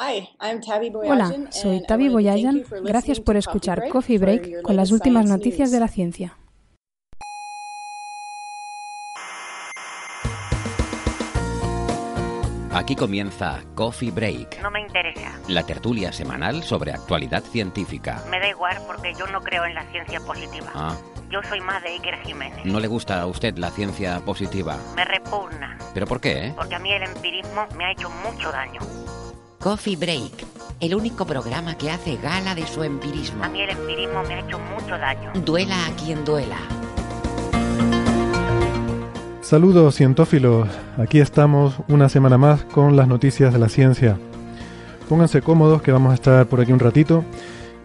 Hi, 0.00 0.28
I'm 0.40 0.60
Tabby 0.60 0.92
Hola, 0.94 1.34
soy 1.50 1.82
Tavi 1.84 2.08
Boyajan. 2.08 2.62
Gracias 2.84 3.18
por 3.18 3.36
escuchar 3.36 3.88
Coffee 3.88 4.18
Break 4.18 4.62
con 4.62 4.76
las 4.76 4.92
últimas 4.92 5.26
noticias 5.26 5.72
de 5.72 5.80
la 5.80 5.88
ciencia. 5.88 6.38
Aquí 12.72 12.94
comienza 12.94 13.64
Coffee 13.74 14.12
Break. 14.12 14.62
No 14.62 14.70
me 14.70 14.82
interesa. 14.82 15.36
La 15.48 15.64
tertulia 15.64 16.12
semanal 16.12 16.62
sobre 16.62 16.92
actualidad 16.92 17.42
científica. 17.42 18.22
Me 18.30 18.38
da 18.38 18.50
igual 18.50 18.76
porque 18.86 19.14
yo 19.18 19.26
no 19.26 19.40
creo 19.40 19.64
en 19.64 19.74
la 19.74 19.84
ciencia 19.90 20.20
positiva. 20.20 20.70
Ah. 20.76 20.96
Yo 21.28 21.42
soy 21.42 21.60
más 21.60 21.82
de 21.82 21.88
Iker 21.88 22.22
Jiménez. 22.22 22.64
¿No 22.64 22.78
le 22.78 22.86
gusta 22.86 23.20
a 23.20 23.26
usted 23.26 23.58
la 23.58 23.72
ciencia 23.72 24.20
positiva? 24.20 24.78
Me 24.94 25.04
repugna. 25.04 25.76
¿Pero 25.92 26.06
por 26.06 26.20
qué? 26.20 26.52
Porque 26.54 26.76
a 26.76 26.78
mí 26.78 26.92
el 26.92 27.02
empirismo 27.02 27.66
me 27.76 27.86
ha 27.86 27.90
hecho 27.90 28.08
mucho 28.10 28.52
daño. 28.52 28.80
Coffee 29.60 29.96
Break, 29.96 30.46
el 30.78 30.94
único 30.94 31.26
programa 31.26 31.76
que 31.76 31.90
hace 31.90 32.16
gala 32.16 32.54
de 32.54 32.64
su 32.64 32.84
empirismo. 32.84 33.42
A 33.42 33.48
mí 33.48 33.60
el 33.60 33.70
empirismo 33.70 34.22
me 34.22 34.34
ha 34.34 34.40
hecho 34.40 34.56
mucho 34.56 34.96
daño. 34.96 35.32
Duela 35.44 35.74
a 35.86 35.90
quien 35.96 36.24
duela. 36.24 36.58
Saludos 39.40 39.96
cientófilos, 39.96 40.68
aquí 40.96 41.18
estamos 41.18 41.74
una 41.88 42.08
semana 42.08 42.38
más 42.38 42.62
con 42.64 42.94
las 42.94 43.08
noticias 43.08 43.52
de 43.52 43.58
la 43.58 43.68
ciencia. 43.68 44.16
Pónganse 45.08 45.42
cómodos 45.42 45.82
que 45.82 45.90
vamos 45.90 46.12
a 46.12 46.14
estar 46.14 46.46
por 46.46 46.60
aquí 46.60 46.70
un 46.70 46.78
ratito 46.78 47.24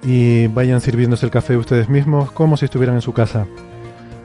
y 0.03 0.45
vayan 0.47 0.79
sirviéndose 0.79 1.25
el 1.25 1.31
café 1.31 1.57
ustedes 1.57 1.89
mismos 1.89 2.31
como 2.31 2.55
si 2.55 2.65
estuvieran 2.65 2.97
en 2.97 3.01
su 3.01 3.13
casa. 3.13 3.47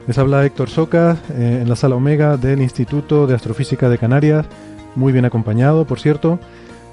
Les 0.05 0.19
habla 0.19 0.45
Héctor 0.45 0.69
Socas 0.69 1.17
eh, 1.31 1.59
en 1.63 1.69
la 1.69 1.75
sala 1.75 1.95
Omega 1.95 2.37
del 2.37 2.61
Instituto 2.61 3.25
de 3.25 3.33
Astrofísica 3.33 3.89
de 3.89 3.97
Canarias, 3.97 4.45
muy 4.95 5.11
bien 5.11 5.25
acompañado, 5.25 5.85
por 5.85 5.99
cierto, 5.99 6.39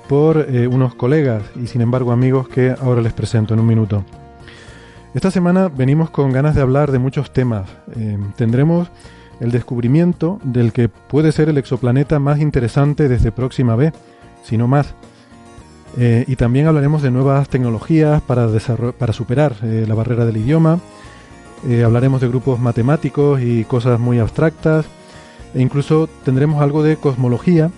por 0.09 0.39
eh, 0.39 0.67
unos 0.67 0.95
colegas 0.95 1.43
y 1.61 1.67
sin 1.67 1.81
embargo 1.81 2.13
amigos 2.13 2.49
que 2.49 2.75
ahora 2.81 3.01
les 3.01 3.13
presento 3.13 3.55
en 3.55 3.61
un 3.61 3.67
minuto. 3.67 4.05
Esta 5.15 5.31
semana 5.31 5.69
venimos 5.69 6.11
con 6.11 6.33
ganas 6.33 6.55
de 6.55 6.61
hablar 6.61 6.93
de 6.93 6.99
muchos 6.99 7.33
temas. 7.33 7.69
Eh, 7.97 8.19
tendremos 8.37 8.91
el 9.41 9.51
descubrimiento 9.51 10.39
del 10.43 10.73
que 10.73 10.89
puede 10.89 11.33
ser 11.33 11.49
el 11.49 11.59
exoplaneta 11.59 12.19
más 12.19 12.41
interesante 12.41 13.09
desde 13.09 13.33
Próxima 13.33 13.77
B, 13.77 13.93
si 14.43 14.57
no 14.57 14.69
más. 14.69 14.95
Eh, 15.99 16.25
y 16.27 16.37
también 16.37 16.67
hablaremos 16.67 17.03
de 17.03 17.11
nuevas 17.11 17.49
tecnologías 17.49 18.21
para, 18.23 18.49
para 18.99 19.13
superar 19.13 19.57
la 19.63 19.95
barrera 19.95 20.27
del 20.27 20.37
idioma. 20.37 20.81
Hablaremos 21.85 22.21
de 22.21 22.29
grupos 22.29 22.61
matemáticos 22.61 23.41
y 23.41 23.65
cosas 23.65 23.99
muy 23.99 24.19
abstractas. 24.19 24.85
E 25.55 25.63
incluso 25.63 26.09
tendremos 26.25 26.61
algo 26.63 26.83
de 26.83 26.97
cosmología, 26.97 27.71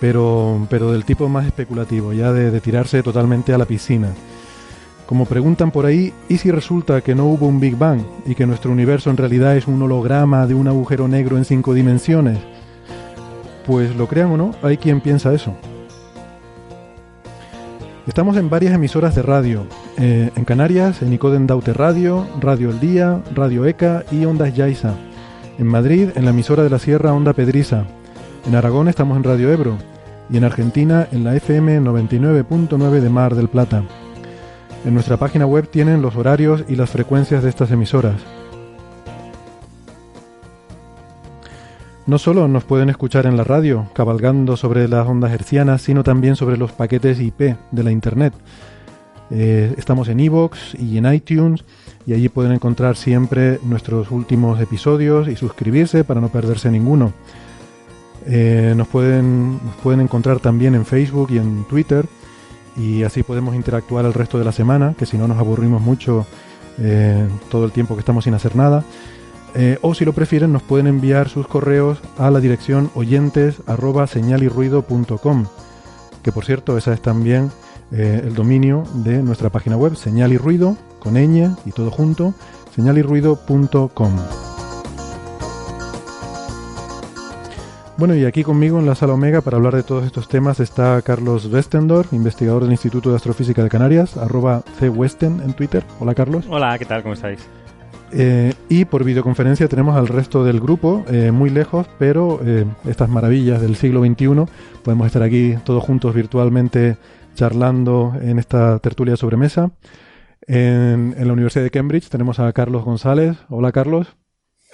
pero, 0.00 0.66
pero 0.68 0.92
del 0.92 1.04
tipo 1.04 1.28
más 1.28 1.46
especulativo, 1.46 2.12
ya 2.12 2.32
de, 2.32 2.50
de 2.50 2.60
tirarse 2.60 3.02
totalmente 3.02 3.52
a 3.54 3.58
la 3.58 3.64
piscina. 3.64 4.08
Como 5.06 5.26
preguntan 5.26 5.70
por 5.70 5.84
ahí, 5.84 6.14
¿y 6.28 6.38
si 6.38 6.50
resulta 6.50 7.02
que 7.02 7.14
no 7.14 7.26
hubo 7.26 7.46
un 7.46 7.60
Big 7.60 7.76
Bang 7.76 8.00
y 8.24 8.34
que 8.34 8.46
nuestro 8.46 8.72
universo 8.72 9.10
en 9.10 9.18
realidad 9.18 9.56
es 9.56 9.66
un 9.66 9.82
holograma 9.82 10.46
de 10.46 10.54
un 10.54 10.66
agujero 10.66 11.08
negro 11.08 11.36
en 11.36 11.44
cinco 11.44 11.74
dimensiones? 11.74 12.38
Pues 13.66 13.94
lo 13.96 14.08
crean 14.08 14.30
o 14.30 14.36
no, 14.36 14.54
hay 14.62 14.78
quien 14.78 15.00
piensa 15.00 15.34
eso. 15.34 15.54
Estamos 18.06 18.36
en 18.36 18.50
varias 18.50 18.74
emisoras 18.74 19.14
de 19.14 19.22
radio. 19.22 19.66
Eh, 19.98 20.30
en 20.36 20.44
Canarias, 20.44 21.00
en 21.00 21.12
Icoden 21.14 21.46
Daute 21.46 21.72
Radio, 21.72 22.26
Radio 22.38 22.70
El 22.70 22.78
Día, 22.78 23.22
Radio 23.34 23.64
ECA 23.64 24.04
y 24.10 24.26
Ondas 24.26 24.54
Yaiza. 24.54 24.94
En 25.58 25.66
Madrid, 25.66 26.10
en 26.14 26.24
la 26.24 26.30
emisora 26.30 26.62
de 26.62 26.70
la 26.70 26.78
Sierra 26.78 27.14
Onda 27.14 27.32
Pedriza. 27.32 27.84
En 28.46 28.54
Aragón 28.54 28.88
estamos 28.88 29.16
en 29.16 29.24
Radio 29.24 29.50
Ebro. 29.50 29.78
Y 30.28 30.36
en 30.36 30.44
Argentina, 30.44 31.08
en 31.12 31.24
la 31.24 31.34
FM 31.34 31.80
99.9 31.80 33.00
de 33.00 33.08
Mar 33.08 33.34
del 33.34 33.48
Plata. 33.48 33.84
En 34.84 34.92
nuestra 34.92 35.16
página 35.16 35.46
web 35.46 35.68
tienen 35.68 36.02
los 36.02 36.16
horarios 36.16 36.64
y 36.68 36.76
las 36.76 36.90
frecuencias 36.90 37.42
de 37.42 37.48
estas 37.48 37.70
emisoras. 37.70 38.20
No 42.06 42.18
solo 42.18 42.46
nos 42.48 42.64
pueden 42.64 42.90
escuchar 42.90 43.24
en 43.24 43.38
la 43.38 43.44
radio, 43.44 43.88
cabalgando 43.94 44.58
sobre 44.58 44.88
las 44.88 45.06
ondas 45.08 45.32
hercianas, 45.32 45.80
sino 45.80 46.04
también 46.04 46.36
sobre 46.36 46.58
los 46.58 46.70
paquetes 46.72 47.18
IP 47.20 47.56
de 47.70 47.82
la 47.82 47.92
Internet. 47.92 48.34
Eh, 49.30 49.74
estamos 49.78 50.08
en 50.08 50.20
iVoox 50.20 50.74
y 50.74 50.98
en 50.98 51.10
iTunes 51.10 51.64
y 52.06 52.12
allí 52.12 52.28
pueden 52.28 52.52
encontrar 52.52 52.96
siempre 52.96 53.58
nuestros 53.64 54.10
últimos 54.10 54.60
episodios 54.60 55.28
y 55.28 55.36
suscribirse 55.36 56.04
para 56.04 56.20
no 56.20 56.28
perderse 56.28 56.70
ninguno. 56.70 57.14
Eh, 58.26 58.74
nos, 58.76 58.88
pueden, 58.88 59.60
pueden 59.82 60.00
encontrar 60.00 60.40
también 60.40 60.74
en 60.74 60.86
Facebook 60.86 61.28
y 61.30 61.38
en 61.38 61.64
Twitter 61.64 62.06
y 62.76 63.02
así 63.02 63.22
podemos 63.22 63.54
interactuar 63.54 64.04
el 64.04 64.14
resto 64.14 64.38
de 64.38 64.44
la 64.44 64.52
semana, 64.52 64.94
que 64.98 65.06
si 65.06 65.16
no 65.16 65.28
nos 65.28 65.38
aburrimos 65.38 65.80
mucho 65.80 66.26
eh, 66.78 67.28
todo 67.50 67.66
el 67.66 67.72
tiempo 67.72 67.94
que 67.94 68.00
estamos 68.00 68.24
sin 68.24 68.34
hacer 68.34 68.56
nada. 68.56 68.84
Eh, 69.54 69.78
o 69.82 69.94
si 69.94 70.04
lo 70.04 70.12
prefieren, 70.12 70.52
nos 70.52 70.62
pueden 70.62 70.88
enviar 70.88 71.28
sus 71.28 71.46
correos 71.46 71.98
a 72.18 72.30
la 72.30 72.40
dirección 72.40 72.90
oyentes 72.94 73.62
señalirruido.com, 74.08 75.46
que 76.22 76.32
por 76.32 76.44
cierto, 76.44 76.76
esa 76.76 76.92
es 76.92 77.00
también 77.00 77.50
el 77.92 78.34
dominio 78.34 78.82
de 79.04 79.22
nuestra 79.22 79.50
página 79.50 79.76
web, 79.76 79.94
señal 79.94 80.32
y 80.32 80.36
ruido, 80.36 80.76
con 80.98 81.14
ñ 81.14 81.54
y 81.64 81.70
todo 81.70 81.92
junto, 81.92 82.34
señalirruido.com. 82.74 84.53
Bueno, 87.96 88.16
y 88.16 88.24
aquí 88.24 88.42
conmigo 88.42 88.80
en 88.80 88.86
la 88.86 88.96
sala 88.96 89.14
Omega 89.14 89.40
para 89.40 89.56
hablar 89.56 89.76
de 89.76 89.84
todos 89.84 90.04
estos 90.04 90.26
temas 90.26 90.58
está 90.58 91.00
Carlos 91.02 91.46
Westendorf, 91.46 92.12
investigador 92.12 92.62
del 92.64 92.72
Instituto 92.72 93.10
de 93.10 93.16
Astrofísica 93.16 93.62
de 93.62 93.68
Canarias, 93.68 94.16
arroba 94.16 94.64
cwesten 94.80 95.40
en 95.40 95.52
Twitter. 95.54 95.84
Hola 96.00 96.12
Carlos. 96.12 96.44
Hola, 96.48 96.76
¿qué 96.76 96.86
tal? 96.86 97.02
¿Cómo 97.02 97.14
estáis? 97.14 97.48
Eh, 98.10 98.52
y 98.68 98.84
por 98.84 99.04
videoconferencia 99.04 99.68
tenemos 99.68 99.96
al 99.96 100.08
resto 100.08 100.44
del 100.44 100.58
grupo, 100.58 101.04
eh, 101.08 101.30
muy 101.30 101.50
lejos, 101.50 101.86
pero 101.96 102.40
eh, 102.44 102.64
estas 102.84 103.08
maravillas 103.08 103.60
del 103.60 103.76
siglo 103.76 104.04
XXI, 104.04 104.44
podemos 104.82 105.06
estar 105.06 105.22
aquí 105.22 105.54
todos 105.64 105.84
juntos 105.84 106.14
virtualmente 106.16 106.96
charlando 107.36 108.14
en 108.20 108.40
esta 108.40 108.80
tertulia 108.80 109.16
sobre 109.16 109.36
mesa. 109.36 109.70
En, 110.48 111.14
en 111.16 111.26
la 111.26 111.32
Universidad 111.32 111.62
de 111.62 111.70
Cambridge 111.70 112.08
tenemos 112.08 112.40
a 112.40 112.52
Carlos 112.52 112.84
González. 112.84 113.36
Hola 113.48 113.70
Carlos. 113.70 114.16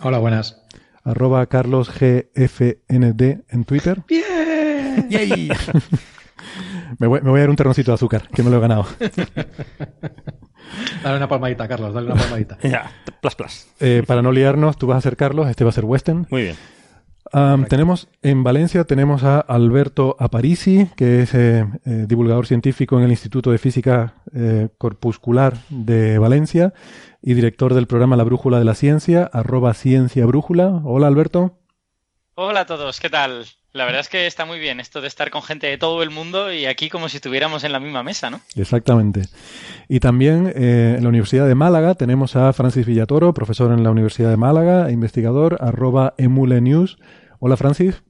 Hola, 0.00 0.18
buenas 0.18 0.59
arroba 1.04 1.46
carlosgfnd 1.46 3.22
en 3.48 3.64
Twitter. 3.64 4.02
¡Bien! 4.08 5.08
me, 6.98 7.06
voy, 7.06 7.20
me, 7.20 7.30
voy, 7.30 7.38
a 7.38 7.42
dar 7.42 7.50
un 7.50 7.56
terroncito 7.56 7.90
de 7.90 7.94
azúcar, 7.94 8.28
que 8.28 8.42
me 8.42 8.50
lo 8.50 8.56
he 8.56 8.60
ganado. 8.60 8.86
dale 11.02 11.16
una 11.16 11.28
palmadita, 11.28 11.68
Carlos, 11.68 11.94
dale 11.94 12.06
una 12.12 12.20
palmadita. 12.20 12.58
ya, 12.62 12.90
plus, 13.20 13.34
plus. 13.34 13.66
Eh, 13.80 14.02
para 14.06 14.22
no 14.22 14.32
liarnos, 14.32 14.76
tú 14.76 14.86
vas 14.86 14.98
a 14.98 15.00
ser 15.00 15.16
Carlos, 15.16 15.48
este 15.48 15.64
va 15.64 15.70
a 15.70 15.74
ser 15.74 15.84
Western. 15.84 16.26
Muy 16.30 16.42
bien. 16.42 16.56
Um, 17.32 17.64
tenemos 17.66 18.08
en 18.22 18.42
Valencia 18.42 18.82
tenemos 18.82 19.22
a 19.22 19.38
Alberto 19.38 20.16
Aparici, 20.18 20.88
que 20.96 21.22
es 21.22 21.34
eh, 21.34 21.64
eh, 21.84 22.06
divulgador 22.08 22.46
científico 22.46 22.98
en 22.98 23.04
el 23.04 23.10
Instituto 23.10 23.52
de 23.52 23.58
Física 23.58 24.14
eh, 24.34 24.68
Corpuscular 24.78 25.56
de 25.68 26.18
Valencia 26.18 26.72
y 27.22 27.34
director 27.34 27.74
del 27.74 27.86
programa 27.86 28.16
La 28.16 28.24
Brújula 28.24 28.58
de 28.58 28.64
la 28.64 28.74
Ciencia, 28.74 29.28
arroba 29.32 29.74
Ciencia 29.74 30.26
Brújula. 30.26 30.80
Hola 30.84 31.06
Alberto. 31.06 31.58
Hola 32.34 32.60
a 32.60 32.66
todos, 32.66 33.00
¿qué 33.00 33.10
tal? 33.10 33.44
La 33.72 33.84
verdad 33.84 34.00
es 34.00 34.08
que 34.08 34.26
está 34.26 34.46
muy 34.46 34.58
bien 34.58 34.80
esto 34.80 35.00
de 35.00 35.06
estar 35.06 35.30
con 35.30 35.42
gente 35.42 35.68
de 35.68 35.78
todo 35.78 36.02
el 36.02 36.10
mundo 36.10 36.52
y 36.52 36.66
aquí 36.66 36.88
como 36.88 37.08
si 37.08 37.18
estuviéramos 37.18 37.62
en 37.62 37.72
la 37.72 37.78
misma 37.78 38.02
mesa, 38.02 38.30
¿no? 38.30 38.40
Exactamente. 38.56 39.22
Y 39.88 40.00
también 40.00 40.52
eh, 40.56 40.94
en 40.96 41.02
la 41.02 41.08
Universidad 41.08 41.46
de 41.46 41.54
Málaga 41.54 41.94
tenemos 41.94 42.34
a 42.34 42.52
Francis 42.52 42.84
Villatoro, 42.84 43.32
profesor 43.32 43.72
en 43.72 43.84
la 43.84 43.90
Universidad 43.90 44.30
de 44.30 44.36
Málaga 44.36 44.88
e 44.88 44.92
investigador, 44.92 45.58
arroba 45.60 46.14
Emule 46.18 46.60
News. 46.60 46.98
Hola 47.38 47.56
Francis. 47.56 48.02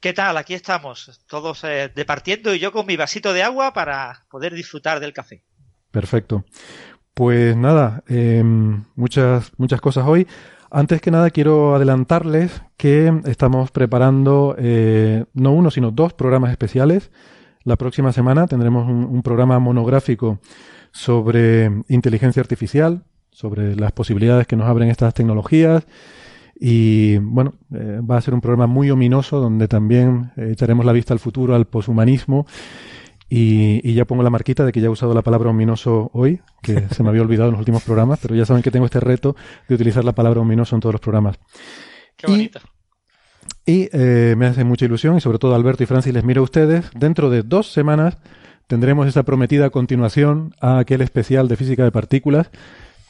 ¿Qué 0.00 0.12
tal? 0.12 0.36
Aquí 0.36 0.52
estamos, 0.52 1.24
todos 1.26 1.64
eh, 1.64 1.90
departiendo 1.94 2.54
y 2.54 2.58
yo 2.58 2.70
con 2.70 2.84
mi 2.86 2.96
vasito 2.96 3.32
de 3.32 3.42
agua 3.42 3.72
para 3.72 4.26
poder 4.30 4.54
disfrutar 4.54 5.00
del 5.00 5.14
café. 5.14 5.42
Perfecto. 5.90 6.44
Pues 7.16 7.56
nada, 7.56 8.04
eh, 8.08 8.44
muchas, 8.94 9.50
muchas 9.56 9.80
cosas 9.80 10.06
hoy. 10.06 10.26
Antes 10.70 11.00
que 11.00 11.10
nada 11.10 11.30
quiero 11.30 11.74
adelantarles 11.74 12.60
que 12.76 13.10
estamos 13.24 13.70
preparando 13.70 14.54
eh, 14.58 15.24
no 15.32 15.52
uno, 15.52 15.70
sino 15.70 15.90
dos 15.92 16.12
programas 16.12 16.50
especiales. 16.50 17.10
La 17.64 17.76
próxima 17.76 18.12
semana 18.12 18.46
tendremos 18.46 18.86
un, 18.86 19.22
programa 19.22 19.58
monográfico 19.58 20.40
sobre 20.92 21.70
inteligencia 21.88 22.42
artificial, 22.42 23.04
sobre 23.30 23.76
las 23.76 23.92
posibilidades 23.92 24.46
que 24.46 24.56
nos 24.56 24.66
abren 24.66 24.90
estas 24.90 25.14
tecnologías. 25.14 25.86
Y 26.60 27.16
bueno, 27.16 27.54
eh, 27.72 28.02
va 28.02 28.18
a 28.18 28.20
ser 28.20 28.34
un 28.34 28.42
programa 28.42 28.66
muy 28.66 28.90
ominoso 28.90 29.40
donde 29.40 29.68
también 29.68 30.32
eh, 30.36 30.50
echaremos 30.52 30.84
la 30.84 30.92
vista 30.92 31.14
al 31.14 31.18
futuro, 31.18 31.54
al 31.54 31.64
poshumanismo 31.64 32.46
y, 33.28 33.94
ya 33.94 34.04
pongo 34.04 34.22
la 34.22 34.30
marquita 34.30 34.64
de 34.64 34.72
que 34.72 34.80
ya 34.80 34.86
he 34.86 34.90
usado 34.90 35.12
la 35.14 35.22
palabra 35.22 35.50
ominoso 35.50 36.10
hoy, 36.12 36.40
que 36.62 36.88
se 36.90 37.02
me 37.02 37.08
había 37.08 37.22
olvidado 37.22 37.48
en 37.48 37.52
los 37.52 37.60
últimos 37.60 37.82
programas, 37.82 38.18
pero 38.20 38.34
ya 38.34 38.46
saben 38.46 38.62
que 38.62 38.70
tengo 38.70 38.86
este 38.86 39.00
reto 39.00 39.36
de 39.68 39.74
utilizar 39.74 40.04
la 40.04 40.12
palabra 40.12 40.40
ominoso 40.40 40.76
en 40.76 40.80
todos 40.80 40.94
los 40.94 41.00
programas. 41.00 41.38
Qué 42.16 42.26
bonito. 42.26 42.60
Y, 43.64 43.88
eh, 43.92 44.34
me 44.36 44.46
hace 44.46 44.64
mucha 44.64 44.84
ilusión, 44.84 45.16
y 45.16 45.20
sobre 45.20 45.38
todo 45.38 45.54
Alberto 45.54 45.82
y 45.82 45.86
Francis 45.86 46.12
les 46.12 46.24
miro 46.24 46.40
a 46.40 46.44
ustedes, 46.44 46.88
dentro 46.94 47.30
de 47.30 47.42
dos 47.42 47.72
semanas 47.72 48.18
tendremos 48.68 49.06
esa 49.06 49.24
prometida 49.24 49.70
continuación 49.70 50.54
a 50.60 50.78
aquel 50.78 51.00
especial 51.00 51.48
de 51.48 51.56
física 51.56 51.84
de 51.84 51.92
partículas 51.92 52.50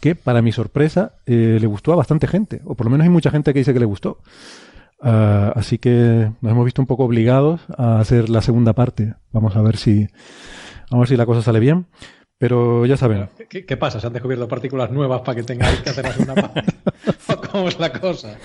que, 0.01 0.15
para 0.15 0.43
mi 0.43 0.53
sorpresa, 0.53 1.15
eh, 1.27 1.59
le 1.61 1.67
gustó 1.67 1.93
a 1.93 1.97
bastante 1.97 2.27
gente, 2.27 2.63
o 2.65 2.75
por 2.75 2.87
lo 2.87 2.91
menos 2.91 3.05
hay 3.05 3.11
mucha 3.11 3.31
gente 3.31 3.53
que 3.53 3.61
dice 3.61 3.73
que 3.73 3.81
le 3.81 3.87
gustó. 3.87 4.19
Ah, 5.01 5.53
así 5.55 5.79
que 5.79 6.31
nos 6.41 6.53
hemos 6.53 6.65
visto 6.65 6.81
un 6.83 6.87
poco 6.87 7.05
obligados 7.05 7.61
a 7.77 8.01
hacer 8.01 8.29
la 8.29 8.43
segunda 8.43 8.73
parte. 8.73 9.15
Vamos 9.33 9.57
a 9.57 9.63
ver 9.63 9.77
si, 9.77 10.09
vamos 10.91 10.93
a 10.93 10.99
ver 10.99 11.09
si 11.09 11.17
la 11.17 11.27
cosa 11.27 11.43
sale 11.43 11.61
bien. 11.61 11.87
Pero 12.39 12.85
ya 12.85 12.99
saben. 12.99 13.31
¿Qué, 13.49 13.77
pasa? 13.79 13.99
¿Se 13.99 14.07
han 14.07 14.13
descubierto 14.13 14.47
partículas 14.47 14.91
nuevas 14.91 15.23
para 15.23 15.37
que 15.37 15.43
tengáis 15.43 15.81
que 15.81 15.89
hacer 15.89 16.05
la 16.05 16.13
segunda 16.13 16.35
parte? 16.53 16.65
¿Cómo 17.57 17.69
es 17.71 17.79
la 17.79 17.91
cosa? 17.91 18.37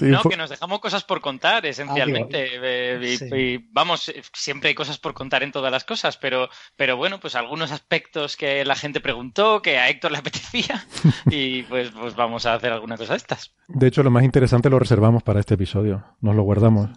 no, 0.00 0.22
que 0.22 0.36
nos 0.38 0.48
dejamos 0.48 0.80
cosas 0.80 1.04
por 1.04 1.20
contar, 1.20 1.66
esencialmente. 1.66 2.44
Ah, 2.44 2.60
eh, 2.62 3.18
y, 3.36 3.58
vamos, 3.72 4.08
eh, 4.08 4.22
siempre 4.32 4.70
hay 4.70 4.74
cosas 4.74 4.96
por 4.96 5.12
contar 5.12 5.42
en 5.42 5.52
todas 5.52 5.70
las 5.70 5.84
cosas, 5.84 6.16
pero, 6.16 6.48
pero 6.76 6.96
bueno, 6.96 7.20
pues 7.20 7.34
algunos 7.34 7.72
aspectos 7.72 8.38
que 8.38 8.64
la 8.64 8.74
gente 8.74 9.02
preguntó, 9.02 9.60
que 9.60 9.76
a 9.76 9.90
Héctor 9.90 10.12
le 10.12 10.18
apetecía, 10.20 10.86
y 11.26 11.64
pues, 11.64 11.90
pues 11.90 12.16
vamos 12.16 12.46
a 12.46 12.54
hacer 12.54 12.72
alguna 12.72 12.96
cosa 12.96 13.12
de 13.12 13.18
estas. 13.18 13.52
De 13.68 13.86
hecho, 13.86 14.02
lo 14.02 14.10
más 14.10 14.24
interesante 14.24 14.70
lo 14.70 14.78
reservamos 14.78 15.22
para 15.22 15.40
este 15.40 15.54
episodio. 15.54 16.04
Nos 16.22 16.34
lo 16.34 16.42
guardamos. 16.42 16.88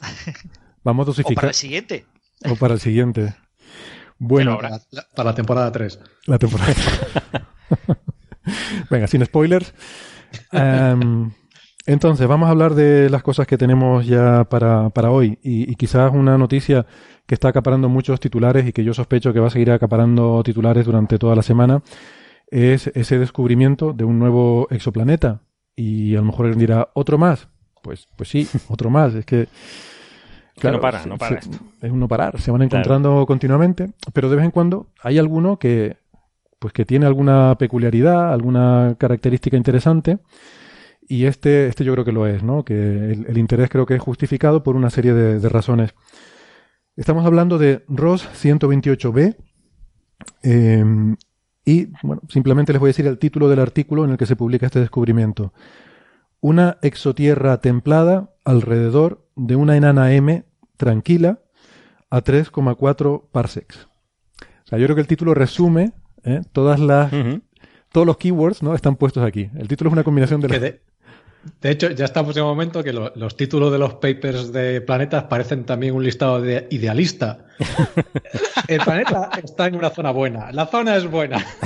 Vamos 0.84 1.04
a 1.04 1.06
dosificar. 1.08 1.32
O 1.32 1.36
para 1.36 1.48
el 1.48 1.54
siguiente. 1.54 2.06
O 2.48 2.56
para 2.56 2.74
el 2.74 2.80
siguiente. 2.80 3.34
Bueno, 4.18 4.56
para 4.56 4.80
la, 5.24 5.34
temporada 5.34 5.70
3. 5.70 6.00
La 6.26 6.38
temporada 6.38 6.72
Venga, 8.90 9.06
sin 9.06 9.24
spoilers. 9.24 9.74
Em, 10.52 11.30
entonces, 11.86 12.26
vamos 12.26 12.48
a 12.48 12.50
hablar 12.50 12.74
de 12.74 13.08
las 13.10 13.22
cosas 13.22 13.46
que 13.46 13.56
tenemos 13.56 14.06
ya 14.06 14.44
para, 14.44 14.90
para 14.90 15.10
hoy. 15.10 15.38
Y, 15.42 15.74
quizás 15.76 16.12
una 16.12 16.36
noticia 16.36 16.86
que 17.26 17.34
está 17.34 17.48
acaparando 17.48 17.88
muchos 17.88 18.20
titulares 18.20 18.66
y 18.66 18.72
que 18.72 18.84
yo 18.84 18.94
sospecho 18.94 19.32
que 19.32 19.40
va 19.40 19.48
a 19.48 19.50
seguir 19.50 19.70
acaparando 19.70 20.42
titulares 20.42 20.86
durante 20.86 21.18
toda 21.18 21.36
la 21.36 21.42
semana 21.42 21.82
es 22.48 22.86
ese 22.88 23.18
descubrimiento 23.18 23.92
de 23.92 24.04
un 24.04 24.18
nuevo 24.18 24.68
exoplaneta. 24.70 25.42
Y 25.74 26.14
a 26.14 26.20
lo 26.20 26.26
mejor 26.26 26.54
dirá, 26.56 26.88
¿otro 26.94 27.18
más? 27.18 27.48
Pues, 27.82 28.08
pues 28.16 28.28
sí, 28.28 28.48
otro 28.68 28.90
más. 28.90 29.14
Es 29.14 29.24
que 29.24 29.48
Claro, 30.58 30.78
no 30.78 30.80
para, 30.80 31.04
no 31.04 31.18
para 31.18 31.38
Es 31.82 31.90
un 31.90 32.00
no 32.00 32.08
parar, 32.08 32.40
se 32.40 32.50
van 32.50 32.62
encontrando 32.62 33.26
continuamente, 33.26 33.90
pero 34.14 34.30
de 34.30 34.36
vez 34.36 34.44
en 34.46 34.50
cuando 34.50 34.86
hay 35.02 35.18
alguno 35.18 35.58
que, 35.58 35.98
pues 36.58 36.72
que 36.72 36.84
tiene 36.84 37.06
alguna 37.06 37.56
peculiaridad, 37.58 38.32
alguna 38.32 38.96
característica 38.98 39.56
interesante, 39.56 40.18
y 41.08 41.26
este, 41.26 41.68
este 41.68 41.84
yo 41.84 41.92
creo 41.92 42.04
que 42.04 42.12
lo 42.12 42.26
es, 42.26 42.42
¿no? 42.42 42.64
Que 42.64 42.74
el, 42.74 43.38
interés 43.38 43.68
creo 43.70 43.86
que 43.86 43.94
es 43.94 44.02
justificado 44.02 44.62
por 44.62 44.74
una 44.76 44.90
serie 44.90 45.12
de, 45.14 45.48
razones. 45.48 45.94
Estamos 46.96 47.24
hablando 47.26 47.58
de 47.58 47.84
ROS 47.88 48.28
128b, 48.28 49.36
em, 50.42 51.16
y 51.64 51.88
bueno, 52.02 52.22
simplemente 52.28 52.72
les 52.72 52.80
voy 52.80 52.88
a 52.88 52.90
decir 52.90 53.06
el 53.06 53.18
título 53.18 53.48
del 53.48 53.60
artículo 53.60 54.04
en 54.04 54.12
el 54.12 54.16
que 54.16 54.26
se 54.26 54.36
publica 54.36 54.66
este 54.66 54.80
descubrimiento. 54.80 55.52
Una 56.40 56.78
exotierra 56.82 57.60
templada 57.60 58.30
alrededor 58.44 59.28
de 59.36 59.56
una 59.56 59.76
enana 59.76 60.12
M 60.12 60.44
tranquila 60.76 61.40
a 62.10 62.22
3,4 62.22 63.28
parsecs. 63.30 63.88
O 64.64 64.68
sea, 64.68 64.78
yo 64.78 64.86
creo 64.86 64.96
que 64.96 65.02
el 65.02 65.06
título 65.06 65.34
resume 65.34 65.92
¿eh? 66.26 66.42
todas 66.52 66.78
las 66.80 67.10
todos 67.92 68.06
los 68.06 68.18
keywords, 68.18 68.62
¿no? 68.62 68.74
Están 68.74 68.96
puestos 68.96 69.24
aquí. 69.24 69.48
El 69.56 69.68
título 69.68 69.88
es 69.88 69.92
una 69.92 70.04
combinación 70.04 70.40
de, 70.42 70.58
de, 70.58 70.80
de 71.60 71.70
hecho, 71.70 71.90
ya 71.90 72.04
estamos 72.04 72.36
en 72.36 72.42
un 72.42 72.48
momento 72.48 72.82
que 72.82 72.92
los 72.92 73.36
títulos 73.36 73.72
de 73.72 73.78
los 73.78 73.94
papers 73.94 74.52
de 74.52 74.80
planetas 74.80 75.24
parecen 75.24 75.64
también 75.64 75.94
un 75.94 76.04
listado 76.04 76.40
de 76.40 76.66
idealista. 76.70 77.46
el 78.68 78.80
planeta 78.80 79.30
está 79.42 79.66
en 79.66 79.76
una 79.76 79.90
zona 79.90 80.10
buena. 80.10 80.50
La 80.52 80.66
zona 80.66 80.96
es 80.96 81.06
buena. 81.06 81.44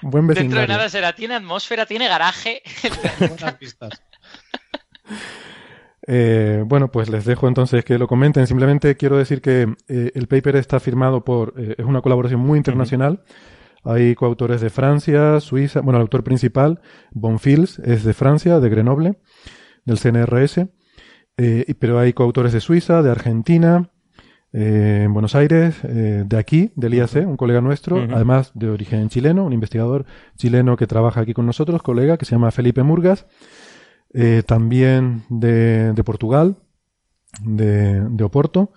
Buen 0.00 0.28
Dentro 0.28 0.60
de 0.60 0.68
nada 0.68 0.88
será, 0.88 1.12
tiene 1.12 1.34
atmósfera, 1.34 1.84
tiene 1.84 2.06
garaje. 2.06 2.62
Buenas 3.18 3.54
pistas. 3.54 4.00
Eh, 6.10 6.64
bueno, 6.66 6.90
pues 6.90 7.10
les 7.10 7.26
dejo 7.26 7.48
entonces 7.48 7.84
que 7.84 7.98
lo 7.98 8.08
comenten. 8.08 8.46
Simplemente 8.46 8.96
quiero 8.96 9.18
decir 9.18 9.42
que 9.42 9.74
eh, 9.88 10.10
el 10.14 10.26
paper 10.26 10.56
está 10.56 10.80
firmado 10.80 11.22
por, 11.22 11.52
eh, 11.58 11.74
es 11.76 11.84
una 11.84 12.00
colaboración 12.00 12.40
muy 12.40 12.56
internacional. 12.56 13.22
Hay 13.84 14.14
coautores 14.14 14.62
de 14.62 14.70
Francia, 14.70 15.38
Suiza, 15.40 15.82
bueno, 15.82 15.98
el 15.98 16.02
autor 16.02 16.24
principal, 16.24 16.80
Bonfils, 17.12 17.78
es 17.80 18.04
de 18.04 18.14
Francia, 18.14 18.58
de 18.58 18.70
Grenoble, 18.70 19.18
del 19.84 19.98
CNRS, 19.98 20.66
pero 21.78 21.98
hay 21.98 22.12
coautores 22.12 22.52
de 22.52 22.60
Suiza, 22.60 23.02
de 23.02 23.10
Argentina, 23.10 23.90
en 24.52 25.12
Buenos 25.12 25.36
Aires, 25.36 25.76
de 25.84 26.36
aquí, 26.36 26.72
del 26.74 26.94
IAC, 26.94 27.28
un 27.28 27.36
colega 27.36 27.60
nuestro, 27.60 27.98
además 27.98 28.50
de 28.54 28.68
origen 28.68 29.08
chileno, 29.08 29.44
un 29.44 29.52
investigador 29.52 30.06
chileno 30.36 30.76
que 30.76 30.88
trabaja 30.88 31.20
aquí 31.20 31.32
con 31.32 31.46
nosotros, 31.46 31.80
colega, 31.80 32.18
que 32.18 32.24
se 32.24 32.32
llama 32.32 32.50
Felipe 32.50 32.82
Murgas, 32.82 33.26
eh, 34.14 34.42
también 34.46 35.24
de, 35.28 36.02
Portugal, 36.04 36.56
de, 37.42 38.22
Oporto. 38.22 38.72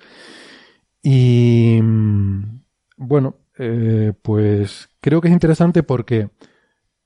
Y 1.01 1.79
mm, 1.81 2.61
bueno, 2.97 3.35
eh, 3.57 4.13
pues 4.21 4.89
creo 4.99 5.21
que 5.21 5.29
es 5.29 5.33
interesante 5.33 5.83
porque 5.83 6.29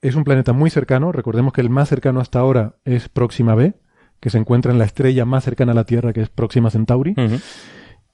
es 0.02 0.16
un 0.16 0.24
planeta 0.24 0.54
muy 0.54 0.70
cercano. 0.70 1.12
Recordemos 1.12 1.54
que 1.54 1.62
el 1.62 1.70
más 1.70 1.90
cercano 1.90 2.20
hasta 2.20 2.40
ahora 2.40 2.76
es 2.84 3.10
Próxima 3.10 3.56
B, 3.56 3.76
que 4.20 4.30
se 4.30 4.38
encuentra 4.38 4.72
en 4.72 4.80
la 4.80 4.86
estrella 4.86 5.26
más 5.26 5.44
cercana 5.44 5.74
a 5.74 5.76
la 5.76 5.86
Tierra, 5.86 6.14
que 6.14 6.22
es 6.22 6.30
Próxima 6.30 6.72
Centauri. 6.72 7.16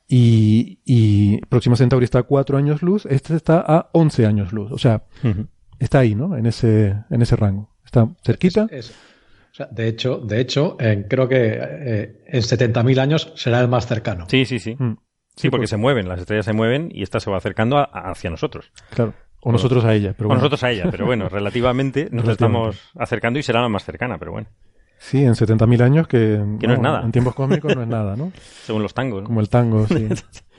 y, 0.07 0.79
y, 0.83 1.39
Próxima 1.45 1.77
Centauri 1.77 2.03
está 2.03 2.19
a 2.19 2.23
4 2.23 2.57
años 2.57 2.81
luz, 2.81 3.05
este 3.05 3.35
está 3.35 3.63
a 3.65 3.89
11 3.93 4.25
años 4.25 4.51
luz. 4.51 4.71
O 4.71 4.77
sea, 4.77 5.05
está 5.79 5.99
ahí, 5.99 6.15
¿no? 6.15 6.35
En 6.35 6.45
ese, 6.45 6.97
en 7.09 7.21
ese 7.21 7.35
rango. 7.37 7.69
Está 7.85 8.09
cerquita 8.23 8.67
de 9.71 9.87
hecho, 9.87 10.17
de 10.17 10.39
hecho 10.39 10.77
creo 11.07 11.27
que 11.27 11.57
eh, 11.59 12.23
en 12.27 12.41
70.000 12.41 12.99
años 12.99 13.33
será 13.35 13.59
el 13.59 13.67
más 13.67 13.87
cercano. 13.87 14.25
Sí, 14.29 14.45
sí, 14.45 14.59
sí. 14.59 14.75
Mm. 14.77 14.97
Sí, 15.35 15.49
porque 15.49 15.63
pues- 15.63 15.69
se 15.69 15.77
mueven, 15.77 16.07
las 16.07 16.19
estrellas 16.19 16.45
se 16.45 16.53
mueven 16.53 16.89
y 16.93 17.03
esta 17.03 17.19
se 17.19 17.29
va 17.31 17.37
acercando 17.37 17.77
hacia 17.93 18.29
nosotros. 18.29 18.71
Claro. 18.91 19.13
O 19.43 19.51
nosotros 19.51 19.83
a 19.85 19.93
ella. 19.93 20.13
Pero 20.15 20.29
O 20.29 20.35
nosotros 20.35 20.63
a 20.63 20.71
ella, 20.71 20.85
pero 20.91 21.05
bueno, 21.05 21.27
relativamente 21.29 22.09
nos 22.11 22.27
estamos 22.27 22.91
acercando 22.95 23.39
y 23.39 23.43
será 23.43 23.61
la 23.61 23.69
más 23.69 23.83
cercana, 23.83 24.17
pero 24.17 24.31
bueno. 24.31 24.47
Sí, 24.99 25.23
en 25.23 25.33
70.000 25.33 25.81
años 25.81 26.07
que... 26.07 26.39
Que 26.59 26.67
no, 26.67 26.73
es 26.73 26.79
nada. 26.79 27.01
En 27.01 27.11
tiempos 27.11 27.33
cósmicos 27.33 27.75
no 27.75 27.81
es 27.81 27.87
nada, 27.87 28.15
¿no? 28.15 28.31
Según 28.63 28.83
los 28.83 28.93
tangos. 28.93 29.23
Como 29.23 29.41
el 29.41 29.49
tango, 29.49 29.87
sí. 29.87 30.07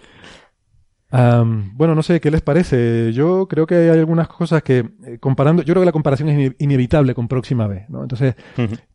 bueno, 1.12 1.94
no 1.94 2.02
sé, 2.02 2.20
¿qué 2.20 2.30
les 2.30 2.40
parece? 2.40 3.12
Yo 3.12 3.46
creo 3.46 3.66
que 3.66 3.74
hay 3.74 3.88
algunas 3.88 4.28
cosas 4.28 4.62
que, 4.62 4.78
eh, 4.78 5.18
comparando, 5.20 5.62
yo 5.62 5.74
creo 5.74 5.82
que 5.82 5.86
la 5.86 5.92
comparación 5.92 6.28
es 6.30 6.52
inevitable 6.58 7.14
con 7.14 7.28
Próxima 7.28 7.66
B, 7.66 7.84
¿no? 7.88 8.02
Entonces, 8.02 8.34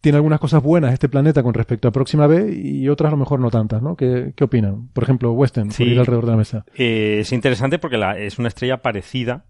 tiene 0.01 0.15
algunas 0.15 0.39
cosas 0.39 0.63
buenas 0.63 0.93
este 0.93 1.09
planeta 1.09 1.43
con 1.43 1.53
respecto 1.53 1.87
a 1.87 1.91
Próxima 1.91 2.25
B 2.27 2.51
y 2.51 2.89
otras 2.89 3.09
a 3.09 3.11
lo 3.11 3.17
mejor 3.17 3.39
no 3.39 3.51
tantas, 3.51 3.81
¿no? 3.81 3.95
¿Qué, 3.95 4.33
qué 4.35 4.43
opinan? 4.43 4.87
Por 4.93 5.03
ejemplo, 5.03 5.31
Western, 5.31 5.69
por 5.69 5.87
ir 5.87 5.99
alrededor 5.99 6.25
de 6.25 6.31
la 6.31 6.37
mesa. 6.37 6.65
Eh, 6.75 7.19
es 7.19 7.31
interesante 7.31 7.77
porque 7.77 7.97
la, 7.97 8.17
es 8.17 8.39
una 8.39 8.47
estrella 8.47 8.81
parecida 8.81 9.45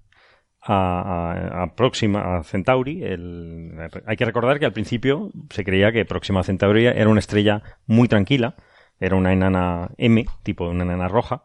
a, 0.62 1.64
a, 1.64 1.76
Próxima 1.76 2.38
a 2.38 2.44
Centauri. 2.44 3.04
hay 3.04 4.18
que 4.18 4.26
recordar 4.26 4.60
que 4.60 4.66
al 4.66 4.74
principio 4.74 5.32
se 5.50 5.64
creía 5.64 5.92
que 5.92 6.06
Próxima 6.06 6.44
Centauri 6.44 6.86
era 6.86 7.10
una 7.10 7.20
estrella 7.20 7.62
muy 7.86 8.08
tranquila, 8.08 8.56
era 9.00 9.16
una 9.16 9.32
enana 9.32 9.92
M, 9.98 10.26
tipo 10.44 10.68
una 10.68 10.84
enana 10.84 11.08
roja, 11.08 11.44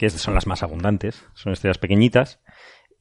que 0.00 0.08
son 0.08 0.34
las 0.34 0.46
más 0.46 0.62
abundantes, 0.62 1.26
son 1.34 1.52
estrellas 1.52 1.76
pequeñitas. 1.76 2.40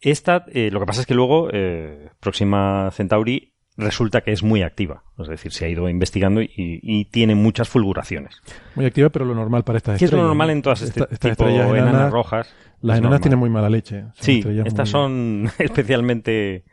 Esta, 0.01 0.45
eh, 0.51 0.69
lo 0.69 0.81
que 0.81 0.85
pasa 0.85 1.01
es 1.01 1.07
que 1.07 1.13
luego, 1.13 1.49
eh, 1.51 2.09
Próxima 2.19 2.91
Centauri 2.91 3.53
resulta 3.77 4.19
que 4.19 4.31
es 4.31 4.43
muy 4.43 4.63
activa. 4.63 5.03
Es 5.17 5.29
decir, 5.29 5.53
se 5.53 5.65
ha 5.65 5.69
ido 5.69 5.87
investigando 5.87 6.41
y, 6.41 7.05
tiene 7.11 7.35
muchas 7.35 7.69
fulguraciones. 7.69 8.41
Muy 8.75 8.85
activa, 8.85 9.09
pero 9.09 9.23
lo 9.23 9.33
normal 9.33 9.63
para 9.63 9.77
estas 9.77 9.95
estrellas. 9.95 10.13
es 10.13 10.19
lo 10.19 10.27
normal 10.27 10.49
en 10.49 10.61
todas 10.61 10.81
estas 10.81 11.09
estrellas 11.09 11.73
enanas 11.73 12.11
rojas. 12.11 12.53
Las 12.81 12.97
enanas 12.97 13.21
tienen 13.21 13.39
muy 13.39 13.49
mala 13.49 13.69
leche. 13.69 14.05
sí, 14.15 14.43
estas 14.65 14.89
son 14.89 15.49
especialmente 15.57 16.65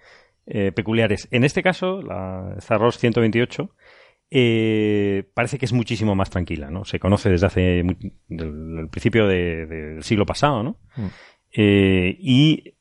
eh, 0.46 0.72
peculiares. 0.72 1.28
En 1.30 1.44
este 1.44 1.62
caso, 1.62 2.02
la, 2.02 2.54
esta 2.58 2.78
ROS 2.78 2.98
128 2.98 3.70
eh, 4.30 5.24
parece 5.34 5.58
que 5.58 5.66
es 5.66 5.72
muchísimo 5.72 6.14
más 6.14 6.30
tranquila, 6.30 6.70
¿no? 6.70 6.84
Se 6.84 6.98
conoce 6.98 7.30
desde 7.30 7.46
hace 7.46 7.80
el 7.80 8.88
principio 8.90 9.26
del 9.26 10.02
siglo 10.02 10.26
pasado, 10.26 10.62
¿no? 10.62 10.78
Mm. 10.96 11.06
Eh, 11.52 12.16
y 12.18 12.74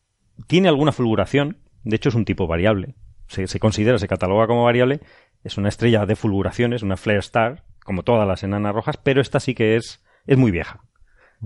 tiene 0.47 0.69
alguna 0.69 0.91
fulguración, 0.91 1.57
de 1.83 1.95
hecho 1.95 2.09
es 2.09 2.15
un 2.15 2.25
tipo 2.25 2.47
variable, 2.47 2.95
se, 3.27 3.47
se, 3.47 3.59
considera, 3.59 3.97
se 3.99 4.07
cataloga 4.07 4.47
como 4.47 4.63
variable, 4.63 5.01
es 5.43 5.57
una 5.57 5.69
estrella 5.69 6.05
de 6.05 6.15
fulguraciones, 6.15 6.83
una 6.83 6.97
flare 6.97 7.19
star, 7.19 7.63
como 7.83 8.03
todas 8.03 8.27
las 8.27 8.43
enanas 8.43 8.73
rojas, 8.73 8.97
pero 8.97 9.21
esta 9.21 9.39
sí 9.39 9.53
que 9.53 9.75
es, 9.75 10.03
es 10.25 10.37
muy 10.37 10.51
vieja. 10.51 10.83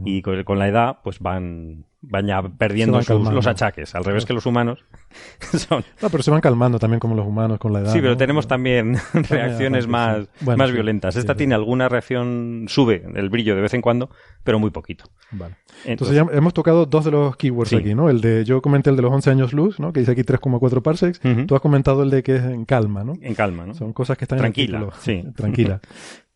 Y 0.05 0.21
con, 0.21 0.59
la 0.59 0.67
edad, 0.67 0.97
pues 1.03 1.19
van, 1.19 1.85
van 2.01 2.27
ya 2.27 2.41
perdiendo 2.41 3.01
los 3.31 3.47
achaques, 3.47 3.95
al 3.95 4.05
revés 4.05 4.25
que 4.25 4.33
los 4.33 4.45
humanos. 4.45 4.85
No, 6.01 6.09
pero 6.09 6.21
se 6.21 6.29
van 6.29 6.41
calmando 6.41 6.77
también 6.77 6.99
como 6.99 7.15
los 7.15 7.25
humanos 7.25 7.57
con 7.57 7.73
la 7.73 7.79
edad. 7.79 7.91
Sí, 7.91 7.99
pero 7.99 8.15
tenemos 8.15 8.47
también 8.47 8.97
reacciones 9.13 9.87
más, 9.87 10.27
más 10.41 10.71
violentas. 10.71 11.15
Esta 11.15 11.35
tiene 11.35 11.55
alguna 11.55 11.89
reacción, 11.89 12.65
sube 12.67 13.03
el 13.15 13.29
brillo 13.29 13.55
de 13.55 13.61
vez 13.61 13.73
en 13.73 13.81
cuando, 13.81 14.11
pero 14.43 14.59
muy 14.59 14.69
poquito. 14.69 15.05
Vale. 15.31 15.55
Entonces, 15.85 16.15
ya 16.15 16.25
hemos 16.31 16.53
tocado 16.53 16.85
dos 16.85 17.05
de 17.05 17.11
los 17.11 17.35
keywords 17.37 17.73
aquí, 17.73 17.95
¿no? 17.95 18.09
El 18.09 18.21
de, 18.21 18.45
yo 18.45 18.61
comenté 18.61 18.91
el 18.91 18.95
de 18.95 19.01
los 19.01 19.11
11 19.11 19.31
años 19.31 19.53
luz, 19.53 19.79
¿no? 19.79 19.91
Que 19.91 20.01
dice 20.01 20.11
aquí 20.11 20.21
3,4 20.21 20.81
parsecs. 20.81 21.19
Tú 21.47 21.55
has 21.55 21.61
comentado 21.61 22.03
el 22.03 22.11
de 22.11 22.21
que 22.21 22.35
es 22.35 22.43
en 22.43 22.65
calma, 22.65 23.03
¿no? 23.03 23.13
En 23.21 23.33
calma, 23.33 23.65
¿no? 23.65 23.73
Son 23.73 23.93
cosas 23.93 24.17
que 24.17 24.25
están 24.25 24.39
en 24.39 24.45
el 24.45 24.53
título. 24.53 24.91
Sí. 24.99 25.23
Tranquila. 25.35 25.81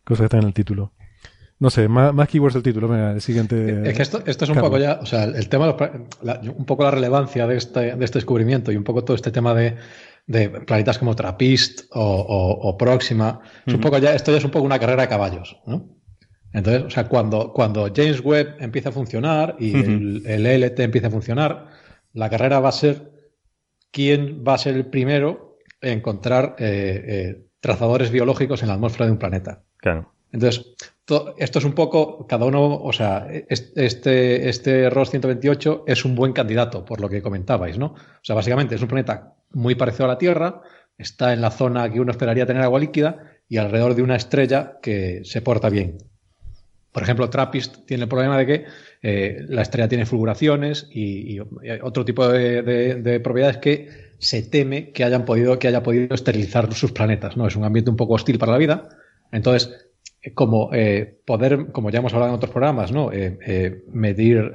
cosas 0.04 0.22
que 0.22 0.26
están 0.26 0.42
en 0.42 0.48
el 0.48 0.54
título. 0.54 0.92
No 1.60 1.70
sé, 1.70 1.88
más, 1.88 2.14
más 2.14 2.28
keywords 2.28 2.54
del 2.54 2.64
título. 2.64 2.88
Venga, 2.88 3.12
el 3.12 3.22
siguiente. 3.22 3.90
Es 3.90 3.96
que 3.96 4.02
esto, 4.02 4.24
esto 4.26 4.46
es 4.46 4.50
un 4.50 4.58
poco 4.58 4.78
ya, 4.78 5.00
o 5.02 5.06
sea, 5.06 5.24
el 5.24 5.48
tema, 5.50 5.76
un 6.56 6.66
poco 6.66 6.84
la 6.84 6.92
relevancia 6.92 7.48
de 7.48 7.58
este, 7.58 7.96
de 7.96 8.06
este 8.06 8.18
descubrimiento 8.18 8.72
y 8.72 8.76
un 8.76 8.84
poco 8.84 9.04
todo 9.04 9.16
este 9.16 9.32
tema 9.32 9.54
de, 9.54 9.78
de 10.28 10.50
planetas 10.50 10.98
como 10.98 11.16
Trappist 11.16 11.86
o, 11.92 12.02
o, 12.02 12.78
Próxima. 12.78 13.40
Es 13.66 13.74
un 13.74 13.82
poco 13.82 13.98
ya, 13.98 14.14
esto 14.14 14.32
ya 14.32 14.38
es 14.38 14.46
un 14.46 14.52
poco 14.52 14.66
una 14.66 14.80
carrera 14.80 15.04
de 15.04 15.08
caballos, 15.10 15.58
¿no? 15.66 15.98
Entonces, 16.52 16.84
o 16.84 16.90
sea, 16.90 17.08
cuando, 17.08 17.52
cuando 17.52 17.92
James 17.94 18.24
Webb 18.24 18.58
empieza 18.60 18.90
a 18.90 18.92
funcionar 18.92 19.56
y 19.60 19.76
el, 19.76 20.24
el 20.26 20.46
ELT 20.46 20.80
empieza 20.82 21.08
a 21.08 21.12
funcionar, 21.12 21.68
la 22.14 22.30
carrera 22.30 22.60
va 22.60 22.70
a 22.70 22.74
ser 22.74 23.12
quién 23.92 24.44
va 24.48 24.54
a 24.54 24.58
ser 24.60 24.76
el 24.76 24.86
primero 24.86 25.58
en 25.82 26.00
encontrar 26.00 26.56
eh, 26.60 27.04
eh, 27.08 27.46
trazadores 27.60 28.12
biológicos 28.12 28.62
en 28.62 28.70
la 28.70 28.76
atmósfera 28.76 29.06
de 29.06 29.12
un 29.12 29.18
planeta. 29.18 29.64
Claro. 29.78 30.13
Entonces, 30.34 30.76
esto 31.38 31.60
es 31.60 31.66
un 31.66 31.74
poco, 31.74 32.26
cada 32.28 32.46
uno, 32.46 32.76
o 32.76 32.92
sea, 32.92 33.28
este, 33.30 34.50
este 34.50 34.90
ROS 34.90 35.12
128 35.12 35.84
es 35.88 36.06
un 36.06 36.16
buen 36.16 36.34
candidato, 36.34 36.84
por 36.84 37.00
lo 37.00 37.08
que 37.08 37.22
comentabais, 37.22 37.78
¿no? 37.78 37.86
O 37.86 38.24
sea, 38.24 38.36
básicamente 38.36 38.74
es 38.74 38.82
un 38.82 38.88
planeta 38.88 39.36
muy 39.52 39.76
parecido 39.76 40.06
a 40.06 40.08
la 40.08 40.18
Tierra, 40.18 40.62
está 40.98 41.34
en 41.34 41.42
la 41.42 41.52
zona 41.52 41.92
que 41.92 42.00
uno 42.00 42.12
esperaría 42.12 42.48
tener 42.48 42.64
agua 42.64 42.80
líquida 42.80 43.32
y 43.48 43.58
alrededor 43.58 43.94
de 43.94 44.02
una 44.02 44.16
estrella 44.16 44.80
que 44.82 45.22
se 45.24 45.42
porta 45.42 45.70
bien. 45.70 46.00
Por 46.92 47.04
ejemplo, 47.04 47.30
TRAPPIST 47.30 47.86
tiene 47.86 48.04
el 48.04 48.10
problema 48.10 48.38
de 48.38 48.46
que 48.46 48.66
eh, 49.04 49.46
la 49.50 49.62
estrella 49.62 49.88
tiene 49.88 50.08
fulguraciones 50.08 50.88
y, 50.92 51.40
otro 51.82 52.06
tipo 52.06 52.28
de, 52.28 53.20
propiedades 53.24 53.58
que 53.58 54.14
se 54.18 54.42
teme 54.42 54.92
que 54.92 55.04
hayan 55.04 55.26
podido, 55.26 55.60
que 55.60 55.68
haya 55.68 55.84
podido 55.84 56.16
esterilizar 56.16 56.74
sus 56.74 56.92
planetas. 56.92 57.38
¿no? 57.38 57.48
Es 57.48 57.56
un 57.56 57.66
ambiente 57.66 57.92
un 57.92 57.98
poco 57.98 58.14
hostil 58.14 58.40
para 58.40 58.54
la 58.54 58.58
vida. 58.58 58.90
Entonces, 59.32 59.90
como 60.32 60.70
eh, 60.74 61.20
poder, 61.26 61.72
como 61.72 61.90
ya 61.90 62.00
hemos 62.00 62.14
hablado 62.14 62.32
en 62.32 62.38
otros 62.38 62.52
programas, 62.52 62.92
¿no? 62.94 63.12
Eh, 63.12 63.38
eh, 63.46 63.84
medir, 63.92 64.54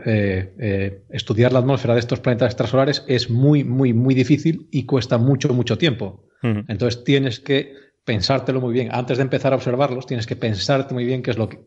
estudiar 1.10 1.52
la 1.52 1.58
atmósfera 1.58 1.94
de 1.94 2.00
estos 2.00 2.20
planetas 2.20 2.52
extrasolares 2.52 3.04
es 3.06 3.28
muy, 3.28 3.64
muy, 3.64 3.92
muy 3.92 4.14
difícil 4.14 4.66
y 4.70 4.86
cuesta 4.86 5.18
mucho, 5.18 5.52
mucho 5.52 5.76
tiempo. 5.76 6.24
Entonces 6.42 7.04
tienes 7.04 7.40
que 7.40 7.74
pensártelo 8.04 8.60
muy 8.60 8.72
bien. 8.72 8.88
Antes 8.92 9.18
de 9.18 9.24
empezar 9.24 9.52
a 9.52 9.56
observarlos, 9.56 10.06
tienes 10.06 10.26
que 10.26 10.36
pensarte 10.36 10.94
muy 10.94 11.04
bien 11.04 11.22
qué 11.22 11.32
es 11.32 11.36
lo 11.36 11.48
que, 11.48 11.58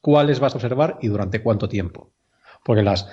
cuáles 0.00 0.40
vas 0.40 0.54
a 0.54 0.56
observar 0.56 0.98
y 1.02 1.08
durante 1.08 1.42
cuánto 1.42 1.68
tiempo. 1.68 2.12
Porque 2.64 2.82
las 2.82 3.08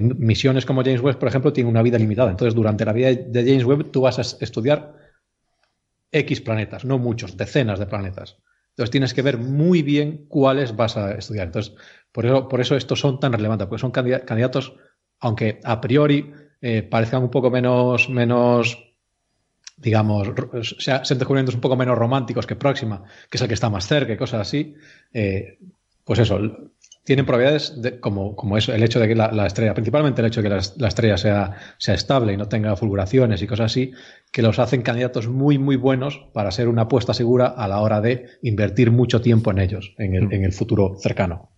misiones 0.00 0.64
como 0.64 0.82
James 0.82 1.02
Webb, 1.02 1.18
por 1.18 1.28
ejemplo, 1.28 1.52
tienen 1.52 1.70
una 1.70 1.82
vida 1.82 1.98
limitada. 1.98 2.30
Entonces, 2.30 2.54
durante 2.54 2.84
la 2.84 2.92
vida 2.92 3.12
de 3.12 3.44
James 3.44 3.64
Webb, 3.64 3.90
tú 3.90 4.02
vas 4.02 4.18
a 4.18 4.22
estudiar 4.22 4.94
X 6.12 6.40
planetas, 6.40 6.84
no 6.84 6.98
muchos, 6.98 7.36
decenas 7.36 7.78
de 7.78 7.86
planetas. 7.86 8.38
Entonces 8.80 8.92
tienes 8.92 9.12
que 9.12 9.20
ver 9.20 9.36
muy 9.36 9.82
bien 9.82 10.24
cuáles 10.26 10.74
vas 10.74 10.96
a 10.96 11.12
estudiar. 11.12 11.48
Entonces, 11.48 11.74
por 12.12 12.24
eso, 12.24 12.48
por 12.48 12.62
eso 12.62 12.76
estos 12.76 12.98
son 12.98 13.20
tan 13.20 13.30
relevantes, 13.30 13.68
porque 13.68 13.82
son 13.82 13.90
candidatos, 13.90 14.74
aunque 15.18 15.60
a 15.64 15.82
priori 15.82 16.32
eh, 16.62 16.82
parezcan 16.82 17.22
un 17.22 17.30
poco 17.30 17.50
menos, 17.50 18.08
menos 18.08 18.82
digamos, 19.76 20.28
sean 20.78 21.02
descubrimientos 21.02 21.54
un 21.54 21.60
poco 21.60 21.76
menos 21.76 21.98
románticos 21.98 22.46
que 22.46 22.56
Próxima, 22.56 23.02
que 23.28 23.36
es 23.36 23.42
el 23.42 23.48
que 23.48 23.54
está 23.54 23.68
más 23.68 23.86
cerca 23.86 24.14
y 24.14 24.16
cosas 24.16 24.40
así, 24.40 24.74
eh, 25.12 25.58
pues 26.02 26.20
eso, 26.20 26.38
tienen 27.04 27.26
propiedades 27.26 27.74
como, 28.00 28.36
como 28.36 28.58
eso, 28.58 28.74
el 28.74 28.82
hecho 28.82 29.00
de 29.00 29.08
que 29.08 29.14
la, 29.14 29.46
estrella, 29.46 29.74
principalmente 29.74 30.20
el 30.20 30.28
hecho 30.28 30.42
de 30.42 30.48
que 30.48 30.54
la, 30.76 30.88
estrella 30.88 31.16
sea, 31.16 31.56
sea, 31.78 31.94
estable 31.94 32.32
y 32.32 32.36
no 32.36 32.48
tenga 32.48 32.76
fulguraciones 32.76 33.42
y 33.42 33.46
cosas 33.46 33.66
así, 33.66 33.92
que 34.32 34.42
los 34.42 34.58
hacen 34.58 34.82
candidatos 34.82 35.26
muy, 35.28 35.58
muy 35.58 35.76
buenos 35.76 36.20
para 36.32 36.50
ser 36.50 36.68
una 36.68 36.82
apuesta 36.82 37.14
segura 37.14 37.46
a 37.46 37.68
la 37.68 37.80
hora 37.80 38.00
de 38.00 38.26
invertir 38.42 38.90
mucho 38.90 39.20
tiempo 39.20 39.50
en 39.50 39.58
ellos, 39.58 39.94
en 39.98 40.14
el, 40.14 40.28
mm. 40.28 40.32
en 40.32 40.44
el 40.44 40.52
futuro 40.52 40.96
cercano. 41.00 41.50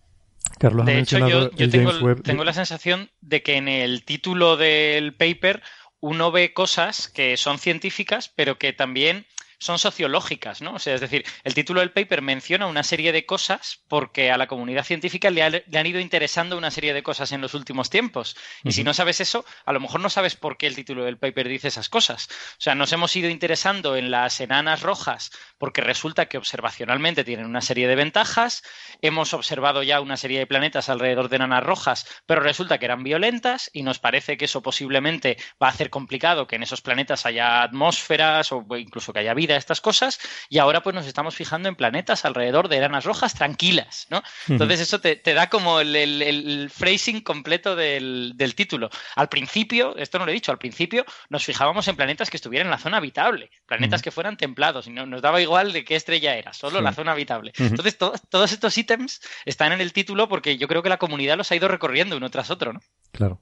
Carlos, 0.59 0.85
de 0.85 0.99
hecho, 0.99 1.27
yo, 1.27 1.49
tengo, 1.69 2.15
tengo 2.21 2.43
la 2.43 2.53
sensación 2.53 3.09
de 3.21 3.41
que 3.41 3.57
en 3.57 3.67
el 3.67 4.05
título 4.05 4.55
del 4.55 5.13
paper 5.15 5.61
uno 5.99 6.31
ve 6.31 6.53
cosas 6.53 7.07
que 7.07 7.37
son 7.37 7.59
científicas, 7.59 8.31
pero 8.33 8.57
que 8.57 8.73
también 8.73 9.25
son 9.63 9.79
sociológicas, 9.79 10.61
¿no? 10.61 10.73
O 10.73 10.79
sea, 10.79 10.93
es 10.93 11.01
decir, 11.01 11.23
el 11.43 11.53
título 11.53 11.79
del 11.79 11.91
paper 11.91 12.21
menciona 12.21 12.67
una 12.67 12.83
serie 12.83 13.13
de 13.13 13.25
cosas 13.25 13.81
porque 13.87 14.29
a 14.29 14.37
la 14.37 14.47
comunidad 14.47 14.83
científica 14.83 15.29
le, 15.29 15.41
han 15.41 15.85
ido 15.85 16.01
interesando 16.01 16.57
una 16.57 16.69
serie 16.69 16.93
de 16.93 17.01
cosas 17.01 17.31
en 17.31 17.39
los 17.39 17.53
últimos 17.53 17.89
tiempos. 17.89 18.35
Y 18.63 18.73
si 18.73 18.83
no 18.83 18.93
sabes 18.93 19.21
eso, 19.21 19.45
a 19.65 19.71
lo 19.71 19.79
mejor 19.79 20.01
no 20.01 20.09
sabes 20.09 20.35
por 20.35 20.57
qué 20.57 20.67
el 20.67 20.75
título 20.75 21.05
del 21.05 21.17
paper 21.17 21.47
dice 21.47 21.69
esas 21.69 21.87
cosas. 21.87 22.27
O 22.29 22.61
sea, 22.61 22.75
nos 22.75 22.91
hemos 22.91 23.15
ido 23.15 23.29
interesando 23.29 23.95
en 23.95 24.11
las 24.11 24.41
enanas 24.41 24.81
rojas 24.81 25.31
porque 25.57 25.81
resulta 25.81 26.25
que 26.25 26.37
observacionalmente 26.37 27.23
tienen 27.23 27.45
una 27.45 27.61
serie 27.61 27.87
de 27.87 27.95
ventajas. 27.95 28.63
Hemos 29.01 29.33
observado 29.33 29.81
ya 29.81 30.01
una 30.01 30.17
serie 30.17 30.39
de 30.39 30.47
planetas 30.47 30.89
alrededor 30.89 31.29
de 31.29 31.37
enanas 31.37 31.63
rojas, 31.63 32.05
pero 32.25 32.41
resulta 32.41 32.79
que 32.79 32.85
eran 32.85 33.03
violentas 33.03 33.69
y 33.71 33.83
nos 33.83 33.99
parece 33.99 34.35
que 34.35 34.45
eso 34.45 34.61
posiblemente 34.61 35.37
va 35.61 35.67
a 35.67 35.71
hacer 35.71 35.89
complicado 35.89 36.47
que 36.47 36.57
en 36.57 36.63
esos 36.63 36.81
planetas 36.81 37.25
haya 37.25 37.63
atmósferas 37.63 38.51
o 38.51 38.65
incluso 38.77 39.13
que 39.13 39.19
haya 39.19 39.33
vida 39.33 39.52
estas 39.57 39.81
cosas, 39.81 40.19
y 40.49 40.57
ahora 40.57 40.81
pues 40.81 40.95
nos 40.95 41.05
estamos 41.05 41.35
fijando 41.35 41.69
en 41.69 41.75
planetas 41.75 42.25
alrededor 42.25 42.67
de 42.69 42.77
enanas 42.77 43.05
rojas 43.05 43.33
tranquilas, 43.33 44.07
¿no? 44.09 44.23
Entonces 44.47 44.79
eso 44.79 44.99
te, 44.99 45.21
da 45.33 45.49
como 45.49 45.79
el, 45.79 46.71
phrasing 46.73 47.21
completo 47.21 47.75
del, 47.75 48.53
título. 48.55 48.89
Al 49.15 49.29
principio, 49.29 49.95
esto 49.97 50.19
no 50.19 50.25
lo 50.25 50.31
he 50.31 50.35
dicho, 50.35 50.51
al 50.51 50.57
principio 50.57 51.05
nos 51.29 51.43
fijábamos 51.43 51.87
en 51.87 51.95
planetas 51.95 52.29
que 52.29 52.37
estuvieran 52.37 52.67
en 52.67 52.71
la 52.71 52.77
zona 52.77 52.97
habitable, 52.97 53.49
planetas 53.65 54.01
que 54.01 54.11
fueran 54.11 54.37
templados, 54.37 54.87
y 54.87 54.91
no, 54.91 55.05
nos 55.05 55.21
daba 55.21 55.41
igual 55.41 55.73
de 55.73 55.83
qué 55.83 55.95
estrella 55.95 56.35
era, 56.35 56.53
solo 56.53 56.81
la 56.81 56.93
zona 56.93 57.13
habitable. 57.13 57.53
Entonces 57.57 57.97
todos 57.97 58.51
estos 58.51 58.77
ítems 58.77 59.21
están 59.45 59.71
en 59.71 59.81
el 59.81 59.93
título 59.93 60.27
porque 60.27 60.57
yo 60.57 60.67
creo 60.67 60.83
que 60.83 60.89
la 60.89 60.97
comunidad 60.97 61.37
los 61.37 61.51
ha 61.51 61.55
ido 61.55 61.67
recorriendo 61.67 62.17
uno 62.17 62.29
tras 62.29 62.51
otro, 62.51 62.73
¿no? 62.73 62.81
Claro. 63.11 63.41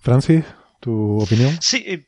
Francis, 0.00 0.44
¿tu 0.80 1.20
opinión? 1.20 1.56
Sí, 1.60 2.06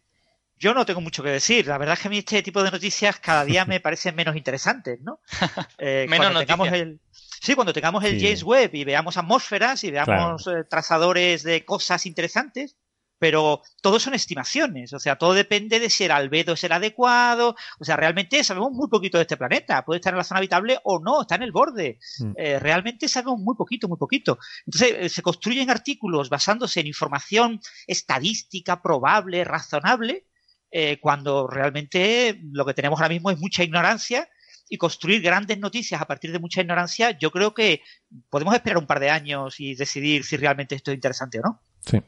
yo 0.58 0.74
no 0.74 0.84
tengo 0.84 1.00
mucho 1.00 1.22
que 1.22 1.30
decir. 1.30 1.66
La 1.66 1.78
verdad 1.78 1.94
es 1.94 2.00
que 2.00 2.08
a 2.08 2.10
mí 2.10 2.18
este 2.18 2.42
tipo 2.42 2.62
de 2.62 2.70
noticias 2.70 3.18
cada 3.20 3.44
día 3.44 3.64
me 3.64 3.80
parecen 3.80 4.14
menos 4.14 4.36
interesantes, 4.36 5.00
¿no? 5.00 5.20
Eh, 5.78 6.06
menos 6.08 6.32
el 6.72 7.00
Sí, 7.40 7.54
cuando 7.54 7.72
tengamos 7.72 8.04
el 8.04 8.20
James 8.20 8.42
Webb 8.42 8.74
y 8.74 8.84
veamos 8.84 9.16
atmósferas 9.16 9.84
y 9.84 9.90
veamos 9.90 10.46
eh, 10.48 10.64
trazadores 10.68 11.44
de 11.44 11.64
cosas 11.64 12.04
interesantes, 12.06 12.76
pero 13.18 13.62
todo 13.80 14.00
son 14.00 14.14
estimaciones, 14.14 14.92
o 14.92 14.98
sea, 14.98 15.16
todo 15.16 15.34
depende 15.34 15.80
de 15.80 15.90
si 15.90 16.04
el 16.04 16.10
albedo 16.10 16.54
es 16.54 16.64
el 16.64 16.72
adecuado, 16.72 17.56
o 17.78 17.84
sea, 17.84 17.96
realmente 17.96 18.42
sabemos 18.44 18.72
muy 18.72 18.88
poquito 18.88 19.18
de 19.18 19.22
este 19.22 19.36
planeta, 19.36 19.84
puede 19.84 19.98
estar 19.98 20.12
en 20.12 20.18
la 20.18 20.24
zona 20.24 20.38
habitable 20.38 20.78
o 20.84 21.00
no, 21.00 21.22
está 21.22 21.34
en 21.36 21.42
el 21.42 21.52
borde, 21.52 21.98
mm. 22.18 22.32
eh, 22.36 22.58
realmente 22.58 23.08
sabemos 23.08 23.40
muy 23.40 23.56
poquito, 23.56 23.88
muy 23.88 23.98
poquito. 23.98 24.38
Entonces, 24.66 24.96
eh, 24.98 25.08
se 25.08 25.22
construyen 25.22 25.70
artículos 25.70 26.28
basándose 26.28 26.80
en 26.80 26.86
información 26.86 27.60
estadística, 27.86 28.82
probable, 28.82 29.44
razonable, 29.44 30.27
eh, 30.70 30.98
cuando 31.00 31.46
realmente 31.46 32.40
lo 32.52 32.66
que 32.66 32.74
tenemos 32.74 33.00
ahora 33.00 33.14
mismo 33.14 33.30
es 33.30 33.38
mucha 33.38 33.64
ignorancia 33.64 34.28
y 34.68 34.76
construir 34.76 35.22
grandes 35.22 35.58
noticias 35.58 36.00
a 36.00 36.04
partir 36.04 36.30
de 36.30 36.38
mucha 36.38 36.60
ignorancia, 36.60 37.16
yo 37.18 37.30
creo 37.30 37.54
que 37.54 37.80
podemos 38.28 38.54
esperar 38.54 38.78
un 38.78 38.86
par 38.86 39.00
de 39.00 39.10
años 39.10 39.60
y 39.60 39.74
decidir 39.74 40.24
si 40.24 40.36
realmente 40.36 40.74
esto 40.74 40.90
es 40.90 40.96
interesante 40.96 41.38
o 41.38 41.42
no. 41.42 41.60
Sí, 41.80 42.02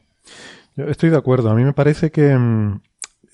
yo 0.75 0.85
estoy 0.85 1.09
de 1.09 1.17
acuerdo. 1.17 1.49
A 1.49 1.55
mí 1.55 1.63
me 1.63 1.73
parece 1.73 2.11
que, 2.11 2.37
mm, 2.37 2.81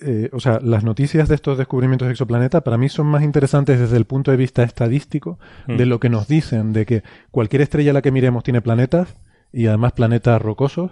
eh, 0.01 0.29
o 0.31 0.39
sea, 0.39 0.59
las 0.63 0.85
noticias 0.85 1.27
de 1.27 1.35
estos 1.35 1.57
descubrimientos 1.57 2.07
de 2.07 2.13
exoplaneta 2.13 2.61
para 2.61 2.77
mí 2.77 2.87
son 2.87 3.07
más 3.07 3.23
interesantes 3.23 3.79
desde 3.79 3.97
el 3.97 4.05
punto 4.05 4.31
de 4.31 4.37
vista 4.37 4.63
estadístico 4.63 5.39
de 5.67 5.85
mm. 5.85 5.89
lo 5.89 5.99
que 5.99 6.09
nos 6.09 6.29
dicen, 6.29 6.71
de 6.71 6.85
que 6.85 7.03
cualquier 7.31 7.63
estrella 7.63 7.91
a 7.91 7.95
la 7.95 8.01
que 8.01 8.11
miremos 8.11 8.43
tiene 8.43 8.61
planetas 8.61 9.17
y 9.51 9.67
además 9.67 9.91
planetas 9.91 10.41
rocosos, 10.41 10.91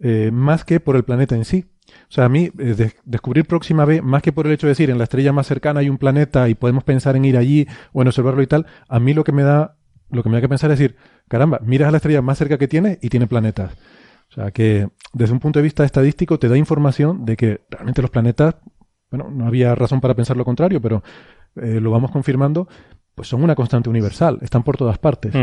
eh, 0.00 0.30
más 0.32 0.64
que 0.64 0.80
por 0.80 0.96
el 0.96 1.04
planeta 1.04 1.34
en 1.34 1.44
sí 1.44 1.66
O 1.88 2.14
sea, 2.14 2.26
a 2.26 2.28
mí 2.28 2.50
eh, 2.58 2.90
descubrir 3.04 3.46
Próxima 3.46 3.84
B, 3.84 4.02
más 4.02 4.22
que 4.22 4.32
por 4.32 4.46
el 4.46 4.52
hecho 4.52 4.66
de 4.66 4.72
decir 4.72 4.90
en 4.90 4.98
la 4.98 5.04
estrella 5.04 5.32
más 5.32 5.46
cercana 5.46 5.80
hay 5.80 5.88
un 5.88 5.98
planeta 5.98 6.48
y 6.48 6.54
podemos 6.54 6.84
pensar 6.84 7.16
en 7.16 7.24
ir 7.24 7.36
allí 7.36 7.66
o 7.92 8.02
en 8.02 8.08
observarlo 8.08 8.42
y 8.42 8.46
tal, 8.46 8.66
a 8.88 9.00
mí 9.00 9.14
lo 9.14 9.24
que 9.24 9.32
me 9.32 9.42
da, 9.42 9.76
lo 10.10 10.22
que 10.22 10.28
me 10.28 10.36
da 10.36 10.40
que 10.40 10.48
pensar 10.48 10.70
es 10.70 10.78
decir, 10.78 10.96
caramba, 11.28 11.60
miras 11.64 11.88
a 11.88 11.90
la 11.90 11.96
estrella 11.96 12.22
más 12.22 12.38
cerca 12.38 12.58
que 12.58 12.68
tiene 12.68 12.98
y 13.02 13.08
tiene 13.08 13.26
planetas. 13.26 13.72
O 14.30 14.34
sea, 14.34 14.50
que 14.50 14.88
desde 15.12 15.32
un 15.32 15.40
punto 15.40 15.58
de 15.58 15.64
vista 15.64 15.84
estadístico 15.84 16.38
te 16.38 16.48
da 16.48 16.56
información 16.56 17.24
de 17.24 17.36
que 17.36 17.60
realmente 17.68 18.00
los 18.00 18.10
planetas, 18.10 18.56
bueno, 19.10 19.30
no 19.30 19.46
había 19.46 19.74
razón 19.74 20.00
para 20.00 20.14
pensar 20.14 20.36
lo 20.36 20.44
contrario, 20.44 20.80
pero 20.80 21.02
eh, 21.56 21.80
lo 21.80 21.90
vamos 21.90 22.10
confirmando, 22.10 22.66
pues 23.14 23.28
son 23.28 23.42
una 23.42 23.54
constante 23.54 23.90
universal, 23.90 24.38
están 24.40 24.62
por 24.62 24.76
todas 24.76 24.98
partes. 24.98 25.34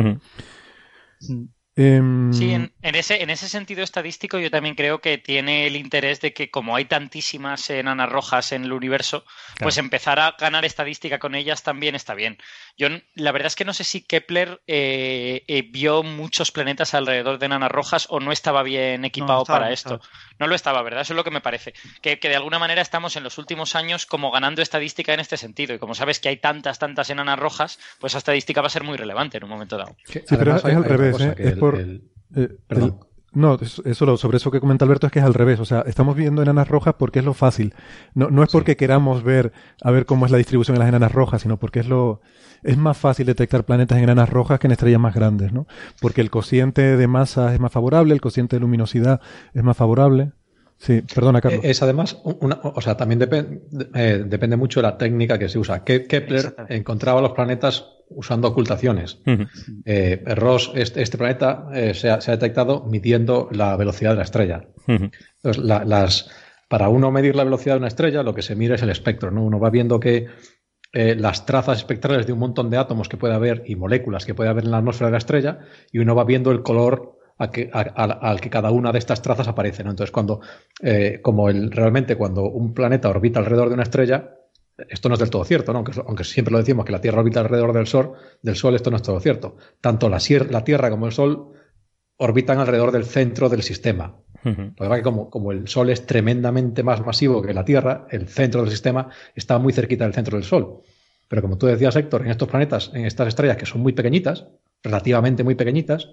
Em, 1.76 2.34
sí, 2.34 2.52
en, 2.52 2.72
ese, 2.96 3.22
en 3.22 3.30
ese 3.30 3.50
sentido 3.50 3.84
estadístico 3.84 4.40
yo 4.40 4.50
también 4.50 4.76
creo 4.76 5.00
que 5.00 5.18
tiene 5.18 5.68
el 5.68 5.76
interés 5.76 6.22
de 6.22 6.34
que 6.34 6.50
como 6.50 6.76
hay 6.76 6.86
tantísimas 6.86 7.70
enanas 7.70 8.10
rojas 8.10 8.52
en 8.54 8.64
el 8.64 8.72
universo, 8.72 9.26
pues 9.60 9.78
empezar 9.78 10.20
a 10.20 10.36
ganar 10.40 10.64
estadística 10.64 11.20
con 11.20 11.36
ellas 11.36 11.64
también 11.64 11.96
está 11.96 12.14
bien. 12.14 12.38
Yo 12.78 12.88
la 13.16 13.32
verdad 13.32 13.48
es 13.48 13.56
que 13.56 13.66
no 13.66 13.74
sé 13.74 13.84
si 13.84 14.02
Kepler 14.02 14.62
eh, 14.68 15.44
eh, 15.48 15.64
vio 15.70 16.04
muchos 16.04 16.52
planetas 16.52 16.94
alrededor 16.94 17.38
de 17.38 17.48
enanas 17.48 17.72
rojas 17.72 18.08
o 18.10 18.20
no 18.20 18.32
estaba 18.32 18.64
bien 18.64 19.04
equipado 19.04 19.44
para 19.44 19.72
esto. 19.72 20.00
No 20.40 20.48
lo 20.48 20.56
estaba, 20.56 20.82
¿verdad? 20.82 21.02
Eso 21.02 21.14
es 21.14 21.18
lo 21.18 21.24
que 21.26 21.32
me 21.32 21.42
parece. 21.42 21.74
Que, 22.02 22.18
de 22.18 22.36
alguna 22.36 22.60
manera 22.60 22.82
estamos 22.82 23.16
en 23.18 23.24
los 23.24 23.38
últimos 23.38 23.76
años 23.76 24.06
como 24.06 24.32
ganando 24.32 24.62
estadística 24.62 25.14
en 25.14 25.20
este 25.20 25.36
sentido. 25.36 25.74
Y 25.74 25.80
como 25.80 25.96
sabes 25.96 26.20
que 26.20 26.30
hay 26.30 26.38
tantas, 26.38 26.80
tantas 26.80 27.10
enanas 27.10 27.40
rojas, 27.40 27.80
pues 28.00 28.12
esa 28.12 28.20
estadística 28.20 28.62
va 28.62 28.68
a 28.68 28.72
ser 28.72 28.84
muy 28.84 28.98
relevante 28.98 29.38
en 29.38 29.44
un 29.44 29.50
momento 29.50 29.78
dado. 29.78 29.98
Sí, 30.06 30.22
pero 30.30 30.56
es 30.56 30.64
al 30.64 30.86
revés, 30.86 31.20
¿eh? 31.20 32.00
Eh, 32.36 32.58
no, 33.32 33.60
eso, 33.62 34.18
sobre 34.18 34.38
eso 34.38 34.50
que 34.50 34.60
comenta 34.60 34.86
Alberto 34.86 35.06
es 35.06 35.14
que 35.14 35.20
es 35.20 35.26
al 35.26 35.34
revés. 35.34 35.60
O 35.60 35.66
sea, 35.66 35.82
estamos 35.86 36.16
viendo 36.16 36.42
enanas 36.42 36.68
rojas 36.68 36.96
porque 36.98 37.20
es 37.20 37.26
lo 37.26 37.34
fácil. 37.34 37.76
No, 38.16 38.30
no 38.30 38.44
es 38.44 38.52
porque 38.52 38.76
queramos 38.76 39.24
ver 39.24 39.54
a 39.84 39.92
ver 39.92 40.06
cómo 40.06 40.26
es 40.26 40.32
la 40.32 40.40
distribución 40.40 40.76
de 40.76 40.80
las 40.80 40.90
enanas 40.90 41.12
rojas, 41.12 41.42
sino 41.44 41.58
porque 41.58 41.80
es 41.80 41.88
lo 41.88 42.22
es 42.64 42.78
más 42.78 42.98
fácil 42.98 43.26
detectar 43.26 43.66
planetas 43.66 43.98
en 43.98 44.06
enanas 44.06 44.30
rojas 44.30 44.60
que 44.60 44.68
en 44.68 44.72
estrellas 44.72 45.00
más 45.00 45.14
grandes, 45.14 45.54
¿no? 45.54 45.68
Porque 46.02 46.22
el 46.22 46.30
cociente 46.30 46.98
de 46.98 47.08
masa 47.08 47.54
es 47.54 47.60
más 47.60 47.72
favorable, 47.72 48.14
el 48.14 48.22
cociente 48.22 48.56
de 48.56 48.62
luminosidad 48.62 49.22
es 49.54 49.64
más 49.64 49.78
favorable. 49.78 50.32
Sí, 50.80 51.02
perdona, 51.02 51.42
Carlos. 51.42 51.60
Es 51.66 51.84
además, 51.84 52.18
una, 52.24 52.58
o 52.64 52.80
sea, 52.80 52.96
también 52.96 53.22
eh, 53.96 54.24
depende 54.26 54.56
mucho 54.56 54.80
de 54.80 54.88
la 54.88 54.98
técnica 54.98 55.38
que 55.38 55.50
se 55.50 55.60
usa. 55.60 55.84
Kepler 55.84 56.56
encontraba 56.70 57.20
los 57.22 57.34
planetas 57.34 57.86
usando 58.08 58.48
ocultaciones. 58.48 59.20
Eh, 59.84 60.24
Ross, 60.26 60.72
este, 60.76 61.02
este 61.02 61.18
planeta 61.18 61.68
eh, 61.74 61.94
se, 61.94 62.10
ha, 62.10 62.18
detectado 62.18 62.86
midiendo 62.86 63.50
la 63.52 63.76
velocidad 63.76 64.12
de 64.12 64.16
la 64.16 64.24
estrella. 64.24 64.70
Entonces, 64.88 65.62
las, 65.62 66.30
para 66.70 66.88
uno 66.88 67.12
medir 67.12 67.36
la 67.36 67.44
velocidad 67.44 67.76
de 67.76 67.80
una 67.80 67.90
estrella, 67.90 68.24
lo 68.24 68.34
que 68.34 68.42
se 68.42 68.56
mira 68.56 68.76
es 68.76 68.82
el 68.82 68.90
espectro. 68.90 69.32
¿no? 69.32 69.44
Uno 69.44 69.60
va 69.60 69.70
viendo 69.70 70.00
que 70.00 70.28
las 70.94 71.46
trazas 71.46 71.78
espectrales 71.78 72.26
de 72.26 72.32
un 72.32 72.40
montón 72.40 72.70
de 72.70 72.78
átomos 72.78 73.10
que 73.10 73.18
puede 73.18 73.34
haber 73.34 73.64
y 73.66 73.76
moléculas 73.76 74.26
que 74.26 74.34
puede 74.34 74.50
haber 74.50 74.64
en 74.64 74.72
la 74.72 74.78
atmósfera 74.78 75.10
de 75.10 75.12
la 75.12 75.18
estrella, 75.18 75.60
y 75.92 76.00
uno 76.00 76.16
va 76.16 76.24
viendo 76.24 76.52
el 76.52 76.64
color 76.64 77.19
al 77.40 78.42
que 78.42 78.50
cada 78.50 78.70
una 78.72 78.92
de 78.92 79.00
estas 79.00 79.22
trazas 79.22 79.48
aparece. 79.48 79.84
¿no? 79.84 79.92
Entonces, 79.92 80.12
cuando, 80.12 80.42
eh, 80.82 81.20
como 81.22 81.50
el, 81.50 81.72
realmente 81.72 82.16
cuando 82.16 82.44
un 82.44 82.74
planeta 82.74 83.10
orbita 83.10 83.40
alrededor 83.40 83.70
de 83.70 83.76
una 83.76 83.84
estrella, 83.84 84.36
esto 84.90 85.10
no 85.10 85.16
es 85.16 85.20
del 85.20 85.30
todo 85.30 85.44
cierto, 85.46 85.74
¿no? 85.74 85.84
aunque, 86.06 86.24
siempre 86.24 86.52
lo 86.52 86.58
decimos 86.60 86.86
que 86.86 86.92
la 86.92 87.02
Tierra 87.02 87.20
orbita 87.20 87.40
alrededor 87.40 87.74
del 87.74 87.88
Sol, 87.88 88.14
del 88.42 88.56
Sol 88.56 88.76
esto 88.76 88.92
no 88.92 88.98
es 88.98 89.04
todo 89.04 89.20
cierto. 89.20 89.56
Tanto 89.82 90.10
la, 90.10 90.20
la 90.50 90.64
Tierra 90.64 90.90
como 90.90 91.06
el 91.06 91.14
Sol 91.14 91.54
orbitan 92.18 92.60
alrededor 92.60 92.92
del 92.92 93.06
centro 93.06 93.48
del 93.48 93.64
sistema. 93.64 94.18
Lo 94.44 94.54
que 94.54 94.72
pasa 94.78 94.94
es 94.94 95.00
que 95.00 95.04
como, 95.04 95.30
como, 95.30 95.52
el 95.52 95.68
Sol 95.68 95.90
es 95.90 96.06
tremendamente 96.06 96.82
más 96.84 97.06
masivo 97.06 97.42
que 97.42 97.54
la 97.54 97.66
Tierra, 97.66 98.08
el 98.10 98.28
centro 98.28 98.62
del 98.62 98.70
sistema 98.70 99.10
está 99.36 99.58
muy 99.60 99.74
cerquita 99.74 100.06
del 100.06 100.14
centro 100.14 100.38
del 100.38 100.46
Sol. 100.46 100.82
Pero 101.28 101.42
como 101.42 101.58
tú 101.58 101.68
decías, 101.68 101.96
Héctor, 101.96 102.24
en 102.24 102.32
estos 102.32 102.50
planetas, 102.50 102.92
en 102.94 103.06
estas 103.06 103.28
estrellas 103.28 103.58
que 103.58 103.66
son 103.66 103.82
muy 103.82 103.94
pequeñitas, 103.94 104.48
relativamente 104.82 105.44
muy 105.44 105.56
pequeñitas, 105.56 106.10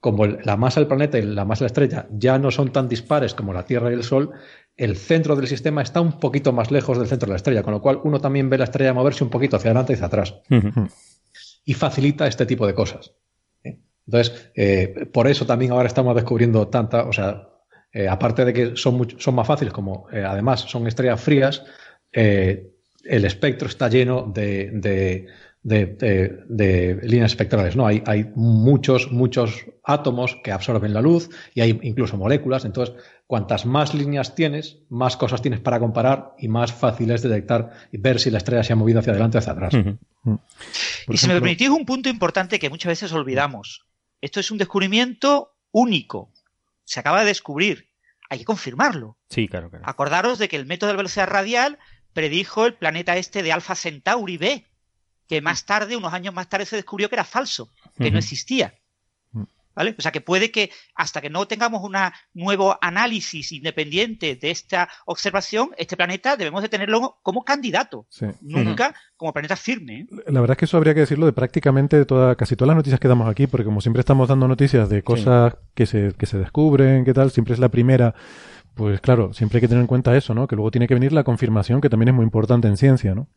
como 0.00 0.26
la 0.26 0.56
masa 0.56 0.80
del 0.80 0.88
planeta 0.88 1.18
y 1.18 1.22
la 1.22 1.44
masa 1.44 1.60
de 1.60 1.64
la 1.64 1.66
estrella 1.66 2.06
ya 2.10 2.38
no 2.38 2.50
son 2.50 2.72
tan 2.72 2.88
dispares 2.88 3.34
como 3.34 3.52
la 3.52 3.64
Tierra 3.64 3.90
y 3.90 3.94
el 3.94 4.02
Sol, 4.02 4.32
el 4.76 4.96
centro 4.96 5.36
del 5.36 5.46
sistema 5.46 5.82
está 5.82 6.00
un 6.00 6.18
poquito 6.18 6.52
más 6.52 6.70
lejos 6.70 6.98
del 6.98 7.06
centro 7.06 7.26
de 7.26 7.32
la 7.32 7.36
estrella, 7.36 7.62
con 7.62 7.74
lo 7.74 7.82
cual 7.82 8.00
uno 8.02 8.18
también 8.18 8.48
ve 8.48 8.56
la 8.56 8.64
estrella 8.64 8.94
moverse 8.94 9.22
un 9.22 9.30
poquito 9.30 9.56
hacia 9.56 9.70
adelante 9.70 9.92
y 9.92 9.94
hacia 9.94 10.06
atrás. 10.06 10.34
Y 11.66 11.74
facilita 11.74 12.26
este 12.26 12.46
tipo 12.46 12.66
de 12.66 12.72
cosas. 12.72 13.12
¿eh? 13.62 13.78
Entonces, 14.06 14.50
eh, 14.54 15.06
por 15.12 15.28
eso 15.28 15.44
también 15.44 15.72
ahora 15.72 15.86
estamos 15.86 16.14
descubriendo 16.14 16.68
tanta, 16.68 17.04
o 17.04 17.12
sea, 17.12 17.48
eh, 17.92 18.08
aparte 18.08 18.46
de 18.46 18.52
que 18.54 18.76
son, 18.76 19.06
son 19.18 19.34
más 19.34 19.46
fáciles, 19.46 19.74
como 19.74 20.06
además 20.10 20.62
son 20.62 20.86
estrellas 20.86 21.20
frías, 21.20 21.62
el 22.12 23.24
espectro 23.24 23.68
está 23.68 23.88
lleno 23.88 24.22
de 24.22 24.70
de, 24.72 25.26
líneas 25.62 27.32
espectrales. 27.32 27.76
¿no? 27.76 27.86
Hay, 27.86 28.02
hay 28.06 28.30
muchos, 28.34 29.12
muchos 29.12 29.66
átomos 29.84 30.38
que 30.42 30.52
absorben 30.52 30.94
la 30.94 31.00
luz 31.00 31.30
y 31.54 31.60
hay 31.60 31.78
incluso 31.82 32.16
moléculas. 32.16 32.64
Entonces, 32.64 32.94
cuantas 33.26 33.66
más 33.66 33.94
líneas 33.94 34.34
tienes, 34.34 34.78
más 34.88 35.16
cosas 35.16 35.42
tienes 35.42 35.60
para 35.60 35.78
comparar 35.78 36.34
y 36.38 36.48
más 36.48 36.72
fácil 36.72 37.10
es 37.10 37.22
detectar 37.22 37.70
y 37.92 37.98
ver 37.98 38.18
si 38.20 38.30
la 38.30 38.38
estrella 38.38 38.64
se 38.64 38.72
ha 38.72 38.76
movido 38.76 39.00
hacia 39.00 39.12
adelante 39.12 39.38
o 39.38 39.40
hacia 39.40 39.52
atrás. 39.52 39.74
Y 41.08 41.16
si 41.16 41.28
me 41.28 41.34
permitís 41.34 41.68
un 41.68 41.84
punto 41.84 42.08
importante 42.08 42.58
que 42.58 42.70
muchas 42.70 42.90
veces 42.90 43.12
olvidamos. 43.12 43.86
Esto 44.20 44.40
es 44.40 44.50
un 44.50 44.58
descubrimiento 44.58 45.56
único. 45.70 46.32
Se 46.84 47.00
acaba 47.00 47.20
de 47.20 47.26
descubrir. 47.26 47.90
Hay 48.28 48.38
que 48.38 48.44
confirmarlo. 48.44 49.18
Sí, 49.28 49.48
claro, 49.48 49.70
Acordaros 49.82 50.38
de 50.38 50.48
que 50.48 50.56
el 50.56 50.66
método 50.66 50.90
de 50.90 50.96
velocidad 50.96 51.28
radial 51.28 51.78
predijo 52.12 52.66
el 52.66 52.74
planeta 52.74 53.16
este 53.16 53.42
de 53.42 53.52
Alpha 53.52 53.74
Centauri 53.74 54.36
B, 54.36 54.66
que 55.30 55.40
más 55.40 55.64
tarde, 55.64 55.96
unos 55.96 56.12
años 56.12 56.34
más 56.34 56.48
tarde, 56.48 56.66
se 56.66 56.74
descubrió 56.74 57.08
que 57.08 57.14
era 57.14 57.22
falso, 57.22 57.70
que 57.96 58.10
no 58.10 58.18
existía. 58.18 58.74
¿Vale? 59.76 59.94
O 59.96 60.02
sea 60.02 60.10
que 60.10 60.20
puede 60.20 60.50
que 60.50 60.72
hasta 60.96 61.20
que 61.20 61.30
no 61.30 61.46
tengamos 61.46 61.84
un 61.84 61.94
nuevo 62.34 62.76
análisis 62.80 63.52
independiente 63.52 64.34
de 64.34 64.50
esta 64.50 64.88
observación, 65.06 65.70
este 65.78 65.96
planeta 65.96 66.36
debemos 66.36 66.62
de 66.62 66.68
tenerlo 66.68 67.20
como 67.22 67.44
candidato, 67.44 68.08
nunca 68.40 68.92
como 69.16 69.32
planeta 69.32 69.54
firme. 69.54 70.00
¿eh? 70.00 70.06
La 70.26 70.40
verdad 70.40 70.56
es 70.56 70.58
que 70.58 70.64
eso 70.64 70.76
habría 70.76 70.94
que 70.94 71.00
decirlo 71.00 71.26
de 71.26 71.32
prácticamente 71.32 72.04
toda, 72.06 72.34
casi 72.34 72.56
todas 72.56 72.70
las 72.70 72.76
noticias 72.78 72.98
que 72.98 73.06
damos 73.06 73.30
aquí, 73.30 73.46
porque 73.46 73.64
como 73.64 73.80
siempre 73.80 74.00
estamos 74.00 74.28
dando 74.28 74.48
noticias 74.48 74.88
de 74.88 75.04
cosas 75.04 75.54
que, 75.76 75.86
se, 75.86 76.12
que 76.18 76.26
se 76.26 76.38
descubren, 76.38 77.04
qué 77.04 77.14
tal, 77.14 77.30
siempre 77.30 77.54
es 77.54 77.60
la 77.60 77.68
primera 77.68 78.16
pues 78.80 78.98
claro, 79.02 79.34
siempre 79.34 79.58
hay 79.58 79.60
que 79.60 79.68
tener 79.68 79.82
en 79.82 79.86
cuenta 79.86 80.16
eso, 80.16 80.32
¿no? 80.32 80.48
Que 80.48 80.56
luego 80.56 80.70
tiene 80.70 80.88
que 80.88 80.94
venir 80.94 81.12
la 81.12 81.22
confirmación, 81.22 81.82
que 81.82 81.90
también 81.90 82.08
es 82.08 82.14
muy 82.14 82.24
importante 82.24 82.66
en 82.66 82.78
ciencia, 82.78 83.14
¿no? 83.14 83.28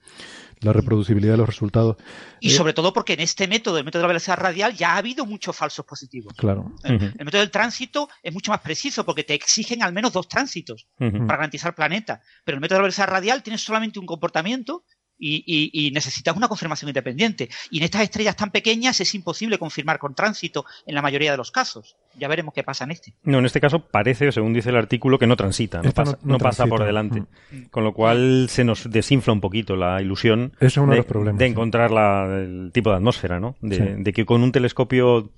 la 0.62 0.72
reproducibilidad 0.72 1.34
de 1.34 1.40
los 1.40 1.48
resultados. 1.48 1.98
Y 2.40 2.48
eh, 2.48 2.52
sobre 2.52 2.72
todo 2.72 2.94
porque 2.94 3.12
en 3.12 3.20
este 3.20 3.50
método, 3.50 3.78
el 3.78 3.84
método 3.84 4.00
de 4.00 4.04
la 4.04 4.08
velocidad 4.08 4.38
radial, 4.38 4.74
ya 4.74 4.94
ha 4.94 4.98
habido 4.98 5.26
muchos 5.26 5.54
falsos 5.54 5.86
positivos. 5.86 6.34
Claro. 6.38 6.72
El, 6.86 7.00
método 7.26 7.42
del 7.42 7.52
tránsito 7.52 8.08
es 8.22 8.32
mucho 8.32 8.52
más 8.52 8.62
preciso 8.62 9.04
porque 9.04 9.26
te 9.26 9.34
exigen 9.34 9.84
al 9.84 9.92
menos 9.92 10.14
dos 10.14 10.30
tránsitos 10.30 10.88
para 10.98 11.10
garantizar 11.20 11.76
planeta. 11.76 12.22
Pero 12.46 12.56
el 12.56 12.62
método 12.62 12.78
de 12.78 12.80
la 12.80 12.84
velocidad 12.84 13.08
radial 13.08 13.44
tiene 13.44 13.58
solamente 13.58 14.00
un 14.00 14.06
comportamiento 14.06 14.86
y, 15.18 15.92
necesitas 15.94 16.36
una 16.36 16.48
confirmación 16.48 16.90
independiente. 16.90 17.50
Y 17.72 17.78
en 17.78 17.84
estas 17.84 18.02
estrellas 18.02 18.36
tan 18.36 18.52
pequeñas 18.52 19.00
es 19.00 19.14
imposible 19.16 19.58
confirmar 19.58 20.00
con 20.00 20.16
tránsito 20.16 20.66
en 20.86 20.96
la 20.96 21.02
mayoría 21.02 21.32
de 21.32 21.38
los 21.38 21.52
casos. 21.52 21.96
Ya 22.18 22.28
veremos 22.28 22.54
qué 22.54 22.64
pasa 22.64 22.84
en 22.84 22.92
este. 22.92 23.14
No, 23.24 23.40
en 23.40 23.46
este 23.46 23.62
caso 23.62 23.80
parece, 23.80 24.32
según 24.32 24.54
dice 24.54 24.70
el 24.70 24.76
artículo, 24.76 25.20
que 25.20 25.28
no 25.28 25.36
transita, 25.36 25.82
no, 25.82 25.92
pasa, 25.92 26.18
no, 26.24 26.38
pasa, 26.38 26.68
por 26.68 26.84
delante. 26.84 27.22
Mm. 27.22 27.64
Con 27.70 27.84
lo 27.84 27.94
cual 27.94 28.48
se 28.50 28.64
nos 28.64 28.90
desinfla 28.90 29.34
un 29.34 29.42
poquito 29.42 29.76
la 29.76 30.02
ilusión 30.02 30.54
de, 30.60 31.46
encontrar 31.46 31.92
el 31.92 32.72
tipo 32.74 32.90
de 32.90 32.96
atmósfera, 32.98 33.40
¿no? 33.40 33.56
De, 33.62 34.14
que 34.14 34.26
con 34.26 34.44
un 34.44 34.52
telescopio 34.52 35.32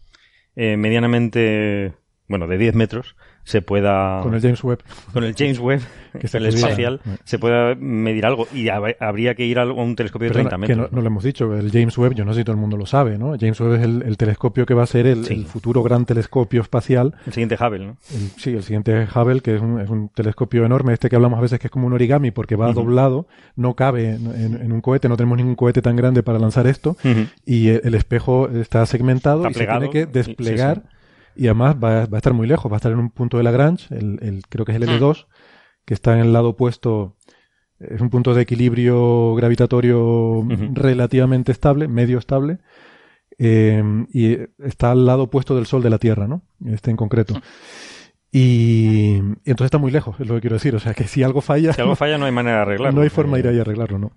eh, 0.56 0.78
medianamente, 0.78 1.94
bueno, 2.28 2.48
de 2.48 2.58
10 2.58 2.76
metros, 2.76 3.16
se 3.46 3.62
pueda... 3.62 4.22
Con 4.22 4.34
el 4.34 4.42
James 4.42 4.62
Webb. 4.64 4.80
Con 5.14 5.24
el 5.24 5.36
James 5.36 5.60
Webb, 5.60 5.82
que 6.20 6.26
es 6.26 6.36
el 6.36 6.48
espacial, 6.48 7.00
se 7.24 7.38
pueda 7.38 7.76
medir 7.76 8.26
algo. 8.26 8.48
Y 8.54 8.70
habría 8.70 9.36
que 9.36 9.46
ir 9.46 9.60
a 9.60 9.72
un 9.72 9.96
telescopio 9.96 10.28
de 10.30 10.34
30 10.34 10.58
metros. 10.58 10.90
Que 10.90 10.96
no, 10.96 11.02
lo 11.02 11.08
hemos 11.08 11.24
dicho, 11.24 11.56
el 11.56 11.72
James 11.72 11.96
Webb, 11.98 12.16
yo 12.16 12.26
no 12.26 12.34
sé 12.34 12.40
si 12.40 12.44
todo 12.44 12.56
el 12.56 12.60
mundo 12.60 12.76
lo 12.76 12.88
sabe, 12.88 13.20
¿no? 13.20 13.38
James 13.40 13.60
Webb 13.62 13.74
es 13.76 13.84
el, 13.84 14.18
telescopio 14.18 14.66
que 14.66 14.74
va 14.74 14.84
a 14.84 14.88
ser 14.88 15.06
el, 15.06 15.46
futuro 15.46 15.84
gran 15.84 16.06
telescopio 16.06 16.62
espacial. 16.62 17.14
El 17.28 17.34
siguiente 17.34 17.56
Hubble, 17.56 17.86
¿no? 17.86 17.98
sí, 18.38 18.52
el 18.52 18.64
siguiente 18.64 19.08
Hubble, 19.14 19.42
que 19.42 19.56
es 19.56 19.62
un, 19.62 20.10
telescopio 20.14 20.66
enorme, 20.66 20.94
este 20.94 21.10
que 21.10 21.16
hablamos 21.16 21.38
a 21.38 21.42
veces 21.44 21.60
que 21.60 21.68
es 21.68 21.72
como 21.72 21.86
un 21.86 21.94
origami 21.94 22.32
porque 22.32 22.56
va 22.56 22.74
doblado, 22.74 23.28
no 23.56 23.76
cabe 23.76 24.16
en, 24.16 24.72
un 24.72 24.82
cohete, 24.82 25.08
no 25.08 25.18
tenemos 25.18 25.38
ningún 25.38 25.56
cohete 25.56 25.84
tan 25.84 25.96
grande 25.96 26.24
para 26.24 26.40
lanzar 26.40 26.66
esto, 26.66 26.98
y 27.46 27.70
el, 27.70 27.94
espejo 27.94 28.50
está 28.50 28.86
segmentado 28.88 29.48
y 29.48 29.54
se 29.54 29.68
tiene 29.68 29.90
que 29.92 30.06
desplegar 30.08 30.82
y 30.84 30.95
además 31.44 31.76
va, 31.84 32.02
a 32.02 32.18
estar 32.18 32.34
muy 32.34 32.48
lejos, 32.48 32.72
va 32.72 32.76
a 32.76 32.78
estar 32.78 32.92
en 32.92 33.00
un 33.00 33.10
punto 33.10 33.38
de 33.38 33.44
Lagrange, 33.44 33.94
el, 33.96 34.20
el 34.22 34.44
creo 34.48 34.66
que 34.66 34.72
es 34.72 34.82
el 34.82 34.88
L2, 34.88 35.28
que 35.86 35.94
está 35.94 36.14
en 36.14 36.20
el 36.20 36.34
lado 36.34 36.50
opuesto, 36.50 37.16
es 37.80 38.02
un 38.02 38.10
punto 38.10 38.34
de 38.34 38.42
equilibrio 38.42 39.36
gravitatorio 39.36 40.46
relativamente 40.74 41.52
estable, 41.52 41.88
medio 41.88 42.18
estable, 42.18 42.60
eh, 43.38 43.84
y 44.14 44.38
está 44.64 44.92
al 44.92 45.06
lado 45.06 45.24
opuesto 45.24 45.56
del 45.56 45.66
Sol 45.66 45.84
de 45.84 45.90
la 45.90 45.98
Tierra, 45.98 46.28
¿no? 46.28 46.42
Este 46.66 46.92
en 46.92 46.98
concreto. 46.98 47.40
Y, 48.32 49.16
entonces 49.46 49.66
está 49.66 49.78
muy 49.78 49.92
lejos, 49.92 50.20
es 50.20 50.28
lo 50.28 50.36
que 50.36 50.42
quiero 50.42 50.56
decir. 50.56 50.76
O 50.76 50.80
sea, 50.80 50.94
que 50.94 51.06
si 51.06 51.24
algo 51.24 51.42
falla... 51.42 51.74
Si 51.74 51.82
algo 51.82 51.96
falla 51.96 52.18
no 52.18 52.26
hay 52.26 52.32
manera 52.32 52.58
de 52.58 52.62
arreglarlo. 52.64 52.96
No 52.96 53.02
hay 53.02 53.10
forma 53.10 53.38
de 53.38 53.44
ir 53.44 53.48
ahí 53.48 53.58
a 53.60 53.62
arreglarlo, 53.62 53.98
¿no? 53.98 54.12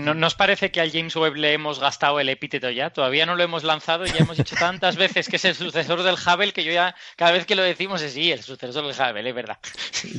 ¿No, 0.00 0.14
¿Nos 0.14 0.34
parece 0.34 0.70
que 0.70 0.80
al 0.80 0.90
James 0.90 1.14
Webb 1.14 1.36
le 1.36 1.52
hemos 1.52 1.78
gastado 1.78 2.18
el 2.20 2.28
epíteto 2.28 2.70
ya? 2.70 2.90
Todavía 2.90 3.26
no 3.26 3.36
lo 3.36 3.42
hemos 3.42 3.64
lanzado 3.64 4.06
y 4.06 4.10
ya 4.10 4.18
hemos 4.18 4.36
dicho 4.36 4.56
tantas 4.58 4.96
veces 4.96 5.28
que 5.28 5.36
es 5.36 5.44
el 5.44 5.54
sucesor 5.54 6.02
del 6.02 6.14
Hubble 6.14 6.52
que 6.52 6.64
yo 6.64 6.72
ya, 6.72 6.94
cada 7.16 7.32
vez 7.32 7.46
que 7.46 7.54
lo 7.54 7.62
decimos 7.62 8.02
es 8.02 8.12
sí, 8.12 8.32
el 8.32 8.40
sucesor 8.40 8.86
del 8.86 8.94
Hubble, 8.94 9.28
es 9.28 9.34
verdad. 9.34 9.58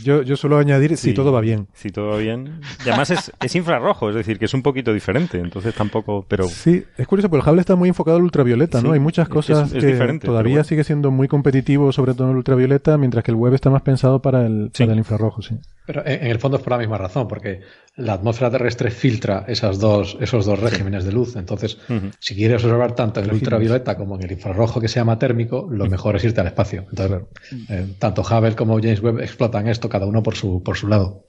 Yo, 0.03 0.21
yo 0.21 0.35
suelo 0.35 0.57
añadir 0.57 0.97
si 0.97 1.13
todo 1.13 1.31
va 1.31 1.41
bien. 1.41 1.67
Si 1.73 1.89
todo 1.89 2.09
va 2.09 2.17
bien. 2.17 2.61
Y 2.85 2.89
además 2.89 3.11
es, 3.11 3.31
es, 3.41 3.55
infrarrojo, 3.55 4.09
es 4.09 4.15
decir, 4.15 4.39
que 4.39 4.45
es 4.45 4.53
un 4.53 4.61
poquito 4.61 4.93
diferente, 4.93 5.39
entonces 5.39 5.73
tampoco, 5.73 6.25
pero... 6.27 6.47
Sí, 6.47 6.83
es 6.97 7.07
curioso, 7.07 7.29
pero 7.29 7.43
el 7.43 7.49
Hubble 7.49 7.61
está 7.61 7.75
muy 7.75 7.89
enfocado 7.89 8.17
al 8.17 8.23
ultravioleta, 8.23 8.81
¿no? 8.81 8.93
Hay 8.93 8.99
muchas 8.99 9.27
cosas 9.29 9.71
que 9.71 10.19
todavía 10.23 10.63
sigue 10.63 10.83
siendo 10.83 11.11
muy 11.11 11.27
competitivo, 11.27 11.91
sobre 11.91 12.13
todo 12.13 12.25
en 12.25 12.31
el 12.31 12.37
ultravioleta, 12.37 12.97
mientras 12.97 13.23
que 13.23 13.31
el 13.31 13.35
Webb 13.35 13.55
está 13.55 13.69
más 13.69 13.81
pensado 13.81 14.21
para 14.21 14.45
el, 14.45 14.71
para 14.77 14.93
el 14.93 14.97
infrarrojo, 14.97 15.41
sí. 15.41 15.55
Pero 15.85 16.05
en 16.05 16.27
el 16.27 16.39
fondo 16.39 16.57
es 16.57 16.63
por 16.63 16.71
la 16.71 16.79
misma 16.79 16.97
razón, 16.97 17.27
porque 17.27 17.61
la 17.97 18.13
atmósfera 18.13 18.51
terrestre 18.51 18.91
filtra 18.91 19.45
esas 19.47 19.79
dos, 19.79 20.17
esos 20.19 20.45
dos 20.45 20.59
regímenes 20.59 21.05
de 21.05 21.13
luz. 21.13 21.35
Entonces, 21.37 21.77
si 22.19 22.35
quieres 22.35 22.63
observar 22.63 22.93
tanto 22.93 23.21
en 23.21 23.27
el 23.27 23.33
ultravioleta 23.33 23.95
como 23.95 24.15
en 24.15 24.23
el 24.23 24.31
infrarrojo 24.33 24.81
que 24.81 24.89
se 24.89 24.99
llama 24.99 25.17
térmico, 25.17 25.67
lo 25.69 25.85
mejor 25.87 26.17
es 26.17 26.23
irte 26.25 26.41
al 26.41 26.47
espacio. 26.47 26.85
Entonces, 26.89 27.21
eh, 27.69 27.95
tanto 27.97 28.21
Hubble 28.21 28.55
como 28.55 28.75
James 28.77 29.01
Webb 29.01 29.21
explotan 29.21 29.67
esto, 29.67 29.87
cada 29.87 30.05
uno 30.05 30.21
por 30.21 30.35
su, 30.35 30.61
por 30.61 30.75
su 30.75 30.87
lado. 30.87 31.25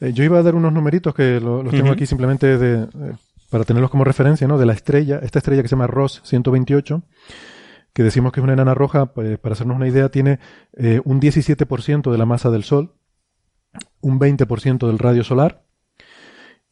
Eh, 0.00 0.12
yo 0.14 0.24
iba 0.24 0.38
a 0.38 0.42
dar 0.42 0.54
unos 0.54 0.72
numeritos 0.72 1.14
que 1.14 1.38
los 1.38 1.68
tengo 1.70 1.92
aquí 1.92 2.06
simplemente 2.06 2.56
de, 2.56 2.84
eh, 2.84 3.12
para 3.50 3.64
tenerlos 3.64 3.90
como 3.90 4.04
referencia, 4.04 4.48
¿no? 4.48 4.56
De 4.56 4.64
la 4.64 4.72
estrella, 4.72 5.20
esta 5.22 5.38
estrella 5.38 5.60
que 5.60 5.68
se 5.68 5.76
llama 5.76 5.86
Ross 5.86 6.22
128 6.24 7.02
que 7.92 8.04
decimos 8.04 8.32
que 8.32 8.38
es 8.38 8.44
una 8.44 8.52
enana 8.52 8.72
roja, 8.72 9.06
pues, 9.06 9.36
para 9.40 9.54
hacernos 9.54 9.76
una 9.76 9.88
idea, 9.88 10.10
tiene 10.10 10.38
un 11.04 11.20
17% 11.20 12.12
de 12.12 12.18
la 12.18 12.24
masa 12.24 12.48
del 12.48 12.62
Sol, 12.62 12.92
un 14.00 14.18
20% 14.18 14.86
del 14.86 14.98
radio 14.98 15.24
solar 15.24 15.64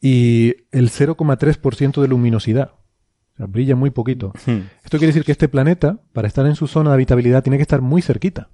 y 0.01 0.55
el 0.71 0.89
0,3% 0.89 2.01
de 2.01 2.07
luminosidad. 2.07 2.71
O 3.33 3.37
sea, 3.37 3.45
brilla 3.45 3.75
muy 3.75 3.89
poquito. 3.89 4.33
Hmm. 4.45 4.67
Esto 4.83 4.97
quiere 4.97 5.07
decir 5.07 5.23
que 5.23 5.31
este 5.31 5.47
planeta, 5.47 5.99
para 6.13 6.27
estar 6.27 6.45
en 6.45 6.55
su 6.55 6.67
zona 6.67 6.91
de 6.91 6.95
habitabilidad, 6.95 7.43
tiene 7.43 7.57
que 7.57 7.63
estar 7.63 7.81
muy 7.81 8.01
cerquita. 8.01 8.49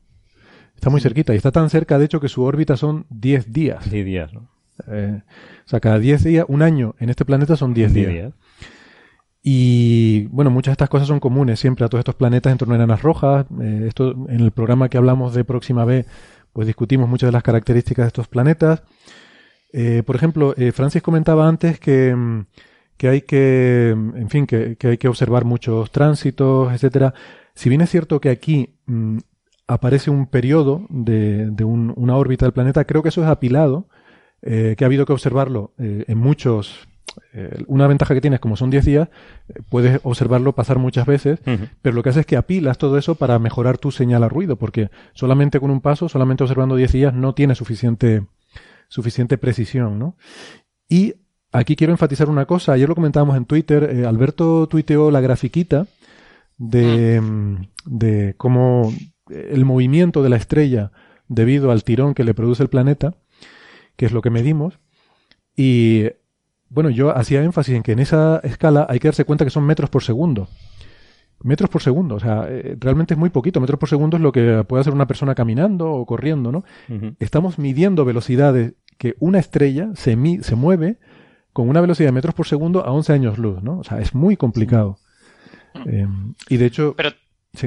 Está 0.76 0.90
muy 0.90 1.02
cerquita 1.02 1.34
y 1.34 1.38
está 1.38 1.52
tan 1.52 1.70
cerca, 1.70 1.98
de 1.98 2.06
hecho, 2.06 2.20
que 2.20 2.28
su 2.28 2.44
órbita 2.44 2.76
son 2.76 3.06
10 3.10 3.52
días. 3.54 3.90
10 3.90 4.06
días, 4.06 4.34
¿no? 4.34 4.50
Eh, 4.88 5.22
o 5.66 5.68
sea, 5.70 5.80
cada 5.80 6.00
10 6.00 6.24
días, 6.24 6.46
un 6.50 6.62
año 6.62 6.96
en 7.00 7.10
este 7.10 7.26
planeta 7.26 7.56
son 7.56 7.74
10 7.74 7.94
días. 7.94 8.34
Y 9.42 10.26
bueno, 10.32 10.50
muchas 10.50 10.72
de 10.72 10.74
estas 10.74 10.90
cosas 10.90 11.08
son 11.08 11.20
comunes 11.20 11.60
siempre 11.60 11.86
a 11.86 11.88
todos 11.88 12.00
estos 12.00 12.16
planetas 12.16 12.52
en 12.52 12.58
torno 12.58 12.74
a 12.74 12.78
enanas 12.78 13.04
rojas. 13.04 13.46
Eh, 13.62 13.86
esto 13.88 14.26
en 14.28 14.42
el 14.42 14.52
programa 14.52 14.90
que 14.90 14.98
hablamos 14.98 15.34
de 15.34 15.44
Próxima 15.44 15.86
B 15.86 16.06
pues 16.56 16.68
discutimos 16.68 17.10
muchas 17.10 17.28
de 17.28 17.34
las 17.34 17.44
características 17.44 18.06
de 18.06 18.08
estos 18.08 18.30
planetas. 18.30 18.82
Eh, 19.74 20.04
por 20.06 20.16
ejemplo, 20.16 20.54
eh, 20.56 20.72
Francis 20.72 21.02
comentaba 21.02 21.50
antes 21.50 21.82
que, 21.82 22.16
mm, 22.16 22.46
que 22.96 23.10
hay 23.10 23.22
que, 23.24 23.94
mm, 23.94 24.16
en 24.16 24.30
fin, 24.30 24.48
que, 24.48 24.78
hay 24.82 24.98
que 24.98 25.10
observar 25.10 25.44
muchos 25.44 25.92
tránsitos, 25.92 26.72
etcétera. 26.72 27.14
Si 27.56 27.68
bien 27.68 27.82
es 27.82 27.90
cierto 27.90 28.22
que 28.22 28.30
aquí 28.30 28.78
mm, 28.86 29.18
aparece 29.68 30.12
un 30.12 30.28
periodo 30.28 30.86
de, 30.90 31.52
una 31.66 32.16
órbita 32.16 32.46
del 32.46 32.54
planeta, 32.54 32.86
creo 32.86 33.04
que 33.04 33.10
eso 33.10 33.22
es 33.22 33.28
apilado, 33.28 33.90
eh, 34.42 34.76
que 34.78 34.86
ha 34.86 34.88
habido 34.88 35.06
que 35.06 35.12
observarlo 35.12 35.74
en 35.78 36.18
muchos 36.18 36.88
eh, 37.34 37.64
una 37.68 37.88
ventaja 37.88 38.14
que 38.14 38.22
tienes, 38.22 38.40
como 38.40 38.58
son 38.58 38.70
10 38.70 38.86
días, 38.86 39.10
eh, 39.50 39.62
puedes 39.70 40.00
observarlo 40.04 40.54
pasar 40.54 40.80
muchas 40.80 41.06
veces, 41.06 41.40
pero 41.82 41.96
lo 41.96 42.04
que 42.04 42.10
hace 42.10 42.22
es 42.22 42.26
que 42.26 42.38
apilas 42.38 42.78
todo 42.78 42.98
eso 42.98 43.16
para 43.16 43.40
mejorar 43.40 43.78
tu 43.78 43.92
señal 43.92 44.24
a 44.24 44.30
ruido, 44.30 44.56
porque 44.56 44.90
solamente 45.14 45.60
con 45.60 45.72
un 45.72 45.82
paso, 45.82 46.10
solamente 46.10 46.44
observando 46.44 46.76
10 46.76 46.92
días, 46.92 47.14
no 47.14 47.34
tiene 47.34 47.56
suficiente, 47.56 48.26
suficiente 48.88 49.38
precisión, 49.38 50.00
¿no? 50.00 50.18
Y 50.90 51.16
aquí 51.52 51.76
quiero 51.76 51.94
enfatizar 51.94 52.30
una 52.30 52.46
cosa, 52.46 52.74
ayer 52.74 52.90
lo 52.90 52.96
comentábamos 52.96 53.38
en 53.38 53.46
Twitter, 53.46 53.84
eh, 53.84 54.06
Alberto 54.06 54.68
tuiteó 54.68 55.12
la 55.12 55.22
grafiquita 55.22 55.88
de, 56.58 57.22
mm, 57.22 57.56
de 57.86 58.34
cómo 58.38 58.94
el 59.30 59.66
movimiento 59.66 60.22
de 60.22 60.30
la 60.30 60.38
estrella 60.38 60.92
debido 61.28 61.72
al 61.72 61.84
tirón 61.84 62.14
que 62.14 62.24
le 62.24 62.34
produce 62.34 62.64
el 62.64 62.70
planeta, 62.70 63.16
que 63.96 64.06
es 64.06 64.12
lo 64.12 64.22
que 64.22 64.30
medimos, 64.30 64.80
y 65.56 66.10
bueno, 66.76 66.90
yo 66.90 67.18
hacía 67.18 67.42
énfasis 67.42 67.74
en 67.74 67.84
que 67.84 67.94
en 67.94 68.00
esa 68.00 68.42
escala 68.44 68.86
hay 68.90 69.00
que 69.00 69.08
darse 69.08 69.24
cuenta 69.24 69.46
que 69.46 69.50
son 69.50 69.66
metros 69.66 69.90
por 69.90 70.04
segundo. 70.04 70.50
Metros 71.42 71.70
por 71.70 71.82
segundo, 71.82 72.16
o 72.16 72.20
sea, 72.20 72.48
eh, 72.50 72.76
realmente 72.78 73.14
es 73.14 73.18
muy 73.18 73.30
poquito. 73.30 73.62
Metros 73.62 73.80
por 73.80 73.88
segundo 73.88 74.18
es 74.18 74.24
lo 74.24 74.34
que 74.34 74.66
puede 74.68 74.82
hacer 74.82 74.94
una 74.94 75.08
persona 75.08 75.36
caminando 75.36 75.90
o 75.90 76.06
corriendo, 76.06 76.52
¿no? 76.52 76.66
Estamos 77.20 77.60
midiendo 77.60 78.04
velocidades 78.04 78.74
que 78.98 79.16
una 79.20 79.40
estrella 79.40 79.92
se, 79.96 80.18
se 80.42 80.56
mueve 80.56 80.98
con 81.54 81.70
una 81.70 81.80
velocidad 81.80 82.10
de 82.10 82.14
metros 82.14 82.36
por 82.36 82.46
segundo 82.46 82.86
a 82.86 82.92
11 82.92 83.14
años 83.14 83.38
luz, 83.38 83.64
¿no? 83.64 83.80
O 83.80 83.84
sea, 83.86 84.02
es 84.02 84.14
muy 84.14 84.36
complicado. 84.36 84.98
Eh, 85.86 86.08
y 86.50 86.58
de 86.58 86.66
hecho... 86.66 86.94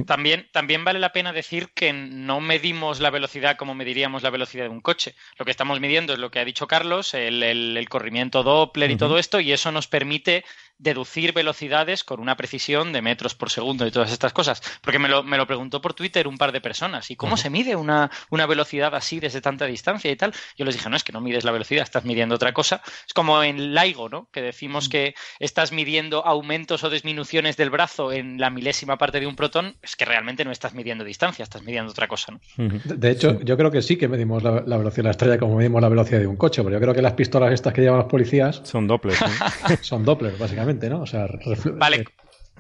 También, 0.06 0.48
también 0.52 0.84
vale 0.84 0.98
la 0.98 1.12
pena 1.12 1.32
decir 1.32 1.70
que 1.74 1.92
no 1.92 2.40
medimos 2.40 3.00
la 3.00 3.10
velocidad 3.10 3.56
como 3.56 3.74
mediríamos 3.74 4.22
la 4.22 4.30
velocidad 4.30 4.64
de 4.64 4.70
un 4.70 4.80
coche. 4.80 5.14
Lo 5.38 5.44
que 5.44 5.50
estamos 5.50 5.80
midiendo 5.80 6.12
es 6.12 6.18
lo 6.18 6.30
que 6.30 6.38
ha 6.38 6.44
dicho 6.44 6.66
Carlos, 6.66 7.14
el, 7.14 7.86
corrimiento 7.88 8.42
Doppler 8.42 8.90
y 8.90 8.96
todo 8.96 9.18
esto, 9.18 9.40
y 9.40 9.52
eso 9.52 9.72
nos 9.72 9.88
permite 9.88 10.44
deducir 10.78 11.32
velocidades 11.32 12.04
con 12.04 12.20
una 12.20 12.36
precisión 12.36 12.92
de 12.92 13.02
metros 13.02 13.34
por 13.34 13.50
segundo 13.50 13.86
y 13.86 13.90
todas 13.90 14.12
estas 14.12 14.32
cosas. 14.32 14.62
Porque 14.80 14.98
me 14.98 15.08
lo, 15.08 15.22
me 15.22 15.36
lo 15.36 15.46
preguntó 15.46 15.80
por 15.80 15.94
Twitter 15.94 16.28
un 16.28 16.38
par 16.38 16.52
de 16.52 16.60
personas. 16.60 17.10
¿Y 17.10 17.16
cómo 17.16 17.36
se 17.36 17.50
mide 17.50 17.76
una, 17.76 18.10
una, 18.30 18.46
velocidad 18.46 18.94
así 18.94 19.20
desde 19.20 19.40
tanta 19.40 19.66
distancia 19.66 20.10
y 20.10 20.16
tal? 20.16 20.32
Yo 20.56 20.64
les 20.64 20.76
dije, 20.76 20.88
no, 20.88 20.96
es 20.96 21.04
que 21.04 21.12
no 21.12 21.20
mides 21.20 21.44
la 21.44 21.50
velocidad, 21.50 21.82
estás 21.82 22.04
midiendo 22.04 22.36
otra 22.36 22.52
cosa. 22.52 22.80
Es 23.06 23.12
como 23.12 23.42
en 23.42 23.74
LIGO, 23.74 24.08
¿no? 24.08 24.28
Que 24.32 24.40
decimos 24.40 24.88
que 24.88 25.14
estás 25.40 25.72
midiendo 25.72 26.24
aumentos 26.24 26.84
o 26.84 26.90
disminuciones 26.90 27.56
del 27.56 27.70
brazo 27.70 28.12
en 28.12 28.38
la 28.38 28.50
milésima 28.50 28.96
parte 28.96 29.20
de 29.20 29.26
un 29.26 29.36
protón. 29.36 29.76
Es 29.82 29.96
que 29.96 30.04
realmente 30.04 30.44
no 30.44 30.52
estás 30.52 30.74
midiendo 30.74 31.04
distancia, 31.04 31.42
estás 31.42 31.62
midiendo 31.62 31.90
otra 31.90 32.06
cosa, 32.06 32.32
¿no? 32.32 32.40
De, 32.84 33.10
hecho, 33.10 33.40
yo 33.40 33.56
creo 33.56 33.70
que 33.70 33.82
sí 33.82 33.96
que 33.96 34.06
medimos 34.06 34.42
la, 34.42 34.60
velocidad 34.60 34.96
de 34.96 35.02
la 35.02 35.10
estrella 35.10 35.38
como 35.38 35.56
medimos 35.56 35.82
la 35.82 35.88
velocidad 35.88 36.20
de 36.20 36.26
un 36.26 36.36
coche. 36.36 36.62
Pero 36.62 36.76
yo 36.76 36.80
creo 36.80 36.94
que 36.94 37.02
las 37.02 37.14
pistolas 37.14 37.52
estas 37.52 37.72
que 37.72 37.80
llevan 37.80 37.98
los 37.98 38.08
policías... 38.08 38.60
Son 38.64 38.86
Doppler. 38.86 39.16
son 39.80 40.04
Doppler, 40.04 40.36
básicamente. 40.38 40.67
¿No? 40.74 41.02
O 41.02 41.06
sea, 41.06 41.26
vale. 41.74 41.96
Eh, 41.98 42.04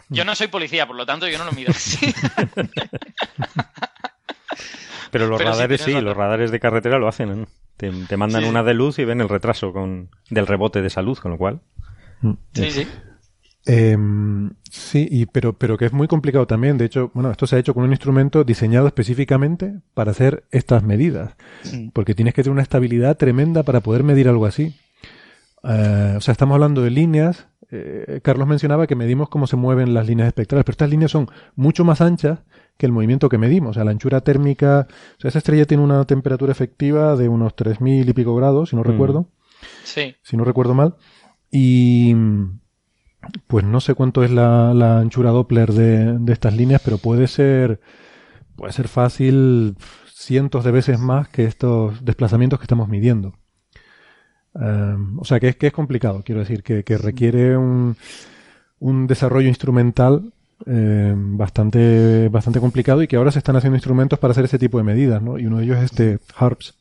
yo 0.08 0.24
no 0.24 0.34
soy 0.34 0.48
policía, 0.48 0.86
por 0.86 0.96
lo 0.96 1.04
tanto 1.04 1.28
yo 1.28 1.38
no 1.38 1.44
lo 1.44 1.52
mido 1.52 1.70
así. 1.70 2.14
Pero 5.10 5.26
los 5.26 5.40
radares 5.40 5.80
sí, 5.80 5.92
los 5.92 6.16
radares 6.16 6.50
de 6.50 6.60
carretera 6.60 6.98
lo 6.98 7.08
hacen. 7.08 7.46
Te, 7.76 8.16
mandan 8.16 8.44
una 8.44 8.62
de 8.62 8.74
luz 8.74 8.98
y 8.98 9.04
ven 9.04 9.20
el 9.20 9.28
retraso 9.28 9.72
con, 9.72 10.10
del 10.30 10.46
rebote 10.46 10.80
de 10.80 10.88
esa 10.88 11.02
luz, 11.02 11.20
con 11.20 11.30
lo 11.30 11.38
cual. 11.38 11.60
Mm. 12.20 12.32
Sí, 12.52 12.70
sí. 12.70 12.86
Em, 13.66 14.50
sí, 14.70 15.06
y, 15.10 15.26
pero, 15.26 15.52
pero 15.52 15.76
que 15.76 15.84
es 15.84 15.92
muy 15.92 16.08
complicado 16.08 16.46
también. 16.46 16.78
De 16.78 16.86
hecho, 16.86 17.10
bueno, 17.14 17.30
esto 17.30 17.46
se 17.46 17.56
ha 17.56 17.58
hecho 17.58 17.74
con 17.74 17.84
un 17.84 17.90
instrumento 17.90 18.44
diseñado 18.44 18.86
específicamente 18.86 19.74
para 19.94 20.10
hacer 20.10 20.44
estas 20.50 20.82
medidas. 20.82 21.36
Porque 21.92 22.14
tienes 22.14 22.34
que 22.34 22.42
tener 22.42 22.54
una 22.54 22.62
estabilidad 22.62 23.16
tremenda 23.16 23.62
para 23.62 23.80
poder 23.80 24.02
medir 24.02 24.28
algo 24.28 24.46
así. 24.46 24.74
Eh, 25.64 26.14
o 26.16 26.20
sea, 26.20 26.32
estamos 26.32 26.54
hablando 26.54 26.82
de 26.82 26.90
líneas 26.90 27.46
eh, 27.70 28.20
Carlos 28.22 28.48
mencionaba 28.48 28.86
que 28.86 28.96
medimos 28.96 29.28
cómo 29.28 29.46
se 29.46 29.56
mueven 29.56 29.94
las 29.94 30.06
líneas 30.06 30.28
espectrales, 30.28 30.64
pero 30.64 30.72
estas 30.72 30.90
líneas 30.90 31.10
son 31.10 31.28
mucho 31.54 31.84
más 31.84 32.00
anchas 32.00 32.40
que 32.76 32.86
el 32.86 32.92
movimiento 32.92 33.28
que 33.28 33.38
medimos. 33.38 33.70
O 33.70 33.74
sea, 33.74 33.84
la 33.84 33.90
anchura 33.90 34.22
térmica, 34.22 34.86
o 35.18 35.20
sea, 35.20 35.28
esa 35.28 35.38
estrella 35.38 35.66
tiene 35.66 35.82
una 35.82 36.04
temperatura 36.04 36.52
efectiva 36.52 37.16
de 37.16 37.28
unos 37.28 37.54
3.000 37.56 38.08
y 38.08 38.12
pico 38.12 38.34
grados, 38.34 38.70
si 38.70 38.76
no 38.76 38.82
mm. 38.82 38.86
recuerdo. 38.86 39.28
Sí. 39.84 40.14
Si 40.22 40.36
no 40.36 40.44
recuerdo 40.44 40.74
mal. 40.74 40.96
Y 41.50 42.14
pues 43.46 43.64
no 43.64 43.80
sé 43.80 43.94
cuánto 43.94 44.22
es 44.22 44.30
la, 44.30 44.98
anchura 44.98 45.30
Doppler 45.30 45.72
de, 45.72 46.18
de, 46.18 46.32
estas 46.32 46.54
líneas, 46.54 46.80
pero 46.84 46.98
puede 46.98 47.26
ser, 47.26 47.80
puede 48.56 48.72
ser 48.72 48.88
fácil 48.88 49.76
cientos 50.06 50.64
de 50.64 50.70
veces 50.70 50.98
más 50.98 51.28
que 51.28 51.44
estos 51.44 52.04
desplazamientos 52.04 52.58
que 52.58 52.64
estamos 52.64 52.88
midiendo. 52.88 53.34
Em, 54.60 55.18
o 55.18 55.24
sea, 55.24 55.38
que 55.38 55.48
es, 55.48 55.56
que 55.56 55.68
es 55.68 55.72
complicado, 55.72 56.22
quiero 56.24 56.40
decir, 56.40 56.62
que, 56.62 56.98
requiere 56.98 57.56
un, 57.56 57.96
un, 58.80 59.06
desarrollo 59.06 59.48
instrumental 59.48 60.32
em, 60.66 61.36
bastante, 61.36 62.28
bastante 62.28 62.58
complicado 62.58 63.02
y 63.02 63.06
que 63.06 63.16
ahora 63.16 63.30
se 63.30 63.38
están 63.38 63.54
haciendo 63.56 63.76
instrumentos 63.76 64.18
para 64.18 64.32
hacer 64.32 64.44
ese 64.44 64.58
tipo 64.58 64.78
de 64.78 64.84
medidas, 64.84 65.22
¿no? 65.22 65.38
Y 65.38 65.46
uno 65.46 65.58
de 65.58 65.64
ellos 65.64 65.78
es 65.78 65.84
este 65.84 66.18
HARPS, 66.36 66.74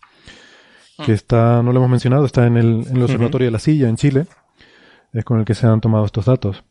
que 1.06 1.14
está, 1.14 1.62
no 1.62 1.72
lo 1.72 1.78
hemos 1.78 1.92
mencionado, 1.92 2.26
está 2.26 2.48
en 2.48 2.58
el, 2.58 2.88
en 2.88 2.98
el 2.98 3.04
Observatorio 3.04 3.46
de 3.46 3.52
la 3.52 3.60
Silla, 3.60 3.88
en 3.88 3.98
Chile, 3.98 4.26
es 5.14 5.24
con 5.24 5.40
el 5.40 5.46
que 5.46 5.54
se 5.54 5.68
han 5.68 5.80
tomado 5.80 6.06
estos 6.06 6.26
datos. 6.26 6.64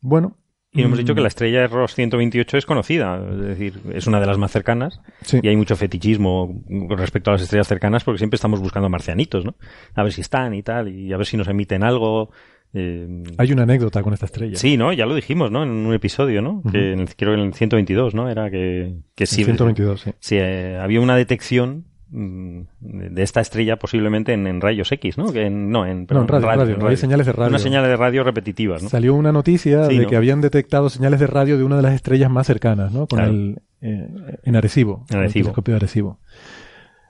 Bueno, 0.00 0.36
y 0.74 0.82
hemos 0.82 0.98
dicho 0.98 1.14
que 1.14 1.20
la 1.20 1.26
mm. 1.26 1.28
estrella 1.28 1.60
de 1.60 1.66
Ross 1.66 1.94
128 1.94 2.56
es 2.56 2.66
conocida, 2.66 3.22
es 3.30 3.40
decir, 3.40 3.80
es 3.92 4.06
una 4.06 4.20
de 4.20 4.26
las 4.26 4.38
más 4.38 4.50
cercanas. 4.50 5.00
Y 5.42 5.46
hay 5.46 5.56
mucho 5.56 5.76
fetichismo 5.76 6.62
con 6.66 6.96
respecto 6.96 7.30
a 7.30 7.34
las 7.34 7.42
estrellas 7.42 7.68
cercanas 7.68 8.04
porque 8.04 8.18
siempre 8.18 8.36
estamos 8.36 8.60
buscando 8.60 8.88
marcianitos, 8.88 9.44
¿no? 9.44 9.54
A 9.94 10.02
ver 10.02 10.12
si 10.12 10.22
están 10.22 10.54
y 10.54 10.62
tal, 10.62 10.88
y 10.88 11.12
a 11.12 11.16
ver 11.18 11.26
si 11.26 11.36
nos 11.36 11.48
emiten 11.48 11.82
algo. 11.82 12.30
Eh, 12.72 13.22
Hay 13.36 13.52
una 13.52 13.64
anécdota 13.64 14.02
con 14.02 14.14
esta 14.14 14.24
estrella. 14.24 14.56
Sí, 14.56 14.78
¿no? 14.78 14.94
Ya 14.94 15.04
lo 15.04 15.14
dijimos, 15.14 15.50
¿no? 15.50 15.62
En 15.62 15.70
un 15.70 15.92
episodio, 15.92 16.40
¿no? 16.40 16.62
que 16.72 16.92
en 16.92 17.06
creo 17.06 17.34
que 17.34 17.40
en 17.40 17.46
el 17.48 17.54
122, 17.54 18.14
¿no? 18.14 18.30
Era 18.30 18.50
que, 18.50 18.94
que 19.14 19.26
sí. 19.26 19.44
122, 19.44 20.00
sí. 20.00 20.12
Sí, 20.20 20.36
eh, 20.38 20.78
había 20.80 21.02
una 21.02 21.16
detección 21.16 21.84
de 22.12 23.22
esta 23.22 23.40
estrella 23.40 23.76
posiblemente 23.76 24.32
en, 24.34 24.60
rayos 24.60 24.92
X, 24.92 25.16
¿no? 25.16 25.32
Que 25.32 25.46
en, 25.46 25.70
no, 25.70 25.86
en, 25.86 26.06
radio, 26.06 26.40
radio, 26.46 26.86
Hay 26.86 26.96
señales 26.96 27.26
de 27.26 27.32
radio. 27.32 27.48
Unas 27.48 27.62
señales 27.62 27.88
de 27.88 27.96
radio 27.96 28.22
repetitivas, 28.22 28.82
¿no? 28.82 28.88
Salió 28.90 29.14
una 29.14 29.32
noticia 29.32 29.86
de 29.86 30.06
que 30.06 30.16
habían 30.16 30.40
detectado 30.40 30.90
señales 30.90 31.20
de 31.20 31.26
radio 31.26 31.56
de 31.56 31.64
una 31.64 31.76
de 31.76 31.82
las 31.82 31.94
estrellas 31.94 32.30
más 32.30 32.46
cercanas, 32.46 32.92
¿no? 32.92 33.06
Con 33.06 33.20
el, 33.20 33.62
eh, 33.80 34.08
en 34.42 34.56
Arecibo. 34.56 35.06
En 35.08 35.18
Arecibo. 35.18 35.38
El 35.38 35.44
telescopio 35.44 35.72
de 35.72 35.76
Arecibo. 35.76 36.18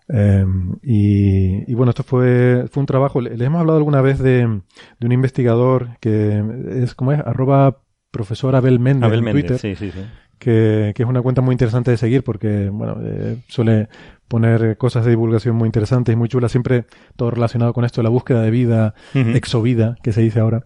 Em, 0.09 0.77
y, 0.83 1.75
bueno, 1.75 1.91
esto 1.91 2.03
fue, 2.03 2.67
fue 2.71 2.81
un 2.81 2.87
trabajo. 2.87 3.21
Les 3.21 3.41
hemos 3.41 3.61
hablado 3.61 3.79
alguna 3.79 4.03
vez 4.03 4.19
de, 4.19 4.45
un 4.45 5.13
investigador 5.13 5.99
que 6.01 6.43
es, 6.83 6.95
como 6.95 7.13
es? 7.13 7.21
Arroba 7.21 7.83
profesor 8.11 8.55
Abel 8.55 8.79
Méndez 8.79 9.13
en 9.13 9.25
Twitter. 9.31 9.59
Sí, 9.59 9.75
sí, 9.75 9.91
sí. 9.91 10.01
Que, 10.39 10.93
es 10.97 11.07
una 11.07 11.23
cuenta 11.23 11.41
muy 11.41 11.55
interesante 11.55 11.91
de 11.91 11.97
seguir 11.97 12.25
porque, 12.25 12.69
bueno, 12.69 12.99
eh, 13.03 13.39
suele 13.49 13.89
poner 14.33 14.79
cosas 14.79 15.05
de 15.05 15.11
divulgación 15.11 15.55
muy 15.57 15.67
interesantes 15.67 16.11
y 16.11 16.17
muy 16.17 16.27
chulas, 16.27 16.51
siempre 16.51 16.87
todo 17.17 17.31
relacionado 17.31 17.75
con 17.75 17.85
esto 17.85 18.01
de 18.01 18.05
la 18.05 18.09
búsqueda 18.09 18.41
de 18.41 18.51
vida, 18.51 18.95
exovida, 19.13 19.97
que 20.03 20.11
se 20.11 20.23
dice 20.23 20.41
ahora. 20.41 20.65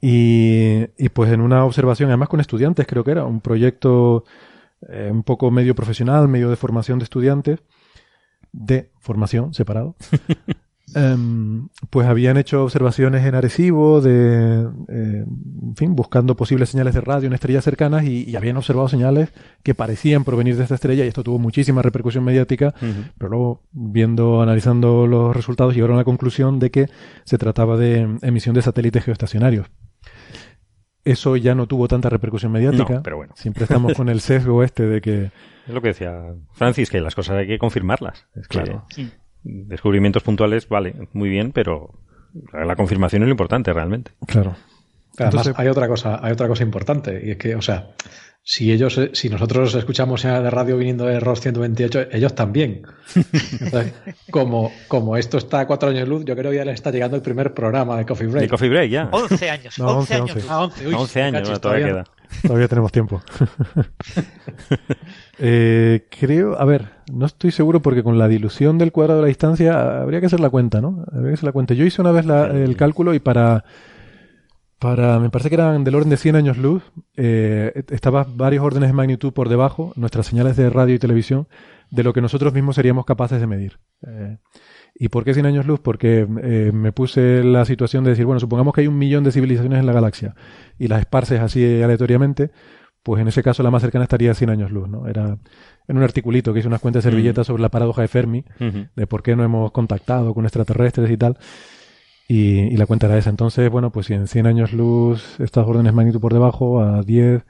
Y, 0.00 0.86
y 0.98 1.08
pues 1.10 1.30
en 1.30 1.40
una 1.40 1.64
observación, 1.64 2.10
además 2.10 2.28
con 2.28 2.40
estudiantes, 2.40 2.84
creo 2.88 3.04
que 3.04 3.12
era 3.12 3.26
un 3.26 3.40
proyecto 3.40 4.24
eh, 4.88 5.08
un 5.08 5.22
poco 5.22 5.52
medio 5.52 5.76
profesional, 5.76 6.26
medio 6.26 6.50
de 6.50 6.56
formación 6.56 6.98
de 6.98 7.04
estudiantes, 7.04 7.60
de 8.50 8.90
formación 8.98 9.54
separado, 9.54 9.94
em, 10.94 11.68
pues 11.90 12.06
habían 12.06 12.36
hecho 12.36 12.64
observaciones 12.64 13.24
en 13.24 13.34
Arecibo, 13.34 14.00
de, 14.00 14.68
eh, 14.88 15.24
en 15.26 15.76
fin, 15.76 15.94
buscando 15.94 16.36
posibles 16.36 16.70
señales 16.70 16.94
de 16.94 17.00
radio 17.00 17.26
en 17.26 17.32
estrellas 17.32 17.64
cercanas 17.64 18.04
y, 18.04 18.34
habían 18.36 18.56
observado 18.56 18.88
señales 18.88 19.30
que 19.62 19.74
parecían 19.74 20.24
provenir 20.24 20.56
de 20.56 20.64
esta 20.64 20.74
estrella 20.74 21.04
y 21.04 21.08
esto 21.08 21.22
tuvo 21.22 21.38
muchísima 21.38 21.82
repercusión 21.82 22.24
mediática, 22.24 22.74
pero 23.16 23.30
luego 23.30 23.62
viendo, 23.72 24.42
analizando 24.42 25.06
los 25.06 25.34
resultados 25.34 25.74
llegaron 25.74 25.96
a 25.96 26.00
la 26.00 26.04
conclusión 26.04 26.58
de 26.58 26.70
que 26.70 26.88
se 27.24 27.38
trataba 27.38 27.76
de 27.76 28.18
emisión 28.22 28.54
de 28.54 28.62
satélites 28.62 29.04
geoestacionarios. 29.04 29.68
Eso 31.04 31.36
ya 31.36 31.54
no 31.54 31.66
tuvo 31.66 31.86
tanta 31.86 32.08
repercusión 32.08 32.50
mediática. 32.50 33.02
pero 33.02 33.16
bueno. 33.16 33.34
Siempre 33.36 33.64
estamos 33.64 33.92
con 33.94 34.08
el 34.08 34.20
sesgo 34.20 34.62
este 34.62 34.86
de 34.86 35.00
que 35.00 35.30
es 35.66 35.74
lo 35.74 35.82
que 35.82 35.88
decía 35.88 36.34
Francis, 36.52 36.90
que 36.90 37.00
las 37.00 37.14
cosas 37.14 37.36
hay 37.36 37.46
que 37.46 37.58
confirmarlas. 37.58 38.26
Es 38.34 38.48
claro. 38.48 38.86
Descubrimientos 39.44 40.22
puntuales, 40.22 40.68
vale, 40.68 40.94
muy 41.12 41.28
bien, 41.28 41.52
pero 41.52 41.94
la 42.52 42.76
confirmación 42.76 43.22
es 43.22 43.28
lo 43.28 43.32
importante 43.32 43.72
realmente. 43.72 44.12
Claro. 44.26 44.56
Además, 45.18 45.52
hay 45.54 45.68
otra 45.68 45.86
cosa, 45.86 46.18
hay 46.20 46.32
otra 46.32 46.48
cosa 46.48 46.64
importante, 46.64 47.22
y 47.24 47.30
es 47.30 47.36
que, 47.36 47.54
o 47.54 47.62
sea, 47.62 47.90
si 48.46 48.70
ellos, 48.70 49.00
si 49.12 49.30
nosotros 49.30 49.74
escuchamos 49.74 50.22
de 50.22 50.50
radio 50.50 50.76
viniendo 50.76 51.06
de 51.06 51.18
ROS 51.18 51.40
128, 51.40 52.08
ellos 52.12 52.34
también. 52.34 52.82
como, 54.30 54.70
como 54.86 55.16
esto 55.16 55.38
está 55.38 55.60
a 55.60 55.66
cuatro 55.66 55.88
años 55.88 56.06
luz, 56.06 56.26
yo 56.26 56.36
creo 56.36 56.50
que 56.50 56.58
ya 56.58 56.64
les 56.66 56.74
está 56.74 56.90
llegando 56.90 57.16
el 57.16 57.22
primer 57.22 57.54
programa 57.54 57.96
de 57.96 58.04
Coffee 58.04 58.26
Break. 58.26 58.42
De 58.42 58.48
Coffee 58.50 58.68
Break, 58.68 58.90
ya. 58.90 59.08
11 59.10 59.50
años. 59.50 59.78
11, 59.78 60.14
años. 60.14 60.36
11, 60.50 61.22
ah, 61.22 61.26
años, 61.26 61.60
todavía 61.60 61.86
queda. 61.86 62.04
Todavía 62.42 62.68
tenemos 62.68 62.92
tiempo. 62.92 63.22
Eh, 65.38 66.06
creo, 66.10 66.58
a 66.58 66.64
ver, 66.64 66.90
no 67.12 67.26
estoy 67.26 67.50
seguro 67.50 67.82
porque 67.82 68.02
con 68.02 68.18
la 68.18 68.28
dilución 68.28 68.78
del 68.78 68.92
cuadrado 68.92 69.20
de 69.20 69.22
la 69.22 69.28
distancia 69.28 70.00
habría 70.00 70.20
que 70.20 70.26
hacer 70.26 70.40
la 70.40 70.50
cuenta, 70.50 70.80
¿no? 70.80 71.04
Habría 71.12 71.30
que 71.30 71.34
hacer 71.34 71.44
la 71.44 71.52
cuenta. 71.52 71.74
Yo 71.74 71.84
hice 71.84 72.00
una 72.00 72.12
vez 72.12 72.26
el 72.26 72.76
cálculo 72.76 73.14
y 73.14 73.18
para, 73.18 73.64
para, 74.84 75.18
me 75.18 75.30
parece 75.30 75.48
que 75.48 75.54
eran 75.54 75.82
del 75.82 75.94
orden 75.94 76.10
de 76.10 76.16
100 76.18 76.36
años 76.36 76.58
luz, 76.58 76.82
eh, 77.16 77.84
estaba 77.90 78.26
varios 78.28 78.62
órdenes 78.62 78.90
de 78.90 78.92
magnitud 78.92 79.32
por 79.32 79.48
debajo, 79.48 79.92
nuestras 79.96 80.26
señales 80.26 80.56
de 80.56 80.68
radio 80.68 80.94
y 80.94 80.98
televisión, 80.98 81.48
de 81.90 82.02
lo 82.02 82.12
que 82.12 82.20
nosotros 82.20 82.52
mismos 82.52 82.76
seríamos 82.76 83.06
capaces 83.06 83.40
de 83.40 83.46
medir. 83.46 83.78
Eh, 84.06 84.36
¿Y 84.94 85.08
por 85.08 85.24
qué 85.24 85.32
100 85.32 85.46
años 85.46 85.66
luz? 85.66 85.80
Porque 85.80 86.26
eh, 86.42 86.70
me 86.74 86.92
puse 86.92 87.42
la 87.42 87.64
situación 87.64 88.04
de 88.04 88.10
decir, 88.10 88.26
bueno, 88.26 88.40
supongamos 88.40 88.74
que 88.74 88.82
hay 88.82 88.86
un 88.86 88.98
millón 88.98 89.24
de 89.24 89.32
civilizaciones 89.32 89.80
en 89.80 89.86
la 89.86 89.92
galaxia 89.92 90.34
y 90.78 90.88
las 90.88 91.00
esparces 91.00 91.40
así 91.40 91.82
aleatoriamente, 91.82 92.50
pues 93.04 93.20
en 93.20 93.28
ese 93.28 93.42
caso 93.42 93.62
la 93.62 93.70
más 93.70 93.82
cercana 93.82 94.04
estaría 94.04 94.32
a 94.32 94.34
100 94.34 94.50
años 94.50 94.70
luz, 94.72 94.88
¿no? 94.88 95.06
Era 95.06 95.38
en 95.86 95.96
un 95.96 96.02
articulito 96.02 96.52
que 96.52 96.58
hice 96.58 96.68
unas 96.68 96.80
cuentas 96.80 97.04
de 97.04 97.10
servilletas 97.10 97.46
sobre 97.46 97.62
la 97.62 97.68
paradoja 97.68 98.02
de 98.02 98.08
Fermi, 98.08 98.44
de 98.96 99.06
por 99.06 99.22
qué 99.22 99.36
no 99.36 99.44
hemos 99.44 99.70
contactado 99.72 100.34
con 100.34 100.44
extraterrestres 100.44 101.10
y 101.10 101.16
tal. 101.16 101.38
Y, 102.26 102.74
la 102.78 102.86
cuenta 102.86 103.06
era 103.06 103.18
esa. 103.18 103.28
Entonces, 103.28 103.70
bueno, 103.70 103.92
pues 103.92 104.06
si 104.06 104.14
en 104.14 104.26
100 104.26 104.46
años 104.46 104.72
luz 104.72 105.38
estas 105.38 105.66
órdenes 105.66 105.92
magnitud 105.92 106.20
por 106.20 106.32
debajo, 106.32 106.80
a 106.80 107.02
10, 107.02 107.44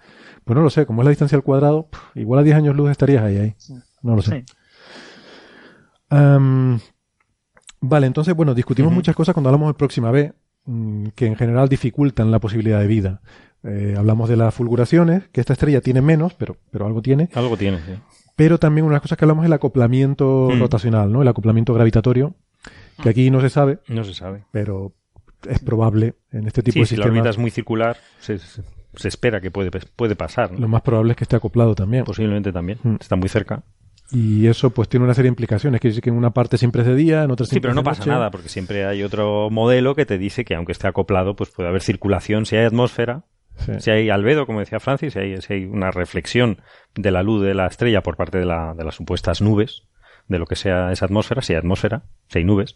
pues 0.45 0.57
no 0.57 0.63
lo 0.63 0.71
sé, 0.71 0.85
como 0.85 1.03
es 1.03 1.05
la 1.05 1.11
distancia 1.11 1.37
al 1.37 1.45
cuadrado, 1.45 1.89
igual 2.17 2.41
a 2.41 2.43
10 2.43 2.57
años 2.57 2.77
luz 2.77 2.91
estarías 2.91 3.23
ahí, 3.23 3.37
ahí. 3.37 3.55
No 4.03 4.17
lo 4.17 4.23
sé. 4.23 4.45
Vale, 7.87 8.07
entonces, 8.07 8.35
bueno, 8.35 8.55
discutimos 8.55 8.93
muchas 8.93 9.15
cosas 9.15 9.35
cuando 9.35 9.51
hablamos 9.51 9.69
de 9.69 9.75
próxima 9.75 10.11
B, 10.11 10.33
mm, 10.65 11.09
que 11.15 11.27
en 11.27 11.37
general 11.37 11.69
dificultan 11.69 12.31
la 12.31 12.41
posibilidad 12.41 12.81
de 12.81 12.87
vida. 12.87 13.21
Eh, 13.65 13.95
hablamos 13.97 14.29
de 14.29 14.37
las 14.37 14.55
fulguraciones, 14.55 15.29
que 15.33 15.41
esta 15.41 15.55
estrella 15.55 15.81
tiene 15.81 16.03
menos, 16.03 16.35
pero, 16.35 16.57
pero 16.71 16.87
algo 16.87 17.01
tiene. 17.01 17.31
Algo 17.35 17.57
tiene, 17.57 17.79
sí. 17.79 17.93
Pero 18.37 18.59
también 18.59 18.85
una 18.85 18.93
de 18.93 18.97
las 18.97 19.03
cosas 19.03 19.17
que 19.17 19.25
hablamos 19.25 19.45
es 19.45 19.47
el 19.47 19.53
acoplamiento 19.53 20.51
mm. 20.53 20.61
rotacional, 20.61 21.13
¿no? 21.13 21.23
El 21.23 21.29
acoplamiento 21.29 21.73
gravitatorio, 21.73 22.35
que 23.03 23.09
aquí 23.09 23.31
no 23.31 23.41
se 23.41 23.49
sabe. 23.49 23.79
No 23.89 24.05
se 24.05 24.13
sabe. 24.13 24.45
Pero 24.51 24.93
es 25.49 25.61
probable 25.61 26.15
en 26.33 26.47
este 26.47 26.63
tipo 26.63 26.81
de 26.81 26.87
sistemas. 26.87 26.89
Si 26.89 26.97
la 26.97 27.07
órbita 27.07 27.31
es 27.31 27.39
muy 27.39 27.51
circular, 27.51 27.97
se, 28.19 28.39
espera 29.09 29.41
que 29.41 29.51
puede, 29.51 29.71
puede 29.71 30.17
pasar. 30.17 30.59
Lo 30.59 30.69
más 30.69 30.83
probable 30.83 31.13
es 31.13 31.17
que 31.17 31.25
esté 31.25 31.37
acoplado 31.37 31.75
también. 31.75 32.05
Posiblemente 32.05 32.53
también. 32.53 32.79
Mm. 32.83 32.97
Está 33.01 33.17
muy 33.17 33.29
cerca. 33.29 33.63
Y 34.11 34.47
eso 34.47 34.71
pues 34.71 34.89
tiene 34.89 35.05
una 35.05 35.15
serie 35.15 35.29
de 35.29 35.33
implicaciones. 35.33 35.81
Quiere 35.81 35.93
decir 35.93 36.03
que 36.03 36.11
en 36.11 36.17
una 36.17 36.31
parte 36.31 36.59
siempre 36.59 36.83
es 36.83 36.89
de 36.89 36.95
día, 36.95 37.23
en 37.23 37.31
otra 37.31 37.47
Sí, 37.47 37.61
pero 37.61 37.73
no 37.73 37.83
pasa 37.83 38.05
nada, 38.05 38.31
porque 38.31 38.49
siempre 38.49 38.85
hay 38.85 39.03
otro 39.03 39.49
modelo 39.51 39.95
que 39.95 40.05
te 40.05 40.19
dice 40.19 40.45
que 40.45 40.55
aunque 40.55 40.73
esté 40.73 40.87
acoplado, 40.87 41.35
pues 41.35 41.51
puede 41.51 41.69
haber 41.69 41.83
circulación. 41.83 42.45
Si 42.47 42.57
hay 42.57 42.67
atmósfera, 42.67 43.25
si 43.79 43.91
hay 43.91 44.11
albedo, 44.11 44.47
como 44.47 44.61
decía 44.61 44.81
Francis, 44.81 45.13
si 45.13 45.19
hay, 45.19 45.41
si 45.41 45.53
hay, 45.53 45.65
una 45.65 45.91
reflexión 45.91 46.61
de 46.95 47.11
la 47.11 47.23
luz 47.23 47.43
de 47.43 47.55
la 47.55 47.67
estrella 47.67 48.03
por 48.03 48.17
parte 48.17 48.39
de, 48.39 48.47
la, 48.47 48.75
de 48.75 48.85
las 48.85 48.95
supuestas 48.95 49.41
nubes, 49.41 49.85
de 50.29 50.39
lo 50.39 50.47
que 50.47 50.57
sea 50.57 50.93
esa 50.93 51.05
atmósfera, 51.05 51.43
si 51.43 51.53
hay 51.53 51.59
atmósfera, 51.59 52.05
si 52.29 52.39
hay 52.39 52.45
nubes, 52.45 52.75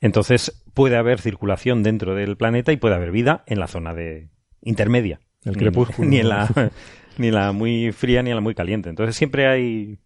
entonces 0.00 0.64
puede 0.74 0.96
haber 0.96 1.20
circulación 1.20 1.82
dentro 1.82 2.14
del 2.14 2.36
planeta 2.36 2.72
y 2.72 2.76
puede 2.76 2.94
haber 2.94 3.10
vida 3.10 3.42
en 3.46 3.58
la 3.58 3.66
zona 3.66 3.94
de 3.94 4.28
intermedia. 4.62 5.20
El 5.44 5.56
crepúsculo. 5.56 6.08
Ni 6.08 6.18
en 6.18 6.28
la, 6.28 6.48
ni 7.18 7.30
la 7.30 7.52
muy 7.52 7.92
fría 7.92 8.22
ni 8.22 8.30
en 8.30 8.36
la 8.36 8.42
muy 8.42 8.54
caliente. 8.54 8.88
Entonces 8.88 9.16
siempre 9.16 9.46
hay 9.48 9.98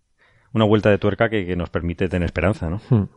una 0.52 0.64
vuelta 0.64 0.90
de 0.90 0.98
tuerca 0.98 1.28
que, 1.28 1.56
nos 1.56 1.70
permite 1.70 2.08
tener 2.08 2.26
esperanza, 2.26 2.68
¿no? 2.68 2.80
Hmm. 2.88 3.08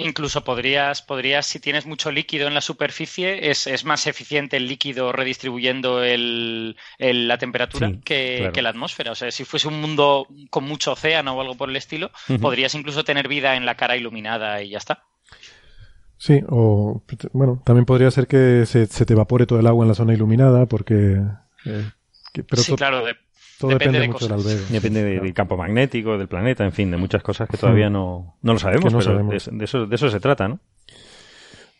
Incluso 0.00 0.44
podrías, 0.44 1.02
podrías, 1.02 1.44
si 1.44 1.58
tienes 1.58 1.84
mucho 1.84 2.12
líquido 2.12 2.46
en 2.46 2.54
la 2.54 2.60
superficie, 2.60 3.50
es, 3.50 3.66
es 3.66 3.84
más 3.84 4.06
eficiente 4.06 4.56
el 4.56 4.68
líquido 4.68 5.10
redistribuyendo 5.12 6.04
el, 6.04 6.76
la 6.98 7.38
temperatura 7.38 7.92
que, 8.04 8.52
la 8.54 8.68
atmósfera. 8.68 9.12
O 9.12 9.14
sea, 9.16 9.30
si 9.32 9.44
fuese 9.44 9.66
un 9.66 9.80
mundo 9.80 10.28
con 10.50 10.64
mucho 10.64 10.92
océano 10.92 11.32
o 11.34 11.40
algo 11.40 11.56
por 11.56 11.68
el 11.68 11.76
estilo, 11.76 12.10
podrías 12.40 12.74
incluso 12.74 13.02
tener 13.02 13.26
vida 13.26 13.56
en 13.56 13.66
la 13.66 13.76
cara 13.76 13.96
iluminada 13.96 14.62
y 14.62 14.70
ya 14.70 14.78
está. 14.78 15.04
Sí, 16.16 16.42
o 16.48 17.02
bueno, 17.32 17.62
también 17.64 17.84
podría 17.84 18.10
ser 18.10 18.26
que 18.26 18.66
se, 18.66 18.86
te 18.86 19.12
evapore 19.12 19.46
todo 19.46 19.60
el 19.60 19.66
agua 19.66 19.84
en 19.84 19.88
la 19.88 19.94
zona 19.94 20.14
iluminada 20.14 20.66
porque... 20.66 21.20
Eh, 21.64 21.90
sí, 22.56 22.74
claro, 22.76 23.04
todo 23.58 23.72
depende, 23.72 24.06
mucho 24.06 24.26
del 24.26 24.34
albedo. 24.34 24.64
Depende 24.70 25.02
del 25.02 25.34
campo 25.34 25.56
magnético, 25.56 26.16
del 26.16 26.28
planeta, 26.28 26.64
en 26.64 26.72
fin, 26.72 26.90
de 26.90 26.96
muchas 26.96 27.22
cosas 27.22 27.48
que 27.48 27.56
todavía 27.56 27.90
no, 27.90 28.36
no 28.42 28.52
lo 28.52 28.58
sabemos, 28.58 28.92
pero 28.92 29.24
De, 29.24 29.64
eso, 29.64 29.86
de 29.86 29.94
eso 29.94 30.10
se 30.10 30.20
trata, 30.20 30.48
¿no? 30.48 30.60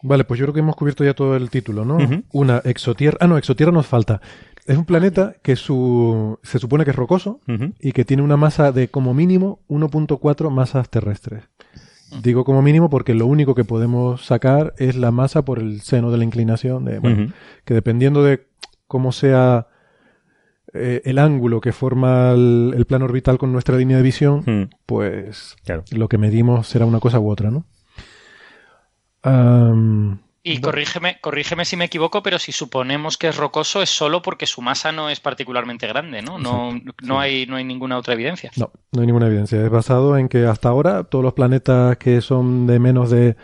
Vale, 0.02 0.24
pues 0.24 0.38
yo 0.38 0.46
creo 0.46 0.54
que 0.54 0.60
hemos 0.60 0.76
cubierto 0.76 1.04
ya 1.04 1.14
todo 1.14 1.36
el 1.36 1.50
título, 1.50 1.84
¿no? 1.84 1.98
Una 2.32 2.58
exotierra. 2.64 3.18
Ah, 3.20 3.26
no, 3.26 3.36
exotierra 3.36 3.72
nos 3.72 3.86
falta. 3.86 4.20
Es 4.66 4.76
un 4.76 4.84
planeta 4.84 5.36
que 5.42 5.56
su, 5.56 6.38
se 6.42 6.58
supone 6.58 6.84
que 6.84 6.90
es 6.90 6.96
rocoso 6.96 7.40
y 7.80 7.92
que 7.92 8.04
tiene 8.04 8.22
una 8.22 8.36
masa 8.36 8.70
de 8.72 8.88
como 8.88 9.14
mínimo 9.14 9.60
1.4 9.68 10.50
masas 10.50 10.88
terrestres. 10.90 11.44
Digo 12.22 12.44
como 12.44 12.62
mínimo 12.62 12.88
porque 12.88 13.14
lo 13.14 13.26
único 13.26 13.54
que 13.54 13.64
podemos 13.64 14.24
sacar 14.24 14.74
es 14.78 14.96
la 14.96 15.10
masa 15.10 15.44
por 15.44 15.58
el 15.58 15.80
seno 15.82 16.10
de 16.10 16.18
la 16.18 16.24
inclinación, 16.24 16.84
de, 16.84 16.98
bueno, 17.00 17.32
que 17.64 17.74
dependiendo 17.74 18.22
de 18.22 18.46
cómo 18.86 19.12
sea 19.12 19.68
eh, 20.78 21.02
el 21.04 21.18
ángulo 21.18 21.60
que 21.60 21.72
forma 21.72 22.32
el, 22.32 22.84
plano 22.86 23.04
orbital 23.06 23.38
con 23.38 23.52
nuestra 23.52 23.76
línea 23.76 23.96
de 23.96 24.02
visión, 24.02 24.42
hmm. 24.46 24.70
pues 24.86 25.56
lo 25.90 26.08
que 26.08 26.18
medimos 26.18 26.68
será 26.68 26.86
una 26.86 27.00
cosa 27.00 27.18
u 27.18 27.30
otra, 27.30 27.50
¿no? 27.50 27.64
y 30.42 30.60
corrígeme, 30.62 31.18
corrígeme 31.20 31.66
si 31.66 31.76
me 31.76 31.84
equivoco, 31.84 32.22
pero 32.22 32.38
si 32.38 32.52
suponemos 32.52 33.18
que 33.18 33.28
es 33.28 33.36
rocoso 33.36 33.82
es 33.82 33.90
solo 33.90 34.22
porque 34.22 34.46
su 34.46 34.62
masa 34.62 34.90
no 34.90 35.10
es 35.10 35.20
particularmente 35.20 35.86
grande, 35.86 36.22
¿no? 36.22 36.38
No, 36.38 36.70
no, 37.02 37.20
hay, 37.20 37.44
no 37.44 37.56
hay 37.56 37.64
ninguna 37.64 37.98
otra 37.98 38.14
evidencia. 38.14 38.50
No, 38.56 38.70
no 38.92 39.00
hay 39.02 39.06
ninguna 39.06 39.26
evidencia. 39.26 39.62
Es 39.62 39.68
basado 39.68 40.16
en 40.16 40.30
que 40.30 40.46
hasta 40.46 40.70
ahora 40.70 41.04
todos 41.04 41.22
los 41.22 41.34
planetas 41.34 41.98
que 41.98 42.22
son 42.22 42.66
de 42.66 42.78
menos 42.78 43.10
de 43.10 43.36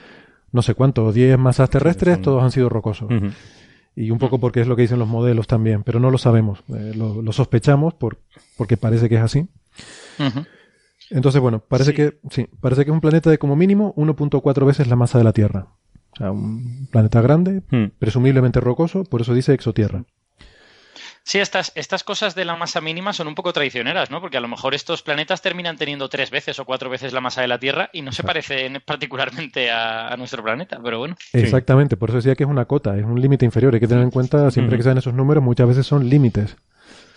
no 0.55 0.63
sé 0.63 0.75
cuánto, 0.75 1.13
10 1.13 1.37
masas 1.37 1.69
terrestres, 1.69 2.23
todos 2.23 2.41
han 2.41 2.53
sido 2.53 2.69
rocosos. 2.69 3.09
Y 3.97 4.11
un 4.11 4.19
poco 4.19 4.41
porque 4.41 4.61
es 4.61 4.67
lo 4.67 4.75
que 4.75 4.83
dicen 4.83 4.99
los 4.99 5.09
modelos 5.09 5.47
también, 5.47 5.85
pero 5.85 6.01
no 6.01 6.11
lo 6.11 6.19
sabemos. 6.19 6.65
Eh, 6.69 6.93
lo, 6.97 7.31
sospechamos 7.33 7.95
por, 7.95 8.19
porque 8.57 8.77
parece 8.77 9.09
que 9.09 9.17
es 9.17 9.23
así. 9.23 9.47
Entonces, 11.11 11.41
bueno, 11.41 11.61
parece 11.61 11.95
que 11.95 12.19
sí, 12.31 12.49
parece 12.61 12.85
que 12.85 12.91
es 12.91 12.95
un 12.95 13.01
planeta 13.01 13.31
de 13.31 13.39
como 13.39 13.55
mínimo 13.55 13.95
1.4 13.95 14.67
veces 14.67 14.89
la 14.89 14.97
masa 14.97 15.19
de 15.19 15.25
la 15.25 15.33
Tierra. 15.33 15.69
O 16.13 16.17
sea, 16.17 16.33
un 16.33 16.89
planeta 16.91 17.21
grande, 17.21 17.63
hmm. 17.71 17.97
presumiblemente 17.99 18.61
rocoso, 18.61 19.05
por 19.05 19.21
eso 19.21 19.35
dice 19.35 19.53
exotierra. 19.53 20.05
Sí, 21.27 21.39
estas, 21.39 21.73
estas 21.75 22.05
cosas 22.05 22.35
de 22.35 22.45
la 22.45 22.55
masa 22.55 22.83
mínima 22.83 23.15
son 23.15 23.29
un 23.29 23.35
poco 23.35 23.55
traicioneras, 23.55 24.11
¿no? 24.11 24.21
Porque 24.21 24.37
a 24.37 24.41
lo 24.41 24.49
mejor 24.49 24.75
estos 24.75 25.01
planetas 25.01 25.41
terminan 25.41 25.79
teniendo 25.79 26.11
tres 26.11 26.31
veces 26.31 26.59
o 26.59 26.67
cuatro 26.67 26.91
veces 26.91 27.15
la 27.15 27.23
masa 27.23 27.41
de 27.41 27.49
la 27.49 27.59
Tierra 27.59 27.89
y 27.95 28.03
no 28.03 28.13
se 28.13 28.23
parecen 28.23 28.83
particularmente 28.85 29.71
a, 29.71 30.15
nuestro 30.19 30.43
planeta, 30.45 30.79
pero 30.85 30.99
bueno. 30.99 31.17
Exactamente, 31.33 31.97
por 31.97 32.11
eso 32.11 32.19
decía 32.19 32.35
que 32.35 32.45
es 32.45 32.51
una 32.51 32.67
cota, 32.67 32.97
es 32.99 33.05
un 33.05 33.21
límite 33.21 33.47
inferior. 33.47 33.73
Hay 33.73 33.81
que 33.81 33.89
tener 33.89 34.05
en 34.05 34.11
cuenta, 34.11 34.51
siempre 34.51 34.77
que 34.77 34.83
sean 34.83 34.99
esos 34.99 35.15
números, 35.15 35.43
muchas 35.43 35.67
veces 35.67 35.87
son 35.87 36.09
límites. 36.09 36.57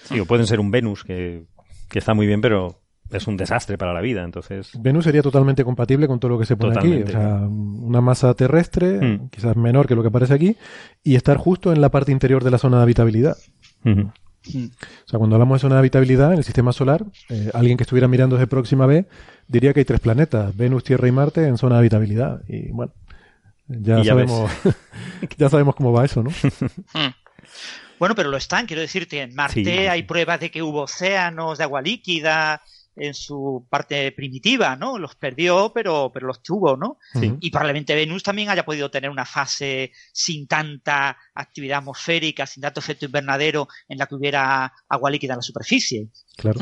Sí, 0.05 0.19
o 0.21 0.25
pueden 0.25 0.47
ser 0.47 0.61
un 0.61 0.71
Venus, 0.71 1.03
que, 1.03 1.43
que 1.89 1.99
está 1.99 2.13
muy 2.13 2.27
bien, 2.27 2.39
pero 2.39 2.79
es 3.11 3.27
un 3.27 3.37
desastre 3.37 3.77
para 3.77 3.93
la 3.93 4.01
vida, 4.01 4.23
entonces. 4.23 4.71
Venus 4.79 5.05
sería 5.05 5.21
totalmente 5.21 5.63
compatible 5.63 6.07
con 6.07 6.19
todo 6.19 6.31
lo 6.31 6.39
que 6.39 6.45
se 6.45 6.57
pone 6.57 6.77
aquí, 6.77 7.03
o 7.03 7.07
sea, 7.07 7.35
una 7.47 8.01
masa 8.01 8.33
terrestre, 8.33 8.99
mm. 8.99 9.29
quizás 9.29 9.55
menor 9.55 9.87
que 9.87 9.95
lo 9.95 10.01
que 10.01 10.09
aparece 10.09 10.33
aquí, 10.33 10.57
y 11.03 11.15
estar 11.15 11.37
justo 11.37 11.71
en 11.71 11.81
la 11.81 11.89
parte 11.89 12.11
interior 12.11 12.43
de 12.43 12.51
la 12.51 12.57
zona 12.57 12.77
de 12.77 12.83
habitabilidad. 12.83 13.37
O 13.87 15.09
sea, 15.09 15.17
cuando 15.19 15.35
hablamos 15.35 15.57
de 15.57 15.61
zona 15.61 15.75
de 15.75 15.79
habitabilidad 15.79 16.31
en 16.31 16.39
el 16.39 16.43
sistema 16.43 16.71
solar, 16.71 17.05
eh, 17.29 17.51
alguien 17.53 17.77
que 17.77 17.83
estuviera 17.83 18.07
mirando 18.07 18.35
desde 18.35 18.47
próxima 18.47 18.85
B 18.85 19.05
diría 19.47 19.73
que 19.73 19.81
hay 19.81 19.85
tres 19.85 19.99
planetas, 19.99 20.55
Venus, 20.55 20.83
Tierra 20.83 21.07
y 21.07 21.11
Marte, 21.11 21.47
en 21.47 21.57
zona 21.57 21.75
de 21.75 21.79
habitabilidad. 21.79 22.41
Y 22.47 22.71
bueno, 22.71 22.93
ya, 23.67 24.03
sabemos, 24.03 24.51
ya 25.37 25.49
sabemos 25.49 25.75
cómo 25.75 25.91
va 25.91 26.05
eso, 26.05 26.23
¿no? 26.23 26.29
Hmm. 26.29 27.13
Bueno, 27.99 28.15
pero 28.15 28.29
lo 28.29 28.37
están, 28.37 28.67
quiero 28.67 28.81
decirte, 28.81 29.21
en 29.21 29.33
Marte 29.33 29.89
hay 29.89 30.03
pruebas 30.03 30.39
de 30.39 30.51
que 30.51 30.61
hubo 30.61 30.83
océanos 30.83 31.57
de 31.57 31.63
agua 31.63 31.81
líquida, 31.81 32.61
en 32.97 33.13
su 33.13 33.65
parte 33.69 34.11
primitiva, 34.11 34.75
¿no? 34.75 34.97
Los 34.97 35.15
perdió, 35.15 35.71
pero, 35.73 36.11
pero 36.13 36.27
los 36.27 36.41
tuvo, 36.41 36.75
¿no? 36.75 36.97
Y 37.39 37.51
probablemente 37.51 37.95
Venus 37.95 38.23
también 38.23 38.49
haya 38.49 38.65
podido 38.65 38.89
tener 38.89 39.09
una 39.09 39.25
fase 39.25 39.91
sin 40.11 40.47
tanta 40.47 41.17
actividad 41.33 41.79
atmosférica, 41.79 42.45
sin 42.45 42.61
tanto 42.61 42.79
efecto 42.79 43.05
invernadero, 43.05 43.67
en 43.87 43.97
la 43.97 44.07
que 44.07 44.15
hubiera 44.15 44.73
agua 44.89 45.11
líquida 45.11 45.33
en 45.33 45.37
la 45.37 45.43
superficie. 45.43 46.09
Claro. 46.35 46.59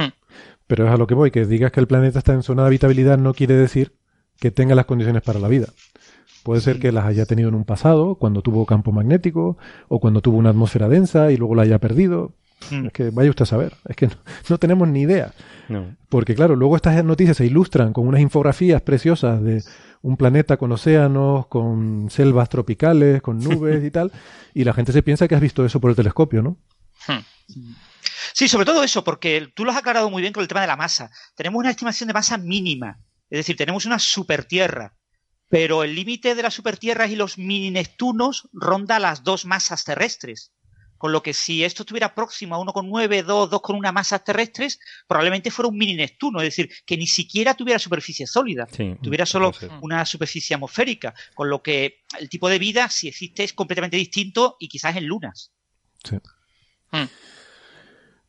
Pero 0.67 0.85
es 0.85 0.91
a 0.91 0.97
lo 0.97 1.07
que 1.07 1.13
voy, 1.13 1.31
que 1.31 1.45
digas 1.45 1.71
que 1.71 1.79
el 1.79 1.87
planeta 1.87 2.19
está 2.19 2.33
en 2.33 2.43
zona 2.43 2.63
de 2.63 2.67
habitabilidad 2.67 3.17
no 3.17 3.33
quiere 3.33 3.55
decir 3.55 3.93
que 4.39 4.51
tenga 4.51 4.75
las 4.75 4.85
condiciones 4.85 5.21
para 5.21 5.39
la 5.39 5.47
vida. 5.47 5.67
Puede 6.43 6.61
ser 6.61 6.79
que 6.79 6.91
las 6.91 7.05
haya 7.05 7.25
tenido 7.25 7.49
en 7.49 7.55
un 7.55 7.65
pasado, 7.65 8.15
cuando 8.15 8.41
tuvo 8.41 8.65
campo 8.65 8.91
magnético, 8.91 9.57
o 9.87 9.99
cuando 9.99 10.21
tuvo 10.21 10.37
una 10.37 10.51
atmósfera 10.51 10.89
densa 10.89 11.31
y 11.31 11.37
luego 11.37 11.55
la 11.55 11.63
haya 11.63 11.79
perdido. 11.79 12.35
Hmm. 12.69 12.87
Es 12.87 12.93
que 12.93 13.09
vaya 13.09 13.29
usted 13.29 13.43
a 13.43 13.47
saber, 13.47 13.75
es 13.87 13.95
que 13.95 14.09
no 14.49 14.57
tenemos 14.57 14.87
ni 14.87 15.01
idea. 15.01 15.33
Porque 16.09 16.35
claro, 16.35 16.55
luego 16.55 16.75
estas 16.75 17.03
noticias 17.03 17.37
se 17.37 17.45
ilustran 17.45 17.91
con 17.91 18.07
unas 18.07 18.21
infografías 18.21 18.81
preciosas 18.81 19.41
de 19.41 19.63
un 20.01 20.17
planeta 20.17 20.57
con 20.57 20.71
océanos, 20.71 21.47
con 21.47 22.09
selvas 22.11 22.49
tropicales, 22.49 23.21
con 23.21 23.39
nubes 23.39 23.83
y 23.83 23.89
tal, 23.89 24.11
y 24.53 24.63
la 24.63 24.73
gente 24.73 24.91
se 24.91 25.01
piensa 25.01 25.27
que 25.27 25.35
has 25.35 25.41
visto 25.41 25.65
eso 25.65 25.79
por 25.79 25.89
el 25.89 25.95
telescopio, 25.95 26.43
¿no? 26.43 26.57
Hmm. 27.07 27.73
Sí, 28.33 28.47
sobre 28.47 28.65
todo 28.65 28.83
eso, 28.83 29.03
porque 29.03 29.51
tú 29.55 29.65
lo 29.65 29.71
has 29.71 29.77
aclarado 29.77 30.09
muy 30.09 30.21
bien 30.21 30.33
con 30.33 30.41
el 30.41 30.47
tema 30.47 30.61
de 30.61 30.67
la 30.67 30.75
masa. 30.75 31.09
Tenemos 31.35 31.59
una 31.59 31.71
estimación 31.71 32.07
de 32.07 32.13
masa 32.13 32.37
mínima, 32.37 32.99
es 33.29 33.39
decir, 33.39 33.55
tenemos 33.55 33.85
una 33.85 33.97
supertierra, 33.97 34.95
pero 35.49 35.83
el 35.83 35.95
límite 35.95 36.35
de 36.35 36.43
las 36.43 36.53
supertierras 36.53 37.09
y 37.11 37.15
los 37.15 37.37
mini 37.37 37.71
Neptunos 37.71 38.49
ronda 38.53 38.99
las 38.99 39.23
dos 39.23 39.45
masas 39.45 39.83
terrestres. 39.83 40.51
Con 40.97 41.11
lo 41.11 41.21
que 41.21 41.33
si 41.33 41.63
esto 41.63 41.83
estuviera 41.83 42.15
próximo 42.15 42.55
a 42.55 42.59
1,9, 42.59 43.23
2, 43.23 43.49
2 43.49 43.61
con 43.61 43.75
una 43.75 43.91
masa 43.91 44.19
terrestres, 44.19 44.79
probablemente 45.07 45.51
fuera 45.51 45.69
un 45.69 45.77
mini 45.77 45.95
Neptuno, 45.95 46.39
es 46.39 46.45
decir, 46.45 46.69
que 46.85 46.97
ni 46.97 47.07
siquiera 47.07 47.53
tuviera 47.53 47.79
superficie 47.79 48.25
sólida, 48.25 48.67
tuviera 49.01 49.25
solo 49.25 49.51
una 49.81 50.05
superficie 50.05 50.55
atmosférica, 50.55 51.13
con 51.33 51.49
lo 51.49 51.61
que 51.61 52.03
el 52.19 52.29
tipo 52.29 52.49
de 52.49 52.59
vida, 52.59 52.89
si 52.89 53.07
existe, 53.07 53.43
es 53.43 53.53
completamente 53.53 53.97
distinto 53.97 54.55
y 54.59 54.67
quizás 54.67 54.95
en 54.95 55.05
lunas. 55.05 55.51
Sí. 56.03 56.17
Hmm. 56.91 57.07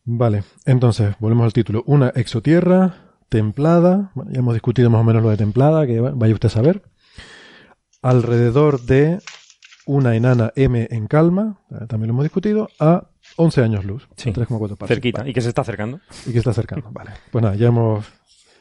Vale, 0.05 0.45
entonces, 0.65 1.17
volvemos 1.19 1.45
al 1.45 1.53
título. 1.53 1.83
Una 1.87 2.11
exotierra 2.11 3.07
templada, 3.29 4.13
ya 4.31 4.39
hemos 4.39 4.55
discutido 4.55 4.89
más 4.89 5.01
o 5.01 5.05
menos 5.05 5.23
lo 5.23 5.31
de 5.31 5.37
templada, 5.37 5.87
que 5.87 6.01
vaya 6.01 6.35
usted 6.35 6.47
a 6.47 6.53
saber, 6.53 6.83
alrededor 8.03 8.83
de 8.83 9.19
una 9.87 10.15
enana 10.15 10.53
M 10.57 10.87
en 10.91 11.07
calma, 11.07 11.61
eh, 11.71 11.87
también 11.89 12.09
lo 12.09 12.15
hemos 12.15 12.25
discutido, 12.25 12.69
a 12.79 13.09
11 13.37 13.63
años 13.63 13.85
luz. 13.85 14.09
Sí, 14.17 14.31
3,4 14.33 14.87
Cerquita. 14.87 15.27
Y 15.27 15.33
que 15.33 15.41
se 15.41 15.49
está 15.49 15.63
acercando. 15.63 16.01
Y 16.25 16.27
que 16.27 16.33
se 16.33 16.39
está 16.39 16.51
acercando, 16.51 16.91
vale. 16.93 17.13
Pues 17.31 17.43
nada, 17.43 17.57
ya 17.57 17.69
hemos... 17.69 18.07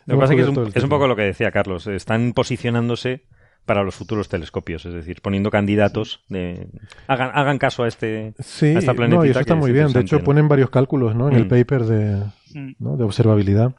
Lo 0.05 0.15
que 0.15 0.21
pasa 0.21 0.33
es 0.33 0.37
que 0.37 0.77
es 0.77 0.83
un, 0.83 0.89
poco 0.89 1.07
lo 1.07 1.15
que 1.15 1.23
decía 1.23 1.51
Carlos. 1.51 1.87
Están 1.87 2.33
posicionándose 2.33 3.23
para 3.65 3.83
los 3.83 3.95
futuros 3.95 4.29
telescopios, 4.29 4.85
es 4.85 4.93
decir, 4.93 5.21
poniendo 5.23 5.49
candidatos 5.49 6.23
de 6.29 6.67
hagan, 7.07 7.31
hagan 7.33 7.57
caso 7.57 7.83
a 7.83 7.87
este 7.87 8.35
sí, 8.37 8.67
esta 8.67 8.93
No, 8.93 9.25
y 9.25 9.31
eso 9.31 9.39
está 9.39 9.55
muy 9.55 9.71
bien. 9.71 9.91
De 9.91 10.01
hecho, 10.01 10.23
ponen 10.23 10.47
varios 10.47 10.69
cálculos 10.69 11.15
¿no? 11.15 11.27
en 11.27 11.35
el 11.35 11.45
mm. 11.45 11.49
paper 11.49 11.83
de, 11.85 12.23
mm. 12.53 12.97
de 12.97 13.03
observabilidad. 13.03 13.73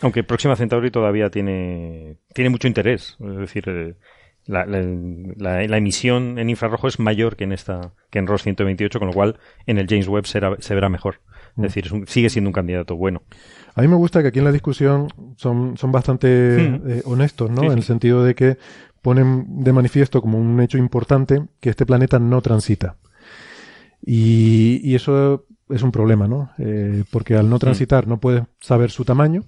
Aunque 0.00 0.24
Próxima 0.24 0.56
Centauri 0.56 0.90
todavía 0.90 1.28
tiene, 1.28 2.16
tiene 2.32 2.48
mucho 2.50 2.66
interés. 2.66 3.18
Es 3.20 3.36
decir, 3.36 3.64
eh, 3.68 3.94
la, 4.48 4.64
la, 4.66 5.76
emisión 5.76 6.38
en 6.38 6.50
infrarrojo 6.50 6.88
es 6.88 6.98
mayor 6.98 7.36
que 7.36 7.44
en 7.44 7.52
esta 7.52 7.92
que 8.10 8.18
en 8.18 8.26
ROS 8.26 8.42
128, 8.42 8.98
con 8.98 9.08
lo 9.08 9.14
cual 9.14 9.38
en 9.66 9.78
el 9.78 9.86
James 9.86 10.08
Webb 10.08 10.26
se 10.26 10.74
verá 10.74 10.88
mejor. 10.88 11.20
Es 11.50 11.58
mm. 11.58 11.62
decir, 11.62 11.90
sigue 12.06 12.30
siendo 12.30 12.48
un 12.48 12.54
candidato 12.54 12.96
bueno. 12.96 13.22
A 13.74 13.82
mí 13.82 13.86
me 13.86 13.94
gusta 13.94 14.22
que 14.22 14.28
aquí 14.28 14.40
en 14.40 14.44
la 14.44 14.50
discusión 14.50 15.06
son, 15.36 15.76
son 15.76 15.92
bastante 15.92 16.58
hmm. 16.58 16.90
eh, 16.90 17.02
honestos, 17.04 17.48
¿no? 17.48 17.62
En 17.62 17.78
el 17.78 17.84
sentido 17.84 18.24
de 18.24 18.34
que 18.34 18.58
ponen 19.02 19.62
de 19.62 19.72
manifiesto 19.72 20.20
como 20.20 20.36
un 20.36 20.60
hecho 20.60 20.78
importante 20.78 21.46
que 21.60 21.70
este 21.70 21.86
planeta 21.86 22.18
no 22.18 22.42
transita. 22.42 22.96
Y, 24.04 24.80
y 24.82 24.96
eso 24.96 25.46
es 25.68 25.82
un 25.82 25.92
problema, 25.92 26.26
¿no? 26.26 26.50
Eh, 26.58 27.04
porque 27.12 27.36
al 27.36 27.48
no 27.48 27.56
hmm. 27.56 27.60
transitar 27.60 28.08
no 28.08 28.18
puedes 28.18 28.42
saber 28.58 28.90
su 28.90 29.04
tamaño, 29.04 29.44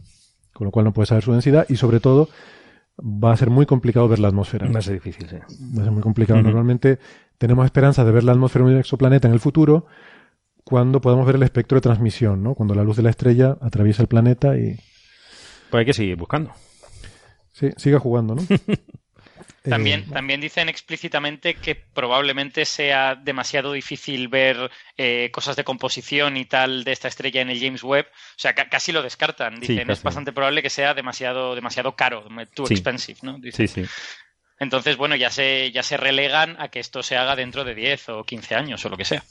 con 0.52 0.66
lo 0.66 0.70
cual 0.70 0.84
no 0.84 0.92
puedes 0.92 1.08
saber 1.08 1.24
su 1.24 1.32
densidad 1.32 1.66
y 1.68 1.74
sobre 1.74 1.98
todo 1.98 2.28
va 3.02 3.32
a 3.32 3.36
ser 3.36 3.50
muy 3.50 3.66
complicado 3.66 4.08
ver 4.08 4.18
la 4.18 4.28
atmósfera. 4.28 4.70
Va 4.70 4.78
a 4.78 4.82
ser 4.82 4.94
difícil, 4.94 5.28
sí. 5.28 5.36
Va 5.36 5.82
a 5.82 5.84
ser 5.84 5.92
muy 5.92 6.02
complicado. 6.02 6.42
Normalmente 6.42 6.98
tenemos 7.38 7.64
esperanza 7.64 8.04
de 8.04 8.12
ver 8.12 8.24
la 8.24 8.32
atmósfera 8.32 8.64
de 8.66 8.72
un 8.72 8.78
exoplaneta 8.78 9.28
en 9.28 9.34
el 9.34 9.40
futuro 9.40 9.86
cuando 10.64 11.00
podamos 11.00 11.26
ver 11.26 11.36
el 11.36 11.42
espectro 11.42 11.76
de 11.76 11.82
transmisión, 11.82 12.42
¿no? 12.42 12.54
Cuando 12.54 12.74
la 12.74 12.84
luz 12.84 12.96
de 12.96 13.02
la 13.02 13.10
estrella 13.10 13.56
atraviesa 13.60 14.02
el 14.02 14.08
planeta 14.08 14.56
y... 14.56 14.76
Pues 15.70 15.80
hay 15.80 15.86
que 15.86 15.92
seguir 15.92 16.16
buscando. 16.16 16.52
Sí, 17.52 17.70
siga 17.76 17.98
jugando, 17.98 18.34
¿no? 18.34 18.42
También, 19.62 20.00
eh, 20.00 20.12
también 20.12 20.40
dicen 20.40 20.68
explícitamente 20.68 21.54
que 21.54 21.74
probablemente 21.74 22.64
sea 22.64 23.14
demasiado 23.14 23.72
difícil 23.72 24.28
ver 24.28 24.70
eh, 24.96 25.30
cosas 25.32 25.56
de 25.56 25.64
composición 25.64 26.36
y 26.36 26.46
tal 26.46 26.82
de 26.84 26.92
esta 26.92 27.08
estrella 27.08 27.42
en 27.42 27.50
el 27.50 27.60
James 27.60 27.82
Webb. 27.82 28.06
O 28.06 28.38
sea, 28.38 28.54
casi 28.54 28.92
lo 28.92 29.02
descartan. 29.02 29.60
Dicen, 29.60 29.90
es 29.90 30.02
bastante 30.02 30.32
probable 30.32 30.62
que 30.62 30.70
sea 30.70 30.94
demasiado, 30.94 31.54
demasiado 31.54 31.94
caro, 31.94 32.26
too 32.54 32.66
expensive, 32.68 33.18
¿no? 33.22 33.38
Sí, 33.52 33.68
sí. 33.68 33.84
Entonces, 34.58 34.96
bueno, 34.96 35.16
ya 35.16 35.30
se, 35.30 35.72
ya 35.72 35.82
se 35.82 35.96
relegan 35.96 36.56
a 36.60 36.68
que 36.68 36.80
esto 36.80 37.02
se 37.02 37.16
haga 37.16 37.34
dentro 37.34 37.64
de 37.64 37.74
10 37.74 38.08
o 38.10 38.24
15 38.24 38.54
años 38.54 38.84
o 38.84 38.88
lo 38.90 38.96
que 38.96 39.06
sea. 39.06 39.24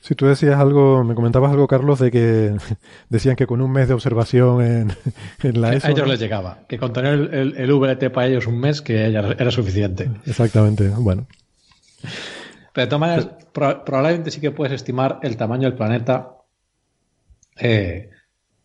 Si 0.00 0.14
tú 0.14 0.26
decías 0.26 0.58
algo, 0.58 1.04
me 1.04 1.14
comentabas 1.14 1.52
algo, 1.52 1.66
Carlos, 1.66 1.98
de 1.98 2.10
que 2.10 2.54
decían 3.08 3.36
que 3.36 3.46
con 3.46 3.60
un 3.60 3.70
mes 3.70 3.88
de 3.88 3.94
observación 3.94 4.62
en, 4.62 4.92
en 5.42 5.60
la 5.60 5.74
ESO... 5.74 5.86
A 5.86 5.90
ellos 5.90 6.08
les 6.08 6.20
llegaba, 6.20 6.60
que 6.68 6.78
con 6.78 6.92
tener 6.92 7.14
el, 7.32 7.56
el, 7.56 7.72
VLT 7.72 8.10
para 8.10 8.26
ellos 8.26 8.46
un 8.46 8.58
mes, 8.60 8.82
que 8.82 9.06
era 9.06 9.50
suficiente. 9.50 10.10
Exactamente, 10.26 10.88
bueno. 10.88 11.26
Pero 12.72 12.86
de 12.86 12.90
todas 12.90 13.00
maneras, 13.00 13.28
probablemente 13.52 14.30
sí 14.30 14.40
que 14.40 14.50
puedes 14.50 14.72
estimar 14.72 15.20
el 15.22 15.36
tamaño 15.36 15.68
del 15.68 15.74
planeta 15.76 16.36
eh, 17.56 18.10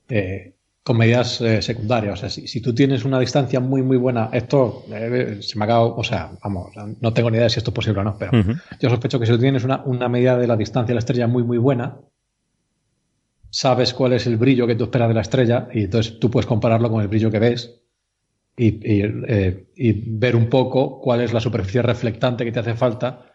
eh, 0.09 0.53
con 0.87 0.95
medidas 0.95 1.41
eh, 1.41 1.61
secundarias. 1.61 2.13
O 2.13 2.15
sea, 2.15 2.29
si, 2.29 2.61
tú 2.61 2.73
tienes 2.73 3.03
una 3.03 3.19
distancia 3.19 3.59
muy, 3.59 3.81
muy 3.81 3.97
buena, 3.97 4.29
esto 4.31 4.85
eh, 4.89 5.39
se 5.41 5.57
me 5.57 5.63
ha 5.63 5.65
acabado, 5.65 5.97
o 5.97 6.03
sea, 6.05 6.31
vamos, 6.41 6.71
no 7.01 7.11
tengo 7.11 7.29
ni 7.29 7.35
idea 7.35 7.43
de 7.43 7.49
si 7.49 7.59
esto 7.59 7.71
es 7.71 7.75
posible 7.75 7.99
o 7.99 8.03
no, 8.05 8.17
pero 8.17 8.31
yo 8.79 8.89
sospecho 8.89 9.19
que 9.19 9.25
si 9.25 9.33
tú 9.33 9.37
tienes 9.37 9.65
una, 9.65 10.07
medida 10.07 10.37
de 10.37 10.47
la 10.47 10.55
distancia 10.55 10.93
de 10.93 10.93
la 10.93 10.99
estrella 10.99 11.27
muy, 11.27 11.43
muy 11.43 11.57
buena, 11.57 11.97
sabes 13.49 13.93
cuál 13.93 14.13
es 14.13 14.27
el 14.27 14.37
brillo 14.37 14.65
que 14.65 14.75
tú 14.75 14.85
esperas 14.85 15.09
de 15.09 15.13
la 15.13 15.19
estrella 15.19 15.67
y 15.73 15.83
entonces 15.83 16.21
tú 16.21 16.31
puedes 16.31 16.47
compararlo 16.47 16.89
con 16.89 17.01
el 17.01 17.09
brillo 17.09 17.29
que 17.29 17.39
ves 17.39 17.81
y, 18.55 18.79
eh, 18.93 19.67
ver 20.07 20.37
un 20.37 20.47
poco 20.47 21.01
cuál 21.01 21.19
es 21.19 21.33
la 21.33 21.41
superficie 21.41 21.81
reflectante 21.81 22.45
que 22.45 22.53
te 22.53 22.61
hace 22.61 22.75
falta 22.75 23.25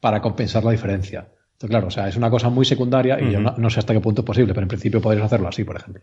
para 0.00 0.22
compensar 0.22 0.64
la 0.64 0.70
diferencia. 0.70 1.28
Entonces, 1.28 1.68
claro, 1.68 1.88
o 1.88 1.90
sea, 1.90 2.08
es 2.08 2.16
una 2.16 2.30
cosa 2.30 2.48
muy 2.48 2.64
secundaria 2.64 3.20
y 3.20 3.32
yo 3.32 3.38
no, 3.38 3.54
no, 3.58 3.68
sé 3.68 3.80
hasta 3.80 3.92
qué 3.92 4.00
punto 4.00 4.22
es 4.22 4.26
posible, 4.26 4.54
pero 4.54 4.64
en 4.64 4.68
principio 4.68 5.02
podrías 5.02 5.26
hacerlo 5.26 5.48
así, 5.48 5.62
por 5.62 5.76
ejemplo. 5.76 6.02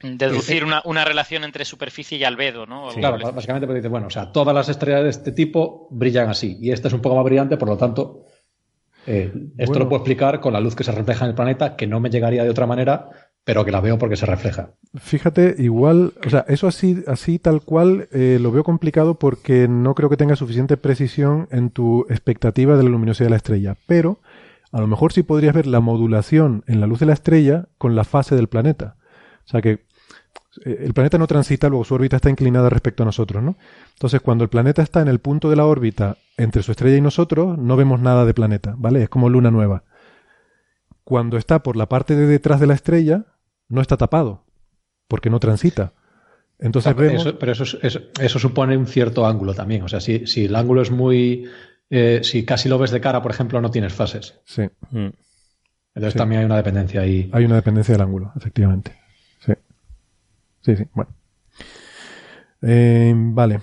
Deducir 0.00 0.64
una, 0.64 0.80
una, 0.84 1.04
relación 1.04 1.42
entre 1.42 1.64
superficie 1.64 2.18
y 2.18 2.24
albedo, 2.24 2.66
¿no? 2.66 2.88
claro, 2.94 3.18
básicamente 3.32 3.66
porque 3.66 3.80
dice, 3.80 3.88
bueno, 3.88 4.06
o 4.06 4.10
sea, 4.10 4.30
todas 4.30 4.54
las 4.54 4.68
estrellas 4.68 5.02
de 5.02 5.10
este 5.10 5.32
tipo 5.32 5.88
brillan 5.90 6.28
así, 6.28 6.56
y 6.60 6.70
esta 6.70 6.86
es 6.88 6.94
un 6.94 7.00
poco 7.00 7.16
más 7.16 7.24
brillante, 7.24 7.56
por 7.56 7.68
lo 7.68 7.76
tanto, 7.76 8.24
Eh, 9.10 9.32
esto 9.56 9.78
lo 9.78 9.88
puedo 9.88 10.00
explicar 10.02 10.38
con 10.38 10.52
la 10.52 10.60
luz 10.60 10.76
que 10.76 10.84
se 10.84 10.92
refleja 10.92 11.24
en 11.24 11.30
el 11.30 11.34
planeta, 11.34 11.76
que 11.76 11.86
no 11.86 11.98
me 11.98 12.10
llegaría 12.10 12.44
de 12.44 12.50
otra 12.50 12.66
manera, 12.66 13.08
pero 13.42 13.64
que 13.64 13.72
la 13.72 13.80
veo 13.80 13.96
porque 13.96 14.16
se 14.16 14.26
refleja. 14.26 14.72
Fíjate, 15.00 15.54
igual, 15.56 16.12
o 16.26 16.28
sea, 16.28 16.44
eso 16.48 16.66
así, 16.66 17.02
así 17.06 17.38
tal 17.38 17.62
cual 17.62 18.08
eh, 18.12 18.36
lo 18.38 18.52
veo 18.52 18.64
complicado 18.64 19.18
porque 19.18 19.66
no 19.66 19.94
creo 19.94 20.10
que 20.10 20.18
tenga 20.18 20.36
suficiente 20.36 20.76
precisión 20.76 21.48
en 21.50 21.70
tu 21.70 22.04
expectativa 22.10 22.76
de 22.76 22.82
la 22.82 22.90
luminosidad 22.90 23.28
de 23.28 23.30
la 23.30 23.36
estrella, 23.36 23.76
pero 23.86 24.20
a 24.70 24.80
lo 24.82 24.86
mejor 24.86 25.14
sí 25.14 25.22
podrías 25.22 25.54
ver 25.54 25.66
la 25.66 25.80
modulación 25.80 26.62
en 26.66 26.80
la 26.80 26.86
luz 26.86 27.00
de 27.00 27.06
la 27.06 27.14
estrella 27.14 27.68
con 27.78 27.96
la 27.96 28.04
fase 28.04 28.36
del 28.36 28.48
planeta. 28.48 28.96
O 29.46 29.48
sea 29.48 29.62
que 29.62 29.86
el 30.64 30.94
planeta 30.94 31.18
no 31.18 31.26
transita, 31.26 31.68
luego 31.68 31.84
su 31.84 31.94
órbita 31.94 32.16
está 32.16 32.30
inclinada 32.30 32.70
respecto 32.70 33.02
a 33.02 33.06
nosotros, 33.06 33.42
¿no? 33.42 33.56
Entonces, 33.94 34.20
cuando 34.20 34.44
el 34.44 34.50
planeta 34.50 34.82
está 34.82 35.00
en 35.00 35.08
el 35.08 35.18
punto 35.18 35.50
de 35.50 35.56
la 35.56 35.66
órbita 35.66 36.16
entre 36.36 36.62
su 36.62 36.72
estrella 36.72 36.96
y 36.96 37.00
nosotros, 37.00 37.58
no 37.58 37.76
vemos 37.76 38.00
nada 38.00 38.24
de 38.24 38.34
planeta, 38.34 38.74
¿vale? 38.76 39.02
Es 39.02 39.08
como 39.08 39.28
luna 39.28 39.50
nueva. 39.50 39.84
Cuando 41.04 41.36
está 41.36 41.62
por 41.62 41.76
la 41.76 41.88
parte 41.88 42.16
de 42.16 42.26
detrás 42.26 42.60
de 42.60 42.66
la 42.66 42.74
estrella, 42.74 43.26
no 43.68 43.80
está 43.80 43.96
tapado, 43.96 44.44
porque 45.06 45.30
no 45.30 45.38
transita. 45.38 45.92
Entonces 46.58 46.94
vemos... 46.96 47.34
pero 47.38 47.52
eso, 47.52 47.64
eso, 47.82 48.38
supone 48.38 48.76
un 48.76 48.86
cierto 48.86 49.26
ángulo 49.26 49.54
también. 49.54 49.82
O 49.82 49.88
sea, 49.88 50.00
si, 50.00 50.26
si 50.26 50.46
el 50.46 50.56
ángulo 50.56 50.82
es 50.82 50.90
muy... 50.90 51.46
Eh, 51.90 52.20
si 52.22 52.44
casi 52.44 52.68
lo 52.68 52.78
ves 52.78 52.90
de 52.90 53.00
cara, 53.00 53.22
por 53.22 53.30
ejemplo, 53.30 53.60
no 53.60 53.70
tienes 53.70 53.94
fases. 53.94 54.40
Sí. 54.44 54.62
Mm. 54.90 55.08
Entonces 55.94 56.14
también 56.14 56.40
hay 56.40 56.44
una 56.44 56.56
dependencia 56.56 57.00
ahí. 57.00 57.30
Hay 57.32 57.44
una 57.44 57.56
dependencia 57.56 57.92
del 57.92 58.02
ángulo, 58.02 58.32
efectivamente. 58.36 59.07
Sí, 60.68 60.76
sí, 60.76 60.84
bueno. 60.92 61.10
Eh, 62.60 63.14
vale. 63.16 63.60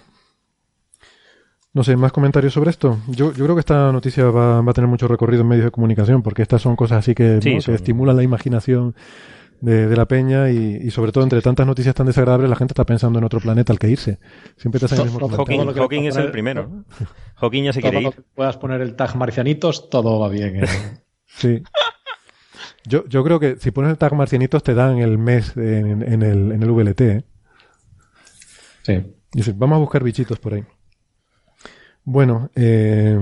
No 1.71 1.83
sé, 1.83 1.95
¿más 1.95 2.11
comentarios 2.11 2.53
sobre 2.53 2.71
esto? 2.71 2.97
Yo, 3.09 3.31
yo 3.31 3.43
creo 3.43 3.53
que 3.53 3.59
esta 3.59 3.91
noticia 3.91 4.25
va, 4.31 4.57
a 4.57 4.73
tener 4.73 4.89
mucho 4.89 5.07
recorrido 5.07 5.43
en 5.43 5.49
medios 5.49 5.65
de 5.65 5.71
comunicación, 5.71 6.23
porque 6.23 6.41
estas 6.41 6.63
son 6.63 6.75
cosas 6.75 6.99
así 6.99 7.13
que, 7.13 7.37
estimulan 7.37 8.15
la 8.15 8.23
imaginación 8.23 8.95
de, 9.61 9.95
la 9.95 10.07
peña 10.07 10.49
y, 10.49 10.89
sobre 10.89 11.11
todo 11.11 11.23
entre 11.23 11.43
tantas 11.43 11.67
noticias 11.67 11.93
tan 11.93 12.07
desagradables 12.07 12.49
la 12.49 12.55
gente 12.55 12.71
está 12.71 12.85
pensando 12.85 13.19
en 13.19 13.25
otro 13.25 13.39
planeta 13.39 13.71
al 13.71 13.77
que 13.77 13.89
irse. 13.89 14.17
Siempre 14.57 14.79
te 14.79 14.95
el 14.95 15.03
mismo 15.03 15.29
Hawking, 15.29 15.73
Hawking 15.73 16.03
es 16.05 16.15
el 16.15 16.31
primero. 16.31 16.85
Hawking 17.35 17.65
ya 17.65 17.73
se 17.73 17.81
quiere 17.81 18.01
ir. 18.01 18.23
puedas 18.33 18.57
poner 18.57 18.81
el 18.81 18.95
tag 18.95 19.15
marcianitos, 19.15 19.91
todo 19.91 20.19
va 20.19 20.29
bien. 20.29 20.63
¿eh? 20.63 20.67
sí. 21.27 21.61
Yo, 22.86 23.07
yo 23.07 23.23
creo 23.23 23.39
que 23.39 23.57
si 23.57 23.71
pones 23.71 23.91
el 23.91 23.97
tag 23.97 24.13
marcianitos 24.13 24.63
te 24.63 24.73
dan 24.73 24.99
el 24.99 25.17
mes 25.17 25.55
en, 25.57 26.01
el, 26.03 26.51
en 26.51 26.63
el 26.63 26.71
VLT. 26.71 27.01
¿eh? 27.01 27.23
Sí. 28.83 29.03
Vamos 29.55 29.75
a 29.75 29.79
buscar 29.79 30.03
bichitos 30.03 30.39
por 30.39 30.53
ahí. 30.53 30.63
Bueno, 32.03 32.49
eh, 32.55 33.17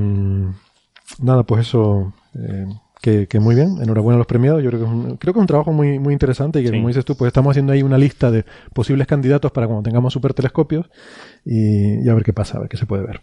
nada, 1.20 1.44
pues 1.44 1.68
eso, 1.68 2.14
eh, 2.36 2.68
que, 3.02 3.40
muy 3.40 3.56
bien, 3.56 3.82
enhorabuena 3.82 4.16
a 4.16 4.18
los 4.20 4.28
premiados. 4.28 4.62
Yo 4.62 4.70
creo 4.70 4.82
que 4.82 4.86
es 4.86 4.92
un, 4.92 5.18
creo 5.18 5.34
que 5.34 5.40
es 5.40 5.42
un 5.42 5.48
trabajo 5.48 5.72
muy, 5.72 5.98
muy 6.00 6.14
interesante 6.14 6.60
y 6.60 6.66
que, 6.66 6.72
como 6.72 6.90
dices 6.90 7.06
tú, 7.06 7.16
pues 7.16 7.28
estamos 7.28 7.52
haciendo 7.52 7.72
ahí 7.72 7.82
una 7.82 7.98
lista 7.98 8.30
de 8.30 8.46
posibles 8.74 9.08
candidatos 9.08 9.52
para 9.52 9.68
cuando 9.68 9.84
tengamos 9.84 10.14
super 10.14 10.34
telescopios 10.34 10.90
y, 11.46 12.06
y 12.06 12.10
a 12.10 12.14
ver 12.14 12.24
qué 12.24 12.34
pasa, 12.34 12.58
a 12.58 12.62
ver 12.62 12.70
qué 12.70 12.78
se 12.78 12.86
puede 12.86 13.04
ver. 13.04 13.22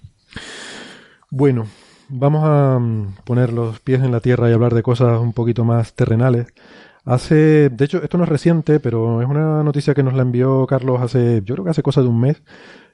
Bueno, 1.30 1.66
vamos 2.10 2.42
a 2.44 2.78
mm, 2.78 3.16
poner 3.24 3.52
los 3.52 3.80
pies 3.80 4.00
en 4.02 4.12
la 4.12 4.20
tierra 4.20 4.50
y 4.50 4.52
hablar 4.52 4.74
de 4.74 4.82
cosas 4.82 5.20
un 5.20 5.32
poquito 5.32 5.64
más 5.64 5.94
terrenales. 5.94 6.48
Hace, 7.04 7.70
de 7.70 7.84
hecho, 7.84 8.02
esto 8.02 8.18
no 8.18 8.24
es 8.24 8.30
reciente, 8.30 8.78
pero 8.80 9.22
es 9.22 9.28
una 9.28 9.62
noticia 9.62 9.94
que 9.94 10.02
nos 10.02 10.14
la 10.14 10.22
envió 10.22 10.66
Carlos 10.66 11.00
hace, 11.00 11.42
yo 11.44 11.54
creo 11.54 11.64
que 11.64 11.70
hace 11.70 11.82
cosa 11.82 12.02
de 12.02 12.08
un 12.08 12.20
mes, 12.20 12.42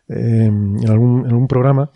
eh, 0.08 0.46
en, 0.46 0.88
algún, 0.88 1.20
en 1.20 1.30
algún 1.32 1.48
programa, 1.48 1.90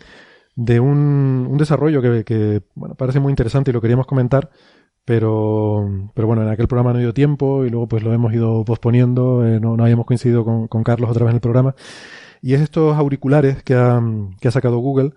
de 0.55 0.79
un, 0.79 1.47
un 1.49 1.57
desarrollo 1.57 2.01
que, 2.01 2.61
bueno, 2.75 2.95
parece 2.95 3.19
muy 3.19 3.31
interesante 3.31 3.71
y 3.71 3.73
lo 3.73 3.81
queríamos 3.81 4.07
comentar, 4.07 4.49
pero, 5.05 5.89
pero 6.13 6.27
bueno, 6.27 6.43
en 6.43 6.49
aquel 6.49 6.67
programa 6.67 6.93
no 6.93 6.99
dio 6.99 7.13
tiempo 7.13 7.65
y 7.65 7.69
luego 7.69 7.87
pues 7.87 8.03
lo 8.03 8.13
hemos 8.13 8.33
ido 8.33 8.65
posponiendo, 8.65 9.45
eh, 9.47 9.59
no, 9.59 9.77
no 9.77 9.83
habíamos 9.83 10.05
coincidido 10.05 10.43
con, 10.45 10.67
con, 10.67 10.83
Carlos 10.83 11.09
otra 11.09 11.25
vez 11.25 11.31
en 11.31 11.37
el 11.37 11.41
programa. 11.41 11.75
Y 12.41 12.53
es 12.55 12.61
estos 12.61 12.97
auriculares 12.97 13.63
que 13.63 13.75
ha, 13.75 14.01
que 14.39 14.47
ha 14.47 14.51
sacado 14.51 14.79
Google, 14.79 15.13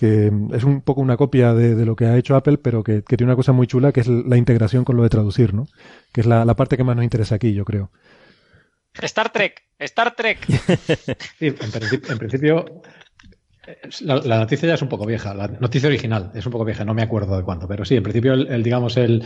que 0.00 0.32
es 0.54 0.64
un 0.64 0.80
poco 0.80 1.02
una 1.02 1.18
copia 1.18 1.52
de, 1.52 1.84
lo 1.84 1.94
que 1.94 2.06
ha 2.06 2.16
hecho 2.16 2.34
Apple, 2.34 2.56
pero 2.56 2.82
que, 2.82 3.02
tiene 3.02 3.24
una 3.24 3.36
cosa 3.36 3.52
muy 3.52 3.66
chula, 3.66 3.92
que 3.92 4.00
es 4.00 4.08
la 4.08 4.38
integración 4.38 4.82
con 4.82 4.96
lo 4.96 5.02
de 5.02 5.10
traducir, 5.10 5.52
¿no? 5.52 5.66
Que 6.10 6.22
es 6.22 6.26
la, 6.26 6.56
parte 6.56 6.78
que 6.78 6.84
más 6.84 6.96
nos 6.96 7.04
interesa 7.04 7.34
aquí, 7.34 7.52
yo 7.52 7.66
creo. 7.66 7.90
Star 8.94 9.30
Trek, 9.30 9.62
Star 9.78 10.16
Trek. 10.16 10.46
Sí, 11.38 11.48
en, 11.48 12.18
principio, 12.18 12.80
la, 14.00 14.38
noticia 14.38 14.68
ya 14.68 14.74
es 14.74 14.80
un 14.80 14.88
poco 14.88 15.04
vieja, 15.04 15.34
la 15.34 15.48
noticia 15.48 15.90
original 15.90 16.32
es 16.34 16.46
un 16.46 16.52
poco 16.52 16.64
vieja, 16.64 16.82
no 16.82 16.94
me 16.94 17.02
acuerdo 17.02 17.36
de 17.36 17.44
cuánto, 17.44 17.68
pero 17.68 17.84
sí, 17.84 17.96
en 17.96 18.02
principio, 18.02 18.32
el, 18.32 18.62
digamos, 18.62 18.96
el, 18.96 19.22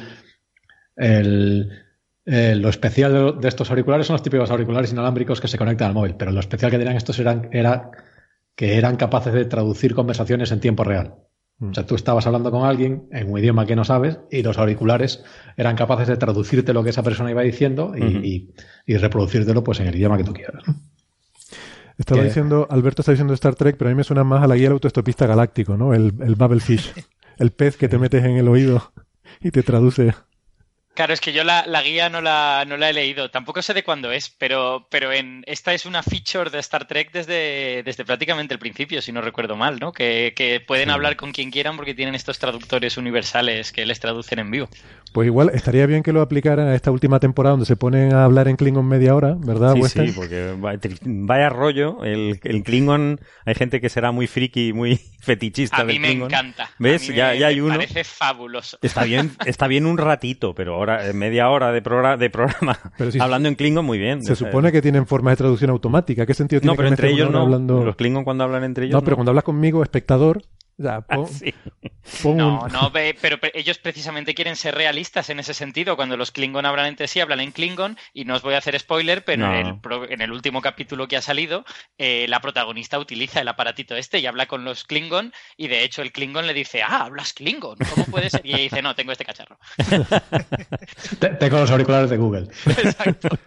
lo 2.26 2.68
especial 2.68 3.38
de, 3.40 3.46
estos 3.46 3.70
auriculares 3.70 4.08
son 4.08 4.14
los 4.14 4.24
típicos 4.24 4.50
auriculares 4.50 4.90
inalámbricos 4.90 5.40
que 5.40 5.46
se 5.46 5.56
conectan 5.56 5.86
al 5.86 5.94
móvil, 5.94 6.16
pero 6.16 6.32
lo 6.32 6.40
especial 6.40 6.72
que 6.72 6.78
tenían 6.78 6.96
estos 6.96 7.20
eran, 7.20 7.48
era 7.52 7.92
que 8.56 8.76
eran 8.76 8.96
capaces 8.96 9.32
de 9.32 9.44
traducir 9.44 9.94
conversaciones 9.94 10.52
en 10.52 10.60
tiempo 10.60 10.84
real. 10.84 11.16
Mm. 11.58 11.70
O 11.70 11.74
sea, 11.74 11.86
tú 11.86 11.94
estabas 11.94 12.26
hablando 12.26 12.50
con 12.50 12.64
alguien 12.64 13.08
en 13.12 13.30
un 13.30 13.38
idioma 13.38 13.66
que 13.66 13.76
no 13.76 13.84
sabes 13.84 14.18
y 14.30 14.42
los 14.42 14.58
auriculares 14.58 15.24
eran 15.56 15.76
capaces 15.76 16.08
de 16.08 16.16
traducirte 16.16 16.72
lo 16.72 16.82
que 16.82 16.90
esa 16.90 17.02
persona 17.02 17.30
iba 17.30 17.42
diciendo 17.42 17.94
y, 17.96 18.52
reproducírtelo 18.86 19.62
pues 19.62 19.80
en 19.80 19.88
el 19.88 19.94
idioma 19.94 20.16
que 20.16 20.24
tú 20.24 20.32
quieras. 20.32 20.62
Estaba 21.96 22.24
diciendo, 22.24 22.66
Alberto 22.70 23.02
está 23.02 23.12
diciendo 23.12 23.34
Star 23.34 23.54
Trek, 23.54 23.76
pero 23.76 23.88
a 23.88 23.92
mí 23.92 23.96
me 23.96 24.02
suena 24.02 24.24
más 24.24 24.42
a 24.42 24.48
la 24.48 24.56
guía 24.56 24.64
del 24.64 24.72
autoestopista 24.72 25.26
galáctico, 25.26 25.76
¿no? 25.76 25.94
El, 25.94 26.12
el 26.20 26.34
Bubblefish, 26.34 26.92
el 27.38 27.52
pez 27.52 27.76
que 27.76 27.88
te 27.88 27.98
metes 27.98 28.24
en 28.24 28.36
el 28.36 28.48
oído 28.48 28.92
y 29.40 29.52
te 29.52 29.62
traduce. 29.62 30.12
Claro, 30.94 31.12
es 31.12 31.20
que 31.20 31.32
yo 31.32 31.42
la, 31.42 31.64
guía 31.82 32.08
no 32.08 32.20
la, 32.20 32.64
no 32.68 32.76
la, 32.76 32.90
he 32.90 32.92
leído. 32.92 33.28
Tampoco 33.28 33.62
sé 33.62 33.74
de 33.74 33.82
cuándo 33.82 34.12
es, 34.12 34.30
pero, 34.30 34.86
pero 34.90 35.12
en, 35.12 35.42
esta 35.46 35.74
es 35.74 35.86
una 35.86 36.04
feature 36.04 36.50
de 36.50 36.60
Star 36.60 36.86
Trek 36.86 37.10
desde, 37.12 37.82
desde 37.82 38.04
prácticamente 38.04 38.54
el 38.54 38.60
principio, 38.60 39.02
si 39.02 39.10
no 39.10 39.20
recuerdo 39.20 39.56
mal, 39.56 39.80
¿no? 39.80 39.92
Que, 39.92 40.32
pueden 40.68 40.90
hablar 40.90 41.16
con 41.16 41.32
quien 41.32 41.50
quieran 41.50 41.76
porque 41.76 41.94
tienen 41.94 42.14
estos 42.14 42.38
traductores 42.38 42.96
universales 42.96 43.72
que 43.72 43.84
les 43.84 43.98
traducen 43.98 44.38
en 44.38 44.50
vivo. 44.52 44.68
Pues 45.12 45.26
igual 45.26 45.50
estaría 45.52 45.86
bien 45.86 46.02
que 46.02 46.12
lo 46.12 46.20
aplicaran 46.20 46.68
a 46.68 46.74
esta 46.74 46.90
última 46.92 47.18
temporada 47.18 47.52
donde 47.52 47.66
se 47.66 47.76
ponen 47.76 48.14
a 48.14 48.24
hablar 48.24 48.46
en 48.46 48.56
Klingon 48.56 48.86
media 48.86 49.16
hora, 49.16 49.34
¿verdad? 49.36 49.74
Sí, 49.74 49.88
sí, 49.88 50.12
porque 50.14 50.54
vaya 51.02 51.48
rollo. 51.48 52.04
El, 52.04 52.40
Klingon, 52.40 53.20
hay 53.44 53.54
gente 53.54 53.80
que 53.80 53.88
será 53.88 54.12
muy 54.12 54.28
friki, 54.28 54.72
muy 54.72 54.96
fetichista. 55.20 55.78
A 55.78 55.84
mí 55.84 55.98
me 55.98 56.12
encanta. 56.12 56.70
¿Ves? 56.78 57.08
ya, 57.08 57.30
hay 57.30 57.60
uno. 57.60 57.72
Me 57.72 57.86
parece 57.86 58.04
fabuloso. 58.04 58.78
Está 58.80 59.04
bien, 59.04 59.32
está 59.44 59.66
bien 59.66 59.86
un 59.86 59.98
ratito, 59.98 60.54
pero 60.54 60.83
ahora 60.84 61.08
eh, 61.08 61.12
media 61.12 61.48
hora 61.48 61.72
de, 61.72 61.82
programa, 61.82 62.16
de 62.16 62.30
programa 62.30 62.78
hablando 63.20 63.48
en 63.48 63.54
Klingon 63.54 63.84
muy 63.84 63.98
bien. 63.98 64.22
Se 64.22 64.36
supone 64.36 64.72
que 64.72 64.82
tienen 64.82 65.06
forma 65.06 65.30
de 65.30 65.36
traducción 65.36 65.70
automática. 65.70 66.26
¿Qué 66.26 66.34
sentido 66.34 66.60
tiene 66.60 66.72
no, 66.72 66.76
pero 66.76 66.88
entre 66.88 67.10
ellos 67.10 67.30
no. 67.30 67.46
Los 67.84 67.96
Klingon 67.96 68.24
cuando 68.24 68.44
hablan 68.44 68.64
entre 68.64 68.86
ellos. 68.86 68.94
No, 68.94 69.02
pero 69.02 69.16
cuando 69.16 69.30
hablas 69.30 69.44
conmigo, 69.44 69.82
espectador, 69.82 70.42
Ah, 70.82 71.04
no, 72.24 72.66
no, 72.68 72.92
pero, 72.92 73.38
ellos 73.54 73.78
precisamente 73.78 74.34
quieren 74.34 74.56
ser 74.56 74.74
realistas 74.74 75.30
en 75.30 75.38
ese 75.38 75.54
sentido. 75.54 75.94
Cuando 75.96 76.16
los 76.16 76.32
Klingon 76.32 76.66
hablan 76.66 76.86
entre 76.86 77.06
sí, 77.06 77.20
hablan 77.20 77.40
en 77.40 77.52
Klingon, 77.52 77.96
y 78.12 78.24
no 78.24 78.34
os 78.34 78.42
voy 78.42 78.54
a 78.54 78.58
hacer 78.58 78.78
spoiler, 78.78 79.24
pero 79.24 79.52
en, 79.54 80.20
el, 80.20 80.32
último 80.32 80.60
capítulo 80.60 81.06
que 81.06 81.16
ha 81.16 81.22
salido, 81.22 81.64
eh, 81.98 82.26
la 82.28 82.40
protagonista 82.40 82.98
utiliza 82.98 83.40
el 83.40 83.48
aparatito 83.48 83.96
este 83.96 84.18
y 84.18 84.26
habla 84.26 84.46
con 84.46 84.64
los 84.64 84.84
Klingon, 84.84 85.32
y 85.56 85.68
de 85.68 85.84
hecho 85.84 86.02
el 86.02 86.12
Klingon 86.12 86.46
le 86.46 86.54
dice, 86.54 86.82
ah, 86.82 87.04
hablas 87.04 87.32
Klingon, 87.34 87.78
¿cómo 87.94 88.06
puede 88.06 88.30
ser? 88.30 88.40
Y 88.44 88.50
ella 88.50 88.62
dice, 88.62 88.82
no, 88.82 88.94
tengo 88.94 89.12
este 89.12 89.24
cacharro. 89.24 89.58
tengo 91.38 91.58
los 91.58 91.70
auriculares 91.70 92.10
de 92.10 92.16
Google. 92.16 92.48
Exacto. 92.66 93.28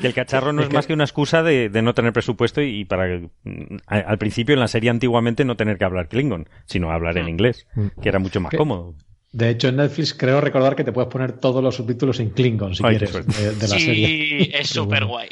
Y 0.00 0.06
el 0.06 0.14
cacharro 0.14 0.52
no 0.52 0.62
es, 0.62 0.72
más 0.72 0.86
que 0.86 0.94
una 0.94 1.04
excusa 1.04 1.42
de, 1.42 1.68
no 1.82 1.92
tener 1.94 2.12
presupuesto 2.12 2.62
y, 2.62 2.84
para 2.84 3.18
mm, 3.44 3.76
al 3.86 4.18
principio 4.18 4.54
en 4.54 4.60
la 4.60 4.68
serie 4.68 4.90
antiguamente 4.90 5.44
no 5.44 5.56
tener 5.56 5.78
que 5.78 5.84
hablar 5.84 6.03
Klingon, 6.08 6.48
sino 6.66 6.90
hablar 6.90 7.18
en 7.18 7.26
mm. 7.26 7.28
inglés, 7.28 7.66
mm. 7.74 8.00
que 8.00 8.08
era 8.08 8.18
mucho 8.18 8.40
más 8.40 8.52
cómodo. 8.54 8.94
De 9.34 9.50
hecho, 9.50 9.66
en 9.66 9.76
Netflix 9.76 10.14
creo 10.14 10.40
recordar 10.40 10.76
que 10.76 10.84
te 10.84 10.92
puedes 10.92 11.10
poner 11.10 11.32
todos 11.32 11.60
los 11.60 11.74
subtítulos 11.74 12.20
en 12.20 12.30
Klingon 12.30 12.76
si 12.76 12.84
quieres 12.84 13.12
de, 13.12 13.68
la 13.68 13.78
serie. 13.80 14.06
Sí, 14.06 14.50
es 14.54 14.68
súper 14.68 15.06
guay. 15.06 15.28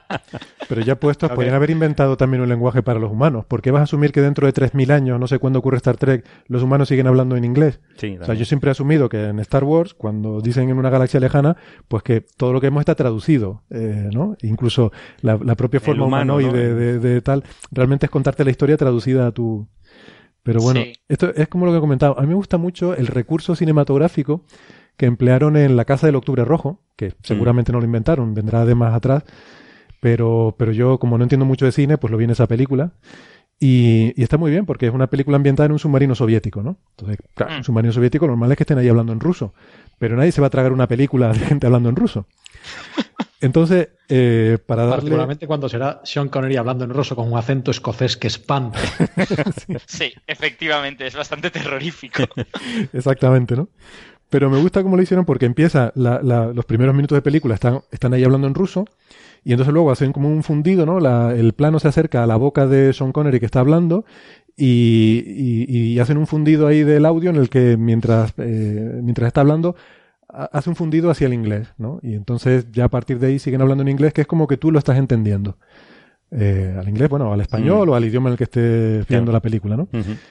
Pero 0.68 0.80
ya 0.80 0.98
puestos, 0.98 1.30
podrían 1.30 1.54
haber 1.54 1.68
inventado 1.68 2.16
también 2.16 2.42
un 2.42 2.48
lenguaje 2.48 2.82
para 2.82 2.98
los 2.98 3.12
humanos. 3.12 3.44
¿Por 3.44 3.60
qué 3.60 3.70
vas 3.70 3.80
a 3.80 3.82
asumir 3.82 4.12
que 4.12 4.22
dentro 4.22 4.46
de 4.46 4.54
3.000 4.54 4.90
años, 4.92 5.20
no 5.20 5.26
sé 5.26 5.38
cuándo 5.38 5.58
ocurre 5.58 5.76
Star 5.76 5.98
Trek, 5.98 6.24
los 6.46 6.62
humanos 6.62 6.88
siguen 6.88 7.06
hablando 7.06 7.36
en 7.36 7.44
inglés? 7.44 7.80
o 7.96 8.24
sea, 8.24 8.34
yo 8.34 8.46
siempre 8.46 8.70
he 8.70 8.72
asumido 8.72 9.10
que 9.10 9.22
en 9.22 9.38
Star 9.40 9.64
Wars, 9.64 9.92
cuando 9.92 10.40
dicen 10.40 10.70
en 10.70 10.78
una 10.78 10.88
galaxia 10.88 11.20
lejana, 11.20 11.58
pues 11.86 12.02
que 12.02 12.22
todo 12.22 12.54
lo 12.54 12.62
que 12.62 12.68
hemos 12.68 12.80
está 12.80 12.94
traducido, 12.94 13.62
eh, 13.68 14.08
¿no? 14.10 14.38
Incluso 14.40 14.90
la, 15.20 15.36
propia 15.54 15.80
forma 15.80 16.06
humano, 16.06 16.40
y 16.40 16.48
de, 16.48 16.98
de 16.98 17.20
tal, 17.20 17.44
realmente 17.70 18.06
es 18.06 18.10
contarte 18.10 18.42
la 18.42 18.52
historia 18.52 18.78
traducida 18.78 19.26
a 19.26 19.32
tu, 19.32 19.68
pero 20.44 20.60
bueno, 20.60 20.80
esto 21.08 21.34
es 21.34 21.48
como 21.48 21.64
lo 21.64 21.72
que 21.72 21.78
he 21.78 21.80
comentado. 21.80 22.16
A 22.18 22.22
mí 22.22 22.28
me 22.28 22.34
gusta 22.34 22.58
mucho 22.58 22.94
el 22.94 23.06
recurso 23.06 23.56
cinematográfico 23.56 24.44
que 24.96 25.06
emplearon 25.06 25.56
en 25.56 25.74
La 25.74 25.86
Casa 25.86 26.06
del 26.06 26.16
Octubre 26.16 26.44
Rojo, 26.44 26.82
que 26.96 27.08
mm. 27.08 27.12
seguramente 27.22 27.72
no 27.72 27.80
lo 27.80 27.86
inventaron, 27.86 28.34
vendrá 28.34 28.64
de 28.66 28.74
más 28.74 28.94
atrás, 28.94 29.24
pero, 30.00 30.54
pero 30.58 30.70
yo 30.70 30.98
como 30.98 31.16
no 31.16 31.24
entiendo 31.24 31.46
mucho 31.46 31.64
de 31.64 31.72
cine, 31.72 31.96
pues 31.96 32.10
lo 32.10 32.18
vi 32.18 32.24
en 32.24 32.30
esa 32.30 32.46
película. 32.46 32.92
Y, 33.58 34.20
está 34.20 34.36
muy 34.36 34.50
bien 34.50 34.66
porque 34.66 34.86
es 34.86 34.92
una 34.92 35.06
película 35.06 35.36
ambientada 35.36 35.66
en 35.66 35.72
un 35.72 35.78
submarino 35.78 36.14
soviético, 36.14 36.62
¿no? 36.62 36.76
Entonces, 36.90 37.16
claro, 37.34 37.54
un 37.54 37.60
mm. 37.60 37.64
submarino 37.64 37.92
soviético 37.94 38.26
normal 38.26 38.52
es 38.52 38.58
que 38.58 38.64
estén 38.64 38.76
ahí 38.76 38.88
hablando 38.88 39.14
en 39.14 39.20
ruso, 39.20 39.54
pero 39.98 40.14
nadie 40.14 40.32
se 40.32 40.42
va 40.42 40.48
a 40.48 40.50
tragar 40.50 40.72
una 40.72 40.88
película 40.88 41.28
de 41.32 41.38
gente 41.38 41.66
hablando 41.66 41.88
en 41.88 41.96
ruso. 41.96 42.26
Entonces, 43.40 43.90
eh, 44.08 44.58
para 44.64 44.82
darle... 44.84 44.96
Particularmente 44.96 45.46
cuando 45.46 45.68
será 45.68 46.00
Sean 46.04 46.28
Connery 46.28 46.56
hablando 46.56 46.84
en 46.84 46.90
ruso 46.90 47.14
con 47.14 47.30
un 47.30 47.38
acento 47.38 47.70
escocés 47.70 48.16
que 48.16 48.28
espanta. 48.28 48.78
sí, 49.86 50.12
efectivamente, 50.26 51.06
es 51.06 51.14
bastante 51.14 51.50
terrorífico. 51.50 52.22
Exactamente, 52.92 53.54
¿no? 53.54 53.68
Pero 54.30 54.50
me 54.50 54.58
gusta 54.58 54.82
cómo 54.82 54.96
lo 54.96 55.02
hicieron 55.02 55.24
porque 55.26 55.46
empieza 55.46 55.92
los 55.94 56.64
primeros 56.64 56.94
minutos 56.94 57.16
de 57.16 57.22
película, 57.22 57.54
están, 57.54 57.82
están 57.92 58.14
ahí 58.14 58.24
hablando 58.24 58.46
en 58.46 58.54
ruso, 58.54 58.86
y 59.44 59.52
entonces 59.52 59.72
luego 59.72 59.92
hacen 59.92 60.12
como 60.12 60.28
un 60.28 60.42
fundido, 60.42 60.86
¿no? 60.86 60.98
el 61.30 61.52
plano 61.52 61.78
se 61.78 61.88
acerca 61.88 62.24
a 62.24 62.26
la 62.26 62.36
boca 62.36 62.66
de 62.66 62.92
Sean 62.92 63.12
Connery 63.12 63.38
que 63.38 63.46
está 63.46 63.60
hablando, 63.60 64.04
y, 64.56 65.98
hacen 65.98 66.16
un 66.16 66.26
fundido 66.26 66.66
ahí 66.66 66.82
del 66.82 67.06
audio 67.06 67.30
en 67.30 67.36
el 67.36 67.48
que 67.48 67.76
mientras, 67.76 68.32
eh, 68.38 69.00
mientras 69.02 69.28
está 69.28 69.42
hablando 69.42 69.76
hace 70.34 70.70
un 70.70 70.76
fundido 70.76 71.10
hacia 71.10 71.26
el 71.26 71.34
inglés, 71.34 71.68
¿no? 71.78 72.00
Y 72.02 72.14
entonces 72.14 72.66
ya 72.72 72.84
a 72.84 72.88
partir 72.88 73.18
de 73.18 73.28
ahí 73.28 73.38
siguen 73.38 73.60
hablando 73.60 73.82
en 73.82 73.88
inglés, 73.88 74.12
que 74.12 74.22
es 74.22 74.26
como 74.26 74.46
que 74.46 74.56
tú 74.56 74.70
lo 74.70 74.78
estás 74.78 74.98
entendiendo. 74.98 75.58
Eh, 76.30 76.74
al 76.76 76.88
inglés, 76.88 77.08
bueno, 77.08 77.32
al 77.32 77.40
español 77.40 77.86
mm. 77.86 77.90
o 77.90 77.94
al 77.94 78.04
idioma 78.04 78.28
en 78.28 78.32
el 78.32 78.38
que 78.38 78.44
estés 78.44 79.06
viendo 79.06 79.30
la 79.30 79.40
película, 79.40 79.76
¿no? 79.76 79.88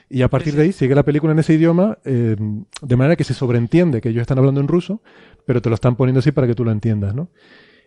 Y 0.10 0.22
a 0.22 0.28
partir 0.28 0.54
de 0.56 0.64
ahí 0.64 0.72
sigue 0.74 0.96
la 0.96 1.04
película 1.04 1.32
en 1.32 1.40
ese 1.40 1.54
idioma, 1.54 1.98
eh, 2.04 2.36
de 2.82 2.96
manera 2.96 3.16
que 3.16 3.24
se 3.24 3.34
sobreentiende 3.34 4.02
que 4.02 4.10
ellos 4.10 4.22
están 4.22 4.38
hablando 4.38 4.60
en 4.60 4.68
ruso, 4.68 5.02
pero 5.46 5.62
te 5.62 5.70
lo 5.70 5.76
están 5.76 5.96
poniendo 5.96 6.20
así 6.20 6.32
para 6.32 6.46
que 6.48 6.56
tú 6.56 6.66
lo 6.66 6.72
entiendas, 6.72 7.16
¿no? 7.16 7.30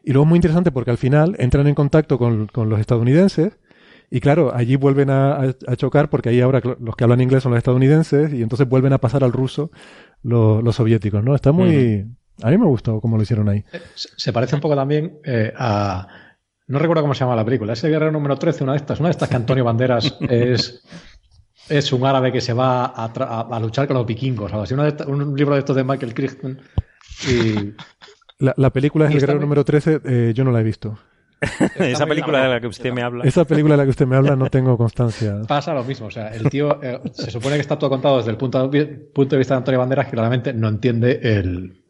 Y 0.02 0.12
luego 0.12 0.24
es 0.24 0.28
muy 0.28 0.36
interesante 0.38 0.70
porque 0.70 0.90
al 0.90 0.98
final 0.98 1.34
entran 1.38 1.66
en 1.66 1.74
contacto 1.74 2.16
con, 2.16 2.46
con 2.46 2.70
los 2.70 2.80
estadounidenses 2.80 3.58
y 4.10 4.20
claro, 4.20 4.54
allí 4.54 4.76
vuelven 4.76 5.10
a, 5.10 5.54
chocar 5.76 6.10
porque 6.10 6.28
ahí 6.28 6.40
ahora 6.40 6.60
los 6.80 6.94
que 6.94 7.04
hablan 7.04 7.20
inglés 7.20 7.42
son 7.42 7.52
los 7.52 7.58
estadounidenses 7.58 8.32
y 8.32 8.42
entonces 8.42 8.68
vuelven 8.68 8.92
a 8.92 8.98
pasar 8.98 9.24
al 9.24 9.32
ruso 9.32 9.70
los, 10.22 10.76
soviéticos, 10.76 11.22
¿no? 11.22 11.34
Está 11.34 11.52
muy... 11.52 12.06
A 12.42 12.50
mí 12.50 12.58
me 12.58 12.66
gustó 12.66 13.00
cómo 13.00 13.16
lo 13.16 13.22
hicieron 13.22 13.48
ahí. 13.48 13.64
Eh, 13.72 13.80
se 13.94 14.32
parece 14.32 14.54
un 14.54 14.60
poco 14.60 14.76
también 14.76 15.18
eh, 15.24 15.52
a... 15.56 16.06
No 16.68 16.78
recuerdo 16.78 17.02
cómo 17.02 17.14
se 17.14 17.20
llama 17.20 17.36
la 17.36 17.44
película. 17.44 17.72
Ese 17.72 17.88
guerrero 17.88 18.12
número 18.12 18.36
13, 18.36 18.64
una 18.64 18.72
de 18.72 18.78
estas, 18.78 18.98
una 18.98 19.08
de 19.08 19.12
estas 19.12 19.28
que 19.28 19.36
Antonio 19.36 19.64
Banderas 19.64 20.18
es, 20.28 20.82
es 21.68 21.92
un 21.92 22.04
árabe 22.04 22.32
que 22.32 22.40
se 22.40 22.52
va 22.52 22.86
a, 22.86 23.60
luchar 23.60 23.86
con 23.86 23.96
los 23.96 24.06
vikingos. 24.06 24.52
Algo 24.52 24.64
así. 24.64 24.74
un 24.74 25.36
libro 25.36 25.54
de 25.54 25.60
estos 25.60 25.76
de 25.76 25.84
Michael 25.84 26.12
Crichton. 26.12 26.60
Y, 27.28 27.74
la, 28.38 28.70
película 28.70 29.06
es 29.06 29.14
El 29.14 29.20
Guerrero 29.20 29.40
número 29.40 29.64
13, 29.64 30.00
eh, 30.04 30.32
yo 30.34 30.44
no 30.44 30.50
la 30.50 30.60
he 30.60 30.64
visto. 30.64 30.98
Esa 31.78 32.06
película 32.06 32.42
de 32.42 32.48
la 32.48 32.60
que 32.60 32.66
usted 32.66 32.92
me 32.92 33.02
habla. 33.02 33.24
Esa 33.24 33.44
película 33.44 33.74
de 33.74 33.78
la 33.78 33.84
que 33.84 33.90
usted 33.90 34.06
me 34.06 34.16
habla 34.16 34.36
no 34.36 34.48
tengo 34.48 34.76
constancia. 34.76 35.42
Pasa 35.46 35.74
lo 35.74 35.84
mismo. 35.84 36.06
O 36.06 36.10
sea, 36.10 36.28
el 36.28 36.48
tío 36.48 36.82
eh, 36.82 37.00
se 37.12 37.30
supone 37.30 37.56
que 37.56 37.60
está 37.60 37.78
todo 37.78 37.90
contado 37.90 38.18
desde 38.18 38.30
el 38.30 38.36
punto 38.36 38.68
de, 38.68 38.86
punto 38.86 39.36
de 39.36 39.38
vista 39.38 39.54
de 39.54 39.58
Antonio 39.58 39.80
Banderas, 39.80 40.06
que 40.06 40.12
claramente 40.12 40.52
no 40.52 40.68
entiende 40.68 41.20
el, 41.22 41.82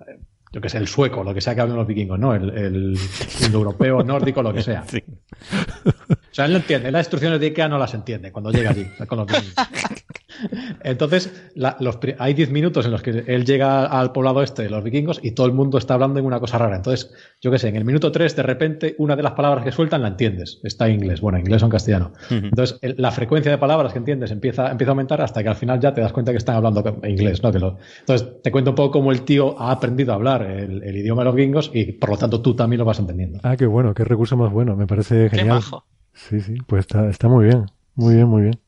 yo 0.52 0.60
que 0.60 0.68
sé, 0.68 0.78
el 0.78 0.88
sueco, 0.88 1.22
lo 1.22 1.34
que 1.34 1.40
sea 1.40 1.54
que 1.54 1.60
hablen 1.60 1.76
los 1.76 1.86
vikingos, 1.86 2.18
¿no? 2.18 2.34
El, 2.34 2.50
el 2.50 2.98
indoeuropeo, 3.44 4.02
nórdico, 4.02 4.42
lo 4.42 4.52
que 4.52 4.62
sea. 4.62 4.84
O 4.84 6.34
sea, 6.34 6.46
él 6.46 6.52
no 6.52 6.58
entiende. 6.58 6.90
Las 6.90 7.06
instrucciones 7.06 7.40
de 7.40 7.46
IKEA 7.46 7.68
no 7.68 7.78
las 7.78 7.94
entiende 7.94 8.32
cuando 8.32 8.50
llega 8.50 8.70
allí 8.70 8.86
con 9.06 9.18
los 9.18 9.26
vikingos. 9.26 9.54
Entonces, 10.82 11.50
los, 11.54 11.98
hay 12.18 12.34
10 12.34 12.50
minutos 12.50 12.86
en 12.86 12.92
los 12.92 13.02
que 13.02 13.24
él 13.26 13.44
llega 13.44 13.86
al 13.86 14.12
poblado 14.12 14.42
este 14.42 14.62
de 14.62 14.70
los 14.70 14.82
vikingos 14.82 15.20
y 15.22 15.32
todo 15.32 15.46
el 15.46 15.52
mundo 15.52 15.78
está 15.78 15.94
hablando 15.94 16.18
en 16.18 16.26
una 16.26 16.40
cosa 16.40 16.58
rara. 16.58 16.76
Entonces, 16.76 17.12
yo 17.40 17.50
qué 17.50 17.58
sé, 17.58 17.68
en 17.68 17.76
el 17.76 17.84
minuto 17.84 18.12
3, 18.12 18.36
de 18.36 18.42
repente, 18.42 18.94
una 18.98 19.16
de 19.16 19.22
las 19.22 19.32
palabras 19.32 19.64
que 19.64 19.72
sueltan 19.72 20.02
la 20.02 20.08
entiendes. 20.08 20.60
Está 20.62 20.88
en 20.88 20.94
inglés, 20.94 21.20
bueno, 21.20 21.38
en 21.38 21.44
inglés 21.44 21.62
o 21.62 21.66
en 21.66 21.70
castellano. 21.70 22.12
Entonces, 22.30 22.78
la 22.82 23.10
frecuencia 23.10 23.50
de 23.50 23.58
palabras 23.58 23.92
que 23.92 23.98
entiendes 23.98 24.30
empieza, 24.30 24.70
empieza 24.70 24.90
a 24.90 24.92
aumentar 24.92 25.20
hasta 25.20 25.42
que 25.42 25.48
al 25.48 25.56
final 25.56 25.80
ya 25.80 25.92
te 25.92 26.00
das 26.00 26.12
cuenta 26.12 26.32
que 26.32 26.38
están 26.38 26.56
hablando 26.56 26.82
en 27.02 27.10
inglés. 27.10 27.42
¿no? 27.42 27.52
Que 27.52 27.58
entonces, 27.58 28.42
te 28.42 28.50
cuento 28.50 28.70
un 28.70 28.76
poco 28.76 28.90
cómo 28.92 29.12
el 29.12 29.22
tío 29.22 29.58
ha 29.60 29.70
aprendido 29.70 30.12
a 30.12 30.16
hablar 30.16 30.42
el, 30.42 30.96
idioma 30.96 31.22
de 31.22 31.26
los 31.26 31.34
vikingos 31.34 31.70
y 31.72 31.92
por 31.92 32.10
lo 32.10 32.16
tanto 32.16 32.40
tú 32.40 32.54
también 32.54 32.78
lo 32.78 32.84
vas 32.84 32.98
entendiendo. 32.98 33.40
Ah, 33.42 33.56
qué 33.56 33.66
bueno, 33.66 33.94
qué 33.94 34.04
recurso 34.04 34.36
más 34.36 34.52
bueno. 34.52 34.76
Me 34.76 34.86
parece 34.86 35.28
genial. 35.30 35.62
Sí, 36.12 36.40
sí, 36.40 36.54
pues 36.66 36.80
está, 36.80 37.08
está 37.10 37.28
muy 37.28 37.46
bien. 37.46 37.66
Muy 37.94 38.14
bien, 38.14 38.28
muy 38.28 38.42
bien. 38.42 38.60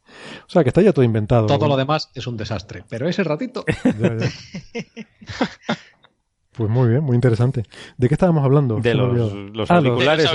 O 0.46 0.50
sea, 0.50 0.62
que 0.62 0.70
está 0.70 0.82
ya 0.82 0.92
todo 0.92 1.04
inventado. 1.04 1.46
Todo 1.46 1.68
lo 1.68 1.76
demás 1.76 2.10
es 2.14 2.26
un 2.26 2.36
desastre, 2.36 2.84
pero 2.88 3.08
ese 3.08 3.24
ratito. 3.24 3.64
Pues 6.58 6.68
muy 6.68 6.88
bien, 6.88 7.04
muy 7.04 7.14
interesante. 7.14 7.62
¿De 7.98 8.08
qué 8.08 8.14
estábamos 8.14 8.44
hablando? 8.44 8.80
De 8.80 8.92
los, 8.92 9.70
ah, 9.70 9.76
auriculares, 9.76 10.28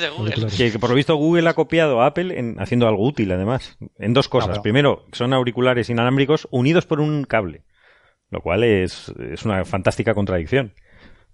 de 0.00 0.08
Google. 0.08 0.48
Que, 0.56 0.76
por 0.76 0.90
lo 0.90 0.96
visto 0.96 1.14
Google 1.14 1.48
ha 1.48 1.54
copiado 1.54 2.02
a 2.02 2.06
Apple 2.06 2.36
en, 2.36 2.60
haciendo 2.60 2.88
algo 2.88 3.06
útil, 3.06 3.30
además. 3.30 3.78
En 3.96 4.12
dos 4.12 4.28
cosas. 4.28 4.58
Primero, 4.58 5.04
son 5.12 5.32
auriculares 5.32 5.88
inalámbricos 5.88 6.48
unidos 6.50 6.84
por 6.84 7.00
un 7.00 7.22
cable. 7.22 7.62
Lo 8.28 8.40
cual 8.40 8.64
es, 8.64 9.14
es 9.20 9.44
una 9.44 9.64
fantástica 9.64 10.14
contradicción 10.14 10.74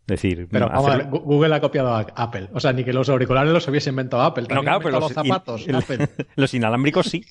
decir, 0.06 0.48
pero 0.50 0.68
Google 1.10 1.54
ha 1.54 1.60
copiado 1.60 1.94
a 1.94 2.00
Apple. 2.00 2.48
O 2.52 2.60
sea, 2.60 2.72
ni 2.72 2.84
que 2.84 2.92
los 2.92 3.08
auriculares 3.08 3.52
los 3.52 3.66
hubiese 3.68 3.90
inventado 3.90 4.22
Apple. 4.22 4.46
no, 4.50 4.62
claro, 4.62 4.80
pero 4.80 5.00
los 5.00 5.12
zapatos. 5.12 5.66
los 6.36 6.54
inalámbricos 6.54 7.06
sí. 7.06 7.24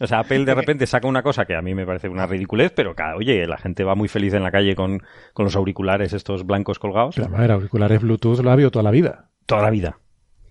O 0.00 0.06
sea, 0.06 0.20
Apple 0.20 0.44
de 0.44 0.54
repente 0.54 0.86
saca 0.86 1.06
una 1.06 1.22
cosa 1.22 1.44
que 1.44 1.54
a 1.54 1.62
mí 1.62 1.74
me 1.74 1.86
parece 1.86 2.08
una 2.08 2.26
ridiculez, 2.26 2.72
pero 2.74 2.94
claro, 2.94 3.18
oye, 3.18 3.46
la 3.46 3.58
gente 3.58 3.84
va 3.84 3.94
muy 3.94 4.08
feliz 4.08 4.34
en 4.34 4.42
la 4.42 4.50
calle 4.50 4.74
con, 4.74 5.02
con 5.32 5.44
los 5.44 5.56
auriculares 5.56 6.12
estos 6.12 6.44
blancos 6.44 6.78
colgados. 6.78 7.14
Pero, 7.16 7.34
a 7.34 7.40
ver, 7.40 7.52
auriculares 7.52 8.00
Bluetooth 8.00 8.40
lo 8.40 8.50
ha 8.50 8.54
habido 8.54 8.70
toda 8.70 8.82
la 8.82 8.90
vida. 8.90 9.30
Toda 9.46 9.62
la 9.62 9.70
vida. 9.70 9.98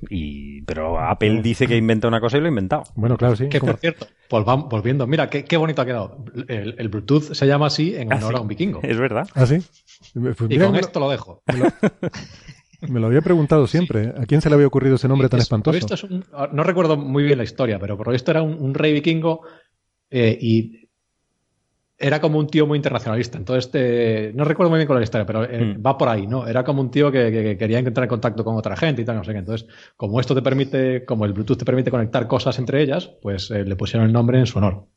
Y, 0.09 0.61
pero 0.63 0.99
Apple 0.99 1.41
dice 1.41 1.67
que 1.67 1.77
inventa 1.77 2.07
una 2.07 2.19
cosa 2.19 2.37
y 2.37 2.41
lo 2.41 2.47
ha 2.47 2.49
inventado. 2.49 2.83
Bueno, 2.95 3.17
claro, 3.17 3.35
sí. 3.35 3.49
Que 3.49 3.59
por 3.59 3.77
cierto, 3.77 4.07
volviendo, 4.29 5.07
mira, 5.07 5.29
qué, 5.29 5.45
qué 5.45 5.57
bonito 5.57 5.81
ha 5.81 5.85
quedado. 5.85 6.25
El, 6.47 6.89
Bluetooth 6.89 7.33
se 7.33 7.47
llama 7.47 7.67
así 7.67 7.95
en 7.95 8.11
honor 8.11 8.35
a 8.35 8.41
un 8.41 8.47
vikingo. 8.47 8.79
Es 8.83 8.99
verdad. 8.99 9.27
¿Ah, 9.33 9.45
sí? 9.45 9.59
Pues 10.13 10.37
y 10.49 10.59
con 10.59 10.75
esto 10.75 10.99
lo 10.99 11.09
dejo. 11.09 11.43
Me 12.87 12.99
lo, 12.99 13.07
había 13.07 13.21
preguntado 13.21 13.67
siempre. 13.67 14.03
¿eh? 14.03 14.13
¿A 14.17 14.25
quién 14.25 14.41
se 14.41 14.49
le 14.49 14.55
había 14.55 14.67
ocurrido 14.67 14.95
ese 14.95 15.07
nombre 15.07 15.29
tan 15.29 15.39
espantoso? 15.39 16.07
no 16.51 16.63
recuerdo 16.63 16.97
muy 16.97 17.23
bien 17.23 17.37
la 17.37 17.43
historia, 17.43 17.79
pero 17.79 17.97
por 17.97 18.13
esto 18.13 18.31
era 18.31 18.41
un, 18.43 18.73
rey 18.73 18.93
vikingo 18.93 19.41
eh, 20.09 20.37
y 20.39 20.85
era 21.97 22.19
como 22.19 22.39
un 22.39 22.47
tío 22.47 22.67
muy 22.67 22.77
internacionalista. 22.77 23.37
Entonces, 23.37 24.33
no 24.35 24.43
recuerdo 24.43 24.69
muy 24.69 24.77
bien 24.77 24.87
con 24.87 24.97
la 24.97 25.03
historia, 25.03 25.25
pero 25.25 25.45
eh, 25.45 25.75
mm. 25.77 25.85
va 25.85 25.97
por 25.97 26.09
ahí, 26.09 26.27
¿no? 26.27 26.47
Era 26.47 26.63
como 26.63 26.81
un 26.81 26.91
tío 26.91 27.11
que, 27.11 27.55
quería 27.57 27.79
entrar 27.79 28.03
en 28.03 28.09
contacto 28.09 28.43
con 28.43 28.55
otra 28.55 28.75
gente 28.75 29.01
y 29.01 29.05
tal, 29.05 29.15
no 29.15 29.23
sé 29.23 29.31
qué. 29.31 29.39
Entonces, 29.39 29.67
como 29.95 30.19
esto 30.19 30.35
te 30.35 30.41
permite, 30.41 31.05
como 31.05 31.25
el 31.25 31.33
Bluetooth 31.33 31.57
te 31.57 31.65
permite 31.65 31.91
conectar 31.91 32.27
cosas 32.27 32.59
entre 32.59 32.81
ellas, 32.81 33.11
pues 33.21 33.49
eh, 33.51 33.63
le 33.63 33.75
pusieron 33.75 34.07
el 34.07 34.13
nombre 34.13 34.39
en 34.39 34.45
su 34.45 34.57
honor. 34.57 34.87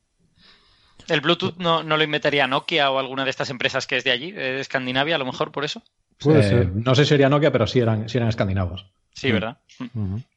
¿El 1.09 1.21
Bluetooth 1.21 1.57
no, 1.57 1.83
lo 1.83 2.03
inventaría 2.03 2.47
Nokia 2.47 2.91
o 2.91 2.99
alguna 2.99 3.23
de 3.23 3.29
estas 3.29 3.49
empresas 3.49 3.87
que 3.87 3.97
es 3.97 4.03
de 4.03 4.11
allí, 4.11 4.31
de 4.31 4.59
Escandinavia, 4.59 5.15
a 5.15 5.19
lo 5.19 5.25
mejor 5.25 5.51
por 5.51 5.65
eso? 5.65 5.81
Puede 6.19 6.41
eh, 6.41 6.43
ser. 6.43 6.71
No 6.73 6.95
sé 6.95 7.05
si 7.05 7.09
sería 7.09 7.29
Nokia, 7.29 7.51
pero 7.51 7.67
sí 7.67 7.79
eran, 7.79 8.09
sí 8.09 8.17
eran 8.17 8.29
escandinavos. 8.29 8.85
Sí, 9.13 9.31
¿verdad? 9.31 9.57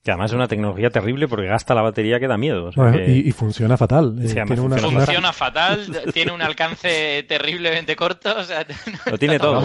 Que 0.02 0.10
además 0.10 0.30
es 0.32 0.34
una 0.34 0.48
tecnología 0.48 0.90
terrible 0.90 1.28
porque 1.28 1.46
gasta 1.46 1.74
la 1.74 1.82
batería 1.82 2.18
que 2.18 2.26
da 2.26 2.36
miedo. 2.36 2.70
y, 3.06 3.30
funciona 3.30 3.76
fatal. 3.76 4.16
Eh, 4.20 4.44
funciona 4.46 5.32
fatal, 5.32 6.02
tiene 6.12 6.32
un 6.32 6.42
alcance 6.42 7.24
terriblemente 7.28 7.94
corto. 7.94 8.34
lo 9.06 9.18
tiene 9.18 9.38
todo. 9.38 9.62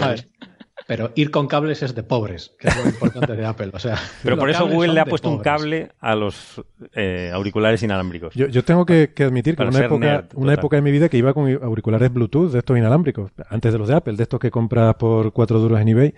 Pero 0.88 1.12
ir 1.16 1.30
con 1.30 1.48
cables 1.48 1.82
es 1.82 1.94
de 1.94 2.02
pobres, 2.02 2.56
que 2.58 2.68
es 2.68 2.76
lo 2.82 2.88
importante 2.88 3.36
de 3.36 3.44
Apple. 3.44 3.70
O 3.74 3.78
sea, 3.78 3.98
pero 4.22 4.38
por 4.38 4.48
eso 4.48 4.66
Google 4.66 4.94
le 4.94 5.00
ha 5.00 5.04
puesto 5.04 5.28
un 5.28 5.40
cable 5.40 5.90
a 6.00 6.14
los 6.14 6.62
eh, 6.94 7.30
auriculares 7.30 7.82
inalámbricos. 7.82 8.34
Yo, 8.34 8.64
tengo 8.64 8.86
que, 8.86 9.12
admitir 9.18 9.54
que 9.54 9.64
una 9.64 9.84
época, 9.84 10.28
una 10.34 10.54
época 10.54 10.76
de 10.76 10.82
mi 10.82 10.90
vida 10.90 11.10
que 11.10 11.18
iba 11.18 11.34
con 11.34 11.46
auriculares 11.62 12.10
Bluetooth 12.10 12.52
de 12.52 12.60
estos 12.60 12.78
inalámbricos, 12.78 13.30
antes 13.50 13.70
de 13.70 13.78
los 13.78 13.86
de 13.86 13.96
Apple, 13.96 14.14
de 14.14 14.22
estos 14.22 14.40
que 14.40 14.50
compras 14.50 14.94
por 14.94 15.34
cuatro 15.34 15.58
duros 15.58 15.78
en 15.78 15.88
eBay. 15.88 16.14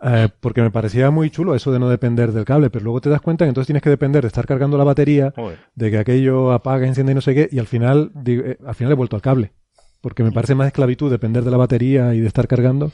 Eh, 0.00 0.28
porque 0.38 0.62
me 0.62 0.70
parecía 0.70 1.10
muy 1.10 1.30
chulo 1.30 1.56
eso 1.56 1.72
de 1.72 1.80
no 1.80 1.88
depender 1.88 2.30
del 2.30 2.44
cable, 2.44 2.70
pero 2.70 2.84
luego 2.84 3.00
te 3.00 3.10
das 3.10 3.20
cuenta 3.20 3.44
que 3.44 3.48
entonces 3.48 3.66
tienes 3.66 3.82
que 3.82 3.90
depender 3.90 4.22
de 4.22 4.28
estar 4.28 4.46
cargando 4.46 4.78
la 4.78 4.84
batería, 4.84 5.34
de 5.74 5.90
que 5.90 5.98
aquello 5.98 6.52
apaga, 6.52 6.86
enciende 6.86 7.10
y 7.10 7.14
no 7.16 7.20
sé 7.20 7.34
qué, 7.34 7.48
y 7.50 7.58
al 7.58 7.66
final, 7.66 8.12
eh, 8.24 8.58
al 8.64 8.76
final 8.76 8.92
he 8.92 8.94
vuelto 8.94 9.16
al 9.16 9.22
cable. 9.22 9.50
Porque 10.00 10.22
me 10.22 10.30
parece 10.30 10.54
más 10.54 10.68
esclavitud 10.68 11.10
depender 11.10 11.42
de 11.42 11.50
la 11.50 11.56
batería 11.56 12.14
y 12.14 12.20
de 12.20 12.28
estar 12.28 12.46
cargando 12.46 12.92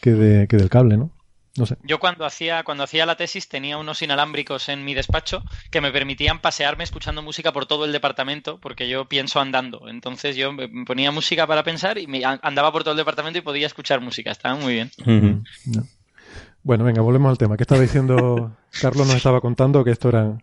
que, 0.00 0.12
de, 0.12 0.48
que 0.48 0.56
del 0.56 0.70
cable, 0.70 0.96
¿no? 0.96 1.10
No 1.56 1.66
sé. 1.66 1.76
Yo 1.82 1.98
cuando 1.98 2.24
hacía, 2.24 2.62
cuando 2.62 2.84
hacía 2.84 3.06
la 3.06 3.16
tesis 3.16 3.48
tenía 3.48 3.76
unos 3.76 4.02
inalámbricos 4.02 4.68
en 4.68 4.84
mi 4.84 4.94
despacho 4.94 5.42
que 5.70 5.80
me 5.80 5.90
permitían 5.90 6.40
pasearme 6.40 6.84
escuchando 6.84 7.22
música 7.22 7.52
por 7.52 7.66
todo 7.66 7.84
el 7.84 7.92
departamento, 7.92 8.58
porque 8.60 8.88
yo 8.88 9.06
pienso 9.06 9.40
andando. 9.40 9.88
Entonces 9.88 10.36
yo 10.36 10.52
me 10.52 10.68
ponía 10.84 11.10
música 11.10 11.46
para 11.46 11.64
pensar 11.64 11.98
y 11.98 12.06
me 12.06 12.22
andaba 12.24 12.70
por 12.70 12.84
todo 12.84 12.92
el 12.92 12.98
departamento 12.98 13.40
y 13.40 13.42
podía 13.42 13.66
escuchar 13.66 14.00
música. 14.00 14.30
Estaba 14.30 14.54
muy 14.54 14.74
bien. 14.74 14.90
Bueno, 16.62 16.84
venga, 16.84 17.02
volvemos 17.02 17.30
al 17.30 17.38
tema. 17.38 17.56
¿Qué 17.56 17.64
estaba 17.64 17.80
diciendo? 17.80 18.56
Carlos 18.80 19.06
nos 19.06 19.16
estaba 19.16 19.40
contando 19.40 19.82
que 19.82 19.90
esto 19.90 20.10
eran 20.10 20.42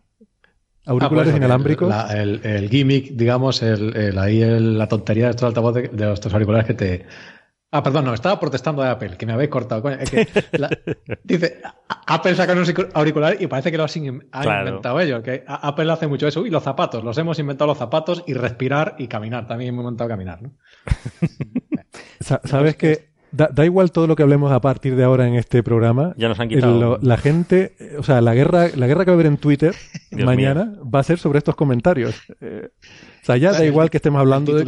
auriculares 0.84 1.30
ah, 1.30 1.32
pues, 1.32 1.36
inalámbricos. 1.36 1.94
el, 2.14 2.68
gimmick, 2.68 3.12
digamos, 3.12 3.62
el, 3.62 4.18
ahí 4.18 4.40
la 4.40 4.88
tontería 4.88 5.24
de 5.24 5.30
estos 5.30 5.48
altavoces, 5.48 5.90
de 5.94 6.12
estos 6.12 6.32
auriculares 6.32 6.66
que 6.66 6.74
te, 6.74 7.06
Ah, 7.70 7.82
perdón, 7.82 8.06
no, 8.06 8.14
estaba 8.14 8.40
protestando 8.40 8.82
de 8.82 8.88
Apple, 8.88 9.16
que 9.18 9.26
me 9.26 9.34
habéis 9.34 9.50
cortado. 9.50 9.82
dice, 11.24 11.60
Apple 12.06 12.34
saca 12.34 12.52
unos 12.52 12.72
auriculares 12.94 13.42
y 13.42 13.46
parece 13.46 13.70
que 13.70 13.76
lo 13.76 13.84
han 13.84 14.60
inventado 14.64 15.00
ellos. 15.00 15.22
Que 15.22 15.44
Apple 15.46 15.92
hace 15.92 16.06
mucho 16.06 16.26
eso. 16.26 16.46
Y 16.46 16.50
los 16.50 16.62
zapatos, 16.62 17.04
los 17.04 17.18
hemos 17.18 17.38
inventado 17.38 17.68
los 17.68 17.78
zapatos 17.78 18.24
y 18.26 18.32
respirar 18.32 18.96
y 18.98 19.06
caminar. 19.06 19.46
También 19.46 19.70
hemos 19.70 19.82
inventado 19.82 20.08
caminar, 20.08 20.40
¿no? 20.42 20.52
¿Sabes 22.20 22.76
que 22.76 23.08
Da, 23.30 23.64
igual 23.64 23.92
todo 23.92 24.06
lo 24.06 24.16
que 24.16 24.22
hablemos 24.22 24.50
a 24.52 24.60
partir 24.60 24.96
de 24.96 25.04
ahora 25.04 25.28
en 25.28 25.34
este 25.34 25.62
programa. 25.62 26.14
Ya 26.16 26.28
nos 26.28 26.40
han 26.40 26.48
quitado. 26.48 26.98
la 27.02 27.18
gente, 27.18 27.74
o 27.98 28.02
sea, 28.02 28.22
la 28.22 28.34
guerra, 28.34 28.68
la 28.74 28.86
guerra 28.86 29.04
que 29.04 29.10
va 29.10 29.16
a 29.16 29.18
haber 29.18 29.26
en 29.26 29.36
Twitter 29.36 29.74
mañana 30.12 30.72
va 30.82 31.00
a 31.00 31.02
ser 31.02 31.18
sobre 31.18 31.38
estos 31.38 31.54
comentarios. 31.54 32.18
Eh, 32.40 32.70
o 33.22 33.24
sea, 33.24 33.36
ya 33.36 33.52
da 33.52 33.64
igual 33.66 33.90
que 33.90 33.98
estemos 33.98 34.18
hablando 34.18 34.54
de. 34.54 34.64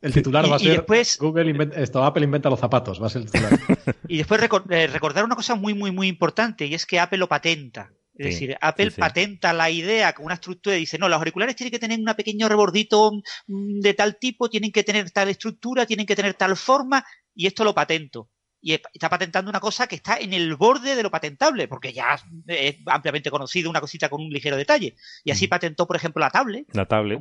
El 0.00 0.12
titular 0.12 0.50
va 0.50 0.56
a 0.56 0.58
ser 0.58 0.84
Google 1.18 1.50
inventa, 1.50 1.80
esto, 1.80 2.04
Apple 2.04 2.24
inventa 2.24 2.50
los 2.50 2.60
zapatos, 2.60 3.00
va 3.00 3.06
a 3.06 3.10
ser 3.10 3.22
el 3.22 3.30
titular. 3.30 3.58
y 4.08 4.18
después 4.18 4.40
eh, 4.70 4.86
recordar 4.86 5.24
una 5.24 5.36
cosa 5.36 5.54
muy, 5.54 5.74
muy, 5.74 5.90
muy 5.90 6.08
importante, 6.08 6.66
y 6.66 6.74
es 6.74 6.84
que 6.84 7.00
Apple 7.00 7.18
lo 7.18 7.28
patenta. 7.28 7.90
Es 8.18 8.26
decir, 8.26 8.56
Apple 8.62 8.92
patenta 8.92 9.52
la 9.52 9.68
idea 9.70 10.14
con 10.14 10.24
una 10.24 10.34
estructura 10.34 10.74
y 10.76 10.80
dice, 10.80 10.98
no, 10.98 11.08
los 11.08 11.18
auriculares 11.18 11.54
tienen 11.54 11.70
que 11.70 11.78
tener 11.78 11.98
un 11.98 12.14
pequeño 12.14 12.48
rebordito 12.48 13.12
mm, 13.46 13.80
de 13.80 13.94
tal 13.94 14.16
tipo, 14.16 14.48
tienen 14.48 14.72
que 14.72 14.84
tener 14.84 15.10
tal 15.10 15.28
estructura, 15.28 15.84
tienen 15.84 16.06
que 16.06 16.16
tener 16.16 16.32
tal 16.34 16.56
forma, 16.56 17.04
y 17.34 17.46
esto 17.46 17.62
lo 17.62 17.74
patento. 17.74 18.30
Y 18.62 18.72
está 18.72 19.10
patentando 19.10 19.50
una 19.50 19.60
cosa 19.60 19.86
que 19.86 19.96
está 19.96 20.16
en 20.16 20.32
el 20.32 20.56
borde 20.56 20.96
de 20.96 21.02
lo 21.02 21.10
patentable, 21.10 21.68
porque 21.68 21.92
ya 21.92 22.18
es 22.46 22.76
ampliamente 22.86 23.30
conocido 23.30 23.70
una 23.70 23.80
cosita 23.80 24.08
con 24.08 24.22
un 24.22 24.30
ligero 24.30 24.56
detalle. 24.56 24.96
Y 25.22 25.30
así 25.30 25.46
patentó, 25.46 25.86
por 25.86 25.94
ejemplo, 25.94 26.20
la 26.20 26.30
tablet. 26.30 26.66
La 26.72 26.86
tablet. 26.86 27.20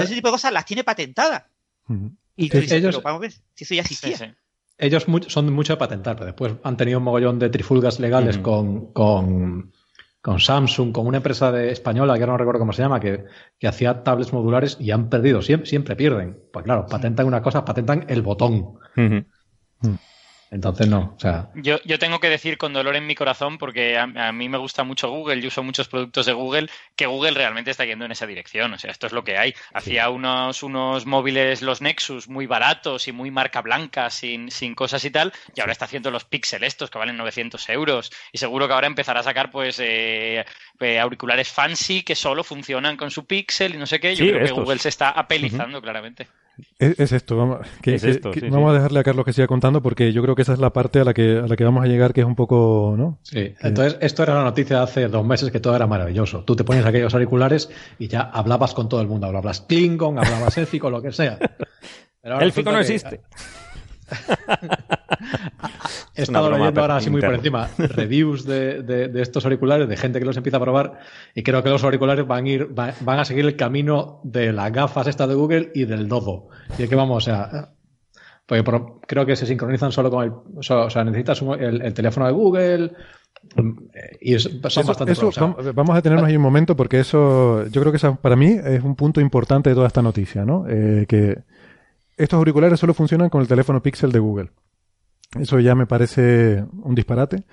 ese 0.00 0.14
tipo 0.14 0.28
de 0.28 0.32
cosas 0.32 0.52
las 0.52 0.64
tiene 0.64 0.84
patentadas. 0.84 1.42
Y 2.36 2.56
ellos, 2.74 3.02
vamos 3.02 3.18
a 3.18 3.20
ver, 3.20 3.32
si 3.54 3.64
eso 3.64 3.74
ya 3.74 3.82
existía. 3.82 4.36
Ellos 4.78 5.06
son 5.26 5.52
mucho 5.52 5.74
de 5.74 5.76
patentar, 5.76 6.16
pero 6.16 6.26
después 6.26 6.54
han 6.62 6.76
tenido 6.76 6.98
un 6.98 7.04
mogollón 7.04 7.38
de 7.38 7.50
trifulgas 7.50 8.00
legales 8.00 8.38
con, 8.38 8.92
con, 8.92 9.72
con, 10.22 10.40
Samsung, 10.40 10.90
con 10.90 11.06
una 11.06 11.18
empresa 11.18 11.52
de 11.52 11.70
española, 11.70 12.18
que 12.18 12.26
no 12.26 12.38
recuerdo 12.38 12.60
cómo 12.60 12.72
se 12.72 12.80
llama, 12.80 12.98
que, 12.98 13.24
que 13.58 13.68
hacía 13.68 14.02
tablets 14.02 14.32
modulares 14.32 14.78
y 14.80 14.90
han 14.90 15.10
perdido, 15.10 15.42
siempre, 15.42 15.68
siempre 15.68 15.96
pierden. 15.96 16.38
Pues 16.50 16.64
claro, 16.64 16.86
patentan 16.86 17.26
una 17.26 17.42
cosa, 17.42 17.62
patentan 17.62 18.06
el 18.08 18.22
botón. 18.22 18.78
Entonces 20.50 20.88
no, 20.88 21.14
o 21.16 21.20
sea... 21.20 21.48
Yo, 21.54 21.78
yo 21.84 22.00
tengo 22.00 22.18
que 22.18 22.28
decir 22.28 22.58
con 22.58 22.72
dolor 22.72 22.96
en 22.96 23.06
mi 23.06 23.14
corazón, 23.14 23.56
porque 23.56 23.96
a, 23.96 24.32
mí 24.32 24.48
me 24.48 24.58
gusta 24.58 24.82
mucho 24.82 25.08
Google, 25.08 25.40
yo 25.40 25.48
uso 25.48 25.62
muchos 25.62 25.88
productos 25.88 26.26
de 26.26 26.32
Google, 26.32 26.68
que 26.96 27.06
Google 27.06 27.30
realmente 27.32 27.70
está 27.70 27.84
yendo 27.84 28.04
en 28.04 28.10
esa 28.10 28.26
dirección. 28.26 28.72
O 28.72 28.78
sea, 28.78 28.90
esto 28.90 29.06
es 29.06 29.12
lo 29.12 29.22
que 29.22 29.38
hay. 29.38 29.54
Hacía 29.72 30.10
unos, 30.10 30.64
unos 30.64 31.06
móviles, 31.06 31.62
los 31.62 31.80
Nexus, 31.80 32.28
muy 32.28 32.46
baratos 32.46 33.06
y 33.06 33.12
muy 33.12 33.30
marca 33.30 33.62
blanca, 33.62 34.10
sin, 34.10 34.50
sin 34.50 34.74
cosas 34.74 35.04
y 35.04 35.10
tal, 35.10 35.32
y 35.54 35.60
ahora 35.60 35.72
está 35.72 35.84
haciendo 35.84 36.10
los 36.10 36.24
Pixel 36.24 36.64
estos, 36.64 36.90
que 36.90 36.98
valen 36.98 37.16
900 37.16 37.68
euros. 37.68 38.10
Y 38.32 38.38
seguro 38.38 38.66
que 38.66 38.74
ahora 38.74 38.88
empezará 38.88 39.20
a 39.20 39.24
sacar, 39.24 39.52
pues, 39.52 39.78
eh, 39.78 40.44
eh, 40.80 40.98
auriculares 40.98 41.48
fancy 41.48 42.02
que 42.02 42.16
solo 42.16 42.42
funcionan 42.42 42.96
con 42.96 43.12
su 43.12 43.24
Pixel 43.24 43.76
y 43.76 43.78
no 43.78 43.86
sé 43.86 44.00
qué. 44.00 44.16
Yo 44.16 44.26
creo 44.26 44.44
que 44.44 44.52
Google 44.52 44.78
se 44.78 44.88
está 44.88 45.10
apelizando 45.10 45.80
claramente. 45.80 46.26
Es, 46.78 47.12
esto, 47.12 47.36
vamos, 47.36 47.60
vamos 48.50 48.70
a 48.70 48.74
dejarle 48.74 49.00
a 49.00 49.02
Carlos 49.02 49.24
que 49.24 49.32
siga 49.32 49.46
contando 49.46 49.82
porque 49.82 50.12
yo 50.12 50.22
creo 50.22 50.34
que 50.34 50.42
esa 50.42 50.52
es 50.52 50.58
la 50.58 50.72
parte 50.72 51.00
a 51.00 51.04
la 51.04 51.14
que, 51.14 51.38
a 51.38 51.46
la 51.46 51.56
que 51.56 51.64
vamos 51.64 51.84
a 51.84 51.86
llegar 51.86 52.12
que 52.12 52.20
es 52.20 52.26
un 52.26 52.36
poco, 52.36 52.94
¿no? 52.96 53.18
Sí, 53.22 53.54
entonces 53.60 53.98
esto 54.00 54.22
era 54.22 54.34
la 54.34 54.44
noticia 54.44 54.76
de 54.76 54.82
hace 54.82 55.08
dos 55.08 55.24
meses 55.24 55.50
que 55.50 55.60
todo 55.60 55.76
era 55.76 55.86
maravilloso. 55.86 56.44
Tú 56.44 56.56
te 56.56 56.64
pones 56.64 56.84
aquellos 56.84 57.12
auriculares 57.14 57.70
y 57.98 58.08
ya 58.08 58.22
hablabas 58.22 58.74
con 58.74 58.88
todo 58.88 59.00
el 59.00 59.08
mundo, 59.08 59.26
hablabas 59.26 59.60
Klingon, 59.62 60.18
hablabas 60.18 60.56
élfico, 60.58 60.90
lo 60.90 61.02
que 61.02 61.12
sea. 61.12 61.38
Élfico 62.22 62.70
no 62.72 62.80
existe. 62.80 63.20
He 66.14 66.22
estado 66.22 66.50
leyendo 66.50 66.80
ahora 66.80 66.96
así 66.96 67.10
muy 67.10 67.20
por 67.20 67.34
encima 67.34 67.68
reviews 67.78 68.44
de, 68.44 69.10
estos 69.16 69.44
auriculares, 69.44 69.88
de 69.88 69.96
gente 69.96 70.18
que 70.18 70.24
los 70.24 70.36
empieza 70.36 70.58
a 70.58 70.60
probar, 70.60 71.00
y 71.34 71.42
creo 71.42 71.62
que 71.62 71.70
los 71.70 71.84
auriculares 71.84 72.26
van 72.26 72.44
a 72.44 72.48
ir, 72.48 72.68
van, 72.68 73.18
a 73.18 73.24
seguir 73.24 73.44
el 73.44 73.56
camino 73.56 74.20
de 74.24 74.52
las 74.52 74.72
gafas 74.72 75.06
esta 75.06 75.26
de 75.26 75.34
Google 75.34 75.70
y 75.74 75.84
del 75.84 76.08
Dodo. 76.08 76.48
Y 76.78 76.82
es 76.82 76.88
que 76.88 76.96
vamos, 76.96 77.18
o 77.18 77.30
sea, 77.30 77.70
porque 78.46 78.64
creo 79.06 79.26
que 79.26 79.36
se 79.36 79.46
sincronizan 79.46 79.92
solo 79.92 80.10
con 80.10 80.24
el, 80.24 80.32
o 80.56 80.62
sea, 80.62 81.04
necesitas 81.04 81.42
el, 81.58 81.94
teléfono 81.94 82.26
de 82.26 82.32
Google, 82.32 82.92
y 84.20 84.38
son 84.38 84.86
bastante 84.86 85.14
Vamos 85.74 85.96
a 85.96 86.02
tenernos 86.02 86.26
ahí 86.26 86.36
un 86.36 86.42
momento 86.42 86.76
porque 86.76 87.00
eso, 87.00 87.66
yo 87.68 87.80
creo 87.80 87.92
que 87.92 87.98
para 88.20 88.36
mí 88.36 88.58
es 88.62 88.82
un 88.82 88.96
punto 88.96 89.20
importante 89.20 89.70
de 89.70 89.74
toda 89.74 89.86
esta 89.86 90.02
noticia, 90.02 90.44
¿no? 90.44 90.66
Eh, 90.68 91.06
que 91.08 91.38
estos 92.20 92.36
auriculares 92.36 92.78
solo 92.78 92.94
funcionan 92.94 93.30
con 93.30 93.40
el 93.40 93.48
teléfono 93.48 93.82
Pixel 93.82 94.12
de 94.12 94.18
Google. 94.18 94.50
Eso 95.38 95.58
ya 95.60 95.74
me 95.74 95.86
parece 95.86 96.64
un 96.82 96.94
disparate. 96.94 97.44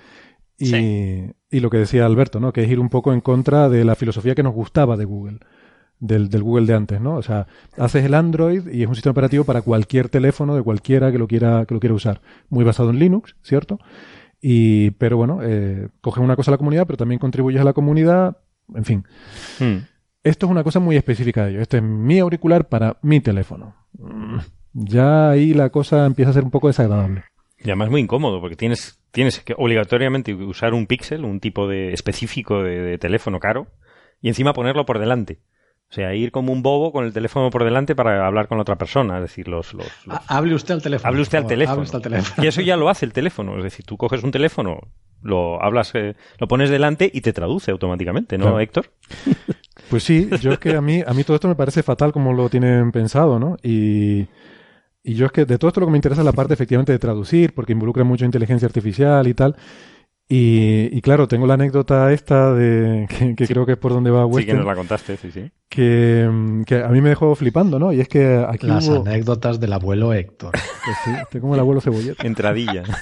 Y, 0.58 1.60
lo 1.60 1.70
que 1.70 1.78
decía 1.78 2.04
Alberto, 2.04 2.40
¿no? 2.40 2.52
Que 2.52 2.64
es 2.64 2.70
ir 2.70 2.80
un 2.80 2.88
poco 2.88 3.12
en 3.12 3.20
contra 3.20 3.68
de 3.68 3.84
la 3.84 3.94
filosofía 3.94 4.34
que 4.34 4.42
nos 4.42 4.54
gustaba 4.54 4.96
de 4.96 5.04
Google. 5.04 5.38
Del, 6.00 6.28
Google 6.42 6.66
de 6.66 6.74
antes, 6.74 7.00
¿no? 7.00 7.16
O 7.16 7.22
sea, 7.22 7.46
haces 7.76 8.04
el 8.04 8.14
Android 8.14 8.68
y 8.68 8.82
es 8.82 8.88
un 8.88 8.94
sistema 8.94 9.12
operativo 9.12 9.44
para 9.44 9.62
cualquier 9.62 10.08
teléfono 10.08 10.54
de 10.54 10.62
cualquiera 10.62 11.10
que 11.10 11.18
lo 11.18 11.26
quiera, 11.26 11.64
que 11.64 11.74
lo 11.74 11.80
quiera 11.80 11.94
usar. 11.94 12.20
Muy 12.50 12.64
basado 12.64 12.90
en 12.90 12.98
Linux, 12.98 13.36
¿cierto? 13.42 13.78
Y, 14.40 14.90
pero 14.92 15.16
bueno, 15.16 15.40
eh, 15.42 15.88
coges 16.00 16.22
una 16.22 16.36
cosa 16.36 16.50
a 16.50 16.52
la 16.52 16.58
comunidad, 16.58 16.86
pero 16.86 16.98
también 16.98 17.18
contribuyes 17.18 17.60
a 17.60 17.64
la 17.64 17.72
comunidad, 17.72 18.38
en 18.74 18.84
fin. 18.84 19.04
Hmm. 19.58 19.78
Esto 20.22 20.46
es 20.46 20.52
una 20.52 20.62
cosa 20.62 20.78
muy 20.78 20.96
específica 20.96 21.44
de 21.44 21.52
ello. 21.52 21.60
Este 21.60 21.78
es 21.78 21.82
mi 21.82 22.18
auricular 22.18 22.68
para 22.68 22.98
mi 23.02 23.20
teléfono. 23.20 23.74
Ya 24.80 25.30
ahí 25.30 25.54
la 25.54 25.70
cosa 25.70 26.06
empieza 26.06 26.30
a 26.30 26.34
ser 26.34 26.44
un 26.44 26.50
poco 26.50 26.68
desagradable. 26.68 27.24
Y 27.58 27.64
además 27.64 27.90
muy 27.90 28.00
incómodo, 28.00 28.40
porque 28.40 28.54
tienes, 28.54 29.00
tienes 29.10 29.40
que 29.40 29.54
obligatoriamente 29.56 30.32
usar 30.34 30.74
un 30.74 30.86
píxel, 30.86 31.24
un 31.24 31.40
tipo 31.40 31.66
de 31.66 31.92
específico 31.92 32.62
de, 32.62 32.96
teléfono 32.98 33.40
caro, 33.40 33.66
y 34.20 34.28
encima 34.28 34.52
ponerlo 34.52 34.86
por 34.86 35.00
delante. 35.00 35.40
O 35.90 35.94
sea, 35.94 36.14
ir 36.14 36.30
como 36.30 36.52
un 36.52 36.62
bobo 36.62 36.92
con 36.92 37.06
el 37.06 37.12
teléfono 37.12 37.50
por 37.50 37.64
delante 37.64 37.96
para 37.96 38.26
hablar 38.26 38.46
con 38.46 38.60
otra 38.60 38.76
persona. 38.76 39.16
Es 39.16 39.22
decir, 39.22 39.48
los. 39.48 39.72
los, 39.72 39.88
Hable 40.28 40.54
usted 40.54 40.74
al 40.74 40.82
teléfono. 40.82 41.08
Hable 41.08 41.22
usted 41.22 41.38
al 41.38 41.46
teléfono. 41.46 42.44
Y 42.44 42.46
eso 42.46 42.60
ya 42.60 42.76
lo 42.76 42.90
hace 42.90 43.06
el 43.06 43.12
teléfono. 43.12 43.56
Es 43.56 43.64
decir, 43.64 43.86
tú 43.86 43.96
coges 43.96 44.22
un 44.22 44.30
teléfono, 44.30 44.80
lo 45.22 45.62
hablas, 45.62 45.94
eh, 45.94 46.14
lo 46.38 46.46
pones 46.46 46.68
delante 46.68 47.10
y 47.12 47.22
te 47.22 47.32
traduce 47.32 47.70
automáticamente, 47.70 48.38
¿no, 48.38 48.60
Héctor? 48.60 48.90
Pues 49.88 50.02
sí, 50.02 50.28
yo 50.40 50.52
es 50.52 50.58
que 50.58 50.76
a 50.76 50.82
mí, 50.82 51.02
a 51.06 51.14
mí 51.14 51.24
todo 51.24 51.36
esto 51.36 51.48
me 51.48 51.54
parece 51.54 51.82
fatal 51.82 52.12
como 52.12 52.34
lo 52.34 52.50
tienen 52.50 52.92
pensado, 52.92 53.38
¿no? 53.38 53.56
Y 53.62 54.26
y 55.02 55.14
yo 55.14 55.26
es 55.26 55.32
que 55.32 55.44
de 55.44 55.58
todo 55.58 55.68
esto 55.68 55.80
lo 55.80 55.86
que 55.86 55.92
me 55.92 55.98
interesa 55.98 56.20
es 56.20 56.26
la 56.26 56.32
parte 56.32 56.54
efectivamente 56.54 56.92
de 56.92 56.98
traducir, 56.98 57.54
porque 57.54 57.72
involucra 57.72 58.04
mucho 58.04 58.24
inteligencia 58.24 58.66
artificial 58.66 59.26
y 59.26 59.34
tal. 59.34 59.56
Y, 60.30 61.00
claro, 61.00 61.26
tengo 61.26 61.46
la 61.46 61.54
anécdota 61.54 62.12
esta 62.12 62.52
de 62.52 63.06
que, 63.36 63.46
creo 63.46 63.64
que 63.64 63.72
es 63.72 63.78
por 63.78 63.92
donde 63.92 64.10
va 64.10 64.26
Western. 64.26 64.42
Sí, 64.42 64.46
que 64.46 64.58
nos 64.58 64.66
la 64.66 64.74
contaste, 64.74 65.16
sí, 65.16 65.30
sí. 65.30 65.50
Que, 65.70 66.28
a 66.84 66.88
mí 66.88 67.00
me 67.00 67.08
dejó 67.08 67.34
flipando, 67.34 67.78
¿no? 67.78 67.92
Y 67.94 68.00
es 68.00 68.08
que 68.08 68.44
aquí 68.46 68.66
Las 68.66 68.88
anécdotas 68.88 69.58
del 69.58 69.72
abuelo 69.72 70.12
Héctor. 70.12 70.52
Pues 70.52 70.96
sí, 71.04 71.10
estoy 71.22 71.40
como 71.40 71.54
el 71.54 71.60
abuelo 71.60 71.80
Cebolleta. 71.80 72.26
Entradilla. 72.26 72.82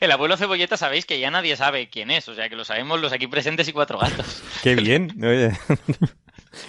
El 0.00 0.10
abuelo 0.10 0.36
Cebolleta 0.36 0.76
sabéis 0.76 1.06
que 1.06 1.20
ya 1.20 1.30
nadie 1.30 1.56
sabe 1.56 1.88
quién 1.88 2.10
es, 2.10 2.28
o 2.28 2.34
sea 2.34 2.48
que 2.48 2.56
lo 2.56 2.64
sabemos 2.64 3.00
los 3.00 3.12
aquí 3.12 3.26
presentes 3.26 3.68
y 3.68 3.72
cuatro 3.72 3.98
gatos. 3.98 4.42
Qué 4.62 4.74
bien. 4.74 5.12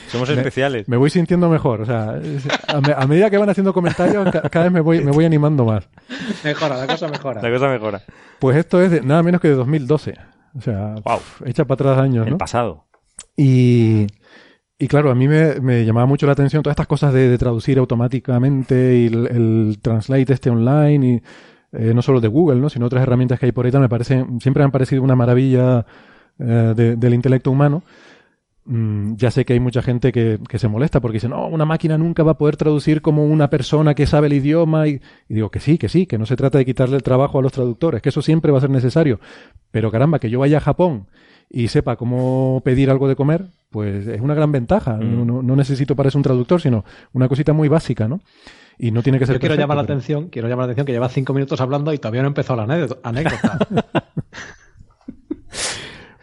Somos 0.08 0.30
especiales. 0.30 0.88
Me 0.88 0.98
voy 0.98 1.10
sintiendo 1.10 1.50
mejor. 1.50 1.82
O 1.82 1.86
sea, 1.86 2.20
a, 2.68 3.08
medida 3.08 3.30
que 3.30 3.38
van 3.38 3.50
haciendo 3.50 3.74
comentarios, 3.74 4.30
cada 4.52 4.66
vez 4.66 4.72
me 4.72 4.82
voy, 4.82 5.04
me 5.04 5.12
voy 5.12 5.26
animando 5.26 5.66
más. 5.66 5.88
Mejora, 6.44 6.78
la 6.78 6.88
cosa 6.88 7.08
mejora. 7.08 7.42
La 7.42 7.52
cosa 7.52 7.68
mejora. 7.68 8.02
Pues 8.40 8.58
esto 8.58 8.82
es 8.82 8.92
de 8.92 9.02
nada 9.02 9.24
menos 9.24 9.42
que 9.42 9.48
de 9.48 9.56
2012. 9.56 10.16
O 10.58 10.62
sea, 10.62 10.96
wow. 11.04 11.20
echa 11.46 11.66
para 11.66 11.76
atrás 11.76 11.98
años, 12.00 12.26
¿no? 12.26 12.34
El 12.34 12.38
pasado. 12.38 12.86
Y, 13.38 14.08
y 14.82 14.88
claro, 14.88 15.12
a 15.12 15.16
mí 15.16 15.28
me, 15.28 15.86
llamaba 15.86 16.08
mucho 16.08 16.26
la 16.26 16.34
atención 16.34 16.64
todas 16.64 16.74
estas 16.74 16.88
cosas 16.88 17.14
de, 17.14 17.38
traducir 17.38 17.78
automáticamente 17.78 18.98
y 18.98 19.06
el, 19.08 19.78
translate 19.82 20.34
este 20.34 20.50
online 20.50 21.08
y 21.08 21.22
eh, 21.78 21.94
no 21.94 22.02
solo 22.02 22.20
de 22.20 22.28
Google, 22.28 22.60
¿no? 22.60 22.68
sino 22.68 22.88
otras 22.88 23.04
herramientas 23.04 23.40
que 23.40 23.46
hay 23.46 23.52
por 23.52 23.66
ahí 23.66 23.72
me 23.72 23.88
parecen, 23.88 24.42
siempre 24.42 24.62
me 24.62 24.66
han 24.66 24.72
parecido 24.72 25.04
una 25.04 25.16
maravilla 25.16 25.86
eh, 26.40 26.96
del 26.98 27.14
intelecto 27.14 27.52
humano. 27.52 27.84
Mm, 28.64 29.16
ya 29.16 29.32
sé 29.32 29.44
que 29.44 29.54
hay 29.54 29.60
mucha 29.60 29.82
gente 29.82 30.12
que, 30.12 30.40
se 30.54 30.68
molesta 30.68 31.00
porque 31.00 31.16
dice, 31.16 31.28
no, 31.28 31.48
una 31.48 31.66
máquina 31.66 31.98
nunca 31.98 32.24
va 32.24 32.34
a 32.34 32.38
poder 32.38 32.58
traducir 32.58 33.02
como 33.02 33.26
una 33.26 33.50
persona 33.50 33.96
que 33.96 34.06
sabe 34.06 34.28
el 34.28 34.34
idioma. 34.34 34.88
Y, 34.88 35.02
digo 35.28 35.50
que 35.50 35.60
sí, 35.60 35.78
que 35.78 35.90
sí, 35.90 36.06
que 36.06 36.18
no 36.18 36.26
se 36.26 36.36
trata 36.36 36.58
de 36.58 36.66
quitarle 36.66 36.96
el 36.96 37.04
trabajo 37.04 37.40
a 37.40 37.42
los 37.42 37.52
traductores, 37.52 38.02
que 38.02 38.10
eso 38.10 38.22
siempre 38.22 38.52
va 38.52 38.60
a 38.60 38.62
ser 38.62 38.70
necesario. 38.70 39.20
Pero 39.72 39.92
caramba, 39.92 40.20
que 40.20 40.30
yo 40.30 40.40
vaya 40.40 40.58
a 40.58 40.62
Japón 40.62 41.08
y 41.50 41.68
sepa 41.68 41.96
cómo 41.96 42.62
pedir 42.64 42.90
algo 42.90 43.08
de 43.08 43.16
comer, 43.16 43.48
pues 43.72 44.08
es 44.08 44.22
una 44.22 44.36
gran 44.36 44.52
ventaja. 44.52 44.98
Mm. 44.98 45.46
No, 45.46 45.56
necesito 45.56 45.96
para 45.96 46.10
eso 46.10 46.18
un 46.18 46.24
traductor, 46.24 46.62
sino 46.62 46.86
una 47.14 47.28
cosita 47.28 47.54
muy 47.54 47.68
básica, 47.68 48.08
¿no? 48.08 48.22
Y 48.78 48.92
no 48.92 49.04
tiene 49.04 49.20
que 49.20 49.26
ser. 49.26 49.36
Yo 49.36 49.40
quiero 49.40 49.56
llamar 49.56 49.78
la 49.78 49.84
atención, 49.84 50.30
quiero 50.30 50.48
llamar 50.48 50.64
la 50.64 50.72
atención 50.72 50.86
que 50.86 50.94
lleva 50.94 51.10
cinco 51.10 51.34
minutos 51.34 51.60
hablando 51.62 51.94
y 51.94 51.98
todavía 51.98 52.22
no 52.22 52.28
ha 52.28 52.30
empezado 52.30 52.66
la 52.66 52.74
anécdota. 53.04 53.68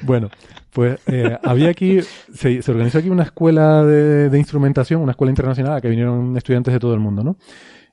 bueno, 0.02 0.30
pues 0.70 1.00
eh, 1.06 1.38
había 1.42 1.70
aquí, 1.70 2.00
se, 2.32 2.60
organizó 2.68 2.98
aquí 2.98 3.08
una 3.10 3.24
escuela 3.24 3.84
de, 3.84 4.38
instrumentación, 4.38 5.02
una 5.02 5.12
escuela 5.12 5.30
internacional 5.30 5.74
a 5.74 5.80
que 5.80 5.88
vinieron 5.88 6.36
estudiantes 6.36 6.74
de 6.74 6.80
todo 6.80 6.94
el 6.94 7.00
mundo, 7.00 7.24
¿no? 7.24 7.36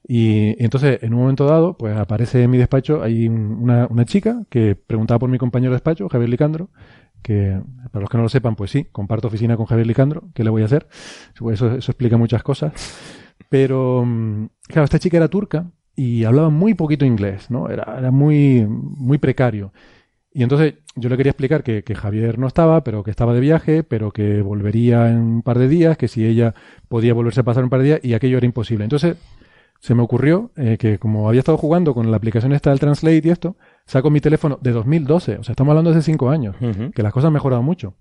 Y, 0.08 0.62
entonces, 0.64 1.00
en 1.02 1.14
un 1.14 1.22
momento 1.22 1.46
dado, 1.46 1.78
pues 1.78 1.98
aparece 1.98 2.44
en 2.44 2.52
mi 2.52 2.58
despacho, 2.58 3.02
hay 3.02 3.28
una, 3.28 3.88
una 3.90 4.06
chica 4.06 4.44
que 4.50 4.76
preguntaba 4.76 5.20
por 5.20 5.30
mi 5.30 5.40
compañero 5.40 5.72
de 5.72 5.78
despacho, 5.78 6.08
Javier 6.10 6.30
Licandro, 6.30 6.70
que 7.24 7.60
para 7.92 8.02
los 8.02 8.10
que 8.10 8.18
no 8.18 8.24
lo 8.24 8.30
sepan, 8.30 8.56
pues 8.56 8.70
sí, 8.70 8.86
comparto 8.92 9.30
oficina 9.30 9.58
con 9.58 9.66
Javier 9.66 9.88
Licandro, 9.88 10.26
¿qué 10.36 10.44
le 10.44 10.52
voy 10.52 10.62
a 10.62 10.66
hacer? 10.66 10.88
Eso, 11.34 11.52
eso 11.52 11.76
explica 11.76 12.18
muchas 12.18 12.44
cosas. 12.44 12.74
Pero, 13.50 14.04
mm, 14.06 14.48
claro, 14.68 14.84
esta 14.84 15.00
chica 15.00 15.18
era 15.18 15.28
turca 15.28 15.72
y 15.96 16.24
hablaba 16.24 16.50
muy 16.50 16.74
poquito 16.74 17.06
inglés, 17.06 17.50
¿no? 17.50 17.70
Era, 17.70 17.96
era 17.98 18.12
muy, 18.12 18.68
muy 18.68 19.18
precario. 19.18 19.72
Y 20.38 20.44
entonces 20.44 20.74
yo 20.98 21.08
le 21.08 21.16
quería 21.16 21.30
explicar 21.30 21.64
que, 21.64 21.86
que, 21.86 21.96
Javier 21.96 22.38
no 22.38 22.48
estaba, 22.48 22.84
pero 22.84 23.04
que 23.04 23.10
estaba 23.10 23.34
de 23.34 23.40
viaje, 23.40 23.84
pero 23.84 24.12
que 24.12 24.42
volvería 24.42 25.10
en 25.10 25.20
un 25.20 25.42
par 25.44 25.58
de 25.58 25.70
días, 25.70 25.98
que 25.98 26.10
si 26.10 26.26
ella 26.26 26.54
podía 26.90 27.14
volverse 27.14 27.40
a 27.40 27.44
pasar 27.44 27.64
un 27.64 27.70
par 27.70 27.80
de 27.80 27.86
días, 27.86 28.00
y 28.04 28.16
aquello 28.16 28.36
era 28.36 28.46
imposible. 28.46 28.84
Entonces 28.84 29.16
se 29.80 29.96
me 29.96 30.04
ocurrió 30.04 30.52
eh, 30.58 30.76
que 30.78 31.00
como 31.00 31.30
había 31.30 31.40
estado 31.40 31.58
jugando 31.58 31.94
con 31.94 32.12
la 32.12 32.18
aplicación 32.18 32.52
esta 32.52 32.72
del 32.72 32.82
Translate 32.82 33.22
y 33.24 33.30
esto, 33.30 33.56
saco 33.86 34.10
mi 34.10 34.20
teléfono 34.20 34.60
de 34.62 34.74
2012, 34.74 35.38
o 35.38 35.44
sea, 35.44 35.54
estamos 35.54 35.72
hablando 35.72 35.92
de 35.92 36.00
hace 36.00 36.12
cinco 36.12 36.30
años, 36.30 36.58
que 36.94 37.02
las 37.02 37.14
cosas 37.14 37.28
han 37.28 37.34
mejorado 37.34 37.64
mucho. 37.64 37.94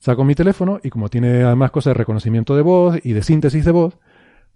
Saco 0.00 0.24
mi 0.24 0.34
teléfono 0.34 0.80
y 0.82 0.90
como 0.90 1.08
tiene 1.08 1.44
además 1.44 1.70
cosas 1.70 1.92
de 1.92 1.98
reconocimiento 1.98 2.56
de 2.56 2.62
voz 2.62 2.98
y 3.04 3.12
de 3.12 3.22
síntesis 3.22 3.64
de 3.64 3.70
voz, 3.70 3.98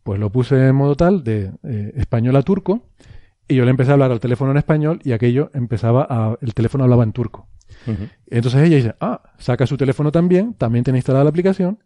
pues 0.03 0.19
lo 0.19 0.31
puse 0.31 0.67
en 0.67 0.75
modo 0.75 0.97
tal 0.97 1.23
de 1.23 1.53
eh, 1.63 1.93
español 1.95 2.35
a 2.35 2.43
turco 2.43 2.83
y 3.49 3.55
yo 3.57 3.65
le 3.65 3.71
empecé 3.71 3.91
a 3.91 3.95
hablar 3.95 4.13
al 4.13 4.21
teléfono 4.21 4.51
en 4.51 4.57
español 4.57 5.01
y 5.05 5.13
aquello 5.13 5.51
empezaba 5.55 6.07
a, 6.09 6.37
el 6.41 6.55
teléfono 6.55 6.85
hablaba 6.85 7.03
en 7.03 7.13
turco. 7.13 7.49
Entonces 8.27 8.63
ella 8.63 8.77
dice, 8.77 8.95
ah, 9.01 9.23
saca 9.39 9.67
su 9.67 9.77
teléfono 9.77 10.13
también, 10.13 10.55
también 10.55 10.85
tiene 10.85 10.99
instalada 10.99 11.25
la 11.25 11.31
aplicación. 11.31 11.83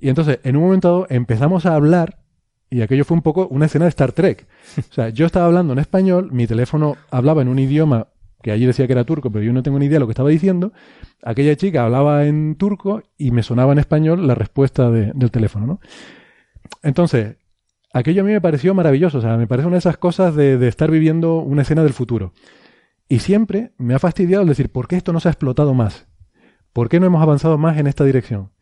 Y 0.00 0.08
entonces, 0.08 0.40
en 0.44 0.56
un 0.56 0.62
momento 0.62 0.88
dado, 0.88 1.06
empezamos 1.10 1.66
a 1.66 1.74
hablar 1.74 2.18
y 2.70 2.82
aquello 2.82 3.04
fue 3.04 3.16
un 3.16 3.22
poco 3.22 3.48
una 3.48 3.66
escena 3.66 3.84
de 3.84 3.90
Star 3.90 4.12
Trek. 4.12 4.46
O 4.78 4.92
sea, 4.92 5.10
yo 5.10 5.26
estaba 5.26 5.46
hablando 5.46 5.72
en 5.72 5.78
español, 5.78 6.30
mi 6.32 6.46
teléfono 6.46 6.96
hablaba 7.10 7.42
en 7.42 7.48
un 7.48 7.58
idioma 7.58 8.08
que 8.42 8.52
allí 8.52 8.64
decía 8.64 8.86
que 8.86 8.94
era 8.94 9.04
turco, 9.04 9.30
pero 9.30 9.44
yo 9.44 9.52
no 9.52 9.62
tengo 9.62 9.78
ni 9.78 9.86
idea 9.86 9.96
de 9.96 10.00
lo 10.00 10.06
que 10.06 10.12
estaba 10.12 10.30
diciendo. 10.30 10.72
Aquella 11.22 11.56
chica 11.56 11.84
hablaba 11.84 12.24
en 12.24 12.54
turco 12.56 13.02
y 13.18 13.32
me 13.32 13.42
sonaba 13.42 13.72
en 13.72 13.78
español 13.78 14.26
la 14.26 14.34
respuesta 14.34 14.90
del 14.90 15.30
teléfono, 15.30 15.66
¿no? 15.66 15.80
Entonces, 16.82 17.36
aquello 17.92 18.22
a 18.22 18.24
mí 18.24 18.32
me 18.32 18.40
pareció 18.40 18.74
maravilloso, 18.74 19.18
o 19.18 19.20
sea, 19.20 19.36
me 19.36 19.46
parece 19.46 19.66
una 19.66 19.74
de 19.74 19.80
esas 19.80 19.96
cosas 19.96 20.34
de, 20.34 20.66
estar 20.66 20.90
viviendo 20.90 21.36
una 21.36 21.62
escena 21.62 21.82
del 21.82 21.92
futuro. 21.92 22.32
Y 23.08 23.18
siempre 23.20 23.72
me 23.78 23.94
ha 23.94 23.98
fastidiado 23.98 24.42
el 24.42 24.48
decir, 24.48 24.70
¿por 24.70 24.86
qué 24.86 24.96
esto 24.96 25.12
no 25.12 25.20
se 25.20 25.28
ha 25.28 25.32
explotado 25.32 25.74
más? 25.74 26.06
¿Por 26.72 26.88
qué 26.88 27.00
no 27.00 27.06
hemos 27.06 27.22
avanzado 27.22 27.58
más 27.58 27.78
en 27.78 27.86
esta 27.86 28.04
dirección? 28.04 28.52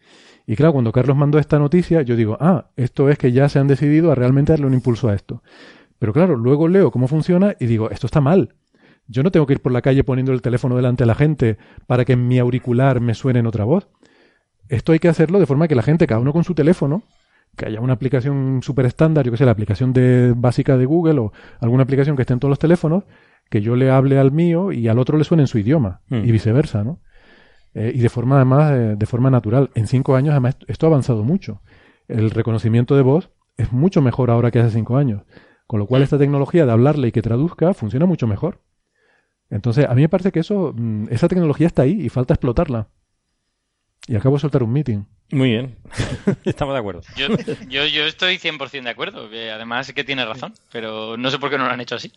Y 0.47 0.57
claro, 0.57 0.73
cuando 0.73 0.93
Carlos 0.93 1.17
mandó 1.17 1.39
esta 1.39 1.59
noticia, 1.59 2.01
yo 2.01 2.17
digo, 2.17 2.39
ah, 2.41 2.71
esto 2.77 3.11
es 3.11 3.19
que 3.19 3.33
ya 3.33 3.51
se 3.51 3.59
han 3.59 3.67
decidido 3.67 4.11
a 4.11 4.15
realmente 4.15 4.53
darle 4.53 4.67
un 4.67 4.73
impulso 4.73 5.11
a 5.11 5.15
esto. 5.15 5.43
Pero 5.99 6.15
claro, 6.15 6.37
luego 6.37 6.69
leo 6.69 6.91
cómo 6.91 7.07
funciona 7.07 7.55
y 7.61 7.67
digo, 7.67 7.91
esto 7.91 8.07
está 8.07 8.23
mal. 8.23 8.55
Yo 9.07 9.23
no 9.23 9.31
tengo 9.31 9.47
que 9.47 9.55
ir 9.55 9.61
por 9.61 9.73
la 9.73 9.83
calle 9.83 10.05
poniendo 10.05 10.33
el 10.33 10.41
teléfono 10.41 10.77
delante 10.77 11.03
de 11.03 11.07
la 11.07 11.15
gente 11.15 11.59
para 11.87 12.07
que 12.07 12.15
en 12.15 12.29
mi 12.29 12.39
auricular 12.39 13.01
me 13.01 13.15
suene 13.15 13.41
en 13.41 13.47
otra 13.47 13.65
voz. 13.65 13.89
Esto 14.69 14.93
hay 14.93 14.99
que 14.99 15.09
hacerlo 15.09 15.39
de 15.39 15.47
forma 15.47 15.69
que 15.69 15.75
la 15.75 15.83
gente, 15.83 16.07
cada 16.07 16.21
uno 16.21 16.33
con 16.33 16.45
su 16.45 16.55
teléfono, 16.55 17.03
que 17.59 17.67
haya 17.67 17.81
una 17.81 17.93
aplicación 17.93 18.61
súper 18.63 18.87
estándar, 18.87 19.27
yo 19.27 19.31
que 19.31 19.37
sé, 19.37 19.45
la 19.45 19.51
aplicación 19.51 19.93
de, 19.93 20.33
básica 20.35 20.79
de 20.79 20.87
Google 20.87 21.21
o 21.21 21.33
alguna 21.61 21.83
aplicación 21.83 22.17
que 22.17 22.23
esté 22.23 22.33
en 22.33 22.41
todos 22.41 22.49
los 22.51 22.59
teléfonos, 22.59 23.05
que 23.51 23.61
yo 23.61 23.77
le 23.77 23.91
hable 23.91 24.19
al 24.19 24.33
mío 24.33 24.73
y 24.73 24.89
al 24.89 24.99
otro 24.99 25.19
le 25.19 25.25
suene 25.25 25.43
en 25.43 25.47
su 25.49 25.59
idioma 25.59 26.01
mm. 26.09 26.25
y 26.25 26.33
viceversa, 26.33 26.85
¿no? 26.85 27.01
Eh, 27.75 27.93
y 27.95 27.99
de 27.99 28.09
forma 28.09 28.37
además, 28.37 28.73
eh, 28.73 28.97
de 28.97 29.07
forma 29.07 29.31
natural. 29.31 29.71
En 29.75 29.87
cinco 29.87 30.17
años 30.17 30.33
además 30.33 30.57
esto 30.67 30.87
ha 30.87 30.89
avanzado 30.89 31.23
mucho. 31.25 31.61
El 32.07 32.31
reconocimiento 32.31 32.97
de 32.97 33.03
voz 33.03 33.31
es 33.57 33.73
mucho 33.73 34.01
mejor 34.01 34.31
ahora 34.31 34.51
que 34.51 34.61
hace 34.61 34.71
cinco 34.71 34.97
años. 34.97 35.23
Con 35.67 35.81
lo 35.81 35.87
cual 35.87 36.03
esta 36.03 36.17
tecnología 36.17 36.65
de 36.65 36.73
hablarle 36.73 37.09
y 37.09 37.13
que 37.13 37.21
traduzca 37.21 37.75
funciona 37.75 38.07
mucho 38.07 38.27
mejor. 38.27 38.63
Entonces, 39.51 39.87
a 39.89 39.95
mí 39.95 40.03
me 40.03 40.09
parece 40.09 40.33
que 40.33 40.41
eso, 40.41 40.73
mm, 40.75 41.09
esa 41.11 41.29
tecnología 41.29 41.67
está 41.67 41.83
ahí 41.83 42.01
y 42.01 42.09
falta 42.09 42.35
explotarla. 42.35 42.89
Y 44.09 44.17
acabo 44.17 44.37
de 44.37 44.41
soltar 44.41 44.63
un 44.63 44.73
meeting. 44.73 45.05
Muy 45.31 45.51
bien, 45.51 45.77
estamos 46.47 46.75
de 46.75 46.79
acuerdo. 46.79 47.03
Yo, 47.15 47.29
yo, 47.69 47.85
yo 47.85 48.05
estoy 48.05 48.39
100% 48.39 48.83
de 48.83 48.89
acuerdo, 48.89 49.29
que 49.29 49.51
además 49.51 49.93
que 49.93 50.03
tiene 50.03 50.25
razón, 50.25 50.55
pero 50.73 51.19
no 51.19 51.31
sé 51.31 51.39
por 51.39 51.51
qué 51.51 51.59
no 51.59 51.67
lo 51.67 51.71
han 51.71 51.81
hecho 51.83 51.97
así. 51.97 52.11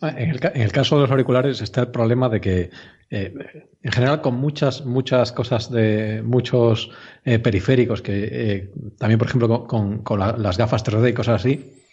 Ah, 0.00 0.14
en 0.16 0.30
el, 0.30 0.40
en 0.54 0.62
el 0.62 0.72
caso 0.72 0.96
de 0.96 1.02
los 1.02 1.10
auriculares 1.10 1.60
está 1.60 1.82
el 1.82 1.88
problema 1.88 2.30
de 2.30 2.40
que, 2.40 2.70
eh, 3.10 3.34
en 3.82 3.92
general, 3.92 4.22
con 4.22 4.36
muchas, 4.36 4.86
muchas 4.86 5.30
cosas 5.32 5.70
de 5.70 6.22
muchos 6.24 6.90
eh, 7.26 7.38
periféricos, 7.38 8.00
que 8.00 8.28
eh, 8.30 8.72
también, 8.98 9.18
por 9.18 9.28
ejemplo, 9.28 9.66
con, 9.66 10.02
con, 10.02 10.18
las 10.18 10.56
gafas 10.56 10.82
3D 10.82 11.10
y 11.10 11.12
cosas 11.12 11.44
así, 11.44 11.84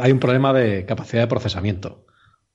hay 0.00 0.10
un 0.10 0.18
problema 0.18 0.54
de 0.54 0.86
capacidad 0.86 1.24
de 1.24 1.28
procesamiento. 1.28 2.06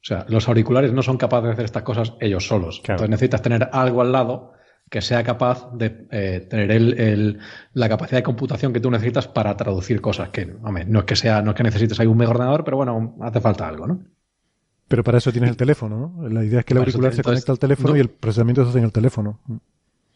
O 0.01 0.03
sea, 0.03 0.25
los 0.27 0.47
auriculares 0.47 0.91
no 0.91 1.03
son 1.03 1.17
capaces 1.17 1.45
de 1.45 1.53
hacer 1.53 1.65
estas 1.65 1.83
cosas 1.83 2.13
ellos 2.19 2.47
solos. 2.47 2.79
Entonces 2.79 3.09
necesitas 3.09 3.43
tener 3.43 3.69
algo 3.71 4.01
al 4.01 4.11
lado 4.11 4.53
que 4.91 5.01
sea 5.01 5.23
capaz 5.23 5.69
de 5.71 6.05
eh, 6.11 6.45
tener 6.49 6.69
el, 6.69 7.39
la 7.73 7.87
capacidad 7.87 8.17
de 8.17 8.23
computación 8.23 8.73
que 8.73 8.81
tú 8.81 8.91
necesitas 8.91 9.25
para 9.25 9.55
traducir 9.55 10.01
cosas. 10.01 10.29
Que, 10.31 10.53
hombre, 10.63 10.83
no 10.83 10.99
es 10.99 11.05
que 11.05 11.15
sea, 11.15 11.41
no 11.41 11.51
es 11.51 11.55
que 11.55 11.63
necesites 11.63 11.97
ahí 12.01 12.07
un 12.07 12.17
mega 12.17 12.31
ordenador, 12.31 12.65
pero 12.65 12.75
bueno, 12.75 13.15
hace 13.21 13.39
falta 13.39 13.69
algo, 13.69 13.87
¿no? 13.87 14.03
Pero 14.89 15.01
para 15.05 15.19
eso 15.19 15.31
tienes 15.31 15.49
el 15.49 15.55
teléfono, 15.55 16.13
¿no? 16.19 16.27
La 16.27 16.43
idea 16.43 16.59
es 16.59 16.65
que 16.65 16.73
el 16.73 16.79
auricular 16.79 17.13
se 17.13 17.23
conecta 17.23 17.53
al 17.53 17.57
teléfono 17.57 17.95
y 17.95 18.01
el 18.01 18.09
procesamiento 18.09 18.65
se 18.65 18.71
hace 18.71 18.79
en 18.79 18.83
el 18.83 18.91
teléfono. 18.91 19.39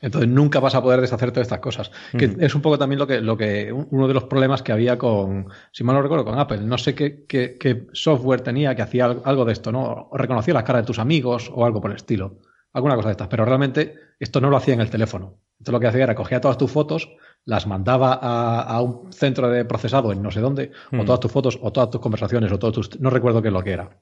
Entonces 0.02 0.30
nunca 0.30 0.60
vas 0.60 0.76
a 0.76 0.84
poder 0.84 1.00
deshacer 1.00 1.32
todas 1.32 1.46
estas 1.46 1.60
cosas. 1.60 1.90
Que 2.12 2.36
es 2.38 2.54
un 2.54 2.62
poco 2.62 2.78
también 2.78 3.00
lo 3.00 3.08
que, 3.08 3.22
lo 3.22 3.38
que, 3.38 3.72
uno 3.72 4.10
de 4.10 4.14
los 4.14 4.26
problemas 4.26 4.62
que 4.62 4.74
había 4.74 4.98
con, 4.98 5.48
si 5.72 5.86
mal 5.86 5.96
no 5.96 6.02
recuerdo, 6.02 6.26
con 6.26 6.38
Apple. 6.38 6.60
No 6.60 6.78
sé 6.78 6.94
qué, 6.94 7.24
qué, 7.30 7.56
qué 7.58 7.88
software 7.94 8.42
tenía 8.42 8.76
que 8.76 8.82
hacía 8.82 9.06
algo 9.06 9.46
de 9.46 9.54
esto, 9.54 9.72
¿no? 9.72 10.10
O 10.12 10.18
reconocía 10.18 10.54
las 10.54 10.64
caras 10.64 10.82
de 10.82 10.88
tus 10.88 11.00
amigos 11.00 11.50
o 11.56 11.66
algo 11.66 11.80
por 11.80 11.92
el 11.92 11.96
estilo 11.96 12.42
alguna 12.76 12.96
cosa 12.96 13.08
de 13.08 13.12
estas, 13.14 13.30
pero 13.30 13.46
realmente 13.46 13.96
esto 14.20 14.42
no 14.42 14.50
lo 14.50 14.58
hacía 14.58 14.74
en 14.74 14.82
el 14.82 14.90
teléfono. 14.90 15.40
Esto 15.60 15.72
lo 15.72 15.80
que 15.80 15.88
hacía 15.88 16.04
era 16.04 16.16
cogía 16.16 16.42
todas 16.42 16.58
tus 16.58 16.72
fotos, 16.72 17.10
las 17.46 17.68
mandaba 17.68 18.14
a, 18.14 18.82
un 18.82 19.12
centro 19.14 19.50
de 19.50 19.66
procesado 19.66 20.12
en 20.12 20.22
no 20.22 20.32
sé 20.32 20.42
dónde, 20.42 20.72
o 20.92 20.98
hmm. 20.98 21.06
todas 21.06 21.20
tus 21.20 21.32
fotos, 21.32 21.60
o 21.62 21.72
todas 21.72 21.90
tus 21.90 22.02
conversaciones, 22.02 22.52
o 22.52 22.60
todos 22.60 22.74
tus. 22.74 23.00
No 23.00 23.10
recuerdo 23.10 23.42
qué 23.42 23.50
es 23.50 23.54
lo 23.54 23.64
que 23.64 23.72
era. 23.72 24.00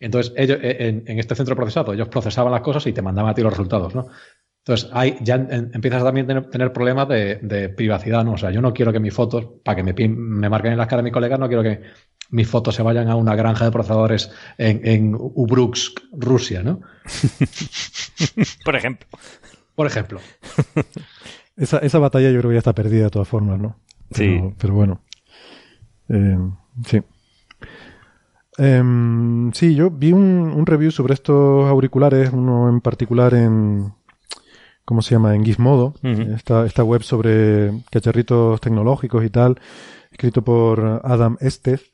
Entonces, 0.00 0.32
ellos, 0.36 0.58
eh, 0.62 1.02
en, 1.04 1.18
este 1.18 1.34
centro 1.34 1.54
de 1.54 1.56
procesado, 1.56 1.92
ellos 1.92 2.08
procesaban 2.08 2.52
las 2.52 2.60
cosas 2.60 2.86
y 2.86 2.92
te 2.92 3.02
mandaban 3.02 3.30
a 3.30 3.34
ti 3.34 3.42
los 3.42 3.52
resultados, 3.52 3.94
¿no? 3.94 4.06
Entonces, 4.64 4.90
hay, 4.92 5.16
ya 5.22 5.34
empiezas 5.34 6.04
también 6.04 6.30
a 6.30 6.50
tener, 6.50 6.72
problemas 6.72 7.08
de, 7.08 7.72
privacidad, 7.74 8.24
¿no? 8.24 8.32
O 8.32 8.36
sea, 8.38 8.50
yo 8.50 8.60
no 8.60 8.74
quiero 8.74 8.92
que 8.92 9.00
mis 9.00 9.14
fotos, 9.14 9.46
para 9.64 9.76
que 9.76 9.82
me, 9.82 9.94
me 10.08 10.48
marquen 10.50 10.72
en 10.72 10.78
las 10.78 10.86
caras 10.86 11.00
de 11.02 11.04
mis 11.04 11.12
colegas, 11.12 11.38
no 11.38 11.48
quiero 11.48 11.62
que 11.62 11.80
mis 12.30 12.48
fotos 12.48 12.74
se 12.74 12.82
vayan 12.82 13.08
a 13.08 13.16
una 13.16 13.34
granja 13.34 13.64
de 13.64 13.70
procesadores 13.70 14.30
en, 14.58 14.80
en 14.84 15.14
Ubruksk, 15.14 16.00
Rusia, 16.12 16.62
¿no? 16.62 16.80
Por 18.64 18.76
ejemplo. 18.76 19.08
Por 19.74 19.86
ejemplo. 19.86 20.20
esa, 21.56 21.78
esa 21.78 21.98
batalla 21.98 22.30
yo 22.30 22.38
creo 22.38 22.50
que 22.50 22.56
ya 22.56 22.58
está 22.58 22.74
perdida 22.74 23.04
de 23.04 23.10
todas 23.10 23.28
formas, 23.28 23.58
¿no? 23.58 23.76
sí. 24.10 24.40
Pero 24.58 24.74
bueno. 24.74 25.00
Eh, 26.08 26.38
sí. 26.86 27.02
Em, 28.58 29.52
sí, 29.52 29.74
yo 29.74 29.90
vi 29.90 30.12
un, 30.12 30.52
un, 30.54 30.66
review 30.66 30.90
sobre 30.90 31.14
estos 31.14 31.68
auriculares, 31.68 32.30
uno 32.32 32.68
en 32.68 32.80
particular 32.80 33.34
en. 33.34 33.94
¿Cómo 34.84 35.02
se 35.02 35.14
llama? 35.14 35.34
En 35.34 35.44
Gizmodo, 35.44 35.94
esta, 36.02 36.64
esta 36.64 36.82
web 36.82 37.02
sobre 37.02 37.84
cacharritos 37.90 38.58
tecnológicos 38.60 39.22
y 39.22 39.28
tal, 39.28 39.60
escrito 40.10 40.42
por 40.42 41.02
Adam 41.04 41.36
Estes. 41.40 41.92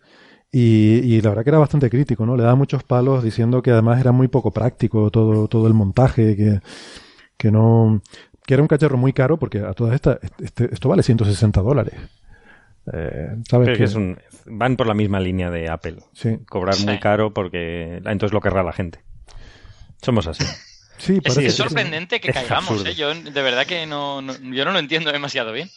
Y, 0.56 1.20
la 1.20 1.30
verdad 1.30 1.42
que 1.42 1.50
era 1.50 1.58
bastante 1.58 1.90
crítico, 1.90 2.24
¿no? 2.24 2.36
Le 2.36 2.44
daba 2.44 2.54
muchos 2.54 2.84
palos 2.84 3.24
diciendo 3.24 3.60
que 3.60 3.72
además 3.72 4.00
era 4.00 4.12
muy 4.12 4.28
poco 4.28 4.52
práctico 4.52 5.10
todo, 5.10 5.48
todo 5.48 5.66
el 5.66 5.74
montaje, 5.74 6.36
que, 6.36 6.60
que 7.36 7.50
no, 7.50 8.00
que 8.46 8.54
era 8.54 8.62
un 8.62 8.68
cacharro 8.68 8.96
muy 8.96 9.12
caro 9.12 9.36
porque 9.36 9.58
a 9.58 9.72
todas 9.72 9.96
estas, 9.96 10.18
este, 10.40 10.72
esto 10.72 10.88
vale 10.88 11.02
160 11.02 11.60
dólares. 11.60 11.94
Eh, 12.92 13.34
¿sabes 13.50 13.76
que, 13.76 14.16
van 14.46 14.76
por 14.76 14.86
la 14.86 14.94
misma 14.94 15.18
línea 15.18 15.50
de 15.50 15.68
Apple. 15.68 15.96
Sí. 16.12 16.38
Cobrar 16.48 16.78
muy 16.78 17.00
caro 17.00 17.34
porque 17.34 17.96
entonces 18.04 18.32
lo 18.32 18.40
querrá 18.40 18.62
la 18.62 18.72
gente. 18.72 19.00
Somos 20.02 20.28
así. 20.28 20.44
Sí, 20.98 21.18
es, 21.24 21.56
sorprendente 21.56 22.20
que, 22.20 22.32
caigamos. 22.32 22.86
¿eh? 22.86 22.94
Yo 22.94 23.12
de 23.12 23.42
verdad 23.42 23.66
que 23.66 23.86
no, 23.86 24.22
yo 24.22 24.64
no 24.64 24.70
lo 24.70 24.78
entiendo 24.78 25.10
demasiado 25.10 25.52
bien. 25.52 25.68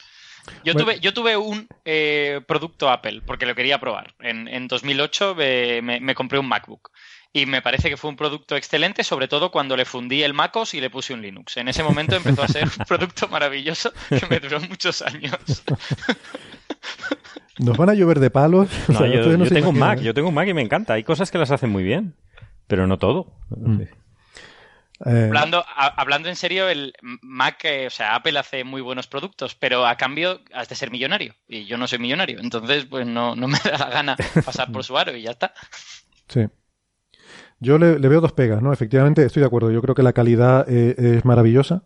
Yo, 0.63 0.75
tuve, 0.75 0.99
yo 0.99 1.13
tuve 1.13 1.37
un 1.37 1.67
eh, 1.85 2.41
producto 2.47 2.89
Apple 2.89 3.21
porque 3.25 3.45
lo 3.45 3.55
quería 3.55 3.79
probar. 3.79 4.13
En, 4.19 4.47
en 4.47 4.67
2008 4.67 5.35
me, 5.35 6.15
compré 6.15 6.39
un 6.39 6.47
MacBook 6.47 6.91
y 7.33 7.45
me 7.45 7.61
parece 7.61 7.89
que 7.89 7.97
fue 7.97 8.09
un 8.09 8.15
producto 8.15 8.55
excelente, 8.55 9.03
sobre 9.03 9.27
todo 9.27 9.51
cuando 9.51 9.75
le 9.75 9.85
fundí 9.85 10.23
el 10.23 10.33
MacOS 10.33 10.73
y 10.73 10.81
le 10.81 10.89
puse 10.89 11.13
un 11.13 11.21
Linux. 11.21 11.57
En 11.57 11.67
ese 11.67 11.83
momento 11.83 12.15
empezó 12.15 12.43
a 12.43 12.47
ser 12.47 12.63
un 12.63 12.85
producto 12.87 13.27
maravilloso 13.27 13.91
que 14.09 14.25
me 14.29 14.39
duró 14.39 14.59
muchos 14.61 15.01
años. 15.01 15.37
Nos 17.59 17.77
van 17.77 17.89
a 17.89 17.93
llover 17.93 18.19
de 18.19 18.29
palos. 18.29 18.69
yo, 18.87 19.49
tengo 19.49 19.69
un 19.69 19.79
Mac, 19.79 19.99
yo 19.99 20.13
tengo 20.13 20.29
un 20.29 20.35
Mac 20.35 20.47
y 20.47 20.53
me 20.53 20.61
encanta. 20.61 20.93
Hay 20.93 21.03
cosas 21.03 21.31
que 21.31 21.37
las 21.37 21.51
hacen 21.51 21.69
muy 21.69 21.83
bien, 21.83 22.15
pero 22.67 22.87
no 22.87 22.97
todo. 22.97 23.33
Mm. 23.49 23.83
Eh, 25.05 25.25
hablando, 25.25 25.63
hablando 25.75 26.27
en 26.27 26.35
serio, 26.35 26.69
el 26.69 26.93
Mac, 27.01 27.63
o 27.85 27.89
sea, 27.89 28.15
Apple 28.15 28.37
hace 28.39 28.63
muy 28.63 28.81
buenos 28.81 29.07
productos, 29.07 29.53
pero 29.53 29.85
a 29.85 29.95
cambio 29.95 30.41
has 30.53 30.69
de 30.69 30.75
ser 30.75 30.89
millonario. 30.89 31.35
Y 31.47 31.65
yo 31.65 31.77
no 31.77 31.87
soy 31.87 31.99
millonario, 31.99 32.39
entonces 32.39 32.85
pues 32.85 33.05
no, 33.05 33.35
no 33.35 33.47
me 33.47 33.59
da 33.63 33.77
la 33.77 33.89
gana 33.89 34.17
pasar 34.43 34.71
por 34.71 34.83
su 34.85 34.97
aro 34.97 35.15
y 35.15 35.21
ya 35.21 35.31
está. 35.31 35.53
Sí. 36.27 36.47
Yo 37.59 37.77
le, 37.77 37.97
veo 37.97 38.21
dos 38.21 38.33
pegas, 38.33 38.61
¿no? 38.61 38.71
Efectivamente, 38.71 39.25
estoy 39.25 39.41
de 39.41 39.47
acuerdo. 39.47 39.71
Yo 39.71 39.81
creo 39.81 39.95
que 39.95 40.03
la 40.03 40.13
calidad 40.13 40.65
eh, 40.69 40.95
es 40.97 41.25
maravillosa, 41.25 41.83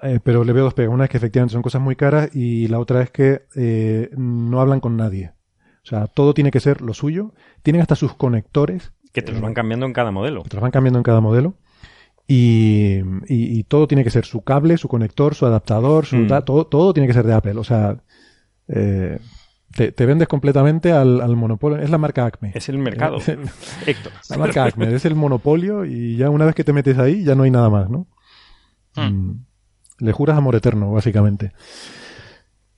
eh, 0.00 0.20
pero 0.22 0.44
le 0.44 0.52
veo 0.52 0.64
dos 0.64 0.74
pegas. 0.74 0.92
Una 0.94 1.04
es 1.04 1.10
que 1.10 1.16
efectivamente 1.16 1.52
son 1.52 1.62
cosas 1.62 1.80
muy 1.80 1.96
caras 1.96 2.30
y 2.34 2.68
la 2.68 2.78
otra 2.78 3.02
es 3.02 3.10
que 3.10 3.42
no 4.16 4.60
hablan 4.60 4.80
con 4.80 4.96
nadie. 4.96 5.32
O 5.84 5.86
sea, 5.86 6.06
todo 6.06 6.34
tiene 6.34 6.52
que 6.52 6.60
ser 6.60 6.80
lo 6.80 6.94
suyo. 6.94 7.32
Tienen 7.62 7.82
hasta 7.82 7.96
sus 7.96 8.14
conectores. 8.14 8.92
Que 9.12 9.22
te 9.22 9.32
los 9.32 9.40
van 9.40 9.54
cambiando 9.54 9.86
en 9.86 9.92
cada 9.92 10.12
modelo. 10.12 10.44
Que 10.44 10.50
te 10.50 10.56
los 10.56 10.62
van 10.62 10.70
cambiando 10.70 11.00
en 11.00 11.02
cada 11.02 11.20
modelo. 11.20 11.54
Y, 12.34 13.64
todo 13.64 13.86
tiene 13.86 14.04
que 14.04 14.10
ser 14.10 14.24
su 14.24 14.42
cable, 14.42 14.78
su 14.78 14.88
conector, 14.88 15.34
su 15.34 15.46
adaptador, 15.46 16.06
su 16.06 16.16
mm. 16.16 16.44
todo, 16.44 16.66
todo 16.66 16.94
tiene 16.94 17.06
que 17.06 17.12
ser 17.12 17.26
de 17.26 17.34
Apple. 17.34 17.58
O 17.58 17.64
sea, 17.64 17.96
eh, 18.68 19.18
te, 19.74 20.06
vendes 20.06 20.28
completamente 20.28 20.92
al, 20.92 21.36
monopolio. 21.36 21.78
Es 21.78 21.90
la 21.90 21.98
marca 21.98 22.24
Acme. 22.24 22.52
Es 22.54 22.68
el 22.68 22.78
mercado. 22.78 23.18
la 24.30 24.36
marca 24.38 24.64
Acme. 24.64 24.94
Es 24.94 25.04
el 25.04 25.14
monopolio 25.14 25.84
y 25.84 26.16
ya 26.16 26.30
una 26.30 26.46
vez 26.46 26.54
que 26.54 26.64
te 26.64 26.72
metes 26.72 26.98
ahí 26.98 27.24
ya 27.24 27.34
no 27.34 27.42
hay 27.42 27.50
nada 27.50 27.68
más, 27.68 27.90
¿no? 27.90 28.06
Hmm. 28.94 29.02
Mm. 29.02 29.46
Le 29.98 30.12
juras 30.12 30.36
amor 30.36 30.56
eterno, 30.56 30.90
básicamente. 30.92 31.52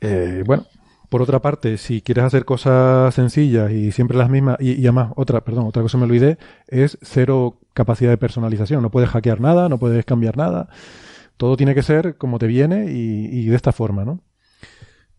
Eh, 0.01 0.43
bueno, 0.45 0.67
por 1.09 1.23
otra 1.23 1.41
parte, 1.41 1.79
si 1.79 2.03
quieres 2.03 2.25
hacer 2.25 2.45
cosas 2.45 3.15
sencillas 3.15 3.71
y 3.71 3.93
siempre 3.93 4.19
las 4.19 4.29
mismas, 4.29 4.57
y, 4.61 4.83
además, 4.83 5.13
otra, 5.17 5.43
perdón, 5.43 5.67
otra 5.67 5.83
cosa 5.83 5.97
me 5.97 6.05
olvidé, 6.05 6.39
es 6.67 6.99
cero 7.03 7.61
capacidad 7.75 8.11
de 8.11 8.17
personalización. 8.19 8.83
No 8.83 8.91
puedes 8.91 9.11
hackear 9.11 9.41
nada, 9.41 9.69
no 9.69 9.79
puedes 9.79 10.05
cambiar 10.05 10.37
nada. 10.37 10.69
Todo 11.37 11.57
tiene 11.57 11.75
que 11.75 11.83
ser 11.83 12.17
como 12.17 12.39
te 12.39 12.47
viene 12.47 12.87
y, 12.91 13.47
de 13.47 13.57
esta 13.57 13.73
forma, 13.73 14.05
¿no? 14.05 14.21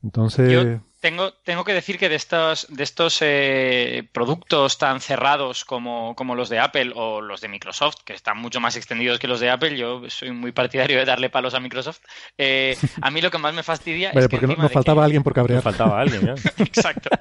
Entonces. 0.04 0.80
Tengo, 1.06 1.34
tengo 1.44 1.64
que 1.64 1.76
decir 1.76 2.00
que 2.00 2.10
de 2.10 2.16
estos, 2.16 2.66
de 2.68 2.84
estos 2.84 3.20
eh, 3.22 4.10
productos 4.12 4.80
tan 4.80 5.00
cerrados 5.02 5.64
como, 5.64 6.16
los 6.36 6.50
de 6.50 6.58
Apple 6.58 6.94
o 6.96 7.22
los 7.22 7.42
de 7.42 7.48
Microsoft, 7.48 7.98
que 8.04 8.14
están 8.14 8.40
mucho 8.40 8.60
más 8.60 8.76
extendidos 8.76 9.20
que 9.20 9.28
los 9.28 9.40
de 9.40 9.52
Apple, 9.52 9.78
yo 9.78 10.10
soy 10.10 10.32
muy 10.32 10.52
partidario 10.52 10.98
de 10.98 11.06
darle 11.06 11.30
palos 11.30 11.54
a 11.54 11.60
Microsoft. 11.60 12.00
Eh, 12.40 12.76
a 13.04 13.12
mí 13.12 13.22
lo 13.22 13.30
que 13.30 13.38
más 13.38 13.54
me 13.54 13.62
fastidia 13.62 14.10
es 14.10 14.28
que. 14.28 14.40
Porque 14.40 14.58
nos 14.58 14.72
faltaba 14.72 15.06
alguien 15.06 15.22
por 15.22 15.36
cabrear. 15.36 15.62
faltaba 15.62 16.02
alguien, 16.02 16.28
Exacto. 16.58 17.12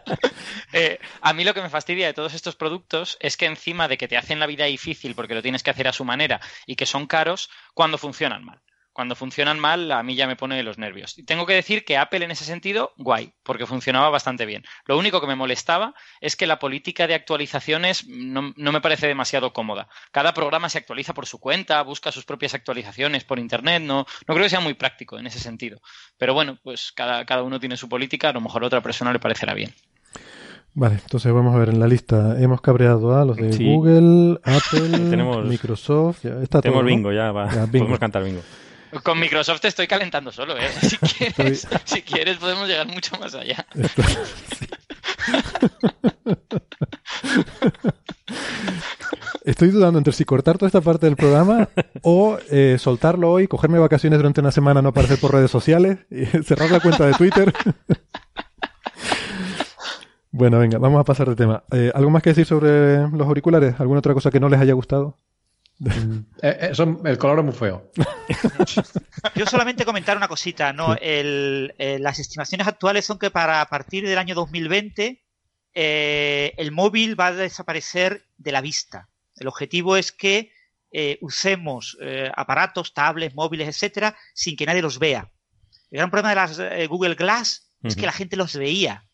Eh, 0.72 0.98
a 1.20 1.34
mí 1.34 1.44
lo 1.44 1.52
que 1.52 1.60
me 1.60 1.68
fastidia 1.68 2.06
de 2.06 2.14
todos 2.14 2.32
estos 2.32 2.56
productos 2.56 3.18
es 3.20 3.36
que 3.36 3.44
encima 3.44 3.86
de 3.86 3.98
que 3.98 4.08
te 4.08 4.16
hacen 4.16 4.40
la 4.40 4.46
vida 4.46 4.64
difícil 4.64 5.14
porque 5.14 5.34
lo 5.34 5.42
tienes 5.42 5.62
que 5.62 5.70
hacer 5.70 5.88
a 5.88 5.92
su 5.92 6.06
manera 6.06 6.40
y 6.66 6.76
que 6.76 6.86
son 6.86 7.06
caros, 7.06 7.50
cuando 7.74 7.98
funcionan 7.98 8.46
mal 8.46 8.62
cuando 8.94 9.16
funcionan 9.16 9.58
mal, 9.58 9.90
a 9.90 10.02
mí 10.04 10.14
ya 10.14 10.28
me 10.28 10.36
pone 10.36 10.62
los 10.62 10.78
nervios. 10.78 11.18
Y 11.18 11.24
tengo 11.24 11.46
que 11.46 11.52
decir 11.52 11.84
que 11.84 11.96
Apple 11.96 12.24
en 12.24 12.30
ese 12.30 12.44
sentido, 12.44 12.92
guay, 12.96 13.34
porque 13.42 13.66
funcionaba 13.66 14.08
bastante 14.08 14.46
bien. 14.46 14.62
Lo 14.86 14.96
único 14.96 15.20
que 15.20 15.26
me 15.26 15.34
molestaba 15.34 15.94
es 16.20 16.36
que 16.36 16.46
la 16.46 16.60
política 16.60 17.08
de 17.08 17.14
actualizaciones 17.14 18.06
no, 18.06 18.54
me 18.56 18.80
parece 18.80 19.08
demasiado 19.08 19.52
cómoda. 19.52 19.88
Cada 20.12 20.32
programa 20.32 20.68
se 20.68 20.78
actualiza 20.78 21.12
por 21.12 21.26
su 21.26 21.40
cuenta, 21.40 21.82
busca 21.82 22.12
sus 22.12 22.24
propias 22.24 22.54
actualizaciones 22.54 23.24
por 23.24 23.40
Internet, 23.40 23.82
no, 23.82 24.06
no 24.28 24.34
creo 24.34 24.44
que 24.44 24.50
sea 24.50 24.60
muy 24.60 24.74
práctico 24.74 25.18
en 25.18 25.26
ese 25.26 25.40
sentido. 25.40 25.80
Pero 26.16 26.32
bueno, 26.32 26.58
pues 26.62 26.92
cada, 26.92 27.26
cada 27.26 27.42
uno 27.42 27.58
tiene 27.58 27.76
su 27.76 27.88
política, 27.88 28.28
a 28.28 28.32
lo 28.32 28.40
mejor 28.40 28.62
a 28.62 28.68
otra 28.68 28.80
persona 28.80 29.12
le 29.12 29.18
parecerá 29.18 29.54
bien. 29.54 29.74
Vale, 30.76 31.00
entonces 31.02 31.32
vamos 31.32 31.54
a 31.54 31.58
ver 31.58 31.68
en 31.68 31.80
la 31.80 31.88
lista. 31.88 32.40
Hemos 32.40 32.60
cabreado 32.60 33.16
a 33.16 33.24
los 33.24 33.36
de 33.36 33.56
Google, 33.56 34.40
Apple, 34.44 35.44
Microsoft. 35.48 36.24
está 36.24 36.60
tenemos 36.60 36.84
bingo, 36.84 37.12
ya, 37.12 37.32
va. 37.32 37.48
podemos 37.72 37.98
cantar 37.98 38.22
bingo. 38.22 38.42
Con 39.02 39.18
Microsoft 39.18 39.60
te 39.60 39.68
estoy 39.68 39.86
calentando 39.86 40.30
solo, 40.30 40.56
¿eh? 40.58 40.70
Si 41.84 42.02
quieres, 42.02 42.38
podemos 42.38 42.68
llegar 42.68 42.86
mucho 42.86 43.16
más 43.18 43.34
allá. 43.34 43.66
Estoy 49.44 49.68
dudando 49.68 49.98
entre 49.98 50.12
si 50.12 50.24
cortar 50.24 50.56
toda 50.56 50.68
esta 50.68 50.80
parte 50.80 51.06
del 51.06 51.16
programa 51.16 51.68
o 52.02 52.38
eh, 52.50 52.76
soltarlo 52.78 53.30
hoy, 53.30 53.46
cogerme 53.46 53.78
vacaciones 53.78 54.18
durante 54.18 54.40
una 54.40 54.50
semana, 54.50 54.80
no 54.80 54.88
aparecer 54.88 55.18
por 55.18 55.32
redes 55.32 55.50
sociales, 55.50 55.98
y 56.10 56.24
cerrar 56.42 56.70
la 56.70 56.80
cuenta 56.80 57.06
de 57.06 57.12
Twitter. 57.12 57.52
bueno, 60.30 60.58
venga, 60.58 60.78
vamos 60.78 60.98
a 61.00 61.04
pasar 61.04 61.28
de 61.28 61.36
tema. 61.36 61.62
Eh, 61.72 61.92
¿Algo 61.94 62.10
más 62.10 62.22
que 62.22 62.30
decir 62.30 62.46
sobre 62.46 63.06
los 63.08 63.26
auriculares? 63.26 63.78
¿Alguna 63.78 63.98
otra 63.98 64.14
cosa 64.14 64.30
que 64.30 64.40
no 64.40 64.48
les 64.48 64.60
haya 64.60 64.72
gustado? 64.72 65.18
Eh, 66.42 66.72
eh, 66.72 66.96
el 67.04 67.18
color 67.18 67.38
es 67.38 67.44
muy 67.44 67.54
feo. 67.54 67.90
Yo 69.34 69.46
solamente 69.46 69.84
comentar 69.84 70.16
una 70.16 70.28
cosita, 70.28 70.72
¿no? 70.72 70.94
Eh, 71.00 71.98
las 72.00 72.18
estimaciones 72.18 72.66
actuales 72.66 73.06
son 73.06 73.18
que 73.18 73.30
para 73.30 73.60
a 73.60 73.66
partir 73.66 74.06
del 74.06 74.18
año 74.18 74.34
2020 74.34 75.22
el 75.72 76.72
móvil 76.72 77.18
va 77.18 77.28
a 77.28 77.32
desaparecer 77.32 78.26
de 78.36 78.52
la 78.52 78.60
vista. 78.60 79.08
El 79.36 79.48
objetivo 79.48 79.96
es 79.96 80.12
que 80.12 80.52
usemos 81.20 81.96
aparatos, 82.36 82.94
tablets, 82.94 83.34
móviles, 83.34 83.68
etcétera, 83.68 84.16
sin 84.34 84.56
que 84.56 84.66
nadie 84.66 84.82
los 84.82 84.98
vea. 84.98 85.32
El 85.90 85.98
gran 85.98 86.10
problema 86.10 86.28
de 86.28 86.34
las 86.34 86.88
Google 86.88 87.14
Glass 87.14 87.68
es 87.82 87.96
que 87.96 88.06
la 88.06 88.12
gente 88.12 88.36
los 88.36 88.54
veía. 88.54 89.06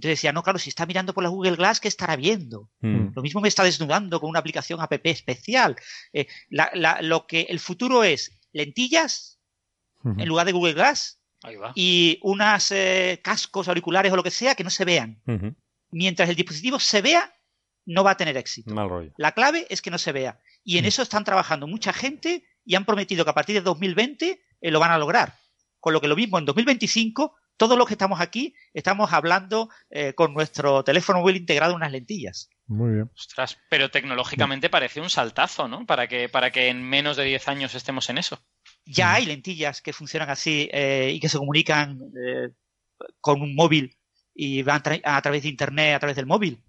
Entonces 0.00 0.18
decía, 0.18 0.32
no, 0.32 0.42
claro, 0.42 0.58
si 0.58 0.70
está 0.70 0.86
mirando 0.86 1.12
por 1.12 1.22
la 1.22 1.28
Google 1.28 1.56
Glass, 1.56 1.78
¿qué 1.78 1.88
estará 1.88 2.16
viendo? 2.16 2.70
Mm. 2.80 3.08
Lo 3.14 3.20
mismo 3.20 3.42
me 3.42 3.48
está 3.48 3.62
desnudando 3.62 4.18
con 4.18 4.30
una 4.30 4.38
aplicación 4.38 4.80
app 4.80 4.94
especial. 5.04 5.76
Eh, 6.14 6.26
lo 7.02 7.26
que 7.26 7.42
el 7.42 7.60
futuro 7.60 8.02
es 8.02 8.40
lentillas 8.50 9.38
en 10.02 10.26
lugar 10.26 10.46
de 10.46 10.52
Google 10.52 10.72
Glass 10.72 11.20
y 11.74 12.18
unas 12.22 12.72
eh, 12.72 13.20
cascos 13.22 13.68
auriculares 13.68 14.10
o 14.10 14.16
lo 14.16 14.22
que 14.22 14.30
sea 14.30 14.54
que 14.54 14.64
no 14.64 14.70
se 14.70 14.86
vean. 14.86 15.20
Mientras 15.90 16.30
el 16.30 16.36
dispositivo 16.36 16.80
se 16.80 17.02
vea, 17.02 17.34
no 17.84 18.02
va 18.02 18.12
a 18.12 18.16
tener 18.16 18.38
éxito. 18.38 18.74
La 19.18 19.32
clave 19.32 19.66
es 19.68 19.82
que 19.82 19.90
no 19.90 19.98
se 19.98 20.12
vea. 20.12 20.40
Y 20.64 20.78
en 20.78 20.86
mm. 20.86 20.88
eso 20.88 21.02
están 21.02 21.24
trabajando 21.24 21.66
mucha 21.66 21.92
gente 21.92 22.42
y 22.64 22.74
han 22.74 22.86
prometido 22.86 23.24
que 23.24 23.32
a 23.32 23.34
partir 23.34 23.54
de 23.54 23.60
2020 23.60 24.40
eh, 24.62 24.70
lo 24.70 24.80
van 24.80 24.92
a 24.92 24.98
lograr. 24.98 25.34
Con 25.78 25.92
lo 25.92 26.00
que 26.00 26.08
lo 26.08 26.16
mismo 26.16 26.38
en 26.38 26.46
2025 26.46 27.34
todos 27.60 27.76
los 27.76 27.86
que 27.86 27.92
estamos 27.92 28.22
aquí 28.22 28.54
estamos 28.72 29.12
hablando 29.12 29.68
eh, 29.90 30.14
con 30.14 30.32
nuestro 30.32 30.82
teléfono 30.82 31.20
móvil 31.20 31.36
integrado 31.36 31.72
en 31.72 31.76
unas 31.76 31.92
lentillas. 31.92 32.48
Muy 32.66 32.94
bien. 32.94 33.10
Ostras, 33.14 33.58
pero 33.68 33.90
tecnológicamente 33.90 34.70
parece 34.70 35.02
un 35.02 35.10
saltazo, 35.10 35.68
¿no? 35.68 35.84
Para 35.84 36.08
que, 36.08 36.30
para 36.30 36.52
que 36.52 36.68
en 36.68 36.82
menos 36.82 37.18
de 37.18 37.24
10 37.24 37.48
años 37.48 37.74
estemos 37.74 38.08
en 38.08 38.16
eso. 38.16 38.42
Ya 38.86 39.12
hay 39.12 39.26
lentillas 39.26 39.82
que 39.82 39.92
funcionan 39.92 40.30
así 40.30 40.70
eh, 40.72 41.10
y 41.14 41.20
que 41.20 41.28
se 41.28 41.36
comunican 41.36 42.00
eh, 42.16 42.48
con 43.20 43.42
un 43.42 43.54
móvil 43.54 43.94
y 44.34 44.62
van 44.62 44.82
a 45.04 45.20
través 45.20 45.42
de 45.42 45.50
Internet, 45.50 45.96
a 45.96 45.98
través 45.98 46.16
del 46.16 46.24
móvil 46.24 46.64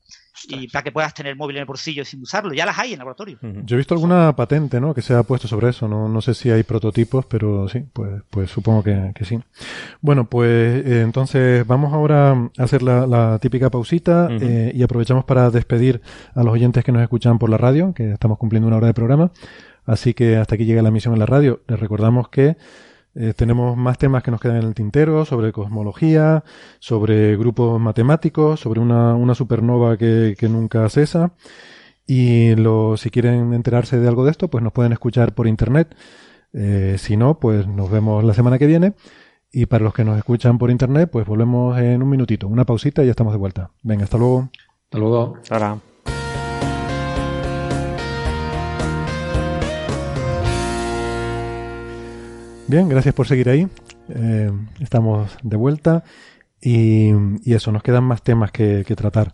y 0.48 0.68
para 0.68 0.84
que 0.84 0.92
puedas 0.92 1.14
tener 1.14 1.32
el 1.32 1.38
móvil 1.38 1.58
en 1.58 1.62
el 1.62 1.66
bolsillo 1.66 2.04
sin 2.06 2.22
usarlo. 2.22 2.54
Ya 2.54 2.66
las 2.66 2.78
hay 2.80 2.94
en 2.94 3.00
laboratorio. 3.00 3.38
Yo 3.42 3.76
he 3.76 3.78
visto 3.78 3.94
alguna 3.94 4.36
patente 4.36 4.80
¿no? 4.80 4.94
que 4.94 5.02
se 5.02 5.14
ha 5.14 5.24
puesto 5.24 5.48
sobre 5.48 5.70
eso. 5.70 5.88
No, 5.88 6.08
no 6.08 6.22
sé 6.22 6.34
si 6.34 6.50
hay 6.50 6.64
prototipos, 6.64 7.26
pero 7.26 7.68
sí, 7.68 7.84
pues, 7.94 8.24
pues 8.30 8.50
supongo 8.50 8.84
que, 8.84 9.14
sí. 9.24 9.40
Bueno, 10.02 10.26
pues 10.26 10.86
eh, 10.86 11.02
entonces 11.02 11.66
vamos 11.68 11.94
ahora 11.94 12.32
a 12.32 12.50
hacer 12.64 12.82
la, 12.82 13.40
típica 13.40 13.70
pausita 13.70 14.30
eh, 14.30 14.72
y 14.74 14.84
aprovechamos 14.84 15.26
para 15.26 15.50
despedir 15.50 16.02
a 16.36 16.44
los 16.44 16.54
oyentes 16.54 16.84
que 16.84 16.92
nos 16.92 17.02
escuchan 17.02 17.40
por 17.40 17.50
la 17.50 17.58
radio, 17.58 17.94
que 17.94 18.14
estamos 18.14 18.38
cumpliendo 18.38 18.68
una 18.68 18.78
hora 18.78 18.88
de 18.88 18.94
programa. 18.94 19.32
Así 19.86 20.14
que 20.14 20.38
hasta 20.38 20.56
aquí 20.56 20.66
llega 20.66 20.82
la 20.82 20.90
emisión 20.90 21.14
en 21.14 21.20
la 21.20 21.26
radio. 21.26 21.62
Les 21.68 21.80
recordamos 21.80 22.30
que 22.30 22.56
eh, 23.14 23.34
tenemos 23.36 23.76
más 23.76 23.98
temas 23.98 24.24
que 24.24 24.32
nos 24.32 24.40
quedan 24.40 24.58
en 24.58 24.64
el 24.64 24.74
tintero 24.74 25.26
sobre 25.26 25.52
cosmología, 25.52 26.44
sobre 26.80 27.36
grupos 27.36 27.80
matemáticos, 27.80 28.60
sobre 28.60 28.80
una, 28.80 29.16
una 29.16 29.36
supernova 29.36 29.98
que, 29.98 30.36
que, 30.38 30.48
nunca 30.48 30.88
cesa. 30.90 31.34
Y 32.08 32.56
lo, 32.56 32.98
si 32.98 33.10
quieren 33.10 33.54
enterarse 33.54 34.00
de 34.00 34.08
algo 34.08 34.26
de 34.26 34.32
esto, 34.32 34.50
pues 34.50 34.64
nos 34.64 34.74
pueden 34.74 34.94
escuchar 34.94 35.34
por 35.34 35.48
internet. 35.48 35.96
Eh, 36.54 36.96
si 36.98 37.18
no, 37.18 37.40
pues 37.40 37.68
nos 37.68 37.90
vemos 37.90 38.24
la 38.24 38.34
semana 38.34 38.58
que 38.58 38.68
viene. 38.68 38.94
Y 39.52 39.66
para 39.66 39.84
los 39.84 39.94
que 39.94 40.06
nos 40.06 40.18
escuchan 40.18 40.58
por 40.58 40.72
internet, 40.72 41.10
pues 41.12 41.28
volvemos 41.28 41.78
en 41.78 42.02
un 42.02 42.10
minutito, 42.10 42.48
una 42.48 42.66
pausita 42.66 43.04
y 43.04 43.08
ya 43.08 43.12
estamos 43.12 43.34
de 43.34 43.40
vuelta. 43.40 43.72
Venga, 43.84 44.06
hasta 44.06 44.18
luego. 44.18 44.50
Hasta 44.86 44.98
luego. 44.98 45.36
Hasta 45.42 45.82
Bien, 52.72 52.88
gracias 52.88 53.14
por 53.14 53.28
seguir 53.28 53.50
ahí. 53.50 53.68
Eh, 54.08 54.50
estamos 54.80 55.38
de 55.44 55.58
vuelta 55.58 56.06
y, 56.62 57.12
eso, 57.46 57.74
nos 57.74 57.84
quedan 57.84 58.06
más 58.06 58.24
temas 58.24 58.50
que, 58.54 58.86
tratar. 58.96 59.34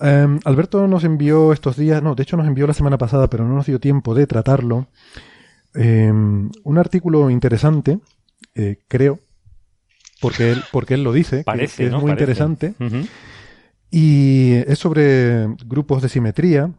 Em, 0.00 0.40
Alberto 0.46 0.86
nos 0.86 1.04
envió 1.04 1.52
estos 1.52 1.76
días, 1.76 2.02
no, 2.02 2.14
de 2.14 2.22
hecho 2.22 2.38
nos 2.38 2.46
envió 2.46 2.66
la 2.66 2.72
semana 2.72 2.96
pasada, 2.96 3.28
pero 3.28 3.46
no 3.46 3.56
nos 3.56 3.66
dio 3.66 3.78
tiempo 3.78 4.14
de 4.14 4.26
tratarlo. 4.26 4.86
Em, 5.74 6.48
un 6.64 6.78
artículo 6.78 7.28
interesante, 7.28 7.98
eh, 8.54 8.78
creo, 8.88 9.18
porque 10.22 10.52
él, 10.52 10.62
porque 10.72 10.94
él 10.94 11.04
lo 11.04 11.12
dice, 11.12 11.44
Parece, 11.44 11.76
que, 11.76 11.94
es 11.94 12.02
muy 12.02 12.10
interesante. 12.10 12.72
Y 13.90 14.54
es 14.66 14.78
sobre 14.78 15.46
grupos 15.66 16.00
de 16.00 16.08
simetría 16.08 16.70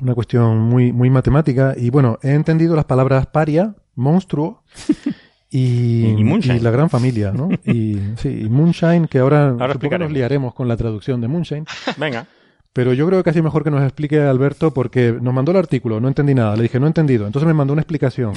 una 0.00 0.14
cuestión 0.14 0.58
muy, 0.58 0.92
muy 0.92 1.10
matemática. 1.10 1.74
Y 1.76 1.90
bueno, 1.90 2.18
he 2.22 2.30
entendido 2.30 2.76
las 2.76 2.84
palabras 2.84 3.26
paria, 3.26 3.74
monstruo 3.98 4.62
y, 5.50 6.16
la 6.60 6.70
gran 6.70 6.88
familia, 6.88 7.32
¿no? 7.32 7.48
Y, 7.66 7.98
sí, 8.16 8.42
y 8.44 8.48
Moonshine, 8.48 9.08
que 9.08 9.18
ahora, 9.18 9.48
ahora 9.48 9.98
nos 9.98 10.12
liaremos 10.12 10.54
con 10.54 10.68
la 10.68 10.76
traducción 10.76 11.20
de 11.20 11.28
Moonshine. 11.28 11.64
Venga. 11.96 12.26
Pero 12.72 12.92
yo 12.92 13.06
creo 13.06 13.18
que 13.18 13.24
casi 13.24 13.42
mejor 13.42 13.64
que 13.64 13.70
nos 13.70 13.82
explique 13.82 14.20
Alberto 14.20 14.72
porque 14.72 15.16
nos 15.20 15.34
mandó 15.34 15.50
el 15.50 15.58
artículo, 15.58 16.00
no 16.00 16.08
entendí 16.08 16.34
nada. 16.34 16.54
Le 16.54 16.62
dije, 16.62 16.78
no 16.78 16.86
he 16.86 16.88
entendido. 16.88 17.26
Entonces 17.26 17.46
me 17.46 17.54
mandó 17.54 17.72
una 17.72 17.82
explicación. 17.82 18.34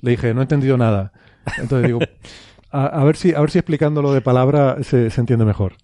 Le 0.00 0.12
dije, 0.12 0.32
no 0.32 0.40
he 0.40 0.44
entendido 0.44 0.78
nada. 0.78 1.12
Entonces 1.58 1.88
digo, 1.88 1.98
a, 2.70 3.04
ver, 3.04 3.16
si, 3.16 3.34
a 3.34 3.40
ver 3.40 3.50
si 3.50 3.58
explicándolo 3.58 4.12
de 4.12 4.22
palabra 4.22 4.78
se, 4.82 5.10
se 5.10 5.20
entiende 5.20 5.44
mejor. 5.44 5.74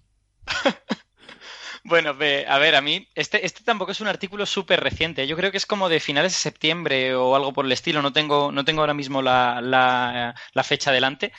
Bueno, 1.83 2.09
a 2.09 2.13
ver, 2.13 2.75
a 2.75 2.81
mí, 2.81 3.07
este, 3.15 3.45
este 3.45 3.63
tampoco 3.63 3.91
es 3.91 4.01
un 4.01 4.07
artículo 4.07 4.45
súper 4.45 4.81
reciente. 4.81 5.27
Yo 5.27 5.35
creo 5.37 5.51
que 5.51 5.57
es 5.57 5.65
como 5.65 5.89
de 5.89 5.99
finales 5.99 6.33
de 6.33 6.39
septiembre 6.39 7.15
o 7.15 7.35
algo 7.35 7.53
por 7.53 7.65
el 7.65 7.71
estilo. 7.71 8.01
No 8.01 8.11
tengo, 8.11 8.51
no 8.51 8.65
tengo 8.65 8.81
ahora 8.81 8.93
mismo 8.93 9.21
la, 9.21 9.61
la, 9.61 10.63
fecha 10.63 10.91
delante. 10.91 11.31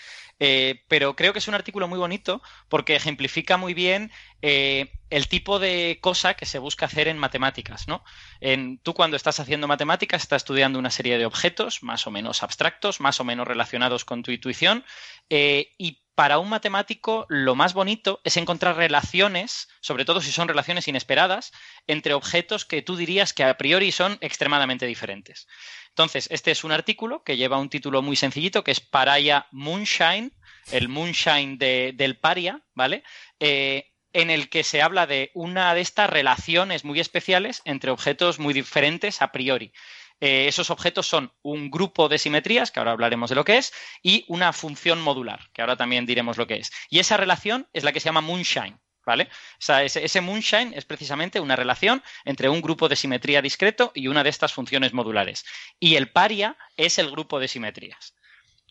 Eh, 0.42 0.84
pero 0.88 1.14
creo 1.16 1.34
que 1.34 1.38
es 1.38 1.48
un 1.48 1.54
artículo 1.54 1.86
muy 1.86 1.98
bonito 1.98 2.40
porque 2.70 2.96
ejemplifica 2.96 3.58
muy 3.58 3.74
bien 3.74 4.10
eh, 4.40 4.90
el 5.10 5.28
tipo 5.28 5.58
de 5.58 5.98
cosa 6.00 6.32
que 6.32 6.46
se 6.46 6.58
busca 6.58 6.86
hacer 6.86 7.08
en 7.08 7.18
matemáticas, 7.18 7.86
¿no? 7.88 8.02
En, 8.40 8.78
tú 8.78 8.94
cuando 8.94 9.18
estás 9.18 9.38
haciendo 9.38 9.68
matemáticas 9.68 10.22
estás 10.22 10.40
estudiando 10.40 10.78
una 10.78 10.88
serie 10.88 11.18
de 11.18 11.26
objetos 11.26 11.82
más 11.82 12.06
o 12.06 12.10
menos 12.10 12.42
abstractos, 12.42 13.00
más 13.00 13.20
o 13.20 13.24
menos 13.24 13.46
relacionados 13.46 14.06
con 14.06 14.22
tu 14.22 14.30
intuición 14.30 14.82
eh, 15.28 15.72
y 15.76 16.00
para 16.20 16.38
un 16.38 16.50
matemático 16.50 17.24
lo 17.30 17.54
más 17.54 17.72
bonito 17.72 18.20
es 18.24 18.36
encontrar 18.36 18.76
relaciones, 18.76 19.68
sobre 19.80 20.04
todo 20.04 20.20
si 20.20 20.30
son 20.30 20.48
relaciones 20.48 20.86
inesperadas, 20.86 21.50
entre 21.86 22.12
objetos 22.12 22.66
que 22.66 22.82
tú 22.82 22.94
dirías 22.94 23.32
que 23.32 23.42
a 23.42 23.56
priori 23.56 23.90
son 23.90 24.18
extremadamente 24.20 24.84
diferentes. 24.84 25.48
Entonces, 25.88 26.28
este 26.30 26.50
es 26.50 26.62
un 26.62 26.72
artículo 26.72 27.22
que 27.24 27.38
lleva 27.38 27.56
un 27.56 27.70
título 27.70 28.02
muy 28.02 28.16
sencillito, 28.16 28.62
que 28.64 28.70
es 28.70 28.80
Paraya 28.80 29.46
Moonshine, 29.50 30.30
el 30.72 30.90
Moonshine 30.90 31.56
del 31.56 32.18
Paria, 32.18 32.60
¿vale? 32.74 33.02
Eh, 33.38 33.90
en 34.12 34.28
el 34.28 34.50
que 34.50 34.62
se 34.62 34.82
habla 34.82 35.06
de 35.06 35.30
una 35.32 35.74
de 35.74 35.80
estas 35.80 36.10
relaciones 36.10 36.84
muy 36.84 37.00
especiales 37.00 37.62
entre 37.64 37.92
objetos 37.92 38.38
muy 38.38 38.52
diferentes 38.52 39.22
a 39.22 39.32
priori. 39.32 39.72
Eh, 40.20 40.46
esos 40.48 40.70
objetos 40.70 41.06
son 41.06 41.32
un 41.42 41.70
grupo 41.70 42.08
de 42.08 42.18
simetrías, 42.18 42.70
que 42.70 42.78
ahora 42.78 42.92
hablaremos 42.92 43.30
de 43.30 43.36
lo 43.36 43.44
que 43.44 43.56
es, 43.56 43.72
y 44.02 44.24
una 44.28 44.52
función 44.52 45.00
modular, 45.00 45.40
que 45.52 45.62
ahora 45.62 45.76
también 45.76 46.06
diremos 46.06 46.36
lo 46.36 46.46
que 46.46 46.56
es. 46.56 46.70
Y 46.90 46.98
esa 46.98 47.16
relación 47.16 47.68
es 47.72 47.84
la 47.84 47.92
que 47.92 48.00
se 48.00 48.06
llama 48.06 48.20
moonshine. 48.20 48.78
¿Vale? 49.06 49.24
O 49.24 49.60
sea, 49.60 49.82
ese, 49.82 50.20
moonshine 50.20 50.74
es 50.76 50.84
precisamente 50.84 51.40
una 51.40 51.56
relación 51.56 52.02
entre 52.26 52.50
un 52.50 52.60
grupo 52.60 52.86
de 52.86 52.96
simetría 52.96 53.40
discreto 53.40 53.92
y 53.94 54.08
una 54.08 54.22
de 54.22 54.28
estas 54.28 54.52
funciones 54.52 54.92
modulares. 54.92 55.44
Y 55.80 55.96
el 55.96 56.12
paria 56.12 56.56
es 56.76 56.98
el 56.98 57.10
grupo 57.10 57.40
de 57.40 57.48
simetrías. 57.48 58.14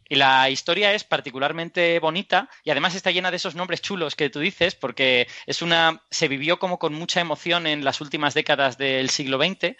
Y 0.08 0.16
la 0.16 0.50
historia 0.50 0.94
es 0.94 1.04
particularmente 1.04 2.00
bonita 2.00 2.48
y 2.64 2.70
además 2.70 2.96
está 2.96 3.12
llena 3.12 3.32
de 3.32 3.38
esos 3.38 3.56
nombres 3.56 3.82
chulos 3.82 4.16
que 4.16 4.30
tú 4.30 4.40
dices, 4.40 4.76
porque 4.76 5.28
es 5.46 5.62
una. 5.62 6.04
se 6.10 6.28
vivió 6.28 6.58
como 6.58 6.80
con 6.80 6.94
mucha 6.94 7.22
emoción 7.22 7.68
en 7.68 7.84
las 7.84 8.00
últimas 8.00 8.34
décadas 8.34 8.78
del 8.78 9.10
siglo 9.10 9.38
XX. 9.38 9.76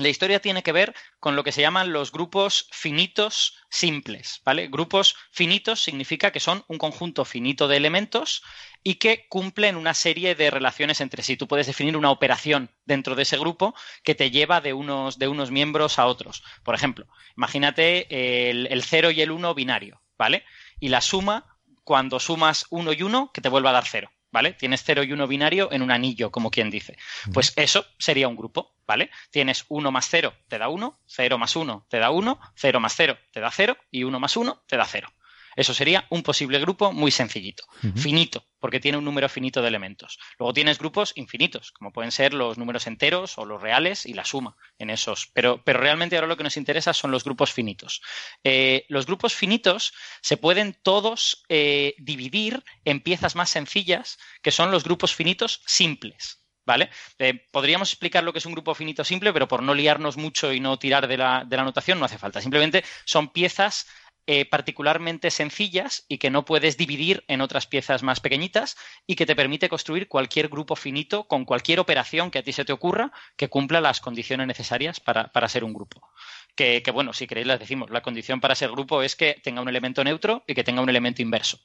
La 0.00 0.08
historia 0.08 0.40
tiene 0.40 0.62
que 0.62 0.72
ver 0.72 0.94
con 1.18 1.36
lo 1.36 1.44
que 1.44 1.52
se 1.52 1.60
llaman 1.60 1.92
los 1.92 2.12
grupos 2.12 2.68
finitos 2.72 3.58
simples, 3.70 4.40
¿vale? 4.44 4.68
Grupos 4.68 5.16
finitos 5.30 5.82
significa 5.82 6.30
que 6.32 6.40
son 6.40 6.64
un 6.68 6.78
conjunto 6.78 7.24
finito 7.24 7.68
de 7.68 7.76
elementos 7.76 8.42
y 8.82 8.94
que 8.94 9.26
cumplen 9.28 9.76
una 9.76 9.94
serie 9.94 10.34
de 10.34 10.50
relaciones 10.50 11.00
entre 11.00 11.22
sí. 11.22 11.36
Tú 11.36 11.46
puedes 11.46 11.66
definir 11.66 11.96
una 11.96 12.10
operación 12.10 12.70
dentro 12.84 13.14
de 13.14 13.22
ese 13.22 13.38
grupo 13.38 13.74
que 14.02 14.14
te 14.14 14.30
lleva 14.30 14.60
de 14.60 14.72
unos, 14.72 15.18
de 15.18 15.28
unos 15.28 15.50
miembros 15.50 15.98
a 15.98 16.06
otros. 16.06 16.42
Por 16.62 16.74
ejemplo, 16.74 17.06
imagínate 17.36 18.50
el, 18.50 18.66
el 18.66 18.82
0 18.82 19.10
y 19.10 19.20
el 19.20 19.30
1 19.30 19.54
binario, 19.54 20.02
¿vale? 20.18 20.44
Y 20.80 20.88
la 20.88 21.00
suma, 21.00 21.58
cuando 21.84 22.20
sumas 22.20 22.66
1 22.70 22.92
y 22.94 23.02
1, 23.02 23.30
que 23.32 23.40
te 23.40 23.48
vuelva 23.48 23.70
a 23.70 23.74
dar 23.74 23.86
0. 23.86 24.10
¿Vale? 24.32 24.52
Tienes 24.52 24.82
0 24.84 25.02
y 25.02 25.12
1 25.12 25.26
binario 25.26 25.72
en 25.72 25.82
un 25.82 25.90
anillo, 25.90 26.30
como 26.30 26.50
quien 26.50 26.70
dice. 26.70 26.96
Pues 27.32 27.52
eso 27.56 27.86
sería 27.98 28.28
un 28.28 28.36
grupo, 28.36 28.74
¿vale? 28.86 29.10
Tienes 29.30 29.64
1 29.68 29.90
más 29.90 30.08
0 30.08 30.34
te 30.48 30.58
da 30.58 30.68
1, 30.68 31.00
0 31.06 31.38
más 31.38 31.56
1 31.56 31.86
te 31.88 31.98
da 31.98 32.10
1, 32.10 32.40
0 32.54 32.80
más 32.80 32.94
0 32.96 33.18
te 33.32 33.40
da 33.40 33.50
0 33.50 33.76
y 33.90 34.04
1 34.04 34.20
más 34.20 34.36
1 34.36 34.62
te 34.66 34.76
da 34.76 34.84
0. 34.84 35.12
Eso 35.56 35.74
sería 35.74 36.06
un 36.10 36.22
posible 36.22 36.58
grupo 36.60 36.92
muy 36.92 37.10
sencillito, 37.10 37.64
finito, 37.96 38.44
porque 38.60 38.80
tiene 38.80 38.98
un 38.98 39.04
número 39.04 39.28
finito 39.28 39.62
de 39.62 39.68
elementos. 39.68 40.18
Luego 40.38 40.52
tienes 40.52 40.78
grupos 40.78 41.12
infinitos, 41.16 41.72
como 41.72 41.92
pueden 41.92 42.12
ser 42.12 42.34
los 42.34 42.58
números 42.58 42.86
enteros 42.86 43.38
o 43.38 43.44
los 43.44 43.60
reales 43.60 44.06
y 44.06 44.14
la 44.14 44.24
suma 44.24 44.56
en 44.78 44.90
esos. 44.90 45.30
Pero, 45.32 45.62
pero 45.64 45.80
realmente 45.80 46.16
ahora 46.16 46.28
lo 46.28 46.36
que 46.36 46.44
nos 46.44 46.56
interesa 46.56 46.92
son 46.92 47.10
los 47.10 47.24
grupos 47.24 47.52
finitos. 47.52 48.02
Eh, 48.44 48.84
los 48.88 49.06
grupos 49.06 49.34
finitos 49.34 49.92
se 50.20 50.36
pueden 50.36 50.76
todos 50.82 51.44
eh, 51.48 51.94
dividir 51.98 52.62
en 52.84 53.00
piezas 53.00 53.34
más 53.34 53.50
sencillas, 53.50 54.18
que 54.42 54.50
son 54.50 54.70
los 54.70 54.84
grupos 54.84 55.14
finitos 55.14 55.62
simples. 55.66 56.36
¿Vale? 56.66 56.90
Eh, 57.18 57.48
podríamos 57.50 57.90
explicar 57.90 58.22
lo 58.22 58.32
que 58.32 58.38
es 58.38 58.46
un 58.46 58.52
grupo 58.52 58.74
finito 58.74 59.02
simple, 59.02 59.32
pero 59.32 59.48
por 59.48 59.62
no 59.62 59.74
liarnos 59.74 60.16
mucho 60.16 60.52
y 60.52 60.60
no 60.60 60.78
tirar 60.78 61.08
de 61.08 61.16
la, 61.16 61.44
de 61.44 61.56
la 61.56 61.64
notación 61.64 61.98
no 61.98 62.04
hace 62.04 62.18
falta. 62.18 62.40
Simplemente 62.40 62.84
son 63.04 63.32
piezas 63.32 63.88
eh, 64.26 64.44
particularmente 64.44 65.30
sencillas 65.30 66.04
y 66.06 66.18
que 66.18 66.30
no 66.30 66.44
puedes 66.44 66.76
dividir 66.76 67.24
en 67.26 67.40
otras 67.40 67.66
piezas 67.66 68.02
más 68.02 68.20
pequeñitas 68.20 68.76
y 69.06 69.16
que 69.16 69.26
te 69.26 69.34
permite 69.34 69.68
construir 69.68 70.08
cualquier 70.08 70.48
grupo 70.48 70.76
finito 70.76 71.24
con 71.24 71.44
cualquier 71.44 71.80
operación 71.80 72.30
que 72.30 72.38
a 72.38 72.42
ti 72.42 72.52
se 72.52 72.64
te 72.64 72.72
ocurra 72.72 73.12
que 73.36 73.48
cumpla 73.48 73.80
las 73.80 74.00
condiciones 74.00 74.46
necesarias 74.46 75.00
para, 75.00 75.48
ser 75.48 75.64
un 75.64 75.72
grupo. 75.72 76.06
Que, 76.54 76.82
bueno, 76.92 77.12
si 77.12 77.26
queréis 77.26 77.46
las 77.46 77.58
decimos, 77.58 77.90
la 77.90 78.02
condición 78.02 78.40
para 78.40 78.54
ser 78.54 78.70
grupo 78.70 79.02
es 79.02 79.16
que 79.16 79.40
tenga 79.42 79.62
un 79.62 79.68
elemento 79.68 80.04
neutro 80.04 80.44
y 80.46 80.54
que 80.54 80.64
tenga 80.64 80.82
un 80.82 80.90
elemento 80.90 81.22
inverso. 81.22 81.58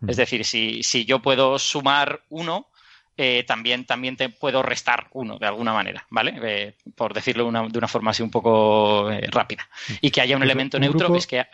Mm. 0.00 0.10
Es 0.10 0.16
decir, 0.16 0.44
si, 0.44 0.82
si 0.82 1.04
yo 1.04 1.20
puedo 1.20 1.58
sumar 1.58 2.24
uno, 2.30 2.68
eh, 3.16 3.44
también, 3.46 3.84
también 3.84 4.16
te 4.16 4.30
puedo 4.30 4.62
restar 4.62 5.08
uno 5.12 5.38
de 5.38 5.46
alguna 5.46 5.74
manera, 5.74 6.06
¿vale? 6.08 6.34
Eh, 6.42 6.76
por 6.96 7.12
decirlo 7.12 7.44
de 7.44 7.78
una 7.78 7.88
forma 7.88 8.12
así 8.12 8.22
un 8.22 8.30
poco 8.30 9.10
rápida. 9.28 9.68
Mm. 9.88 9.92
Y 10.00 10.10
que 10.10 10.22
haya 10.22 10.36
un 10.36 10.42
elemento 10.42 10.78
neutro, 10.80 11.12
que 11.12 11.18
es 11.18 11.26
que 11.26 11.46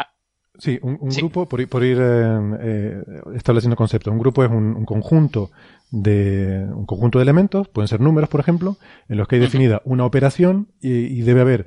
Sí, 0.58 0.76
un, 0.82 0.98
grupo, 1.10 1.48
por, 1.48 1.68
por 1.68 1.84
ir 1.84 1.98
eh, 2.00 2.38
eh, 2.60 3.02
estableciendo 3.36 3.76
conceptos, 3.76 4.12
un 4.12 4.18
grupo 4.18 4.42
es 4.42 4.50
un, 4.50 4.84
conjunto 4.84 5.52
de 5.92 6.66
un 6.74 6.84
conjunto 6.84 7.20
de 7.20 7.22
elementos, 7.22 7.68
pueden 7.68 7.86
ser 7.86 8.00
números, 8.00 8.28
por 8.28 8.40
ejemplo, 8.40 8.76
en 9.08 9.18
los 9.18 9.28
que 9.28 9.36
hay 9.36 9.40
definida 9.40 9.80
una 9.84 10.04
operación 10.04 10.66
y, 10.80 11.20
debe 11.22 11.42
haber 11.42 11.66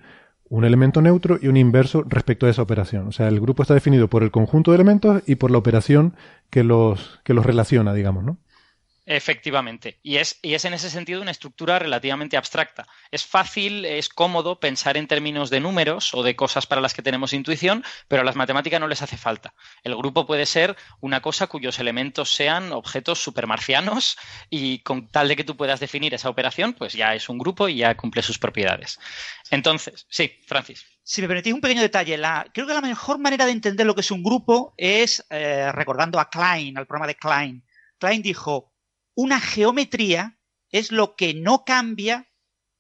un 0.50 0.66
elemento 0.66 1.02
neutro 1.02 1.40
y 1.42 1.48
un 1.48 1.56
inverso 1.56 2.04
respecto 2.06 2.48
a 2.48 2.50
esa 2.50 2.62
operación. 2.62 3.08
O 3.08 3.14
sea, 3.14 3.30
el 3.30 3.40
grupo 3.40 3.64
está 3.64 3.74
definido 3.74 4.10
por 4.10 4.24
el 4.24 4.32
conjunto 4.32 4.72
de 4.72 4.76
elementos 4.76 5.24
y 5.26 5.36
por 5.36 5.52
la 5.52 5.58
operación 5.58 6.14
que 6.50 6.66
los, 6.66 7.22
que 7.24 7.34
los 7.34 7.46
relaciona, 7.46 7.94
digamos, 7.94 8.26
¿no? 8.26 8.38
Efectivamente. 9.06 10.00
Y 10.04 10.18
es, 10.18 10.38
y 10.44 10.54
es 10.54 10.64
en 10.64 10.76
ese 10.76 10.90
sentido 10.90 11.22
una 11.22 11.32
estructura 11.32 11.80
relativamente 11.80 12.38
abstracta. 12.38 12.88
Es 13.10 13.26
fácil, 13.26 13.84
es 13.84 14.10
cómodo 14.10 14.60
pensar 14.60 14.96
en 14.96 15.08
términos 15.08 15.50
de 15.50 15.60
números 15.60 16.14
o 16.14 16.22
de 16.22 16.36
cosas 16.36 16.68
para 16.68 16.82
las 16.82 16.94
que 16.94 17.02
tenemos 17.02 17.34
intuición, 17.34 17.84
pero 18.08 18.22
a 18.22 18.26
las 18.26 18.36
matemáticas 18.36 18.80
no 18.80 18.88
les 18.88 19.02
hace 19.02 19.18
falta. 19.18 19.56
El 19.84 19.96
grupo 19.96 20.28
puede 20.28 20.46
ser 20.46 20.78
una 21.00 21.22
cosa 21.22 21.48
cuyos 21.48 21.80
elementos 21.80 22.34
sean 22.34 22.72
objetos 22.72 23.22
supermarcianos 23.24 24.18
y 24.52 24.80
con 24.80 25.08
tal 25.08 25.28
de 25.28 25.36
que 25.36 25.44
tú 25.44 25.58
puedas 25.58 25.80
definir 25.80 26.14
esa 26.14 26.30
operación, 26.30 26.74
pues 26.74 26.94
ya 26.94 27.16
es 27.16 27.28
un 27.28 27.40
grupo 27.40 27.68
y 27.68 27.78
ya 27.78 27.98
cumple 27.98 28.22
sus 28.22 28.38
propiedades. 28.38 29.00
Entonces, 29.50 30.06
sí, 30.10 30.32
Francis. 30.46 30.86
Si 31.04 31.22
me 31.22 31.28
permitís 31.28 31.54
un 31.54 31.62
pequeño 31.62 31.82
detalle, 31.82 32.18
la, 32.18 32.46
creo 32.54 32.68
que 32.68 32.74
la 32.74 32.82
mejor 32.82 33.18
manera 33.18 33.48
de 33.48 33.52
entender 33.52 33.88
lo 33.88 33.96
que 33.96 34.02
es 34.02 34.12
un 34.12 34.22
grupo 34.22 34.76
es 34.78 35.26
eh, 35.32 35.72
recordando 35.72 36.20
a 36.20 36.30
Klein, 36.30 36.78
al 36.78 36.86
programa 36.86 37.08
de 37.08 37.16
Klein. 37.16 37.64
Klein 37.98 38.22
dijo, 38.22 38.71
una 39.16 39.40
geometría 39.40 40.40
es 40.70 40.92
lo 40.92 41.16
que 41.16 41.34
no 41.34 41.64
cambia 41.66 42.30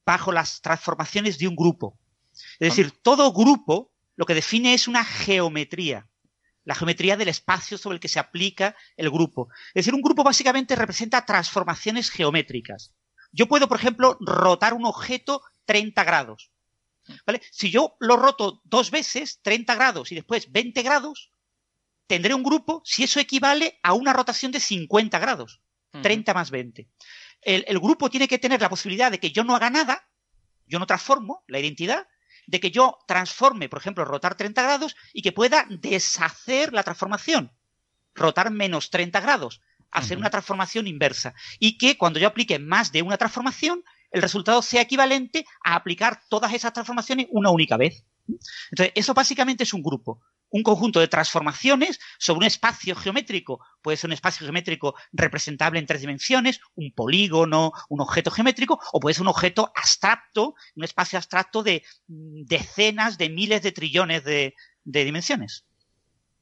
bajo 0.05 0.32
las 0.32 0.61
transformaciones 0.61 1.38
de 1.38 1.47
un 1.47 1.55
grupo. 1.55 1.99
Es 2.59 2.69
decir, 2.69 2.91
todo 3.01 3.34
grupo 3.34 3.91
lo 4.15 4.25
que 4.25 4.34
define 4.34 4.73
es 4.73 4.88
una 4.88 5.03
geometría, 5.03 6.09
la 6.63 6.75
geometría 6.75 7.17
del 7.17 7.29
espacio 7.29 7.77
sobre 7.77 7.95
el 7.95 7.99
que 7.99 8.07
se 8.07 8.19
aplica 8.19 8.75
el 8.97 9.09
grupo. 9.09 9.49
Es 9.69 9.86
decir, 9.86 9.93
un 9.93 10.01
grupo 10.01 10.23
básicamente 10.23 10.75
representa 10.75 11.25
transformaciones 11.25 12.09
geométricas. 12.09 12.93
Yo 13.32 13.47
puedo, 13.47 13.67
por 13.67 13.77
ejemplo, 13.77 14.17
rotar 14.19 14.73
un 14.73 14.86
objeto 14.86 15.41
30 15.65 16.03
grados. 16.03 16.51
Si 17.51 17.71
yo 17.71 17.95
lo 17.99 18.15
roto 18.15 18.61
dos 18.63 18.91
veces, 18.91 19.39
30 19.41 19.75
grados 19.75 20.11
y 20.11 20.15
después 20.15 20.51
20 20.51 20.82
grados, 20.84 21.32
tendré 22.07 22.34
un 22.34 22.43
grupo 22.43 22.82
si 22.86 23.03
eso 23.03 23.19
equivale 23.19 23.79
a 23.84 23.93
una 23.93 24.13
rotación 24.13 24.51
de 24.51 24.59
50 24.59 25.17
grados. 25.19 25.61
30 25.91 26.33
más 26.33 26.51
20. 26.51 26.87
El, 27.41 27.79
grupo 27.79 28.09
tiene 28.09 28.27
que 28.27 28.37
tener 28.37 28.61
la 28.61 28.69
posibilidad 28.69 29.11
de 29.11 29.19
que 29.19 29.31
yo 29.31 29.43
no 29.43 29.55
haga 29.55 29.69
nada, 29.69 30.07
yo 30.67 30.79
no 30.79 30.85
transformo 30.85 31.43
la 31.47 31.59
identidad, 31.59 32.07
de 32.47 32.59
que 32.59 32.71
yo 32.71 32.97
transforme, 33.07 33.69
por 33.69 33.79
ejemplo, 33.79 34.05
rotar 34.05 34.35
30 34.35 34.61
grados 34.61 34.95
y 35.13 35.21
que 35.21 35.31
pueda 35.31 35.65
deshacer 35.69 36.73
la 36.73 36.83
transformación, 36.83 37.51
rotar 38.13 38.51
menos 38.51 38.89
30 38.89 39.19
grados, 39.21 39.61
hacer 39.91 40.17
una 40.17 40.29
transformación 40.29 40.87
inversa. 40.87 41.33
Y 41.59 41.77
que 41.77 41.97
cuando 41.97 42.19
yo 42.19 42.27
aplique 42.27 42.59
más 42.59 42.91
de 42.91 43.01
una 43.01 43.17
transformación, 43.17 43.83
el 44.11 44.21
resultado 44.21 44.61
sea 44.61 44.81
equivalente 44.81 45.45
a 45.63 45.75
aplicar 45.75 46.21
todas 46.29 46.53
esas 46.53 46.73
transformaciones 46.73 47.27
una 47.31 47.51
única 47.51 47.77
vez. 47.77 48.05
Entonces, 48.71 48.93
eso 48.95 49.13
básicamente 49.13 49.63
es 49.63 49.73
un 49.73 49.81
grupo 49.81 50.21
un 50.51 50.63
conjunto 50.63 50.99
de 50.99 51.07
transformaciones 51.07 51.99
sobre 52.19 52.39
un 52.39 52.45
espacio 52.45 52.95
geométrico. 52.95 53.59
Puede 53.81 53.97
ser 53.97 54.09
un 54.09 54.13
espacio 54.13 54.45
geométrico 54.45 54.95
representable 55.11 55.79
en 55.79 55.85
tres 55.85 56.01
dimensiones, 56.01 56.59
un 56.75 56.91
polígono, 56.93 57.71
un 57.89 58.01
objeto 58.01 58.29
geométrico, 58.29 58.79
o 58.91 58.99
puede 58.99 59.15
ser 59.15 59.23
un 59.23 59.29
objeto 59.29 59.71
abstracto, 59.75 60.53
un 60.75 60.83
espacio 60.83 61.17
abstracto 61.17 61.63
de 61.63 61.83
mm, 62.07 62.43
decenas 62.45 63.17
de 63.17 63.29
miles 63.29 63.61
de 63.61 63.71
trillones 63.71 64.23
de, 64.23 64.53
dimensiones. 64.83 65.65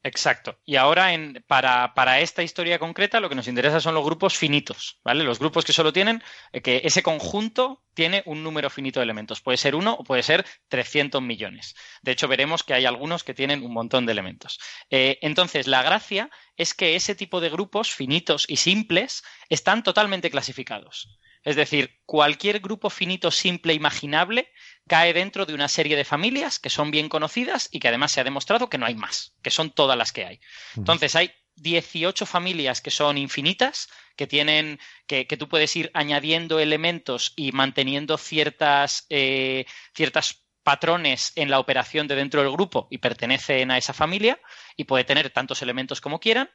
Exacto. 0.02 0.58
Y 0.66 0.78
ahora, 0.78 1.14
en, 1.14 1.44
para, 1.48 1.94
para, 1.94 2.22
esta 2.22 2.42
historia 2.42 2.80
concreta, 2.80 3.20
lo 3.20 3.28
que 3.28 3.36
nos 3.36 3.50
interesa 3.50 3.82
son 3.82 3.94
los 3.96 4.06
grupos 4.06 4.38
finitos, 4.38 5.00
¿vale? 5.04 5.26
Los 5.26 5.40
grupos 5.40 5.66
que 5.66 5.74
solo 5.74 5.92
tienen, 5.92 6.24
eh, 6.54 6.62
que 6.62 6.82
ese 6.86 7.04
conjunto 7.04 7.84
tiene 7.94 8.24
un 8.26 8.42
número 8.42 8.70
finito 8.70 9.02
de 9.02 9.04
elementos. 9.04 9.42
Puede 9.42 9.58
ser 9.58 9.76
uno 9.76 9.94
o 9.94 10.06
puede 10.06 10.24
ser 10.24 10.46
300 10.70 11.22
millones. 11.22 11.76
De 12.02 12.14
hecho, 12.14 12.30
veremos 12.30 12.64
que 12.64 12.74
hay 12.74 12.86
algunos 12.86 13.26
que 13.26 13.34
tienen 13.34 13.62
un 13.62 13.74
montón 13.74 14.06
de 14.06 14.14
elementos. 14.14 14.60
Eh, 14.90 15.20
entonces, 15.22 15.68
la 15.68 15.84
gracia 15.84 16.30
es 16.56 16.74
que 16.74 16.96
ese 16.96 17.14
tipo 17.14 17.42
de 17.42 17.50
grupos 17.50 17.94
finitos 17.94 18.46
y 18.48 18.56
simples 18.56 19.24
están 19.50 19.84
totalmente 19.84 20.32
clasificados. 20.32 21.20
Es 21.44 21.56
decir, 21.56 22.02
cualquier 22.06 22.60
grupo 22.60 22.90
finito 22.90 23.32
simple 23.32 23.74
imaginable 23.74 24.52
cae 24.90 25.14
dentro 25.14 25.46
de 25.46 25.54
una 25.54 25.70
serie 25.70 25.96
de 25.96 26.04
familias 26.04 26.60
que 26.60 26.70
son 26.70 26.92
bien 26.92 27.08
conocidas 27.08 27.70
y 27.72 27.80
que 27.80 27.88
además 27.88 28.12
se 28.12 28.20
ha 28.20 28.26
demostrado 28.26 28.70
que 28.70 28.80
no 28.80 28.88
hay 28.88 28.96
más, 28.96 29.36
que 29.42 29.52
son 29.52 29.70
todas 29.70 29.98
las 29.98 30.12
que 30.12 30.26
hay. 30.26 30.40
Entonces 30.76 31.16
hay 31.16 31.32
18 31.56 32.26
familias 32.26 32.82
que 32.82 32.92
son 32.92 33.18
infinitas, 33.18 33.88
que 34.18 34.28
tienen, 34.28 34.80
que, 35.08 35.26
tú 35.26 35.48
puedes 35.48 35.76
ir 35.76 35.92
añadiendo 35.94 36.60
elementos 36.60 37.34
y 37.38 37.52
manteniendo 37.52 38.18
ciertas, 38.18 39.06
eh, 39.10 39.66
ciertas 39.94 40.44
patrones 40.64 41.34
en 41.36 41.50
la 41.50 41.60
operación 41.60 42.08
de 42.08 42.16
dentro 42.16 42.42
del 42.42 42.52
grupo 42.52 42.88
y 42.90 42.98
pertenecen 42.98 43.72
a 43.72 43.78
esa 43.78 43.94
familia 43.94 44.40
y 44.76 44.86
puede 44.86 45.04
tener 45.04 45.30
tantos 45.30 45.62
elementos 45.62 46.02
como 46.02 46.20
quieran. 46.20 46.50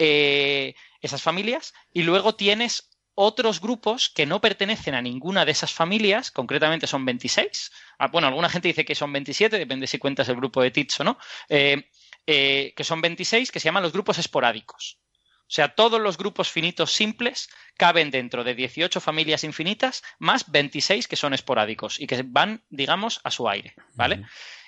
Eh, 0.00 0.74
esas 1.00 1.22
familias 1.22 1.74
y 1.92 2.02
luego 2.02 2.34
tienes 2.34 2.90
otros 3.20 3.60
grupos 3.60 4.10
que 4.10 4.26
no 4.26 4.40
pertenecen 4.40 4.94
a 4.94 5.02
ninguna 5.02 5.44
de 5.44 5.50
esas 5.50 5.72
familias, 5.72 6.30
concretamente 6.30 6.86
son 6.86 7.04
26. 7.04 7.72
Ah, 7.98 8.06
bueno, 8.06 8.28
alguna 8.28 8.48
gente 8.48 8.68
dice 8.68 8.84
que 8.84 8.94
son 8.94 9.12
27, 9.12 9.58
depende 9.58 9.88
si 9.88 9.98
cuentas 9.98 10.28
el 10.28 10.36
grupo 10.36 10.62
de 10.62 10.70
TITS 10.70 11.00
o 11.00 11.04
no, 11.04 11.18
eh, 11.48 11.90
eh, 12.28 12.72
que 12.76 12.84
son 12.84 13.00
26, 13.00 13.50
que 13.50 13.58
se 13.58 13.64
llaman 13.64 13.82
los 13.82 13.92
grupos 13.92 14.18
esporádicos. 14.18 15.00
O 15.48 15.50
sea, 15.50 15.74
todos 15.74 16.00
los 16.00 16.16
grupos 16.16 16.48
finitos 16.48 16.92
simples 16.92 17.48
caben 17.76 18.12
dentro 18.12 18.44
de 18.44 18.54
18 18.54 19.00
familias 19.00 19.42
infinitas 19.42 20.04
más 20.20 20.48
26 20.52 21.08
que 21.08 21.16
son 21.16 21.34
esporádicos 21.34 21.98
y 21.98 22.06
que 22.06 22.22
van, 22.24 22.62
digamos, 22.68 23.20
a 23.24 23.32
su 23.32 23.48
aire, 23.48 23.74
¿vale? 23.94 24.22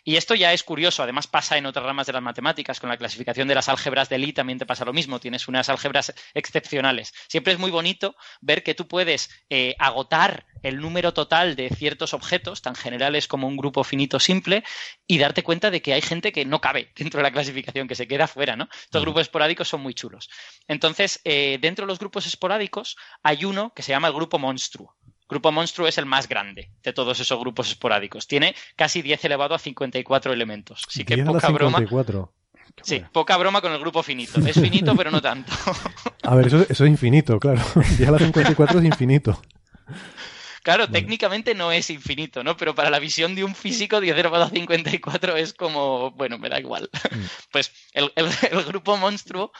Y 0.05 0.17
esto 0.17 0.35
ya 0.35 0.53
es 0.53 0.63
curioso, 0.63 1.03
además 1.03 1.27
pasa 1.27 1.59
en 1.59 1.67
otras 1.67 1.85
ramas 1.85 2.07
de 2.07 2.13
las 2.13 2.23
matemáticas, 2.23 2.81
con 2.81 2.89
la 2.89 2.97
clasificación 2.97 3.49
de 3.49 3.55
las 3.55 3.69
álgebras 3.69 4.09
de 4.09 4.19
Lie 4.19 4.33
también 4.33 4.59
te 4.59 4.67
pasa 4.67 4.85
lo 4.85 4.93
mismo, 4.93 5.21
tienes 5.21 5.49
unas 5.49 5.69
álgebras 5.69 6.15
excepcionales. 6.35 7.13
Siempre 7.29 7.53
es 7.53 7.59
muy 7.59 7.71
bonito 7.71 8.17
ver 8.41 8.63
que 8.63 8.75
tú 8.75 8.89
puedes 8.89 9.31
eh, 9.51 9.75
agotar 9.79 10.47
el 10.63 10.81
número 10.81 11.15
total 11.15 11.57
de 11.57 11.71
ciertos 11.71 12.15
objetos, 12.15 12.63
tan 12.63 12.75
generales 12.75 13.27
como 13.27 13.49
un 13.49 13.57
grupo 13.57 13.85
finito 13.85 14.21
simple, 14.21 14.65
y 15.07 15.19
darte 15.19 15.43
cuenta 15.43 15.71
de 15.71 15.83
que 15.83 15.93
hay 15.93 16.03
gente 16.03 16.33
que 16.33 16.45
no 16.45 16.61
cabe 16.61 16.93
dentro 16.97 17.19
de 17.19 17.25
la 17.25 17.33
clasificación, 17.33 17.89
que 17.89 17.95
se 17.95 18.07
queda 18.07 18.27
fuera, 18.27 18.57
¿no? 18.57 18.69
Estos 18.83 19.03
grupos 19.03 19.23
esporádicos 19.23 19.69
son 19.69 19.81
muy 19.81 19.95
chulos. 19.95 20.29
Entonces, 20.69 21.21
eh, 21.25 21.59
dentro 21.61 21.87
de 21.87 21.89
los 21.89 21.99
grupos 21.99 22.27
esporádicos 22.27 22.97
hay 23.23 23.45
uno 23.45 23.73
que 23.75 23.83
se 23.83 23.93
llama 23.93 24.09
el 24.09 24.15
grupo 24.15 24.39
monstruo. 24.39 24.97
Grupo 25.31 25.53
Monstruo 25.53 25.87
es 25.87 25.97
el 25.97 26.07
más 26.07 26.29
grande 26.29 26.71
de 26.83 26.93
todos 26.93 27.21
esos 27.21 27.39
grupos 27.39 27.69
esporádicos. 27.69 28.27
Tiene 28.27 28.55
casi 28.75 29.01
10 29.01 29.25
elevado 29.25 29.55
a 29.55 29.59
54 29.59 30.33
elementos. 30.33 30.85
Así 30.89 31.05
que 31.05 31.17
poca 31.25 31.49
broma. 31.51 31.79
Sí, 32.83 33.03
poca 33.13 33.37
broma 33.37 33.61
con 33.61 33.73
el 33.73 33.79
grupo 33.79 34.03
finito. 34.03 34.41
Es 34.41 34.61
finito, 34.61 34.97
pero 34.97 35.11
no 35.11 35.23
tanto. 35.23 35.53
A 36.23 36.35
ver, 36.35 36.49
eso, 36.49 36.67
es 36.69 36.81
infinito, 36.81 37.39
claro. 37.39 37.63
10 37.97 38.09
a 38.09 38.13
la 38.13 38.19
54 38.19 38.81
es 38.81 38.85
infinito. 38.85 39.41
Claro, 40.63 40.89
técnicamente 40.91 41.55
no 41.55 41.73
es 41.73 41.89
infinito, 41.89 42.45
¿no? 42.45 42.57
Pero 42.57 42.75
para 42.75 42.91
la 42.91 42.99
visión 42.99 43.35
de 43.35 43.45
un 43.45 43.55
físico, 43.55 44.01
10 44.01 44.17
elevado 44.17 44.45
a 44.45 44.51
54 44.51 45.37
es 45.37 45.55
como, 45.55 46.11
bueno, 46.13 46.39
me 46.39 46.49
da 46.49 46.59
igual. 46.59 46.91
Mm. 47.11 47.25
Pues 47.53 47.73
el, 47.93 48.13
el 48.17 48.65
grupo 48.65 48.97
monstruo 48.97 49.53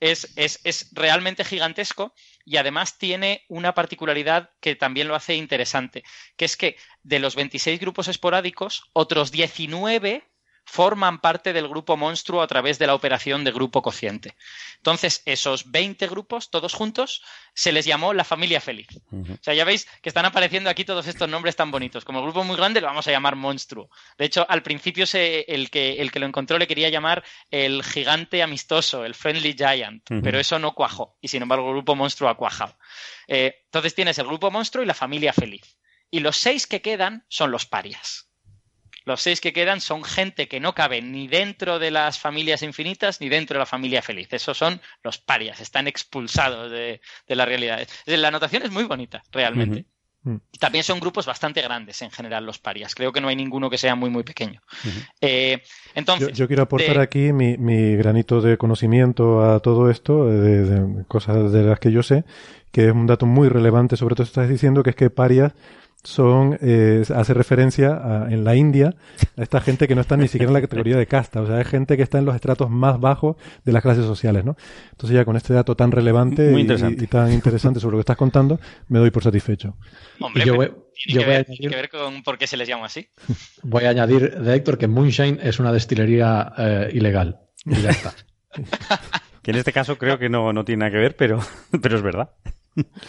es, 0.00 0.32
es, 0.36 0.60
es, 0.64 0.90
realmente 0.92 1.44
gigantesco 1.44 2.14
y 2.44 2.56
además 2.58 2.98
tiene 2.98 3.44
una 3.48 3.74
particularidad 3.74 4.50
que 4.60 4.76
también 4.76 5.08
lo 5.08 5.14
hace 5.14 5.34
interesante, 5.36 6.04
que 6.36 6.44
es 6.44 6.56
que 6.56 6.76
de 7.02 7.18
los 7.18 7.36
26 7.36 7.80
grupos 7.80 8.08
esporádicos, 8.08 8.84
otros 8.92 9.30
19 9.30 10.24
forman 10.64 11.20
parte 11.20 11.52
del 11.52 11.68
grupo 11.68 11.96
monstruo 11.96 12.42
a 12.42 12.46
través 12.46 12.78
de 12.78 12.86
la 12.86 12.94
operación 12.94 13.44
de 13.44 13.52
grupo 13.52 13.82
cociente. 13.82 14.34
Entonces, 14.76 15.22
esos 15.24 15.70
20 15.70 16.06
grupos, 16.08 16.50
todos 16.50 16.74
juntos, 16.74 17.22
se 17.54 17.72
les 17.72 17.84
llamó 17.84 18.12
la 18.12 18.24
familia 18.24 18.60
feliz. 18.60 18.88
O 19.12 19.42
sea, 19.42 19.54
ya 19.54 19.64
veis 19.64 19.86
que 20.02 20.08
están 20.08 20.24
apareciendo 20.24 20.70
aquí 20.70 20.84
todos 20.84 21.06
estos 21.06 21.28
nombres 21.28 21.56
tan 21.56 21.70
bonitos. 21.70 22.04
Como 22.04 22.22
grupo 22.22 22.44
muy 22.44 22.56
grande 22.56 22.80
lo 22.80 22.86
vamos 22.86 23.06
a 23.06 23.10
llamar 23.10 23.36
monstruo. 23.36 23.90
De 24.18 24.24
hecho, 24.24 24.46
al 24.48 24.62
principio 24.62 25.04
el, 25.12 25.70
que, 25.70 25.94
el 26.00 26.10
que 26.10 26.18
lo 26.18 26.26
encontró 26.26 26.58
le 26.58 26.66
quería 26.66 26.88
llamar 26.88 27.22
el 27.50 27.82
gigante 27.82 28.42
amistoso, 28.42 29.04
el 29.04 29.14
friendly 29.14 29.54
giant, 29.54 30.02
pero 30.22 30.38
eso 30.38 30.58
no 30.58 30.74
cuajó. 30.74 31.16
Y 31.20 31.28
sin 31.28 31.42
embargo, 31.42 31.68
el 31.68 31.74
grupo 31.74 31.94
monstruo 31.94 32.28
ha 32.28 32.36
cuajado. 32.36 32.76
Eh, 33.28 33.62
entonces 33.66 33.94
tienes 33.94 34.18
el 34.18 34.26
grupo 34.26 34.50
monstruo 34.50 34.82
y 34.82 34.86
la 34.86 34.94
familia 34.94 35.32
feliz. 35.32 35.78
Y 36.10 36.20
los 36.20 36.36
seis 36.36 36.66
que 36.66 36.82
quedan 36.82 37.24
son 37.28 37.50
los 37.50 37.66
parias. 37.66 38.28
Los 39.04 39.20
seis 39.20 39.40
que 39.40 39.52
quedan 39.52 39.80
son 39.80 40.02
gente 40.02 40.48
que 40.48 40.60
no 40.60 40.74
cabe 40.74 41.02
ni 41.02 41.28
dentro 41.28 41.78
de 41.78 41.90
las 41.90 42.18
familias 42.18 42.62
infinitas 42.62 43.20
ni 43.20 43.28
dentro 43.28 43.54
de 43.54 43.60
la 43.60 43.66
familia 43.66 44.02
feliz. 44.02 44.32
Esos 44.32 44.56
son 44.56 44.80
los 45.02 45.18
parias, 45.18 45.60
están 45.60 45.86
expulsados 45.86 46.70
de, 46.70 47.00
la 47.26 47.44
realidad. 47.44 47.86
La 48.06 48.28
anotación 48.28 48.62
es 48.62 48.70
muy 48.70 48.84
bonita, 48.84 49.22
realmente. 49.30 49.84
Mm. 50.22 50.36
También 50.58 50.84
son 50.84 51.00
grupos 51.00 51.26
bastante 51.26 51.60
grandes 51.60 52.00
en 52.00 52.10
general 52.10 52.46
los 52.46 52.58
parias. 52.58 52.94
Creo 52.94 53.12
que 53.12 53.20
no 53.20 53.28
hay 53.28 53.36
ninguno 53.36 53.68
que 53.68 53.76
sea 53.76 53.94
muy, 53.94 54.08
muy 54.08 54.22
pequeño. 54.22 54.62
Eh, 55.20 55.62
entonces, 55.94 56.32
yo, 56.32 56.46
quiero 56.46 56.62
aportar 56.62 56.98
aquí 56.98 57.32
mi, 57.32 57.96
granito 57.96 58.40
de 58.40 58.56
conocimiento 58.56 59.44
a 59.44 59.60
todo 59.60 59.90
esto, 59.90 60.26
de, 60.26 61.04
cosas 61.08 61.52
de 61.52 61.62
las 61.62 61.78
que 61.78 61.92
yo 61.92 62.02
sé, 62.02 62.24
que 62.72 62.86
es 62.86 62.92
un 62.92 63.06
dato 63.06 63.26
muy 63.26 63.50
relevante, 63.50 63.98
sobre 63.98 64.14
todo 64.14 64.24
estás 64.24 64.48
diciendo, 64.48 64.82
que 64.82 64.90
es 64.90 64.96
que 64.96 65.10
parias 65.10 65.52
son, 66.04 66.58
eh, 66.60 67.02
hace 67.14 67.34
referencia 67.34 67.94
a, 67.94 68.32
en 68.32 68.44
la 68.44 68.54
India 68.54 68.94
a 69.36 69.42
esta 69.42 69.60
gente 69.60 69.88
que 69.88 69.94
no 69.94 70.02
está 70.02 70.16
ni 70.16 70.28
siquiera 70.28 70.50
en 70.50 70.54
la 70.54 70.60
categoría 70.60 70.96
de 70.96 71.06
casta, 71.06 71.40
o 71.40 71.46
sea, 71.46 71.60
es 71.60 71.66
gente 71.66 71.96
que 71.96 72.02
está 72.02 72.18
en 72.18 72.26
los 72.26 72.34
estratos 72.34 72.70
más 72.70 73.00
bajos 73.00 73.36
de 73.64 73.72
las 73.72 73.82
clases 73.82 74.04
sociales, 74.04 74.44
¿no? 74.44 74.56
Entonces 74.92 75.16
ya 75.16 75.24
con 75.24 75.36
este 75.36 75.54
dato 75.54 75.74
tan 75.74 75.90
relevante 75.90 76.52
y, 76.58 77.06
tan 77.06 77.32
interesante 77.32 77.80
sobre 77.80 77.94
lo 77.94 77.98
que 77.98 78.02
estás 78.02 78.16
contando, 78.16 78.60
me 78.88 78.98
doy 78.98 79.10
por 79.10 79.22
satisfecho. 79.22 79.76
Hombre, 80.20 80.44
yo 80.44 80.54
voy, 80.54 80.70
yo 81.06 81.24
voy 81.24 81.34
a 81.34 81.38
añadir, 81.38 81.70
que 81.70 81.76
ver 81.76 81.88
con 81.88 82.22
por 82.22 82.38
qué 82.38 82.46
se 82.46 82.56
les 82.56 82.68
llama 82.68 82.86
así. 82.86 83.08
Voy 83.62 83.84
a 83.84 83.90
añadir 83.90 84.38
de 84.38 84.54
Héctor 84.54 84.78
que 84.78 84.86
Moonshine 84.86 85.40
es 85.42 85.58
una 85.58 85.72
destilería 85.72 86.52
eh, 86.56 86.90
ilegal. 86.92 87.40
Y 87.64 87.80
ya 87.80 87.90
está. 87.90 88.14
que 89.42 89.50
en 89.50 89.56
este 89.56 89.72
caso 89.72 89.98
creo 89.98 90.18
que 90.18 90.28
no, 90.28 90.52
no 90.52 90.64
tiene 90.64 90.80
nada 90.80 90.92
que 90.92 90.98
ver, 90.98 91.16
pero, 91.16 91.40
pero 91.82 91.96
es 91.96 92.02
verdad. 92.02 92.30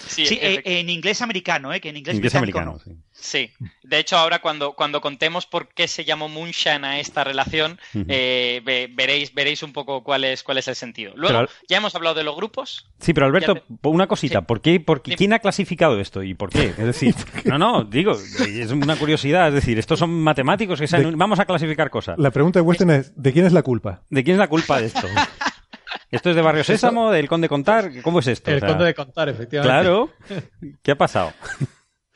Sí, 0.08 0.26
eh, 0.42 0.62
en 0.64 0.90
inglés 0.90 1.22
americano, 1.22 1.74
¿eh? 1.74 1.82
Que 1.82 1.90
en 1.90 1.98
inglés, 1.98 2.36
americano. 2.36 2.80
Sí. 3.12 3.52
De 3.84 4.00
hecho, 4.00 4.18
ahora 4.18 4.40
cuando, 4.40 4.74
cuando 4.74 5.02
contemos 5.02 5.46
por 5.46 5.70
qué 5.70 5.88
se 5.88 6.06
llamó 6.06 6.30
Moonshine 6.30 6.86
a 6.86 7.00
esta 7.00 7.24
relación, 7.24 7.80
eh, 8.08 8.62
veréis, 8.94 9.34
veréis 9.34 9.64
un 9.64 9.74
poco 9.74 10.04
cuál 10.04 10.24
es, 10.24 10.44
cuál 10.44 10.58
es 10.58 10.68
el 10.68 10.76
sentido. 10.76 11.14
Luego, 11.16 11.48
ya 11.68 11.78
hemos 11.78 11.96
hablado 11.96 12.16
de 12.16 12.24
los 12.24 12.36
grupos. 12.36 12.90
Sí, 13.00 13.14
pero 13.14 13.26
Alberto, 13.26 13.64
una 13.84 14.08
cosita. 14.08 14.42
¿Por 14.42 14.62
qué, 14.62 14.80
por 14.80 15.02
¿Quién 15.02 15.34
ha 15.34 15.40
clasificado 15.40 16.00
esto 16.00 16.24
y 16.24 16.34
por 16.34 16.50
qué? 16.50 16.66
Es 16.66 16.78
decir, 16.78 17.16
no, 17.46 17.58
no, 17.58 17.84
digo, 17.84 18.14
es 18.14 18.72
una 18.72 18.96
curiosidad. 18.96 19.48
Es 19.50 19.56
decir, 19.56 19.80
estos 19.80 20.00
son 20.00 20.12
matemáticos 20.12 20.80
que 20.80 20.88
saben, 20.88 21.18
vamos 21.18 21.40
a 21.40 21.46
clasificar 21.46 21.90
cosas. 21.90 22.18
La 22.20 22.32
pregunta 22.32 22.60
de 22.60 22.64
Weston 22.64 22.92
es, 22.92 23.14
¿de 23.16 23.34
quién 23.34 23.46
es 23.46 23.54
la 23.54 23.64
culpa? 23.64 24.04
¿De 24.10 24.24
quién 24.24 24.36
es 24.36 24.40
la 24.40 24.48
culpa 24.48 24.80
de 24.80 24.88
esto? 24.88 25.08
¿Esto 26.16 26.30
es 26.30 26.36
de 26.38 26.42
Barrio 26.42 26.64
Sésamo, 26.64 27.12
del 27.12 27.28
Conde 27.28 27.50
Contar? 27.50 27.92
¿Cómo 28.02 28.20
es 28.20 28.28
esto? 28.28 28.50
El 28.50 28.62
Conde 28.62 28.86
de 28.86 28.94
Contar, 28.94 29.28
efectivamente. 29.28 29.82
Claro. 29.82 30.14
¿Qué 30.82 30.92
ha 30.92 30.98
pasado? 30.98 31.34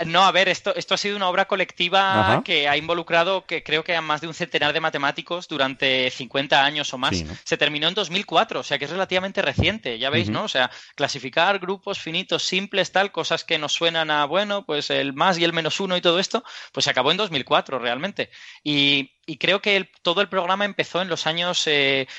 No, 0.05 0.23
a 0.23 0.31
ver, 0.31 0.47
esto, 0.47 0.73
esto 0.75 0.93
ha 0.93 0.97
sido 0.97 1.17
una 1.17 1.27
obra 1.27 1.45
colectiva 1.45 2.41
que 2.45 2.69
ha 2.69 2.77
involucrado, 2.77 3.45
que 3.45 3.63
creo 3.63 3.83
que 3.83 3.97
a 3.97 4.01
más 4.01 4.21
de 4.21 4.27
un 4.27 4.33
centenar 4.33 4.71
de 4.71 4.79
matemáticos 4.79 5.49
durante 5.49 6.09
50 6.09 6.63
años 6.63 6.93
o 6.93 6.97
más. 6.97 7.21
Se 7.43 7.57
terminó 7.57 7.89
en 7.89 7.95
2004, 7.95 8.61
o 8.61 8.63
sea 8.63 8.79
que 8.79 8.85
es 8.85 8.91
relativamente 8.91 9.41
reciente, 9.41 9.99
ya 9.99 10.09
veis, 10.09 10.29
¿no? 10.29 10.43
O 10.43 10.47
sea, 10.47 10.71
clasificar 10.95 11.59
grupos 11.59 11.99
finitos 11.99 12.43
simples, 12.43 12.93
tal, 12.93 13.11
cosas 13.11 13.43
que 13.43 13.57
nos 13.57 13.73
suenan 13.73 14.09
a, 14.09 14.23
bueno, 14.23 14.65
pues 14.65 14.89
el 14.89 15.11
más 15.11 15.37
y 15.37 15.43
el 15.43 15.51
menos 15.51 15.81
uno 15.81 15.97
y 15.97 16.01
todo 16.01 16.19
esto, 16.19 16.45
pues 16.71 16.85
se 16.85 16.91
acabó 16.91 17.11
en 17.11 17.17
2004 17.17 17.77
realmente. 17.77 18.29
Y, 18.63 19.18
y 19.29 19.37
creo 19.37 19.61
que 19.61 19.87
todo 20.01 20.21
el 20.21 20.27
programa 20.27 20.65
empezó 20.65 21.03
en 21.03 21.07
los 21.07 21.27
años 21.27 21.69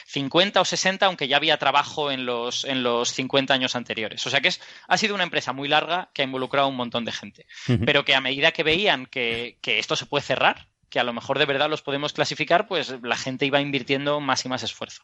50 0.07 0.59
eh, 0.59 0.63
o 0.63 0.65
60, 0.65 1.07
aunque 1.07 1.27
ya 1.27 1.39
había 1.39 1.59
trabajo 1.59 2.13
en 2.13 2.25
los, 2.25 2.65
en 2.65 2.85
los 2.85 3.11
50 3.11 3.53
años 3.53 3.75
anteriores. 3.75 4.25
O 4.29 4.31
sea 4.31 4.41
que 4.41 4.47
es, 4.47 4.61
ha 4.87 4.97
sido 4.97 5.17
una 5.17 5.25
empresa 5.25 5.53
muy 5.53 5.67
larga 5.67 6.11
que 6.15 6.23
ha 6.23 6.25
involucrado 6.25 6.67
a 6.69 6.71
un 6.71 6.77
montón 6.77 7.05
de 7.05 7.11
gente, 7.11 7.47
pero 7.85 8.05
que 8.05 8.15
a 8.15 8.21
medida 8.21 8.53
que 8.53 8.63
veían 8.63 9.07
que, 9.07 9.59
esto 9.65 9.97
se 9.97 10.07
puede 10.07 10.23
cerrar, 10.23 10.69
que 10.89 11.01
a 11.01 11.05
lo 11.05 11.13
mejor 11.13 11.41
de 11.41 11.47
verdad 11.47 11.69
los 11.69 11.83
podemos 11.83 12.13
clasificar, 12.13 12.69
pues 12.69 12.95
la 13.03 13.17
gente 13.17 13.45
iba 13.45 13.61
invirtiendo 13.61 14.21
más 14.21 14.45
y 14.45 14.49
más 14.49 14.63
esfuerzo. 14.63 15.03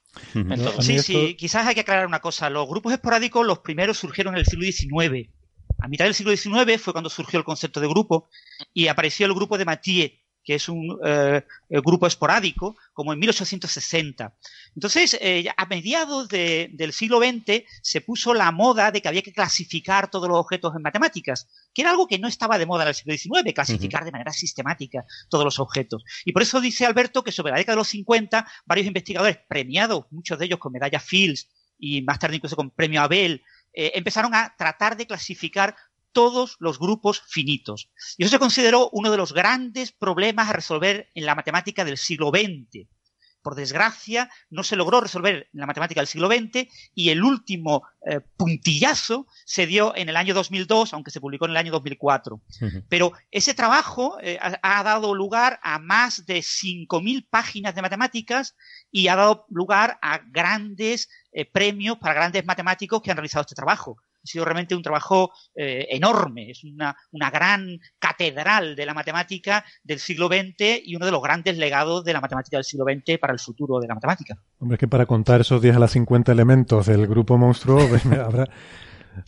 Sí, 0.78 1.00
sí, 1.00 1.34
quizás 1.34 1.66
hay 1.66 1.74
que 1.74 1.80
aclarar 1.80 2.06
una 2.06 2.20
cosa. 2.20 2.50
Los 2.50 2.68
grupos 2.68 2.92
esporádicos, 2.92 3.44
los 3.44 3.58
primeros 3.58 3.98
surgieron 3.98 4.34
en 4.34 4.40
el 4.40 4.46
siglo 4.46 4.64
XIX. 4.64 5.28
A 5.80 5.88
mitad 5.88 6.04
del 6.04 6.14
siglo 6.14 6.36
XIX 6.36 6.80
fue 6.80 6.92
cuando 6.92 7.10
surgió 7.10 7.40
el 7.40 7.44
concepto 7.44 7.80
de 7.80 7.88
grupo 7.88 8.28
y 8.72 8.86
apareció 8.86 9.26
el 9.26 9.34
grupo 9.34 9.58
de 9.58 9.64
Mathieu, 9.64 10.10
que 10.46 10.54
es 10.54 10.68
un 10.68 10.96
eh, 11.04 11.42
grupo 11.68 12.06
esporádico, 12.06 12.76
como 12.92 13.12
en 13.12 13.18
1860. 13.18 14.32
Entonces, 14.76 15.18
eh, 15.20 15.46
a 15.56 15.66
mediados 15.66 16.28
del 16.28 16.92
siglo 16.92 17.18
XX 17.18 17.64
se 17.82 18.00
puso 18.00 18.32
la 18.32 18.52
moda 18.52 18.92
de 18.92 19.02
que 19.02 19.08
había 19.08 19.22
que 19.22 19.32
clasificar 19.32 20.08
todos 20.08 20.28
los 20.28 20.38
objetos 20.38 20.72
en 20.76 20.82
matemáticas, 20.82 21.48
que 21.74 21.82
era 21.82 21.90
algo 21.90 22.06
que 22.06 22.20
no 22.20 22.28
estaba 22.28 22.58
de 22.58 22.66
moda 22.66 22.84
en 22.84 22.88
el 22.90 22.94
siglo 22.94 23.12
XIX, 23.16 23.52
clasificar 23.52 24.04
de 24.04 24.12
manera 24.12 24.32
sistemática 24.32 25.04
todos 25.28 25.44
los 25.44 25.58
objetos. 25.58 26.04
Y 26.24 26.32
por 26.32 26.42
eso 26.42 26.60
dice 26.60 26.86
Alberto 26.86 27.24
que 27.24 27.32
sobre 27.32 27.50
la 27.50 27.58
década 27.58 27.74
de 27.74 27.80
los 27.80 27.88
50, 27.88 28.46
varios 28.66 28.86
investigadores 28.86 29.38
premiados, 29.48 30.04
muchos 30.12 30.38
de 30.38 30.44
ellos 30.44 30.60
con 30.60 30.72
medalla 30.72 31.00
Fields 31.00 31.48
y 31.76 32.02
más 32.02 32.20
tarde 32.20 32.36
incluso 32.36 32.54
con 32.54 32.70
premio 32.70 33.02
Abel, 33.02 33.42
eh, 33.72 33.92
empezaron 33.96 34.32
a 34.32 34.54
tratar 34.56 34.96
de 34.96 35.06
clasificar 35.08 35.74
todos 36.16 36.56
los 36.60 36.78
grupos 36.78 37.20
finitos. 37.28 37.90
Y 38.16 38.22
eso 38.22 38.30
se 38.30 38.38
consideró 38.38 38.88
uno 38.92 39.10
de 39.10 39.18
los 39.18 39.34
grandes 39.34 39.92
problemas 39.92 40.48
a 40.48 40.54
resolver 40.54 41.10
en 41.14 41.26
la 41.26 41.34
matemática 41.34 41.84
del 41.84 41.98
siglo 41.98 42.30
XX. 42.30 42.88
Por 43.42 43.54
desgracia, 43.54 44.30
no 44.48 44.62
se 44.62 44.76
logró 44.76 45.02
resolver 45.02 45.50
en 45.52 45.60
la 45.60 45.66
matemática 45.66 46.00
del 46.00 46.08
siglo 46.08 46.28
XX 46.28 46.68
y 46.94 47.10
el 47.10 47.22
último 47.22 47.82
eh, 48.06 48.20
puntillazo 48.38 49.26
se 49.44 49.66
dio 49.66 49.94
en 49.94 50.08
el 50.08 50.16
año 50.16 50.32
2002, 50.32 50.94
aunque 50.94 51.10
se 51.10 51.20
publicó 51.20 51.44
en 51.44 51.50
el 51.50 51.58
año 51.58 51.72
2004. 51.72 52.40
Pero 52.88 53.12
ese 53.30 53.52
trabajo 53.52 54.16
eh, 54.22 54.38
ha, 54.40 54.82
dado 54.84 55.14
lugar 55.14 55.60
a 55.62 55.78
más 55.78 56.24
de 56.24 56.38
5.000 56.38 57.26
páginas 57.28 57.74
de 57.74 57.82
matemáticas 57.82 58.56
y 58.90 59.08
ha 59.08 59.16
dado 59.16 59.44
lugar 59.50 59.98
a 60.00 60.22
grandes 60.26 61.10
eh, 61.32 61.44
premios 61.44 61.98
para 61.98 62.14
grandes 62.14 62.46
matemáticos 62.46 63.02
que 63.02 63.10
han 63.10 63.18
realizado 63.18 63.42
este 63.42 63.54
trabajo 63.54 63.98
ha 64.26 64.32
sido 64.32 64.44
realmente 64.44 64.74
un 64.74 64.82
trabajo 64.82 65.32
eh, 65.54 65.86
enorme, 65.90 66.50
es 66.50 66.64
una, 66.64 66.94
una, 67.12 67.30
gran 67.30 67.78
catedral 67.98 68.74
de 68.76 68.86
la 68.86 68.94
matemática 68.94 69.64
del 69.82 69.98
siglo 69.98 70.26
XX 70.26 70.82
y 70.84 70.96
uno 70.96 71.06
de 71.06 71.12
los 71.12 71.22
grandes 71.22 71.56
legados 71.56 72.04
de 72.04 72.12
la 72.12 72.20
matemática 72.20 72.56
del 72.56 72.64
siglo 72.64 72.84
XX 72.84 73.18
para 73.18 73.32
el 73.32 73.38
futuro 73.38 73.78
de 73.78 73.88
la 73.88 73.94
matemática. 73.94 74.36
Hombre, 74.58 74.74
es 74.76 74.80
que 74.80 74.88
para 74.88 75.06
contar 75.06 75.40
esos 75.40 75.62
10 75.62 75.76
a 75.76 75.78
las 75.78 75.92
50 75.92 76.32
elementos 76.32 76.86
del 76.86 77.06
grupo 77.06 77.38
monstruo, 77.38 77.86
pues, 77.88 78.04
habrá... 78.18 78.48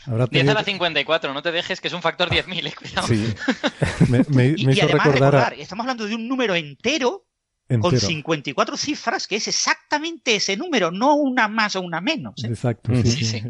10 0.07 0.49
a 0.49 0.55
la 0.55 0.65
54, 0.65 1.33
no 1.33 1.43
te 1.43 1.51
dejes 1.51 1.81
que 1.81 1.89
es 1.89 1.95
un 1.95 2.03
factor 2.03 2.29
10.000, 2.29 2.67
eh, 2.67 2.75
cuidado. 2.75 3.07
Sí. 3.07 3.35
me, 4.11 4.19
me, 4.29 4.55
me 4.65 4.73
hizo 4.73 4.87
recordar, 4.87 5.55
Estamos 5.55 5.85
hablando 5.85 6.07
de 6.07 6.15
un 6.15 6.29
número 6.29 6.55
entero 6.55 7.28
con 7.81 7.99
54 7.99 8.77
cifras, 8.77 9.27
que 9.27 9.37
es 9.37 9.49
exactamente 9.49 10.37
ese 10.37 10.57
número, 10.57 10.91
no 10.91 11.15
una 11.15 11.49
más 11.49 11.77
o 11.77 11.83
una 11.83 12.01
menos. 12.01 12.43
¿eh? 12.43 12.49
Exacto, 12.49 12.93
sí, 13.03 13.25
sí, 13.25 13.43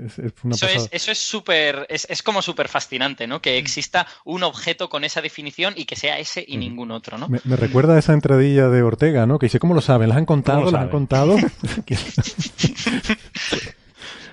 eso, 0.91 1.13
es, 1.13 1.19
súper, 1.19 1.87
es, 1.89 2.23
como 2.23 2.43
súper 2.43 2.69
fascinante, 2.69 3.27
¿no? 3.27 3.41
Que 3.41 3.59
exista 3.59 4.07
un 4.25 4.43
objeto 4.43 4.89
con 4.89 5.05
esa 5.05 5.21
definición 5.21 5.75
y 5.77 5.85
que 5.85 5.95
sea 5.95 6.19
ese 6.19 6.45
y 6.47 6.57
ningún 6.57 6.91
otro, 6.91 7.17
¿no? 7.19 7.29
Me, 7.29 7.57
recuerda 7.57 7.95
a 7.95 7.99
esa 7.99 8.13
entradilla 8.13 8.69
de 8.69 8.83
Ortega, 8.83 9.27
¿no? 9.27 9.39
Que 9.39 9.47
dice, 9.47 9.61
¿cómo 9.61 9.75
lo 9.75 9.81
saben? 9.81 10.09
¿Las 10.09 10.19
han 10.19 10.27
contado? 10.27 10.71
¿Las 10.71 10.83
han 10.83 10.89
contado? 10.89 11.37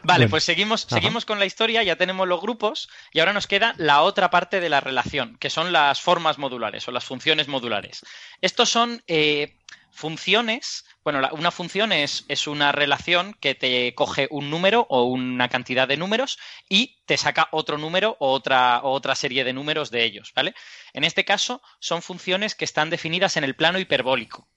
Vale, 0.06 0.30
pues 0.30 0.44
seguimos, 0.44 0.86
seguimos 0.90 1.26
con 1.26 1.40
la 1.40 1.46
historia, 1.46 1.84
ya 1.84 1.96
tenemos 1.96 2.28
los 2.28 2.42
grupos 2.42 2.90
y 3.12 3.20
ahora 3.20 3.34
nos 3.34 3.48
queda 3.48 3.74
la 3.78 4.02
otra 4.02 4.30
parte 4.30 4.60
de 4.60 4.70
la 4.70 4.80
relación, 4.80 5.38
que 5.38 5.50
son 5.50 5.74
las 5.74 6.00
formas 6.02 6.38
modulares 6.38 6.88
o 6.88 6.92
las 6.92 7.06
funciones 7.06 7.48
modulares. 7.48 8.06
Estos 8.42 8.70
son 8.70 9.04
eh, 9.08 9.58
funciones, 9.92 10.86
bueno, 11.04 11.28
una 11.32 11.52
función 11.52 11.92
es, 11.92 12.26
es, 12.28 12.48
una 12.48 12.72
relación 12.72 13.34
que 13.40 13.56
te 13.56 13.96
coge 13.96 14.28
un 14.30 14.50
número 14.50 14.86
o 14.90 15.04
una 15.04 15.50
cantidad 15.50 15.88
de 15.88 15.98
números 15.98 16.38
y 16.70 16.98
te 17.06 17.18
saca 17.18 17.48
otro 17.52 17.78
número 17.78 18.18
o 18.20 18.32
otra, 18.32 18.82
o 18.84 18.92
otra 18.92 19.16
serie 19.16 19.44
de 19.44 19.54
números 19.54 19.90
de 19.90 20.04
ellos, 20.04 20.34
¿vale? 20.36 20.54
En 20.94 21.04
este 21.04 21.26
caso 21.26 21.62
son 21.80 22.02
funciones 22.02 22.56
que 22.56 22.66
están 22.66 22.90
definidas 22.90 23.38
en 23.38 23.44
el 23.44 23.56
plano 23.56 23.80
hiperbólico. 23.80 24.48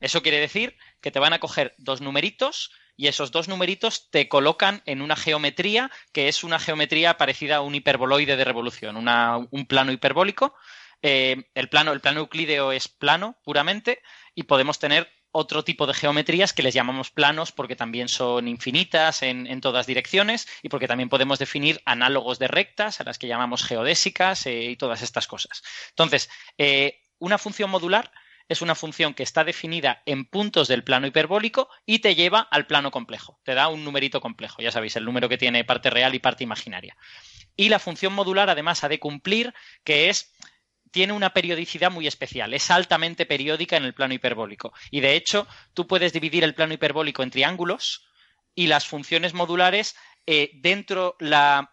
Eso 0.00 0.22
quiere 0.22 0.40
decir 0.40 0.76
que 1.00 1.10
te 1.10 1.20
van 1.20 1.32
a 1.32 1.40
coger 1.40 1.74
dos 1.78 2.00
numeritos 2.00 2.70
y 2.96 3.08
esos 3.08 3.30
dos 3.30 3.48
numeritos 3.48 4.10
te 4.10 4.28
colocan 4.28 4.82
en 4.86 5.02
una 5.02 5.16
geometría 5.16 5.90
que 6.12 6.28
es 6.28 6.44
una 6.44 6.58
geometría 6.58 7.16
parecida 7.16 7.56
a 7.56 7.60
un 7.60 7.74
hiperboloide 7.74 8.36
de 8.36 8.44
revolución, 8.44 8.96
un 8.96 9.66
plano 9.66 9.92
hiperbólico. 9.92 10.54
Eh, 11.02 11.44
el, 11.54 11.68
plano, 11.68 11.92
el 11.92 12.00
euclídeo 12.16 12.72
es 12.72 12.88
plano 12.88 13.36
puramente 13.44 14.02
y 14.34 14.44
podemos 14.44 14.78
tener 14.78 15.12
otro 15.30 15.62
tipo 15.62 15.86
de 15.86 15.92
geometrías 15.92 16.54
que 16.54 16.62
les 16.62 16.72
llamamos 16.72 17.10
planos 17.10 17.52
porque 17.52 17.76
también 17.76 18.08
son 18.08 18.48
infinitas 18.48 19.22
en, 19.22 19.60
todas 19.60 19.86
direcciones 19.86 20.48
y 20.62 20.70
porque 20.70 20.88
también 20.88 21.10
podemos 21.10 21.38
definir 21.38 21.82
análogos 21.84 22.38
de 22.38 22.48
rectas 22.48 23.00
a 23.00 23.04
las 23.04 23.18
que 23.18 23.28
llamamos 23.28 23.62
geodésicas 23.62 24.46
eh, 24.46 24.70
y 24.70 24.76
todas 24.76 25.02
estas 25.02 25.26
cosas. 25.26 25.62
Entonces, 25.90 26.30
eh, 26.56 27.02
una 27.18 27.36
función 27.36 27.68
modular 27.68 28.10
es 28.48 28.62
una 28.62 28.74
función 28.74 29.14
que 29.14 29.22
está 29.22 29.44
definida 29.44 30.02
en 30.06 30.24
puntos 30.24 30.68
del 30.68 30.84
plano 30.84 31.06
hiperbólico 31.06 31.68
y 31.84 31.98
te 31.98 32.14
lleva 32.14 32.40
al 32.40 32.66
plano 32.66 32.90
complejo. 32.90 33.40
Te 33.44 33.54
da 33.54 33.68
un 33.68 33.84
numerito 33.84 34.20
complejo, 34.20 34.62
ya 34.62 34.70
sabéis, 34.70 34.96
el 34.96 35.04
número 35.04 35.28
que 35.28 35.38
tiene 35.38 35.64
parte 35.64 35.90
real 35.90 36.14
y 36.14 36.18
parte 36.18 36.44
imaginaria. 36.44 36.96
Y 37.56 37.68
la 37.68 37.78
función 37.78 38.12
modular 38.12 38.50
además 38.50 38.84
ha 38.84 38.88
de 38.88 39.00
cumplir 39.00 39.54
que 39.82 40.08
es 40.08 40.32
tiene 40.92 41.12
una 41.12 41.34
periodicidad 41.34 41.90
muy 41.90 42.06
especial, 42.06 42.54
es 42.54 42.70
altamente 42.70 43.26
periódica 43.26 43.76
en 43.76 43.84
el 43.84 43.92
plano 43.92 44.14
hiperbólico. 44.14 44.72
Y 44.90 45.00
de 45.00 45.14
hecho, 45.14 45.46
tú 45.74 45.86
puedes 45.86 46.12
dividir 46.12 46.44
el 46.44 46.54
plano 46.54 46.72
hiperbólico 46.72 47.22
en 47.22 47.30
triángulos 47.30 48.06
y 48.54 48.68
las 48.68 48.86
funciones 48.86 49.34
modulares 49.34 49.96
eh, 50.28 50.50
dentro 50.54 51.16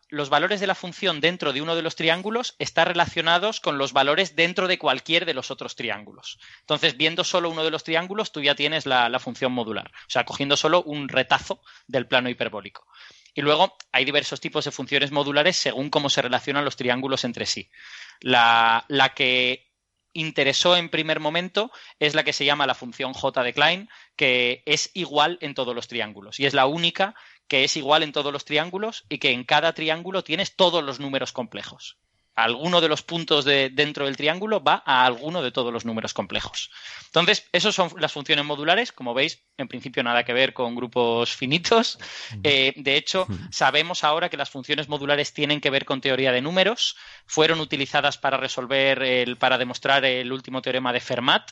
los 0.10 0.30
valores 0.30 0.60
de 0.60 0.68
la 0.68 0.76
función 0.76 1.20
dentro 1.20 1.54
de 1.54 1.62
uno 1.62 1.76
de 1.76 1.82
los 1.82 1.96
triángulos 1.96 2.56
están 2.60 2.86
relacionados 2.86 3.60
con 3.60 3.80
los 3.80 3.94
valores 3.94 4.36
dentro 4.36 4.68
de 4.68 4.78
cualquier 4.78 5.26
de 5.26 5.34
los 5.34 5.50
otros 5.50 5.76
triángulos. 5.76 6.38
Entonces, 6.60 6.96
viendo 6.96 7.24
solo 7.24 7.50
uno 7.50 7.64
de 7.64 7.72
los 7.72 7.84
triángulos, 7.84 8.32
tú 8.32 8.42
ya 8.42 8.54
tienes 8.54 8.86
la, 8.86 9.20
función 9.20 9.54
modular, 9.54 9.88
o 9.88 10.10
sea, 10.10 10.24
cogiendo 10.24 10.56
solo 10.56 10.84
un 10.84 11.10
retazo 11.10 11.62
del 11.88 12.06
plano 12.06 12.30
hiperbólico. 12.30 12.86
Y 13.34 13.42
luego 13.42 13.76
hay 13.92 14.06
diversos 14.06 14.40
tipos 14.40 14.66
de 14.66 14.72
funciones 14.72 15.12
modulares 15.12 15.58
según 15.58 15.90
cómo 15.90 16.12
se 16.12 16.22
relacionan 16.22 16.64
los 16.64 16.76
triángulos 16.76 17.24
entre 17.24 17.48
sí. 17.48 17.72
La, 18.20 18.86
la 18.88 19.16
que 19.16 19.74
interesó 20.14 20.78
en 20.78 20.90
primer 20.90 21.20
momento 21.20 21.72
es 22.00 22.14
la 22.14 22.24
que 22.24 22.34
se 22.34 22.46
llama 22.46 22.68
la 22.68 22.76
función 22.76 23.14
j 23.14 23.44
de 23.44 23.54
Klein, 23.54 23.90
que 24.16 24.62
es 24.66 24.92
igual 24.94 25.38
en 25.42 25.56
todos 25.56 25.76
los 25.76 25.88
triángulos 25.88 26.40
y 26.40 26.46
es 26.46 26.54
la 26.54 26.68
única 26.68 27.16
que 27.54 27.64
es 27.64 27.78
igual 27.78 28.02
en 28.02 28.12
todos 28.12 28.34
los 28.34 28.46
triángulos 28.46 29.06
y 29.10 29.20
que 29.20 29.30
en 29.30 29.44
cada 29.44 29.74
triángulo 29.74 30.24
tienes 30.24 30.56
todos 30.56 30.84
los 30.84 31.00
números 31.00 31.32
complejos. 31.32 32.00
Alguno 32.34 32.82
de 32.82 32.88
los 32.88 33.04
puntos 33.04 33.46
de, 33.46 33.70
dentro 33.70 34.06
del 34.06 34.18
triángulo 34.18 34.64
va 34.64 34.82
a 34.88 35.06
alguno 35.06 35.44
de 35.44 35.52
todos 35.52 35.72
los 35.72 35.86
números 35.86 36.16
complejos. 36.16 36.72
Entonces, 37.06 37.48
esas 37.52 37.76
son 37.76 37.92
las 38.00 38.12
funciones 38.12 38.44
modulares. 38.44 38.92
Como 38.92 39.14
veis, 39.14 39.44
en 39.60 39.68
principio 39.68 40.02
nada 40.02 40.24
que 40.24 40.34
ver 40.34 40.54
con 40.54 40.74
grupos 40.76 41.36
finitos. 41.36 42.00
Eh, 42.42 42.74
de 42.76 42.96
hecho, 42.98 43.28
sabemos 43.52 44.04
ahora 44.04 44.30
que 44.30 44.38
las 44.38 44.50
funciones 44.50 44.90
modulares 44.90 45.32
tienen 45.32 45.62
que 45.62 45.70
ver 45.70 45.86
con 45.86 46.02
teoría 46.02 46.32
de 46.32 46.42
números. 46.42 46.98
Fueron 47.28 47.60
utilizadas 47.60 48.18
para 48.18 48.38
resolver, 48.38 49.04
el, 49.04 49.38
para 49.38 49.60
demostrar 49.60 50.04
el 50.06 50.32
último 50.32 50.64
teorema 50.64 50.92
de 50.92 51.02
Fermat 51.02 51.52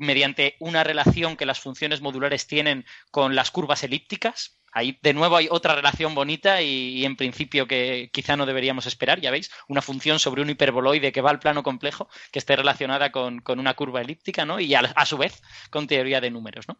mediante 0.00 0.56
una 0.58 0.82
relación 0.82 1.36
que 1.36 1.46
las 1.46 1.60
funciones 1.60 2.00
modulares 2.00 2.46
tienen 2.46 2.84
con 3.10 3.34
las 3.36 3.50
curvas 3.50 3.84
elípticas 3.84 4.60
ahí 4.72 4.98
de 5.02 5.14
nuevo 5.14 5.36
hay 5.36 5.48
otra 5.50 5.74
relación 5.74 6.14
bonita 6.14 6.62
y, 6.62 7.04
en 7.04 7.16
principio 7.16 7.66
que 7.66 8.10
quizá 8.12 8.36
no 8.36 8.46
deberíamos 8.46 8.86
esperar, 8.86 9.20
ya 9.20 9.30
veis, 9.30 9.50
una 9.68 9.82
función 9.82 10.18
sobre 10.18 10.42
un 10.42 10.50
hiperboloide 10.50 11.12
que 11.12 11.20
va 11.20 11.30
al 11.30 11.38
plano 11.38 11.62
complejo 11.62 12.08
que 12.30 12.38
esté 12.38 12.56
relacionada 12.56 13.10
con, 13.10 13.42
una 13.46 13.74
curva 13.74 14.00
elíptica, 14.00 14.44
¿no? 14.46 14.60
Y 14.60 14.74
a, 14.74 15.04
su 15.04 15.18
vez 15.18 15.42
con 15.70 15.86
teoría 15.86 16.20
de 16.20 16.30
números, 16.30 16.68
¿no? 16.68 16.78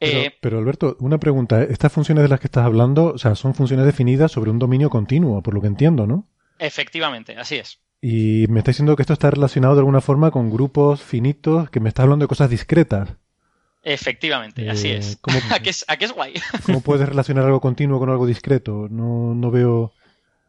Eh, 0.00 0.36
pero, 0.40 0.58
Alberto, 0.58 0.96
una 1.00 1.18
pregunta, 1.18 1.62
estas 1.62 1.92
funciones 1.92 2.22
de 2.22 2.28
las 2.28 2.40
que 2.40 2.48
estás 2.48 2.64
hablando, 2.64 3.12
o 3.14 3.18
sea, 3.18 3.34
son 3.34 3.54
funciones 3.54 3.86
definidas 3.86 4.32
sobre 4.32 4.50
un 4.50 4.58
dominio 4.58 4.90
continuo, 4.90 5.42
por 5.42 5.54
lo 5.54 5.60
que 5.60 5.68
entiendo, 5.68 6.06
¿no? 6.06 6.26
Efectivamente, 6.58 7.36
así 7.36 7.56
es. 7.56 7.80
Y 8.02 8.46
me 8.48 8.60
está 8.60 8.70
diciendo 8.70 8.96
que 8.96 9.02
esto 9.02 9.12
está 9.12 9.30
relacionado 9.30 9.74
de 9.74 9.80
alguna 9.80 10.00
forma 10.00 10.30
con 10.30 10.50
grupos 10.50 11.02
finitos, 11.02 11.68
que 11.70 11.80
me 11.80 11.88
está 11.88 12.02
hablando 12.02 12.24
de 12.24 12.28
cosas 12.28 12.48
discretas. 12.48 13.10
Efectivamente, 13.82 14.68
así 14.70 14.88
eh, 14.88 14.96
es. 14.96 15.18
¿A, 15.50 15.60
qué 15.60 15.70
es. 15.70 15.84
es 15.88 16.12
guay? 16.12 16.34
¿Cómo 16.64 16.80
puedes 16.80 17.08
relacionar 17.08 17.44
algo 17.44 17.60
continuo 17.60 17.98
con 17.98 18.10
algo 18.10 18.26
discreto? 18.26 18.88
No, 18.90 19.34
no 19.34 19.50
veo. 19.50 19.92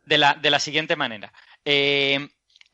De 0.05 0.17
la, 0.17 0.33
de 0.35 0.49
la 0.49 0.59
siguiente 0.59 0.95
manera. 0.95 1.33
Eh, 1.65 2.29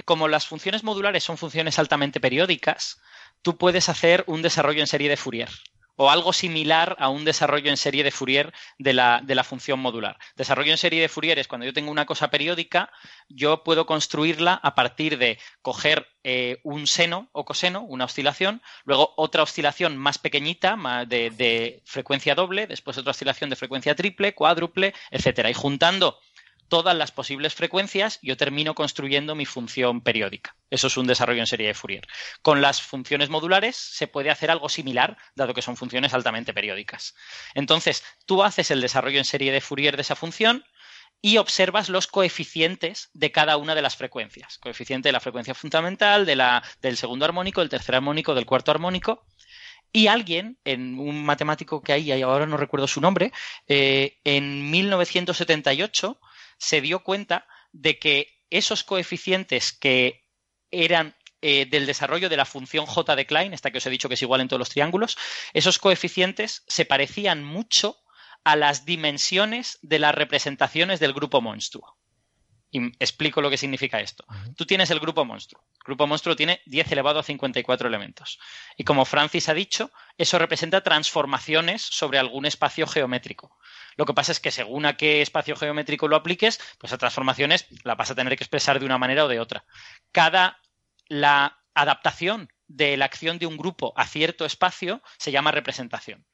como 0.05 0.27
las 0.27 0.47
funciones 0.47 0.83
modulares 0.83 1.23
son 1.23 1.37
funciones 1.37 1.79
altamente 1.79 2.19
periódicas, 2.19 2.99
tú 3.41 3.57
puedes 3.57 3.89
hacer 3.89 4.23
un 4.27 4.41
desarrollo 4.41 4.81
en 4.81 4.87
serie 4.87 5.09
de 5.09 5.17
Fourier 5.17 5.49
o 5.97 6.09
algo 6.09 6.31
similar 6.31 6.95
a 6.99 7.09
un 7.09 7.25
desarrollo 7.25 7.69
en 7.69 7.77
serie 7.77 8.03
de 8.03 8.11
Fourier 8.11 8.53
de 8.77 8.93
la, 8.93 9.21
de 9.23 9.35
la, 9.35 9.43
función 9.43 9.79
modular. 9.79 10.17
Desarrollo 10.35 10.71
en 10.71 10.77
serie 10.77 11.01
de 11.01 11.09
Fourier 11.09 11.39
es 11.39 11.47
cuando 11.47 11.65
yo 11.65 11.73
tengo 11.73 11.91
una 11.91 12.05
cosa 12.05 12.29
periódica, 12.29 12.91
yo 13.27 13.63
puedo 13.63 13.85
construirla 13.85 14.53
a 14.53 14.75
partir 14.75 15.17
de 15.17 15.39
coger 15.61 16.07
eh, 16.23 16.59
un 16.63 16.87
seno 16.87 17.29
o 17.31 17.45
coseno, 17.45 17.81
una 17.81 18.05
oscilación, 18.05 18.61
luego 18.85 19.13
otra 19.17 19.43
oscilación 19.43 19.97
más 19.97 20.17
pequeñita 20.19 20.77
de, 21.07 21.31
de, 21.31 21.81
frecuencia 21.85 22.35
doble, 22.35 22.67
después 22.67 22.97
otra 22.97 23.11
oscilación 23.11 23.49
de 23.49 23.55
frecuencia 23.55 23.95
triple, 23.95 24.35
cuádruple, 24.35 24.93
etcétera. 25.09 25.49
Y 25.49 25.53
juntando 25.53 26.19
todas 26.67 26.95
las 26.95 27.11
posibles 27.11 27.53
frecuencias, 27.53 28.19
yo 28.21 28.37
termino 28.37 28.75
construyendo 28.75 29.35
mi 29.35 29.45
función 29.45 30.01
periódica. 30.01 30.55
Eso 30.69 30.87
es 30.87 30.97
un 30.97 31.07
desarrollo 31.07 31.39
en 31.39 31.47
serie 31.47 31.67
de 31.67 31.73
Fourier. 31.73 32.07
Con 32.41 32.61
las 32.61 32.81
funciones 32.81 33.29
modulares 33.29 33.75
se 33.75 34.07
puede 34.07 34.29
hacer 34.29 34.51
algo 34.51 34.69
similar, 34.69 35.17
dado 35.35 35.53
que 35.53 35.61
son 35.61 35.77
funciones 35.77 36.13
altamente 36.13 36.53
periódicas. 36.53 37.15
Entonces, 37.53 38.03
tú 38.25 38.43
haces 38.43 38.71
el 38.71 38.81
desarrollo 38.81 39.17
en 39.17 39.25
serie 39.25 39.51
de 39.51 39.61
Fourier 39.61 39.95
de 39.95 40.01
esa 40.01 40.15
función 40.15 40.63
y 41.21 41.37
observas 41.37 41.89
los 41.89 42.07
coeficientes 42.07 43.09
de 43.13 43.31
cada 43.31 43.57
una 43.57 43.75
de 43.75 43.81
las 43.81 43.95
frecuencias. 43.95 44.57
Coeficiente 44.59 45.09
de 45.09 45.13
la 45.13 45.19
frecuencia 45.19 45.53
fundamental, 45.53 46.25
de 46.25 46.35
la, 46.35 46.63
del 46.81 46.97
segundo 46.97 47.25
armónico, 47.25 47.61
del 47.61 47.69
tercer 47.69 47.95
armónico, 47.95 48.35
del 48.35 48.45
cuarto 48.45 48.71
armónico. 48.71 49.25
Y 49.91 50.07
alguien, 50.07 50.59
en 50.63 50.99
un 50.99 51.25
matemático 51.25 51.81
que 51.81 51.93
hay, 51.93 52.21
ahora 52.21 52.45
no 52.45 52.57
recuerdo 52.57 52.87
su 52.87 53.01
nombre, 53.01 53.31
eh, 53.67 54.19
en 54.23 54.69
1978 54.69 56.19
se 56.57 56.81
dio 56.81 57.03
cuenta 57.03 57.47
de 57.71 57.99
que 57.99 58.43
esos 58.49 58.83
coeficientes 58.83 59.71
que 59.73 60.25
eran 60.71 61.15
eh, 61.41 61.65
del 61.65 61.85
desarrollo 61.85 62.29
de 62.29 62.37
la 62.37 62.45
función 62.45 62.85
j 62.85 63.15
de 63.15 63.25
Klein, 63.25 63.53
esta 63.53 63.71
que 63.71 63.77
os 63.77 63.85
he 63.85 63.91
dicho 63.91 64.07
que 64.07 64.15
es 64.15 64.21
igual 64.21 64.41
en 64.41 64.47
todos 64.47 64.59
los 64.59 64.69
triángulos, 64.69 65.17
esos 65.53 65.79
coeficientes 65.79 66.63
se 66.67 66.85
parecían 66.85 67.43
mucho 67.43 67.97
a 68.43 68.55
las 68.55 68.85
dimensiones 68.85 69.77
de 69.81 69.99
las 69.99 70.15
representaciones 70.15 70.99
del 70.99 71.13
grupo 71.13 71.41
monstruo. 71.41 71.96
Y 72.69 72.87
explico 72.99 73.41
lo 73.41 73.49
que 73.49 73.57
significa 73.57 74.01
esto. 74.01 74.25
Tú 74.57 74.65
tienes 74.65 74.89
el 74.91 74.99
grupo 74.99 75.23
monstruo. 75.23 75.63
El 75.77 75.85
grupo 75.85 76.05
monstruo 76.05 76.35
tiene 76.35 76.61
10 76.65 76.91
elevado 76.91 77.19
a 77.19 77.23
54 77.23 77.87
elementos. 77.87 78.39
Y 78.75 78.83
como 78.83 79.05
Francis 79.05 79.47
ha 79.47 79.53
dicho, 79.53 79.89
eso 80.17 80.37
representa 80.37 80.81
transformaciones 80.81 81.81
sobre 81.81 82.19
algún 82.19 82.45
espacio 82.45 82.85
geométrico. 82.85 83.57
Lo 83.95 84.05
que 84.05 84.13
pasa 84.13 84.33
es 84.33 84.41
que 84.41 84.51
según 84.51 84.85
a 84.85 84.97
qué 84.97 85.21
espacio 85.21 85.55
geométrico 85.55 86.09
lo 86.09 86.17
apliques, 86.17 86.59
pues 86.77 86.91
a 86.91 86.97
transformaciones 86.97 87.67
la 87.83 87.95
vas 87.95 88.11
a 88.11 88.15
tener 88.15 88.35
que 88.35 88.43
expresar 88.43 88.79
de 88.79 88.85
una 88.85 88.97
manera 88.97 89.25
o 89.25 89.27
de 89.29 89.39
otra. 89.39 89.65
Cada 90.11 90.59
la 91.07 91.59
adaptación 91.73 92.51
de 92.67 92.97
la 92.97 93.05
acción 93.05 93.39
de 93.39 93.45
un 93.45 93.55
grupo 93.55 93.93
a 93.95 94.05
cierto 94.05 94.45
espacio 94.45 95.01
se 95.17 95.31
llama 95.31 95.51
representación 95.51 96.25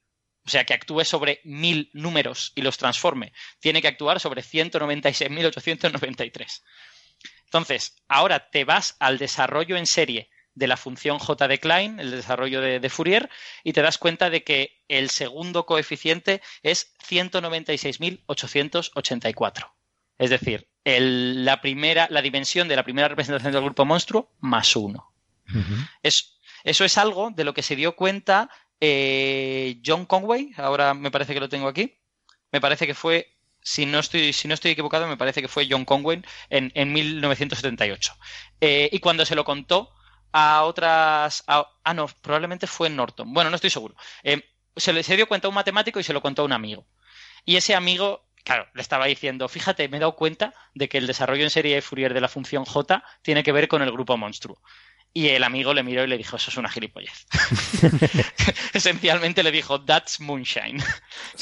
O 0.45 0.49
sea, 0.49 0.63
que 0.63 0.73
actúe 0.73 1.03
sobre 1.05 1.41
1000 1.43 1.89
números 1.93 2.51
y 2.55 2.61
los 2.61 2.77
transforme. 2.77 3.33
Tiene 3.59 3.81
que 3.81 3.87
actuar 3.87 4.19
sobre 4.19 4.43
196.893. 4.43 6.61
Entonces, 7.45 7.95
ahora 8.07 8.49
te 8.49 8.63
vas 8.63 8.95
al 8.99 9.17
desarrollo 9.17 9.75
en 9.77 9.87
serie 9.87 10.29
de 10.53 10.67
la 10.67 10.77
función 10.77 11.17
j 11.19 11.47
de 11.47 11.59
Klein, 11.59 11.99
el 11.99 12.11
desarrollo 12.11 12.61
de, 12.61 12.89
Fourier, 12.89 13.29
y 13.63 13.73
te 13.73 13.81
das 13.81 13.97
cuenta 13.97 14.29
de 14.29 14.43
que 14.43 14.83
el 14.87 15.09
segundo 15.09 15.65
coeficiente 15.65 16.41
es 16.63 16.93
196.884. 17.07 19.73
Es 20.17 20.29
decir, 20.29 20.69
la, 20.85 21.59
primera, 21.59 22.07
la 22.09 22.21
dimensión 22.21 22.69
de 22.69 22.77
la 22.77 22.83
primera 22.83 23.09
representación 23.09 23.51
del 23.51 23.63
grupo 23.63 23.83
monstruo 23.85 24.31
más 24.39 24.75
uno. 24.75 25.11
Eso 26.65 26.83
es 26.83 26.97
algo 26.97 27.31
de 27.31 27.45
lo 27.45 27.53
que 27.53 27.63
se 27.63 27.77
dio 27.77 27.95
cuenta 27.95 28.49
eh, 28.81 29.79
John 29.85 30.05
Conway, 30.05 30.51
ahora 30.57 30.93
me 30.93 31.11
parece 31.11 31.33
que 31.33 31.39
lo 31.39 31.47
tengo 31.47 31.69
aquí, 31.69 31.97
me 32.51 32.59
parece 32.59 32.85
que 32.85 32.93
fue 32.93 33.35
si 33.65 33.87
no 33.87 33.99
estoy, 33.99 34.31
equivocado, 34.63 35.07
me 35.07 35.17
parece 35.17 35.41
que 35.41 35.47
fue 35.47 35.67
John 35.67 35.85
Conway 35.85 36.21
en, 36.51 36.71
en 36.75 36.93
1978. 36.93 38.13
Eh, 38.61 38.89
y 38.91 38.99
cuando 38.99 39.25
se 39.25 39.33
lo 39.35 39.43
contó 39.43 39.91
a 40.31 40.63
otras. 40.63 41.43
ah, 41.47 41.93
no, 41.95 42.07
probablemente 42.21 42.67
fue 42.67 42.89
Norton. 42.89 43.33
Bueno, 43.33 43.49
no 43.49 43.55
estoy 43.55 43.71
seguro. 43.71 43.95
Eh, 44.23 44.43
se, 44.75 44.93
le, 44.93 45.01
se 45.01 45.15
dio 45.15 45.27
cuenta 45.27 45.47
a 45.47 45.49
un 45.49 45.55
matemático 45.55 45.99
y 45.99 46.03
se 46.03 46.13
lo 46.13 46.21
contó 46.21 46.43
a 46.43 46.45
un 46.45 46.51
amigo. 46.51 46.85
Y 47.43 47.55
ese 47.55 47.73
amigo, 47.73 48.27
claro, 48.43 48.67
le 48.75 48.81
estaba 48.81 49.05
diciendo: 49.05 49.47
Fíjate, 49.47 49.89
me 49.89 49.97
he 49.97 49.99
dado 49.99 50.15
cuenta 50.15 50.53
de 50.75 50.87
que 50.87 50.99
el 50.99 51.07
desarrollo 51.07 51.43
en 51.43 51.49
serie 51.49 51.75
de 51.75 51.81
Fourier 51.81 52.13
de 52.13 52.21
la 52.21 52.27
función 52.27 52.65
j 52.65 53.03
tiene 53.23 53.43
que 53.43 53.51
ver 53.51 53.67
con 53.67 53.81
el 53.81 53.91
grupo 53.91 54.15
monstruo. 54.15 54.61
Y 55.17 55.29
el 55.29 55.45
amigo 55.45 55.73
le 55.73 55.81
miró 55.81 56.03
y 56.03 56.07
le 56.07 56.17
dijo, 56.17 56.35
eso 56.35 56.51
es 56.51 56.57
una 56.57 56.67
gilipollez. 56.67 57.25
Esencialmente 58.73 59.43
le 59.43 59.51
dijo, 59.51 59.79
that's 59.81 60.19
moonshine. 60.19 60.83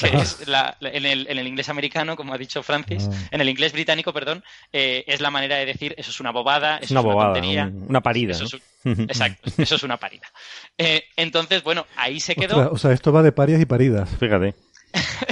en, 0.00 1.04
el, 1.04 1.46
inglés 1.48 1.68
americano, 1.68 2.14
como 2.14 2.32
ha 2.32 2.38
dicho 2.38 2.62
Francis, 2.62 3.08
ah. 3.10 3.28
en 3.32 3.40
el 3.40 3.48
inglés 3.48 3.72
británico, 3.72 4.12
perdón, 4.12 4.44
eh, 4.72 5.02
es 5.08 5.20
la 5.20 5.32
manera 5.32 5.56
de 5.56 5.66
decir, 5.66 5.92
eso 5.98 6.12
es 6.12 6.20
una 6.20 6.30
bobada, 6.30 6.76
eso 6.76 6.94
una 6.94 7.00
es 7.00 7.04
una 7.04 7.14
bobada, 7.14 7.32
tontería. 7.32 7.72
una 7.88 8.00
parida. 8.00 8.38
exacto, 8.84 9.50
eso 9.58 9.74
es 9.74 9.82
una 9.82 9.96
parida. 9.96 10.30
Eh, 10.78 11.06
entonces, 11.16 11.64
bueno, 11.64 11.84
ahí 11.96 12.20
se 12.20 12.36
quedó. 12.36 12.70
o 12.70 12.78
sea, 12.78 12.92
esto 12.92 13.12
va 13.12 13.24
de 13.24 13.32
parias 13.32 13.60
y 13.60 13.66
paridas. 13.66 14.08
Fíjate. 14.20 14.54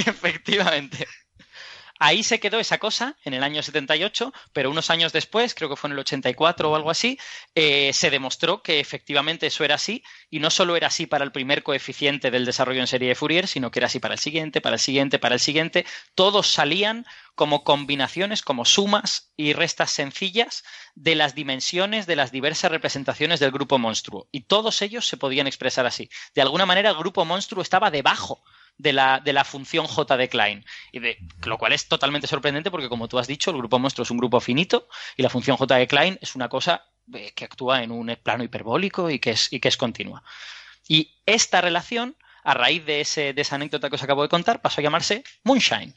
Efectivamente. 0.05 1.07
Ahí 2.05 2.21
se 2.21 2.41
quedó 2.41 2.59
esa 2.59 2.79
cosa 2.79 3.15
en 3.23 3.33
el 3.33 3.43
año 3.43 3.63
78, 3.63 4.33
pero 4.51 4.69
unos 4.69 4.89
años 4.89 5.13
después, 5.13 5.55
creo 5.55 5.69
que 5.69 5.77
fue 5.77 5.87
en 5.87 5.93
el 5.93 5.99
84 5.99 6.69
o 6.69 6.75
algo 6.75 6.91
así, 6.91 7.17
eh, 7.55 7.93
se 7.93 8.09
demostró 8.09 8.61
que 8.61 8.81
efectivamente 8.81 9.47
eso 9.47 9.63
era 9.63 9.75
así 9.75 10.03
y 10.29 10.39
no 10.39 10.49
solo 10.49 10.75
era 10.75 10.87
así 10.87 11.05
para 11.07 11.23
el 11.23 11.31
primer 11.31 11.63
coeficiente 11.63 12.29
del 12.29 12.43
desarrollo 12.43 12.81
en 12.81 12.87
serie 12.87 13.07
de 13.07 13.15
Fourier, 13.15 13.47
sino 13.47 13.71
que 13.71 13.79
era 13.79 13.85
así 13.85 13.99
para 13.99 14.15
el 14.15 14.19
siguiente, 14.19 14.59
para 14.59 14.75
el 14.75 14.81
siguiente, 14.81 15.17
para 15.17 15.35
el 15.35 15.39
siguiente. 15.39 15.85
Todos 16.13 16.47
salían 16.47 17.05
como 17.35 17.63
combinaciones, 17.63 18.41
como 18.41 18.65
sumas 18.65 19.31
y 19.37 19.53
restas 19.53 19.89
sencillas 19.91 20.65
de 20.95 21.15
las 21.15 21.35
dimensiones 21.35 22.05
de 22.05 22.17
las 22.17 22.33
diversas 22.33 22.69
representaciones 22.69 23.39
del 23.39 23.51
grupo 23.51 23.79
monstruo. 23.79 24.27
Y 24.29 24.41
todos 24.41 24.81
ellos 24.81 25.07
se 25.07 25.15
podían 25.15 25.47
expresar 25.47 25.85
así. 25.85 26.09
De 26.35 26.41
alguna 26.41 26.65
manera 26.65 26.89
el 26.89 26.97
grupo 26.97 27.23
monstruo 27.23 27.61
estaba 27.61 27.91
debajo 27.91 28.43
de 28.77 28.93
la, 28.93 29.19
de 29.19 29.33
la 29.33 29.43
función 29.43 29.87
j 29.87 30.17
de 30.17 30.29
Klein. 30.29 30.65
Y 30.91 30.99
de, 30.99 31.17
lo 31.45 31.57
cual 31.57 31.73
es 31.73 31.87
totalmente 31.87 32.27
sorprendente 32.27 32.71
porque, 32.71 32.89
como 32.89 33.07
tú 33.07 33.19
has 33.19 33.27
dicho, 33.27 33.51
el 33.51 33.57
grupo 33.57 33.79
monstruo 33.79 34.03
es 34.03 34.11
un 34.11 34.17
grupo 34.17 34.39
finito 34.39 34.87
y 35.17 35.23
la 35.23 35.29
función 35.29 35.57
j 35.57 35.75
de 35.75 35.87
Klein 35.87 36.17
es 36.21 36.35
una 36.35 36.49
cosa 36.49 36.85
eh, 37.13 37.31
que 37.35 37.45
actúa 37.45 37.83
en 37.83 37.91
un 37.91 38.15
plano 38.21 38.43
hiperbólico 38.43 39.09
y 39.09 39.19
que 39.19 39.31
es, 39.31 39.51
y 39.51 39.59
que 39.59 39.67
es 39.67 39.77
continua. 39.77 40.23
Y 40.87 41.15
esta 41.25 41.61
relación 41.61 42.15
a 42.43 42.53
raíz 42.53 42.85
de, 42.85 43.01
ese, 43.01 43.33
de 43.33 43.41
esa 43.41 43.55
anécdota 43.55 43.89
que 43.89 43.95
os 43.95 44.03
acabo 44.03 44.21
de 44.21 44.29
contar, 44.29 44.61
pasó 44.61 44.81
a 44.81 44.83
llamarse 44.83 45.23
Moonshine. 45.43 45.93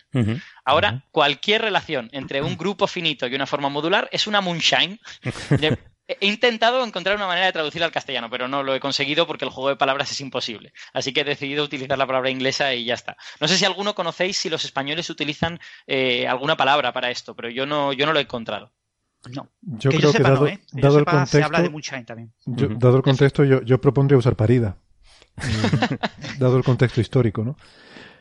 Ahora, 0.65 1.03
cualquier 1.11 1.63
relación 1.63 2.09
entre 2.13 2.41
un 2.41 2.57
grupo 2.57 2.87
finito 2.87 3.27
y 3.27 3.35
una 3.35 3.47
forma 3.47 3.69
modular 3.69 4.09
es 4.13 4.27
una 4.27 4.41
Moonshine. 4.41 5.01
He 6.09 6.27
intentado 6.27 6.85
encontrar 6.85 7.17
una 7.17 7.27
manera 7.27 7.47
de 7.47 7.53
traducir 7.53 7.83
al 7.83 7.91
castellano, 7.91 8.31
pero 8.31 8.47
no 8.47 8.63
lo 8.63 8.75
he 8.75 8.81
conseguido 8.81 9.27
porque 9.27 9.45
el 9.45 9.51
juego 9.51 9.71
de 9.71 9.77
palabras 9.77 10.13
es 10.13 10.21
imposible. 10.21 10.73
Así 10.93 11.13
que 11.13 11.23
he 11.23 11.25
decidido 11.25 11.65
utilizar 11.65 11.99
la 11.99 12.07
palabra 12.07 12.31
inglesa 12.31 12.73
y 12.75 12.85
ya 12.85 12.95
está. 12.95 13.17
No 13.41 13.49
sé 13.49 13.57
si 13.57 13.65
alguno 13.65 13.95
conocéis 13.95 14.37
si 14.37 14.49
los 14.49 14.65
españoles 14.65 15.11
utilizan 15.11 15.59
eh, 15.87 16.29
alguna 16.29 16.57
palabra 16.57 16.93
para 16.93 17.11
esto, 17.11 17.35
pero 17.35 17.51
yo 17.51 17.67
no, 17.67 17.93
yo 17.93 18.07
no 18.07 18.13
lo 18.13 18.21
he 18.21 18.23
encontrado. 18.23 18.73
No. 19.33 19.51
Yo 19.63 19.91
creo 19.91 20.13
que 20.13 20.23
dado, 20.23 20.47
¿eh? 20.47 20.61
dado 20.73 20.99
el 21.01 21.05
contexto, 21.05 21.39
se 21.39 21.43
habla 21.43 21.63
de 21.63 22.05
también. 22.07 22.33
Dado 22.79 22.97
el 22.99 23.03
contexto, 23.03 23.43
yo, 23.43 23.63
yo 23.63 23.81
propondría 23.81 24.17
usar 24.17 24.37
parida. 24.37 24.77
dado 26.39 26.57
el 26.57 26.63
contexto 26.63 27.01
histórico, 27.01 27.45
¿no? 27.45 27.57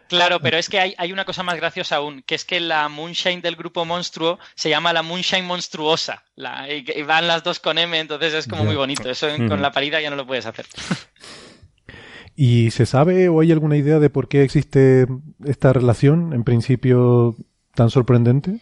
Claro, 0.07 0.39
pero 0.39 0.57
es 0.57 0.69
que 0.69 0.79
hay, 0.79 1.11
una 1.11 1.25
cosa 1.25 1.43
más 1.43 1.55
graciosa 1.55 1.97
aún, 1.97 2.21
que 2.21 2.35
es 2.35 2.45
que 2.45 2.59
la 2.59 2.89
Moonshine 2.89 3.41
del 3.41 3.55
grupo 3.55 3.85
Monstruo 3.85 4.39
se 4.53 4.69
llama 4.69 4.93
la 4.93 5.01
Moonshine 5.01 5.45
Monstruosa. 5.45 6.23
y, 6.35 7.01
van 7.03 7.27
las 7.27 7.43
dos 7.43 7.59
con 7.59 7.77
M, 7.77 7.97
entonces 7.97 8.33
es 8.33 8.47
como 8.47 8.63
muy 8.63 8.75
bonito. 8.75 9.09
Eso 9.09 9.27
con 9.47 9.61
la 9.61 9.71
parida 9.71 9.99
ya 10.01 10.09
no 10.09 10.15
lo 10.15 10.27
puedes 10.27 10.45
hacer. 10.45 10.65
¿Y 12.35 12.71
se 12.71 12.85
sabe 12.85 13.29
o 13.29 13.39
hay 13.39 13.51
alguna 13.51 13.77
idea 13.77 13.99
de 13.99 14.09
por 14.09 14.27
qué 14.27 14.43
existe 14.43 15.07
esta 15.45 15.71
relación, 15.71 16.33
en 16.33 16.43
principio, 16.43 17.35
tan 17.73 17.89
sorprendente? 17.89 18.59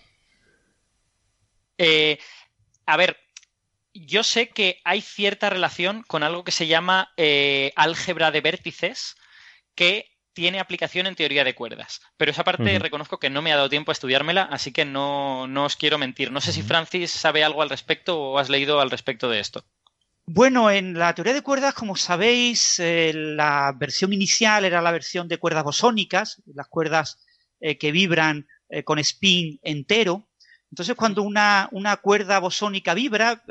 Eh, 1.80 2.20
a 2.86 2.98
ver, 2.98 3.18
yo 3.94 4.24
sé 4.24 4.50
que 4.50 4.80
hay 4.84 5.02
cierta 5.02 5.50
relación 5.50 6.04
con 6.04 6.22
algo 6.22 6.44
que 6.44 6.52
se 6.52 6.68
llama 6.68 7.12
eh, 7.18 7.74
álgebra 7.76 8.30
de 8.30 8.42
vértices, 8.42 9.16
que 9.76 10.13
tiene 10.34 10.60
aplicación 10.60 11.08
en 11.08 11.16
teoría 11.16 11.44
de 11.44 11.56
cuerdas. 11.56 12.02
Pero 12.18 12.32
esa 12.32 12.44
parte 12.44 12.80
reconozco 12.80 13.20
que 13.20 13.30
no 13.30 13.42
me 13.42 13.54
ha 13.54 13.56
dado 13.56 13.70
tiempo 13.70 13.92
a 13.92 13.94
estudiármela, 13.94 14.44
así 14.44 14.72
que 14.72 14.86
no, 14.86 15.48
no 15.48 15.66
os 15.66 15.76
quiero 15.76 15.98
mentir. 15.98 16.32
No 16.32 16.42
sé 16.42 16.52
si 16.52 16.62
Francis 16.62 17.12
sabe 17.12 17.44
algo 17.44 17.62
al 17.62 17.70
respecto 17.70 18.20
o 18.20 18.40
has 18.40 18.50
leído 18.50 18.82
al 18.82 18.92
respecto 18.92 19.30
de 19.30 19.40
esto. 19.40 19.64
Bueno, 20.26 20.72
en 20.72 20.98
la 20.98 21.14
teoría 21.14 21.34
de 21.34 21.42
cuerdas, 21.42 21.74
como 21.74 21.98
sabéis, 21.98 22.80
eh, 22.80 23.12
la 23.14 23.74
versión 23.78 24.14
inicial 24.14 24.64
era 24.64 24.82
la 24.82 24.92
versión 24.92 25.28
de 25.28 25.38
cuerdas 25.38 25.66
bosónicas, 25.66 26.42
las 26.46 26.68
cuerdas 26.68 27.20
eh, 27.60 27.78
que 27.78 27.92
vibran 27.92 28.48
eh, 28.70 28.84
con 28.84 29.00
spin 29.00 29.60
entero. 29.64 30.30
Entonces, 30.74 30.96
cuando 30.96 31.22
una, 31.22 31.70
cuerda 32.02 32.40
bosónica 32.40 32.96
vibra, 32.96 33.44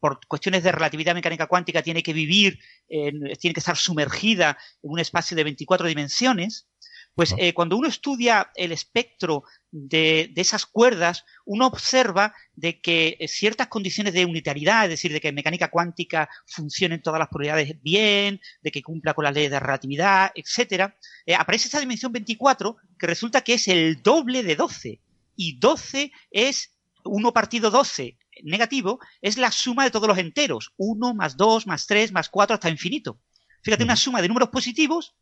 por 0.00 0.18
cuestiones 0.26 0.64
de 0.64 0.72
relatividad 0.72 1.14
mecánica 1.14 1.46
cuántica, 1.46 1.82
tiene 1.82 2.02
que 2.02 2.12
vivir, 2.12 2.58
tiene 2.88 3.54
que 3.54 3.60
estar 3.60 3.76
sumergida 3.76 4.58
en 4.82 4.90
un 4.90 4.98
espacio 4.98 5.36
de 5.36 5.44
24 5.44 5.86
dimensiones. 5.86 6.66
Pues 7.14 7.32
eh, 7.38 7.54
cuando 7.54 7.76
uno 7.76 7.86
estudia 7.86 8.50
el 8.56 8.72
espectro 8.72 9.44
de, 9.70 10.32
esas 10.34 10.66
cuerdas, 10.66 11.24
uno 11.44 11.68
observa 11.68 12.34
de 12.54 12.80
que 12.80 13.16
eh, 13.20 13.28
ciertas 13.28 13.68
condiciones 13.68 14.14
de 14.14 14.24
unitariedad, 14.24 14.84
es 14.84 14.90
decir, 14.90 15.12
de 15.12 15.20
que 15.20 15.28
en 15.28 15.36
mecánica 15.36 15.70
cuántica 15.70 16.28
funcionen 16.46 17.02
todas 17.02 17.20
las 17.20 17.28
probabilidades 17.28 17.80
bien, 17.82 18.40
de 18.62 18.70
que 18.72 18.82
cumpla 18.82 19.14
con 19.14 19.24
las 19.24 19.34
leyes 19.34 19.52
de 19.52 19.60
relatividad, 19.60 20.32
etcétera, 20.34 20.96
eh, 21.24 21.36
aparece 21.36 21.68
esa 21.68 21.78
dimensión 21.78 22.10
24 22.10 22.78
que 22.98 23.06
resulta 23.06 23.42
que 23.42 23.54
es 23.54 23.68
el 23.68 24.02
doble 24.02 24.42
de 24.42 24.56
12. 24.56 25.00
Y 25.36 25.58
12 25.58 26.12
es 26.30 26.74
1 27.04 27.32
partido 27.32 27.70
12 27.70 28.18
negativo, 28.44 28.98
es 29.20 29.36
la 29.36 29.50
suma 29.50 29.84
de 29.84 29.90
todos 29.90 30.08
los 30.08 30.18
enteros. 30.18 30.72
1 30.76 31.14
más 31.14 31.36
2 31.36 31.66
más 31.66 31.86
3 31.86 32.12
más 32.12 32.28
4 32.28 32.54
hasta 32.54 32.70
infinito. 32.70 33.20
Fíjate, 33.62 33.84
una 33.84 33.96
suma 33.96 34.20
de 34.22 34.28
números 34.28 34.48
positivos 34.48 35.14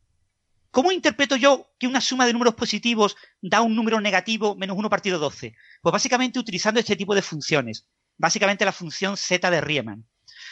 ¿Cómo 0.71 0.93
interpreto 0.93 1.35
yo 1.35 1.69
que 1.77 1.87
una 1.87 1.99
suma 1.99 2.25
de 2.25 2.31
números 2.31 2.55
positivos 2.55 3.17
da 3.41 3.61
un 3.61 3.75
número 3.75 3.99
negativo 3.99 4.55
menos 4.55 4.77
1 4.77 4.89
partido 4.89 5.19
12? 5.19 5.53
Pues 5.81 5.91
básicamente 5.91 6.39
utilizando 6.39 6.79
este 6.79 6.95
tipo 6.95 7.13
de 7.13 7.21
funciones. 7.21 7.87
Básicamente 8.17 8.63
la 8.63 8.71
función 8.71 9.17
z 9.17 9.51
de 9.51 9.59
Riemann. 9.59 10.07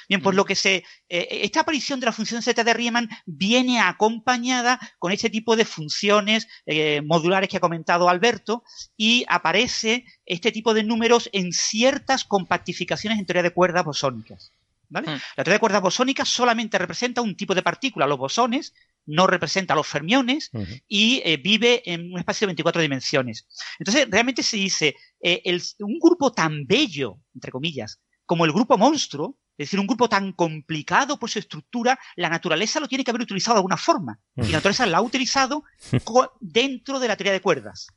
Bien, 0.10 0.22
pues 0.22 0.36
lo 0.36 0.44
que 0.44 0.56
se. 0.56 0.84
Eh, 1.08 1.28
esta 1.44 1.60
aparición 1.60 2.00
de 2.00 2.08
la 2.08 2.12
función 2.12 2.42
z 2.42 2.64
de 2.64 2.74
Riemann 2.74 3.08
viene 3.28 3.80
acompañada 3.80 4.80
con 4.98 5.12
este 5.12 5.30
tipo 5.30 5.56
de 5.56 5.66
funciones 5.66 6.48
eh, 6.66 7.02
modulares 7.06 7.48
que 7.48 7.58
ha 7.58 7.62
comentado 7.62 8.10
Alberto 8.10 8.64
y 8.98 9.24
aparece 9.30 10.06
este 10.26 10.52
tipo 10.52 10.74
de 10.74 10.84
números 10.84 11.30
en 11.32 11.54
ciertas 11.54 12.26
compactificaciones 12.26 13.20
en 13.20 13.28
teoría 13.28 13.44
de 13.44 13.54
cuerdas 13.54 13.86
bosónicas. 13.86 14.52
¿Vale? 14.90 15.12
Mm. 15.12 15.20
La 15.38 15.44
teoría 15.44 15.54
de 15.54 15.60
cuerdas 15.60 15.84
bosónicas 15.84 16.28
solamente 16.28 16.80
representa 16.80 17.22
un 17.22 17.38
tipo 17.38 17.54
de 17.54 17.62
partícula, 17.62 18.08
los 18.08 18.18
bosones, 18.18 18.74
no 19.06 19.28
representa 19.28 19.74
a 19.74 19.78
los 19.78 19.86
fermiones 19.86 20.50
y 20.88 21.22
eh, 21.24 21.38
vive 21.38 21.84
en 21.86 22.12
un 22.12 22.18
espacio 22.18 22.46
de 22.46 22.50
24 22.50 22.82
dimensiones. 22.82 23.48
Entonces, 23.78 24.08
realmente 24.10 24.42
se 24.42 24.58
dice, 24.58 24.96
eh, 25.22 25.60
un 25.80 26.00
grupo 26.00 26.32
tan 26.32 26.66
bello, 26.66 27.20
entre 27.36 27.52
comillas, 27.52 28.00
como 28.26 28.46
el 28.46 28.52
grupo 28.52 28.76
monstruo, 28.76 29.38
es 29.60 29.68
decir, 29.68 29.80
un 29.80 29.88
grupo 29.88 30.08
tan 30.08 30.32
complicado 30.32 31.20
por 31.20 31.30
su 31.30 31.40
estructura, 31.40 32.00
la 32.16 32.30
naturaleza 32.30 32.80
lo 32.80 32.88
tiene 32.88 33.04
que 33.04 33.12
haber 33.12 33.22
utilizado 33.22 33.56
de 33.56 33.60
alguna 33.60 33.78
forma. 33.78 34.20
Y 34.36 34.44
la 34.44 34.58
naturaleza 34.58 34.86
lo 34.86 34.98
ha 34.98 35.02
utilizado 35.02 35.64
dentro 36.40 37.00
de 37.00 37.08
la 37.08 37.16
teoría 37.16 37.34
de 37.34 37.42
cuerdas 37.42 37.88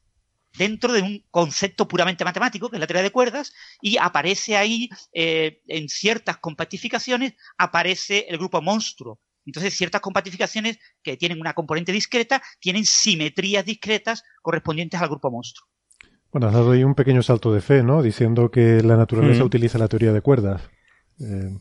dentro 0.55 0.93
de 0.93 1.01
un 1.01 1.25
concepto 1.31 1.89
puramente 1.89 2.27
matemático, 2.27 2.69
que 2.69 2.77
es 2.77 2.81
la 2.81 2.87
teoría 2.87 3.03
de 3.03 3.11
cuerdas, 3.11 3.55
y 3.81 3.97
aparece 3.97 4.55
ahí, 4.55 4.91
eh, 5.15 5.63
en 5.67 5.89
ciertas 5.89 6.37
compactificaciones, 6.37 7.33
aparece 7.57 8.27
el 8.29 8.37
grupo 8.37 8.61
monstruo, 8.61 9.19
entonces, 9.47 9.75
ciertas 9.75 10.01
compactificaciones 10.01 10.79
que 11.03 11.17
tienen 11.17 11.41
una 11.41 11.55
componente 11.55 11.93
discreta 11.93 12.43
tienen 12.61 12.85
simetrías 12.85 13.65
discretas 13.65 14.23
correspondientes 14.41 15.01
al 15.01 15.09
grupo 15.09 15.31
monstruo. 15.31 15.67
Bueno, 16.31 16.47
has 16.47 16.55
dado 16.55 16.73
ahí 16.73 16.85
un 16.85 16.95
pequeño 16.95 17.23
salto 17.23 17.53
de 17.53 17.61
fe, 17.61 17.83
¿no? 17.83 18.03
Diciendo 18.03 18.51
que 18.51 18.83
la 18.83 18.97
naturaleza 18.97 19.45
utiliza 19.45 19.79
la 19.79 19.89
teoría 19.89 20.13
de 20.13 20.23
cuerdas. 20.23 20.63
Eh, 21.23 21.59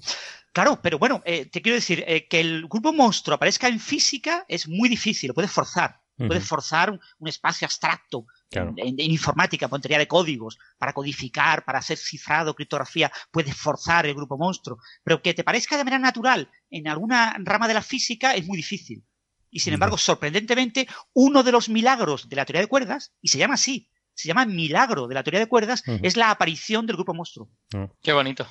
claro, 0.51 0.79
pero 0.81 0.97
bueno, 0.97 1.21
eh, 1.25 1.45
te 1.45 1.61
quiero 1.61 1.75
decir 1.75 2.03
eh, 2.07 2.27
que 2.27 2.39
el 2.39 2.67
grupo 2.67 2.91
monstruo 2.93 3.35
aparezca 3.35 3.67
en 3.67 3.79
física 3.79 4.45
es 4.47 4.67
muy 4.67 4.89
difícil, 4.89 5.29
lo 5.29 5.33
puedes 5.33 5.51
forzar. 5.51 5.99
Puedes 6.27 6.45
forzar 6.45 6.91
un, 6.91 7.27
espacio 7.27 7.65
abstracto 7.65 8.27
en, 8.51 8.99
informática, 8.99 9.67
en 9.71 9.81
teoría 9.81 9.97
de 9.97 10.07
códigos, 10.07 10.59
para 10.77 10.93
codificar, 10.93 11.65
para 11.65 11.79
hacer 11.79 11.97
cifrado, 11.97 12.53
criptografía, 12.53 13.11
puedes 13.31 13.57
forzar 13.57 14.05
el 14.05 14.13
grupo 14.13 14.37
monstruo. 14.37 14.77
Pero 15.03 15.23
que 15.23 15.33
te 15.33 15.43
parezca 15.43 15.77
de 15.77 15.83
manera 15.83 15.97
natural 15.97 16.47
en 16.69 16.87
alguna 16.87 17.35
rama 17.39 17.67
de 17.67 17.73
la 17.73 17.81
física 17.81 18.35
es 18.35 18.45
muy 18.45 18.57
difícil. 18.57 19.03
Y 19.49 19.61
sin 19.61 19.73
embargo, 19.73 19.97
sorprendentemente, 19.97 20.87
uno 21.13 21.41
de 21.41 21.51
los 21.51 21.69
milagros 21.69 22.29
de 22.29 22.35
la 22.35 22.45
teoría 22.45 22.61
de 22.61 22.67
cuerdas, 22.67 23.13
y 23.19 23.29
se 23.29 23.39
llama 23.39 23.55
así, 23.55 23.89
se 24.13 24.27
llama 24.27 24.45
milagro 24.45 25.07
de 25.07 25.15
la 25.15 25.23
teoría 25.23 25.39
de 25.39 25.47
cuerdas, 25.47 25.83
es 26.03 26.17
la 26.17 26.29
aparición 26.29 26.85
del 26.85 26.97
grupo 26.97 27.13
monstruo. 27.13 27.49
Ah. 27.73 27.89
Qué 28.01 28.13
bonito. 28.13 28.47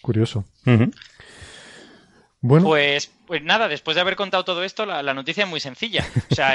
Curioso. 0.00 0.44
Bueno. 2.42 2.66
Pues, 2.66 3.12
pues 3.26 3.42
nada, 3.42 3.68
después 3.68 3.94
de 3.94 4.00
haber 4.00 4.16
contado 4.16 4.44
todo 4.44 4.64
esto, 4.64 4.86
la, 4.86 5.14
noticia 5.14 5.44
es 5.44 5.50
muy 5.50 5.60
sencilla. 5.60 6.06
O 6.30 6.34
sea, 6.34 6.54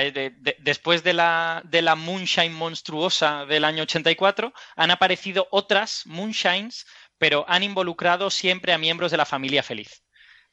después 0.59 1.03
de 1.03 1.13
la, 1.13 1.61
de 1.65 1.81
la 1.81 1.95
Moonshine 1.95 2.53
monstruosa 2.53 3.45
del 3.45 3.65
año 3.65 3.83
84, 3.83 4.51
han 4.75 4.91
aparecido 4.91 5.47
otras 5.51 6.03
Moonshines, 6.05 6.87
pero 7.19 7.45
han 7.47 7.63
involucrado 7.63 8.29
siempre 8.31 8.73
a 8.73 8.77
miembros 8.79 9.11
de 9.11 9.17
la 9.17 9.25
familia 9.25 9.61
feliz. 9.61 10.03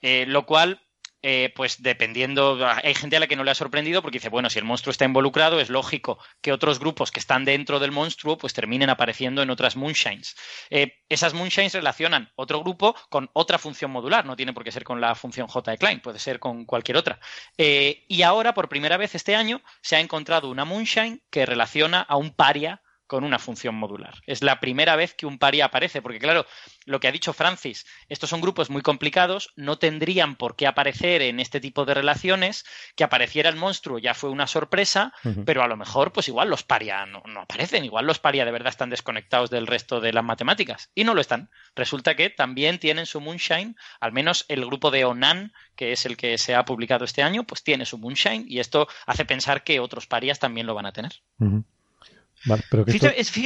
Eh, 0.02 0.26
lo 0.26 0.44
cual 0.46 0.82
eh, 1.22 1.52
pues 1.54 1.82
dependiendo, 1.82 2.58
hay 2.82 2.94
gente 2.94 3.16
a 3.16 3.20
la 3.20 3.26
que 3.26 3.36
no 3.36 3.44
le 3.44 3.52
ha 3.52 3.54
sorprendido 3.54 4.02
porque 4.02 4.18
dice, 4.18 4.28
bueno, 4.28 4.50
si 4.50 4.58
el 4.58 4.64
monstruo 4.64 4.90
está 4.90 5.04
involucrado, 5.04 5.60
es 5.60 5.70
lógico 5.70 6.18
que 6.40 6.52
otros 6.52 6.78
grupos 6.78 7.10
que 7.10 7.20
están 7.20 7.44
dentro 7.44 7.78
del 7.78 7.92
monstruo 7.92 8.36
pues 8.36 8.52
terminen 8.52 8.90
apareciendo 8.90 9.42
en 9.42 9.50
otras 9.50 9.76
moonshines. 9.76 10.36
Eh, 10.70 10.98
esas 11.08 11.34
moonshines 11.34 11.74
relacionan 11.74 12.30
otro 12.34 12.60
grupo 12.60 12.94
con 13.08 13.30
otra 13.32 13.58
función 13.58 13.90
modular, 13.90 14.26
no 14.26 14.36
tiene 14.36 14.52
por 14.52 14.64
qué 14.64 14.72
ser 14.72 14.84
con 14.84 15.00
la 15.00 15.14
función 15.14 15.46
J 15.46 15.70
de 15.70 15.78
Klein, 15.78 16.00
puede 16.00 16.18
ser 16.18 16.38
con 16.38 16.64
cualquier 16.64 16.96
otra. 16.96 17.20
Eh, 17.56 18.04
y 18.08 18.22
ahora, 18.22 18.54
por 18.54 18.68
primera 18.68 18.96
vez 18.96 19.14
este 19.14 19.36
año, 19.36 19.62
se 19.80 19.96
ha 19.96 20.00
encontrado 20.00 20.50
una 20.50 20.64
moonshine 20.64 21.22
que 21.30 21.46
relaciona 21.46 22.00
a 22.00 22.16
un 22.16 22.34
paria 22.34 22.81
con 23.12 23.24
una 23.24 23.38
función 23.38 23.74
modular. 23.74 24.22
Es 24.26 24.42
la 24.42 24.58
primera 24.58 24.96
vez 24.96 25.12
que 25.12 25.26
un 25.26 25.38
paria 25.38 25.66
aparece, 25.66 26.00
porque 26.00 26.18
claro, 26.18 26.46
lo 26.86 26.98
que 26.98 27.08
ha 27.08 27.12
dicho 27.12 27.34
Francis, 27.34 27.84
estos 28.08 28.30
son 28.30 28.40
grupos 28.40 28.70
muy 28.70 28.80
complicados, 28.80 29.52
no 29.54 29.76
tendrían 29.76 30.34
por 30.34 30.56
qué 30.56 30.66
aparecer 30.66 31.20
en 31.20 31.38
este 31.38 31.60
tipo 31.60 31.84
de 31.84 31.92
relaciones, 31.92 32.64
que 32.96 33.04
apareciera 33.04 33.50
el 33.50 33.56
monstruo 33.56 33.98
ya 33.98 34.14
fue 34.14 34.30
una 34.30 34.46
sorpresa, 34.46 35.12
pero 35.44 35.62
a 35.62 35.68
lo 35.68 35.76
mejor 35.76 36.12
pues 36.12 36.28
igual 36.28 36.48
los 36.48 36.62
paria 36.62 37.04
no, 37.04 37.22
aparecen, 37.38 37.84
igual 37.84 38.06
los 38.06 38.18
paria 38.18 38.46
de 38.46 38.50
verdad 38.50 38.70
están 38.70 38.88
desconectados 38.88 39.50
del 39.50 39.66
resto 39.66 40.00
de 40.00 40.14
las 40.14 40.24
matemáticas, 40.24 40.90
y 40.94 41.04
no 41.04 41.12
lo 41.12 41.20
están. 41.20 41.50
Resulta 41.76 42.16
que 42.16 42.30
también 42.30 42.78
tienen 42.78 43.04
su 43.04 43.20
moonshine, 43.20 43.76
al 44.00 44.12
menos 44.12 44.46
el 44.48 44.64
grupo 44.64 44.90
de 44.90 45.04
Onan, 45.04 45.52
que 45.76 45.92
es 45.92 46.06
el 46.06 46.16
que 46.16 46.38
se 46.38 46.54
ha 46.54 46.64
publicado 46.64 47.04
este 47.04 47.22
año, 47.22 47.44
pues 47.44 47.62
tiene 47.62 47.84
su 47.84 47.98
moonshine, 47.98 48.46
y 48.48 48.58
esto 48.58 48.88
hace 49.04 49.26
pensar 49.26 49.64
que 49.64 49.80
otros 49.80 50.06
parias 50.06 50.38
también 50.38 50.66
lo 50.66 50.74
van 50.74 50.86
a 50.86 50.92
tener. 50.94 51.12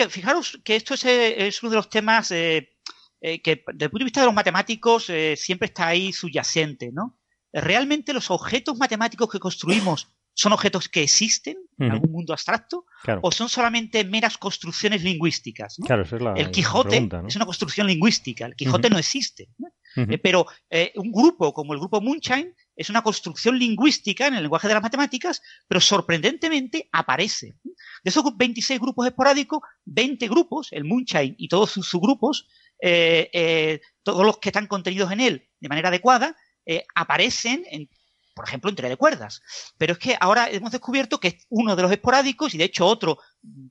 Fijaros 0.09 0.61
que 0.65 0.77
esto 0.77 0.95
es, 0.95 1.63
uno 1.63 1.71
de 1.71 1.77
los 1.77 1.91
temas 1.91 2.31
eh, 2.31 2.71
eh, 3.21 3.43
que, 3.43 3.63
desde 3.73 3.85
el 3.85 3.91
punto 3.91 3.99
de 3.99 4.05
vista 4.05 4.21
de 4.21 4.27
los 4.27 4.35
matemáticos, 4.35 5.11
eh, 5.11 5.37
siempre 5.37 5.67
está 5.67 5.89
ahí 5.89 6.13
subyacente, 6.13 6.91
¿no? 6.93 7.19
¿Realmente 7.53 8.13
los 8.13 8.31
objetos 8.31 8.77
matemáticos 8.77 9.31
que 9.31 9.39
construimos 9.39 10.09
son 10.37 10.53
objetos 10.53 10.89
que 10.89 11.03
existen 11.03 11.57
en 11.79 11.91
algún 11.91 12.13
mundo 12.13 12.35
abstracto 12.35 12.85
o 13.23 13.33
son 13.33 13.49
solamente 13.49 14.05
meras 14.05 14.37
construcciones 14.37 15.03
lingüísticas. 15.03 15.77
el 16.37 16.51
Quijote 16.51 17.09
es 17.27 17.37
una 17.37 17.47
construcción 17.47 17.87
lingüística, 17.87 18.45
el 18.45 18.55
Quijote 18.55 18.91
no 18.91 18.99
existe. 18.99 19.49
pero 20.23 20.47
un 20.97 21.11
grupo 21.11 21.55
como 21.55 21.73
el 21.73 21.81
grupo 21.81 22.03
Moonshine 22.03 22.55
es 22.77 22.91
una 22.91 23.03
construcción 23.03 23.59
lingüística 23.59 24.27
en 24.27 24.35
el 24.35 24.43
lenguaje 24.43 24.69
de 24.69 24.75
las 24.75 24.83
matemáticas, 24.83 25.41
pero 25.67 25.81
sorprendentemente 25.81 26.89
aparece. 26.93 27.55
De 27.65 28.11
esos 28.11 28.37
26 28.37 28.79
grupos 28.79 29.07
esporádicos, 29.07 29.61
20 29.87 30.29
grupos, 30.29 30.69
el 30.71 30.85
Moonshine 30.85 31.35
y 31.39 31.49
todos 31.49 31.71
sus 31.71 31.89
subgrupos, 31.89 32.47
eh, 32.81 33.31
eh, 33.33 33.81
todos 34.03 34.25
los 34.25 34.39
que 34.39 34.51
están 34.51 34.67
contenidos 34.67 35.11
en 35.11 35.21
él 35.21 35.49
de 35.61 35.69
manera 35.69 35.89
adecuada, 35.89 36.37
eh, 36.67 36.85
aparecen 36.95 37.65
en 37.71 37.89
por 38.37 38.47
ejemplo, 38.47 38.69
en 38.69 38.77
teoría 38.77 38.91
de 38.91 38.99
cuerdas. 38.99 39.41
Pero 39.79 39.95
es 39.95 39.99
que 39.99 40.15
ahora 40.21 40.51
hemos 40.51 40.71
descubierto 40.71 41.19
que 41.19 41.39
uno 41.49 41.75
de 41.75 41.83
los 41.83 41.91
esporádicos, 41.91 42.55
y 42.55 42.59
de 42.59 42.65
hecho 42.65 42.87
otro 42.87 43.19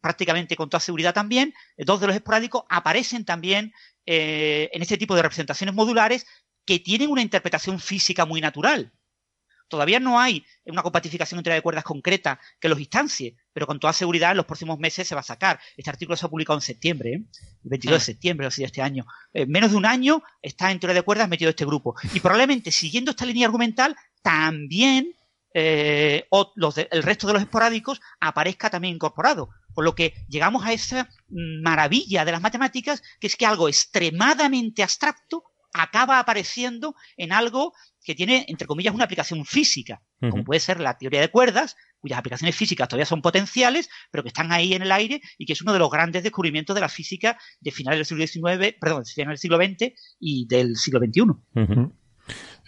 prácticamente 0.01 0.55
con 0.55 0.69
toda 0.69 0.81
seguridad 0.81 1.13
también, 1.13 1.53
dos 1.77 1.99
de 2.01 2.07
los 2.07 2.15
esporádicos 2.15 2.63
aparecen 2.67 3.25
también 3.25 3.71
en 4.05 4.81
este 4.81 4.97
tipo 4.97 5.15
de 5.15 5.21
representaciones 5.21 5.75
modulares 5.75 6.25
que 6.65 6.79
tienen 6.79 7.11
una 7.11 7.21
interpretación 7.21 7.79
física 7.79 8.25
muy 8.25 8.41
natural. 8.41 8.91
Todavía 9.67 9.99
no 9.99 10.19
hay 10.19 10.43
una 10.65 10.83
compatificación 10.83 11.39
entre 11.39 11.53
de 11.53 11.61
cuerdas 11.61 11.83
concreta 11.83 12.39
que 12.59 12.69
los 12.69 12.79
instancie, 12.79 13.35
pero 13.53 13.67
con 13.67 13.79
toda 13.79 13.93
seguridad 13.93 14.31
en 14.31 14.37
los 14.37 14.45
próximos 14.45 14.79
meses 14.79 15.07
se 15.07 15.15
va 15.15 15.21
a 15.21 15.23
sacar. 15.23 15.59
Este 15.77 15.89
artículo 15.89 16.15
se 16.15 16.25
ha 16.25 16.29
publicado 16.29 16.57
en 16.57 16.61
septiembre, 16.61 17.13
¿eh? 17.13 17.23
el 17.63 17.69
22 17.69 17.93
de 17.93 18.01
ah. 18.01 18.05
septiembre, 18.05 18.47
así 18.47 18.61
de 18.61 18.67
este 18.67 18.81
año. 18.81 19.05
En 19.33 19.49
menos 19.49 19.71
de 19.71 19.77
un 19.77 19.85
año 19.85 20.23
está 20.41 20.71
en 20.71 20.79
teoría 20.79 20.95
de 20.95 21.01
cuerdas 21.01 21.29
metido 21.29 21.49
este 21.49 21.65
grupo. 21.65 21.95
Y 22.13 22.19
probablemente 22.19 22.71
siguiendo 22.71 23.11
esta 23.11 23.25
línea 23.25 23.47
argumental, 23.47 23.95
también 24.25 25.13
eh, 25.53 26.27
el 26.89 27.03
resto 27.03 27.27
de 27.27 27.33
los 27.33 27.43
esporádicos 27.43 28.01
aparezca 28.19 28.71
también 28.71 28.95
incorporado. 28.95 29.49
Por 29.75 29.85
lo 29.85 29.93
que 29.93 30.15
llegamos 30.27 30.65
a 30.65 30.73
esa 30.73 31.07
maravilla 31.29 32.25
de 32.25 32.31
las 32.31 32.41
matemáticas, 32.41 33.03
que 33.19 33.27
es 33.27 33.35
que 33.35 33.45
algo 33.45 33.69
extremadamente 33.69 34.81
abstracto 34.81 35.43
acaba 35.73 36.17
apareciendo 36.17 36.95
en 37.17 37.33
algo 37.33 37.73
que 38.03 38.15
tiene, 38.15 38.45
entre 38.47 38.65
comillas, 38.65 38.95
una 38.95 39.03
aplicación 39.03 39.45
física, 39.45 40.01
como 40.19 40.43
puede 40.43 40.59
ser 40.59 40.79
la 40.79 40.97
teoría 40.97 41.21
de 41.21 41.29
cuerdas, 41.29 41.75
cuyas 41.99 42.17
aplicaciones 42.17 42.55
físicas 42.55 42.87
todavía 42.87 43.05
son 43.05 43.21
potenciales, 43.21 43.89
pero 44.09 44.23
que 44.23 44.29
están 44.29 44.51
ahí 44.51 44.73
en 44.73 44.81
el 44.81 44.91
aire 44.91 45.21
y 45.37 45.45
que 45.45 45.53
es 45.53 45.61
uno 45.61 45.73
de 45.73 45.79
los 45.79 45.91
grandes 45.91 46.23
descubrimientos 46.23 46.73
de 46.73 46.81
la 46.81 46.89
física 46.89 47.37
de 47.59 47.71
finales 47.71 47.99
del 47.99 48.27
siglo 48.27 48.49
XIX, 48.49 48.75
perdón, 48.79 49.03
de 49.03 49.11
finales 49.11 49.41
del 49.41 49.51
siglo 49.51 49.57
XX 49.57 49.93
y 50.19 50.47
del 50.47 50.77
siglo 50.77 50.99
XXI. 50.99 51.91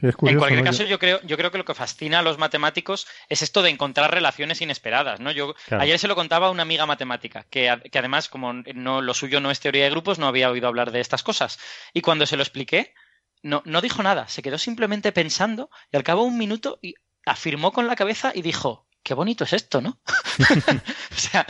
En 0.01 0.11
cualquier 0.11 0.63
caso, 0.63 0.83
yo 0.83 0.99
creo, 0.99 1.19
yo 1.23 1.37
creo 1.37 1.51
que 1.51 1.57
lo 1.57 1.65
que 1.65 1.73
fascina 1.73 2.19
a 2.19 2.21
los 2.21 2.37
matemáticos 2.37 3.07
es 3.29 3.41
esto 3.41 3.61
de 3.61 3.69
encontrar 3.69 4.13
relaciones 4.13 4.61
inesperadas, 4.61 5.19
¿no? 5.19 5.31
Yo 5.31 5.55
ayer 5.71 5.97
se 5.97 6.07
lo 6.07 6.15
contaba 6.15 6.47
a 6.47 6.51
una 6.51 6.61
amiga 6.61 6.85
matemática, 6.85 7.45
que, 7.49 7.75
que, 7.91 7.99
además, 7.99 8.29
como 8.29 8.53
no, 8.53 9.01
lo 9.01 9.13
suyo 9.13 9.39
no 9.39 9.51
es 9.51 9.59
teoría 9.59 9.85
de 9.85 9.89
grupos, 9.89 10.19
no 10.19 10.27
había 10.27 10.51
oído 10.51 10.67
hablar 10.67 10.91
de 10.91 10.99
estas 10.99 11.23
cosas. 11.23 11.59
Y 11.93 12.01
cuando 12.01 12.25
se 12.25 12.37
lo 12.37 12.43
expliqué, 12.43 12.93
no, 13.41 13.61
no 13.65 13.81
dijo 13.81 14.03
nada, 14.03 14.27
se 14.27 14.41
quedó 14.41 14.57
simplemente 14.57 15.11
pensando 15.11 15.69
y 15.91 15.97
al 15.97 16.03
cabo 16.03 16.23
de 16.23 16.29
un 16.29 16.37
minuto 16.37 16.79
afirmó 17.25 17.71
con 17.71 17.87
la 17.87 17.95
cabeza 17.95 18.31
y 18.33 18.41
dijo, 18.41 18.87
qué 19.03 19.13
bonito 19.13 19.43
es 19.43 19.53
esto, 19.53 19.81
¿no? 19.81 19.99
o 21.11 21.15
sea, 21.15 21.45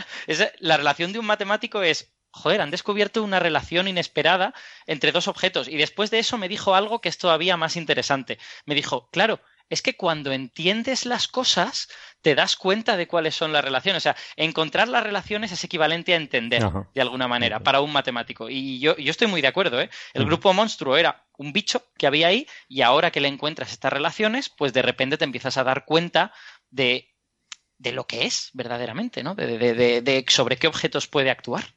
la 0.60 0.78
relación 0.78 1.12
de 1.12 1.20
un 1.20 1.26
matemático 1.26 1.82
es, 1.82 2.14
joder, 2.38 2.61
han 2.61 2.72
descubierto 2.72 3.23
una 3.23 3.39
relación 3.39 3.88
inesperada 3.88 4.53
entre 4.85 5.11
dos 5.11 5.27
objetos 5.27 5.68
y 5.68 5.77
después 5.77 6.11
de 6.11 6.19
eso 6.19 6.38
me 6.38 6.47
dijo 6.47 6.76
algo 6.76 7.01
que 7.01 7.09
es 7.09 7.18
todavía 7.18 7.57
más 7.57 7.76
interesante. 7.76 8.38
Me 8.65 8.76
dijo, 8.76 9.09
claro, 9.11 9.41
es 9.69 9.81
que 9.81 9.95
cuando 9.95 10.31
entiendes 10.31 11.05
las 11.05 11.27
cosas, 11.27 11.89
te 12.22 12.35
das 12.35 12.55
cuenta 12.55 12.95
de 12.95 13.07
cuáles 13.07 13.35
son 13.35 13.51
las 13.51 13.64
relaciones. 13.64 14.01
O 14.01 14.03
sea, 14.03 14.15
encontrar 14.35 14.88
las 14.88 15.03
relaciones 15.03 15.51
es 15.51 15.64
equivalente 15.64 16.14
a 16.14 16.18
entender, 16.18 16.64
de 16.93 17.01
alguna 17.01 17.27
manera, 17.27 17.59
para 17.59 17.81
un 17.81 17.91
matemático. 17.91 18.49
Y 18.49 18.80
yo, 18.80 18.95
yo, 18.95 19.11
estoy 19.11 19.27
muy 19.27 19.41
de 19.41 19.47
acuerdo, 19.47 19.81
¿eh? 19.81 19.89
El 20.14 20.26
grupo 20.26 20.53
monstruo 20.53 20.95
era 20.95 21.26
un 21.38 21.51
bicho 21.51 21.84
que 21.97 22.07
había 22.07 22.27
ahí 22.27 22.47
y 22.69 22.81
ahora 22.81 23.11
que 23.11 23.19
le 23.19 23.27
encuentras 23.27 23.72
estas 23.72 23.91
relaciones, 23.91 24.49
pues 24.49 24.72
de 24.73 24.81
repente 24.81 25.18
te 25.18 25.26
empiezas 25.26 25.57
a 25.57 25.64
dar 25.64 25.85
cuenta 25.85 26.31
de, 26.69 27.14
de 27.77 27.91
lo 27.91 28.07
que 28.07 28.26
es 28.26 28.51
verdaderamente, 28.53 29.22
¿no? 29.22 29.35
De, 29.35 29.57
de, 29.57 30.01
de 30.01 30.26
sobre 30.30 30.57
qué 30.57 30.68
objetos 30.68 31.07
puede 31.07 31.30
actuar. 31.30 31.77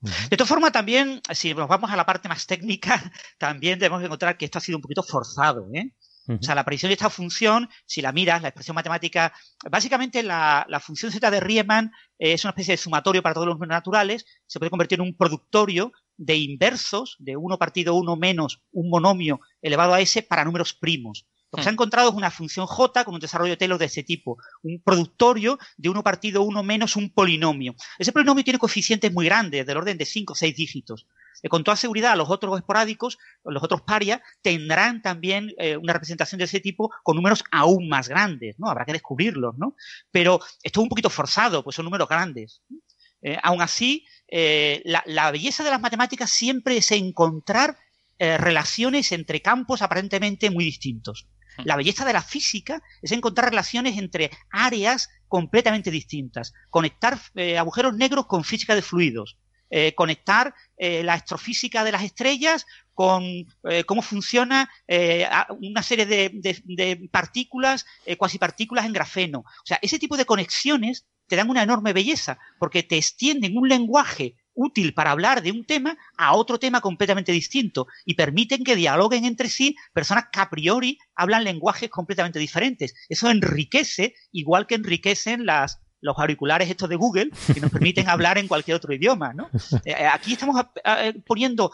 De 0.00 0.36
todas 0.36 0.48
formas, 0.48 0.72
también, 0.72 1.20
si 1.32 1.52
nos 1.54 1.68
vamos 1.68 1.90
a 1.90 1.96
la 1.96 2.06
parte 2.06 2.28
más 2.28 2.46
técnica, 2.46 3.02
también 3.38 3.78
debemos 3.78 4.02
encontrar 4.02 4.36
que 4.36 4.44
esto 4.44 4.58
ha 4.58 4.60
sido 4.60 4.78
un 4.78 4.82
poquito 4.82 5.02
forzado, 5.02 5.68
¿eh? 5.74 5.92
O 6.28 6.42
sea, 6.42 6.54
la 6.54 6.60
aparición 6.60 6.90
de 6.90 6.94
esta 6.94 7.08
función, 7.08 7.70
si 7.86 8.02
la 8.02 8.12
miras, 8.12 8.42
la 8.42 8.48
expresión 8.48 8.74
matemática, 8.74 9.32
básicamente 9.70 10.22
la, 10.22 10.66
función 10.84 11.10
z 11.10 11.30
de 11.30 11.40
Riemann 11.40 11.90
es 12.18 12.44
una 12.44 12.50
especie 12.50 12.74
de 12.74 12.76
sumatorio 12.76 13.22
para 13.22 13.34
todos 13.34 13.46
los 13.46 13.56
números 13.56 13.72
naturales, 13.72 14.26
se 14.46 14.58
puede 14.58 14.68
convertir 14.68 15.00
en 15.00 15.06
un 15.06 15.16
productorio 15.16 15.90
de 16.18 16.36
inversos, 16.36 17.16
de 17.18 17.36
1 17.38 17.58
partido 17.58 17.94
1 17.94 18.16
menos 18.16 18.60
un 18.72 18.90
monomio 18.90 19.40
elevado 19.62 19.94
a 19.94 20.00
s 20.00 20.22
para 20.22 20.44
números 20.44 20.74
primos. 20.74 21.26
Lo 21.50 21.56
que 21.56 21.62
se 21.62 21.70
ha 21.70 21.72
encontrado 21.72 22.10
es 22.10 22.14
una 22.14 22.30
función 22.30 22.66
j 22.66 23.04
con 23.04 23.14
un 23.14 23.20
desarrollo 23.20 23.52
de 23.52 23.56
Taylor 23.56 23.78
de 23.78 23.86
ese 23.86 24.02
tipo, 24.02 24.36
un 24.62 24.82
productorio 24.82 25.58
de 25.78 25.88
1 25.88 26.02
partido 26.02 26.42
1 26.42 26.62
menos 26.62 26.94
un 26.96 27.10
polinomio. 27.10 27.74
Ese 27.98 28.12
polinomio 28.12 28.44
tiene 28.44 28.58
coeficientes 28.58 29.12
muy 29.12 29.24
grandes, 29.24 29.64
del 29.64 29.78
orden 29.78 29.96
de 29.96 30.04
5 30.04 30.34
o 30.34 30.36
6 30.36 30.54
dígitos. 30.54 31.06
Eh, 31.42 31.48
con 31.48 31.64
toda 31.64 31.76
seguridad, 31.76 32.16
los 32.16 32.28
otros 32.30 32.58
esporádicos, 32.58 33.18
los 33.44 33.62
otros 33.62 33.82
parias, 33.82 34.20
tendrán 34.42 35.02
también 35.02 35.52
eh, 35.58 35.76
una 35.76 35.92
representación 35.92 36.38
de 36.38 36.44
ese 36.44 36.60
tipo 36.60 36.90
con 37.02 37.16
números 37.16 37.44
aún 37.50 37.88
más 37.88 38.08
grandes, 38.08 38.58
¿no? 38.58 38.68
Habrá 38.68 38.84
que 38.84 38.92
descubrirlos, 38.92 39.56
¿no? 39.56 39.74
Pero 40.10 40.40
esto 40.62 40.80
es 40.80 40.82
un 40.82 40.88
poquito 40.88 41.10
forzado, 41.10 41.64
pues 41.64 41.76
son 41.76 41.84
números 41.84 42.08
grandes. 42.08 42.62
Eh, 43.22 43.36
aún 43.42 43.62
así, 43.62 44.04
la, 44.84 45.30
belleza 45.30 45.64
de 45.64 45.70
las 45.70 45.80
matemáticas 45.80 46.30
siempre 46.30 46.76
es 46.76 46.92
encontrar 46.92 47.78
relaciones 48.20 49.12
entre 49.12 49.40
campos 49.40 49.80
aparentemente 49.80 50.50
muy 50.50 50.64
distintos. 50.64 51.28
La 51.64 51.76
belleza 51.76 52.04
de 52.04 52.12
la 52.12 52.22
física 52.22 52.82
es 53.02 53.12
encontrar 53.12 53.50
relaciones 53.50 53.98
entre 53.98 54.30
áreas 54.50 55.08
completamente 55.26 55.90
distintas, 55.90 56.52
conectar 56.70 57.18
agujeros 57.58 57.94
negros 57.94 58.26
con 58.26 58.44
física 58.44 58.74
de 58.74 58.82
fluidos, 58.82 59.36
eh, 59.70 59.94
conectar 59.94 60.54
eh, 60.78 61.02
la 61.02 61.12
astrofísica 61.12 61.84
de 61.84 61.92
las 61.92 62.02
estrellas 62.02 62.64
con 62.94 63.22
eh, 63.68 63.84
cómo 63.84 64.00
funciona 64.00 64.70
una 65.60 65.82
serie 65.82 66.06
de, 66.06 66.30
de 66.32 67.08
partículas, 67.12 67.84
cuasi 68.16 68.38
partículas 68.38 68.86
en 68.86 68.94
grafeno. 68.94 69.40
O 69.40 69.66
sea, 69.66 69.78
ese 69.82 69.98
tipo 69.98 70.16
de 70.16 70.24
conexiones 70.24 71.06
te 71.26 71.36
dan 71.36 71.50
una 71.50 71.62
enorme 71.62 71.92
belleza, 71.92 72.38
porque 72.58 72.82
te 72.82 72.96
extienden 72.96 73.56
un 73.58 73.68
lenguaje 73.68 74.34
útil 74.58 74.92
para 74.92 75.12
hablar 75.12 75.40
de 75.40 75.52
un 75.52 75.64
tema 75.64 75.96
a 76.16 76.34
otro 76.34 76.58
tema 76.58 76.80
completamente 76.80 77.30
distinto 77.30 77.86
y 78.04 78.14
permiten 78.14 78.64
que 78.64 78.74
dialoguen 78.74 79.24
entre 79.24 79.48
sí 79.48 79.76
personas 79.92 80.26
que 80.32 80.40
a 80.40 80.50
priori 80.50 80.98
hablan 81.14 81.44
lenguajes 81.44 81.88
completamente 81.88 82.40
diferentes. 82.40 82.94
Eso 83.08 83.30
enriquece, 83.30 84.14
igual 84.32 84.66
que 84.66 84.74
enriquecen 84.74 85.46
las, 85.46 85.80
los 86.00 86.18
auriculares 86.18 86.68
estos 86.68 86.88
de 86.88 86.96
Google 86.96 87.30
que 87.54 87.60
nos 87.60 87.70
permiten 87.70 88.08
hablar 88.08 88.36
en 88.36 88.48
cualquier 88.48 88.76
otro 88.76 88.92
idioma, 88.92 89.32
¿no? 89.32 89.48
Eh, 89.84 89.92
eh, 89.92 90.06
aquí 90.06 90.32
estamos 90.32 90.60
eh, 90.84 91.14
poniendo 91.24 91.70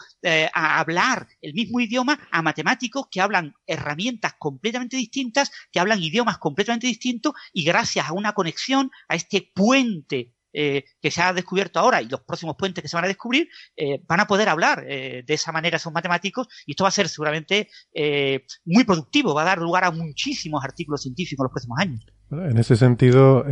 a 0.53 0.79
hablar 0.79 1.27
el 1.41 1.55
mismo 1.55 1.79
idioma 1.79 2.19
a 2.31 2.43
matemáticos 2.43 3.07
que 3.09 3.19
hablan 3.19 3.55
herramientas 3.65 4.35
completamente 4.37 4.95
distintas, 4.95 5.51
que 5.71 5.79
hablan 5.79 6.03
idiomas 6.03 6.37
completamente 6.37 6.85
distintos 6.85 7.33
y 7.51 7.63
gracias 7.63 8.07
a 8.07 8.13
una 8.13 8.33
conexión, 8.33 8.91
a 9.07 9.15
este 9.15 9.51
puente 9.55 10.35
eh, 10.57 10.85
que 11.01 11.11
se 11.11 11.21
ha 11.21 11.33
descubierto 11.33 11.81
ahora 11.81 12.01
y 12.01 12.07
los 12.07 12.21
próximos 12.21 12.55
puentes 12.55 12.81
que 12.81 12.87
se 12.87 12.95
van 12.95 13.03
a 13.03 13.09
descubrir, 13.09 13.49
eh, 13.75 14.01
van 14.07 14.21
a 14.21 14.25
poder 14.25 14.47
hablar 14.47 14.85
eh, 14.87 15.21
de 15.27 15.33
esa 15.33 15.51
manera 15.51 15.75
esos 15.75 15.91
matemáticos 15.91 16.47
y 16.65 16.71
esto 16.71 16.85
va 16.85 16.87
a 16.87 16.91
ser 16.91 17.09
seguramente 17.09 17.67
muy 18.63 18.85
productivo, 18.85 19.33
va 19.33 19.41
a 19.41 19.45
dar 19.45 19.57
lugar 19.57 19.83
a 19.83 19.91
muchísimos 19.91 20.63
artículos 20.63 21.01
científicos 21.01 21.43
en 21.43 21.43
los 21.43 21.51
próximos 21.51 21.79
años. 21.79 22.05
En 22.31 22.57
ese 22.57 22.77
sentido, 22.77 23.43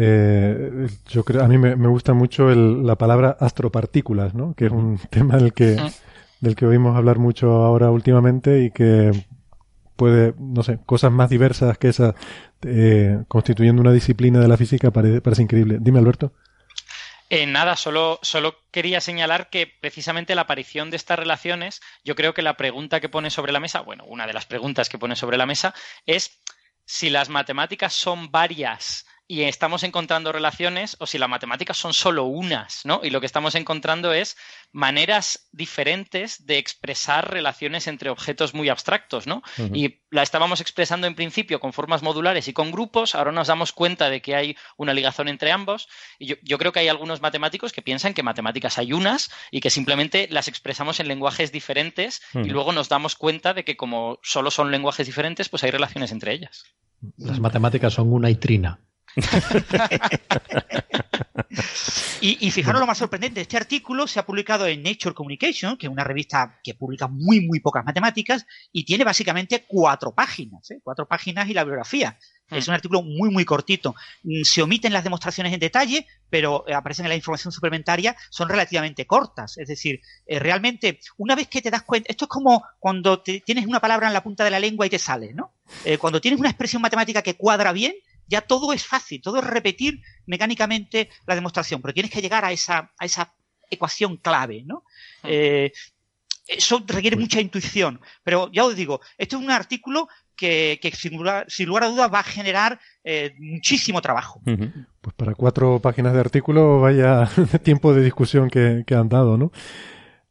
yo 1.09 1.23
creo, 1.25 1.43
a 1.43 1.47
mí 1.49 1.57
me, 1.57 1.87
gusta 1.87 2.13
mucho 2.13 2.49
la 2.49 2.95
palabra 2.95 3.35
astropartículas, 3.37 4.33
¿no? 4.33 4.53
que 4.55 4.67
es 4.67 4.71
un 4.71 4.97
tema 5.09 5.35
del 5.35 5.51
que, 5.51 5.77
del 6.39 6.55
que 6.55 6.65
oímos 6.65 6.95
hablar 6.95 7.19
mucho 7.19 7.51
ahora 7.51 7.91
últimamente 7.91 8.63
y 8.63 8.71
que 8.71 9.11
puede, 9.97 10.35
no 10.39 10.63
sé, 10.63 10.79
cosas 10.85 11.11
más 11.11 11.29
diversas 11.29 11.77
que 11.77 11.89
esas, 11.89 12.15
constituyendo 13.27 13.81
una 13.81 13.91
disciplina 13.91 14.39
de 14.39 14.47
la 14.47 14.55
física, 14.55 14.91
parece 14.91 15.41
increíble. 15.41 15.79
Dime, 15.81 15.99
Alberto. 15.99 16.31
Eh, 17.35 17.47
nada, 17.47 17.75
solo, 17.75 18.19
solo 18.21 18.59
quería 18.69 19.01
señalar 19.01 19.49
que 19.49 19.65
precisamente 19.65 20.35
la 20.35 20.41
aparición 20.43 20.91
de 20.91 20.97
estas 20.97 21.17
relaciones, 21.17 21.81
yo 22.03 22.13
creo 22.13 22.35
que 22.35 22.43
la 22.43 22.57
pregunta 22.57 22.99
que 22.99 23.09
pone 23.09 23.31
sobre 23.31 23.51
la 23.51 23.59
mesa, 23.59 23.81
bueno, 23.81 24.03
una 24.05 24.27
de 24.27 24.33
las 24.33 24.45
preguntas 24.45 24.87
que 24.87 24.99
pone 24.99 25.15
sobre 25.15 25.37
la 25.37 25.47
mesa 25.47 25.73
es 26.05 26.39
si 26.85 27.09
las 27.09 27.29
matemáticas 27.29 27.91
son 27.93 28.29
varias 28.29 29.07
y 29.33 29.45
estamos 29.45 29.81
encontrando 29.81 30.31
relaciones 30.31 30.95
o 30.99 31.07
si 31.07 31.17
las 31.17 31.27
matemáticas 31.27 31.75
son 31.75 31.95
solo 31.95 32.25
unas, 32.25 32.85
¿no? 32.85 33.01
Y 33.01 33.09
lo 33.09 33.19
que 33.19 33.25
estamos 33.25 33.55
encontrando 33.55 34.13
es 34.13 34.37
maneras 34.71 35.49
diferentes 35.51 36.45
de 36.45 36.59
expresar 36.59 37.31
relaciones 37.31 37.87
entre 37.87 38.11
objetos 38.11 38.53
muy 38.53 38.69
abstractos, 38.69 39.25
¿no? 39.25 39.41
Y 39.73 40.01
la 40.11 40.21
estábamos 40.21 40.61
expresando 40.61 41.07
en 41.07 41.15
principio 41.15 41.59
con 41.59 41.73
formas 41.73 42.03
modulares 42.03 42.47
y 42.47 42.53
con 42.53 42.71
grupos, 42.71 43.15
ahora 43.15 43.31
nos 43.31 43.47
damos 43.47 43.71
cuenta 43.71 44.11
de 44.11 44.21
que 44.21 44.35
hay 44.35 44.55
una 44.77 44.93
ligación 44.93 45.27
entre 45.27 45.51
ambos 45.51 45.87
y 46.19 46.35
yo, 46.43 46.57
creo 46.59 46.71
que 46.71 46.81
hay 46.81 46.89
algunos 46.89 47.19
matemáticos 47.19 47.71
que 47.71 47.81
piensan 47.81 48.13
que 48.13 48.21
matemáticas 48.21 48.77
hay 48.77 48.93
unas 48.93 49.31
y 49.49 49.61
que 49.61 49.71
simplemente 49.71 50.27
las 50.29 50.47
expresamos 50.47 50.99
en 50.99 51.07
lenguajes 51.07 51.51
diferentes 51.51 52.21
y 52.35 52.49
luego 52.49 52.71
nos 52.71 52.87
damos 52.87 53.15
cuenta 53.15 53.55
de 53.55 53.63
que 53.63 53.77
como 53.77 54.19
solo 54.21 54.51
son 54.51 54.69
lenguajes 54.69 55.07
diferentes, 55.07 55.49
pues 55.49 55.63
hay 55.63 55.71
relaciones 55.71 56.11
entre 56.11 56.33
ellas. 56.33 56.65
Las 57.17 57.39
matemáticas 57.39 57.93
son 57.93 58.13
una 58.13 58.29
y 58.29 58.35
trina. 58.35 58.79
Y, 62.21 62.51
fijaros 62.51 62.79
lo 62.79 62.87
más 62.87 62.97
sorprendente, 62.97 63.41
este 63.41 63.57
artículo 63.57 64.07
se 64.07 64.19
ha 64.19 64.25
publicado 64.25 64.65
en 64.65 64.81
Nature 64.81 65.13
Communication, 65.13 65.77
que 65.77 65.87
es 65.87 65.91
una 65.91 66.03
revista 66.03 66.59
que 66.63 66.73
publica 66.73 67.07
muy, 67.07 67.45
muy 67.45 67.59
pocas 67.59 67.85
matemáticas, 67.85 68.45
y 68.71 68.85
tiene 68.85 69.03
básicamente 69.03 69.65
cuatro 69.67 70.13
páginas, 70.13 70.71
¿eh? 70.71 70.79
cuatro 70.83 71.07
páginas 71.07 71.49
y 71.49 71.53
la 71.53 71.63
biografía. 71.63 72.17
Hmm. 72.49 72.55
Es 72.55 72.67
un 72.67 72.73
artículo 72.73 73.03
muy, 73.03 73.29
muy 73.29 73.45
cortito. 73.45 73.95
Mm, 74.23 74.43
se 74.43 74.61
omiten 74.61 74.93
las 74.93 75.03
demostraciones 75.03 75.53
en 75.53 75.59
detalle, 75.59 76.07
pero 76.29 76.65
eh, 76.67 76.73
aparecen 76.73 77.05
en 77.05 77.09
la 77.09 77.15
información 77.15 77.51
suplementaria, 77.51 78.15
son 78.29 78.49
relativamente 78.49 79.05
cortas. 79.05 79.57
Es 79.57 79.67
decir, 79.67 80.01
eh, 80.25 80.39
realmente, 80.39 80.99
una 81.17 81.35
vez 81.35 81.47
que 81.47 81.61
te 81.61 81.71
das 81.71 81.83
cuenta, 81.83 82.09
esto 82.09 82.25
es 82.25 82.29
como 82.29 82.63
cuando 82.79 83.21
tienes 83.21 83.65
una 83.65 83.79
palabra 83.79 84.07
en 84.07 84.13
la 84.13 84.23
punta 84.23 84.43
de 84.43 84.51
la 84.51 84.59
lengua 84.59 84.85
y 84.85 84.89
te 84.89 84.99
sale, 84.99 85.33
¿no? 85.33 85.53
Eh, 85.85 85.97
cuando 85.97 86.21
tienes 86.21 86.39
una 86.39 86.49
expresión 86.49 86.81
matemática 86.81 87.21
que 87.21 87.35
cuadra 87.35 87.71
bien, 87.71 87.93
ya 88.33 88.41
todo 88.41 88.73
es 88.73 88.83
fácil, 88.85 89.21
todo 89.21 89.37
es 89.37 89.45
repetir 89.45 90.01
mecánicamente 90.25 91.09
la 91.27 91.35
demostración, 91.35 91.81
pero 91.81 91.93
tienes 91.93 92.11
que 92.11 92.21
llegar 92.21 92.43
a 92.43 92.51
esa, 92.51 92.91
a 92.97 93.05
esa 93.05 93.33
ecuación 93.69 94.17
clave, 94.17 94.63
¿no? 94.65 94.83
Eh, 95.23 95.71
eso 96.47 96.83
requiere 96.87 97.15
mucha 97.15 97.39
intuición, 97.39 98.01
pero 98.23 98.51
ya 98.51 98.65
os 98.65 98.75
digo, 98.75 98.99
esto 99.17 99.37
es 99.37 99.43
un 99.43 99.51
artículo 99.51 100.07
que, 100.35 100.91
sin, 100.93 101.15
lugar, 101.15 101.83
a 101.83 101.87
dudas 101.87 102.11
va 102.11 102.19
a 102.19 102.23
generar 102.23 102.79
eh, 103.03 103.35
muchísimo 103.37 104.01
trabajo. 104.01 104.41
Pues 104.43 105.15
para 105.15 105.35
cuatro 105.35 105.79
páginas 105.79 106.13
de 106.13 106.19
artículo, 106.19 106.81
vaya 106.81 107.29
tiempo 107.63 107.93
de 107.93 108.03
discusión 108.03 108.49
que, 108.49 108.83
han 108.95 109.09
dado, 109.09 109.37
¿no? 109.37 109.51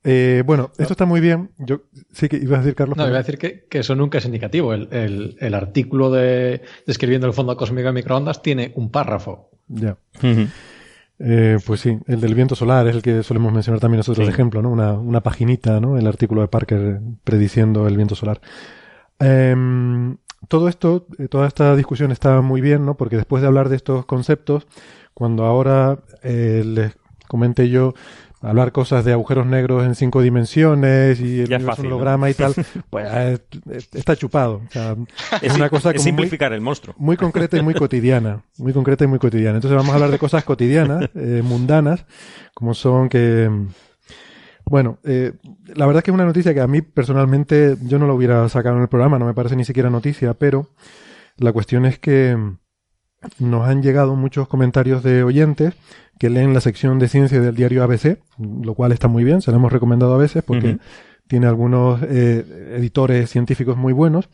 Eh, 0.05 0.43
bueno, 0.45 0.73
esto 0.79 0.95
está 0.95 1.05
muy 1.05 1.21
bien. 1.21 1.51
Yo 1.59 1.83
sí 2.13 2.29
que 2.29 2.37
iba 2.37 2.57
a 2.57 2.61
decir, 2.61 2.75
Carlos. 2.75 2.97
No, 2.97 3.07
iba 3.07 3.17
a 3.17 3.23
decir 3.23 3.39
que, 3.39 3.67
eso 3.79 3.95
nunca 3.95 4.19
es 4.19 4.25
indicativo. 4.25 4.75
El, 4.75 5.55
artículo 5.55 6.11
de 6.11 6.63
describiendo 6.87 7.27
el 7.27 7.33
fondo 7.33 7.57
cósmico 7.57 7.87
de 7.87 7.93
microondas 7.93 8.43
tiene 8.43 8.73
un 8.77 8.91
párrafo. 8.91 9.51
Ya. 9.69 9.97
Eh, 11.19 11.59
pues 11.65 11.81
sí, 11.81 11.99
el 12.09 12.21
del 12.21 12.35
viento 12.35 12.57
solar 12.57 12.89
es 12.89 12.97
el 12.97 13.03
que 13.03 13.23
solemos 13.23 13.53
mencionar 13.53 13.81
también 13.81 13.99
nosotros 13.99 14.27
de 14.27 14.33
ejemplo, 14.33 14.61
¿no? 14.61 14.71
Una, 14.71 14.95
una 14.95 15.21
paginita, 15.21 15.79
¿no? 15.81 15.97
El 15.97 16.07
artículo 16.09 16.41
de 16.41 16.49
Parker 16.49 17.01
prediciendo 17.23 17.87
el 17.87 17.97
viento 17.97 18.17
solar. 18.17 18.41
Em, 19.21 20.17
todo 20.49 20.69
esto, 20.69 21.07
eh, 21.19 21.29
toda 21.29 21.47
esta 21.47 21.77
discusión 21.77 22.11
está 22.11 22.41
muy 22.41 22.61
bien, 22.61 22.85
¿no? 22.85 22.97
Porque 22.97 23.17
después 23.17 23.41
de 23.41 23.47
hablar 23.47 23.69
de 23.69 23.77
estos 23.77 24.05
conceptos, 24.05 24.67
cuando 25.15 25.45
ahora 25.45 26.01
eh, 26.25 26.63
les 26.67 26.97
comenté 27.29 27.69
yo 27.69 27.95
hablar 28.43 28.73
cosas 28.73 29.05
de 29.05 29.13
agujeros 29.13 29.47
negros 29.47 29.85
en 29.85 29.95
cinco 29.95 30.21
dimensiones 30.21 31.21
y 31.21 31.41
el 31.41 31.69
holograma 31.69 32.29
y 32.29 32.35
tal, 32.35 32.55
pues 32.91 33.09
eh, 33.11 33.39
está 33.93 34.17
chupado. 34.17 34.63
es 35.41 35.55
una 35.55 35.71
cosa 35.71 35.93
como 35.93 36.03
simplificar 36.03 36.53
el 36.53 36.61
monstruo. 36.61 36.95
Muy 36.99 37.17
concreta 37.17 37.57
y 37.57 37.63
muy 37.63 37.75
cotidiana. 37.75 38.43
Muy 38.59 38.73
concreta 38.73 39.05
y 39.05 39.07
muy 39.07 39.19
cotidiana. 39.19 39.57
Entonces 39.57 39.77
vamos 39.77 39.93
a 39.93 39.95
hablar 39.95 40.11
de 40.11 40.19
cosas 40.19 40.45
cotidianas, 40.45 41.09
mundanas, 41.15 42.05
como 42.55 42.75
son 42.75 43.09
que 43.09 43.49
bueno, 44.65 44.99
eh, 45.05 45.33
la 45.75 45.87
verdad 45.87 45.99
es 45.99 46.05
que 46.05 46.11
es 46.11 46.15
una 46.15 46.25
noticia 46.25 46.55
que 46.55 46.61
a 46.61 46.67
mí 46.67 46.83
personalmente 46.83 47.77
yo 47.83 47.99
no 47.99 48.07
lo 48.07 48.15
hubiera 48.15 48.49
sacado 48.49 48.77
en 48.77 48.83
el 48.83 48.89
programa, 48.89 49.19
no 49.19 49.27
me 49.27 49.35
parece 49.35 49.57
ni 49.57 49.65
siquiera 49.65 49.91
noticia, 49.91 50.35
pero 50.35 50.71
la 51.37 51.53
cuestión 51.53 51.85
es 51.85 51.99
que 51.99 52.37
nos 53.39 53.69
han 53.69 53.83
llegado 53.83 54.17
muchos 54.17 54.49
comentarios 54.49 55.03
de 55.03 55.23
oyentes 55.23 55.75
que 56.19 56.31
leen 56.31 56.55
la 56.55 56.61
sección 56.61 56.99
de 56.99 57.09
ciencia 57.09 57.41
del 57.41 57.55
diario 57.55 57.83
ABC, 57.83 58.19
lo 58.39 58.75
cual 58.75 58.93
está 58.93 59.09
muy 59.09 59.25
bien, 59.25 59.43
se 59.43 59.51
lo 59.51 59.57
hemos 59.57 59.73
recomendado 59.73 60.15
a 60.15 60.19
veces 60.19 60.43
porque 60.43 60.79
tiene 61.27 61.47
algunos 61.47 62.03
eh, 62.03 62.75
editores 62.77 63.31
científicos 63.31 63.77
muy 63.77 63.93
buenos. 63.93 64.29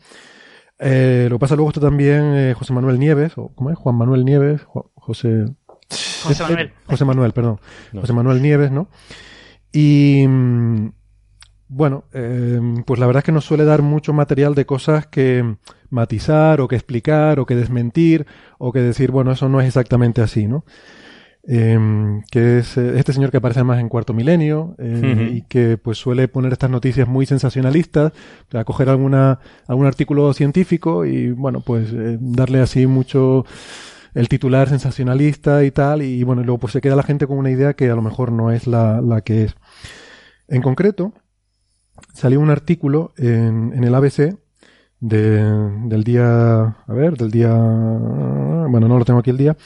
Eh, 0.77 1.27
lo 1.29 1.37
que 1.37 1.41
pasa 1.41 1.55
luego 1.55 1.69
está 1.69 1.81
también 1.81 2.53
José 2.53 2.73
Manuel 2.73 2.99
Nieves, 2.99 3.33
o 3.37 3.49
¿cómo 3.55 3.69
es? 3.71 3.77
Juan 3.77 3.95
Manuel 3.95 4.25
Nieves, 4.25 4.61
José... 4.95 5.45
José 6.23 6.43
Manuel. 6.43 6.73
José 6.85 7.05
Manuel, 7.05 7.31
perdón. 7.33 7.59
José 7.93 8.13
Manuel 8.13 8.41
Nieves, 8.41 8.71
¿no? 8.71 8.89
Y 9.71 10.25
mm, 10.27 10.91
bueno, 11.69 12.05
em, 12.13 12.83
pues 12.83 12.99
la 12.99 13.05
verdad 13.05 13.21
es 13.21 13.25
que 13.25 13.31
nos 13.31 13.45
suele 13.45 13.63
dar 13.63 13.83
mucho 13.83 14.11
material 14.11 14.55
de 14.55 14.65
cosas 14.65 15.05
que 15.07 15.55
matizar 15.91 16.61
o 16.61 16.67
que 16.67 16.75
explicar 16.75 17.39
o 17.39 17.45
que 17.45 17.55
desmentir 17.55 18.25
o 18.57 18.71
que 18.71 18.79
decir, 18.79 19.11
bueno, 19.11 19.31
eso 19.31 19.47
no 19.49 19.61
es 19.61 19.67
exactamente 19.67 20.21
así, 20.21 20.47
¿no? 20.47 20.65
Em, 21.43 22.21
que 22.31 22.59
es 22.59 22.77
eh, 22.77 22.99
este 22.99 23.13
señor 23.13 23.31
que 23.31 23.37
aparece 23.37 23.63
más 23.63 23.79
en 23.79 23.87
Cuarto 23.87 24.13
Milenio 24.13 24.75
eh, 24.77 25.31
y 25.33 25.41
que 25.43 25.77
pues 25.77 25.97
suele 25.97 26.27
poner 26.27 26.51
estas 26.53 26.69
noticias 26.69 27.07
muy 27.07 27.25
sensacionalistas, 27.25 28.11
a 28.53 28.63
coger 28.65 28.89
alguna, 28.89 29.39
algún 29.67 29.85
artículo 29.85 30.33
científico 30.33 31.05
y 31.05 31.31
bueno, 31.31 31.61
pues 31.61 31.91
eh, 31.93 32.17
darle 32.19 32.59
así 32.59 32.87
mucho 32.87 33.45
el 34.15 34.27
titular 34.27 34.69
sensacionalista 34.69 35.63
y 35.63 35.71
tal, 35.71 36.01
y 36.01 36.23
bueno, 36.23 36.43
luego 36.43 36.59
pues 36.59 36.73
se 36.73 36.81
queda 36.81 36.95
la 36.95 37.03
gente 37.03 37.27
con 37.27 37.37
una 37.37 37.51
idea 37.51 37.73
que 37.73 37.89
a 37.89 37.95
lo 37.95 38.01
mejor 38.01 38.31
no 38.31 38.51
es 38.51 38.67
la, 38.67 39.01
la 39.01 39.21
que 39.21 39.45
es. 39.45 39.55
En 40.47 40.61
concreto, 40.61 41.13
salió 42.13 42.39
un 42.39 42.49
artículo 42.49 43.13
en, 43.17 43.73
en 43.73 43.83
el 43.83 43.95
ABC 43.95 44.37
de, 44.99 45.43
del 45.87 46.03
día, 46.03 46.77
a 46.87 46.93
ver, 46.93 47.17
del 47.17 47.31
día, 47.31 47.53
bueno, 47.53 48.87
no 48.87 48.97
lo 48.97 49.05
tengo 49.05 49.19
aquí 49.19 49.29
el 49.29 49.37
día, 49.37 49.57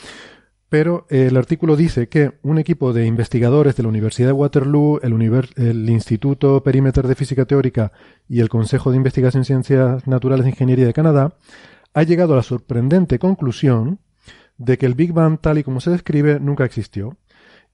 pero 0.69 1.05
el 1.09 1.37
artículo 1.37 1.75
dice 1.75 2.09
que 2.09 2.39
un 2.41 2.57
equipo 2.57 2.93
de 2.93 3.05
investigadores 3.05 3.75
de 3.75 3.83
la 3.83 3.89
Universidad 3.89 4.29
de 4.29 4.33
Waterloo, 4.33 4.99
el, 5.03 5.13
el 5.55 5.89
Instituto 5.89 6.63
Perímetro 6.63 7.07
de 7.07 7.15
Física 7.15 7.45
Teórica 7.45 7.91
y 8.27 8.39
el 8.39 8.49
Consejo 8.49 8.89
de 8.89 8.97
Investigación 8.97 9.41
en 9.41 9.45
Ciencias 9.45 10.07
Naturales 10.07 10.45
e 10.45 10.49
Ingeniería 10.49 10.87
de 10.87 10.93
Canadá 10.93 11.37
ha 11.93 12.03
llegado 12.03 12.33
a 12.33 12.37
la 12.37 12.43
sorprendente 12.43 13.19
conclusión 13.19 13.99
de 14.57 14.77
que 14.77 14.85
el 14.85 14.95
Big 14.95 15.13
Bang 15.13 15.39
tal 15.39 15.59
y 15.59 15.63
como 15.63 15.79
se 15.79 15.91
describe 15.91 16.39
nunca 16.39 16.65
existió 16.65 17.17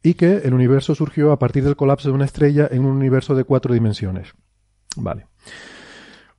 y 0.03 0.15
que 0.15 0.37
el 0.43 0.53
universo 0.53 0.95
surgió 0.95 1.31
a 1.31 1.39
partir 1.39 1.63
del 1.63 1.75
colapso 1.75 2.09
de 2.09 2.15
una 2.15 2.25
estrella 2.25 2.67
en 2.69 2.85
un 2.85 2.97
universo 2.97 3.35
de 3.35 3.43
cuatro 3.43 3.73
dimensiones. 3.73 4.33
Vale. 4.95 5.27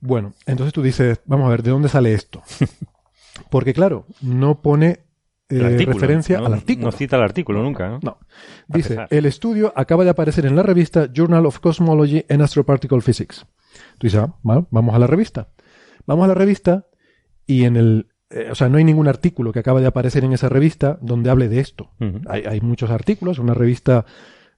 Bueno, 0.01 0.33
entonces 0.47 0.73
tú 0.73 0.83
dices, 0.83 1.21
vamos 1.27 1.47
a 1.47 1.51
ver, 1.51 1.63
¿de 1.63 1.71
dónde 1.71 1.89
sale 1.89 2.15
esto? 2.15 2.43
Porque 3.51 3.73
claro, 3.73 4.07
no 4.21 4.63
pone 4.63 5.01
eh, 5.49 5.85
referencia 5.87 6.39
al 6.39 6.55
artículo. 6.55 6.87
No 6.87 6.93
cita 6.93 7.17
el 7.17 7.23
artículo 7.23 7.63
nunca. 7.63 7.99
No. 8.03 8.19
Dice, 8.69 9.07
el 9.11 9.27
estudio 9.27 9.73
acaba 9.77 10.05
de 10.05 10.11
aparecer 10.11 10.47
en 10.47 10.57
la 10.57 10.63
revista 10.63 11.09
Journal 11.13 11.47
of 11.47 11.61
Cosmology 11.61 12.25
and 12.29 12.43
Astroparticle 12.43 13.01
Physics. 13.01 13.47
Tú 13.99 14.07
dices, 14.07 14.21
ah, 14.21 14.35
vamos 14.43 14.95
a 14.95 14.99
la 14.99 15.07
revista. 15.07 15.49
Vamos 16.07 16.25
a 16.25 16.29
la 16.29 16.35
revista 16.35 16.87
y 17.47 17.65
en 17.65 17.77
el 17.77 18.11
eh, 18.31 18.49
o 18.51 18.55
sea, 18.55 18.69
no 18.69 18.79
hay 18.79 18.85
ningún 18.85 19.09
artículo 19.09 19.53
que 19.53 19.59
acaba 19.59 19.81
de 19.81 19.89
aparecer 19.89 20.25
en 20.25 20.33
esa 20.33 20.49
revista 20.49 20.99
donde 21.03 21.31
hable 21.31 21.49
de 21.49 21.61
esto. 21.61 21.91
hay, 22.29 22.61
muchos 22.61 22.91
artículos, 22.91 23.39
una 23.39 23.55
revista 23.55 24.07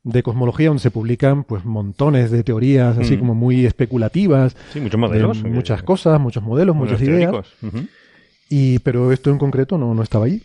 de 0.04 0.22
cosmología 0.22 0.68
donde 0.68 0.82
se 0.82 0.90
publican 0.90 1.44
pues 1.44 1.64
montones 1.64 2.30
de 2.30 2.42
teorías 2.42 2.98
así 2.98 3.16
como 3.16 3.34
muy 3.34 3.64
especulativas. 3.66 4.56
Sí, 4.72 4.80
muchos 4.80 4.98
modelos. 4.98 5.42
muchas 5.44 5.82
cosas, 5.82 6.20
muchos 6.20 6.42
modelos, 6.42 6.74
muchas 6.74 7.00
ideas. 7.00 7.46
y, 8.48 8.78
pero 8.80 9.12
esto 9.12 9.30
en 9.30 9.38
concreto 9.38 9.78
no, 9.78 9.94
no 9.94 10.02
estaba 10.02 10.26
ahí. 10.26 10.42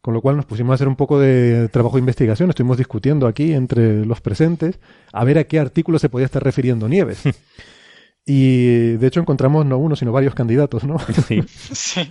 Con 0.00 0.14
lo 0.14 0.20
cual 0.20 0.36
nos 0.36 0.46
pusimos 0.46 0.70
a 0.70 0.74
hacer 0.74 0.86
un 0.86 0.94
poco 0.94 1.18
de 1.18 1.68
trabajo 1.68 1.96
de 1.96 2.00
investigación. 2.00 2.48
Estuvimos 2.48 2.78
discutiendo 2.78 3.26
aquí 3.26 3.52
entre 3.52 4.06
los 4.06 4.20
presentes 4.20 4.78
a 5.12 5.24
ver 5.24 5.36
a 5.38 5.44
qué 5.44 5.58
artículo 5.58 5.98
se 5.98 6.08
podía 6.08 6.26
estar 6.26 6.42
refiriendo 6.42 6.88
Nieves. 6.88 7.22
Y 8.28 8.96
de 8.96 9.06
hecho 9.06 9.20
encontramos 9.20 9.64
no 9.66 9.78
uno, 9.78 9.94
sino 9.94 10.10
varios 10.10 10.34
candidatos, 10.34 10.82
¿no? 10.82 10.98
Sí. 11.28 11.42
sí. 11.46 12.10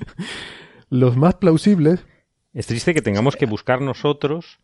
Los 0.90 1.18
más 1.18 1.36
plausibles. 1.36 2.06
Es 2.54 2.68
triste 2.68 2.94
que 2.94 3.02
tengamos 3.02 3.36
que 3.36 3.46
buscar 3.46 3.82
nosotros 3.82 4.60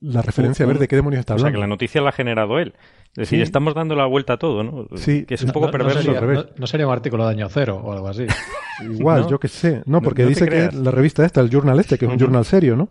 la 0.00 0.22
referencia 0.22 0.64
a 0.64 0.68
ver 0.68 0.78
de 0.78 0.88
qué 0.88 0.96
demonios 0.96 1.20
está 1.20 1.34
hablando. 1.34 1.48
O 1.48 1.50
sea, 1.50 1.56
que 1.56 1.60
la 1.60 1.66
noticia 1.66 2.00
la 2.00 2.10
ha 2.10 2.12
generado 2.12 2.58
él. 2.58 2.74
Es 3.10 3.30
decir, 3.30 3.40
estamos 3.40 3.74
dando 3.74 3.94
la 3.94 4.04
vuelta 4.04 4.34
a 4.34 4.36
todo, 4.36 4.62
¿no? 4.62 4.88
Sí. 4.96 5.24
Que 5.24 5.34
es 5.34 5.42
un 5.42 5.50
poco 5.50 5.70
perverso. 5.70 6.12
No 6.56 6.66
sería, 6.66 6.86
un 6.86 6.92
artículo 6.92 7.24
de 7.24 7.30
año 7.30 7.48
cero 7.48 7.80
o 7.82 7.92
algo 7.92 8.08
así. 8.08 8.26
Igual, 8.82 9.26
yo 9.26 9.40
qué 9.40 9.48
sé. 9.48 9.82
No, 9.86 10.02
porque 10.02 10.26
dice 10.26 10.46
que 10.46 10.70
la 10.72 10.90
revista 10.90 11.24
esta, 11.24 11.40
el 11.40 11.50
journal 11.50 11.80
este, 11.80 11.96
que 11.96 12.04
es 12.04 12.12
un 12.12 12.18
journal 12.18 12.44
serio, 12.44 12.76
¿no? 12.76 12.90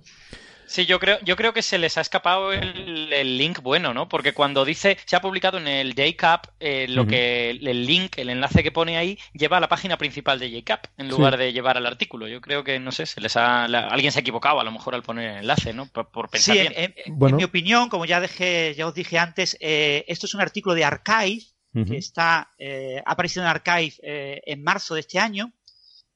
Sí, 0.68 0.86
yo 0.86 1.00
creo, 1.00 1.20
yo 1.22 1.36
creo 1.36 1.54
que 1.54 1.62
se 1.62 1.78
les 1.78 1.98
ha 1.98 2.02
escapado 2.02 2.52
el, 2.52 3.38
link 3.38 3.62
bueno, 3.62 3.94
¿no? 3.94 4.10
Porque 4.10 4.34
cuando 4.34 4.66
dice, 4.66 4.98
se 5.06 5.16
ha 5.16 5.22
publicado 5.22 5.58
en 5.58 5.68
el 5.68 5.96
JCAP, 5.96 6.48
eh, 6.60 6.88
lo 6.90 7.06
que 7.06 7.52
el 7.52 7.86
link, 7.86 8.18
el 8.18 8.30
enlace 8.30 8.64
que 8.64 8.72
pone 8.72 8.98
ahí, 8.98 9.18
lleva 9.34 9.58
a 9.58 9.60
la 9.60 9.70
página 9.70 9.98
principal 9.98 10.40
de 10.40 10.50
JCAP, 10.50 10.86
en 10.98 11.10
lugar 11.10 11.38
de 11.38 11.54
llevar 11.54 11.78
al 11.78 11.86
artículo. 11.86 12.28
Yo 12.28 12.42
creo 12.42 12.64
que, 12.64 12.80
no 12.80 12.92
sé, 12.92 13.06
se 13.06 13.22
les 13.22 13.36
ha, 13.38 13.66
alguien 13.66 14.12
se 14.12 14.20
ha 14.20 14.22
equivocado 14.22 14.60
a 14.60 14.64
lo 14.64 14.72
mejor 14.72 14.96
al 14.96 15.04
poner 15.04 15.30
el 15.30 15.38
enlace, 15.40 15.74
¿no? 15.74 15.86
Por, 15.88 16.30
pensar 16.30 16.56
sí, 16.56 16.68
En, 16.76 16.96
mi 17.36 17.44
opinión, 17.44 17.90
como 17.90 18.06
ya 18.06 18.20
dejé, 18.20 18.74
ya 18.76 18.88
os 18.88 18.94
dije 18.94 19.20
antes, 19.20 19.58
eh, 19.60 20.06
esto 20.08 20.26
es 20.26 20.34
un 20.34 20.42
artículo 20.42 20.76
de 20.76 20.86
Archive, 20.86 21.44
que 21.88 21.98
está, 21.98 22.54
eh, 22.58 23.02
ha 23.06 23.12
aparecido 23.12 23.44
en 23.44 23.50
Archive 23.50 23.96
en 24.02 24.64
marzo 24.64 24.94
de 24.94 25.02
este 25.02 25.20
año 25.20 25.52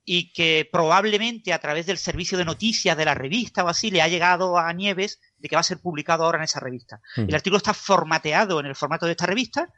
y 0.05 0.31
que 0.33 0.67
probablemente 0.71 1.53
a 1.53 1.59
través 1.59 1.85
del 1.85 1.97
servicio 1.97 2.37
de 2.37 2.45
noticias 2.45 2.97
de 2.97 3.05
la 3.05 3.13
revista 3.13 3.63
o 3.63 3.67
así 3.67 3.91
le 3.91 4.01
ha 4.01 4.07
llegado 4.07 4.57
a 4.57 4.71
Nieves 4.73 5.19
de 5.37 5.47
que 5.47 5.55
va 5.55 5.59
a 5.61 5.63
ser 5.63 5.79
publicado 5.79 6.23
ahora 6.23 6.39
en 6.39 6.45
esa 6.45 6.59
revista. 6.59 6.99
El 7.15 7.35
artículo 7.35 7.57
está 7.57 7.73
formateado 7.73 8.59
en 8.59 8.65
el 8.65 8.75
formato 8.75 9.05
de 9.05 9.11
esta 9.11 9.25
revista 9.25 9.69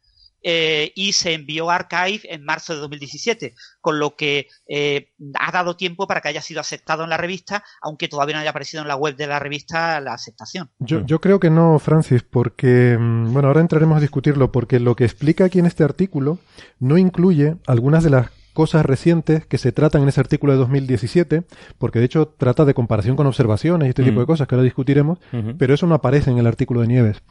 eh, 0.43 0.91
y 0.95 1.13
se 1.13 1.33
envió 1.33 1.69
a 1.69 1.75
Archive 1.75 2.21
en 2.33 2.43
marzo 2.43 2.73
de 2.73 2.79
2017, 2.79 3.53
con 3.79 3.99
lo 3.99 4.15
que 4.15 4.47
eh, 4.67 5.11
ha 5.39 5.51
dado 5.51 5.75
tiempo 5.75 6.07
para 6.07 6.19
que 6.21 6.29
haya 6.29 6.41
sido 6.41 6.59
aceptado 6.59 7.03
en 7.03 7.11
la 7.11 7.17
revista, 7.17 7.63
aunque 7.81 8.07
todavía 8.07 8.35
no 8.35 8.41
haya 8.41 8.49
aparecido 8.49 8.81
en 8.81 8.87
la 8.87 8.95
web 8.95 9.15
de 9.15 9.27
la 9.27 9.37
revista 9.37 10.01
la 10.01 10.13
aceptación. 10.13 10.71
Yo, 10.79 11.05
yo 11.05 11.21
creo 11.21 11.39
que 11.39 11.51
no, 11.51 11.77
Francis, 11.77 12.23
porque, 12.23 12.97
mm, 12.99 13.33
bueno, 13.33 13.49
ahora 13.49 13.61
entraremos 13.61 13.97
a 13.97 14.01
discutirlo, 14.01 14.51
porque 14.51 14.79
lo 14.79 14.95
que 14.95 15.05
explica 15.05 15.45
aquí 15.45 15.59
en 15.59 15.67
este 15.67 15.83
artículo 15.83 16.39
no 16.79 16.97
incluye 16.97 17.57
algunas 17.67 18.03
de 18.03 18.09
las 18.09 18.31
cosas 18.53 18.85
recientes 18.85 19.45
que 19.45 19.57
se 19.57 19.71
tratan 19.71 20.03
en 20.03 20.09
ese 20.09 20.19
artículo 20.19 20.53
de 20.53 20.59
2017, 20.59 21.43
porque 21.77 21.99
de 21.99 22.05
hecho 22.05 22.27
trata 22.27 22.65
de 22.65 22.73
comparación 22.73 23.15
con 23.15 23.27
observaciones 23.27 23.87
y 23.87 23.89
este 23.89 24.03
tipo 24.03 24.19
de 24.19 24.25
cosas 24.25 24.47
que 24.47 24.55
ahora 24.55 24.63
discutiremos, 24.63 25.19
pero 25.57 25.73
eso 25.73 25.87
no 25.87 25.95
aparece 25.95 26.31
en 26.31 26.37
el 26.37 26.47
artículo 26.47 26.81
de 26.81 26.87
Nieves. 26.87 27.21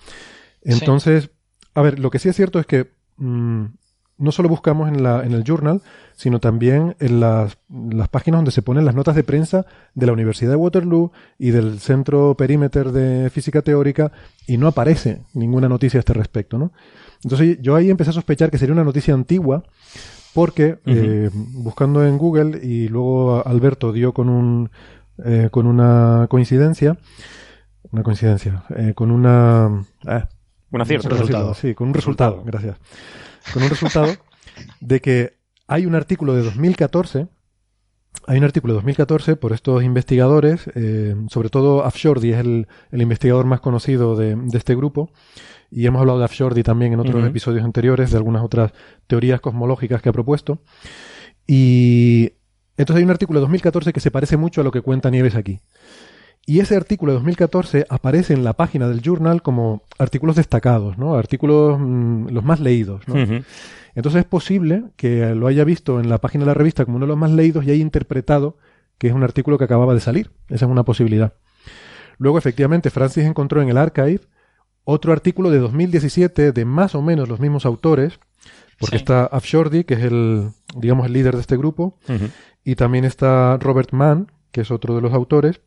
Entonces, 0.62 1.30
a 1.74 1.82
ver, 1.82 1.98
lo 1.98 2.10
que 2.10 2.18
sí 2.18 2.28
es 2.28 2.36
cierto 2.36 2.58
es 2.58 2.66
que 2.66 2.90
mm, 3.16 3.64
no 4.20 4.32
solo 4.32 4.48
buscamos 4.48 4.88
en, 4.88 5.02
la, 5.02 5.24
en 5.24 5.32
el 5.32 5.44
journal, 5.44 5.82
sino 6.14 6.40
también 6.40 6.94
en 7.00 7.20
las, 7.20 7.56
las, 7.70 8.08
páginas 8.08 8.38
donde 8.38 8.50
se 8.50 8.60
ponen 8.60 8.84
las 8.84 8.94
notas 8.94 9.16
de 9.16 9.24
prensa 9.24 9.64
de 9.94 10.06
la 10.06 10.12
Universidad 10.12 10.50
de 10.50 10.56
Waterloo 10.56 11.10
y 11.38 11.50
del 11.50 11.80
Centro 11.80 12.34
Perímeter 12.36 12.92
de 12.92 13.30
Física 13.30 13.62
Teórica 13.62 14.12
y 14.46 14.58
no 14.58 14.68
aparece 14.68 15.22
ninguna 15.32 15.68
noticia 15.68 15.98
a 15.98 16.00
este 16.00 16.12
respecto, 16.12 16.58
¿no? 16.58 16.72
Entonces 17.24 17.58
yo 17.62 17.76
ahí 17.76 17.90
empecé 17.90 18.10
a 18.10 18.14
sospechar 18.14 18.50
que 18.50 18.58
sería 18.58 18.74
una 18.74 18.84
noticia 18.84 19.14
antigua 19.14 19.64
porque 20.34 20.78
eh, 20.86 21.30
buscando 21.32 22.06
en 22.06 22.18
Google 22.18 22.60
y 22.62 22.88
luego 22.88 23.46
Alberto 23.46 23.92
dio 23.92 24.12
con 24.12 24.28
un 24.28 24.70
eh, 25.24 25.48
con 25.50 25.66
una 25.66 26.26
coincidencia 26.30 26.96
una 27.90 28.02
coincidencia 28.02 28.64
eh, 28.76 28.94
con 28.94 29.10
una 29.10 29.84
ah, 30.06 30.28
un 30.70 30.80
acierto 30.80 31.08
resultado. 31.08 31.54
sí 31.54 31.74
con 31.74 31.88
un 31.88 31.94
resultado 31.94 32.42
gracias. 32.44 32.76
Con 33.52 33.62
un 33.62 33.70
resultado 33.70 34.12
de 34.80 35.00
que 35.00 35.38
hay 35.66 35.86
un 35.86 35.94
artículo 35.94 36.34
de 36.34 36.42
2014 36.42 37.26
hay 38.26 38.38
un 38.38 38.44
artículo 38.44 38.74
de 38.74 38.78
2014 38.78 39.36
por 39.36 39.52
estos 39.52 39.82
investigadores, 39.82 40.68
sobre 41.28 41.48
todo 41.48 41.84
Afshordi 41.84 42.32
es 42.32 42.40
el, 42.40 42.66
el, 42.90 43.02
investigador 43.02 43.46
más 43.46 43.60
conocido 43.60 44.16
de, 44.16 44.34
de, 44.34 44.58
este 44.58 44.74
grupo, 44.74 45.10
y 45.70 45.86
hemos 45.86 46.00
hablado 46.00 46.18
de 46.18 46.24
Afshordi 46.24 46.62
también 46.62 46.92
en 46.92 47.00
otros 47.00 47.24
episodios 47.24 47.64
anteriores, 47.64 48.10
de 48.10 48.16
algunas 48.16 48.42
otras 48.42 48.72
teorías 49.06 49.40
cosmológicas 49.40 50.02
que 50.02 50.08
ha 50.08 50.12
propuesto. 50.12 50.62
Y 51.46 52.32
entonces 52.76 52.98
hay 52.98 53.04
un 53.04 53.10
artículo 53.10 53.40
de 53.40 53.42
2014 53.42 53.92
que 53.92 54.00
se 54.00 54.10
parece 54.10 54.36
mucho 54.36 54.60
a 54.60 54.64
lo 54.64 54.72
que 54.72 54.80
cuenta 54.80 55.10
Nieves 55.10 55.34
aquí. 55.34 55.60
Y 56.46 56.60
ese 56.60 56.74
artículo 56.76 57.12
de 57.12 57.18
2014 57.18 57.86
aparece 57.88 58.32
en 58.34 58.42
la 58.42 58.54
página 58.54 58.88
del 58.88 59.02
journal 59.02 59.42
como 59.42 59.82
artículos 59.98 60.36
destacados, 60.36 60.98
¿no? 60.98 61.14
Artículos 61.14 61.78
mm, 61.78 62.28
los 62.28 62.44
más 62.44 62.60
leídos, 62.60 63.06
¿no? 63.06 63.14
Entonces 63.94 64.20
es 64.20 64.26
posible 64.26 64.84
que 64.96 65.34
lo 65.34 65.46
haya 65.46 65.64
visto 65.64 66.00
en 66.00 66.08
la 66.08 66.18
página 66.18 66.42
de 66.42 66.48
la 66.48 66.54
revista 66.54 66.84
como 66.84 66.96
uno 66.96 67.06
de 67.06 67.10
los 67.10 67.18
más 67.18 67.30
leídos 67.30 67.64
y 67.64 67.70
haya 67.70 67.82
interpretado 67.82 68.56
que 68.98 69.08
es 69.08 69.14
un 69.14 69.22
artículo 69.22 69.58
que 69.58 69.64
acababa 69.64 69.94
de 69.94 70.00
salir. 70.00 70.30
Esa 70.48 70.66
es 70.66 70.70
una 70.70 70.84
posibilidad. 70.84 71.34
Luego, 72.18 72.38
efectivamente, 72.38 72.90
Francis 72.90 73.24
encontró 73.24 73.62
en 73.62 73.68
el 73.70 73.78
archive 73.78 74.20
otro 74.90 75.12
artículo 75.12 75.50
de 75.50 75.58
2017 75.58 76.52
de 76.52 76.64
más 76.64 76.94
o 76.94 77.02
menos 77.02 77.28
los 77.28 77.40
mismos 77.40 77.64
autores, 77.66 78.18
porque 78.78 78.96
está 78.96 79.24
Afshordi, 79.26 79.84
que 79.84 79.94
es 79.94 80.00
el, 80.00 80.50
digamos, 80.74 81.06
el 81.06 81.12
líder 81.12 81.34
de 81.34 81.40
este 81.40 81.56
grupo, 81.56 81.98
y 82.64 82.74
también 82.74 83.04
está 83.04 83.56
Robert 83.58 83.92
Mann, 83.92 84.32
que 84.52 84.62
es 84.62 84.70
otro 84.70 84.96
de 84.96 85.02
los 85.02 85.12
autores, 85.12 85.60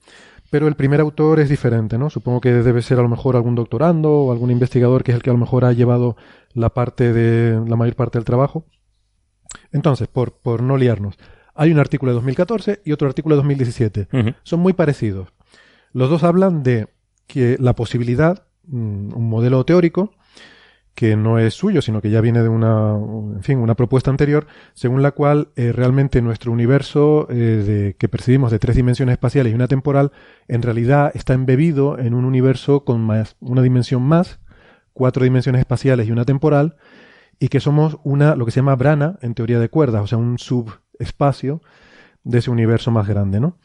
pero 0.50 0.68
el 0.68 0.76
primer 0.76 1.00
autor 1.00 1.40
es 1.40 1.50
diferente, 1.50 1.98
¿no? 1.98 2.10
Supongo 2.10 2.42
que 2.42 2.52
debe 2.52 2.82
ser 2.82 3.00
a 3.00 3.02
lo 3.02 3.10
mejor 3.10 3.36
algún 3.36 3.56
doctorando 3.56 4.12
o 4.12 4.32
algún 4.32 4.52
investigador 4.52 5.04
que 5.04 5.12
es 5.12 5.16
el 5.16 5.24
que 5.24 5.30
a 5.30 5.34
lo 5.34 5.40
mejor 5.40 5.66
ha 5.66 5.74
llevado 5.74 6.16
la 6.54 6.70
parte 6.70 7.14
de, 7.14 7.60
la 7.68 7.76
mayor 7.76 7.96
parte 7.96 8.20
del 8.20 8.26
trabajo. 8.26 8.66
Entonces, 9.72 10.08
por, 10.08 10.34
por 10.34 10.62
no 10.62 10.78
liarnos, 10.78 11.18
hay 11.56 11.72
un 11.72 11.80
artículo 11.80 12.12
de 12.12 12.16
2014 12.16 12.82
y 12.84 12.92
otro 12.92 13.08
artículo 13.08 13.36
de 13.36 13.38
2017. 13.38 14.08
Son 14.44 14.60
muy 14.60 14.74
parecidos. 14.74 15.30
Los 15.92 16.10
dos 16.10 16.24
hablan 16.24 16.64
de 16.64 16.88
que 17.26 17.58
la 17.60 17.74
posibilidad 17.74 18.44
un 18.72 19.30
modelo 19.30 19.66
teórico 19.66 20.14
que 20.96 21.16
no 21.16 21.40
es 21.40 21.56
suyo, 21.56 21.82
sino 21.82 22.02
que 22.02 22.12
ya 22.12 22.22
viene 22.22 22.44
de 22.44 22.50
una, 22.50 22.96
en 22.96 23.42
fin, 23.44 23.58
una 23.58 23.76
propuesta 23.76 24.12
anterior, 24.12 24.46
según 24.74 25.02
la 25.02 25.12
cual 25.12 25.50
eh, 25.56 25.72
realmente 25.72 26.22
nuestro 26.22 26.52
universo 26.52 27.28
eh, 27.30 27.96
que 27.98 28.10
percibimos 28.10 28.52
de 28.52 28.60
tres 28.60 28.76
dimensiones 28.76 29.14
espaciales 29.14 29.52
y 29.52 29.56
una 29.56 29.68
temporal, 29.68 30.12
en 30.48 30.62
realidad 30.62 31.12
está 31.16 31.34
embebido 31.34 31.98
en 31.98 32.14
un 32.14 32.26
universo 32.26 32.86
con 32.86 33.02
más, 33.02 33.36
una 33.40 33.64
dimensión 33.64 34.04
más, 34.04 34.40
cuatro 34.94 35.24
dimensiones 35.24 35.60
espaciales 35.60 36.08
y 36.08 36.12
una 36.12 36.26
temporal, 36.26 36.76
y 37.40 37.48
que 37.48 37.60
somos 37.60 37.98
una, 38.04 38.36
lo 38.36 38.46
que 38.46 38.52
se 38.52 38.58
llama 38.58 38.76
brana 38.76 39.18
en 39.22 39.34
teoría 39.34 39.60
de 39.60 39.70
cuerdas, 39.70 40.04
o 40.04 40.08
sea, 40.08 40.20
un 40.20 40.38
subespacio 40.38 41.62
de 42.24 42.38
ese 42.38 42.52
universo 42.52 42.92
más 42.92 43.08
grande, 43.08 43.40
¿no? 43.40 43.58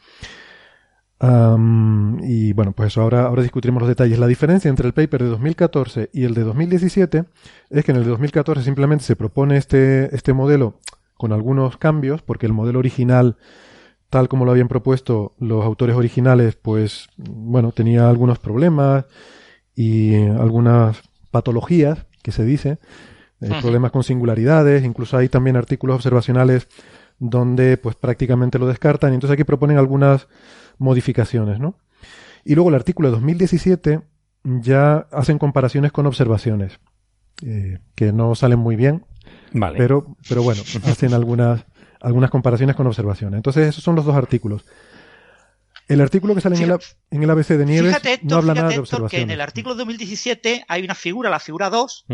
Y 1.21 2.53
bueno, 2.53 2.71
pues 2.71 2.87
eso 2.87 3.01
ahora, 3.01 3.25
ahora 3.25 3.43
discutiremos 3.43 3.81
los 3.81 3.89
detalles. 3.89 4.19
La 4.19 4.27
diferencia 4.27 4.69
entre 4.69 4.87
el 4.87 4.93
paper 4.93 5.23
de 5.23 5.29
2014 5.29 6.09
y 6.13 6.23
el 6.23 6.33
de 6.33 6.43
2017 6.43 7.25
es 7.69 7.85
que 7.85 7.91
en 7.91 7.97
el 7.97 8.03
de 8.03 8.09
2014 8.11 8.63
simplemente 8.63 9.03
se 9.03 9.15
propone 9.15 9.57
este, 9.57 10.15
este 10.15 10.33
modelo 10.33 10.79
con 11.17 11.33
algunos 11.33 11.75
cambios, 11.75 12.21
porque 12.21 12.45
el 12.45 12.53
modelo 12.53 12.79
original, 12.79 13.35
tal 14.09 14.29
como 14.29 14.45
lo 14.45 14.51
habían 14.51 14.69
propuesto 14.69 15.35
los 15.37 15.65
autores 15.65 15.97
originales, 15.97 16.55
pues 16.55 17.09
bueno, 17.17 17.73
tenía 17.73 18.09
algunos 18.09 18.39
problemas 18.39 19.03
y 19.75 20.15
algunas 20.15 21.01
patologías, 21.31 22.05
que 22.23 22.31
se 22.31 22.45
dice, 22.45 22.77
eh, 23.41 23.49
problemas 23.61 23.91
con 23.91 24.03
singularidades, 24.03 24.85
incluso 24.85 25.17
hay 25.17 25.27
también 25.27 25.57
artículos 25.57 25.95
observacionales 25.95 26.67
donde 27.19 27.75
pues 27.75 27.97
prácticamente 27.97 28.57
lo 28.57 28.67
descartan, 28.67 29.11
y 29.11 29.15
entonces 29.15 29.33
aquí 29.33 29.43
proponen 29.43 29.77
algunas 29.77 30.29
modificaciones, 30.79 31.59
¿no? 31.59 31.75
Y 32.43 32.55
luego 32.55 32.69
el 32.69 32.75
artículo 32.75 33.09
de 33.09 33.15
2017 33.15 34.01
ya 34.43 35.07
hacen 35.11 35.37
comparaciones 35.37 35.91
con 35.91 36.05
observaciones, 36.05 36.79
eh, 37.45 37.79
que 37.95 38.11
no 38.11 38.33
salen 38.35 38.59
muy 38.59 38.75
bien, 38.75 39.05
vale. 39.51 39.77
pero, 39.77 40.15
pero 40.27 40.41
bueno, 40.41 40.63
hacen 40.85 41.13
algunas, 41.13 41.65
algunas 41.99 42.31
comparaciones 42.31 42.75
con 42.75 42.87
observaciones. 42.87 43.37
Entonces 43.37 43.67
esos 43.67 43.83
son 43.83 43.95
los 43.95 44.05
dos 44.05 44.15
artículos. 44.15 44.65
El 45.87 46.01
artículo 46.01 46.35
que 46.35 46.41
sale 46.41 46.55
en, 46.55 46.71
el, 46.71 46.79
en 47.09 47.23
el 47.23 47.29
ABC 47.31 47.47
de 47.49 47.65
Nieves 47.65 47.97
no 48.21 48.37
habla 48.37 48.53
nada 48.53 48.69
de 48.69 48.79
observaciones. 48.79 49.11
que 49.11 49.21
en 49.21 49.31
el 49.31 49.41
artículo 49.41 49.73
de 49.73 49.79
2017 49.79 50.65
hay 50.67 50.83
una 50.83 50.93
figura, 50.93 51.31
la 51.31 51.39
figura 51.39 51.71
2, 51.71 52.05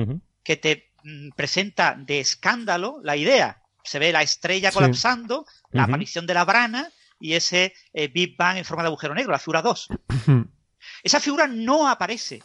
que 0.44 0.56
te 0.56 0.92
mm, 1.04 1.30
presenta 1.36 1.96
de 2.00 2.22
escándalo 2.22 3.02
la 3.04 3.18
idea. 3.18 3.62
Se 3.84 4.00
ve 4.00 4.14
la 4.14 4.22
estrella 4.22 4.72
colapsando, 4.72 5.46
la 5.72 5.84
aparición 5.84 6.26
de 6.26 6.34
la 6.34 6.46
brana 6.46 6.90
y 7.20 7.34
ese 7.34 7.74
eh, 7.94 8.08
Big 8.08 8.36
Bang 8.38 8.58
en 8.58 8.66
forma 8.66 8.84
de 8.84 8.88
agujero 8.88 9.16
negro, 9.16 9.32
la 9.32 9.40
figura 9.40 9.62
2. 9.62 9.88
Esa 11.04 11.20
figura 11.20 11.48
no 11.48 11.88
aparece 11.88 12.44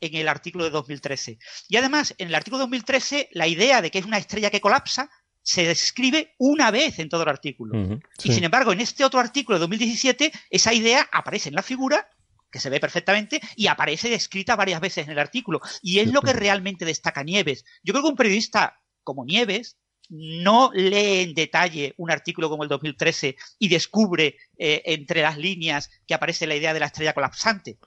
en 0.00 0.14
el 0.14 0.28
artículo 0.28 0.64
de 0.64 0.70
2013. 0.70 1.38
Y 1.68 1.76
además, 1.76 2.14
en 2.18 2.28
el 2.28 2.34
artículo 2.34 2.58
de 2.58 2.64
2013, 2.64 3.28
la 3.32 3.46
idea 3.46 3.82
de 3.82 3.90
que 3.90 3.98
es 3.98 4.04
una 4.04 4.18
estrella 4.18 4.50
que 4.50 4.60
colapsa 4.60 5.10
se 5.42 5.66
describe 5.66 6.34
una 6.38 6.70
vez 6.70 6.98
en 6.98 7.08
todo 7.08 7.22
el 7.22 7.28
artículo. 7.28 8.00
Y 8.22 8.32
sin 8.32 8.44
embargo, 8.44 8.72
en 8.72 8.80
este 8.80 9.04
otro 9.04 9.20
artículo 9.20 9.56
de 9.56 9.60
2017, 9.60 10.32
esa 10.50 10.72
idea 10.72 11.06
aparece 11.12 11.50
en 11.50 11.54
la 11.54 11.62
figura 11.62 12.08
que 12.50 12.60
se 12.60 12.70
ve 12.70 12.80
perfectamente 12.80 13.40
y 13.56 13.66
aparece 13.66 14.08
descrita 14.08 14.56
varias 14.56 14.80
veces 14.80 15.04
en 15.06 15.12
el 15.12 15.18
artículo. 15.18 15.60
Y 15.82 15.98
es 15.98 16.12
lo 16.12 16.22
que 16.22 16.32
realmente 16.32 16.84
destaca 16.84 17.22
Nieves. 17.22 17.64
Yo 17.82 17.92
creo 17.92 18.04
que 18.04 18.10
un 18.10 18.16
periodista 18.16 18.80
como 19.02 19.24
Nieves 19.24 19.76
no 20.10 20.70
lee 20.72 21.22
en 21.22 21.34
detalle 21.34 21.94
un 21.96 22.10
artículo 22.10 22.48
como 22.48 22.62
el 22.62 22.68
2013 22.68 23.36
y 23.58 23.68
descubre 23.68 24.36
eh, 24.56 24.82
entre 24.86 25.22
las 25.22 25.38
líneas 25.38 25.90
que 26.06 26.14
aparece 26.14 26.46
la 26.46 26.56
idea 26.56 26.74
de 26.74 26.80
la 26.80 26.86
estrella 26.86 27.14
colapsante. 27.14 27.78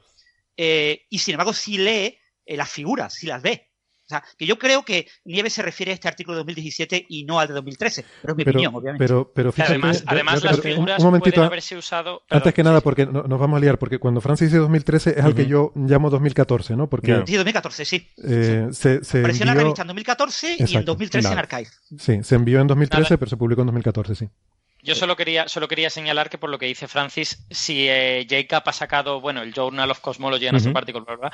Eh, 0.56 1.06
y 1.10 1.20
sin 1.20 1.36
embargo, 1.36 1.54
sí 1.54 1.78
lee 1.78 2.18
eh, 2.46 2.58
las 2.58 2.70
figuras, 2.70 3.14
sí 3.14 3.28
las 3.28 3.42
ve. 3.42 3.72
O 4.08 4.10
sea, 4.10 4.24
que 4.38 4.46
yo 4.46 4.58
creo 4.58 4.84
que 4.84 5.06
Nieves 5.26 5.52
se 5.52 5.62
refiere 5.62 5.92
a 5.92 5.96
este 5.96 6.08
artículo 6.08 6.38
de 6.38 6.40
2017 6.40 7.08
y 7.10 7.26
no 7.26 7.42
al 7.42 7.50
de 7.50 7.56
2013, 7.56 8.06
pero 8.22 8.32
es 8.32 8.38
mi 8.38 8.44
opinión, 8.44 8.74
obviamente. 8.74 9.04
Pero, 9.04 9.30
pero 9.34 9.54
además, 9.58 10.02
además 10.08 10.42
las 10.46 10.62
figuras 10.62 11.04
un, 11.04 11.20
pueden 11.20 11.42
haberse 11.42 11.76
usado... 11.76 12.22
antes 12.30 12.54
que 12.54 12.64
nada, 12.64 12.80
porque 12.80 13.06
nos 13.06 13.28
vamos 13.28 13.58
a 13.58 13.60
liar, 13.60 13.78
porque 13.78 14.00
cuando 14.00 14.22
Francis 14.22 14.48
dice 14.48 14.60
2013 14.60 15.16
es 15.18 15.26
al 15.26 15.36
que 15.36 15.46
yo 15.46 15.74
llamo 15.76 16.10
2014, 16.10 16.78
¿no? 16.78 16.90
Porque, 16.90 17.22
Sí, 17.28 17.36
2014, 17.36 17.84
sí. 17.84 18.10
Eh, 18.24 18.68
se, 18.72 19.04
se 19.04 19.20
Apareció 19.20 19.44
en 19.44 19.48
la 19.48 19.54
revista 19.56 19.82
en 19.82 19.88
2014 19.90 20.56
y 20.60 20.78
en 20.78 20.86
2013 20.86 21.28
en 21.28 21.38
Archive. 21.38 21.68
Sí, 21.98 22.24
se 22.24 22.36
envió 22.36 22.62
en 22.62 22.68
2013, 22.68 23.18
pero 23.18 23.30
se 23.30 23.36
publicó 23.36 23.62
en 23.62 23.68
2014, 23.68 24.16
sí. 24.16 24.30
Yo 24.88 24.96
solo 24.96 25.18
quería, 25.18 25.50
solo 25.50 25.68
quería 25.68 25.90
señalar 25.90 26.30
que 26.30 26.38
por 26.38 26.50
lo 26.50 26.58
que 26.58 26.66
dice 26.66 26.88
Francis, 26.88 27.46
si 27.52 27.90
eh, 27.90 28.26
Jacob 28.30 28.64
ha 28.66 28.72
sacado, 28.72 29.20
bueno, 29.20 29.42
el 29.42 29.54
Journal 29.54 29.92
of 29.92 30.00
Cosmology 30.00 30.48
en 30.48 30.56
ese 30.56 30.72
particular, 30.72 31.30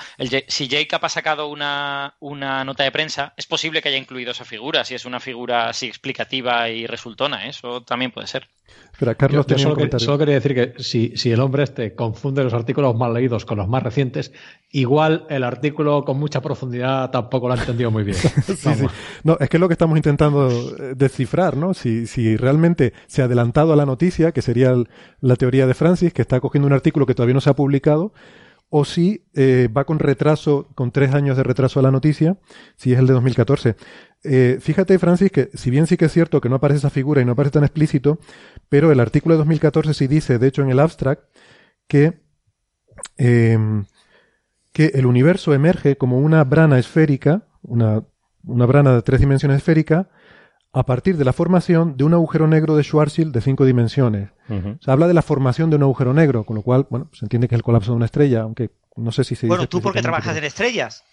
si 0.48 0.68
Jacob 0.68 1.06
ha 1.06 1.10
sacado 1.10 1.46
una, 1.46 2.16
una, 2.20 2.66
nota 2.66 2.84
de 2.84 2.92
prensa, 2.92 3.36
es 3.38 3.46
posible 3.46 3.84
que 3.84 3.90
haya 3.90 4.00
incluido 4.00 4.32
esa 4.32 4.44
figura, 4.44 4.84
si 4.84 4.96
es 4.96 5.06
una 5.06 5.20
figura 5.20 5.70
así 5.70 5.86
explicativa 5.86 6.68
y 6.68 6.88
resultona, 6.88 7.46
¿eh? 7.46 7.50
eso 7.50 7.84
también 7.84 8.10
puede 8.10 8.26
ser. 8.26 8.50
Pero 9.00 9.18
Carlos, 9.18 9.46
yo, 9.48 9.58
solo, 9.58 10.18
quería 10.18 10.36
decir 10.36 10.54
que 10.54 10.84
si, 10.84 11.18
si 11.18 11.32
el 11.32 11.40
hombre 11.40 11.64
este 11.64 11.96
confunde 11.96 12.44
los 12.44 12.54
artículos 12.54 12.96
más 12.96 13.12
leídos 13.12 13.44
con 13.44 13.58
los 13.58 13.68
más 13.68 13.82
recientes, 13.82 14.32
igual 14.70 15.26
el 15.30 15.44
artículo 15.44 16.06
con 16.06 16.20
mucha 16.20 16.42
profundidad 16.42 17.10
tampoco 17.10 17.48
lo 17.48 17.56
ha 17.56 17.58
entendido 17.58 17.92
muy 17.92 18.04
bien. 18.04 18.18
No, 19.24 19.38
es 19.40 19.50
que 19.50 19.58
es 19.58 19.62
lo 19.62 19.68
que 19.68 19.74
estamos 19.74 19.98
intentando 19.98 20.50
eh, 20.50 20.94
descifrar, 20.96 21.56
¿no? 21.56 21.74
Si, 21.74 22.08
si 22.08 22.36
realmente 22.38 22.94
se 23.08 23.22
adelanta 23.22 23.43
a 23.44 23.76
la 23.76 23.86
noticia, 23.86 24.32
que 24.32 24.42
sería 24.42 24.74
la 25.20 25.36
teoría 25.36 25.68
de 25.68 25.74
Francis, 25.74 26.14
que 26.14 26.22
está 26.22 26.40
cogiendo 26.40 26.68
un 26.68 26.74
artículo 26.74 27.06
que 27.06 27.16
todavía 27.16 27.34
no 27.34 27.42
se 27.42 27.50
ha 27.50 27.56
publicado, 27.56 28.14
o 28.70 28.86
si 28.86 29.26
eh, 29.36 29.70
va 29.76 29.86
con 29.86 30.00
retraso, 30.00 30.68
con 30.74 30.92
tres 30.92 31.14
años 31.14 31.38
de 31.38 31.44
retraso 31.44 31.80
a 31.80 31.84
la 31.84 31.92
noticia, 31.92 32.38
si 32.76 32.92
es 32.92 33.00
el 33.00 33.06
de 33.06 33.14
2014. 33.14 33.76
Eh, 34.24 34.58
fíjate, 34.60 34.98
Francis, 34.98 35.32
que 35.32 35.50
si 35.54 35.70
bien 35.70 35.86
sí 35.86 35.96
que 35.96 36.06
es 36.06 36.12
cierto 36.12 36.42
que 36.42 36.50
no 36.50 36.56
aparece 36.56 36.80
esa 36.80 36.90
figura 36.90 37.22
y 37.22 37.26
no 37.26 37.34
aparece 37.34 37.54
tan 37.54 37.64
explícito, 37.64 38.20
pero 38.70 38.92
el 38.92 39.00
artículo 39.00 39.36
de 39.36 39.40
2014 39.40 39.94
sí 39.94 40.08
dice, 40.08 40.40
de 40.40 40.48
hecho 40.48 40.64
en 40.64 40.72
el 40.72 40.80
abstract, 40.80 41.24
que, 41.88 42.22
em, 43.18 43.86
que 44.72 44.86
el 44.96 45.06
universo 45.06 45.54
emerge 45.54 45.98
como 45.98 46.18
una 46.18 46.44
brana 46.44 46.80
esférica, 46.80 47.48
una, 47.62 48.04
una 48.44 48.66
brana 48.66 48.96
de 48.96 49.02
tres 49.04 49.20
dimensiones 49.20 49.58
esférica, 49.58 50.10
a 50.74 50.86
partir 50.86 51.18
de 51.18 51.24
la 51.24 51.34
formación 51.34 51.96
de 51.98 52.04
un 52.04 52.14
agujero 52.14 52.48
negro 52.48 52.76
de 52.76 52.84
Schwarzschild 52.84 53.32
de 53.32 53.42
cinco 53.42 53.64
dimensiones. 53.64 54.32
Se 54.82 54.92
habla 54.92 55.08
de 55.08 55.14
la 55.14 55.22
formación 55.22 55.70
de 55.70 55.78
un 55.78 55.84
agujero 55.84 56.14
negro, 56.14 56.44
con 56.44 56.56
lo 56.56 56.64
cual, 56.64 56.88
bueno, 56.90 57.10
se 57.14 57.26
entiende 57.26 57.48
que 57.48 57.56
es 57.56 57.60
el 57.60 57.64
colapso 57.64 57.92
de 57.92 57.98
una 57.98 58.06
estrella, 58.06 58.42
aunque 58.42 58.72
no 58.96 59.12
sé 59.12 59.24
si 59.24 59.36
se 59.36 59.48
Bueno, 59.48 59.68
tú 59.68 59.82
porque 59.82 60.02
trabajas 60.02 60.38
en 60.38 60.44
estrellas. 60.44 61.04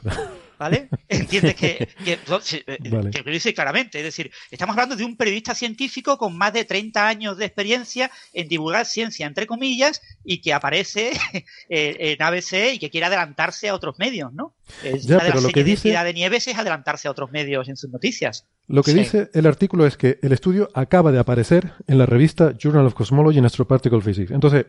¿Vale? 0.59 0.91
Entiendes 1.09 1.55
que, 1.55 1.89
que, 2.05 2.19
lo 2.27 3.33
dice 3.33 3.55
claramente. 3.55 3.99
Es 3.99 4.05
decir, 4.05 4.31
estamos 4.51 4.75
hablando 4.75 4.95
de 4.95 5.05
un 5.05 5.17
periodista 5.17 5.55
científico 5.55 6.19
con 6.19 6.37
más 6.37 6.53
de 6.53 6.67
30 6.67 7.09
años 7.09 7.39
de 7.39 7.47
experiencia 7.47 8.11
en 8.35 8.47
divulgar 8.47 8.85
ciencia, 8.85 9.27
entre 9.27 9.47
comillas, 9.47 10.03
y 10.23 10.43
que 10.43 10.53
aparece 10.53 11.13
en 11.71 12.23
ABC 12.23 12.75
y 12.75 12.79
que 12.79 12.91
quiere 12.91 13.07
adelantarse 13.07 13.71
a 13.71 13.75
otros 13.75 13.99
medios, 13.99 14.35
¿no? 14.35 14.55
ya, 15.01 15.19
pero 15.19 15.41
lo 15.41 15.49
que 15.49 15.65
dice... 15.65 15.91
de 15.91 16.13
Nieves 16.13 16.47
es 16.47 16.59
adelantarse 16.59 17.09
a 17.09 17.11
otros 17.11 17.31
medios 17.31 17.69
en 17.71 17.79
sus 17.79 17.91
noticias. 17.91 18.47
Lo 18.67 18.83
que 18.83 18.93
dice 18.93 19.31
el 19.33 19.47
artículo 19.47 19.87
es 19.87 19.97
que 19.97 20.19
el 20.21 20.33
estudio 20.33 20.69
acaba 20.75 21.11
de 21.11 21.19
aparecer 21.19 21.73
en 21.87 21.97
la 21.97 22.05
revista 22.05 22.55
Journal 22.57 22.87
of 22.87 22.95
Cosmology 22.95 23.39
and 23.39 23.47
Astroparticle 23.47 24.03
Physics. 24.03 24.31
Entonces, 24.31 24.67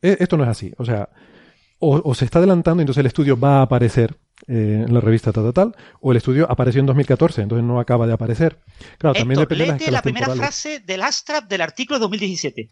e, 0.00 0.16
esto 0.20 0.36
no 0.36 0.44
es 0.44 0.48
así. 0.48 0.72
O 0.78 0.84
sea, 0.84 1.08
o, 1.80 2.14
se 2.14 2.24
está 2.24 2.38
adelantando, 2.38 2.82
entonces 2.82 3.00
el 3.00 3.06
estudio 3.06 3.38
va 3.38 3.58
a 3.58 3.62
aparecer 3.62 4.16
eh, 4.46 4.84
en 4.86 4.92
la 4.92 5.00
revista 5.00 5.32
tal, 5.32 5.52
tal, 5.52 5.76
o 6.00 6.10
el 6.10 6.16
estudio 6.16 6.50
apareció 6.50 6.80
en 6.80 6.86
2014, 6.86 7.42
entonces 7.42 7.64
no 7.64 7.78
acaba 7.78 8.06
de 8.06 8.12
aparecer. 8.12 8.58
Claro, 8.98 9.14
también 9.14 9.40
depende 9.40 9.84
de 9.84 9.90
la 9.90 10.02
primera 10.02 10.34
frase 10.34 10.80
del 10.80 11.02
Astra 11.02 11.40
del 11.40 11.60
artículo 11.60 11.98
2017. 11.98 12.68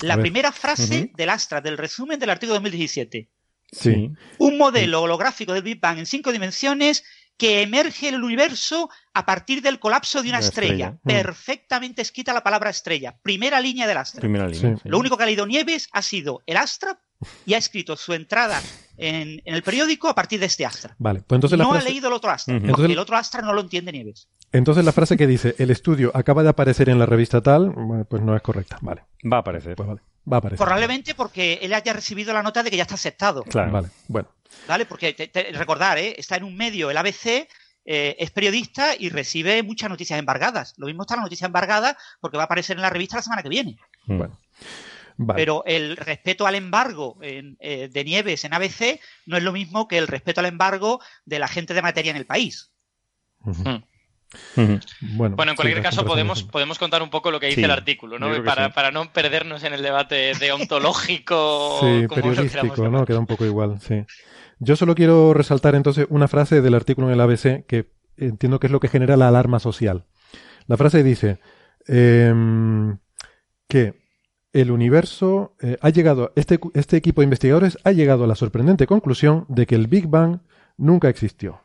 La 0.00 0.16
primera 0.16 0.52
frase 0.52 1.10
del 1.16 1.30
Astra, 1.30 1.60
del 1.60 1.76
resumen 1.76 2.20
del 2.20 2.30
artículo 2.30 2.54
2017. 2.54 3.28
Sí. 3.70 4.10
Un 4.38 4.58
modelo 4.58 5.02
holográfico 5.02 5.52
del 5.52 5.62
Big 5.62 5.80
Bang 5.80 5.98
en 5.98 6.06
cinco 6.06 6.32
dimensiones 6.32 7.04
que 7.36 7.62
emerge 7.62 8.08
el 8.08 8.22
universo 8.22 8.90
a 9.14 9.24
partir 9.24 9.62
del 9.62 9.78
colapso 9.78 10.22
de 10.22 10.28
una, 10.28 10.40
estrella. 10.40 10.98
Mm. 11.02 11.08
Perfectamente 11.08 12.02
escrita 12.02 12.32
la 12.32 12.42
palabra 12.42 12.70
estrella. 12.70 13.16
Primera 13.22 13.60
línea 13.60 13.86
del 13.86 13.96
Astra. 13.96 14.20
Primera 14.20 14.48
línea, 14.48 14.76
Lo 14.84 14.98
único 14.98 15.16
que 15.16 15.22
ha 15.22 15.26
leído 15.26 15.46
Nieves 15.46 15.88
ha 15.92 16.02
sido 16.02 16.42
el 16.46 16.56
Astra 16.56 17.00
y 17.46 17.54
ha 17.54 17.58
escrito 17.58 17.96
su 17.96 18.12
entrada 18.12 18.60
en, 18.96 19.40
el 19.44 19.62
periódico 19.62 20.08
a 20.08 20.14
partir 20.14 20.40
de 20.40 20.46
este 20.46 20.64
Astra. 20.64 20.94
Vale, 20.98 21.22
pues 21.26 21.36
entonces 21.36 21.58
no 21.58 21.72
ha 21.72 21.80
leído 21.80 22.08
el 22.08 22.14
otro 22.14 22.30
Astra, 22.30 22.60
porque 22.60 22.92
el 22.92 22.98
otro 22.98 23.16
Astra 23.16 23.42
no 23.42 23.52
lo 23.52 23.60
entiende 23.60 23.92
Nieves. 23.92 24.28
Entonces 24.52 24.84
la 24.84 24.92
frase 24.92 25.16
que 25.16 25.26
dice 25.26 25.54
el 25.58 25.70
estudio 25.70 26.10
acaba 26.14 26.42
de 26.42 26.48
aparecer 26.48 26.88
en 26.88 26.98
la 26.98 27.06
revista 27.06 27.42
tal, 27.42 27.74
pues 28.08 28.22
no 28.22 28.34
es 28.34 28.42
correcta. 28.42 28.78
Vale. 28.80 29.04
Va 29.30 29.38
a 29.38 29.40
aparecer. 29.40 29.76
Pues 29.76 29.88
vale. 29.88 30.00
Va 30.30 30.36
a 30.36 30.38
aparecer. 30.38 30.64
Probablemente 30.64 31.14
porque 31.14 31.58
él 31.62 31.74
haya 31.74 31.92
recibido 31.92 32.32
la 32.32 32.42
nota 32.42 32.62
de 32.62 32.70
que 32.70 32.76
ya 32.76 32.82
está 32.82 32.94
aceptado. 32.94 33.42
Claro. 33.44 33.72
Vale. 33.72 33.88
Bueno. 34.08 34.28
Vale, 34.66 34.86
porque 34.86 35.14
recordar, 35.52 35.98
¿eh? 35.98 36.14
está 36.18 36.36
en 36.36 36.44
un 36.44 36.56
medio, 36.56 36.90
el 36.90 36.96
ABC, 36.96 37.48
eh, 37.90 38.16
es 38.18 38.30
periodista 38.30 38.94
y 38.98 39.08
recibe 39.08 39.62
muchas 39.62 39.88
noticias 39.88 40.18
embargadas. 40.18 40.74
Lo 40.76 40.86
mismo 40.86 41.02
está 41.02 41.16
la 41.16 41.22
noticia 41.22 41.46
embargada 41.46 41.96
porque 42.20 42.36
va 42.36 42.44
a 42.44 42.46
aparecer 42.46 42.76
en 42.76 42.82
la 42.82 42.90
revista 42.90 43.16
la 43.16 43.22
semana 43.22 43.42
que 43.42 43.48
viene. 43.48 43.78
Bueno. 44.06 44.38
Pero 45.34 45.64
el 45.66 45.96
respeto 45.96 46.46
al 46.46 46.54
embargo 46.54 47.18
eh, 47.20 47.88
de 47.90 48.04
Nieves 48.04 48.44
en 48.44 48.54
ABC 48.54 49.00
no 49.26 49.36
es 49.36 49.42
lo 49.42 49.52
mismo 49.52 49.88
que 49.88 49.98
el 49.98 50.06
respeto 50.06 50.40
al 50.40 50.46
embargo 50.46 51.00
de 51.24 51.38
la 51.40 51.48
gente 51.48 51.74
de 51.74 51.82
materia 51.82 52.10
en 52.10 52.16
el 52.16 52.26
país. 52.26 52.72
Hmm. 53.40 54.76
Bueno, 55.16 55.50
en 55.50 55.56
cualquier 55.56 55.82
caso 55.82 56.04
podemos, 56.04 56.42
podemos 56.42 56.78
contar 56.78 57.02
un 57.02 57.08
poco 57.08 57.30
lo 57.30 57.40
que 57.40 57.46
dice 57.46 57.64
el 57.64 57.70
artículo, 57.70 58.18
¿no? 58.18 58.44
Para, 58.44 58.90
no 58.90 59.10
perdernos 59.12 59.64
en 59.64 59.72
el 59.72 59.82
debate 59.82 60.32
deontológico. 60.38 61.78
sí, 61.82 62.06
periodístico, 62.08 62.88
¿no? 62.88 63.06
Queda 63.06 63.18
un 63.18 63.26
poco 63.26 63.44
igual, 63.44 63.80
sí. 63.80 64.04
Yo 64.58 64.76
solo 64.76 64.94
quiero 64.94 65.34
resaltar 65.34 65.74
entonces 65.74 66.06
una 66.10 66.28
frase 66.28 66.60
del 66.60 66.74
artículo 66.74 67.08
en 67.08 67.14
el 67.14 67.20
ABC 67.20 67.64
que 67.66 67.90
entiendo 68.16 68.60
que 68.60 68.66
es 68.66 68.72
lo 68.72 68.80
que 68.80 68.88
genera 68.88 69.16
la 69.16 69.28
alarma 69.28 69.60
social. 69.60 70.04
La 70.66 70.76
frase 70.76 71.02
dice 71.02 71.38
em, 71.86 72.98
que 73.68 74.07
el 74.52 74.70
universo 74.70 75.54
eh, 75.60 75.76
ha 75.80 75.90
llegado, 75.90 76.32
este, 76.36 76.58
este 76.74 76.96
equipo 76.96 77.20
de 77.20 77.26
investigadores 77.26 77.78
ha 77.84 77.92
llegado 77.92 78.24
a 78.24 78.26
la 78.26 78.34
sorprendente 78.34 78.86
conclusión 78.86 79.44
de 79.48 79.66
que 79.66 79.74
el 79.74 79.86
Big 79.86 80.08
Bang 80.08 80.40
nunca 80.76 81.08
existió. 81.08 81.60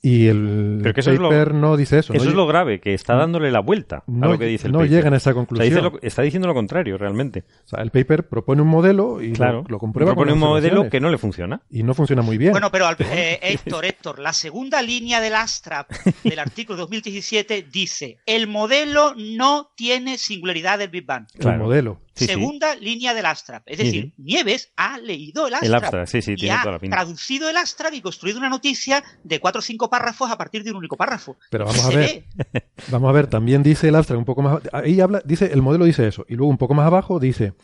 Y 0.00 0.28
el 0.28 0.80
paper 0.82 1.54
no 1.54 1.76
dice 1.76 1.98
eso. 1.98 2.12
Eso 2.12 2.28
es 2.28 2.34
lo 2.34 2.46
grave, 2.46 2.80
que 2.80 2.94
está 2.94 3.16
dándole 3.16 3.50
la 3.50 3.60
vuelta 3.60 4.04
a 4.06 4.26
lo 4.26 4.38
que 4.38 4.46
dice 4.46 4.68
el 4.68 4.72
no 4.72 4.84
llegan 4.84 5.12
a 5.14 5.16
esa 5.16 5.34
conclusión. 5.34 5.98
está 6.02 6.22
diciendo 6.22 6.46
lo 6.46 6.54
contrario, 6.54 6.96
realmente. 6.98 7.44
O 7.64 7.68
sea, 7.68 7.82
el 7.82 7.90
paper 7.90 8.28
propone 8.28 8.62
un 8.62 8.68
modelo 8.68 9.20
y 9.20 9.34
lo, 9.34 9.78
comprueba. 9.78 10.12
Propone 10.12 10.32
un 10.32 10.38
modelo 10.38 10.88
que 10.88 11.00
no 11.00 11.10
le 11.10 11.18
funciona. 11.18 11.62
Y 11.70 11.82
no 11.82 11.94
funciona 11.94 12.22
muy 12.22 12.38
bien. 12.38 12.52
Bueno, 12.52 12.70
pero 12.70 12.88
eh, 13.00 13.40
Héctor, 13.42 13.84
Héctor, 13.84 14.18
la 14.20 14.32
segunda 14.32 14.82
línea 14.82 15.20
del 15.20 15.34
Astra 15.34 15.86
del 16.22 16.38
artículo 16.38 16.78
2017 16.78 17.66
dice: 17.70 18.18
el 18.26 18.46
modelo 18.46 19.14
no 19.16 19.70
tiene 19.74 20.16
singularidad 20.18 20.78
del 20.78 20.90
Big 20.90 21.06
Bang. 21.06 21.26
El 21.38 21.58
modelo. 21.58 21.98
Segunda 22.26 22.74
línea 22.74 23.14
del 23.14 23.26
Astra. 23.26 23.62
Es 23.66 23.78
decir, 23.78 24.12
Nieves 24.16 24.72
ha 24.76 24.98
leído 24.98 25.46
el 25.46 25.54
Astra. 25.54 25.68
El 25.68 25.74
Astra, 25.74 26.06
sí, 26.06 26.22
sí, 26.22 26.34
tiene 26.34 26.56
y 26.56 26.60
toda 26.60 26.72
la 26.72 26.78
pinta. 26.78 26.96
traducido 26.96 27.48
el 27.48 27.56
Astra 27.56 27.94
y 27.94 28.00
construido 28.00 28.38
una 28.38 28.48
noticia 28.48 29.02
de 29.24 29.40
cuatro 29.40 29.60
o 29.60 29.62
cinco 29.62 29.88
párrafos 29.90 30.30
a 30.30 30.38
partir 30.38 30.64
de 30.64 30.70
un 30.70 30.78
único 30.78 30.96
párrafo. 30.96 31.36
Pero 31.50 31.66
vamos 31.66 31.84
a 31.84 31.88
ver. 31.90 32.24
Vamos 32.90 33.10
a 33.10 33.12
ver, 33.12 33.26
también 33.26 33.62
dice 33.62 33.88
el 33.88 33.96
Astra 33.96 34.16
un 34.16 34.24
poco 34.24 34.42
más. 34.42 34.60
Ahí 34.72 35.00
habla, 35.00 35.20
dice, 35.24 35.50
el 35.52 35.62
modelo 35.62 35.84
dice 35.84 36.06
eso. 36.06 36.24
Y 36.28 36.36
luego 36.36 36.50
un 36.50 36.58
poco 36.58 36.74
más 36.74 36.86
abajo 36.86 37.18
dice 37.18 37.54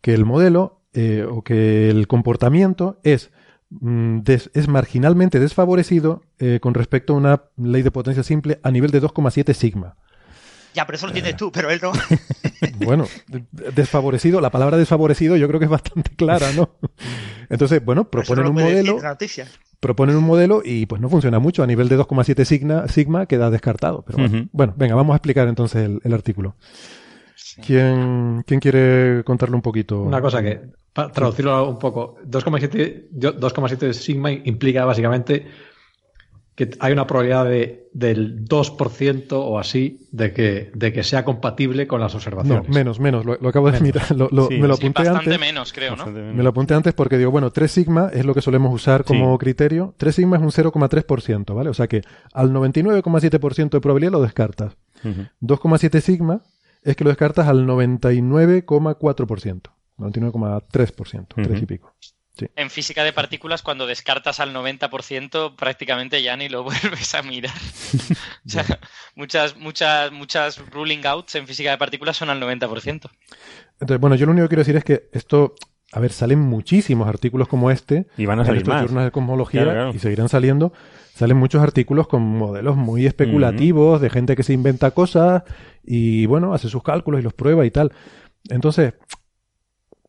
que 0.00 0.14
el 0.14 0.24
modelo 0.24 0.82
eh, 0.92 1.26
o 1.28 1.42
que 1.42 1.90
el 1.90 2.06
comportamiento 2.06 3.00
es 3.02 3.30
mm, 3.70 4.20
es 4.26 4.68
marginalmente 4.68 5.40
desfavorecido 5.40 6.22
eh, 6.38 6.60
con 6.60 6.74
respecto 6.74 7.14
a 7.14 7.16
una 7.16 7.42
ley 7.56 7.82
de 7.82 7.90
potencia 7.90 8.22
simple 8.22 8.60
a 8.62 8.70
nivel 8.70 8.90
de 8.90 9.02
2,7 9.02 9.52
sigma. 9.54 9.96
Ya, 10.74 10.84
pero 10.86 10.96
eso 10.96 11.06
lo 11.06 11.10
entiendes 11.10 11.36
tú, 11.36 11.52
pero 11.52 11.70
él 11.70 11.80
no. 11.80 11.92
bueno, 12.84 13.06
desfavorecido, 13.74 14.40
la 14.40 14.50
palabra 14.50 14.76
desfavorecido 14.76 15.36
yo 15.36 15.46
creo 15.46 15.60
que 15.60 15.66
es 15.66 15.70
bastante 15.70 16.10
clara, 16.16 16.52
¿no? 16.52 16.70
Entonces, 17.48 17.84
bueno, 17.84 18.10
proponen 18.10 18.46
un 18.46 18.54
modelo. 18.54 18.98
Proponen 19.78 20.16
un 20.16 20.24
modelo 20.24 20.62
y 20.64 20.86
pues 20.86 21.00
no 21.00 21.08
funciona 21.08 21.38
mucho. 21.38 21.62
A 21.62 21.66
nivel 21.66 21.88
de 21.88 21.98
2,7 21.98 22.44
sigma, 22.44 22.88
sigma 22.88 23.26
queda 23.26 23.50
descartado. 23.50 24.02
Pero 24.06 24.46
bueno. 24.52 24.74
venga, 24.76 24.94
vamos 24.94 25.12
a 25.12 25.16
explicar 25.16 25.46
entonces 25.46 25.90
el, 26.02 26.12
artículo. 26.14 26.56
¿Quién, 27.64 28.42
¿Quién 28.46 28.60
quiere 28.60 29.22
contarle 29.24 29.54
un 29.54 29.62
poquito? 29.62 30.00
Una 30.02 30.20
cosa 30.20 30.42
que, 30.42 30.60
para 30.92 31.12
traducirlo 31.12 31.68
un 31.68 31.78
poco, 31.78 32.16
2,7 32.26 33.92
sigma 33.92 34.32
implica 34.32 34.84
básicamente 34.84 35.46
que 36.54 36.70
hay 36.78 36.92
una 36.92 37.06
probabilidad 37.06 37.46
de, 37.46 37.88
del 37.92 38.44
2% 38.44 39.32
o 39.32 39.58
así 39.58 40.06
de 40.12 40.32
que, 40.32 40.70
de 40.74 40.92
que 40.92 41.02
sea 41.02 41.24
compatible 41.24 41.88
con 41.88 42.00
las 42.00 42.14
observaciones. 42.14 42.68
No, 42.68 42.74
menos, 42.74 43.00
menos. 43.00 43.24
Lo, 43.24 43.32
acabo 43.48 43.72
de 43.72 43.80
mirar. 43.80 44.04
me 44.14 44.68
lo 44.68 44.74
apunté 44.74 45.02
bastante 45.02 45.34
antes. 45.34 45.40
menos, 45.40 45.72
creo, 45.72 45.96
¿no? 45.96 46.06
Me 46.06 46.42
lo 46.44 46.48
apunté 46.50 46.74
antes 46.74 46.94
porque 46.94 47.18
digo, 47.18 47.32
bueno, 47.32 47.50
3 47.50 47.70
sigma 47.70 48.10
es 48.12 48.24
lo 48.24 48.34
que 48.34 48.40
solemos 48.40 48.72
usar 48.72 49.04
como 49.04 49.36
criterio. 49.38 49.94
3 49.96 50.14
sigma 50.14 50.36
es 50.36 50.42
un 50.42 50.50
0,3%, 50.50 51.54
¿vale? 51.54 51.70
O 51.70 51.74
sea 51.74 51.88
que 51.88 52.02
al 52.32 52.52
99,7% 52.52 53.70
de 53.70 53.80
probabilidad 53.80 54.12
lo 54.12 54.22
descartas. 54.22 54.76
2,7 55.02 56.00
sigma 56.00 56.42
es 56.82 56.94
que 56.94 57.02
lo 57.04 57.10
descartas 57.10 57.48
al 57.48 57.66
99,4%. 57.66 59.60
99,3%, 59.98 61.26
3 61.34 61.62
y 61.62 61.66
pico. 61.66 61.94
En 62.56 62.68
física 62.70 63.04
de 63.04 63.12
partículas, 63.12 63.62
cuando 63.62 63.86
descartas 63.86 64.40
al 64.40 64.52
90%, 64.52 65.54
prácticamente 65.54 66.22
ya 66.22 66.36
ni 66.36 66.48
lo 66.48 66.62
vuelves 66.64 67.14
a 67.14 67.22
mirar. 67.22 67.54
o 67.54 68.48
sea, 68.48 68.64
muchas, 69.14 69.56
muchas, 69.56 70.12
muchas 70.12 70.58
ruling 70.70 71.06
outs 71.06 71.36
en 71.36 71.46
física 71.46 71.70
de 71.70 71.78
partículas 71.78 72.16
son 72.16 72.30
al 72.30 72.40
90%. 72.40 73.10
Entonces, 73.80 74.00
bueno, 74.00 74.16
yo 74.16 74.26
lo 74.26 74.32
único 74.32 74.46
que 74.46 74.48
quiero 74.48 74.60
decir 74.60 74.76
es 74.76 74.84
que 74.84 75.08
esto, 75.12 75.54
a 75.92 76.00
ver, 76.00 76.12
salen 76.12 76.40
muchísimos 76.40 77.06
artículos 77.06 77.46
como 77.46 77.70
este. 77.70 78.06
Y 78.16 78.26
van 78.26 78.40
a 78.40 78.44
salir 78.44 78.66
más. 78.66 78.92
de 78.92 79.10
cosmología 79.12 79.90
y 79.94 79.98
seguirán 79.98 80.28
saliendo. 80.28 80.72
Salen 81.14 81.36
muchos 81.36 81.62
artículos 81.62 82.08
con 82.08 82.22
modelos 82.22 82.76
muy 82.76 83.06
especulativos 83.06 84.00
de 84.00 84.10
gente 84.10 84.34
que 84.34 84.42
se 84.42 84.52
inventa 84.52 84.90
cosas 84.90 85.44
y, 85.84 86.26
bueno, 86.26 86.54
hace 86.54 86.68
sus 86.68 86.82
cálculos 86.82 87.20
y 87.20 87.22
los 87.22 87.34
prueba 87.34 87.64
y 87.64 87.70
tal. 87.70 87.92
Entonces, 88.48 88.94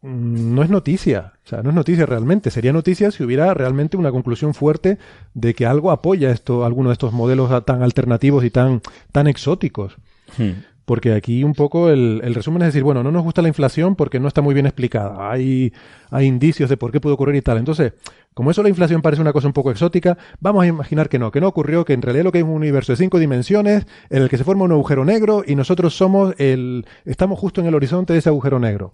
no 0.05 0.61
es 0.61 0.69
noticia. 0.69 1.33
O 1.43 1.47
sea, 1.49 1.63
no 1.63 1.69
es 1.69 1.75
noticia 1.75 2.05
realmente. 2.05 2.51
Sería 2.51 2.71
noticia 2.71 3.09
si 3.11 3.23
hubiera 3.23 3.53
realmente 3.53 3.97
una 3.97 4.11
conclusión 4.11 4.53
fuerte 4.53 4.99
de 5.33 5.53
que 5.55 5.65
algo 5.65 5.91
apoya 5.91 6.29
esto, 6.29 6.63
alguno 6.63 6.89
de 6.89 6.93
estos 6.93 7.11
modelos 7.11 7.65
tan 7.65 7.81
alternativos 7.81 8.45
y 8.45 8.51
tan, 8.51 8.81
tan 9.11 9.27
exóticos. 9.27 9.97
Hmm. 10.37 10.51
Porque 10.85 11.13
aquí 11.13 11.43
un 11.43 11.55
poco 11.55 11.89
el, 11.89 12.21
resumen 12.35 12.61
es 12.61 12.67
decir, 12.67 12.83
bueno, 12.83 13.01
no 13.01 13.11
nos 13.11 13.23
gusta 13.23 13.41
la 13.41 13.47
inflación 13.47 13.95
porque 13.95 14.19
no 14.19 14.27
está 14.27 14.43
muy 14.43 14.53
bien 14.53 14.67
explicada. 14.67 15.31
Hay, 15.31 15.73
hay 16.11 16.27
indicios 16.27 16.69
de 16.69 16.77
por 16.77 16.91
qué 16.91 17.01
puede 17.01 17.15
ocurrir 17.15 17.35
y 17.37 17.41
tal. 17.41 17.57
Entonces, 17.57 17.93
como 18.35 18.51
eso 18.51 18.61
la 18.61 18.69
inflación 18.69 19.01
parece 19.01 19.23
una 19.23 19.33
cosa 19.33 19.47
un 19.47 19.53
poco 19.53 19.71
exótica, 19.71 20.19
vamos 20.39 20.63
a 20.63 20.67
imaginar 20.67 21.09
que 21.09 21.17
no, 21.17 21.31
que 21.31 21.41
no 21.41 21.47
ocurrió, 21.47 21.83
que 21.83 21.93
en 21.93 22.03
realidad 22.03 22.25
lo 22.25 22.31
que 22.31 22.37
es 22.39 22.43
un 22.43 22.51
universo 22.51 22.91
de 22.93 22.97
cinco 22.97 23.17
dimensiones 23.17 23.87
en 24.11 24.21
el 24.21 24.29
que 24.29 24.37
se 24.37 24.43
forma 24.43 24.65
un 24.65 24.73
agujero 24.73 25.03
negro 25.03 25.43
y 25.47 25.55
nosotros 25.55 25.95
somos 25.95 26.35
el, 26.37 26.85
estamos 27.05 27.39
justo 27.39 27.61
en 27.61 27.67
el 27.67 27.73
horizonte 27.73 28.13
de 28.13 28.19
ese 28.19 28.29
agujero 28.29 28.59
negro. 28.59 28.93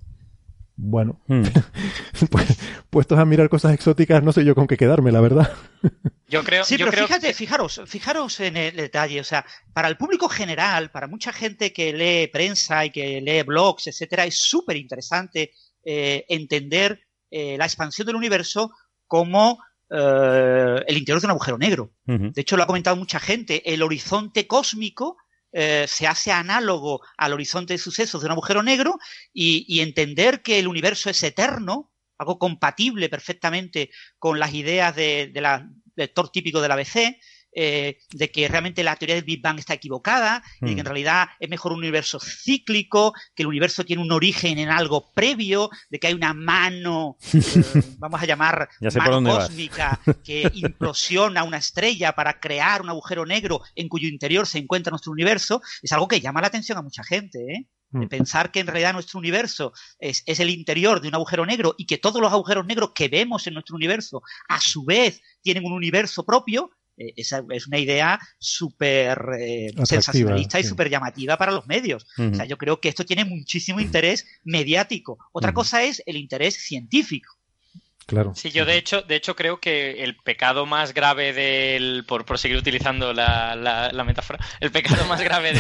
Bueno, 0.76 1.22
hmm. 1.28 1.44
pues, 2.32 2.60
puestos 2.90 3.20
a 3.20 3.26
mirar 3.26 3.50
cosas 3.50 3.74
exóticas, 3.74 4.24
no 4.24 4.32
sé 4.32 4.44
yo 4.46 4.56
con 4.56 4.68
qué 4.68 4.78
quedarme, 4.78 5.12
la 5.12 5.22
verdad. 5.22 5.54
Yo 6.28 6.46
creo. 6.46 6.64
Sí, 6.64 6.78
pero 6.78 6.94
fíjate, 6.94 7.34
fijaros, 7.34 7.82
fijaros 7.88 8.40
en 8.40 8.56
el 8.56 8.78
detalle. 8.78 9.20
O 9.20 9.24
sea, 9.26 9.46
para 9.74 9.90
el 9.90 9.98
público 9.98 10.30
general, 10.30 10.90
para 10.90 11.08
mucha 11.08 11.34
gente 11.34 11.74
que 11.74 11.92
lee 11.92 12.28
prensa 12.28 12.86
y 12.86 12.90
que 12.90 13.20
lee 13.20 13.44
blogs, 13.44 13.88
etcétera, 13.88 14.24
es 14.24 14.40
súper 14.40 14.78
interesante 14.78 15.52
eh, 15.84 16.24
entender 16.30 17.02
eh, 17.30 17.58
la 17.58 17.66
expansión 17.66 18.06
del 18.06 18.16
universo 18.16 18.72
como 19.08 19.60
eh, 19.90 20.84
el 20.88 20.98
interior 20.98 21.20
de 21.20 21.28
un 21.28 21.32
agujero 21.32 21.58
negro. 21.58 21.92
De 22.06 22.42
hecho, 22.42 22.56
lo 22.56 22.64
ha 22.64 22.68
comentado 22.68 22.96
mucha 22.96 23.20
gente. 23.20 23.74
El 23.74 23.84
horizonte 23.84 24.48
cósmico 24.48 25.18
eh, 25.52 25.86
se 25.88 26.08
hace 26.08 26.32
análogo 26.32 27.02
al 27.18 27.34
horizonte 27.34 27.74
de 27.74 27.78
sucesos 27.78 28.22
de 28.22 28.28
un 28.28 28.32
agujero 28.32 28.64
negro 28.64 28.98
y, 29.34 29.82
entender 29.82 30.42
que 30.42 30.60
el 30.60 30.68
universo 30.68 31.10
es 31.10 31.22
eterno, 31.24 31.92
algo 32.18 32.38
compatible 32.40 33.10
perfectamente 33.10 33.90
con 34.20 34.40
las 34.40 34.54
ideas 34.54 34.96
de, 34.96 35.32
la, 35.36 35.60
del 35.60 35.70
lector 35.96 36.30
típico 36.30 36.62
de 36.62 36.68
la 36.68 36.76
ABC, 36.76 37.18
eh, 37.54 37.98
de 38.12 38.32
que 38.32 38.48
realmente 38.48 38.84
la 38.84 38.96
teoría 38.96 39.16
del 39.16 39.26
Big 39.26 39.42
Bang 39.42 39.60
está 39.60 39.74
equivocada, 39.74 40.42
y 40.62 40.68
que 40.68 40.72
en 40.72 40.78
mm. 40.80 40.86
realidad 40.86 41.30
es 41.40 41.50
mejor 41.50 41.74
un 41.74 41.80
universo 41.80 42.20
cíclico, 42.20 43.14
que 43.36 43.44
el 43.44 43.48
universo 43.48 43.84
tiene 43.84 44.02
un 44.02 44.12
origen 44.12 44.58
en 44.58 44.70
algo 44.70 45.12
previo, 45.14 45.70
de 45.90 46.00
que 46.00 46.08
hay 46.08 46.14
una 46.14 46.34
mano, 46.34 47.18
eh, 47.34 47.42
vamos 47.98 48.22
a 48.22 48.26
llamar 48.26 48.70
mano 48.96 49.24
cósmica, 49.24 50.00
que 50.24 50.50
implosiona 50.54 51.44
una 51.44 51.58
estrella 51.58 52.14
para 52.14 52.40
crear 52.40 52.82
un 52.82 52.90
agujero 52.90 53.26
negro 53.26 53.62
en 53.76 53.90
cuyo 53.90 54.08
interior 54.08 54.48
se 54.48 54.60
encuentra 54.60 54.92
nuestro 54.92 55.12
universo, 55.12 55.62
es 55.82 55.92
algo 55.92 56.08
que 56.08 56.22
llama 56.22 56.42
la 56.42 56.48
atención 56.48 56.78
a 56.78 56.82
mucha 56.82 57.04
gente. 57.04 57.40
¿eh? 57.40 57.68
De 57.90 58.06
mm. 58.06 58.10
pensar 58.10 58.52
que 58.52 58.62
en 58.62 58.68
realidad 58.68 58.94
nuestro 58.94 59.20
universo 59.20 59.74
es, 60.00 60.24
es, 60.26 60.40
el 60.40 60.50
interior 60.50 61.02
de 61.02 61.10
un 61.10 61.16
agujero 61.16 61.46
negro 61.46 61.76
y 61.78 61.86
que 61.86 61.98
todos 61.98 62.22
los 62.22 62.32
agujeros 62.32 62.66
negros 62.66 62.92
que 62.96 63.10
vemos 63.10 63.46
en 63.48 63.54
nuestro 63.54 63.76
universo 63.76 64.22
a 64.48 64.62
su 64.62 64.86
vez 64.86 65.22
tienen 65.42 65.66
un 65.66 65.74
universo 65.74 66.26
propio, 66.26 66.72
esa 67.16 67.44
es 67.50 67.68
una 67.68 67.80
idea 67.80 68.20
súper 68.38 69.20
eh, 69.40 69.72
sensacionalista 69.84 70.60
y 70.60 70.64
súper 70.64 70.90
llamativa 70.90 71.38
para 71.38 71.52
los 71.52 71.68
medios. 71.68 72.06
O 72.18 72.34
sea, 72.34 72.46
yo 72.46 72.58
creo 72.58 72.80
que 72.80 72.90
esto 72.90 73.06
tiene 73.06 73.26
muchísimo 73.26 73.80
interés 73.80 74.26
mediático. 74.44 75.18
Otra 75.32 75.54
cosa 75.54 75.84
es 75.84 76.02
el 76.06 76.18
interés 76.18 76.56
científico. 76.56 77.36
Claro. 78.06 78.34
Sí, 78.36 78.52
yo 78.52 78.66
de 78.66 78.78
hecho, 78.78 79.04
de 79.04 79.16
hecho 79.16 79.36
creo 79.36 79.60
que 79.60 80.04
el 80.04 80.18
pecado 80.18 80.66
más 80.66 80.94
grave 80.94 81.34
del, 81.34 82.04
por, 82.06 82.26
por 82.26 82.40
seguir 82.40 82.58
utilizando 82.58 83.14
la, 83.14 83.56
la, 83.56 84.04
metáfora, 84.04 84.44
el 84.60 84.72
pecado 84.72 85.06
más 85.06 85.22
grave 85.22 85.54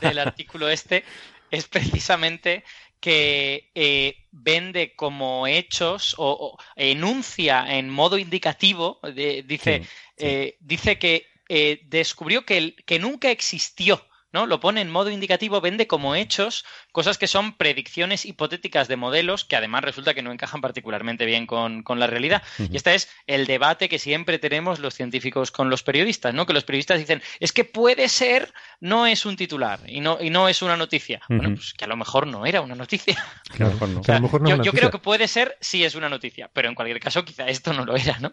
del 0.00 0.18
artículo 0.18 0.68
este 0.68 1.04
es 1.50 1.66
precisamente 1.68 2.64
que 3.06 3.70
eh, 3.76 4.16
vende 4.32 4.96
como 4.96 5.46
hechos 5.46 6.16
o, 6.18 6.58
enuncia 6.74 7.78
en 7.78 7.88
modo 7.88 8.18
indicativo, 8.18 8.98
dice, 9.44 9.82
eh, 10.16 10.56
dice 10.58 10.98
que 10.98 11.28
eh, 11.48 11.82
descubrió 11.84 12.44
que, 12.44 12.74
que 12.84 12.98
nunca 12.98 13.30
existió 13.30 14.04
¿no? 14.32 14.44
Lo 14.44 14.58
pone 14.58 14.80
en 14.80 14.90
modo 14.90 15.08
indicativo, 15.08 15.60
vende 15.60 15.86
como 15.86 16.16
hechos 16.16 16.64
cosas 16.96 17.18
que 17.18 17.26
son 17.26 17.52
predicciones 17.52 18.24
hipotéticas 18.24 18.88
de 18.88 18.96
modelos 18.96 19.44
que 19.44 19.54
además 19.54 19.84
resulta 19.84 20.14
que 20.14 20.22
no 20.22 20.32
encajan 20.32 20.62
particularmente 20.62 21.26
bien 21.26 21.44
con, 21.44 21.84
la 21.86 22.06
realidad. 22.06 22.42
Y 22.58 22.74
este 22.74 22.94
es 22.94 23.10
el 23.26 23.46
debate 23.46 23.90
que 23.90 23.98
siempre 23.98 24.38
tenemos 24.38 24.78
los 24.78 24.94
científicos 24.94 25.50
con 25.50 25.68
los 25.68 25.82
periodistas, 25.82 26.32
¿no? 26.32 26.46
Que 26.46 26.54
los 26.54 26.64
periodistas 26.64 26.98
dicen, 26.98 27.20
es 27.38 27.52
que 27.52 27.64
puede 27.64 28.08
ser, 28.08 28.50
no 28.80 29.06
es 29.06 29.26
un 29.26 29.36
titular 29.36 29.80
y 29.86 30.00
no, 30.00 30.16
y 30.22 30.30
no 30.30 30.48
es 30.48 30.62
una 30.62 30.78
noticia. 30.78 31.20
Bueno, 31.28 31.54
pues 31.54 31.74
que 31.74 31.84
a 31.84 31.86
lo 31.86 31.98
mejor 31.98 32.26
no 32.26 32.46
era 32.46 32.62
una 32.62 32.74
noticia. 32.74 33.22
yo, 33.58 34.72
creo 34.72 34.90
que 34.90 34.98
puede 34.98 35.28
ser 35.28 35.58
si 35.60 35.84
es 35.84 35.96
una 35.96 36.08
noticia, 36.08 36.48
pero 36.50 36.70
en 36.70 36.74
cualquier 36.74 36.98
caso 36.98 37.26
quizá 37.26 37.46
esto 37.46 37.74
no 37.74 37.84
lo 37.84 37.94
era, 37.94 38.18
¿no? 38.20 38.32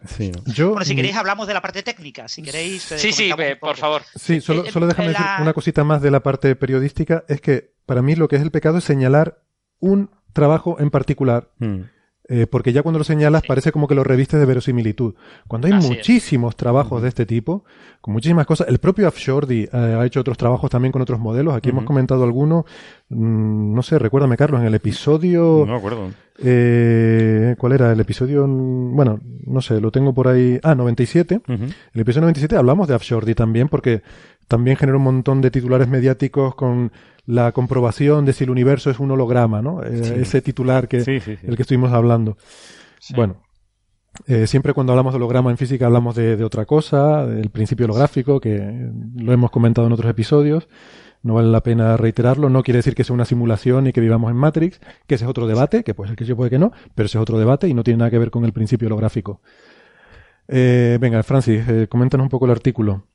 bueno, 0.69 0.85
si 0.85 0.95
queréis 0.95 1.17
hablamos 1.17 1.47
de 1.47 1.53
la 1.53 1.61
parte 1.61 1.83
técnica, 1.83 2.29
si 2.29 2.41
queréis... 2.41 2.93
Eh, 2.93 2.97
sí, 2.97 3.11
sí, 3.11 3.29
por 3.59 3.75
favor. 3.75 4.03
Sí, 4.15 4.39
solo, 4.39 4.71
solo 4.71 4.87
déjame 4.87 5.09
decir 5.09 5.25
una 5.41 5.51
cosita 5.51 5.83
más 5.83 6.01
de 6.01 6.11
la 6.11 6.23
parte 6.23 6.55
periodística 6.55 7.25
es 7.27 7.41
que 7.41 7.73
para 7.85 8.01
mí 8.01 8.15
lo 8.15 8.27
que 8.27 8.37
es 8.37 8.41
el 8.41 8.51
pecado 8.51 8.77
es 8.77 8.83
señalar 8.83 9.41
un 9.79 10.09
trabajo 10.33 10.77
en 10.79 10.89
particular. 10.89 11.49
Hmm. 11.59 11.81
Eh, 12.29 12.47
porque 12.47 12.71
ya 12.71 12.83
cuando 12.83 12.99
lo 12.99 13.03
señalas 13.03 13.43
parece 13.45 13.73
como 13.73 13.85
que 13.85 13.95
lo 13.95 14.03
revistes 14.03 14.39
de 14.39 14.45
verosimilitud. 14.45 15.13
Cuando 15.45 15.67
hay 15.67 15.73
muchísimos 15.73 16.55
trabajos 16.55 17.01
de 17.01 17.09
este 17.09 17.25
tipo, 17.25 17.65
con 17.99 18.13
muchísimas 18.13 18.45
cosas, 18.45 18.69
el 18.69 18.79
propio 18.79 19.09
Afshordy 19.09 19.63
eh, 19.63 19.69
ha 19.73 20.05
hecho 20.05 20.21
otros 20.21 20.37
trabajos 20.37 20.69
también 20.71 20.93
con 20.93 21.01
otros 21.01 21.19
modelos. 21.19 21.53
Aquí 21.53 21.69
hemos 21.69 21.83
comentado 21.83 22.23
algunos. 22.23 22.63
Mm, 23.09 23.73
no 23.73 23.83
sé, 23.83 23.99
recuérdame, 23.99 24.37
Carlos, 24.37 24.61
en 24.61 24.67
el 24.67 24.75
episodio. 24.75 25.65
No 25.67 25.75
acuerdo. 25.75 26.11
Eh, 26.39 27.55
¿Cuál 27.57 27.73
era? 27.73 27.91
El 27.91 27.99
episodio. 27.99 28.47
Bueno, 28.47 29.19
no 29.45 29.61
sé, 29.61 29.81
lo 29.81 29.91
tengo 29.91 30.13
por 30.13 30.29
ahí. 30.29 30.59
Ah, 30.63 30.75
97. 30.75 31.41
El 31.45 32.01
episodio 32.01 32.21
97 32.21 32.55
hablamos 32.55 32.87
de 32.87 32.95
Afshordy 32.95 33.35
también, 33.35 33.67
porque 33.67 34.01
también 34.53 34.77
generó 34.77 34.99
un 34.99 35.05
montón 35.05 35.41
de 35.41 35.49
titulares 35.49 35.87
mediáticos 35.87 36.53
con 36.53 36.91
la 37.25 37.51
comprobación 37.53 38.23
de 38.23 38.33
si 38.33 38.43
el 38.43 38.51
universo 38.51 38.91
es 38.91 38.99
un 38.99 39.09
holograma, 39.09 39.63
¿no? 39.63 39.81
Eh, 39.81 40.21
ese 40.21 40.43
titular 40.43 40.87
que 40.87 40.97
el 40.97 41.55
que 41.55 41.61
estuvimos 41.63 41.91
hablando. 41.91 42.37
Bueno, 43.15 43.37
eh, 44.27 44.45
siempre 44.45 44.75
cuando 44.75 44.93
hablamos 44.93 45.11
de 45.11 45.17
holograma 45.17 45.49
en 45.49 45.57
física 45.57 45.87
hablamos 45.87 46.13
de, 46.13 46.43
otra 46.43 46.65
cosa, 46.65 47.25
del 47.25 47.49
principio 47.49 47.85
holográfico, 47.85 48.39
que 48.39 48.91
lo 49.15 49.33
hemos 49.33 49.49
comentado 49.49 49.87
en 49.87 49.93
otros 49.93 50.11
episodios. 50.11 50.67
No 51.23 51.33
vale 51.33 51.47
la 51.49 51.63
pena 51.63 51.97
reiterarlo. 51.97 52.47
No 52.47 52.61
quiere 52.61 52.77
decir 52.77 52.93
que 52.93 53.03
sea 53.03 53.15
una 53.15 53.25
simulación 53.25 53.87
y 53.87 53.91
que 53.91 54.01
vivamos 54.01 54.29
en 54.29 54.37
Matrix, 54.37 54.79
que 55.07 55.15
ese 55.15 55.23
es 55.23 55.29
otro 55.31 55.47
debate, 55.47 55.83
que 55.83 55.95
puede 55.95 56.09
ser 56.09 56.15
que 56.15 56.25
sí, 56.25 56.35
puede 56.35 56.51
que 56.51 56.59
no, 56.59 56.73
pero 56.93 57.07
ese 57.07 57.17
es 57.17 57.23
otro 57.23 57.39
debate 57.39 57.67
y 57.67 57.73
no 57.73 57.83
tiene 57.83 57.97
nada 57.97 58.11
que 58.11 58.19
ver 58.19 58.29
con 58.29 58.45
el 58.45 58.53
principio 58.53 58.85
holográfico. 58.85 59.41
Eh, 60.47 60.99
venga, 61.01 61.23
Francis, 61.23 61.63
coméntanos 61.89 62.25
un 62.25 62.29
poco 62.29 62.45
el 62.45 62.51
artículo. 62.51 63.07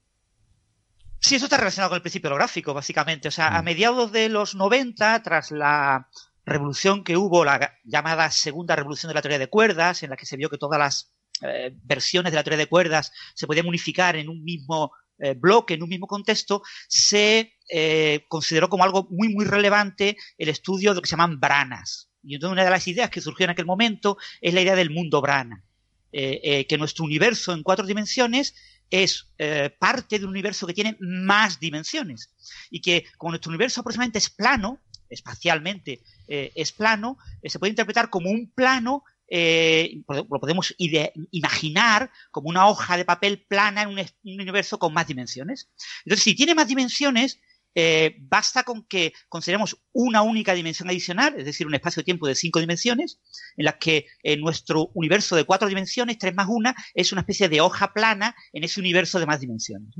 Sí, 1.20 1.34
eso 1.34 1.46
está 1.46 1.56
relacionado 1.56 1.90
con 1.90 1.96
el 1.96 2.02
principio 2.02 2.28
holográfico, 2.28 2.74
básicamente. 2.74 3.28
O 3.28 3.30
sea, 3.30 3.56
a 3.56 3.62
mm. 3.62 3.64
mediados 3.64 4.12
de 4.12 4.28
los 4.28 4.54
90, 4.54 5.22
tras 5.22 5.50
la 5.50 6.08
revolución 6.44 7.04
que 7.04 7.16
hubo, 7.16 7.44
la 7.44 7.76
llamada 7.84 8.30
segunda 8.30 8.76
revolución 8.76 9.08
de 9.08 9.14
la 9.14 9.22
teoría 9.22 9.38
de 9.38 9.48
cuerdas, 9.48 10.02
en 10.02 10.10
la 10.10 10.16
que 10.16 10.26
se 10.26 10.36
vio 10.36 10.48
que 10.48 10.58
todas 10.58 10.78
las 10.78 11.12
eh, 11.42 11.72
versiones 11.84 12.32
de 12.32 12.36
la 12.36 12.42
teoría 12.42 12.58
de 12.58 12.66
cuerdas 12.66 13.12
se 13.34 13.46
podían 13.46 13.66
unificar 13.66 14.16
en 14.16 14.28
un 14.28 14.42
mismo 14.42 14.92
eh, 15.18 15.34
bloque, 15.34 15.74
en 15.74 15.82
un 15.82 15.88
mismo 15.88 16.06
contexto, 16.06 16.62
se 16.88 17.54
eh, 17.68 18.24
consideró 18.28 18.68
como 18.68 18.84
algo 18.84 19.08
muy, 19.10 19.28
muy 19.28 19.44
relevante 19.44 20.16
el 20.36 20.48
estudio 20.48 20.90
de 20.90 20.96
lo 20.96 21.02
que 21.02 21.08
se 21.08 21.16
llaman 21.16 21.40
branas. 21.40 22.10
Y 22.22 22.34
entonces 22.34 22.52
una 22.52 22.64
de 22.64 22.70
las 22.70 22.86
ideas 22.88 23.10
que 23.10 23.20
surgió 23.20 23.44
en 23.44 23.50
aquel 23.50 23.66
momento 23.66 24.18
es 24.40 24.54
la 24.54 24.60
idea 24.60 24.74
del 24.74 24.90
mundo 24.90 25.20
brana. 25.20 25.64
que 26.10 26.76
nuestro 26.78 27.04
universo 27.04 27.52
en 27.52 27.62
cuatro 27.62 27.86
dimensiones 27.86 28.54
es 28.90 29.28
eh, 29.38 29.70
parte 29.78 30.18
de 30.18 30.24
un 30.24 30.30
universo 30.30 30.66
que 30.66 30.74
tiene 30.74 30.96
más 31.00 31.60
dimensiones 31.60 32.34
y 32.70 32.80
que 32.80 33.04
como 33.16 33.32
nuestro 33.32 33.50
universo 33.50 33.80
aproximadamente 33.80 34.18
es 34.18 34.30
plano, 34.30 34.80
espacialmente 35.08 36.02
eh, 36.26 36.52
es 36.54 36.72
plano, 36.72 37.18
eh, 37.42 37.50
se 37.50 37.58
puede 37.58 37.70
interpretar 37.70 38.10
como 38.10 38.30
un 38.30 38.50
plano, 38.50 39.04
lo 39.30 40.40
podemos 40.40 40.74
imaginar 40.78 42.10
como 42.30 42.48
una 42.48 42.66
hoja 42.66 42.96
de 42.96 43.04
papel 43.04 43.44
plana 43.46 43.82
en 43.82 43.90
un, 43.90 44.40
universo 44.40 44.78
con 44.78 44.94
más 44.94 45.06
dimensiones. 45.06 45.68
Entonces, 46.04 46.24
si 46.24 46.34
tiene 46.34 46.54
más 46.54 46.66
dimensiones, 46.66 47.38
eh, 47.80 48.16
basta 48.18 48.64
con 48.64 48.84
que 48.88 49.12
consideremos 49.28 49.76
una 49.92 50.22
única 50.22 50.52
dimensión 50.52 50.88
adicional, 50.88 51.34
es 51.38 51.44
decir, 51.44 51.64
un 51.64 51.76
espacio-tiempo 51.76 52.26
de 52.26 52.34
cinco 52.34 52.58
dimensiones, 52.58 53.20
en 53.56 53.66
la 53.66 53.78
que 53.78 54.06
en 54.24 54.40
nuestro 54.40 54.90
universo 54.94 55.36
de 55.36 55.44
cuatro 55.44 55.68
dimensiones, 55.68 56.18
tres 56.18 56.34
más 56.34 56.48
una, 56.50 56.74
es 56.92 57.12
una 57.12 57.20
especie 57.20 57.48
de 57.48 57.60
hoja 57.60 57.92
plana 57.92 58.34
en 58.52 58.64
ese 58.64 58.80
universo 58.80 59.20
de 59.20 59.26
más 59.26 59.38
dimensiones. 59.38 59.94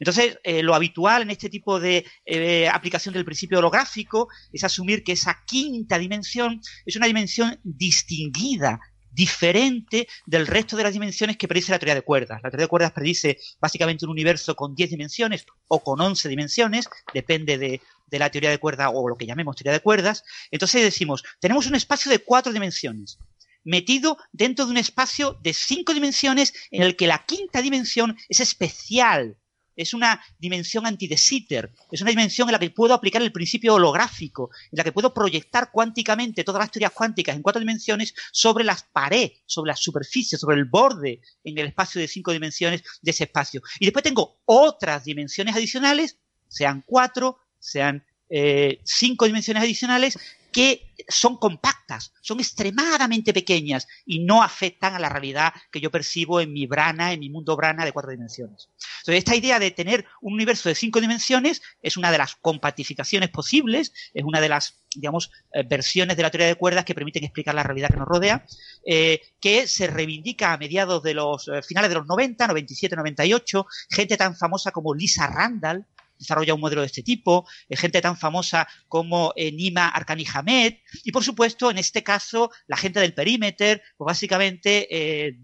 Entonces, 0.00 0.38
eh, 0.42 0.62
lo 0.62 0.74
habitual 0.74 1.20
en 1.20 1.30
este 1.30 1.50
tipo 1.50 1.78
de 1.78 2.06
eh, 2.24 2.66
aplicación 2.66 3.12
del 3.12 3.26
principio 3.26 3.58
holográfico 3.58 4.28
es 4.50 4.64
asumir 4.64 5.04
que 5.04 5.12
esa 5.12 5.42
quinta 5.46 5.98
dimensión 5.98 6.62
es 6.86 6.96
una 6.96 7.08
dimensión 7.08 7.60
distinguida 7.62 8.80
diferente 9.18 10.06
del 10.26 10.46
resto 10.46 10.76
de 10.76 10.84
las 10.84 10.92
dimensiones 10.92 11.36
que 11.36 11.48
predice 11.48 11.72
la 11.72 11.80
teoría 11.80 11.96
de 11.96 12.02
cuerdas. 12.02 12.40
La 12.40 12.50
teoría 12.50 12.66
de 12.66 12.68
cuerdas 12.68 12.92
predice 12.92 13.36
básicamente 13.60 14.04
un 14.04 14.12
universo 14.12 14.54
con 14.54 14.76
10 14.76 14.90
dimensiones 14.90 15.44
o 15.66 15.82
con 15.82 16.00
11 16.00 16.28
dimensiones, 16.28 16.88
depende 17.12 17.58
de, 17.58 17.80
la 18.12 18.30
teoría 18.30 18.50
de 18.50 18.58
cuerdas 18.58 18.92
o 18.94 19.08
lo 19.08 19.16
que 19.16 19.26
llamemos 19.26 19.56
teoría 19.56 19.72
de 19.72 19.80
cuerdas. 19.80 20.22
Entonces 20.52 20.82
decimos, 20.82 21.24
tenemos 21.40 21.66
un 21.66 21.74
espacio 21.74 22.12
de 22.12 22.20
cuatro 22.20 22.52
dimensiones 22.52 23.18
metido 23.64 24.18
dentro 24.30 24.66
de 24.66 24.70
un 24.70 24.76
espacio 24.76 25.36
de 25.42 25.52
cinco 25.52 25.92
dimensiones 25.92 26.54
en 26.70 26.82
el 26.82 26.94
que 26.94 27.08
la 27.08 27.24
quinta 27.26 27.60
dimensión 27.60 28.16
es 28.28 28.38
especial, 28.38 29.36
es 29.78 29.94
una 29.94 30.20
dimensión 30.38 30.86
anti 30.86 31.06
de 31.06 31.16
Sitter, 31.16 31.72
es 31.90 32.02
una 32.02 32.10
dimensión 32.10 32.48
en 32.48 32.52
la 32.52 32.58
que 32.58 32.70
puedo 32.70 32.92
aplicar 32.92 33.22
el 33.22 33.32
principio 33.32 33.74
holográfico, 33.74 34.50
en 34.72 34.76
la 34.76 34.84
que 34.84 34.92
puedo 34.92 35.14
proyectar 35.14 35.70
cuánticamente 35.72 36.42
todas 36.42 36.60
las 36.60 36.70
teorías 36.72 36.92
cuánticas 36.92 37.36
en 37.36 37.42
cuatro 37.42 37.60
dimensiones 37.60 38.12
sobre 38.32 38.64
las 38.64 38.82
paredes, 38.82 39.40
sobre 39.46 39.70
la 39.70 39.76
superficie, 39.76 40.36
sobre 40.36 40.56
el 40.56 40.64
borde 40.64 41.20
en 41.44 41.56
el 41.58 41.66
espacio 41.68 42.00
de 42.00 42.08
cinco 42.08 42.32
dimensiones 42.32 42.82
de 43.00 43.10
ese 43.12 43.24
espacio. 43.24 43.62
Y 43.78 43.86
después 43.86 44.02
tengo 44.02 44.40
otras 44.46 45.04
dimensiones 45.04 45.54
adicionales, 45.54 46.18
sean 46.48 46.82
cuatro, 46.84 47.38
sean 47.60 48.04
eh, 48.30 48.80
cinco 48.84 49.26
dimensiones 49.26 49.62
adicionales, 49.62 50.18
que 50.58 50.92
son 51.06 51.36
compactas, 51.36 52.12
son 52.20 52.40
extremadamente 52.40 53.32
pequeñas 53.32 53.86
y 54.04 54.24
no 54.24 54.42
afectan 54.42 54.92
a 54.92 54.98
la 54.98 55.08
realidad 55.08 55.52
que 55.70 55.80
yo 55.80 55.88
percibo 55.88 56.40
en 56.40 56.52
mi 56.52 56.66
brana, 56.66 57.12
en 57.12 57.20
mi 57.20 57.30
mundo 57.30 57.54
brana 57.54 57.84
de 57.84 57.92
cuatro 57.92 58.10
dimensiones. 58.10 58.68
Entonces, 58.76 59.18
esta 59.18 59.36
idea 59.36 59.60
de 59.60 59.70
tener 59.70 60.04
un 60.20 60.32
universo 60.32 60.68
de 60.68 60.74
cinco 60.74 61.00
dimensiones 61.00 61.62
es 61.80 61.96
una 61.96 62.10
de 62.10 62.18
las 62.18 62.34
compactificaciones 62.34 63.30
posibles, 63.30 63.92
es 64.12 64.24
una 64.24 64.40
de 64.40 64.48
las, 64.48 64.82
digamos, 64.92 65.30
eh, 65.52 65.62
versiones 65.62 66.16
de 66.16 66.24
la 66.24 66.30
teoría 66.32 66.48
de 66.48 66.56
cuerdas 66.56 66.84
que 66.84 66.92
permiten 66.92 67.22
explicar 67.22 67.54
la 67.54 67.62
realidad 67.62 67.90
que 67.90 67.98
nos 67.98 68.08
rodea, 68.08 68.44
eh, 68.84 69.20
que 69.40 69.68
se 69.68 69.86
reivindica 69.86 70.52
a 70.52 70.58
mediados 70.58 71.04
de 71.04 71.14
los 71.14 71.46
eh, 71.46 71.62
finales 71.62 71.88
de 71.88 71.94
los 71.94 72.06
90, 72.08 72.48
97, 72.48 72.96
98, 72.96 73.64
gente 73.90 74.16
tan 74.16 74.36
famosa 74.36 74.72
como 74.72 74.92
Lisa 74.92 75.28
Randall, 75.28 75.86
desarrolla 76.18 76.54
un 76.54 76.60
modelo 76.60 76.82
de 76.82 76.86
este 76.86 77.02
tipo, 77.02 77.46
eh, 77.68 77.76
gente 77.76 78.00
tan 78.00 78.16
famosa 78.16 78.66
como 78.88 79.32
eh, 79.36 79.52
Nima 79.52 79.88
Arkani 79.88 80.26
Hamed, 80.32 80.74
y 81.04 81.12
por 81.12 81.24
supuesto, 81.24 81.70
en 81.70 81.78
este 81.78 82.02
caso, 82.02 82.50
la 82.66 82.76
gente 82.76 83.00
del 83.00 83.14
perímetro, 83.14 83.80
pues 83.96 84.06
básicamente, 84.06 84.86
eh, 84.90 85.38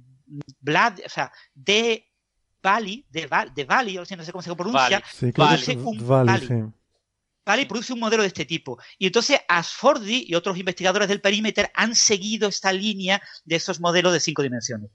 Vlad, 0.60 1.00
o 1.04 1.08
sea, 1.08 1.30
de 1.54 2.10
Bali, 2.62 3.06
de, 3.10 3.28
de 3.54 3.64
Bali, 3.64 3.94
no 3.94 4.04
sé 4.04 4.32
cómo 4.32 4.42
se 4.42 4.54
pronuncia, 4.54 5.02
produce 5.34 5.76
un 5.76 5.98
Bali. 7.46 7.66
produce 7.66 7.92
un 7.92 8.00
modelo 8.00 8.22
de 8.22 8.28
este 8.28 8.46
tipo. 8.46 8.78
Y 8.98 9.06
entonces 9.06 9.38
Asfordi 9.46 10.24
y 10.26 10.34
otros 10.34 10.56
investigadores 10.56 11.08
del 11.08 11.20
perímetro 11.20 11.68
han 11.74 11.94
seguido 11.94 12.48
esta 12.48 12.72
línea 12.72 13.20
de 13.44 13.56
esos 13.56 13.80
modelos 13.80 14.14
de 14.14 14.20
cinco 14.20 14.42
dimensiones. 14.42 14.90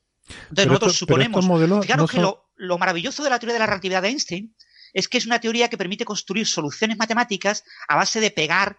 Entonces 0.50 0.68
nosotros 0.68 0.96
suponemos, 0.96 1.46
fijaros 1.84 2.10
que 2.10 2.20
lo, 2.20 2.50
lo, 2.56 2.78
maravilloso 2.80 3.24
de 3.24 3.30
la 3.30 3.40
teoría 3.40 3.54
de 3.54 3.60
la 3.60 3.66
relatividad 3.68 4.02
de 4.02 4.10
Einstein 4.10 4.56
es 4.94 5.08
que 5.08 5.18
es 5.18 5.26
una 5.26 5.40
teoría 5.40 5.70
que 5.70 5.78
permite 5.78 6.06
construir 6.06 6.48
soluciones 6.48 6.98
matemáticas 6.98 7.64
a 7.88 7.96
base 7.96 8.20
de 8.20 8.32
pegar 8.32 8.78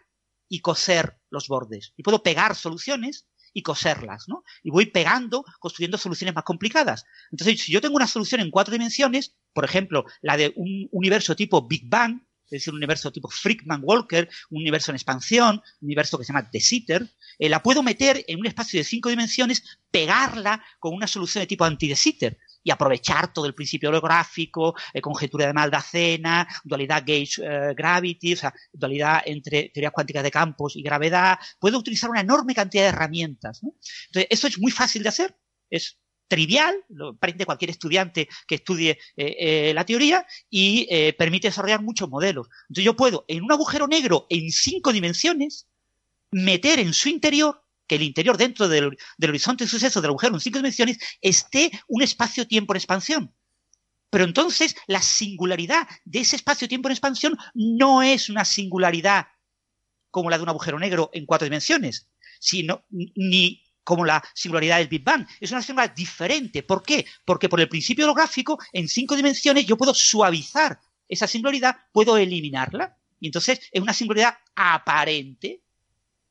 y 0.49 0.61
coser 0.61 1.19
los 1.31 1.49
bordes. 1.49 1.93
Y 1.97 2.03
puedo 2.03 2.23
pegar 2.23 2.55
soluciones 2.57 3.27
y 3.53 3.63
coserlas, 3.63 4.25
¿no? 4.29 4.45
Y 4.63 4.71
voy 4.71 4.87
pegando, 4.87 5.45
construyendo 5.59 5.99
soluciones 5.99 6.35
más 6.35 6.45
complicadas. 6.45 7.05
Entonces, 7.31 7.61
si 7.61 7.73
yo 7.73 7.81
tengo 7.81 7.97
una 7.97 8.07
solución 8.07 8.41
en 8.41 8.51
cuatro 8.51 8.73
dimensiones, 8.73 9.37
por 9.53 9.65
ejemplo, 9.65 10.05
la 10.23 10.37
de 10.37 10.53
un 10.57 10.89
universo 10.93 11.35
tipo 11.35 11.67
Big 11.67 11.89
Bang, 11.89 12.23
es 12.45 12.63
decir, 12.63 12.73
un 12.73 12.79
universo 12.79 13.13
tipo 13.13 13.29
Frickman-Walker, 13.29 14.29
un 14.51 14.61
universo 14.61 14.91
en 14.91 14.97
expansión, 14.97 15.63
un 15.81 15.87
universo 15.87 16.19
que 16.19 16.25
se 16.25 16.33
llama 16.33 16.49
De 16.53 16.61
Sitter, 16.61 17.09
eh, 17.39 17.49
la 17.49 17.63
puedo 17.63 17.83
meter 17.83 18.25
en 18.27 18.41
un 18.41 18.47
espacio 18.47 18.81
de 18.81 18.85
cinco 18.85 19.09
dimensiones, 19.09 19.79
pegarla 19.91 20.63
con 20.81 20.95
una 20.95 21.07
solución 21.07 21.43
de 21.43 21.47
tipo 21.47 21.65
anti-De 21.65 21.95
Sitter 21.95 22.39
y 22.63 22.71
aprovechar 22.71 23.33
todo 23.33 23.47
el 23.47 23.55
principio 23.55 23.89
holográfico, 23.89 24.75
eh, 24.93 25.01
conjetura 25.01 25.47
de 25.47 25.53
Maldacena, 25.53 26.47
dualidad 26.65 27.03
gauge-gravity, 27.07 28.31
eh, 28.31 28.35
o 28.35 28.37
sea, 28.37 28.55
dualidad 28.73 29.23
entre 29.25 29.71
teorías 29.71 29.93
cuánticas 29.93 30.23
de 30.23 30.31
campos 30.31 30.77
y 30.77 30.83
gravedad. 30.83 31.39
Puedo 31.59 31.79
utilizar 31.79 32.11
una 32.11 32.21
enorme 32.21 32.55
cantidad 32.55 32.85
de 32.85 32.89
herramientas. 32.91 33.61
Entonces, 33.63 34.27
eso 34.31 34.47
es 34.47 34.59
muy 34.59 34.71
fácil 34.71 35.03
de 35.03 35.09
hacer, 35.09 35.37
es 35.71 35.99
trivial, 36.29 36.77
lo 36.91 37.09
aprende 37.09 37.45
cualquier 37.45 37.71
estudiante 37.71 38.29
que 38.47 38.57
estudie 38.57 38.99
eh, 39.17 39.73
la 39.75 39.85
teoría 39.85 40.25
y 40.49 40.87
permite 41.19 41.49
desarrollar 41.49 41.83
muchos 41.83 42.09
modelos. 42.09 42.47
Entonces, 42.69 42.85
yo 42.85 42.95
puedo, 42.95 43.25
en 43.27 43.43
un 43.43 43.51
agujero 43.51 43.89
negro 43.89 44.27
en 44.31 44.51
cinco 44.53 44.93
dimensiones, 44.93 45.67
meter 46.31 46.79
en 46.79 46.93
su 46.93 47.09
interior 47.09 47.65
que 47.91 47.97
el 47.97 48.03
interior 48.03 48.37
dentro 48.37 48.69
del, 48.69 48.97
horizonte 49.21 49.65
de 49.65 49.69
suceso 49.69 50.01
del 50.01 50.11
agujero 50.11 50.35
en 50.35 50.41
cinco 50.41 50.61
dimensiones 50.61 50.97
esté 51.21 51.73
un 51.89 52.03
espacio-tiempo 52.03 52.73
en 52.73 52.77
expansión. 52.77 53.35
Pero 54.11 54.23
entonces 54.23 54.77
la 54.87 55.03
singularidad 55.03 55.89
de 56.05 56.21
ese 56.21 56.37
espacio-tiempo 56.37 56.87
en 56.87 56.93
expansión 56.93 57.37
no 57.53 58.01
es 58.01 58.29
una 58.29 58.45
singularidad 58.45 59.27
como 60.09 60.31
la 60.31 60.37
de 60.37 60.45
un 60.45 60.51
agujero 60.51 60.79
negro 60.79 61.11
en 61.13 61.27
cuatro 61.27 61.47
dimensiones, 61.47 62.09
sino 62.39 62.85
ni 62.91 63.61
como 63.83 64.05
la 64.05 64.23
singularidad 64.37 64.79
del 64.79 64.87
Big 64.87 65.03
Bang. 65.03 65.27
Es 65.41 65.51
una 65.51 65.61
singularidad 65.61 65.97
diferente. 65.97 66.63
¿Por 66.63 66.85
qué? 66.85 67.05
Porque 67.25 67.49
por 67.49 67.61
el 67.61 67.69
principio 67.69 68.05
holográfico, 68.05 68.57
en 68.73 68.87
cinco 68.87 69.17
dimensiones, 69.17 69.67
yo 69.67 69.77
puedo 69.77 69.95
suavizar 69.95 70.79
esa 71.09 71.27
singularidad, 71.27 71.77
puedo 71.91 72.17
eliminarla. 72.17 72.97
Y 73.19 73.27
entonces 73.27 73.61
es 73.73 73.83
una 73.83 73.93
singularidad 73.93 74.39
aparente 74.55 75.65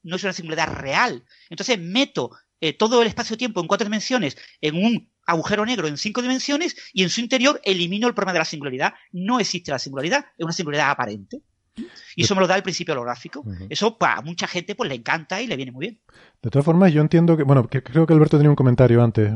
no 0.03 0.15
es 0.15 0.23
una 0.23 0.33
singularidad 0.33 0.73
real. 0.75 1.23
Entonces 1.49 1.79
meto 1.79 2.31
eh, 2.61 2.73
todo 2.73 3.01
el 3.01 3.07
espacio-tiempo 3.07 3.61
en 3.61 3.67
cuatro 3.67 3.85
dimensiones 3.85 4.37
en 4.61 4.75
un 4.75 5.09
agujero 5.25 5.65
negro 5.65 5.87
en 5.87 5.97
cinco 5.97 6.21
dimensiones 6.21 6.75
y 6.91 7.03
en 7.03 7.09
su 7.09 7.21
interior 7.21 7.61
elimino 7.63 8.07
el 8.07 8.13
problema 8.13 8.33
de 8.33 8.39
la 8.39 8.45
singularidad. 8.45 8.93
No 9.11 9.39
existe 9.39 9.71
la 9.71 9.79
singularidad, 9.79 10.25
es 10.37 10.43
una 10.43 10.53
singularidad 10.53 10.91
aparente. 10.91 11.41
Y 12.15 12.23
eso 12.23 12.35
me 12.35 12.41
lo 12.41 12.47
da 12.47 12.57
el 12.57 12.63
principio 12.63 12.93
holográfico. 12.93 13.45
Eso 13.69 13.97
para 13.97 14.21
mucha 14.21 14.47
gente 14.47 14.75
pues 14.75 14.89
le 14.89 14.95
encanta 14.95 15.41
y 15.41 15.47
le 15.47 15.55
viene 15.55 15.71
muy 15.71 15.87
bien. 15.87 16.01
De 16.41 16.49
todas 16.49 16.65
formas, 16.65 16.91
yo 16.91 16.99
entiendo 16.99 17.37
que, 17.37 17.43
bueno, 17.43 17.69
creo 17.69 18.05
que 18.05 18.13
Alberto 18.13 18.37
tenía 18.37 18.49
un 18.49 18.57
comentario 18.57 19.01
antes. 19.01 19.31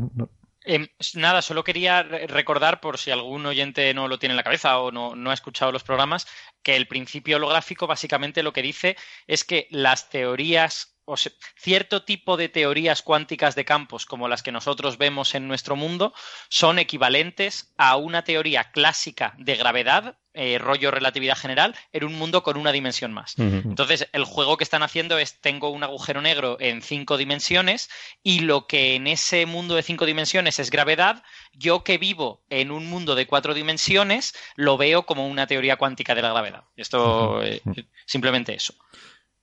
Em, 0.65 0.87
nada, 1.15 1.41
solo 1.41 1.63
quería 1.63 2.03
recordar, 2.03 2.79
por 2.79 2.97
si 2.97 3.11
algún 3.11 3.45
oyente 3.45 3.93
no 3.93 4.07
lo 4.07 4.19
tiene 4.19 4.33
en 4.33 4.37
la 4.37 4.43
cabeza 4.43 4.79
o 4.79 4.91
no, 4.91 5.15
no, 5.15 5.31
ha 5.31 5.33
escuchado 5.33 5.71
los 5.71 5.83
programas, 5.83 6.25
que 6.61 6.75
el 6.75 6.87
principio 6.87 7.37
holográfico 7.37 7.87
básicamente 7.87 8.43
lo 8.43 8.53
que 8.53 8.61
dice 8.61 8.95
es 9.27 9.43
que 9.43 9.67
las 9.71 10.09
teorías 10.09 10.93
o 11.05 11.15
cierto 11.17 12.03
tipo 12.03 12.37
de 12.37 12.47
teorías 12.49 13.01
cuánticas 13.01 13.55
de 13.55 13.65
campos 13.65 14.05
como 14.05 14.29
las 14.29 14.41
que 14.41 14.53
nosotros 14.53 14.97
vemos 14.97 15.35
en 15.35 15.49
nuestro 15.49 15.75
mundo 15.75 16.13
son 16.49 16.79
equivalentes 16.79 17.73
a 17.77 17.97
una 17.97 18.23
teoría 18.23 18.71
clásica 18.71 19.33
de 19.37 19.55
gravedad, 19.55 20.17
eh, 20.33 20.57
rollo 20.57 20.91
relatividad 20.91 21.37
general, 21.37 21.75
en 21.91 22.03
un 22.03 22.15
mundo 22.15 22.43
con 22.43 22.57
una 22.57 22.71
dimensión 22.71 23.13
más. 23.13 23.35
Entonces, 23.37 24.07
el 24.13 24.23
juego 24.23 24.57
que 24.57 24.63
están 24.63 24.83
haciendo 24.83 25.17
es 25.17 25.39
tengo 25.39 25.69
un 25.69 25.83
agujero 25.83 26.21
negro 26.21 26.57
en 26.59 26.81
cinco 26.81 27.17
dimensiones 27.17 27.89
y 28.23 28.39
lo 28.39 28.67
que 28.67 28.95
en 28.95 29.07
ese 29.07 29.45
mundo 29.45 29.75
de 29.75 29.83
cinco 29.83 30.05
dimensiones 30.05 30.59
es 30.59 30.71
gravedad, 30.71 31.23
yo 31.53 31.83
que 31.83 31.97
vivo 31.97 32.41
en 32.49 32.71
un 32.71 32.89
mundo 32.89 33.15
de 33.15 33.27
cuatro 33.27 33.53
dimensiones 33.53 34.33
lo 34.55 34.77
veo 34.77 35.03
como 35.03 35.27
una 35.27 35.47
teoría 35.47 35.77
cuántica 35.77 36.15
de 36.15 36.21
la 36.21 36.29
gravedad. 36.29 36.63
Esto, 36.75 37.43
eh, 37.43 37.61
simplemente 38.05 38.55
eso. 38.55 38.73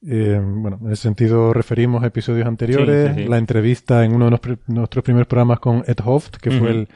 Eh, 0.02 0.40
bueno, 0.42 0.78
en 0.82 0.92
ese 0.92 1.02
sentido 1.02 1.52
referimos 1.52 2.02
a 2.02 2.06
episodios 2.06 2.46
anteriores, 2.46 3.28
la 3.28 3.36
entrevista 3.36 4.04
en 4.04 4.14
uno 4.14 4.30
de 4.30 4.58
nuestros 4.66 5.04
primeros 5.04 5.28
programas 5.28 5.60
con 5.60 5.84
Ed 5.86 5.98
Hoft, 6.02 6.36
que 6.36 6.50
fue 6.50 6.86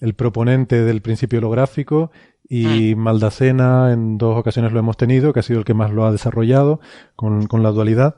el, 0.00 0.14
proponente 0.14 0.82
del 0.82 1.02
principio 1.02 1.40
holográfico, 1.40 2.10
y 2.48 2.94
mm. 2.94 2.98
Maldacena 2.98 3.92
en 3.92 4.18
dos 4.18 4.38
ocasiones 4.38 4.72
lo 4.72 4.78
hemos 4.78 4.96
tenido, 4.96 5.32
que 5.32 5.40
ha 5.40 5.42
sido 5.42 5.60
el 5.60 5.64
que 5.64 5.74
más 5.74 5.90
lo 5.90 6.04
ha 6.04 6.12
desarrollado 6.12 6.80
con, 7.16 7.48
la 7.62 7.70
dualidad. 7.70 8.16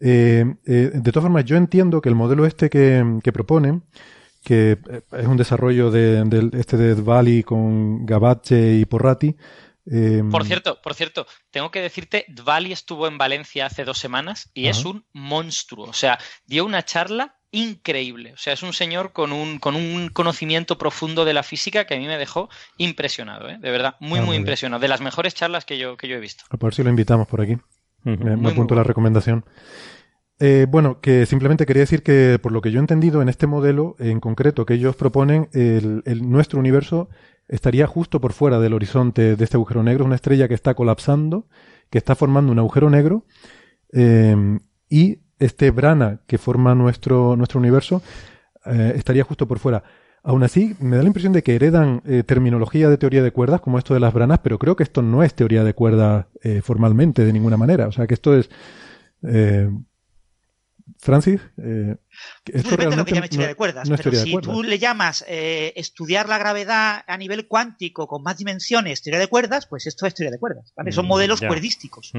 Eh, 0.00 0.44
eh, 0.66 0.90
de 0.92 1.12
todas 1.12 1.24
formas, 1.24 1.44
yo 1.44 1.56
entiendo 1.56 2.00
que 2.00 2.08
el 2.08 2.14
modelo 2.14 2.46
este 2.46 2.68
que, 2.68 3.18
que 3.22 3.32
proponen, 3.32 3.84
que 4.44 4.78
es 5.12 5.26
un 5.26 5.36
desarrollo 5.36 5.90
de, 5.90 6.50
este 6.52 6.76
de 6.76 6.94
Dvali 6.94 7.42
con 7.42 8.04
Gabache 8.04 8.74
y 8.74 8.84
Porrati, 8.84 9.36
Em, 9.86 10.30
por 10.30 10.46
cierto, 10.46 10.80
por 10.80 10.94
cierto, 10.94 11.26
tengo 11.50 11.70
que 11.70 11.82
decirte, 11.82 12.24
Dvali 12.28 12.72
estuvo 12.72 13.06
en 13.06 13.18
Valencia 13.18 13.66
hace 13.66 13.84
dos 13.84 13.98
semanas 13.98 14.50
y 14.54 14.68
es 14.68 14.84
un 14.84 15.06
monstruo. 15.12 15.86
O 15.86 15.92
sea, 15.92 16.18
dio 16.46 16.64
una 16.64 16.84
charla 16.84 17.36
increíble. 17.54 18.32
O 18.32 18.36
sea, 18.36 18.52
es 18.52 18.62
un 18.62 18.72
señor 18.72 19.12
con 19.12 19.32
un, 19.32 19.58
con 19.58 19.76
un 19.76 20.08
conocimiento 20.08 20.76
profundo 20.76 21.24
de 21.24 21.32
la 21.32 21.44
física 21.44 21.86
que 21.86 21.94
a 21.94 21.98
mí 21.98 22.06
me 22.06 22.18
dejó 22.18 22.48
impresionado, 22.78 23.48
¿eh? 23.48 23.58
de 23.60 23.70
verdad, 23.70 23.94
muy, 24.00 24.18
ah, 24.18 24.22
muy, 24.22 24.36
impresionado. 24.36 24.80
De 24.80 24.88
las 24.88 25.00
mejores 25.00 25.34
charlas 25.34 25.64
que 25.64 25.78
yo, 25.78 25.96
que 25.96 26.08
yo 26.08 26.16
he 26.16 26.20
visto. 26.20 26.44
A 26.50 26.56
ver 26.56 26.74
si 26.74 26.82
lo 26.82 26.90
invitamos 26.90 27.28
por 27.28 27.40
aquí. 27.40 27.56
me, 28.02 28.50
apunto 28.50 28.74
la 28.74 28.82
recomendación. 28.82 29.44
Eh, 30.40 30.66
bueno, 30.68 31.00
que 31.00 31.26
simplemente 31.26 31.64
quería 31.64 31.82
decir 31.82 32.02
que, 32.02 32.40
por 32.42 32.50
lo 32.50 32.60
que 32.60 32.72
yo 32.72 32.78
he 32.78 32.80
entendido, 32.80 33.22
en 33.22 33.28
este 33.28 33.46
modelo 33.46 33.94
en 34.00 34.18
concreto 34.18 34.66
que 34.66 34.74
ellos 34.74 34.96
proponen, 34.96 35.48
el, 35.52 36.02
nuestro 36.28 36.58
universo 36.58 37.08
estaría 37.46 37.86
justo 37.86 38.20
por 38.20 38.32
fuera 38.32 38.58
del 38.58 38.74
horizonte 38.74 39.36
de 39.36 39.44
este 39.44 39.56
agujero 39.56 39.84
negro, 39.84 40.04
una 40.04 40.16
estrella 40.16 40.48
que 40.48 40.54
está 40.54 40.74
colapsando, 40.74 41.46
que 41.88 41.98
está 41.98 42.16
formando 42.16 42.50
un 42.50 42.58
agujero 42.58 42.90
negro, 42.90 43.26
eh, 43.92 44.58
y 44.88 45.20
este 45.44 45.70
brana 45.70 46.20
que 46.26 46.38
forma 46.38 46.74
nuestro, 46.74 47.36
nuestro 47.36 47.60
universo 47.60 48.02
eh, 48.66 48.92
estaría 48.96 49.24
justo 49.24 49.46
por 49.46 49.58
fuera. 49.58 49.82
Aún 50.22 50.42
así, 50.42 50.74
me 50.80 50.96
da 50.96 51.02
la 51.02 51.08
impresión 51.08 51.34
de 51.34 51.42
que 51.42 51.54
heredan 51.54 52.00
eh, 52.06 52.22
terminología 52.22 52.88
de 52.88 52.96
teoría 52.96 53.22
de 53.22 53.30
cuerdas, 53.30 53.60
como 53.60 53.78
esto 53.78 53.92
de 53.92 54.00
las 54.00 54.14
branas, 54.14 54.40
pero 54.42 54.58
creo 54.58 54.74
que 54.74 54.82
esto 54.82 55.02
no 55.02 55.22
es 55.22 55.34
teoría 55.34 55.64
de 55.64 55.74
cuerdas 55.74 56.26
formalmente, 56.62 57.24
de 57.24 57.32
ninguna 57.32 57.56
manera. 57.56 57.88
O 57.88 57.92
sea, 57.92 58.06
que 58.06 58.14
esto 58.14 58.34
es 58.34 58.48
Francis, 61.04 61.38
eh, 61.58 61.96
esto 62.46 62.70
depende 62.70 62.92
de 62.92 62.96
lo 62.96 63.04
que 63.04 63.12
llames 63.12 63.28
teoría 63.28 63.48
de 63.48 63.54
cuerdas, 63.54 63.86
pero 63.90 64.10
si 64.10 64.34
tú 64.38 64.62
le 64.62 64.78
llamas 64.78 65.22
eh, 65.28 65.74
estudiar 65.76 66.30
la 66.30 66.38
gravedad 66.38 67.04
a 67.06 67.18
nivel 67.18 67.46
cuántico 67.46 68.08
con 68.08 68.22
más 68.22 68.38
dimensiones 68.38 69.02
teoría 69.02 69.20
de 69.20 69.26
cuerdas, 69.26 69.66
pues 69.66 69.86
esto 69.86 70.06
es 70.06 70.14
teoría 70.14 70.30
de 70.30 70.38
cuerdas, 70.38 70.72
¿vale? 70.74 70.92
Son 70.92 71.04
mm, 71.04 71.08
modelos 71.08 71.42
cuerdísticos, 71.42 72.10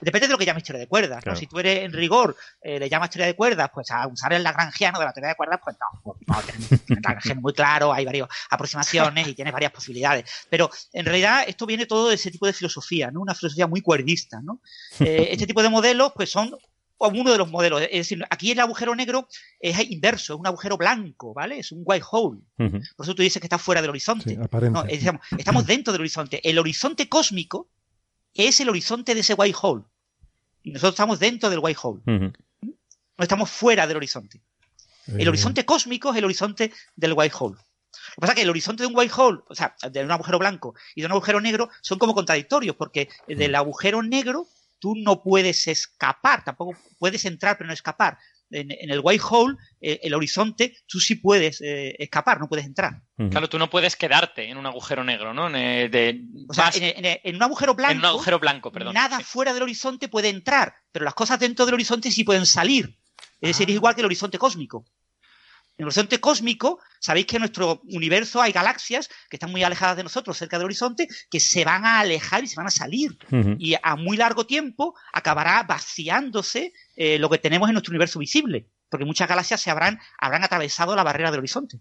Depende 0.00 0.28
de 0.28 0.32
lo 0.32 0.38
que 0.38 0.46
llames 0.46 0.62
teoría 0.62 0.78
de 0.78 0.86
cuerdas, 0.86 1.24
Si 1.36 1.48
tú 1.48 1.58
eres 1.58 1.80
en 1.80 1.92
rigor, 1.92 2.36
eh, 2.60 2.78
le 2.78 2.88
llamas 2.88 3.10
teoría 3.10 3.26
de 3.26 3.34
cuerdas, 3.34 3.70
pues 3.74 3.90
a 3.90 4.06
usar 4.06 4.32
el 4.34 4.44
lagrangiano 4.44 5.00
de 5.00 5.04
la 5.04 5.12
teoría 5.12 5.30
de 5.30 5.34
cuerdas, 5.34 5.58
pues 5.64 5.76
no, 5.80 6.00
pues 6.04 6.18
no 6.24 6.40
tienes, 6.42 7.36
muy 7.42 7.54
claro, 7.54 7.92
hay 7.92 8.04
varias 8.04 8.28
aproximaciones 8.50 9.26
y 9.26 9.34
tienes 9.34 9.52
varias 9.52 9.72
posibilidades. 9.72 10.46
Pero 10.48 10.70
en 10.92 11.06
realidad 11.06 11.42
esto 11.48 11.66
viene 11.66 11.86
todo 11.86 12.08
de 12.08 12.14
ese 12.14 12.30
tipo 12.30 12.46
de 12.46 12.52
filosofía, 12.52 13.10
¿no? 13.10 13.20
Una 13.20 13.34
filosofía 13.34 13.66
muy 13.66 13.80
cuerdista, 13.80 14.40
¿no? 14.40 14.60
este 15.00 15.44
tipo 15.44 15.60
de 15.60 15.70
modelos, 15.70 16.12
pues 16.14 16.30
son 16.30 16.56
uno 17.08 17.32
de 17.32 17.38
los 17.38 17.50
modelos. 17.50 17.82
Es 17.82 17.90
decir, 17.90 18.24
aquí 18.30 18.52
el 18.52 18.60
agujero 18.60 18.94
negro 18.94 19.28
es 19.60 19.78
inverso, 19.90 20.34
es 20.34 20.40
un 20.40 20.46
agujero 20.46 20.76
blanco, 20.76 21.34
¿vale? 21.34 21.58
Es 21.58 21.72
un 21.72 21.82
white 21.84 22.04
hole. 22.10 22.40
Por 22.56 23.06
eso 23.06 23.14
tú 23.14 23.22
dices 23.22 23.40
que 23.40 23.46
está 23.46 23.58
fuera 23.58 23.80
del 23.80 23.90
horizonte. 23.90 24.36
no, 24.36 24.84
estamos 25.38 25.66
dentro 25.66 25.92
del 25.92 26.02
horizonte. 26.02 26.40
El 26.48 26.58
horizonte 26.58 27.08
cósmico 27.08 27.68
es 28.34 28.60
el 28.60 28.68
horizonte 28.68 29.14
de 29.14 29.20
ese 29.20 29.34
white 29.34 29.56
hole. 29.60 29.84
Y 30.62 30.70
nosotros 30.70 30.94
estamos 30.94 31.18
dentro 31.18 31.50
del 31.50 31.58
white 31.58 31.80
hole. 31.82 32.00
No 32.06 32.32
estamos 33.18 33.50
fuera 33.50 33.86
del 33.86 33.96
horizonte. 33.96 34.40
El 35.06 35.28
horizonte 35.28 35.64
cósmico 35.64 36.10
es 36.10 36.16
el 36.16 36.24
horizonte 36.24 36.72
del 36.96 37.14
white 37.14 37.34
hole. 37.38 37.56
Lo 37.56 38.14
que 38.14 38.20
pasa 38.20 38.32
es 38.32 38.36
que 38.36 38.42
el 38.42 38.50
horizonte 38.50 38.82
de 38.82 38.86
un 38.86 38.96
white 38.96 39.12
hole, 39.16 39.40
o 39.48 39.54
sea, 39.54 39.74
de 39.90 40.04
un 40.04 40.10
agujero 40.10 40.38
blanco 40.38 40.74
y 40.94 41.02
de 41.02 41.06
un 41.06 41.12
agujero 41.12 41.40
negro, 41.40 41.70
son 41.80 41.98
como 41.98 42.14
contradictorios, 42.14 42.76
porque 42.76 43.08
del 43.26 43.54
agujero 43.54 44.02
negro 44.02 44.46
tú 44.82 44.94
no 44.96 45.22
puedes 45.22 45.68
escapar, 45.68 46.42
tampoco 46.42 46.76
puedes 46.98 47.24
entrar 47.24 47.56
pero 47.56 47.68
no 47.68 47.72
escapar. 47.72 48.18
En, 48.50 48.70
el 48.70 49.00
white 49.02 49.24
hole, 49.30 49.56
eh, 49.80 50.00
el 50.02 50.12
horizonte, 50.12 50.76
tú 50.86 50.98
sí 50.98 51.14
puedes 51.14 51.62
eh, 51.62 51.94
escapar, 51.98 52.38
no 52.38 52.48
puedes 52.48 52.66
entrar. 52.66 53.00
Claro, 53.30 53.48
tú 53.48 53.58
no 53.58 53.70
puedes 53.70 53.96
quedarte 53.96 54.50
en 54.50 54.58
un 54.58 54.66
agujero 54.66 55.04
negro, 55.04 55.32
¿no? 55.32 55.46
En, 55.56 56.28
o 56.48 56.52
sea, 56.52 56.70
en, 56.74 57.36
un 57.36 57.42
agujero 57.42 57.74
blanco. 57.74 57.92
En 57.92 57.98
un 58.00 58.04
agujero 58.04 58.40
blanco, 58.40 58.72
perdón. 58.72 58.92
Nada 58.92 59.20
fuera 59.20 59.54
del 59.54 59.62
horizonte 59.62 60.08
puede 60.08 60.28
entrar, 60.28 60.74
pero 60.90 61.04
las 61.04 61.14
cosas 61.14 61.38
dentro 61.38 61.64
del 61.64 61.76
horizonte 61.76 62.10
sí 62.10 62.24
pueden 62.24 62.44
salir. 62.44 62.98
Es 63.40 63.50
decir, 63.50 63.70
es 63.70 63.74
ah. 63.74 63.78
igual 63.78 63.94
que 63.94 64.00
el 64.00 64.06
horizonte 64.06 64.36
cósmico. 64.36 64.84
En 65.78 65.84
el 65.84 65.86
horizonte 65.86 66.20
cósmico, 66.20 66.80
sabéis 67.00 67.26
que 67.26 67.36
en 67.36 67.40
nuestro 67.40 67.80
universo 67.88 68.42
hay 68.42 68.52
galaxias 68.52 69.08
que 69.30 69.36
están 69.36 69.50
muy 69.50 69.62
alejadas 69.62 69.96
de 69.96 70.02
nosotros, 70.02 70.36
cerca 70.36 70.58
del 70.58 70.66
horizonte, 70.66 71.08
que 71.30 71.40
se 71.40 71.64
van 71.64 71.86
a 71.86 72.00
alejar 72.00 72.44
y 72.44 72.46
se 72.46 72.56
van 72.56 72.66
a 72.66 72.70
salir. 72.70 73.16
Y 73.58 73.74
a 73.82 73.96
muy 73.96 74.18
largo 74.18 74.46
tiempo 74.46 74.94
acabará 75.12 75.62
vaciándose 75.62 76.72
eh, 76.94 77.18
lo 77.18 77.30
que 77.30 77.38
tenemos 77.38 77.68
en 77.68 77.74
nuestro 77.74 77.92
universo 77.92 78.18
visible, 78.18 78.68
porque 78.90 79.06
muchas 79.06 79.28
galaxias 79.28 79.62
se 79.62 79.70
habrán, 79.70 79.98
habrán 80.18 80.44
atravesado 80.44 80.94
la 80.94 81.04
barrera 81.04 81.30
del 81.30 81.40
horizonte. 81.40 81.80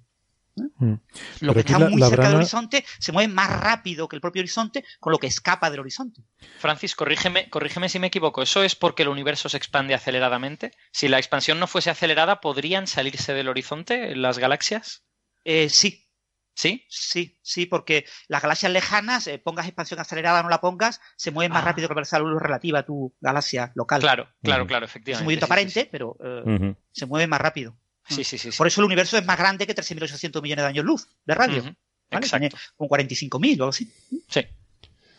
Mm. 0.55 0.93
Lo 1.41 1.53
que 1.53 1.61
está 1.61 1.79
muy 1.79 2.01
cerca 2.01 2.27
del 2.27 2.37
horizonte 2.37 2.85
se 2.99 3.11
mueve 3.11 3.31
más 3.31 3.49
rápido 3.59 4.07
que 4.07 4.15
el 4.15 4.21
propio 4.21 4.41
horizonte, 4.41 4.83
con 4.99 5.11
lo 5.11 5.19
que 5.19 5.27
escapa 5.27 5.69
del 5.69 5.79
horizonte. 5.79 6.21
Francis, 6.59 6.95
corrígeme, 6.95 7.49
corrígeme 7.49 7.89
si 7.89 7.99
me 7.99 8.07
equivoco. 8.07 8.41
¿Eso 8.41 8.63
es 8.63 8.75
porque 8.75 9.03
el 9.03 9.09
universo 9.09 9.49
se 9.49 9.57
expande 9.57 9.93
aceleradamente? 9.93 10.71
Si 10.91 11.07
la 11.07 11.17
expansión 11.17 11.59
no 11.59 11.67
fuese 11.67 11.89
acelerada, 11.89 12.41
¿podrían 12.41 12.87
salirse 12.87 13.33
del 13.33 13.49
horizonte 13.49 14.15
las 14.15 14.37
galaxias? 14.37 15.03
Eh, 15.43 15.69
sí. 15.69 16.07
¿Sí? 16.53 16.85
Sí, 16.89 17.39
sí, 17.41 17.65
porque 17.65 18.05
las 18.27 18.41
galaxias 18.41 18.71
lejanas, 18.71 19.25
eh, 19.27 19.39
pongas 19.39 19.67
expansión 19.67 20.01
acelerada 20.01 20.41
o 20.41 20.43
no 20.43 20.49
la 20.49 20.59
pongas, 20.59 20.99
se 21.15 21.31
mueven 21.31 21.53
más 21.53 21.63
ah. 21.63 21.67
rápido 21.67 21.87
que 21.87 21.95
la 21.95 22.19
luz 22.19 22.41
relativa 22.41 22.79
a 22.79 22.85
tu 22.85 23.15
galaxia 23.21 23.71
local. 23.73 24.01
Claro, 24.01 24.27
claro, 24.43 24.67
claro, 24.67 24.85
efectivamente. 24.85 25.11
Es 25.11 25.21
un 25.21 25.25
movimiento 25.25 25.45
aparente, 25.45 25.87
pero 25.89 26.17
eh, 26.21 26.75
se 26.91 27.05
mueve 27.05 27.27
más 27.27 27.39
rápido. 27.39 27.77
Sí, 28.07 28.23
sí, 28.23 28.37
sí, 28.37 28.49
Por 28.57 28.67
eso 28.67 28.81
el 28.81 28.85
universo 28.85 29.17
es 29.17 29.25
más 29.25 29.37
grande 29.37 29.65
que 29.65 29.75
13.800 29.75 30.41
millones 30.41 30.63
de 30.63 30.69
años 30.69 30.85
luz 30.85 31.07
de 31.25 31.35
radio. 31.35 31.75
Exacto. 32.09 32.57
Con 32.75 32.89
45.000 32.89 33.59
o 33.59 33.63
algo 33.63 33.69
así. 33.69 33.89
Sí. 34.27 34.41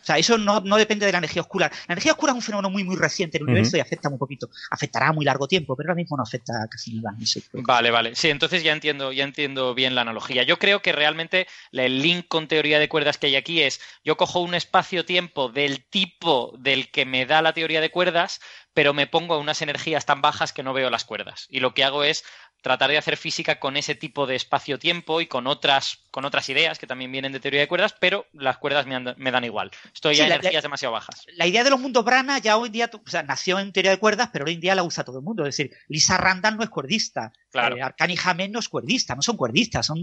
O 0.03 0.05
sea, 0.05 0.17
eso 0.17 0.37
no, 0.37 0.59
depende 0.75 1.05
de 1.05 1.13
la 1.13 1.19
energía 1.19 1.41
oscura. 1.41 1.71
La 1.87 1.93
energía 1.93 2.11
oscura 2.11 2.33
es 2.33 2.35
un 2.35 2.41
fenómeno 2.41 2.69
muy, 2.69 2.83
muy 2.83 2.97
reciente 2.97 3.37
en 3.37 3.43
el 3.43 3.49
universo 3.49 3.77
y 3.77 3.79
afecta 3.79 4.09
muy 4.09 4.19
poquito. 4.19 4.49
Afectará 4.69 5.07
a 5.07 5.13
muy 5.13 5.23
largo 5.23 5.47
tiempo, 5.47 5.77
pero 5.77 5.87
ahora 5.87 5.95
mismo 5.95 6.17
no 6.17 6.23
afecta 6.23 6.53
casi 6.69 6.95
nada. 6.95 7.15
Vale, 7.53 7.89
vale. 7.89 8.13
Sí, 8.13 8.29
entonces 8.29 8.63
ya 8.63 8.73
entiendo, 8.73 9.13
ya 9.13 9.23
entiendo 9.23 9.73
bien 9.73 9.95
la 9.95 10.01
analogía. 10.01 10.43
Yo 10.43 10.59
creo 10.59 10.81
que 10.81 10.91
realmente 10.91 11.47
el 11.71 12.01
link 12.01 12.27
con 12.27 12.49
teoría 12.49 12.79
de 12.79 12.89
cuerdas 12.89 13.17
que 13.17 13.27
hay 13.27 13.37
aquí 13.37 13.61
es, 13.61 13.79
yo 14.03 14.17
cojo 14.17 14.41
un 14.41 14.55
espacio-tiempo 14.55 15.47
del 15.47 15.85
tipo 15.85 16.53
del 16.59 16.91
que 16.91 17.05
me 17.05 17.25
da 17.25 17.41
la 17.41 17.53
teoría 17.53 17.79
de 17.79 17.89
cuerdas, 17.89 18.41
pero 18.73 18.93
me 18.93 19.07
pongo 19.07 19.35
a 19.35 19.39
unas 19.39 19.61
energías 19.61 20.05
tan 20.05 20.21
bajas 20.21 20.51
que 20.51 20.63
no 20.63 20.73
veo 20.73 20.89
las 20.89 21.05
cuerdas. 21.05 21.47
Y 21.49 21.61
lo 21.61 21.73
que 21.73 21.85
hago 21.85 22.03
es 22.03 22.25
tratar 22.63 22.89
de 22.89 22.97
hacer 22.97 23.17
física 23.17 23.59
con 23.59 23.75
ese 23.75 23.93
tipo 23.93 24.25
de 24.25 24.35
espacio-tiempo 24.35 25.19
y 25.19 25.27
con 25.27 25.47
otras, 25.47 25.99
con 26.11 26.23
otras 26.23 26.47
ideas 26.47 26.79
que 26.79 26.87
también 26.87 27.11
vienen 27.11 27.33
de 27.33 27.41
teoría 27.41 27.59
de 27.59 27.67
cuerdas, 27.67 27.93
pero 27.99 28.25
las 28.31 28.57
cuerdas 28.57 28.87
me, 28.87 29.31
dan 29.31 29.43
igual. 29.43 29.69
Estoy 29.93 30.19
a 30.21 30.27
energías 30.27 30.63
demasiado 30.63 30.93
bajas. 30.93 31.25
La 31.35 31.45
idea 31.45 31.65
de 31.65 31.69
los 31.69 31.79
mundos 31.79 32.05
Brana 32.05 32.39
ya 32.39 32.55
hoy 32.55 32.67
en 32.67 32.71
día, 32.71 32.91
o 32.93 33.09
sea, 33.09 33.21
nació 33.23 33.59
en 33.59 33.73
teoría 33.73 33.91
de 33.91 33.99
cuerdas, 33.99 34.29
pero 34.31 34.45
hoy 34.45 34.53
en 34.53 34.61
día 34.61 34.75
la 34.75 34.83
usa 34.83 35.03
todo 35.03 35.17
el 35.17 35.25
mundo. 35.25 35.45
Es 35.45 35.57
decir, 35.57 35.75
Lisa 35.89 36.15
Randall 36.17 36.55
no 36.55 36.63
es 36.63 36.69
cuerdista, 36.69 37.33
claro. 37.51 37.75
Eh, 37.75 37.81
Arcani 37.81 38.15
Jamen 38.15 38.53
no 38.53 38.59
es 38.59 38.69
cuerdista, 38.69 39.13
no 39.13 39.21
son 39.21 39.35
cuerdistas, 39.35 39.85
son 39.85 39.99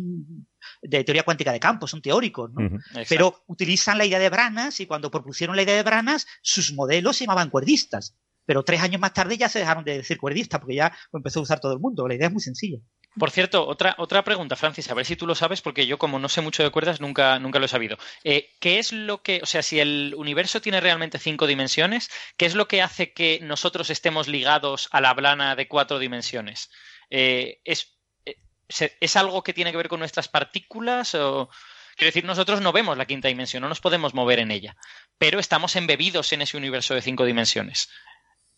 de 0.83 1.03
teoría 1.03 1.23
cuántica 1.23 1.53
de 1.53 1.61
campo, 1.61 1.87
son 1.87 2.03
teóricos, 2.03 2.51
¿no? 2.53 2.79
Pero 3.09 3.43
utilizan 3.47 3.97
la 3.97 4.05
idea 4.05 4.19
de 4.19 4.29
Branas 4.29 4.81
y 4.81 4.87
cuando 4.87 5.11
propusieron 5.11 5.57
la 5.57 5.63
idea 5.63 5.77
de 5.77 5.83
Branas, 5.83 6.27
sus 6.43 6.75
modelos 6.75 7.17
se 7.17 7.25
llamaban 7.25 7.49
cuerdistas 7.49 8.15
pero 8.51 8.65
tres 8.65 8.81
años 8.81 9.01
más 9.01 9.13
tarde 9.13 9.39
ya 9.39 9.49
se 9.49 9.61
dejaron 9.61 9.85
de 9.85 9.99
decir 9.99 10.19
cuerdista 10.19 10.59
porque 10.59 10.75
ya 10.75 10.93
lo 11.13 11.19
empezó 11.19 11.39
a 11.39 11.45
usar 11.45 11.61
todo 11.61 11.73
el 11.73 11.79
mundo. 11.79 12.09
La 12.09 12.17
idea 12.17 12.27
es 12.27 12.33
muy 12.33 12.43
sencilla. 12.43 12.81
Por 13.17 13.31
cierto, 13.31 13.65
otra, 13.65 13.95
otra 13.97 14.25
pregunta, 14.25 14.57
Francis, 14.57 14.91
a 14.91 14.95
ver 14.95 15.07
si 15.07 15.15
tú 15.15 15.25
lo 15.25 15.37
sabes, 15.37 15.63
porque 15.63 15.87
yo 15.87 15.99
como 15.99 16.19
no 16.19 16.29
sé 16.29 16.41
mucho 16.41 16.65
de 16.65 16.71
cuerdas 16.71 17.01
nunca, 17.01 17.39
nunca 17.39 17.61
lo 17.61 17.67
he 17.67 17.69
sabido. 17.69 17.97
Eh, 18.25 18.51
¿Qué 18.59 18.81
es 18.81 18.91
lo 18.91 19.23
que, 19.23 19.39
o 19.41 19.47
sea, 19.47 19.63
si 19.63 19.79
el 19.79 20.17
universo 20.17 20.61
tiene 20.61 20.81
realmente 20.81 21.21
cinco 21.21 21.47
dimensiones, 21.47 22.11
¿qué 22.37 22.47
es 22.47 22.57
lo 22.57 22.67
que 22.67 22.83
hace 22.83 23.13
que 23.13 23.39
nosotros 23.41 23.89
estemos 23.89 24.27
ligados 24.27 24.89
a 24.91 25.01
la 25.01 25.15
blana 25.15 25.55
de 25.55 25.69
cuatro 25.69 26.01
dimensiones? 26.01 26.73
Eh, 27.09 27.61
¿es, 27.63 28.01
eh, 28.25 28.35
¿Es 28.69 29.15
algo 29.15 29.45
que 29.45 29.55
tiene 29.55 29.71
que 29.71 29.77
ver 29.77 29.89
con 29.89 30.01
nuestras 30.01 30.27
partículas 30.27 31.15
o...? 31.15 31.51
Quiero 31.97 32.09
decir, 32.09 32.25
nosotros 32.25 32.63
no 32.63 32.73
vemos 32.73 32.97
la 32.97 33.05
quinta 33.05 33.29
dimensión, 33.29 33.61
no 33.61 33.69
nos 33.69 33.81
podemos 33.81 34.15
mover 34.15 34.39
en 34.39 34.51
ella, 34.51 34.75
pero 35.19 35.39
estamos 35.39 35.77
embebidos 35.77 36.33
en 36.33 36.41
ese 36.41 36.57
universo 36.57 36.95
de 36.95 37.03
cinco 37.03 37.27
dimensiones. 37.27 37.91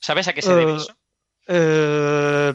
¿Sabes 0.03 0.27
a 0.29 0.33
qué 0.33 0.43
se 0.43 0.55
debe 0.55 0.77
eso? 0.77 0.97
Eh, 1.47 2.55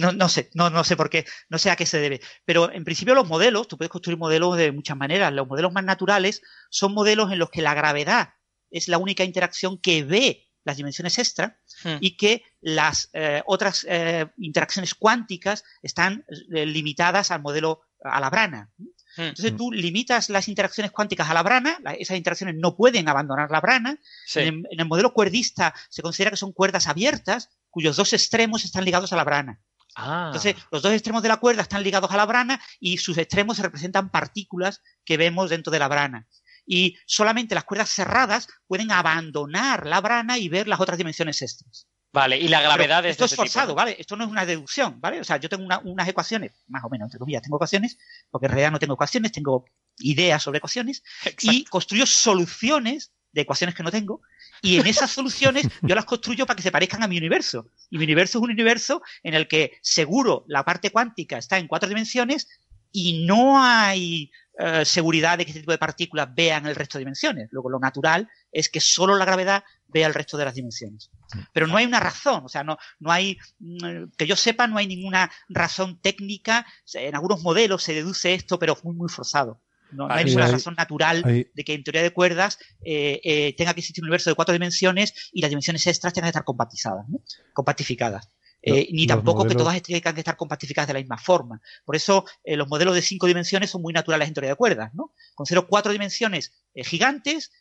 no, 0.00 0.28
sé, 0.28 0.50
no, 0.54 0.70
no 0.70 0.84
sé 0.84 0.96
por 0.96 1.10
qué, 1.10 1.26
no 1.48 1.58
sé 1.58 1.70
a 1.70 1.76
qué 1.76 1.84
se 1.84 1.98
debe. 1.98 2.20
Pero 2.44 2.72
en 2.72 2.84
principio 2.84 3.14
los 3.14 3.28
modelos, 3.28 3.68
tú 3.68 3.76
puedes 3.76 3.90
construir 3.90 4.18
modelos 4.18 4.56
de 4.56 4.72
muchas 4.72 4.96
maneras. 4.96 5.32
Los 5.32 5.48
modelos 5.48 5.72
más 5.72 5.84
naturales 5.84 6.42
son 6.70 6.94
modelos 6.94 7.32
en 7.32 7.40
los 7.40 7.50
que 7.50 7.62
la 7.62 7.74
gravedad 7.74 8.30
es 8.70 8.88
la 8.88 8.98
única 8.98 9.24
interacción 9.24 9.78
que 9.78 10.04
ve 10.04 10.46
las 10.64 10.76
dimensiones 10.76 11.18
extra 11.18 11.60
hmm. 11.84 11.96
y 12.00 12.16
que 12.16 12.42
las 12.60 13.10
eh, 13.12 13.42
otras 13.46 13.86
eh, 13.88 14.26
interacciones 14.38 14.94
cuánticas 14.94 15.64
están 15.82 16.24
limitadas 16.48 17.30
al 17.30 17.42
modelo 17.42 17.82
a 18.02 18.20
la 18.20 18.30
brana. 18.30 18.70
Hmm. 19.16 19.22
Entonces 19.22 19.56
tú 19.56 19.72
limitas 19.72 20.28
las 20.28 20.48
interacciones 20.48 20.92
cuánticas 20.92 21.28
a 21.30 21.34
la 21.34 21.42
brana, 21.42 21.78
esas 21.98 22.16
interacciones 22.16 22.56
no 22.56 22.76
pueden 22.76 23.08
abandonar 23.08 23.50
la 23.50 23.60
brana. 23.60 23.98
En, 24.34 24.64
el 24.70 24.86
modelo 24.86 25.12
cuerdista 25.12 25.74
se 25.88 26.02
considera 26.02 26.30
que 26.30 26.36
son 26.36 26.52
cuerdas 26.52 26.86
abiertas 26.86 27.50
cuyos 27.70 27.96
dos 27.96 28.12
extremos 28.12 28.64
están 28.64 28.84
ligados 28.84 29.12
a 29.12 29.16
la 29.16 29.24
brana. 29.24 29.60
Ah. 29.96 30.26
Entonces, 30.26 30.56
los 30.70 30.82
dos 30.82 30.92
extremos 30.92 31.22
de 31.22 31.28
la 31.28 31.38
cuerda 31.38 31.62
están 31.62 31.82
ligados 31.82 32.10
a 32.10 32.16
la 32.16 32.26
brana 32.26 32.60
y 32.78 32.98
sus 32.98 33.16
extremos 33.16 33.58
representan 33.58 34.10
partículas 34.10 34.82
que 35.04 35.16
vemos 35.16 35.48
dentro 35.50 35.70
de 35.70 35.78
la 35.78 35.88
brana. 35.88 36.26
Y 36.66 36.96
solamente 37.06 37.54
las 37.54 37.64
cuerdas 37.64 37.90
cerradas 37.90 38.48
pueden 38.66 38.90
abandonar 38.90 39.86
la 39.86 40.00
brana 40.00 40.36
y 40.36 40.48
ver 40.48 40.68
las 40.68 40.80
otras 40.80 40.98
dimensiones 40.98 41.40
extras. 41.40 41.86
Vale, 42.12 42.38
y 42.38 42.48
la 42.48 42.62
gravedad 42.62 43.04
es. 43.04 43.12
Esto 43.12 43.26
es 43.26 43.34
forzado, 43.34 43.74
¿vale? 43.74 43.96
Esto 43.98 44.16
no 44.16 44.24
es 44.24 44.30
una 44.30 44.46
deducción, 44.46 45.00
¿vale? 45.00 45.20
O 45.20 45.24
sea, 45.24 45.36
yo 45.36 45.48
tengo 45.48 45.66
unas 45.84 46.08
ecuaciones, 46.08 46.52
más 46.68 46.82
o 46.84 46.88
menos, 46.88 47.06
entre 47.06 47.18
comillas, 47.18 47.42
tengo 47.42 47.56
ecuaciones, 47.56 47.98
porque 48.30 48.46
en 48.46 48.52
realidad 48.52 48.72
no 48.72 48.78
tengo 48.78 48.94
ecuaciones, 48.94 49.32
tengo 49.32 49.66
ideas 49.98 50.42
sobre 50.42 50.58
ecuaciones, 50.58 51.02
y 51.42 51.64
construyo 51.64 52.06
soluciones 52.06 53.12
de 53.32 53.42
ecuaciones 53.42 53.74
que 53.74 53.82
no 53.82 53.90
tengo, 53.90 54.22
y 54.62 54.78
en 54.78 54.86
esas 54.86 55.10
soluciones 55.10 55.68
yo 55.82 55.94
las 55.94 56.06
construyo 56.06 56.46
para 56.46 56.56
que 56.56 56.62
se 56.62 56.72
parezcan 56.72 57.02
a 57.02 57.08
mi 57.08 57.18
universo. 57.18 57.66
Y 57.90 57.98
mi 57.98 58.04
universo 58.04 58.38
es 58.38 58.44
un 58.44 58.50
universo 58.50 59.02
en 59.22 59.34
el 59.34 59.48
que 59.48 59.78
seguro 59.82 60.44
la 60.48 60.64
parte 60.64 60.90
cuántica 60.90 61.38
está 61.38 61.58
en 61.58 61.68
cuatro 61.68 61.88
dimensiones 61.88 62.48
y 62.92 63.26
no 63.26 63.62
hay 63.62 64.30
eh, 64.58 64.84
seguridad 64.84 65.36
de 65.38 65.44
que 65.44 65.50
este 65.50 65.60
tipo 65.60 65.72
de 65.72 65.78
partículas 65.78 66.34
vean 66.34 66.66
el 66.66 66.74
resto 66.74 66.98
de 66.98 67.00
dimensiones. 67.00 67.48
Luego, 67.50 67.68
lo 67.68 67.78
natural 67.78 68.28
es 68.50 68.68
que 68.68 68.80
solo 68.80 69.16
la 69.16 69.24
gravedad 69.24 69.64
vea 69.88 70.06
el 70.06 70.14
resto 70.14 70.36
de 70.36 70.44
las 70.44 70.54
dimensiones. 70.54 71.10
Pero 71.52 71.66
no 71.66 71.76
hay 71.76 71.84
una 71.84 72.00
razón, 72.00 72.44
o 72.44 72.48
sea, 72.48 72.64
no, 72.64 72.78
no 72.98 73.12
hay, 73.12 73.38
mm, 73.58 74.12
que 74.16 74.26
yo 74.26 74.36
sepa, 74.36 74.66
no 74.66 74.78
hay 74.78 74.86
ninguna 74.86 75.30
razón 75.48 76.00
técnica. 76.00 76.66
En 76.94 77.14
algunos 77.14 77.42
modelos 77.42 77.82
se 77.82 77.94
deduce 77.94 78.34
esto, 78.34 78.58
pero 78.58 78.78
muy, 78.82 78.94
muy 78.94 79.08
forzado. 79.08 79.60
No, 79.92 80.10
hay 80.10 80.24
ninguna 80.24 80.48
razón 80.48 80.74
natural 80.76 81.22
de 81.22 81.64
que 81.64 81.74
en 81.74 81.84
teoría 81.84 82.02
de 82.02 82.12
cuerdas 82.12 82.58
eh, 82.84 83.20
eh, 83.22 83.54
tenga 83.56 83.72
que 83.72 83.80
existir 83.80 84.02
un 84.02 84.08
universo 84.08 84.30
de 84.30 84.36
cuatro 84.36 84.52
dimensiones 84.52 85.30
y 85.32 85.40
las 85.40 85.50
dimensiones 85.50 85.86
extras 85.86 86.12
tengan 86.12 86.26
que 86.26 86.30
estar 86.30 86.44
compatizadas, 86.44 87.08
¿no? 87.08 87.20
compatificadas. 87.52 88.28
Eh, 88.68 88.88
ni 88.90 89.06
tampoco 89.06 89.46
que 89.46 89.54
todas 89.54 89.80
tengan 89.80 90.12
que 90.12 90.22
estar 90.22 90.36
compactificadas 90.36 90.88
de 90.88 90.94
la 90.94 90.98
misma 90.98 91.18
forma. 91.18 91.62
Por 91.84 91.94
eso 91.94 92.24
eh, 92.42 92.56
los 92.56 92.66
modelos 92.66 92.96
de 92.96 93.00
cinco 93.00 93.28
dimensiones 93.28 93.70
son 93.70 93.80
muy 93.80 93.92
naturales 93.92 94.26
en 94.26 94.34
teoría 94.34 94.50
de 94.50 94.56
cuerdas, 94.56 94.92
¿no? 94.92 95.14
Con 95.36 95.46
cero 95.46 95.68
cuatro 95.68 95.92
dimensiones 95.92 96.52
eh, 96.74 96.82
gigantes, 96.82 97.52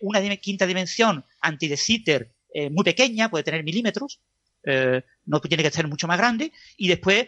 una 0.00 0.36
quinta 0.36 0.66
dimensión 0.66 1.26
anti 1.40 1.68
de 1.68 1.76
Sitter 1.76 2.32
muy 2.70 2.84
pequeña, 2.84 3.28
puede 3.28 3.44
tener 3.44 3.64
milímetros, 3.64 4.20
no 5.24 5.40
tiene 5.40 5.62
que 5.62 5.70
ser 5.70 5.88
mucho 5.88 6.06
más 6.06 6.16
grande, 6.16 6.52
y 6.76 6.88
después 6.88 7.26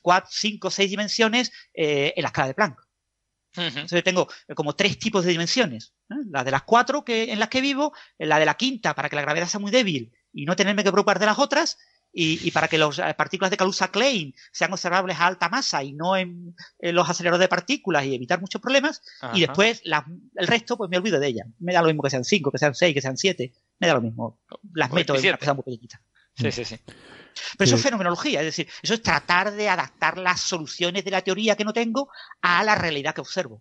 cuatro, 0.00 0.30
cinco, 0.32 0.70
seis 0.70 0.88
dimensiones 0.88 1.50
en 1.74 2.22
la 2.22 2.28
escala 2.28 2.48
de 2.48 2.54
Planck. 2.54 2.78
Entonces 3.56 4.04
tengo 4.04 4.28
como 4.54 4.76
tres 4.76 4.98
tipos 4.98 5.24
de 5.24 5.32
dimensiones. 5.32 5.94
La 6.30 6.44
de 6.44 6.52
las 6.52 6.62
cuatro 6.62 7.04
que, 7.04 7.32
en 7.32 7.40
las 7.40 7.48
que 7.48 7.60
vivo, 7.60 7.92
la 8.18 8.38
de 8.38 8.46
la 8.46 8.54
quinta 8.54 8.94
para 8.94 9.08
que 9.08 9.16
la 9.16 9.22
gravedad 9.22 9.48
sea 9.48 9.60
muy 9.60 9.72
débil 9.72 10.12
y 10.32 10.44
no 10.44 10.54
tenerme 10.54 10.84
que 10.84 10.92
preocupar 10.92 11.18
de 11.18 11.26
las 11.26 11.38
otras, 11.38 11.76
y, 12.18 12.50
para 12.50 12.66
que 12.66 12.78
las 12.78 12.98
partículas 13.14 13.50
de 13.50 13.58
Kaluza-Klein 13.58 14.34
sean 14.50 14.72
observables 14.72 15.18
a 15.20 15.26
alta 15.26 15.50
masa 15.50 15.82
y 15.84 15.92
no 15.92 16.16
en, 16.16 16.54
los 16.80 17.10
aceleradores 17.10 17.44
de 17.44 17.48
partículas 17.48 18.06
y 18.06 18.14
evitar 18.14 18.40
muchos 18.40 18.60
problemas, 18.60 19.02
y 19.34 19.40
después 19.40 19.82
el 19.84 20.46
resto 20.46 20.78
pues 20.78 20.88
me 20.88 20.96
olvido 20.96 21.20
de 21.20 21.26
ellas. 21.26 21.46
Me 21.58 21.74
da 21.74 21.82
lo 21.82 21.88
mismo 21.88 22.02
que 22.02 22.08
sean 22.08 22.24
5, 22.24 22.50
que 22.50 22.58
sean 22.58 22.74
6, 22.74 22.94
que 22.94 23.02
sean 23.02 23.18
7, 23.18 23.52
me 23.80 23.86
da 23.86 23.94
lo 23.94 24.00
mismo. 24.00 24.38
Las 24.72 24.90
meto 24.92 25.14
en 25.14 25.28
una 25.28 25.36
cosa 25.36 25.52
muy 25.52 25.64
pequeñita. 25.64 26.00
Sí, 26.34 26.50
sí, 26.52 26.64
sí. 26.64 26.78
Pero 27.58 27.66
eso 27.66 27.76
es 27.76 27.82
fenomenología, 27.82 28.40
es 28.40 28.46
decir, 28.46 28.68
eso 28.82 28.94
es 28.94 29.02
tratar 29.02 29.52
de 29.52 29.68
adaptar 29.68 30.16
las 30.16 30.40
soluciones 30.40 31.04
de 31.04 31.10
la 31.10 31.20
teoría 31.20 31.54
que 31.54 31.64
no 31.64 31.74
tengo 31.74 32.08
a 32.40 32.64
la 32.64 32.74
realidad 32.74 33.14
que 33.14 33.20
observo. 33.20 33.60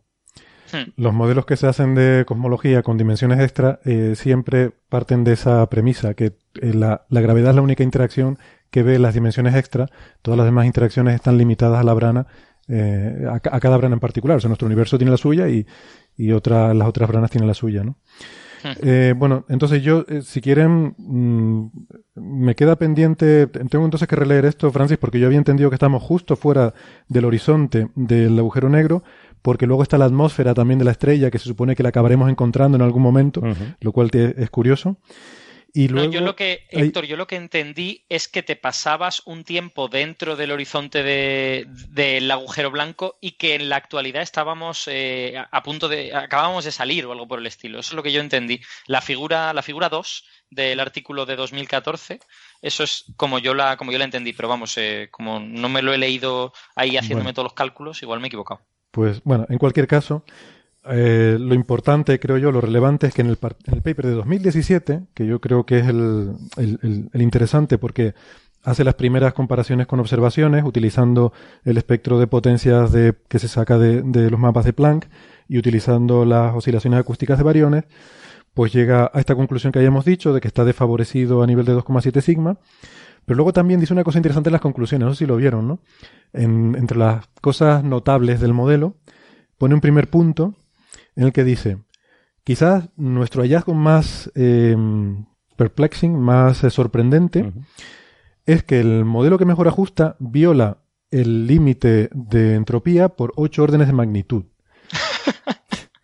Hmm. 0.72 0.92
Los 0.96 1.14
modelos 1.14 1.46
que 1.46 1.58
se 1.58 1.68
hacen 1.68 1.94
de 1.94 2.24
cosmología 2.26 2.84
con 2.84 2.98
dimensiones 2.98 3.42
extra 3.42 3.82
eh, 3.84 4.14
siempre 4.16 4.72
parten 4.88 5.26
de 5.26 5.34
esa 5.34 5.70
premisa, 5.70 6.14
que 6.14 6.38
eh, 6.62 6.74
la, 6.74 7.06
gravedad 7.10 7.52
es 7.52 7.56
la 7.56 7.62
única 7.62 7.84
interacción 7.84 8.38
que 8.72 8.84
ve 8.84 9.00
las 9.00 9.14
dimensiones 9.14 9.56
extra, 9.56 9.88
todas 10.22 10.38
las 10.38 10.46
demás 10.46 10.66
interacciones 10.66 11.16
están 11.16 11.38
limitadas 11.38 11.80
a 11.80 11.84
la 11.84 11.94
brana, 11.94 12.28
eh, 12.68 13.26
a, 13.30 13.40
cada 13.40 13.78
brana 13.78 13.94
en 13.94 14.00
particular. 14.00 14.38
O 14.38 14.40
sea, 14.40 14.50
nuestro 14.50 14.66
universo 14.66 14.98
tiene 14.98 15.12
la 15.12 15.18
suya 15.18 15.48
y, 15.50 15.66
y 16.18 16.32
otra, 16.32 16.74
las 16.74 16.88
otras 16.88 17.10
branas 17.10 17.32
tienen 17.32 17.48
la 17.48 17.54
suya, 17.54 17.84
¿no? 17.84 17.98
Hmm. 18.64 19.20
bueno, 19.20 19.46
entonces 19.48 19.84
yo, 19.84 20.06
si 20.24 20.42
quieren, 20.42 20.96
mm, 20.98 21.70
me 22.16 22.56
queda 22.56 22.76
pendiente, 22.78 23.46
tengo 23.46 23.86
entonces 23.86 24.08
que 24.08 24.16
releer 24.16 24.46
esto, 24.46 24.72
Francis, 24.72 24.98
porque 24.98 25.20
yo 25.20 25.28
había 25.28 25.38
entendido 25.38 25.70
que 25.70 25.76
estamos 25.76 26.02
justo 26.02 26.36
fuera 26.36 26.74
del 27.08 27.26
horizonte 27.26 27.90
del 27.94 28.40
agujero 28.40 28.68
negro, 28.68 29.04
porque 29.46 29.68
luego 29.68 29.84
está 29.84 30.00
la 30.00 30.06
atmósfera 30.06 30.56
también 30.56 30.80
de 30.80 30.86
la 30.86 30.92
estrella, 30.92 31.30
que 31.30 31.38
se 31.38 31.46
supone 31.46 31.76
que 31.76 31.84
la 31.84 31.90
acabaremos 31.90 32.32
encontrando 32.32 32.78
en 32.78 32.82
algún 32.82 33.04
momento, 33.04 33.44
lo 33.80 33.92
cual 33.92 34.10
es 34.12 34.50
curioso. 34.50 34.98
Y 35.76 35.90
luego, 35.90 36.10
yo 36.10 36.22
lo 36.22 36.38
que, 36.38 36.66
Héctor, 36.70 37.04
yo 37.04 37.18
lo 37.18 37.28
que 37.28 37.36
entendí 37.36 38.06
es 38.08 38.30
que 38.30 38.44
te 38.44 38.56
pasabas 38.56 39.22
un 39.26 39.44
tiempo 39.44 39.90
dentro 39.90 40.38
del 40.38 40.52
horizonte 40.52 41.04
del 41.04 42.32
agujero 42.32 42.72
blanco 42.72 43.18
y 43.20 43.32
que 43.32 43.56
en 43.56 43.68
la 43.68 43.76
actualidad 43.76 44.22
estábamos 44.22 44.88
eh, 44.88 45.36
a 45.52 45.64
punto 45.64 45.90
de. 45.90 46.16
acabábamos 46.16 46.64
de 46.64 46.72
salir 46.72 47.06
o 47.06 47.12
algo 47.12 47.28
por 47.28 47.40
el 47.40 47.48
estilo. 47.48 47.80
Eso 47.80 47.90
es 47.90 47.96
lo 47.98 48.04
que 48.04 48.14
yo 48.14 48.22
entendí. 48.22 48.62
La 48.88 49.02
figura, 49.02 49.54
la 49.54 49.62
figura 49.62 49.90
2 49.90 50.24
del 50.50 50.80
artículo 50.80 51.26
de 51.26 51.36
2014, 51.36 52.22
eso 52.62 52.84
es 52.86 53.04
como 53.18 53.40
yo 53.40 53.54
la, 53.54 53.76
como 53.76 53.92
yo 53.92 53.98
la 53.98 54.06
entendí, 54.06 54.32
pero 54.32 54.48
vamos, 54.48 54.78
eh, 54.78 55.10
como 55.12 55.42
no 55.42 55.68
me 55.68 55.82
lo 55.82 55.94
he 55.94 55.98
leído 55.98 56.54
ahí 56.78 56.96
haciéndome 56.96 57.34
todos 57.34 57.48
los 57.48 57.54
cálculos, 57.54 58.02
igual 58.02 58.22
me 58.22 58.28
he 58.28 58.30
equivocado. 58.30 58.62
Pues 58.92 59.22
bueno, 59.26 59.46
en 59.50 59.58
cualquier 59.58 59.88
caso, 59.88 60.24
eh, 60.88 61.38
lo 61.40 61.56
importante, 61.56 62.20
creo 62.20 62.38
yo, 62.38 62.52
lo 62.52 62.62
relevante 62.62 63.08
es 63.08 63.14
que 63.14 63.22
en 63.22 63.28
el, 63.30 63.38
paper 63.38 64.06
de 64.06 64.12
2017, 64.12 65.02
que 65.14 65.26
yo 65.26 65.40
creo 65.42 65.66
que 65.66 65.80
es 65.80 65.88
el, 65.88 67.10
interesante 67.14 67.78
porque 67.78 68.14
hace 68.64 68.84
las 68.84 68.94
primeras 68.94 69.34
comparaciones 69.34 69.88
con 69.88 70.00
observaciones 70.00 70.64
utilizando 70.64 71.34
el 71.64 71.78
espectro 71.78 72.20
de 72.20 72.28
potencias 72.28 72.92
de, 72.92 73.16
que 73.28 73.40
se 73.40 73.48
saca 73.48 73.80
de, 73.80 74.30
los 74.30 74.40
mapas 74.40 74.66
de 74.66 74.74
Planck 74.74 75.08
y 75.48 75.58
utilizando 75.58 76.26
las 76.26 76.56
oscilaciones 76.56 77.00
acústicas 77.00 77.38
de 77.38 77.44
variones, 77.44 77.86
pues 78.54 78.72
llega 78.72 79.10
a 79.14 79.20
esta 79.20 79.36
conclusión 79.36 79.72
que 79.72 79.80
hayamos 79.80 80.06
dicho 80.06 80.34
de 80.34 80.42
que 80.42 80.48
está 80.48 80.66
desfavorecido 80.66 81.42
a 81.42 81.48
nivel 81.48 81.66
de 81.66 81.76
2,7 81.76 82.22
sigma. 82.22 82.58
Pero 83.26 83.38
luego 83.38 83.54
también 83.54 83.80
dice 83.80 83.94
una 83.94 84.04
cosa 84.04 84.20
interesante 84.20 84.50
en 84.50 84.54
las 84.54 84.62
conclusiones, 84.62 85.08
no 85.08 85.14
sé 85.14 85.20
si 85.20 85.26
lo 85.26 85.36
vieron, 85.36 85.68
¿no? 85.68 85.80
entre 86.32 86.98
las 86.98 87.28
cosas 87.42 87.84
notables 87.84 88.40
del 88.40 88.54
modelo, 88.54 88.98
pone 89.58 89.74
un 89.74 89.82
primer 89.82 90.10
punto 90.10 90.54
en 91.16 91.24
el 91.24 91.34
que 91.34 91.44
dice, 91.44 91.78
quizás 92.44 92.90
nuestro 92.96 93.42
hallazgo 93.42 93.74
más 93.74 94.32
em, 94.36 95.26
perplexing, 95.56 96.18
más 96.18 96.64
eh, 96.64 96.70
sorprendente, 96.70 97.52
es 98.46 98.64
que 98.64 98.80
el 98.80 99.06
modelo 99.06 99.38
que 99.38 99.46
mejor 99.46 99.68
ajusta 99.68 100.16
viola 100.20 100.80
el 101.12 101.48
límite 101.48 102.10
de 102.14 102.56
entropía 102.56 103.10
por 103.10 103.34
ocho 103.36 103.64
órdenes 103.64 103.88
de 103.88 103.94
magnitud. 103.94 104.46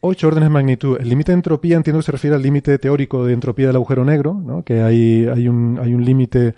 Ocho 0.04 0.30
órdenes 0.30 0.48
de 0.48 0.54
magnitud. 0.54 0.98
El 1.00 1.10
límite 1.10 1.32
de 1.32 1.36
entropía 1.36 1.78
entiendo 1.78 2.00
que 2.00 2.06
se 2.08 2.12
refiere 2.12 2.36
al 2.36 2.42
límite 2.42 2.80
teórico 2.80 3.24
de 3.24 3.34
entropía 3.34 3.68
del 3.68 3.76
agujero 3.76 4.04
negro, 4.04 4.34
¿no? 4.34 4.64
que 4.64 4.82
hay, 4.82 5.28
hay 5.28 5.48
un, 5.48 5.78
hay 5.80 5.94
un 5.94 6.04
límite 6.04 6.56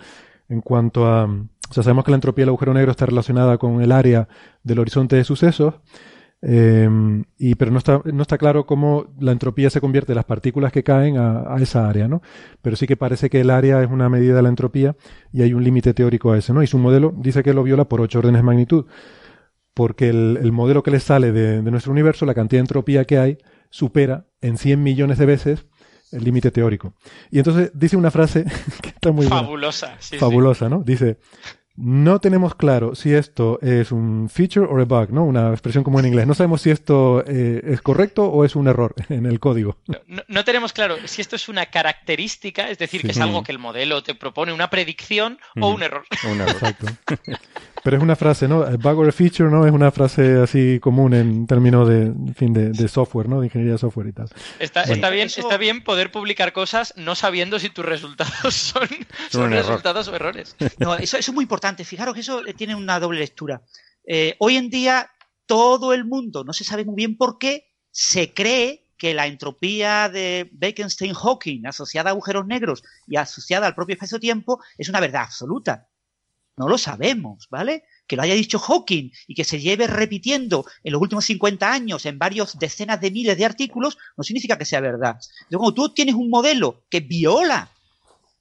en 0.48 0.62
cuanto 0.62 1.06
a... 1.06 1.24
O 1.24 1.72
sea, 1.72 1.82
sabemos 1.82 2.06
que 2.06 2.10
la 2.10 2.16
entropía 2.16 2.44
del 2.44 2.50
agujero 2.50 2.72
negro 2.72 2.90
está 2.90 3.04
relacionada 3.04 3.58
con 3.58 3.82
el 3.82 3.92
área 3.92 4.28
del 4.62 4.78
horizonte 4.78 5.16
de 5.16 5.24
sucesos, 5.24 5.74
eh, 6.46 6.88
y, 7.38 7.54
pero 7.54 7.70
no 7.70 7.78
está, 7.78 8.02
no 8.04 8.20
está 8.20 8.36
claro 8.36 8.66
cómo 8.66 9.06
la 9.18 9.32
entropía 9.32 9.70
se 9.70 9.80
convierte 9.80 10.12
de 10.12 10.16
las 10.16 10.26
partículas 10.26 10.72
que 10.72 10.82
caen 10.82 11.16
a, 11.16 11.56
esa 11.58 11.88
área, 11.88 12.06
¿no? 12.06 12.20
Pero 12.60 12.76
sí 12.76 12.86
que 12.86 12.96
parece 12.96 13.30
que 13.30 13.40
el 13.40 13.48
área 13.48 13.82
es 13.82 13.90
una 13.90 14.10
medida 14.10 14.36
de 14.36 14.42
la 14.42 14.50
entropía 14.50 14.94
y 15.32 15.40
hay 15.40 15.54
un 15.54 15.64
límite 15.64 15.94
teórico 15.94 16.32
a 16.32 16.38
ese, 16.38 16.52
¿no? 16.52 16.62
Y 16.62 16.66
su 16.66 16.78
modelo 16.78 17.14
dice 17.16 17.42
que 17.42 17.54
lo 17.54 17.62
viola 17.62 17.88
por 17.88 18.02
ocho 18.02 18.18
órdenes 18.18 18.40
de 18.40 18.44
magnitud, 18.44 18.84
porque 19.72 20.10
el, 20.10 20.52
modelo 20.52 20.82
que 20.82 20.90
le 20.90 21.00
sale 21.00 21.32
de, 21.32 21.62
de, 21.62 21.70
nuestro 21.70 21.92
universo, 21.92 22.26
la 22.26 22.34
cantidad 22.34 22.58
de 22.58 22.64
entropía 22.64 23.06
que 23.06 23.18
hay, 23.18 23.38
supera 23.70 24.26
en 24.42 24.58
100 24.58 24.82
millones 24.82 25.16
de 25.16 25.26
veces 25.26 25.66
el 26.12 26.24
límite 26.24 26.50
teórico. 26.50 26.94
Y 27.30 27.38
entonces 27.38 27.70
dice 27.74 27.96
una 27.96 28.10
frase 28.10 28.44
que 28.82 28.90
está 28.90 29.12
muy 29.12 29.26
fabulosa, 29.26 29.96
fabulosa, 30.18 30.68
¿no? 30.68 30.82
Dice, 30.84 31.18
no 31.76 32.20
tenemos 32.20 32.54
claro 32.54 32.94
si 32.94 33.12
esto 33.12 33.58
es 33.60 33.90
un 33.90 34.28
feature 34.28 34.66
o 34.66 34.80
a 34.80 34.84
bug, 34.84 35.10
¿no? 35.10 35.24
Una 35.24 35.50
expresión 35.50 35.82
como 35.82 35.98
en 35.98 36.06
inglés. 36.06 36.26
No 36.26 36.34
sabemos 36.34 36.62
si 36.62 36.70
esto 36.70 37.24
eh, 37.26 37.62
es 37.64 37.82
correcto 37.82 38.26
o 38.26 38.44
es 38.44 38.54
un 38.54 38.68
error 38.68 38.94
en 39.08 39.26
el 39.26 39.40
código. 39.40 39.78
No, 40.28 40.44
tenemos 40.44 40.72
claro 40.72 40.96
si 41.06 41.20
esto 41.20 41.36
es 41.36 41.48
una 41.48 41.66
característica, 41.66 42.70
es 42.70 42.78
decir, 42.78 43.02
que 43.02 43.08
es 43.08 43.20
algo 43.20 43.42
que 43.42 43.52
el 43.52 43.58
modelo 43.58 44.02
te 44.02 44.14
propone, 44.14 44.52
una 44.52 44.70
predicción 44.70 45.38
o 45.60 45.70
un 45.70 45.82
error. 45.82 46.04
Un 46.30 46.40
error. 46.40 46.50
Exacto. 46.50 46.86
Pero 47.84 47.98
es 47.98 48.02
una 48.02 48.16
frase, 48.16 48.48
¿no? 48.48 48.64
Bug 48.78 48.98
or 48.98 49.08
a 49.10 49.12
feature, 49.12 49.50
¿no? 49.50 49.66
Es 49.66 49.72
una 49.72 49.90
frase 49.90 50.38
así 50.38 50.80
común 50.80 51.12
en 51.12 51.46
términos 51.46 51.86
de, 51.86 52.04
en 52.06 52.34
fin, 52.34 52.54
de, 52.54 52.88
software, 52.88 53.28
¿no? 53.28 53.40
De 53.40 53.46
ingeniería 53.46 53.74
de 53.74 53.78
software 53.78 54.06
y 54.06 54.12
tal. 54.12 54.30
Está, 54.58 55.10
bien, 55.10 55.26
está 55.26 55.58
bien 55.58 55.84
poder 55.84 56.10
publicar 56.10 56.54
cosas 56.54 56.94
no 56.96 57.14
sabiendo 57.14 57.58
si 57.58 57.68
tus 57.68 57.84
resultados 57.84 58.54
son, 58.54 58.88
son 59.30 59.50
resultados 59.50 60.08
o 60.08 60.16
errores. 60.16 60.56
No, 60.78 60.94
eso, 60.96 61.18
es 61.18 61.30
muy 61.30 61.42
importante. 61.42 61.84
Fijaros 61.84 62.14
que 62.14 62.20
eso 62.20 62.40
tiene 62.56 62.74
una 62.74 62.98
doble 62.98 63.20
lectura. 63.20 63.60
Eh, 64.06 64.34
hoy 64.38 64.56
en 64.56 64.70
día 64.70 65.10
todo 65.44 65.92
el 65.92 66.06
mundo, 66.06 66.42
no 66.42 66.54
se 66.54 66.64
sabe 66.64 66.86
muy 66.86 66.94
bien 66.94 67.18
por 67.18 67.36
qué, 67.36 67.66
se 67.90 68.32
cree 68.32 68.84
que 68.96 69.12
la 69.12 69.26
entropía 69.26 70.08
de 70.08 70.48
Bekenstein-Hawking 70.54 71.66
asociada 71.66 72.08
a 72.08 72.12
agujeros 72.12 72.46
negros 72.46 72.82
y 73.06 73.16
asociada 73.16 73.66
al 73.66 73.74
propio 73.74 73.92
espacio-tiempo 73.92 74.62
es 74.78 74.88
una 74.88 75.00
verdad 75.00 75.24
absoluta. 75.24 75.88
No 76.56 76.68
lo 76.68 76.78
sabemos, 76.78 77.48
¿vale? 77.50 77.84
Que 78.06 78.16
lo 78.16 78.22
haya 78.22 78.34
dicho 78.34 78.58
Hawking 78.58 79.10
y 79.26 79.34
que 79.34 79.44
se 79.44 79.60
lleve 79.60 79.86
repitiendo 79.86 80.64
en 80.84 80.92
los 80.92 81.02
últimos 81.02 81.24
50 81.24 81.72
años 81.72 82.06
en 82.06 82.18
varios 82.18 82.58
decenas 82.58 83.00
de 83.00 83.10
miles 83.10 83.36
de 83.36 83.44
artículos, 83.44 83.98
no 84.16 84.22
significa 84.22 84.56
que 84.56 84.64
sea 84.64 84.80
verdad. 84.80 85.16
Entonces, 85.16 85.58
cuando 85.58 85.74
tú 85.74 85.88
tienes 85.94 86.14
un 86.14 86.30
modelo 86.30 86.84
que 86.88 87.00
viola, 87.00 87.70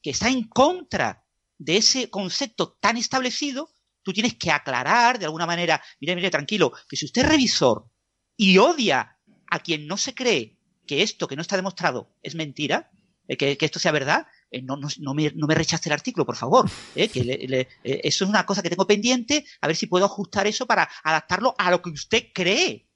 que 0.01 0.11
está 0.11 0.29
en 0.29 0.43
contra 0.43 1.23
de 1.57 1.77
ese 1.77 2.09
concepto 2.09 2.77
tan 2.79 2.97
establecido, 2.97 3.69
tú 4.03 4.13
tienes 4.13 4.35
que 4.35 4.51
aclarar 4.51 5.17
de 5.17 5.25
alguna 5.25 5.45
manera, 5.45 5.81
mire, 5.99 6.15
mire, 6.15 6.29
tranquilo, 6.29 6.73
que 6.87 6.97
si 6.97 7.05
usted 7.05 7.23
es 7.23 7.29
revisor 7.29 7.89
y 8.37 8.57
odia 8.57 9.17
a 9.49 9.59
quien 9.59 9.87
no 9.87 9.97
se 9.97 10.13
cree 10.13 10.59
que 10.85 11.01
esto 11.01 11.27
que 11.27 11.35
no 11.35 11.41
está 11.41 11.55
demostrado 11.55 12.13
es 12.21 12.35
mentira, 12.35 12.91
eh, 13.27 13.37
que, 13.37 13.57
esto 13.59 13.79
sea 13.79 13.91
verdad, 13.91 14.27
eh, 14.53 14.61
no, 14.61 14.77
no, 14.77 15.13
me, 15.13 15.31
no, 15.35 15.47
rechace 15.47 15.89
el 15.89 15.93
artículo, 15.93 16.25
por 16.25 16.35
favor. 16.35 16.69
Eh, 16.95 17.09
que 17.09 17.67
eso 17.83 18.23
es 18.23 18.29
una 18.29 18.45
cosa 18.45 18.61
que 18.61 18.69
tengo 18.69 18.87
pendiente, 18.87 19.45
a 19.61 19.67
ver 19.67 19.75
si 19.75 19.87
puedo 19.87 20.05
ajustar 20.05 20.45
eso 20.47 20.65
para 20.65 20.87
adaptarlo 21.03 21.55
a 21.57 21.71
lo 21.71 21.81
que 21.81 21.89
usted 21.89 22.25
cree, 22.33 22.87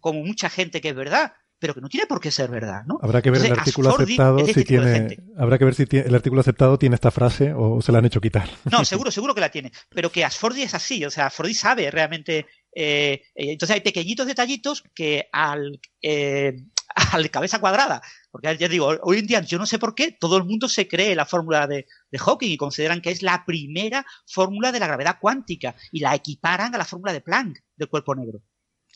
como 0.00 0.24
mucha 0.24 0.48
gente 0.48 0.80
que 0.80 0.88
es 0.88 0.94
verdad 0.94 1.32
pero 1.58 1.74
que 1.74 1.80
no 1.80 1.88
tiene 1.88 2.08
por 2.08 2.20
qué 2.20 2.32
ser 2.32 2.50
verdad, 2.50 2.82
¿no? 2.86 2.98
Habrá 3.00 3.22
que 3.22 3.30
ver 3.30 3.44
el 3.44 3.52
artículo 3.52 3.90
aceptado 3.90 4.40
si 4.40 4.50
este 4.50 4.64
tiene, 4.64 5.16
habrá 5.38 5.58
que 5.58 5.64
ver 5.64 5.76
si 5.76 5.84
el 5.92 6.12
artículo 6.12 6.40
aceptado 6.40 6.76
tiene 6.76 6.96
esta 6.96 7.12
frase 7.12 7.52
o 7.56 7.80
se 7.80 7.92
la 7.92 7.98
han 7.98 8.04
hecho 8.04 8.20
quitar. 8.20 8.50
No, 8.68 8.84
seguro, 8.84 9.12
seguro 9.12 9.32
que 9.32 9.42
la 9.42 9.48
tiene, 9.48 9.70
pero 9.88 10.10
que 10.10 10.24
Asfordi 10.24 10.62
es 10.62 10.74
así, 10.74 11.04
o 11.04 11.10
sea, 11.10 11.26
Asfordi 11.26 11.54
sabe 11.54 11.88
realmente. 11.92 12.46
entonces 12.72 13.76
hay 13.76 13.80
pequeñitos 13.80 14.26
detallitos 14.26 14.82
que 14.92 15.28
al 15.30 15.80
al 17.12 17.30
cabeza 17.30 17.60
cuadrada. 17.60 18.02
Porque 18.30 18.56
ya 18.56 18.68
digo, 18.68 18.92
hoy 19.02 19.18
en 19.18 19.26
día 19.26 19.40
yo 19.40 19.58
no 19.58 19.66
sé 19.66 19.78
por 19.78 19.94
qué 19.94 20.12
todo 20.12 20.36
el 20.36 20.44
mundo 20.44 20.68
se 20.68 20.88
cree 20.88 21.14
la 21.14 21.26
fórmula 21.26 21.66
de, 21.66 21.86
Hawking 22.12 22.50
y 22.50 22.56
consideran 22.56 23.00
que 23.00 23.10
es 23.10 23.22
la 23.22 23.44
primera 23.44 24.04
fórmula 24.26 24.72
de 24.72 24.80
la 24.80 24.86
gravedad 24.86 25.18
cuántica 25.20 25.74
y 25.90 26.00
la 26.00 26.14
equiparan 26.14 26.74
a 26.74 26.78
la 26.78 26.84
fórmula 26.84 27.12
de 27.12 27.20
Planck 27.20 27.58
del 27.76 27.88
cuerpo 27.88 28.14
negro. 28.14 28.40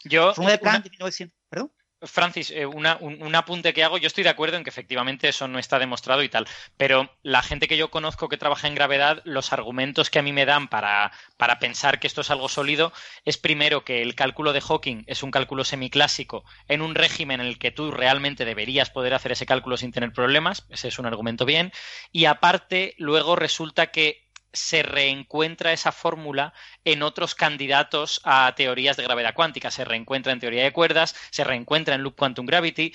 Yo, 0.05 0.35
fórmula 0.35 0.52
de 0.52 0.59
Planck 0.59 0.85
de 0.85 0.90
1900, 0.90 1.39
¿perdón? 1.48 1.73
Francis, 2.02 2.51
eh, 2.51 2.66
un, 2.66 2.86
apunte 3.35 3.73
que 3.73 3.82
hago, 3.82 3.97
yo 3.97 4.06
estoy 4.06 4.23
de 4.23 4.31
acuerdo 4.31 4.59
en 4.59 4.64
que 4.64 4.70
efectivamente 4.70 5.28
eso 5.28 5.48
no 5.48 5.59
está 5.59 5.78
demostrado 5.78 6.23
y 6.23 6.28
tal, 6.28 6.47
pero 6.77 7.10
la 7.23 7.43
gente 7.43 7.68
que 7.68 7.78
yo 7.78 7.90
conozco 7.90 8.28
que 8.28 8.36
trabaja 8.36 8.68
en 8.68 8.74
gravedad, 8.74 9.23
los 9.24 9.52
argumentos 9.52 10.10
que 10.10 10.18
a 10.18 10.23
mí 10.23 10.32
me 10.32 10.44
dan 10.44 10.68
para, 10.68 11.10
para 11.39 11.59
pensar 11.59 11.98
que 11.98 12.06
esto 12.06 12.20
es 12.20 12.31
algo 12.31 12.51
sólido 12.51 12.93
es 13.24 13.39
primero 13.39 13.85
que 13.85 14.02
el 14.02 14.14
cálculo 14.14 14.52
de 14.52 14.60
Hawking 14.60 15.05
es 15.06 15.23
un 15.23 15.31
cálculo 15.31 15.64
semiclásico 15.64 16.44
en 16.68 16.82
un 16.82 16.94
régimen 16.94 17.40
en 17.40 17.47
el 17.47 17.59
que 17.59 17.70
tú 17.70 17.90
realmente 17.90 18.44
deberías 18.44 18.90
poder 18.90 19.14
hacer 19.14 19.32
ese 19.32 19.47
cálculo 19.47 19.78
sin 19.78 19.93
tener 19.93 20.12
problemas, 20.12 20.66
ese 20.68 20.89
es 20.89 20.98
un 20.98 21.06
argumento 21.06 21.47
bien, 21.47 21.73
y 22.12 22.27
aparte 22.27 22.94
luego 22.98 23.36
resulta 23.36 23.86
que 23.86 24.26
se 24.57 24.83
reencuentra 24.83 25.73
esa 25.73 25.93
fórmula 25.93 26.53
en 26.85 27.03
otros 27.03 27.35
candidatos 27.35 28.20
a 28.24 28.53
teorías 28.57 28.97
de 28.97 29.05
gravedad 29.05 29.35
cuántica. 29.35 29.70
Se 29.70 29.85
reencuentra 29.85 30.33
en 30.33 30.41
teoría 30.41 30.65
de 30.65 30.73
cuerdas, 30.73 31.15
se 31.31 31.45
reencuentra 31.45 31.95
en 31.95 32.03
Loop 32.03 32.16
Quantum 32.16 32.47
Gravity, 32.47 32.93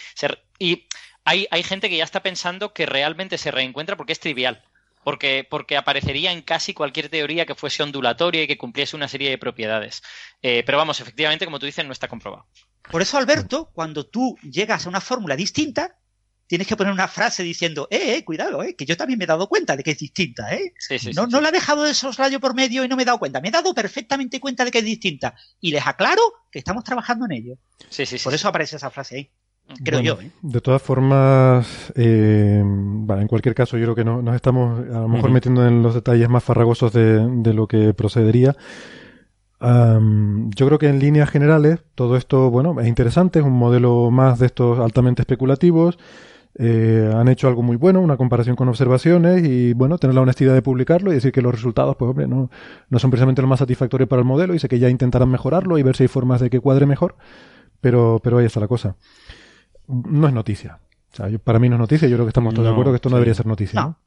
y 0.59 0.87
hay, 1.23 1.47
hay, 1.51 1.63
gente 1.63 1.89
que 1.89 1.97
ya 1.97 2.03
está 2.03 2.21
pensando 2.21 2.73
que 2.73 2.85
realmente 2.85 3.37
se 3.37 3.51
reencuentra 3.51 3.95
porque 3.95 4.13
es 4.13 4.19
trivial. 4.19 4.63
Porque, 5.03 5.47
porque 5.49 5.77
aparecería 5.77 6.31
en 6.31 6.43
casi 6.43 6.75
cualquier 6.75 7.09
teoría 7.09 7.47
que 7.47 7.55
fuese 7.55 7.81
ondulatoria 7.81 8.43
y 8.43 8.47
que 8.47 8.59
cumpliese 8.59 8.95
una 8.95 9.07
serie 9.07 9.31
de 9.31 9.39
propiedades. 9.39 10.03
Eh, 10.43 10.61
pero 10.63 10.77
vamos, 10.77 10.99
efectivamente, 10.99 11.45
como 11.45 11.57
tú 11.57 11.65
dices, 11.65 11.83
no 11.83 11.91
está 11.91 12.07
comprobado. 12.07 12.45
Por 12.91 13.01
eso, 13.01 13.17
Alberto, 13.17 13.71
cuando 13.73 14.05
tú 14.05 14.37
llegas 14.43 14.85
a 14.85 14.89
una 14.89 15.01
fórmula 15.01 15.35
distinta, 15.35 15.95
tienes 16.51 16.67
que 16.67 16.75
poner 16.75 16.91
una 16.91 17.07
frase 17.07 17.43
diciendo, 17.43 17.87
eh, 17.89 18.17
eh, 18.17 18.25
cuidado, 18.25 18.61
eh, 18.61 18.75
que 18.75 18.85
yo 18.85 18.97
también 18.97 19.17
me 19.17 19.23
he 19.23 19.27
dado 19.27 19.47
cuenta 19.47 19.77
de 19.77 19.83
que 19.83 19.91
es 19.91 19.97
distinta, 19.97 20.53
eh. 20.53 20.73
no, 21.15 21.25
no 21.25 21.39
la 21.39 21.47
he 21.47 21.51
dejado 21.53 21.83
de 21.83 21.93
soslayo 21.93 22.41
por 22.41 22.53
medio 22.53 22.83
y 22.83 22.89
no 22.89 22.97
me 22.97 23.03
he 23.03 23.05
dado 23.05 23.19
cuenta. 23.19 23.39
Me 23.39 23.47
he 23.47 23.51
dado 23.51 23.73
perfectamente 23.73 24.41
cuenta 24.41 24.65
de 24.65 24.71
que 24.71 24.79
es 24.79 24.83
distinta. 24.83 25.33
Y 25.61 25.71
les 25.71 25.87
aclaro 25.87 26.21
que 26.51 26.59
estamos 26.59 26.83
trabajando 26.83 27.23
en 27.23 27.31
ello. 27.31 27.53
Sí, 27.87 28.05
sí, 28.05 28.17
Por 28.21 28.33
eso 28.33 28.49
aparece 28.49 28.75
esa 28.75 28.89
frase 28.89 29.15
ahí. 29.15 29.31
Creo 29.81 30.01
yo. 30.01 30.19
¿eh? 30.19 30.29
De 30.41 30.59
todas 30.59 30.81
formas, 30.81 31.93
eh, 31.95 32.59
en 32.59 33.27
cualquier 33.29 33.55
caso, 33.55 33.77
yo 33.77 33.85
creo 33.85 33.95
que 33.95 34.03
no, 34.03 34.21
nos 34.21 34.35
estamos 34.35 34.77
a 34.89 34.99
lo 34.99 35.07
mejor 35.07 35.31
metiendo 35.31 35.65
en 35.65 35.81
los 35.81 35.93
detalles 35.93 36.27
más 36.27 36.43
farragosos 36.43 36.91
de, 36.91 37.25
de 37.29 37.53
lo 37.53 37.65
que 37.65 37.93
procedería. 37.93 38.57
yo 39.61 40.65
creo 40.67 40.79
que 40.79 40.89
en 40.89 40.99
líneas 40.99 41.29
generales 41.29 41.79
todo 41.95 42.17
esto, 42.17 42.51
bueno, 42.51 42.77
es 42.81 42.87
interesante, 42.87 43.39
es 43.39 43.45
un 43.45 43.53
modelo 43.53 44.11
más 44.11 44.37
de 44.39 44.47
estos 44.47 44.79
altamente 44.79 45.21
especulativos. 45.21 45.97
Eh, 46.55 47.09
han 47.15 47.29
hecho 47.29 47.47
algo 47.47 47.61
muy 47.61 47.77
bueno, 47.77 48.01
una 48.01 48.17
comparación 48.17 48.55
con 48.55 48.67
observaciones 48.67 49.43
y, 49.45 49.73
bueno, 49.73 49.97
tener 49.97 50.13
la 50.13 50.21
honestidad 50.21 50.53
de 50.53 50.61
publicarlo 50.61 51.11
y 51.11 51.15
decir 51.15 51.31
que 51.31 51.41
los 51.41 51.53
resultados, 51.53 51.95
pues, 51.95 52.09
hombre, 52.09 52.27
no, 52.27 52.49
no 52.89 52.99
son 52.99 53.09
precisamente 53.09 53.41
lo 53.41 53.47
más 53.47 53.59
satisfactorios 53.59 54.09
para 54.09 54.21
el 54.21 54.25
modelo 54.25 54.53
y 54.53 54.59
sé 54.59 54.67
que 54.67 54.79
ya 54.79 54.89
intentarán 54.89 55.29
mejorarlo 55.29 55.77
y 55.77 55.83
ver 55.83 55.95
si 55.95 56.03
hay 56.03 56.07
formas 56.09 56.41
de 56.41 56.49
que 56.49 56.59
cuadre 56.59 56.85
mejor, 56.85 57.15
pero, 57.79 58.19
pero 58.23 58.39
ahí 58.39 58.45
está 58.45 58.59
la 58.59 58.67
cosa. 58.67 58.95
No 59.87 60.27
es 60.27 60.33
noticia. 60.33 60.79
O 61.13 61.15
sea, 61.15 61.27
para 61.39 61.59
mí 61.59 61.69
no 61.69 61.75
es 61.75 61.79
noticia, 61.79 62.07
yo 62.07 62.15
creo 62.15 62.25
que 62.25 62.31
estamos 62.31 62.53
todos 62.53 62.65
de 62.65 62.71
acuerdo 62.71 62.91
que 62.91 62.97
esto 62.97 63.09
no 63.09 63.15
debería 63.15 63.33
ser 63.33 63.45
noticia. 63.45 63.81
No. 63.81 63.97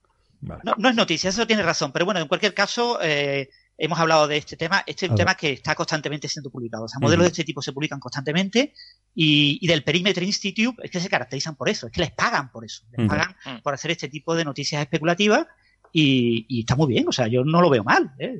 ¿no? 0.41 0.75
No, 0.77 0.89
es 0.89 0.95
noticia, 0.95 1.31
eso 1.31 1.47
tiene 1.47 1.63
razón, 1.63 1.93
pero 1.93 2.05
bueno, 2.05 2.21
en 2.21 2.29
cualquier 2.29 2.55
caso, 2.55 2.99
eh, 3.03 3.49
hemos 3.77 3.99
hablado 3.99 4.27
de 4.29 4.37
este 4.37 4.57
tema. 4.57 4.83
Este 4.87 5.07
es 5.07 5.11
un 5.11 5.17
tema 5.17 5.35
que 5.35 5.53
está 5.53 5.75
constantemente 5.75 6.29
siendo 6.29 6.51
publicado. 6.51 6.85
O 6.85 6.89
sea, 6.89 6.99
modelos 7.01 7.25
de 7.25 7.29
este 7.29 7.45
tipo 7.45 7.63
se 7.63 7.73
publican 7.73 8.01
constantemente 8.01 8.73
y, 9.15 9.67
del 9.67 9.85
Perimeter 9.85 10.23
Institute 10.23 10.81
es 10.83 10.91
que 10.91 11.01
se 11.01 11.09
caracterizan 11.09 11.57
por 11.57 11.69
eso, 11.69 11.87
es 11.87 11.93
que 11.93 12.01
les 12.01 12.13
pagan 12.13 12.51
por 12.51 12.65
eso. 12.65 12.85
Les 12.97 13.09
pagan 13.09 13.35
por 13.63 13.75
hacer 13.75 13.91
este 13.91 14.09
tipo 14.09 14.35
de 14.35 14.45
noticias 14.45 14.81
especulativas 14.81 15.47
y, 15.93 16.61
está 16.61 16.77
muy 16.77 16.89
bien. 16.93 17.07
O 17.09 17.13
sea, 17.13 17.27
yo 17.29 17.45
no 17.45 17.61
lo 17.61 17.71
veo 17.71 17.85
mal. 17.85 18.13
¿eh? 18.19 18.37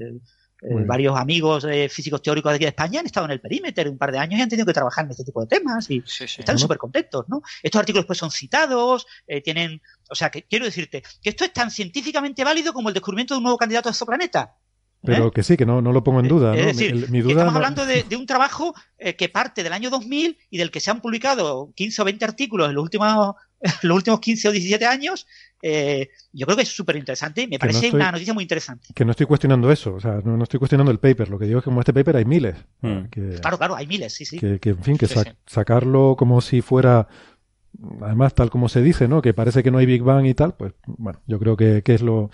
Eh, 0.63 0.85
varios 0.87 1.15
amigos 1.19 1.67
físicos 1.91 2.23
teóricos 2.23 2.51
de 2.53 2.57
aquí 2.57 2.65
de 2.65 2.71
España 2.71 3.01
han 3.01 3.07
estado 3.07 3.27
en 3.27 3.33
el 3.33 3.41
Perimeter 3.41 3.87
un 3.87 3.99
par 3.99 4.11
de 4.11 4.19
años 4.19 4.39
y 4.39 4.43
han 4.43 4.49
tenido 4.49 4.65
que 4.65 4.73
trabajar 4.73 5.05
en 5.05 5.11
este 5.11 5.25
tipo 5.25 5.43
de 5.43 5.47
temas 5.47 5.91
y 5.91 6.03
están 6.39 6.59
súper 6.59 6.79
contentos, 6.79 7.27
¿no? 7.29 7.43
Estos 7.63 7.81
artículos 7.81 8.07
pues 8.07 8.19
son 8.19 8.31
citados, 8.31 9.07
eh, 9.27 9.43
tienen, 9.43 9.83
o 10.09 10.15
sea, 10.15 10.31
que 10.31 10.45
quiero 10.45 10.65
decirte 10.65 11.03
que 11.23 11.29
esto 11.29 11.45
es 11.45 11.53
tan 11.53 11.71
científicamente 11.71 12.45
válido 12.45 12.73
como 12.73 12.89
el 12.89 12.95
descubrimiento 12.95 13.35
de 13.35 13.39
un 13.39 13.45
nuevo 13.45 13.59
candidato 13.59 13.91
a 13.91 13.93
exoplaneta. 13.93 14.57
Pero 15.05 15.29
¿Eh? 15.29 15.31
que 15.35 15.43
sí, 15.43 15.57
que 15.57 15.67
no, 15.67 15.83
no 15.83 15.93
lo 15.93 16.03
pongo 16.03 16.21
en 16.21 16.29
duda. 16.29 16.57
Es 16.57 16.77
decir, 16.77 17.11
mi, 17.11 17.21
duda 17.21 17.33
estamos 17.33 17.55
hablando 17.55 17.85
de, 17.85 18.05
un 18.17 18.27
trabajo 18.27 18.75
eh, 18.99 19.15
que 19.17 19.29
parte 19.29 19.63
del 19.63 19.73
año 19.73 19.91
2000 19.91 20.39
y 20.51 20.59
del 20.59 20.71
que 20.71 20.81
se 20.81 20.91
han 20.91 21.01
publicado 21.01 21.73
15 21.75 22.03
o 22.03 22.05
20 22.07 22.25
artículos 22.25 22.69
en 22.69 22.75
los 22.75 22.83
últimos, 22.83 23.35
los 23.83 23.97
últimos 23.97 24.21
15 24.21 24.49
o 24.49 24.53
17 24.53 24.87
años. 24.87 25.27
Eh, 25.61 26.11
yo 26.33 26.47
creo 26.47 26.57
que 26.57 26.63
es 26.63 26.69
súper 26.69 26.97
interesante 26.97 27.43
y 27.43 27.47
me 27.47 27.59
parece 27.59 27.91
una 27.91 28.13
noticia 28.13 28.33
muy 28.33 28.43
interesante. 28.43 28.89
Que 28.95 29.05
no 29.05 29.11
estoy 29.11 29.27
cuestionando 29.27 29.71
eso, 29.71 29.95
o 29.95 30.01
sea, 30.01 30.21
no, 30.25 30.43
estoy 30.43 30.59
cuestionando 30.59 30.91
el 30.91 30.99
paper. 30.99 31.29
Lo 31.29 31.39
que 31.39 31.47
digo 31.47 31.59
es 31.59 31.65
que 31.65 31.71
como 31.71 31.81
este 31.81 31.93
paper 31.93 32.17
hay 32.17 32.25
miles. 32.25 32.57
Hmm. 32.81 33.05
claro, 33.41 33.59
claro, 33.59 33.77
hay 33.77 33.87
miles, 33.87 34.15
sí, 34.15 34.25
sí. 34.25 34.39
Que, 34.39 34.71
en 34.71 34.83
fin, 34.83 34.97
que 34.97 35.07
sacarlo 35.47 36.17
como 36.19 36.41
si 36.41 36.63
fuera 36.63 37.09
además 38.03 38.35
tal 38.35 38.51
como 38.51 38.69
se 38.69 38.83
dice, 38.83 39.09
¿no? 39.09 39.21
Que 39.21 39.35
parece 39.35 39.63
que 39.63 39.71
no 39.71 39.79
hay 39.79 39.87
Big 39.87 40.03
Bang 40.03 40.27
y 40.27 40.35
tal, 40.35 40.55
pues 40.55 40.75
bueno, 40.87 41.21
yo 41.27 41.39
creo 41.41 41.57
que, 41.57 41.83
que 41.83 41.95
es 41.95 42.03
lo 42.03 42.31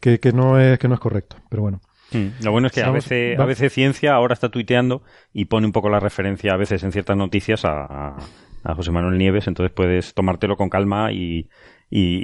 que, 0.00 0.18
que 0.18 0.32
no 0.32 0.58
es 0.58 0.78
que 0.78 0.88
no 0.88 0.94
es 0.94 1.00
correcto, 1.00 1.36
pero 1.48 1.62
bueno. 1.62 1.80
Mm. 2.12 2.44
Lo 2.44 2.52
bueno 2.52 2.66
es 2.66 2.72
que 2.72 2.82
a 2.82 2.90
veces, 2.90 3.38
a 3.38 3.44
veces 3.44 3.72
ciencia 3.72 4.14
ahora 4.14 4.34
está 4.34 4.50
tuiteando 4.50 5.02
y 5.32 5.46
pone 5.46 5.66
un 5.66 5.72
poco 5.72 5.88
la 5.88 6.00
referencia 6.00 6.52
a 6.52 6.56
veces 6.56 6.82
en 6.82 6.92
ciertas 6.92 7.16
noticias 7.16 7.64
a, 7.64 8.16
José 8.76 8.92
Manuel 8.92 9.18
Nieves, 9.18 9.48
entonces 9.48 9.72
puedes 9.74 10.14
tomártelo 10.14 10.56
con 10.56 10.68
calma 10.70 11.10
y, 11.12 11.48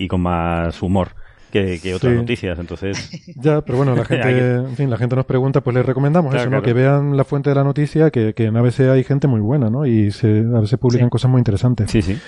con 0.09 0.21
más 0.21 0.81
humor. 0.83 1.09
Que, 1.51 1.95
otras 1.95 2.13
noticias, 2.13 2.59
entonces... 2.59 3.11
Ya, 3.37 3.63
pero 3.63 3.79
bueno, 3.79 3.97
la 3.97 4.05
gente, 4.07 4.57
en 4.57 4.77
fin, 4.77 4.91
la 4.91 4.99
gente 4.99 5.17
nos 5.17 5.25
pregunta, 5.25 5.63
pues 5.63 5.75
les 5.75 5.85
recomendamos 5.85 6.35
eso, 6.35 6.51
¿no? 6.51 6.63
Que 6.63 6.75
vean 6.75 7.17
la 7.17 7.25
fuente 7.25 7.51
de 7.51 7.57
la 7.57 7.65
noticia, 7.65 8.11
que, 8.11 8.35
en 8.37 8.57
ABC 8.57 8.81
hay 8.81 9.03
gente 9.03 9.27
muy 9.27 9.41
buena, 9.41 9.71
¿no? 9.71 9.87
Y 9.87 10.11
se, 10.13 10.45
a 10.55 10.61
veces 10.61 10.79
publican 10.79 11.09
cosas 11.09 11.31
muy 11.31 11.41
interesantes. 11.41 11.91
Sí, 11.91 12.03
sí. 12.03 12.19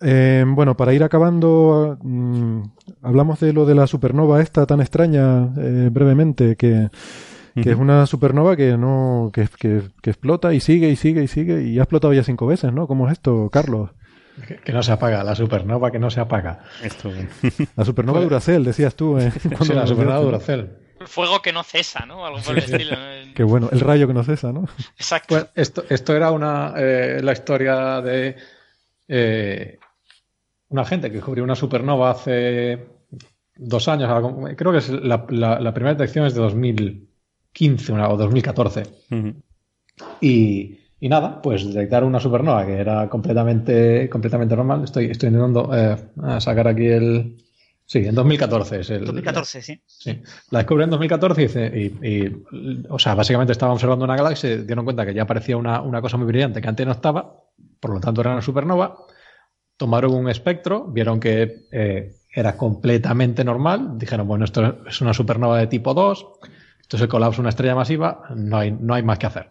Eh, 0.00 0.44
bueno, 0.46 0.76
para 0.76 0.92
ir 0.92 1.02
acabando, 1.02 1.98
mm, 2.02 2.62
hablamos 3.02 3.40
de 3.40 3.52
lo 3.52 3.64
de 3.64 3.74
la 3.74 3.86
supernova 3.86 4.40
esta 4.42 4.66
tan 4.66 4.80
extraña 4.80 5.50
eh, 5.56 5.88
brevemente, 5.90 6.56
que, 6.56 6.90
es 7.54 7.76
una 7.76 8.04
supernova 8.06 8.56
que 8.56 8.76
no 8.76 9.30
que, 9.32 9.48
que, 9.58 10.10
explota 10.10 10.52
y 10.52 10.60
sigue 10.60 10.88
y 10.88 10.96
sigue 10.96 11.22
y 11.22 11.28
sigue 11.28 11.62
y 11.62 11.78
ha 11.78 11.82
explotado 11.82 12.12
ya 12.12 12.24
cinco 12.24 12.46
veces, 12.46 12.72
¿no? 12.72 12.88
¿Cómo 12.88 13.06
es 13.06 13.12
esto, 13.12 13.48
Carlos? 13.50 13.90
Que, 14.64 14.72
no 14.72 14.82
se 14.82 14.90
apaga, 14.90 15.22
la 15.22 15.36
supernova 15.36 15.92
que 15.92 16.00
no 16.00 16.10
se 16.10 16.20
apaga. 16.20 16.64
Esto. 16.82 17.12
La 17.76 17.84
supernova 17.84 18.20
Duracell, 18.20 18.64
decías 18.64 18.96
tú. 18.96 19.16
Eh, 19.18 19.30
sí, 19.62 19.72
la 19.72 19.86
supernova 19.86 20.18
Duracell. 20.18 20.70
El 20.98 21.06
fuego 21.06 21.40
que 21.40 21.52
no 21.52 21.62
cesa, 21.62 22.04
¿no? 22.04 22.26
Algo 22.26 22.40
por 22.40 22.58
el 22.58 22.64
estilo. 22.64 22.96
Qué 23.34 23.44
bueno, 23.44 23.68
el 23.70 23.78
rayo 23.80 24.08
que 24.08 24.14
no 24.14 24.24
cesa, 24.24 24.52
¿no? 24.52 24.66
Exacto. 24.96 25.36
Pues 25.36 25.46
esto, 25.54 25.84
esto 25.88 26.16
era 26.16 26.32
una 26.32 26.72
la 26.72 27.32
historia 27.32 28.00
de 28.00 28.36
una 30.74 30.84
gente 30.84 31.08
que 31.08 31.18
descubrió 31.18 31.44
una 31.44 31.54
supernova 31.54 32.10
hace 32.10 32.84
dos 33.56 33.86
años, 33.86 34.10
creo 34.56 34.72
que 34.72 34.78
es 34.78 34.88
la, 34.90 35.24
primera 35.24 35.94
detección 35.94 36.26
es 36.26 36.34
de 36.34 36.40
2015 36.40 37.92
o 37.92 38.16
2014. 38.16 38.82
y, 40.20 40.78
nada, 41.02 41.40
pues 41.40 41.64
detectaron 41.64 42.08
una 42.08 42.18
supernova 42.18 42.66
que 42.66 42.72
era 42.72 43.08
completamente, 43.08 44.08
completamente 44.10 44.56
normal. 44.56 44.82
Estoy, 44.82 45.06
estoy 45.06 45.28
intentando 45.28 45.70
eh, 45.72 45.96
sacar 46.40 46.66
aquí 46.66 46.86
el... 46.86 47.36
Sí, 47.86 47.98
en 47.98 48.16
2014 48.16 48.80
es 48.80 48.90
el... 48.90 49.04
2014, 49.04 49.62
sí. 49.62 49.80
sí. 49.86 50.22
La 50.50 50.58
descubrieron 50.58 50.88
en 50.88 50.98
2014 50.98 51.72
y, 51.78 52.08
y, 52.08 52.42
o 52.88 52.98
sea, 52.98 53.14
básicamente 53.14 53.52
estaban 53.52 53.74
observando 53.74 54.04
una 54.04 54.16
galaxia 54.16 54.50
y 54.50 54.56
se 54.56 54.64
dieron 54.64 54.84
cuenta 54.84 55.06
que 55.06 55.14
ya 55.14 55.22
aparecía 55.22 55.56
una, 55.56 55.82
una 55.82 56.00
cosa 56.00 56.16
muy 56.16 56.26
brillante 56.26 56.60
que 56.60 56.68
antes 56.68 56.84
no 56.84 56.92
estaba, 56.92 57.44
por 57.78 57.92
lo 57.92 58.00
tanto 58.00 58.22
era 58.22 58.32
una 58.32 58.42
supernova 58.42 58.96
tomaron 59.76 60.14
un 60.14 60.28
espectro, 60.28 60.86
vieron 60.86 61.20
que 61.20 61.66
eh, 61.72 62.16
era 62.32 62.56
completamente 62.56 63.44
normal, 63.44 63.98
dijeron, 63.98 64.26
bueno, 64.26 64.44
esto 64.44 64.84
es 64.86 65.00
una 65.00 65.14
supernova 65.14 65.58
de 65.58 65.66
tipo 65.66 65.94
2, 65.94 66.26
esto 66.80 66.98
se 66.98 67.08
colapsa 67.08 67.40
una 67.40 67.50
estrella 67.50 67.74
masiva, 67.74 68.24
no 68.34 68.58
hay, 68.58 68.72
no 68.72 68.94
hay 68.94 69.02
más 69.02 69.18
que 69.18 69.26
hacer. 69.26 69.50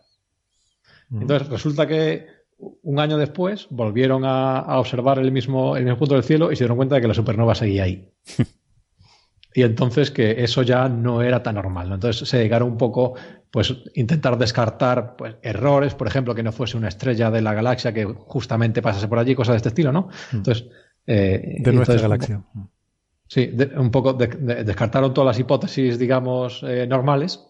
Mm. 1.10 1.22
Entonces, 1.22 1.50
resulta 1.50 1.88
que 1.88 2.28
un 2.58 3.00
año 3.00 3.18
después 3.18 3.68
volvieron 3.70 4.24
a, 4.26 4.80
observar 4.80 5.20
el 5.20 5.32
mismo, 5.32 5.76
el 5.76 5.84
mismo 5.84 6.00
punto 6.00 6.16
del 6.16 6.24
cielo 6.24 6.52
y 6.52 6.56
se 6.56 6.64
dieron 6.64 6.78
cuenta 6.78 6.96
de 6.96 7.02
que 7.02 7.08
la 7.08 7.14
supernova 7.14 7.56
seguía 7.56 7.84
ahí. 7.84 8.10
y 9.54 9.62
entonces 9.64 10.12
que 10.12 10.44
eso 10.44 10.62
ya 10.62 10.90
no 10.90 11.22
era 11.22 11.44
tan 11.44 11.56
normal. 11.56 11.92
Entonces 11.92 12.28
se 12.28 12.38
dedicaron 12.38 12.70
un 12.70 12.78
poco, 12.78 13.16
pues, 13.54 13.72
intentar 13.94 14.40
descartar 14.40 15.16
pues, 15.16 15.36
errores, 15.44 15.94
por 15.94 16.08
ejemplo, 16.08 16.34
que 16.34 16.42
no 16.42 16.52
fuese 16.52 16.76
una 16.76 16.88
estrella 16.88 17.30
de 17.30 17.40
la 17.44 17.54
galaxia 17.54 17.94
que 17.94 18.04
justamente 18.04 18.82
pasase 18.82 19.08
por 19.08 19.20
allí, 19.20 19.36
cosas 19.36 19.54
de 19.54 19.58
este 19.58 19.70
estilo, 19.70 19.92
¿no? 19.92 20.10
Mm. 20.32 20.38
Entonces, 20.38 20.66
eh, 21.06 21.58
de 21.60 21.72
nuestra 21.72 22.02
galaxia. 22.02 22.42
Sí, 23.28 23.56
un 23.78 23.92
poco 23.92 24.14
descartaron 24.14 25.14
todas 25.14 25.28
las 25.28 25.40
hipótesis, 25.40 26.00
digamos, 26.00 26.64
eh, 26.64 26.88
normales. 26.88 27.46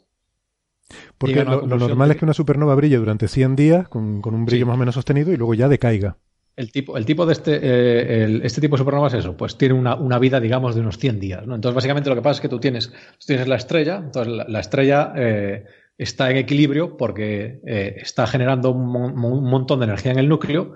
Porque 1.18 1.46
lo, 1.46 1.66
normal 1.66 2.12
es 2.12 2.18
que 2.18 2.26
una 2.26 2.34
supernova 2.34 2.76
brille 2.76 2.98
durante 2.98 3.30
100 3.30 3.56
días 3.56 3.88
con, 3.88 4.22
un 4.26 4.46
brillo 4.46 4.66
más 4.66 4.76
o 4.76 4.80
menos 4.80 4.96
sostenido 4.96 5.32
y 5.32 5.38
luego 5.38 5.54
ya 5.54 5.70
decaiga. 5.70 6.18
El 6.58 6.74
tipo, 6.74 6.98
el 6.98 7.06
tipo 7.06 7.26
de 7.26 7.32
este, 7.32 7.60
eh, 7.64 8.42
este 8.44 8.60
tipo 8.60 8.76
de 8.76 8.80
supernova 8.80 9.08
es 9.08 9.14
eso, 9.14 9.38
pues 9.38 9.58
tiene 9.58 9.74
una, 9.74 9.96
una, 9.96 10.20
vida, 10.20 10.42
digamos, 10.42 10.76
de 10.76 10.82
unos 10.82 10.98
100 10.98 11.20
días. 11.22 11.48
¿no? 11.48 11.56
Entonces, 11.56 11.76
básicamente 11.76 12.10
lo 12.10 12.16
que 12.18 12.22
pasa 12.22 12.40
es 12.40 12.42
que 12.42 12.50
tú 12.50 12.60
tienes, 12.60 12.92
tienes 13.26 13.48
la 13.48 13.56
estrella, 13.56 14.02
entonces 14.04 14.34
la, 14.48 14.60
estrella 14.60 15.14
eh, 15.16 15.66
está 15.98 16.32
en 16.32 16.38
equilibrio 16.38 16.98
porque 16.98 17.62
eh, 17.66 17.96
está 17.98 18.28
generando 18.28 18.72
un, 18.72 19.16
montón 19.16 19.80
de 19.80 19.86
energía 19.86 20.12
en 20.12 20.20
el 20.20 20.30
núcleo, 20.30 20.76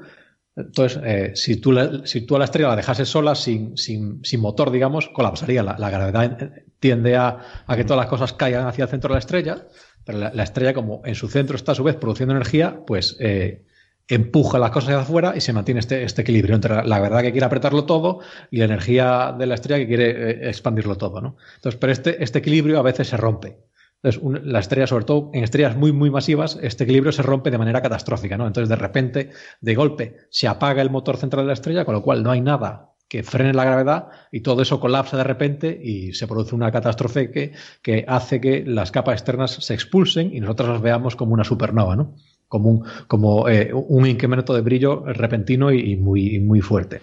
Entonces, 0.56 1.00
eh, 1.04 1.32
si, 1.36 1.58
tú 1.58 1.72
la, 1.72 2.06
si 2.06 2.26
tú 2.26 2.36
a 2.36 2.40
la 2.40 2.46
estrella 2.46 2.70
la 2.70 2.76
dejases 2.76 3.10
sola, 3.10 3.36
sin, 3.36 3.78
sin, 3.78 4.24
sin 4.24 4.42
motor, 4.42 4.72
digamos, 4.72 5.10
colapsaría. 5.10 5.64
La, 5.64 5.90
gravedad 5.90 6.52
tiende 6.80 7.16
a, 7.16 7.64
a, 7.66 7.76
que 7.76 7.84
todas 7.84 8.02
las 8.02 8.10
cosas 8.10 8.34
caigan 8.34 8.68
hacia 8.68 8.84
el 8.84 8.90
centro 8.90 9.10
de 9.10 9.14
la 9.16 9.20
estrella, 9.20 9.68
pero 10.08 10.20
la, 10.20 10.44
estrella, 10.44 10.74
como 10.74 11.02
en 11.04 11.16
su 11.16 11.28
centro 11.28 11.58
está 11.58 11.74
a 11.74 11.76
su 11.76 11.84
vez 11.84 11.98
produciendo 11.98 12.34
energía, 12.34 12.80
pues 12.88 13.18
eh, 13.20 13.66
empuja 14.08 14.58
las 14.58 14.72
cosas 14.72 14.92
hacia 14.92 15.02
afuera 15.02 15.34
y 15.36 15.42
se 15.42 15.52
mantiene 15.52 15.82
este, 15.82 16.04
este, 16.04 16.22
equilibrio 16.22 16.56
entre 16.56 16.76
la 16.86 17.00
gravedad 17.00 17.24
que 17.24 17.32
quiere 17.34 17.46
apretarlo 17.46 17.84
todo 17.84 18.22
y 18.50 18.58
la 18.58 18.66
energía 18.66 19.36
de 19.38 19.46
la 19.46 19.56
estrella 19.56 19.80
que 19.80 19.88
quiere 19.88 20.10
eh, 20.10 20.50
expandirlo 20.50 20.96
todo. 20.96 21.20
¿no? 21.20 21.36
Entonces, 21.56 21.78
pero 21.78 21.92
este, 21.92 22.24
este 22.24 22.40
equilibrio 22.40 22.80
a 22.80 22.84
veces 22.84 23.10
se 23.10 23.18
rompe. 23.18 23.58
Entonces, 24.04 24.44
la 24.44 24.60
estrella, 24.60 24.88
sobre 24.88 25.06
todo 25.06 25.32
en 25.34 25.44
estrellas 25.44 25.76
muy, 25.76 25.92
muy 25.92 26.12
masivas, 26.12 26.60
este 26.62 26.84
equilibrio 26.84 27.12
se 27.12 27.24
rompe 27.24 27.50
de 27.50 27.58
manera 27.58 27.82
catastrófica, 27.82 28.38
¿no? 28.38 28.46
Entonces, 28.46 28.70
de 28.70 28.76
repente, 28.76 29.32
de 29.60 29.76
golpe, 29.76 30.18
se 30.30 30.48
apaga 30.48 30.82
el 30.82 30.92
motor 30.92 31.18
central 31.18 31.44
de 31.44 31.48
la 31.48 31.54
estrella, 31.54 31.84
con 31.84 31.96
lo 31.96 32.04
cual 32.04 32.22
no 32.22 32.32
hay 32.32 32.42
nada 32.42 32.94
que 33.08 33.24
frene 33.24 33.54
la 33.54 33.64
gravedad 33.64 34.10
y 34.32 34.42
todo 34.42 34.62
eso 34.62 34.80
colapsa 34.80 35.18
de 35.18 35.24
repente 35.24 35.80
y 35.82 36.14
se 36.14 36.28
produce 36.28 36.56
una 36.56 36.72
catástrofe 36.72 37.32
que, 37.32 37.54
que 37.82 38.04
hace 38.08 38.42
que 38.42 38.64
las 38.66 38.92
capas 38.92 39.14
externas 39.14 39.52
se 39.52 39.74
expulsen 39.74 40.34
y 40.34 40.42
nosotros 40.42 40.70
las 40.70 40.82
veamos 40.82 41.16
como 41.16 41.34
una 41.34 41.44
supernova, 41.44 41.96
¿no? 41.96 42.16
Como 42.48 42.70
un, 42.70 42.84
como, 43.08 43.50
eh, 43.50 43.72
un 43.74 44.06
incremento 44.06 44.54
de 44.54 44.62
brillo 44.62 45.04
repentino 45.06 45.72
y, 45.72 45.96
muy, 45.96 46.40
muy 46.40 46.62
fuerte. 46.62 47.02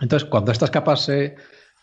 Entonces, 0.00 0.28
cuando 0.28 0.52
estas 0.52 0.70
capas 0.70 1.04
se 1.04 1.36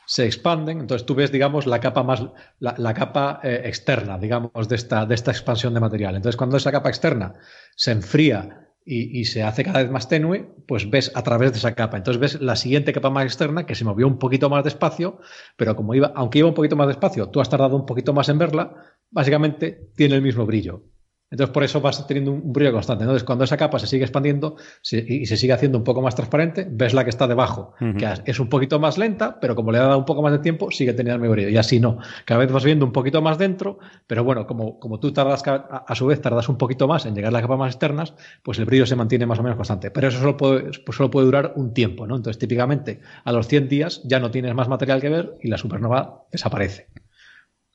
se 0.06 0.26
expanden, 0.26 0.80
entonces 0.80 1.06
tú 1.06 1.16
ves, 1.16 1.32
digamos, 1.32 1.66
la 1.66 1.80
capa 1.80 2.04
más, 2.04 2.24
la, 2.60 2.94
capa 2.94 3.40
eh, 3.44 3.62
externa, 3.66 4.18
digamos, 4.18 4.68
de 4.68 4.76
esta, 4.76 5.06
de 5.06 5.16
esta 5.16 5.32
expansión 5.32 5.74
de 5.74 5.80
material. 5.80 6.16
Entonces, 6.16 6.38
cuando 6.38 6.58
esa 6.58 6.72
capa 6.72 6.90
externa 6.90 7.36
se 7.76 7.92
enfría 7.92 8.66
y, 8.88 9.26
se 9.26 9.42
hace 9.42 9.64
cada 9.64 9.82
vez 9.82 9.90
más 9.90 10.08
tenue, 10.08 10.48
pues 10.68 10.90
ves 10.92 11.12
a 11.16 11.24
través 11.24 11.52
de 11.52 11.58
esa 11.58 11.74
capa. 11.74 11.98
Entonces 11.98 12.20
ves 12.20 12.42
la 12.42 12.56
siguiente 12.56 12.94
capa 12.94 13.10
más 13.10 13.26
externa 13.26 13.66
que 13.66 13.74
se 13.74 13.84
movió 13.84 14.08
un 14.08 14.20
poquito 14.20 14.48
más 14.48 14.64
despacio, 14.64 15.20
pero 15.58 15.76
como 15.76 15.96
iba, 15.96 16.14
aunque 16.16 16.40
iba 16.40 16.48
un 16.48 16.54
poquito 16.54 16.76
más 16.76 16.88
despacio, 16.88 17.30
tú 17.30 17.42
has 17.42 17.50
tardado 17.50 17.76
un 17.76 17.88
poquito 17.88 18.14
más 18.14 18.30
en 18.30 18.38
verla, 18.38 18.76
básicamente 19.10 19.90
tiene 19.96 20.16
el 20.16 20.22
mismo 20.22 20.46
brillo. 20.46 20.84
Entonces, 21.32 21.52
por 21.52 21.64
eso 21.64 21.82
vas 21.82 22.06
teniendo 22.06 22.32
un 22.32 22.54
brillo 22.54 22.72
constante. 22.72 23.04
Entonces, 23.04 23.24
cuando 23.24 23.44
esa 23.44 23.58
capa 23.58 23.80
se 23.80 23.88
sigue 23.88 24.04
expandiendo 24.04 24.58
y 24.92 25.26
se 25.26 25.38
sigue 25.38 25.54
haciendo 25.54 25.78
un 25.78 25.84
poco 25.84 26.02
más 26.02 26.16
transparente, 26.16 26.68
ves 26.70 26.94
la 26.94 27.04
que 27.04 27.10
está 27.10 27.28
debajo, 27.28 27.74
que 27.80 28.08
es 28.26 28.40
un 28.40 28.48
poquito 28.48 28.80
más 28.80 28.98
lenta, 28.98 29.40
pero 29.40 29.56
como 29.56 29.72
le 29.72 29.80
ha 29.80 29.84
dado 29.84 29.98
un 29.98 30.06
poco 30.06 30.22
más 30.22 30.32
de 30.32 30.40
tiempo, 30.40 30.70
sigue 30.70 30.94
teniendo 30.94 31.16
el 31.16 31.22
mismo 31.22 31.34
brillo. 31.34 31.50
Y 31.50 31.58
así 31.58 31.80
no. 31.80 31.98
Cada 32.26 32.40
vez 32.42 32.52
vas 32.52 32.64
viendo 32.64 32.86
un 32.86 32.92
poquito 32.92 33.22
más 33.22 33.40
dentro, 33.40 33.80
pero 34.06 34.24
bueno, 34.24 34.46
como, 34.46 34.80
como 34.80 35.00
tú 35.00 35.12
tardas, 35.14 35.44
a, 35.48 35.96
su 35.96 36.06
vez 36.06 36.22
tardas 36.22 36.48
un 36.48 36.58
poquito 36.58 36.88
más 36.88 37.08
en 37.08 37.16
llegar 37.16 37.30
a 37.30 37.32
las 37.34 37.42
capas 37.42 37.58
más 37.58 37.74
externas, 37.74 38.14
pues 38.44 38.60
el 38.60 38.66
brillo 38.66 38.86
se 38.86 38.96
mantiene 38.96 39.26
más 39.26 39.40
o 39.40 39.44
menos 39.44 39.58
constante. 39.58 39.90
Pero 39.90 40.10
eso 40.10 40.20
solo 40.20 40.38
puede, 40.38 40.72
pues 40.86 40.96
solo 40.96 41.10
puede 41.10 41.26
durar 41.26 41.54
un 41.56 41.74
tiempo, 41.74 42.06
¿no? 42.06 42.16
Entonces, 42.16 42.38
típicamente, 42.38 43.02
a 43.24 43.32
los 43.32 43.48
100 43.48 43.68
días 43.68 44.02
ya 44.06 44.20
no 44.20 44.30
tienes 44.30 44.54
más 44.54 44.68
material 44.68 45.02
que 45.02 45.10
ver 45.10 45.38
y 45.42 45.48
la 45.48 45.58
supernova 45.58 46.26
desaparece. 46.32 46.88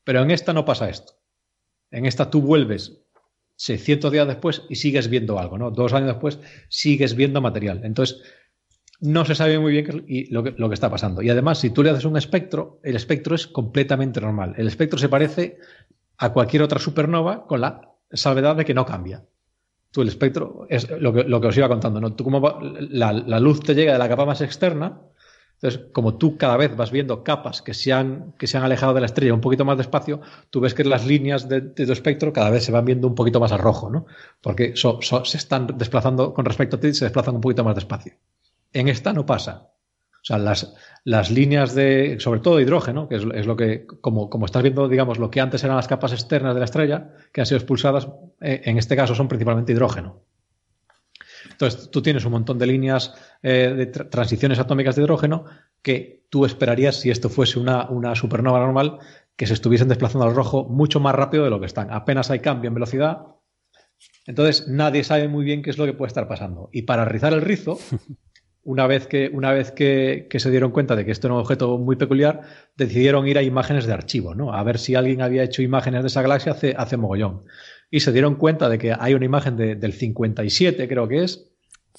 Pero 0.05 0.21
en 0.21 0.31
esta 0.31 0.53
no 0.53 0.63
pasa 0.63 0.89
esto. 0.89 1.13
En 1.91 2.05
esta 2.05 2.29
tú 2.29 2.41
vuelves 2.41 3.00
600 3.61 4.11
días 4.11 4.27
después 4.27 4.63
y 4.69 4.75
sigues 4.75 5.07
viendo 5.07 5.37
algo, 5.37 5.55
¿no? 5.55 5.69
Dos 5.69 5.93
años 5.93 6.07
después 6.07 6.39
sigues 6.67 7.15
viendo 7.15 7.41
material. 7.41 7.81
Entonces, 7.83 8.19
no 9.01 9.23
se 9.23 9.35
sabe 9.35 9.59
muy 9.59 9.71
bien 9.71 10.03
lo, 10.31 10.43
que, 10.43 10.55
lo 10.57 10.67
que 10.67 10.73
está 10.73 10.89
pasando. 10.89 11.21
Y 11.21 11.29
además, 11.29 11.59
si 11.59 11.69
tú 11.69 11.83
le 11.83 11.91
haces 11.91 12.05
un 12.05 12.17
espectro, 12.17 12.79
el 12.81 12.95
espectro 12.95 13.35
es 13.35 13.45
completamente 13.45 14.19
normal. 14.19 14.55
El 14.57 14.65
espectro 14.65 14.97
se 14.97 15.09
parece 15.09 15.59
a 16.17 16.33
cualquier 16.33 16.63
otra 16.63 16.79
supernova 16.79 17.45
con 17.45 17.61
la 17.61 17.91
salvedad 18.11 18.55
de 18.55 18.65
que 18.65 18.73
no 18.73 18.83
cambia. 18.83 19.25
Tú 19.91 20.01
el 20.01 20.07
espectro 20.07 20.65
es 20.67 20.89
lo 20.89 21.13
que, 21.13 21.47
os 21.47 21.57
iba 21.57 21.67
contando, 21.67 22.01
¿no? 22.01 22.15
Tú 22.15 22.23
como 22.23 22.59
la, 22.61 23.39
luz 23.39 23.59
te 23.59 23.75
llega 23.75 23.93
de 23.93 23.99
la 23.99 24.09
capa 24.09 24.25
más 24.25 24.41
externa 24.41 25.01
entonces, 25.61 25.89
como 25.91 26.15
tú 26.15 26.37
cada 26.37 26.57
vez 26.57 26.75
vas 26.75 26.89
viendo 26.89 27.23
capas 27.23 27.61
que 27.61 27.75
se 27.75 27.93
han, 27.93 28.33
que 28.39 28.47
se 28.47 28.57
han 28.57 28.63
alejado 28.63 28.95
de 28.95 29.01
la 29.01 29.05
estrella 29.05 29.35
un 29.35 29.41
poquito 29.41 29.63
más 29.63 29.77
despacio, 29.77 30.19
tú 30.49 30.59
ves 30.59 30.73
que 30.73 30.83
las 30.83 31.05
líneas 31.05 31.47
de, 31.47 31.61
tu 31.61 31.91
espectro 31.91 32.33
cada 32.33 32.49
vez 32.49 32.63
se 32.65 32.71
van 32.71 32.83
viendo 32.83 33.07
un 33.07 33.13
poquito 33.13 33.39
más 33.39 33.51
a 33.51 33.57
rojo, 33.57 33.91
¿no? 33.91 34.07
Porque 34.41 34.73
se 34.75 35.37
están 35.37 35.67
desplazando 35.77 36.33
con 36.33 36.45
respecto 36.45 36.77
a 36.77 36.79
ti, 36.79 36.95
se 36.95 37.05
desplazan 37.05 37.35
un 37.35 37.41
poquito 37.41 37.63
más 37.63 37.75
despacio. 37.75 38.13
En 38.73 38.87
esta 38.87 39.13
no 39.13 39.27
pasa. 39.27 39.69
O 40.13 40.23
sea, 40.23 40.39
las, 40.39 40.73
las 41.03 41.29
líneas 41.29 41.75
de, 41.75 42.17
sobre 42.19 42.39
todo 42.39 42.57
de 42.57 42.63
hidrógeno, 42.63 43.07
que 43.07 43.17
es, 43.17 43.23
lo 43.23 43.55
que, 43.55 43.85
como, 44.01 44.31
como, 44.31 44.45
estás 44.47 44.63
viendo, 44.63 44.87
digamos, 44.87 45.19
lo 45.19 45.29
que 45.29 45.41
antes 45.41 45.63
eran 45.63 45.75
las 45.75 45.87
capas 45.87 46.11
externas 46.11 46.55
de 46.55 46.59
la 46.59 46.65
estrella, 46.65 47.11
que 47.31 47.41
han 47.41 47.45
sido 47.45 47.57
expulsadas, 47.57 48.07
eh, 48.39 48.61
en 48.65 48.79
este 48.79 48.95
caso 48.95 49.13
son 49.13 49.27
principalmente 49.27 49.73
hidrógeno. 49.73 50.23
Entonces, 51.51 51.91
tú 51.91 52.01
tienes 52.01 52.25
un 52.25 52.31
montón 52.31 52.57
de 52.57 52.67
líneas 52.67 53.13
eh, 53.43 53.73
de 53.75 53.85
transiciones 53.87 54.59
atómicas 54.59 54.95
de 54.95 55.03
hidrógeno 55.03 55.45
que 55.81 56.25
tú 56.29 56.45
esperarías, 56.45 56.95
si 56.95 57.09
esto 57.09 57.29
fuese 57.29 57.59
una, 57.59 58.15
supernova 58.15 58.59
normal, 58.59 58.99
que 59.35 59.47
se 59.47 59.53
estuviesen 59.53 59.87
desplazando 59.87 60.25
al 60.25 60.35
rojo 60.35 60.65
mucho 60.65 60.99
más 60.99 61.15
rápido 61.15 61.43
de 61.43 61.49
lo 61.49 61.59
que 61.59 61.65
están. 61.65 61.91
Apenas 61.91 62.31
hay 62.31 62.39
cambio 62.39 62.69
en 62.69 62.75
velocidad. 62.75 63.27
Entonces, 64.25 64.67
nadie 64.67 65.03
sabe 65.03 65.27
muy 65.27 65.43
bien 65.43 65.61
qué 65.61 65.69
es 65.69 65.77
lo 65.77 65.85
que 65.85 65.93
puede 65.93 66.07
estar 66.07 66.27
pasando. 66.27 66.69
Y 66.71 66.83
para 66.83 67.05
rizar 67.05 67.33
el 67.33 67.41
rizo, 67.41 67.79
una 68.63 68.87
vez 68.87 69.07
que, 69.07 69.29
una 69.33 69.51
vez 69.51 69.71
que, 69.71 70.27
se 70.31 70.51
dieron 70.51 70.71
cuenta 70.71 70.95
de 70.95 71.05
que 71.05 71.11
esto 71.11 71.27
era 71.27 71.33
un 71.33 71.41
objeto 71.41 71.77
muy 71.77 71.95
peculiar, 71.95 72.41
decidieron 72.75 73.27
ir 73.27 73.37
a 73.37 73.43
imágenes 73.43 73.85
de 73.85 73.93
archivo, 73.93 74.35
¿no? 74.35 74.53
A 74.53 74.63
ver 74.63 74.77
si 74.77 74.95
alguien 74.95 75.21
había 75.21 75.43
hecho 75.43 75.61
imágenes 75.61 76.01
de 76.01 76.07
esa 76.07 76.21
galaxia 76.21 76.53
hace, 76.53 76.75
hace 76.77 76.97
mogollón. 76.97 77.43
Y 77.91 77.99
se 77.99 78.11
dieron 78.11 78.35
cuenta 78.35 78.69
de 78.69 78.79
que 78.79 78.95
hay 78.97 79.13
una 79.13 79.25
imagen 79.25 79.55
del 79.57 79.93
57, 79.93 80.87
creo 80.87 81.07
que 81.07 81.23
es, 81.23 81.51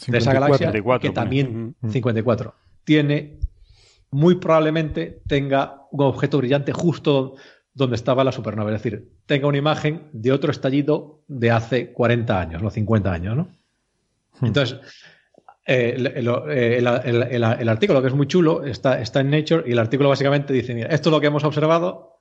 de 0.07 0.19
esa 0.19 0.33
galaxia 0.33 0.73
que 1.01 1.11
también 1.11 1.77
54 1.87 2.55
tiene 2.85 3.39
muy 4.11 4.37
probablemente 4.37 5.23
tenga 5.27 5.87
un 5.91 6.03
objeto 6.05 6.39
brillante 6.39 6.73
justo 6.73 7.35
donde 7.75 7.97
estaba 7.97 8.25
la 8.25 8.33
supernova, 8.33 8.71
es 8.71 8.83
decir, 8.83 9.11
tenga 9.27 9.47
una 9.47 9.59
imagen 9.59 10.09
de 10.13 10.33
otro 10.33 10.51
estallido 10.51 11.23
de 11.29 11.51
hace 11.51 11.93
40 11.93 12.41
años, 12.41 12.63
no 12.63 12.71
50 12.71 13.13
años, 13.13 13.37
¿no? 13.37 13.49
Hmm. 14.41 14.47
Entonces, 14.47 14.79
eh, 15.67 15.97
eh, 15.99 16.79
el, 16.79 17.69
artículo, 17.69 18.03
que 18.03 18.09
es 18.09 18.15
muy 18.15 18.27
chulo, 18.27 18.65
está, 18.65 19.01
está 19.01 19.21
en 19.21 19.31
Nature 19.31 19.65
y 19.67 19.73
el 19.73 19.79
artículo 19.79 20.11
básicamente 20.11 20.53
dice, 20.53 20.75
mira, 20.75 20.89
esto 20.89 21.09
es 21.09 21.13
lo 21.13 21.21
que 21.21 21.29
hemos 21.29 21.45
observado 21.45 22.21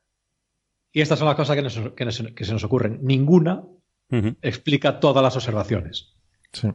y 0.91 1.01
estas 1.01 1.19
son 1.19 1.27
las 1.27 1.35
cosas 1.35 1.57
que, 1.95 2.11
se 2.45 2.53
nos 2.53 2.63
ocurren. 2.63 2.99
Ninguna 3.01 3.63
explica 4.41 4.99
todas 4.99 5.23
las 5.23 5.35
observaciones. 5.35 6.13
Sí. 6.51 6.69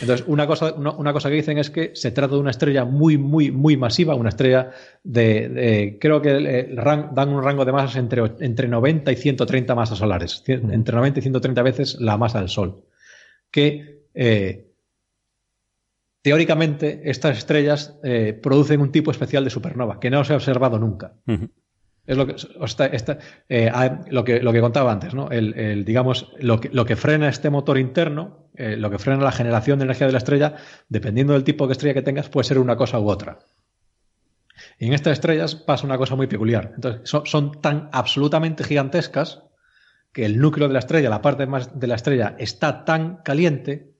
Entonces, 0.00 0.26
una 0.26 0.46
cosa, 0.46 0.74
una, 0.74 1.12
cosa 1.12 1.28
que 1.28 1.36
dicen 1.36 1.58
es 1.58 1.70
que 1.70 1.92
se 1.94 2.10
trata 2.10 2.34
de 2.34 2.40
una 2.40 2.50
estrella 2.50 2.84
muy, 2.84 3.16
muy, 3.16 3.52
muy 3.52 3.76
masiva, 3.76 4.16
una 4.16 4.30
estrella 4.30 4.72
de, 5.04 5.98
creo 6.00 6.20
que 6.20 6.74
dan 6.74 7.28
un 7.28 7.44
rango 7.44 7.64
de 7.64 7.70
masas 7.70 7.94
entre, 7.96 8.22
entre 8.40 8.66
90 8.66 9.12
y 9.12 9.16
130 9.16 9.74
masas 9.76 9.98
solares, 9.98 10.42
entre 10.48 10.96
90 10.96 11.20
y 11.20 11.22
130 11.22 11.62
veces 11.62 11.96
la 12.00 12.16
masa 12.16 12.40
del 12.40 12.48
Sol, 12.48 12.82
que 13.52 14.02
eh, 14.14 14.66
teóricamente 16.22 17.02
estas 17.04 17.38
estrellas 17.38 17.96
eh, 18.02 18.32
producen 18.32 18.80
un 18.80 18.90
tipo 18.90 19.12
especial 19.12 19.44
de 19.44 19.50
supernova 19.50 20.00
que 20.00 20.10
no 20.10 20.24
se 20.24 20.32
ha 20.32 20.36
observado 20.36 20.76
nunca. 20.76 21.14
Es 22.06 22.18
lo 22.18 22.26
que, 22.26 22.36
eh, 23.48 23.72
lo 24.10 24.24
que, 24.24 24.40
lo 24.40 24.52
que 24.52 24.60
contaba 24.60 24.92
antes, 24.92 25.14
¿no? 25.14 25.30
El, 25.30 25.84
digamos, 25.84 26.32
lo 26.38 26.60
que, 26.60 26.68
lo 26.68 26.84
que 26.84 26.96
frena 26.96 27.28
este 27.28 27.48
motor 27.48 27.78
interno, 27.78 28.50
eh, 28.54 28.76
lo 28.76 28.90
que 28.90 28.98
frena 28.98 29.22
la 29.22 29.32
generación 29.32 29.78
de 29.78 29.86
energía 29.86 30.06
de 30.06 30.12
la 30.12 30.18
estrella, 30.18 30.56
dependiendo 30.88 31.32
del 31.32 31.44
tipo 31.44 31.66
de 31.66 31.72
estrella 31.72 31.94
que 31.94 32.02
tengas, 32.02 32.28
puede 32.28 32.44
ser 32.44 32.58
una 32.58 32.76
cosa 32.76 33.00
u 33.00 33.08
otra. 33.08 33.38
Y 34.78 34.86
en 34.86 34.92
estas 34.92 35.14
estrellas 35.14 35.54
pasa 35.54 35.86
una 35.86 35.96
cosa 35.96 36.14
muy 36.14 36.26
peculiar. 36.26 36.72
Entonces, 36.74 37.08
son, 37.24 37.60
tan 37.62 37.88
absolutamente 37.92 38.64
gigantescas 38.64 39.42
que 40.12 40.26
el 40.26 40.38
núcleo 40.38 40.68
de 40.68 40.74
la 40.74 40.80
estrella, 40.80 41.08
la 41.08 41.22
parte 41.22 41.46
más 41.46 41.78
de 41.78 41.86
la 41.86 41.94
estrella, 41.94 42.36
está 42.38 42.84
tan 42.84 43.16
caliente 43.24 43.93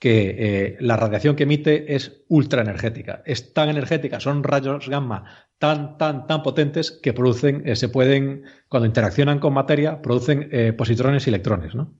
que 0.00 0.34
eh, 0.38 0.76
la 0.80 0.96
radiación 0.96 1.36
que 1.36 1.44
emite 1.44 1.94
es 1.94 2.24
ultra 2.28 2.62
energética. 2.62 3.22
Es 3.24 3.54
tan 3.54 3.68
energética, 3.68 4.18
son 4.18 4.42
rayos 4.42 4.88
gamma 4.88 5.24
tan, 5.60 5.98
tan, 5.98 6.26
tan 6.26 6.42
potentes 6.42 6.90
que 6.90 7.12
producen, 7.12 7.62
eh, 7.66 7.76
se 7.76 7.90
pueden, 7.90 8.44
cuando 8.68 8.86
interaccionan 8.86 9.38
con 9.38 9.52
materia, 9.52 10.00
producen 10.00 10.48
eh, 10.50 10.72
positrones 10.72 11.26
y 11.26 11.30
electrones, 11.30 11.74
¿no? 11.74 11.94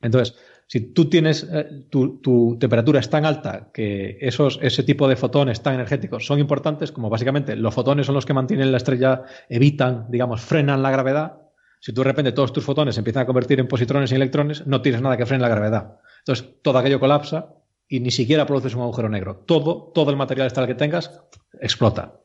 Entonces, 0.00 0.36
si 0.68 0.92
tú 0.92 1.06
tienes, 1.06 1.48
eh, 1.52 1.86
tu, 1.90 2.56
temperatura 2.60 3.00
es 3.00 3.10
tan 3.10 3.24
alta 3.24 3.70
que 3.74 4.16
esos, 4.20 4.60
ese 4.62 4.84
tipo 4.84 5.08
de 5.08 5.16
fotones 5.16 5.60
tan 5.60 5.74
energéticos 5.74 6.24
son 6.24 6.38
importantes, 6.38 6.92
como 6.92 7.10
básicamente 7.10 7.56
los 7.56 7.74
fotones 7.74 8.06
son 8.06 8.14
los 8.14 8.26
que 8.26 8.34
mantienen 8.34 8.70
la 8.70 8.76
estrella, 8.76 9.22
evitan, 9.48 10.06
digamos, 10.08 10.40
frenan 10.40 10.82
la 10.82 10.92
gravedad. 10.92 11.38
Si 11.80 11.92
tú 11.92 12.02
de 12.02 12.08
repente 12.08 12.30
todos 12.30 12.52
tus 12.52 12.64
fotones 12.64 12.94
se 12.94 13.00
empiezan 13.00 13.24
a 13.24 13.26
convertir 13.26 13.58
en 13.58 13.66
positrones 13.66 14.12
y 14.12 14.14
electrones, 14.14 14.66
no 14.68 14.82
tienes 14.82 15.02
nada 15.02 15.16
que 15.16 15.26
frene 15.26 15.42
la 15.42 15.48
gravedad. 15.48 15.96
Entonces, 16.26 16.56
todo 16.60 16.78
aquello 16.78 16.98
colapsa 16.98 17.54
y 17.88 18.00
ni 18.00 18.10
siquiera 18.10 18.46
produces 18.46 18.74
un 18.74 18.82
agujero 18.82 19.08
negro. 19.08 19.44
Todo, 19.46 19.92
todo 19.94 20.10
el 20.10 20.16
material 20.16 20.48
estelar 20.48 20.68
que 20.68 20.74
tengas 20.74 21.20
explota. 21.60 22.20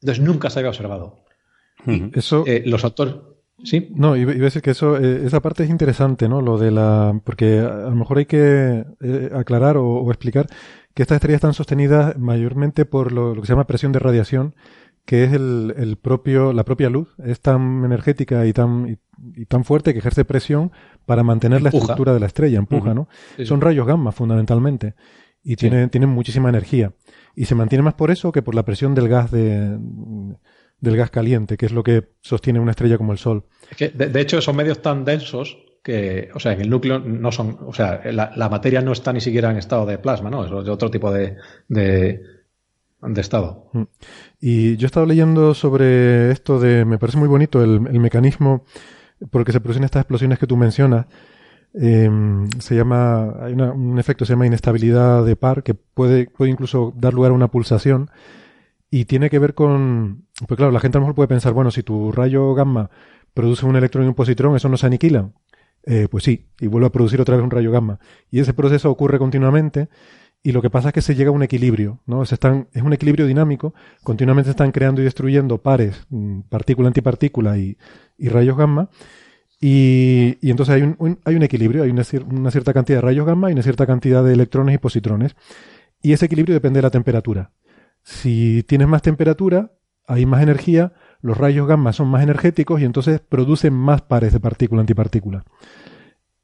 Entonces 0.00 0.24
nunca 0.24 0.50
se 0.50 0.58
había 0.58 0.70
observado. 0.70 1.24
Eso, 2.14 2.42
eh, 2.48 2.64
los 2.66 2.84
autores. 2.84 3.14
Sí. 3.62 3.90
No, 3.94 4.16
iba, 4.16 4.32
a 4.32 4.34
decir 4.34 4.60
que 4.60 4.72
eso, 4.72 4.96
eh, 4.96 5.24
esa 5.24 5.40
parte 5.40 5.62
es 5.62 5.70
interesante, 5.70 6.28
¿no? 6.28 6.40
Lo 6.40 6.58
de 6.58 6.72
la, 6.72 7.20
porque 7.24 7.60
a, 7.60 7.90
lo 7.90 7.94
mejor 7.94 8.18
hay 8.18 8.26
que 8.26 8.84
eh, 9.00 9.30
aclarar 9.34 9.76
o, 9.76 10.10
explicar 10.10 10.48
que 10.94 11.02
estas 11.02 11.16
estrellas 11.16 11.38
están 11.38 11.54
sostenidas 11.54 12.18
mayormente 12.18 12.86
por 12.86 13.12
lo, 13.12 13.34
que 13.34 13.42
se 13.42 13.52
llama 13.52 13.68
presión 13.68 13.92
de 13.92 14.00
radiación, 14.00 14.54
que 15.10 15.24
es 15.24 15.32
el, 15.32 15.98
propio, 16.00 16.52
la 16.52 16.64
propia 16.64 16.88
luz. 16.88 17.08
Es 17.18 17.40
tan 17.40 17.84
energética 17.84 18.46
y 18.46 18.52
tan, 18.52 18.96
y, 19.36 19.44
tan 19.46 19.64
fuerte 19.64 19.92
que 19.92 19.98
ejerce 19.98 20.24
presión 20.24 20.70
para 21.04 21.24
mantener 21.24 21.62
la 21.62 21.70
estructura 21.70 22.14
de 22.14 22.20
la 22.20 22.26
estrella, 22.26 22.58
empuja, 22.58 22.94
¿no? 22.94 23.08
Son 23.42 23.60
rayos 23.60 23.88
gamma, 23.88 24.12
fundamentalmente, 24.12 24.94
y 25.42 25.56
tienen, 25.56 25.90
tienen 25.90 26.10
muchísima 26.10 26.48
energía. 26.48 26.92
Y 27.34 27.46
se 27.46 27.56
mantiene 27.56 27.82
más 27.82 27.94
por 27.94 28.12
eso 28.12 28.30
que 28.30 28.40
por 28.40 28.54
la 28.54 28.64
presión 28.64 28.94
del 28.94 29.08
gas 29.08 29.32
de, 29.32 29.76
del 30.78 30.96
gas 30.96 31.10
caliente, 31.10 31.56
que 31.56 31.66
es 31.66 31.72
lo 31.72 31.82
que 31.82 32.12
sostiene 32.20 32.60
una 32.60 32.70
estrella 32.70 32.96
como 32.96 33.10
el 33.10 33.18
Sol. 33.18 33.46
de, 33.80 34.20
hecho, 34.20 34.40
son 34.40 34.54
medios 34.54 34.80
tan 34.80 35.04
densos 35.04 35.58
que, 35.82 36.28
o 36.36 36.38
sea, 36.38 36.52
en 36.52 36.60
el 36.60 36.70
núcleo 36.70 37.00
no 37.00 37.32
son, 37.32 37.58
o 37.66 37.72
sea, 37.72 38.00
la, 38.12 38.48
materia 38.48 38.80
no 38.80 38.92
está 38.92 39.12
ni 39.12 39.20
siquiera 39.20 39.50
en 39.50 39.56
estado 39.56 39.86
de 39.86 39.98
plasma, 39.98 40.30
¿no? 40.30 40.44
Es 40.44 40.68
otro 40.68 40.88
tipo 40.88 41.10
de, 41.10 41.34
de, 41.66 42.22
estado. 43.16 43.70
Mm. 43.72 43.82
Y 44.40 44.76
yo 44.76 44.86
he 44.86 44.86
estado 44.86 45.06
leyendo 45.06 45.54
sobre 45.54 46.30
esto 46.30 46.58
de, 46.58 46.84
me 46.84 46.98
parece 46.98 47.18
muy 47.18 47.28
bonito 47.28 47.62
el, 47.62 47.80
mecanismo 47.80 48.64
por 49.30 49.42
el 49.42 49.44
que 49.44 49.52
se 49.52 49.60
producen 49.60 49.84
estas 49.84 50.02
explosiones 50.02 50.38
que 50.38 50.46
tú 50.46 50.56
mencionas. 50.56 51.06
Em, 51.72 52.48
se 52.58 52.74
llama, 52.74 53.34
hay 53.42 53.52
un 53.52 53.98
efecto 53.98 54.24
se 54.24 54.32
llama 54.32 54.46
inestabilidad 54.46 55.24
de 55.24 55.36
par 55.36 55.62
que 55.62 55.74
puede, 55.74 56.26
puede 56.26 56.50
incluso 56.50 56.92
dar 56.96 57.14
lugar 57.14 57.30
a 57.30 57.34
una 57.34 57.48
pulsación 57.48 58.10
y 58.90 59.04
tiene 59.04 59.30
que 59.30 59.38
ver 59.38 59.54
con, 59.54 60.26
pues 60.48 60.56
claro, 60.56 60.72
la 60.72 60.80
gente 60.80 60.98
a 60.98 61.00
lo 61.00 61.06
mejor 61.06 61.14
puede 61.14 61.28
pensar, 61.28 61.52
bueno, 61.52 61.70
si 61.70 61.82
tu 61.82 62.10
rayo 62.10 62.54
gamma 62.54 62.90
produce 63.34 63.64
un 63.64 63.76
electrón 63.76 64.04
y 64.04 64.08
un 64.08 64.14
positrón, 64.14 64.56
¿eso 64.56 64.68
no 64.68 64.76
se 64.76 64.86
aniquila? 64.86 65.30
Eh, 65.84 66.08
pues 66.10 66.24
sí, 66.24 66.48
y 66.58 66.66
vuelve 66.66 66.88
a 66.88 66.92
producir 66.92 67.20
otra 67.20 67.36
vez 67.36 67.44
un 67.44 67.50
rayo 67.50 67.70
gamma. 67.70 68.00
Y 68.30 68.40
ese 68.40 68.52
proceso 68.52 68.90
ocurre 68.90 69.18
continuamente 69.18 69.88
y 70.42 70.52
lo 70.52 70.62
que 70.62 70.70
pasa 70.70 70.88
es 70.88 70.94
que 70.94 71.02
se 71.02 71.14
llega 71.14 71.28
a 71.28 71.32
un 71.32 71.42
equilibrio, 71.42 72.00
¿no? 72.06 72.22
Es 72.22 72.32
un 72.32 72.92
equilibrio 72.92 73.26
dinámico, 73.26 73.74
continuamente 74.02 74.46
se 74.46 74.52
están 74.52 74.72
creando 74.72 75.02
y 75.02 75.04
destruyendo 75.04 75.58
pares, 75.58 76.06
mm, 76.08 76.40
partícula, 76.48 76.88
antipartícula 76.88 77.58
y, 77.58 77.76
rayos 78.18 78.56
gamma, 78.56 78.88
y, 79.60 80.38
entonces 80.42 80.76
hay 80.76 80.82
un, 80.82 81.18
hay 81.24 81.34
un 81.34 81.42
equilibrio, 81.42 81.82
hay 81.82 81.90
una, 81.90 82.04
cierta 82.04 82.72
cantidad 82.72 82.98
de 82.98 83.02
rayos 83.02 83.26
gamma 83.26 83.50
y 83.50 83.52
una 83.52 83.62
cierta 83.62 83.86
cantidad 83.86 84.24
de 84.24 84.32
electrones 84.32 84.74
y 84.74 84.78
positrones, 84.78 85.36
y 86.02 86.12
ese 86.12 86.26
equilibrio 86.26 86.54
depende 86.54 86.78
de 86.78 86.82
la 86.82 86.90
temperatura. 86.90 87.52
Si 88.02 88.62
tienes 88.62 88.88
más 88.88 89.02
temperatura, 89.02 89.72
hay 90.06 90.24
más 90.24 90.42
energía, 90.42 90.94
los 91.20 91.36
rayos 91.36 91.68
gamma 91.68 91.92
son 91.92 92.08
más 92.08 92.22
energéticos 92.22 92.80
y 92.80 92.86
entonces 92.86 93.20
producen 93.20 93.74
más 93.74 94.00
pares 94.00 94.32
de 94.32 94.40
partícula-antipartícula. 94.40 95.44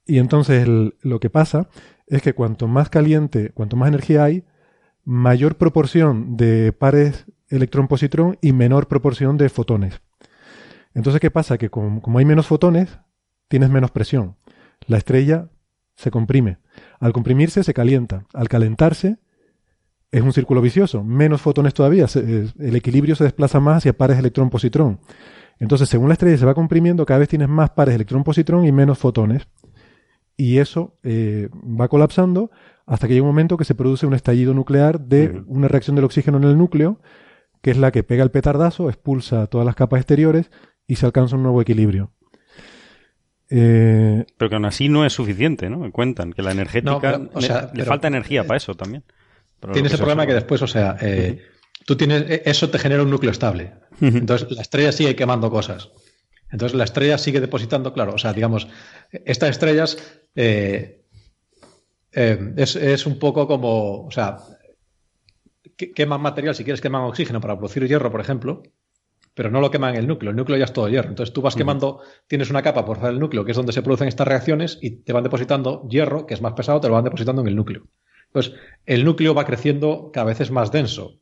Y 0.05 0.18
entonces 0.18 0.68
lo 1.01 1.18
que 1.18 1.31
pasa 1.31 1.68
es 2.07 2.23
que 2.23 2.35
cuanto 2.35 2.69
más 2.69 2.89
caliente, 2.89 3.51
cuanto 3.51 3.77
más 3.77 3.89
energía 3.89 4.24
hay, 4.24 4.45
mayor 5.05 5.57
proporción 5.57 6.37
de 6.37 6.73
pares 6.73 7.27
electrón-positrón 7.49 8.39
y 8.41 8.53
menor 8.53 8.89
proporción 8.89 9.37
de 9.37 9.49
fotones. 9.49 10.01
Entonces, 10.95 11.20
¿qué 11.20 11.31
pasa? 11.31 11.59
Que 11.59 11.70
como, 11.70 12.19
hay 12.19 12.24
menos 12.24 12.47
fotones, 12.47 12.99
tienes 13.49 13.70
menos 13.70 13.91
presión. 13.91 14.37
La 14.87 14.99
estrella 14.99 15.49
se 15.95 16.11
comprime. 16.11 16.59
Al 16.99 17.12
comprimirse, 17.12 17.62
se 17.62 17.74
calienta. 17.74 18.24
Al 18.35 18.49
calentarse, 18.49 19.19
es 20.11 20.23
un 20.23 20.33
círculo 20.33 20.61
vicioso. 20.61 21.05
Menos 21.05 21.41
fotones 21.41 21.74
todavía. 21.74 22.07
Eh, 22.15 22.49
el 22.59 22.77
equilibrio 22.77 23.15
se 23.15 23.24
desplaza 23.24 23.61
más 23.61 23.78
hacia 23.78 23.97
pares 23.97 24.19
electrón-positrón. 24.19 25.01
Entonces, 25.59 25.89
según 25.89 26.09
la 26.09 26.15
estrella 26.15 26.37
se 26.37 26.47
va 26.47 26.55
comprimiendo, 26.55 27.07
cada 27.07 27.20
vez 27.20 27.28
tienes 27.28 27.49
más 27.49 27.70
pares 27.70 27.95
electrón-positrón 27.95 28.65
y 28.65 28.73
menos 28.73 28.99
fotones. 28.99 29.47
Y 30.37 30.59
eso 30.59 30.99
eh, 31.03 31.49
va 31.53 31.89
colapsando 31.89 32.51
hasta 32.87 33.09
que 33.09 33.15
llega 33.15 33.25
un 33.25 33.31
momento 33.31 33.57
que 33.57 33.65
se 33.65 33.75
produce 33.75 34.07
un 34.07 34.15
estallido 34.15 34.55
nuclear 34.55 35.01
de 35.01 35.43
una 35.47 35.69
reacción 35.69 35.97
del 35.97 36.05
oxígeno 36.05 36.39
en 36.39 36.45
el 36.45 36.57
núcleo, 36.57 37.01
que 37.63 37.71
es 37.73 37.77
la 37.79 37.91
que 37.91 38.05
pega 38.05 38.23
el 38.23 38.31
petardazo, 38.31 38.89
expulsa 38.89 39.47
todas 39.49 39.65
las 39.65 39.75
capas 39.75 40.01
exteriores 40.01 40.51
y 40.87 40.97
se 40.97 41.07
alcanza 41.07 41.37
un 41.37 41.43
nuevo 41.43 41.61
equilibrio. 41.61 42.13
Eh, 43.49 44.25
Pero 44.37 44.49
que 44.49 44.55
aún 44.55 44.65
así 44.65 44.89
no 44.89 45.05
es 45.05 45.13
suficiente, 45.13 45.71
¿no? 45.71 45.79
Me 45.79 45.91
cuentan 45.91 46.33
que 46.33 46.43
la 46.43 46.53
energética. 46.53 47.21
le, 47.75 47.85
falta 47.85 48.09
energía 48.09 48.45
para 48.45 48.57
eso 48.57 48.75
también. 48.75 49.05
Tienes 49.73 49.93
el 49.93 49.99
problema 49.99 50.27
que 50.27 50.35
después, 50.35 50.63
o 50.63 50.67
sea, 50.67 50.97
eh, 51.01 51.43
tú 51.85 51.97
tienes, 51.97 52.23
eh, 52.29 52.43
eso 52.45 52.71
te 52.71 52.79
genera 52.79 53.03
un 53.03 53.11
núcleo 53.11 53.33
estable. 53.33 53.73
Entonces, 54.01 54.51
la 54.53 54.63
estrella 54.63 54.93
sigue 54.93 55.17
quemando 55.17 55.51
cosas. 55.51 55.91
Entonces, 56.51 56.77
la 56.77 56.85
estrella 56.85 57.18
sigue 57.18 57.40
depositando, 57.40 57.93
claro, 57.93 58.14
o 58.14 58.18
sea, 58.18 58.32
digamos, 58.32 58.68
estas 59.10 59.51
estrellas 59.51 59.98
eh, 60.35 61.02
es, 62.12 63.06
un 63.06 63.18
poco 63.18 63.47
como, 63.47 64.06
o 64.06 64.10
sea, 64.10 64.39
queman 65.77 66.20
material, 66.20 66.55
si 66.55 66.64
quieres 66.64 66.81
queman 66.81 67.02
oxígeno 67.02 67.40
para 67.40 67.56
producir 67.56 67.86
hierro, 67.86 68.10
por 68.10 68.20
ejemplo, 68.20 68.62
pero 69.35 69.51
no 69.51 69.60
lo 69.60 69.70
queman 69.70 69.94
en 69.94 70.01
el 70.01 70.06
núcleo. 70.06 70.31
El 70.31 70.36
núcleo 70.36 70.56
ya 70.56 70.64
es 70.64 70.73
todo 70.73 70.89
hierro. 70.89 71.10
Entonces 71.10 71.35
tú 71.35 71.43
vas 71.43 71.55
quemando, 71.55 72.01
tienes 72.27 72.48
una 72.48 72.62
capa 72.62 72.86
por 72.86 72.97
fuera 72.97 73.10
del 73.10 73.20
núcleo, 73.20 73.44
que 73.44 73.51
es 73.51 73.56
donde 73.56 73.73
se 73.73 73.82
producen 73.82 74.09
estas 74.09 74.27
reacciones, 74.27 74.78
y 74.81 75.02
te 75.02 75.12
van 75.12 75.24
depositando 75.24 75.86
hierro, 75.90 76.27
que 76.27 76.32
es 76.32 76.40
más 76.40 76.55
pesado, 76.55 76.81
te 76.81 76.89
lo 76.89 76.94
van 76.94 77.05
depositando 77.05 77.43
en 77.43 77.48
el 77.48 77.56
núcleo. 77.56 77.86
Entonces, 78.28 78.55
el 78.86 79.05
núcleo 79.05 79.35
va 79.35 79.44
creciendo 79.44 80.10
cada 80.10 80.24
vez 80.27 80.40
es 80.40 80.51
más 80.51 80.73
denso. 80.73 81.20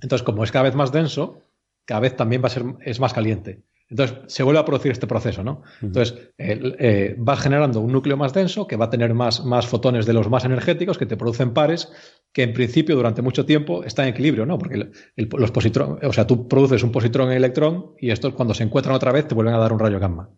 Entonces, 0.00 0.24
como 0.24 0.42
es 0.42 0.50
cada 0.50 0.64
vez 0.64 0.74
más 0.74 0.90
denso, 0.90 1.40
cada 1.84 2.00
vez 2.00 2.16
también 2.16 2.42
va 2.42 2.46
a 2.46 2.50
ser 2.50 2.64
es 2.80 2.98
más 2.98 3.12
caliente. 3.12 3.62
Entonces, 3.90 4.18
se 4.28 4.44
vuelve 4.44 4.60
a 4.60 4.64
producir 4.64 4.92
este 4.92 5.08
proceso, 5.08 5.42
¿no? 5.42 5.62
Entonces, 5.82 6.32
eh, 6.38 7.16
va 7.16 7.36
generando 7.36 7.80
un 7.80 7.92
núcleo 7.92 8.16
más 8.16 8.32
denso 8.32 8.68
que 8.68 8.76
va 8.76 8.84
a 8.84 8.90
tener 8.90 9.14
más, 9.14 9.44
más 9.44 9.66
fotones 9.66 10.06
de 10.06 10.12
los 10.12 10.30
más 10.30 10.44
energéticos 10.44 10.96
que 10.96 11.06
te 11.06 11.16
producen 11.16 11.52
pares 11.52 11.92
que 12.32 12.44
en 12.44 12.52
principio 12.52 12.94
durante 12.94 13.20
mucho 13.20 13.44
tiempo 13.44 13.82
están 13.82 14.06
en 14.06 14.12
equilibrio, 14.12 14.46
¿no? 14.46 14.58
Porque 14.58 14.90
los 15.16 15.50
positrones, 15.50 16.04
o 16.04 16.12
sea, 16.12 16.26
tú 16.26 16.46
produces 16.46 16.84
un 16.84 16.92
positrón 16.92 17.32
y 17.32 17.34
electrón 17.34 17.94
y 17.98 18.10
estos 18.10 18.34
cuando 18.34 18.54
se 18.54 18.62
encuentran 18.62 18.94
otra 18.94 19.10
vez 19.10 19.26
te 19.26 19.34
vuelven 19.34 19.54
a 19.54 19.58
dar 19.58 19.72
un 19.72 19.80
rayo 19.80 19.98
gamma. 19.98 20.30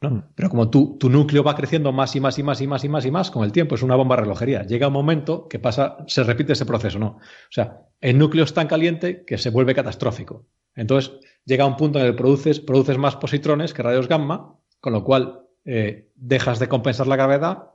Mm. 0.00 0.18
Pero 0.34 0.48
como 0.48 0.70
tu, 0.70 0.96
tu, 0.96 1.10
núcleo 1.10 1.42
va 1.42 1.54
creciendo 1.54 1.92
más 1.92 2.14
y 2.16 2.20
más 2.20 2.38
y 2.38 2.44
más 2.44 2.62
y 2.62 2.68
más 2.68 2.84
y 2.84 2.88
más 2.88 3.04
y 3.04 3.10
más 3.10 3.30
con 3.30 3.44
el 3.44 3.52
tiempo, 3.52 3.74
es 3.74 3.82
una 3.82 3.96
bomba 3.96 4.16
de 4.16 4.22
relojería. 4.22 4.62
Llega 4.62 4.86
un 4.86 4.94
momento 4.94 5.46
que 5.48 5.58
pasa, 5.58 5.98
se 6.06 6.22
repite 6.22 6.54
ese 6.54 6.64
proceso, 6.64 6.98
¿no? 6.98 7.06
O 7.08 7.50
sea, 7.50 7.82
el 8.00 8.16
núcleo 8.16 8.44
es 8.44 8.54
tan 8.54 8.66
caliente 8.66 9.24
que 9.26 9.36
se 9.36 9.50
vuelve 9.50 9.74
catastrófico. 9.74 10.46
Entonces, 10.74 11.12
llega 11.44 11.66
un 11.66 11.76
punto 11.76 11.98
en 11.98 12.06
el 12.06 12.12
que 12.12 12.18
produces, 12.18 12.60
produces 12.60 12.98
más 12.98 13.16
positrones 13.16 13.74
que 13.74 13.82
rayos 13.82 14.08
gamma, 14.08 14.56
con 14.80 14.92
lo 14.92 15.04
cual 15.04 15.42
eh, 15.64 16.10
dejas 16.16 16.58
de 16.58 16.68
compensar 16.68 17.06
la 17.06 17.16
gravedad, 17.16 17.70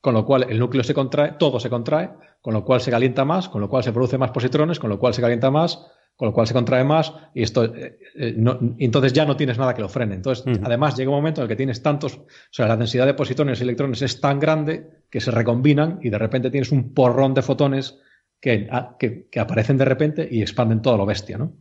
con 0.00 0.14
lo 0.14 0.24
cual 0.24 0.46
el 0.48 0.58
núcleo 0.58 0.84
se 0.84 0.94
contrae, 0.94 1.32
todo 1.38 1.58
se 1.60 1.70
contrae, 1.70 2.10
con 2.40 2.54
lo 2.54 2.64
cual 2.64 2.80
se 2.80 2.90
calienta 2.90 3.24
más, 3.24 3.48
con 3.48 3.60
lo 3.60 3.68
cual 3.68 3.82
se 3.82 3.92
produce 3.92 4.18
más 4.18 4.30
positrones, 4.30 4.78
con 4.78 4.90
lo 4.90 4.98
cual 4.98 5.14
se 5.14 5.20
calienta 5.20 5.50
más, 5.50 5.84
con 6.16 6.26
lo 6.26 6.32
cual 6.32 6.46
se 6.46 6.54
contrae 6.54 6.82
más 6.82 7.12
y 7.34 7.42
esto 7.42 7.64
eh, 7.64 7.98
eh, 8.14 8.36
entonces 8.78 9.12
ya 9.12 9.26
no 9.26 9.36
tienes 9.36 9.58
nada 9.58 9.74
que 9.74 9.82
lo 9.82 9.88
frene. 9.88 10.14
Entonces, 10.14 10.44
además 10.62 10.96
llega 10.96 11.10
un 11.10 11.16
momento 11.16 11.40
en 11.40 11.44
el 11.44 11.48
que 11.48 11.56
tienes 11.56 11.82
tantos, 11.82 12.16
o 12.16 12.26
sea, 12.50 12.66
la 12.66 12.76
densidad 12.76 13.04
de 13.04 13.14
positrones 13.14 13.60
y 13.60 13.64
electrones 13.64 14.00
es 14.00 14.20
tan 14.20 14.40
grande 14.40 15.02
que 15.10 15.20
se 15.20 15.30
recombinan 15.30 15.98
y 16.02 16.08
de 16.08 16.18
repente 16.18 16.50
tienes 16.50 16.72
un 16.72 16.94
porrón 16.94 17.34
de 17.34 17.42
fotones 17.42 17.98
que, 18.40 18.68
ah, 18.70 18.96
que, 18.98 19.28
aparecen 19.38 19.76
de 19.76 19.84
repente 19.84 20.28
y 20.30 20.40
expanden 20.40 20.80
todo 20.80 20.96
lo 20.96 21.06
bestia, 21.06 21.36
¿no? 21.36 21.52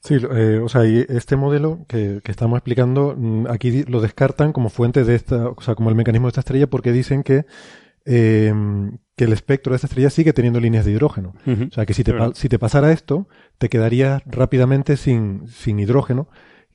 Sí, 0.00 0.16
eh, 0.16 0.60
o 0.62 0.68
sea, 0.68 0.86
y 0.86 1.04
este 1.08 1.36
modelo 1.36 1.84
que, 1.88 2.20
que, 2.24 2.30
estamos 2.30 2.56
explicando, 2.56 3.14
mm, 3.16 3.46
aquí 3.48 3.84
lo 3.84 4.00
descartan 4.00 4.52
como 4.52 4.70
fuente 4.70 5.04
de 5.04 5.14
esta, 5.14 5.48
o 5.48 5.60
sea, 5.60 5.74
como 5.74 5.90
el 5.90 5.96
mecanismo 5.96 6.26
de 6.26 6.30
esta 6.30 6.40
estrella 6.40 6.68
porque 6.68 6.92
dicen 6.92 7.22
que 7.22 7.44
eh, 8.06 8.52
que 9.16 9.24
el 9.24 9.32
espectro 9.32 9.72
de 9.72 9.76
esta 9.76 9.86
estrella 9.86 10.10
sigue 10.10 10.32
teniendo 10.32 10.60
líneas 10.60 10.84
de 10.84 10.92
hidrógeno. 10.92 11.34
O 11.46 11.74
sea, 11.74 11.84
que 11.84 11.92
si 11.92 12.02
te, 12.02 12.14
si 12.34 12.48
te 12.48 12.58
pasara 12.58 12.90
esto, 12.90 13.28
te 13.58 13.68
quedarías 13.68 14.22
rápidamente 14.24 14.96
sin, 14.96 15.46
sin 15.48 15.78
hidrógeno, 15.78 16.28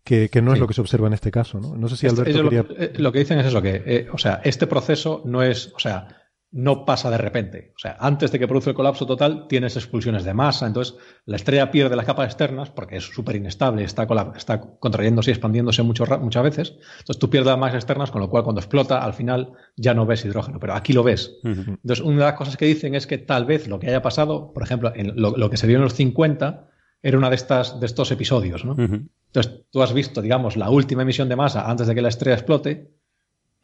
que, 0.04 0.30
que 0.30 0.44
no 0.44 0.54
es 0.54 0.60
lo 0.60 0.68
que 0.68 0.76
se 0.76 0.82
observa 0.82 1.08
en 1.08 1.14
este 1.14 1.32
caso. 1.32 1.60
No, 1.60 1.76
no 1.76 1.90
sé 1.90 1.98
si 1.98 2.08
Alberto 2.08 2.44
quería... 2.44 2.66
Eh, 2.78 2.94
lo, 2.98 3.12
que 3.12 3.20
dicen 3.20 3.40
es 3.40 3.48
eso, 3.48 3.62
que, 3.64 3.82
eh, 3.86 4.08
o 4.14 4.20
sea, 4.20 4.42
este 4.44 4.68
proceso 4.68 5.24
no 5.26 5.42
es, 5.42 5.74
o 5.76 5.80
sea, 5.80 6.08
no 6.52 6.86
pasa 6.86 7.10
de 7.10 7.18
repente. 7.18 7.74
O 7.76 7.80
sea, 7.80 7.98
antes 8.00 8.32
de 8.32 8.40
que 8.40 8.48
produce 8.48 8.70
el 8.70 8.76
colapso 8.76 9.06
total, 9.06 9.48
tienes 9.48 9.76
expulsiones 9.76 10.24
de 10.24 10.34
masa. 10.34 10.66
Entonces, 10.68 10.96
la 11.26 11.36
estrella 11.36 11.70
pierde 11.70 11.96
las 11.96 12.06
capas 12.06 12.28
externas 12.28 12.70
porque 12.70 12.98
es 12.98 13.04
súper 13.04 13.36
inestable, 13.36 13.84
está, 13.84 14.08
está 14.36 14.62
contrayéndose 14.62 15.32
y 15.32 15.34
expandiéndose 15.34 15.84
mucho, 15.84 16.06
muchas 16.20 16.44
veces. 16.44 16.70
Entonces, 17.00 17.20
tú 17.20 17.30
pierdes 17.30 17.48
las 17.48 17.60
masas 17.60 17.76
externas, 17.76 18.12
con 18.12 18.22
lo 18.22 18.30
cual 18.30 18.44
cuando 18.44 18.62
explota, 18.62 19.00
al 19.00 19.14
final 19.14 19.52
ya 19.76 19.94
no 19.94 20.06
ves 20.06 20.24
hidrógeno. 20.24 20.60
Pero 20.60 20.76
aquí 20.76 20.94
lo 20.94 21.04
ves. 21.04 21.40
Entonces, 21.44 22.00
una 22.00 22.20
de 22.20 22.24
las 22.26 22.36
cosas 22.36 22.58
que 22.58 22.66
dicen 22.66 22.96
es 22.96 23.06
que 23.06 23.18
tal 23.18 23.46
vez 23.46 23.68
lo 23.68 23.80
que 23.80 23.88
haya 23.88 24.02
pasado, 24.02 24.54
por 24.54 24.64
ejemplo, 24.64 24.94
en 24.96 25.14
lo, 25.16 25.50
que 25.50 25.58
se 25.58 25.68
vio 25.68 25.76
en 25.76 25.84
los 25.84 25.94
50, 25.96 26.70
era 27.04 27.18
una 27.18 27.30
de, 27.30 27.36
estas, 27.36 27.80
de 27.80 27.86
estos 27.86 28.12
episodios. 28.12 28.64
¿no? 28.64 28.76
Entonces, 28.78 29.66
tú 29.72 29.84
has 29.84 29.94
visto, 29.94 30.22
digamos, 30.22 30.56
la 30.56 30.70
última 30.70 31.02
emisión 31.02 31.28
de 31.28 31.36
masa 31.36 31.70
antes 31.70 31.88
de 31.88 31.96
que 31.96 32.02
la 32.02 32.10
estrella 32.10 32.38
explote. 32.38 32.92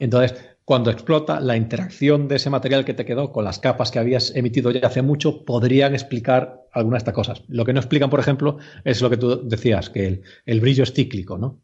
Entonces, 0.02 0.34
cuando 0.66 0.90
explota, 0.90 1.40
la 1.40 1.56
interacción 1.56 2.28
de 2.28 2.38
ese 2.38 2.50
material 2.50 2.86
que 2.86 2.96
te 2.96 3.06
quedó 3.06 3.32
con 3.32 3.46
las 3.46 3.60
capas 3.60 3.92
que 3.92 4.00
habías 4.00 4.36
emitido 4.36 4.72
ya 4.72 4.88
hace 4.88 5.04
mucho 5.04 5.46
podrían 5.46 5.94
explicar 5.94 6.66
algunas 6.72 7.00
de 7.00 7.02
estas 7.02 7.14
cosas. 7.14 7.44
Lo 7.48 7.66
que 7.66 7.74
no 7.74 7.80
explican, 7.80 8.10
por 8.10 8.20
ejemplo, 8.20 8.58
es 8.84 9.00
lo 9.04 9.12
que 9.12 9.18
tú 9.18 9.48
decías, 9.48 9.92
que 9.92 10.24
el, 10.46 10.60
brillo 10.60 10.84
es 10.84 10.94
cíclico, 10.94 11.38
¿no? 11.38 11.62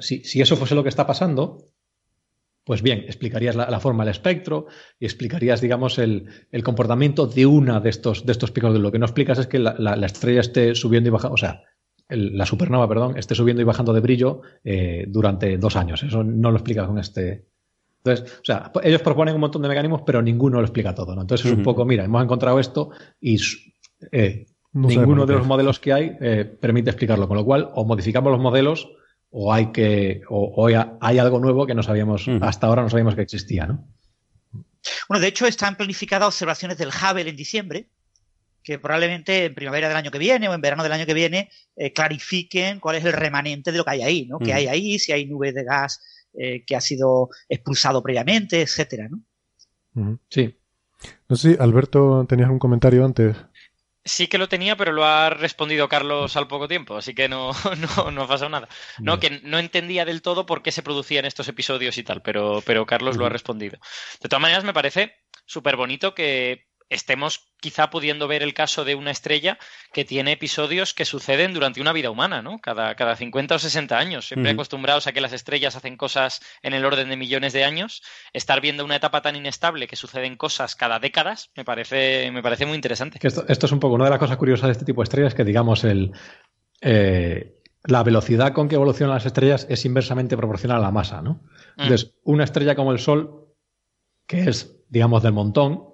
si, 0.00 0.20
eso 0.42 0.56
fuese 0.56 0.74
lo 0.74 0.82
que 0.82 0.90
está 0.90 1.06
pasando, 1.06 1.70
Pues 2.64 2.82
bien, 2.82 2.98
explicarías 3.06 3.56
la, 3.56 3.80
forma 3.80 4.04
del 4.04 4.10
espectro 4.10 4.66
y 5.00 5.06
explicarías, 5.06 5.62
digamos, 5.62 5.98
el, 5.98 6.28
comportamiento 6.62 7.26
de 7.26 7.46
una 7.46 7.80
de 7.80 7.88
estos, 7.88 8.26
de 8.26 8.32
estos 8.32 8.50
picos 8.50 8.78
Lo 8.78 8.92
que 8.92 8.98
no 8.98 9.06
explicas 9.06 9.38
es 9.38 9.46
que 9.46 9.58
la, 9.58 9.94
estrella 10.04 10.40
esté 10.40 10.74
subiendo 10.74 11.08
y 11.08 11.12
bajando, 11.12 11.32
o 11.32 11.38
sea, 11.38 11.62
la 12.08 12.46
supernova, 12.46 12.88
perdón, 12.88 13.18
esté 13.18 13.34
subiendo 13.34 13.60
y 13.60 13.64
bajando 13.64 13.92
de 13.92 14.00
brillo 14.00 14.42
eh, 14.64 15.04
durante 15.08 15.58
dos 15.58 15.76
años. 15.76 16.02
Eso 16.02 16.24
no 16.24 16.50
lo 16.50 16.56
explicas 16.56 16.86
con 16.86 16.98
este. 16.98 17.46
Entonces, 18.02 18.38
o 18.40 18.44
sea, 18.44 18.72
ellos 18.82 19.02
proponen 19.02 19.34
un 19.34 19.40
montón 19.40 19.62
de 19.62 19.68
mecanismos, 19.68 20.02
pero 20.06 20.22
ninguno 20.22 20.58
lo 20.58 20.64
explica 20.64 20.94
todo. 20.94 21.14
¿no? 21.14 21.22
Entonces 21.22 21.46
es 21.46 21.52
un 21.52 21.62
poco, 21.62 21.84
mira, 21.84 22.04
hemos 22.04 22.22
encontrado 22.22 22.58
esto 22.58 22.90
y 23.20 23.38
eh, 24.12 24.46
ninguno 24.72 25.26
de 25.26 25.34
los 25.34 25.46
modelos 25.46 25.80
que 25.80 25.92
hay 25.92 26.16
eh, 26.20 26.44
permite 26.44 26.90
explicarlo. 26.90 27.28
Con 27.28 27.36
lo 27.36 27.44
cual, 27.44 27.68
o 27.74 27.84
modificamos 27.84 28.32
los 28.32 28.40
modelos 28.40 28.88
o 29.30 29.52
hay 29.52 29.72
que 29.72 30.22
o, 30.30 30.66
hay 31.00 31.18
algo 31.18 31.38
nuevo 31.38 31.66
que 31.66 31.74
no 31.74 31.82
sabíamos 31.82 32.26
hasta 32.40 32.66
ahora 32.66 32.82
no 32.82 32.88
sabíamos 32.88 33.14
que 33.14 33.20
existía, 33.20 33.66
¿no? 33.66 33.86
Bueno, 35.08 35.20
de 35.20 35.28
hecho 35.28 35.46
están 35.46 35.76
planificadas 35.76 36.28
observaciones 36.28 36.78
del 36.78 36.88
Hubble 36.88 37.28
en 37.28 37.36
diciembre, 37.36 37.88
que 38.62 38.78
probablemente 38.78 39.46
en 39.46 39.54
primavera 39.54 39.88
del 39.88 39.96
año 39.96 40.10
que 40.10 40.18
viene 40.18 40.48
o 40.48 40.54
en 40.54 40.60
verano 40.60 40.82
del 40.82 40.92
año 40.92 41.06
que 41.06 41.14
viene 41.14 41.50
eh, 41.76 41.92
clarifiquen 41.92 42.80
cuál 42.80 42.96
es 42.96 43.04
el 43.04 43.12
remanente 43.12 43.72
de 43.72 43.78
lo 43.78 43.84
que 43.84 43.90
hay 43.92 44.02
ahí, 44.02 44.26
¿no? 44.26 44.38
Que 44.38 44.52
hay 44.52 44.66
ahí, 44.66 44.98
si 44.98 45.12
hay 45.12 45.26
nubes 45.26 45.54
de 45.54 45.64
gas 45.64 46.00
eh, 46.34 46.64
que 46.66 46.76
ha 46.76 46.80
sido 46.80 47.30
expulsado 47.48 48.02
previamente, 48.02 48.60
etcétera, 48.60 49.08
¿no? 49.08 50.18
Sí. 50.30 50.54
No 51.28 51.36
sé 51.36 51.56
Alberto, 51.58 52.24
tenías 52.28 52.50
un 52.50 52.58
comentario 52.58 53.04
antes. 53.04 53.36
Sí 54.04 54.26
que 54.26 54.38
lo 54.38 54.48
tenía, 54.48 54.76
pero 54.76 54.92
lo 54.92 55.04
ha 55.04 55.30
respondido 55.30 55.88
Carlos 55.88 56.36
al 56.36 56.48
poco 56.48 56.68
tiempo, 56.68 56.96
así 56.96 57.14
que 57.14 57.28
no, 57.28 57.52
no, 57.96 58.10
no 58.10 58.22
ha 58.22 58.28
pasado 58.28 58.50
nada. 58.50 58.68
No, 58.98 59.20
que 59.20 59.40
no 59.42 59.58
entendía 59.58 60.04
del 60.04 60.22
todo 60.22 60.46
por 60.46 60.62
qué 60.62 60.72
se 60.72 60.82
producían 60.82 61.24
estos 61.24 61.48
episodios 61.48 61.98
y 61.98 62.02
tal, 62.02 62.22
pero, 62.22 62.62
pero 62.64 62.86
Carlos 62.86 63.16
lo 63.16 63.26
ha 63.26 63.30
respondido. 63.30 63.78
De 64.22 64.28
todas 64.28 64.42
maneras, 64.42 64.64
me 64.64 64.72
parece 64.72 65.14
súper 65.44 65.76
bonito 65.76 66.14
que 66.14 66.67
estemos 66.90 67.48
quizá 67.60 67.90
pudiendo 67.90 68.28
ver 68.28 68.42
el 68.42 68.54
caso 68.54 68.84
de 68.84 68.94
una 68.94 69.10
estrella 69.10 69.58
que 69.92 70.04
tiene 70.04 70.32
episodios 70.32 70.94
que 70.94 71.04
suceden 71.04 71.52
durante 71.52 71.80
una 71.80 71.92
vida 71.92 72.10
humana, 72.10 72.42
¿no? 72.42 72.58
Cada, 72.58 72.94
cada 72.94 73.16
50 73.16 73.56
o 73.56 73.58
60 73.58 73.98
años. 73.98 74.28
Siempre 74.28 74.50
acostumbrados 74.50 75.06
a 75.06 75.12
que 75.12 75.20
las 75.20 75.32
estrellas 75.32 75.76
hacen 75.76 75.96
cosas 75.96 76.40
en 76.62 76.74
el 76.74 76.84
orden 76.84 77.08
de 77.08 77.16
millones 77.16 77.52
de 77.52 77.64
años. 77.64 78.02
Estar 78.32 78.60
viendo 78.60 78.84
una 78.84 78.96
etapa 78.96 79.22
tan 79.22 79.36
inestable 79.36 79.86
que 79.86 79.96
suceden 79.96 80.36
cosas 80.36 80.76
cada 80.76 80.98
décadas 80.98 81.50
me 81.56 81.64
parece, 81.64 82.30
me 82.30 82.42
parece 82.42 82.66
muy 82.66 82.76
interesante. 82.76 83.18
Esto, 83.22 83.44
es 83.48 83.72
un 83.72 83.80
poco 83.80 83.94
una 83.94 84.04
de 84.04 84.10
las 84.10 84.18
cosas 84.18 84.36
curiosas 84.36 84.66
de 84.66 84.72
este 84.72 84.84
tipo 84.84 85.02
de 85.02 85.04
estrellas, 85.04 85.34
que 85.34 85.44
digamos 85.44 85.84
el... 85.84 86.12
Eh, 86.80 87.54
la 87.84 88.02
velocidad 88.02 88.52
con 88.52 88.68
que 88.68 88.74
evolucionan 88.74 89.14
las 89.14 89.24
estrellas 89.24 89.66
es 89.70 89.84
inversamente 89.84 90.36
proporcional 90.36 90.78
a 90.78 90.80
la 90.80 90.90
masa, 90.90 91.22
¿no? 91.22 91.44
Mm. 91.76 91.82
Entonces, 91.82 92.14
una 92.24 92.44
estrella 92.44 92.74
como 92.74 92.92
el 92.92 92.98
Sol, 92.98 93.46
que 94.26 94.48
es, 94.48 94.82
digamos, 94.88 95.22
del 95.22 95.32
montón, 95.32 95.88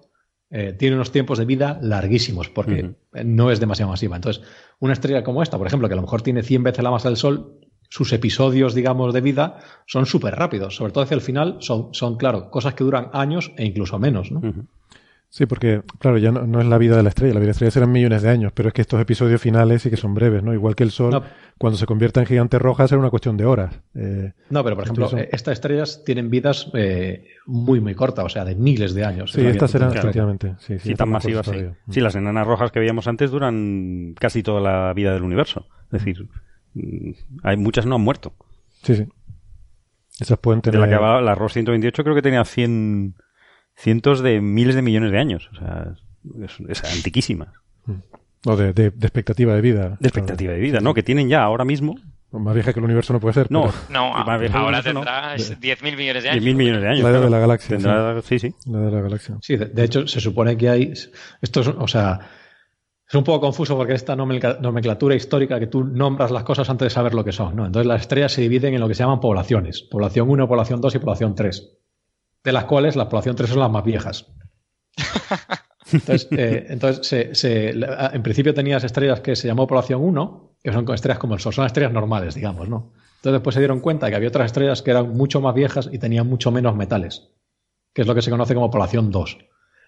eh, 0.50 0.74
tiene 0.78 0.96
unos 0.96 1.10
tiempos 1.10 1.38
de 1.38 1.44
vida 1.44 1.78
larguísimos 1.82 2.48
porque 2.48 2.94
no 3.24 3.50
es 3.50 3.60
demasiado 3.60 3.90
masiva. 3.90 4.16
Entonces, 4.16 4.42
una 4.78 4.92
estrella 4.92 5.24
como 5.24 5.42
esta, 5.42 5.58
por 5.58 5.66
ejemplo, 5.66 5.88
que 5.88 5.94
a 5.94 5.96
lo 5.96 6.02
mejor 6.02 6.22
tiene 6.22 6.42
100 6.42 6.62
veces 6.62 6.84
la 6.84 6.90
masa 6.90 7.08
del 7.08 7.16
Sol, 7.16 7.60
sus 7.88 8.12
episodios, 8.12 8.74
digamos, 8.74 9.14
de 9.14 9.20
vida 9.20 9.58
son 9.86 10.06
súper 10.06 10.34
rápidos. 10.34 10.76
Sobre 10.76 10.92
todo 10.92 11.04
hacia 11.04 11.14
el 11.14 11.20
final 11.20 11.58
son, 11.60 11.92
son, 11.92 12.16
claro, 12.16 12.50
cosas 12.50 12.74
que 12.74 12.84
duran 12.84 13.10
años 13.12 13.52
e 13.56 13.64
incluso 13.64 13.98
menos, 13.98 14.30
¿no? 14.32 14.40
Sí, 15.34 15.46
porque, 15.46 15.82
claro, 15.98 16.16
ya 16.16 16.30
no, 16.30 16.60
es 16.60 16.66
la 16.68 16.78
vida 16.78 16.96
de 16.96 17.02
la 17.02 17.08
estrella, 17.08 17.34
la 17.34 17.40
vida 17.40 17.46
de 17.46 17.48
la 17.48 17.50
estrella 17.50 17.70
serán 17.72 17.90
millones 17.90 18.22
de 18.22 18.30
años, 18.30 18.52
pero 18.54 18.68
es 18.68 18.72
que 18.72 18.82
estos 18.82 19.00
episodios 19.00 19.40
finales 19.40 19.82
sí 19.82 19.90
que 19.90 19.96
son 19.96 20.14
breves, 20.14 20.44
¿no? 20.44 20.54
Igual 20.54 20.76
que 20.76 20.84
el 20.84 20.92
Sol, 20.92 21.24
cuando 21.58 21.76
se 21.76 21.86
convierta 21.86 22.20
en 22.20 22.26
gigante 22.26 22.56
roja 22.56 22.86
será 22.86 23.00
una 23.00 23.10
cuestión 23.10 23.36
de 23.36 23.44
horas. 23.44 23.80
Eh, 23.96 24.32
no, 24.50 24.62
pero 24.62 24.76
por 24.76 24.84
ejemplo, 24.84 25.10
estas 25.32 25.54
estrellas 25.54 26.04
tienen 26.06 26.30
vidas 26.30 26.70
eh, 26.74 27.26
muy, 27.46 27.80
muy 27.80 27.96
cortas, 27.96 28.24
o 28.24 28.28
sea, 28.28 28.44
de 28.44 28.54
miles 28.54 28.94
de 28.94 29.04
años. 29.04 29.32
Sí, 29.32 29.44
estas 29.44 29.72
serán, 29.72 29.90
efectivamente. 29.96 30.54
Sí, 30.60 30.78
sí, 30.78 30.94
tan 30.94 31.08
masivas, 31.08 31.46
sí. 31.46 31.64
Sí, 31.90 32.00
las 32.00 32.14
enanas 32.14 32.46
rojas 32.46 32.70
que 32.70 32.78
veíamos 32.78 33.08
antes 33.08 33.32
duran 33.32 34.14
casi 34.16 34.44
toda 34.44 34.60
la 34.60 34.94
vida 34.94 35.14
del 35.14 35.24
universo. 35.24 35.66
Es 35.86 36.04
decir, 36.04 36.28
mm, 36.74 37.10
hay 37.42 37.56
muchas 37.56 37.86
no 37.86 37.96
han 37.96 38.02
muerto. 38.02 38.34
Sí, 38.84 38.94
sí. 38.94 39.08
Esas 40.20 40.38
pueden 40.38 40.60
tener... 40.60 40.80
De 40.80 40.86
la 40.86 40.96
que 40.96 41.24
la 41.24 41.34
ROS 41.34 41.54
128 41.54 42.04
creo 42.04 42.14
que 42.14 42.22
tenía 42.22 42.44
100 42.44 43.16
cientos 43.76 44.22
de 44.22 44.40
miles 44.40 44.74
de 44.74 44.82
millones 44.82 45.12
de 45.12 45.18
años. 45.18 45.50
O 45.52 45.56
sea, 45.56 45.94
es, 46.68 46.84
antiquísima. 46.84 47.52
O 48.46 48.56
de, 48.56 48.72
de, 48.72 48.86
expectativa 48.86 49.54
de 49.54 49.60
vida. 49.60 49.96
De 50.00 50.08
expectativa 50.08 50.52
de 50.52 50.60
vida, 50.60 50.80
¿no? 50.80 50.94
Que 50.94 51.02
tienen 51.02 51.28
ya 51.28 51.42
ahora 51.42 51.64
mismo. 51.64 51.96
Más 52.30 52.52
vieja 52.52 52.72
que 52.72 52.80
el 52.80 52.84
universo 52.84 53.12
no 53.12 53.20
puede 53.20 53.34
ser. 53.34 53.50
No, 53.50 53.72
no 53.90 54.12
ahora 54.16 54.82
tendrá 54.82 55.36
10.000 55.36 55.96
millones 55.96 56.24
de 56.24 56.30
años. 56.30 56.44
10.000 56.44 56.54
millones 56.56 56.82
de 56.82 56.88
años. 56.88 57.02
La 57.04 57.12
de 57.12 57.30
la 57.30 57.38
galaxia. 57.38 57.78
sí. 58.22 58.38
sí, 58.40 58.54
La 58.66 58.80
de 58.80 58.90
la 58.90 59.00
galaxia. 59.00 59.38
Sí, 59.40 59.56
de, 59.56 59.84
hecho, 59.84 60.06
se 60.08 60.20
supone 60.20 60.56
que 60.56 60.68
hay. 60.68 60.92
Esto 61.40 61.60
es, 61.60 61.68
o 61.68 61.88
sea. 61.88 62.20
Es 63.06 63.14
un 63.14 63.22
poco 63.22 63.42
confuso 63.42 63.76
porque 63.76 63.92
esta 63.92 64.16
nomenclatura 64.16 65.14
histórica 65.14 65.60
que 65.60 65.66
tú 65.66 65.84
nombras 65.84 66.30
las 66.30 66.42
cosas 66.42 66.68
antes 66.70 66.86
de 66.86 66.90
saber 66.90 67.12
lo 67.12 67.22
que 67.22 67.32
son, 67.32 67.54
¿no? 67.54 67.66
Entonces 67.66 67.86
las 67.86 68.00
estrellas 68.00 68.32
se 68.32 68.40
dividen 68.40 68.72
en 68.72 68.80
lo 68.80 68.88
que 68.88 68.94
se 68.94 69.02
llaman 69.02 69.20
poblaciones. 69.20 69.82
Población 69.82 70.28
1, 70.30 70.48
población 70.48 70.80
2 70.80 70.94
y 70.94 70.98
población 70.98 71.34
3 71.34 71.83
de 72.44 72.52
las 72.52 72.64
cuales 72.64 72.94
la 72.94 73.08
población 73.08 73.34
3 73.34 73.50
son 73.50 73.60
las 73.60 73.70
más 73.70 73.84
viejas. 73.84 74.26
Entonces, 75.92 76.28
eh, 76.30 76.66
en 78.12 78.22
principio 78.22 78.54
tenías 78.54 78.84
estrellas 78.84 79.20
que 79.20 79.34
se 79.34 79.48
llamó 79.48 79.66
población 79.66 80.02
1, 80.02 80.56
que 80.62 80.72
son 80.72 80.88
estrellas 80.92 81.18
como 81.18 81.34
el 81.34 81.40
Sol, 81.40 81.52
son 81.52 81.66
estrellas 81.66 81.92
normales, 81.92 82.34
digamos, 82.34 82.68
¿no? 82.68 82.92
Entonces 83.16 83.32
después 83.32 83.54
se 83.54 83.60
dieron 83.60 83.80
cuenta 83.80 84.10
que 84.10 84.16
había 84.16 84.28
otras 84.28 84.46
estrellas 84.46 84.82
que 84.82 84.90
eran 84.90 85.10
mucho 85.14 85.40
más 85.40 85.54
viejas 85.54 85.88
y 85.90 85.98
tenían 85.98 86.28
mucho 86.28 86.52
menos 86.52 86.76
metales, 86.76 87.30
que 87.94 88.02
es 88.02 88.08
lo 88.08 88.14
que 88.14 88.22
se 88.22 88.30
conoce 88.30 88.54
como 88.54 88.70
población 88.70 89.10
2 89.10 89.38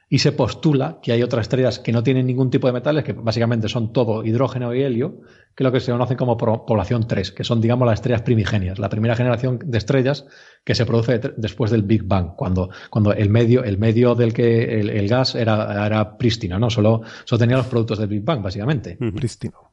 y 0.08 0.18
se 0.20 0.30
postula 0.30 1.00
que 1.02 1.12
hay 1.12 1.22
otras 1.22 1.42
estrellas 1.42 1.80
que 1.80 1.90
no 1.90 2.02
tienen 2.02 2.26
ningún 2.26 2.50
tipo 2.50 2.68
de 2.68 2.72
metales, 2.72 3.02
que 3.02 3.12
básicamente 3.12 3.68
son 3.68 3.92
todo 3.92 4.24
hidrógeno 4.24 4.72
y 4.72 4.82
helio, 4.82 5.20
que 5.54 5.62
es 5.62 5.64
lo 5.64 5.72
que 5.72 5.80
se 5.80 5.90
conoce 5.90 6.16
como 6.16 6.36
población 6.36 7.08
3, 7.08 7.32
que 7.32 7.42
son, 7.42 7.60
digamos, 7.60 7.86
las 7.86 7.94
estrellas 7.94 8.22
primigenias, 8.22 8.78
la 8.78 8.88
primera 8.88 9.16
generación 9.16 9.58
de 9.64 9.78
estrellas 9.78 10.26
que 10.64 10.76
se 10.76 10.86
produce 10.86 11.20
después 11.36 11.72
del 11.72 11.82
Big 11.82 12.04
Bang, 12.04 12.36
cuando, 12.36 12.70
cuando 12.88 13.12
el, 13.12 13.30
medio, 13.30 13.64
el 13.64 13.78
medio 13.78 14.14
del 14.14 14.32
que 14.32 14.80
el, 14.80 15.08
gas 15.08 15.34
era, 15.34 15.86
era, 15.86 16.16
prístino, 16.16 16.58
¿no? 16.58 16.70
Solo, 16.70 17.02
solo 17.24 17.38
tenía 17.40 17.56
los 17.56 17.66
productos 17.66 17.98
del 17.98 18.08
Big 18.08 18.22
Bang, 18.22 18.42
básicamente. 18.42 18.96
Prístino. 19.14 19.72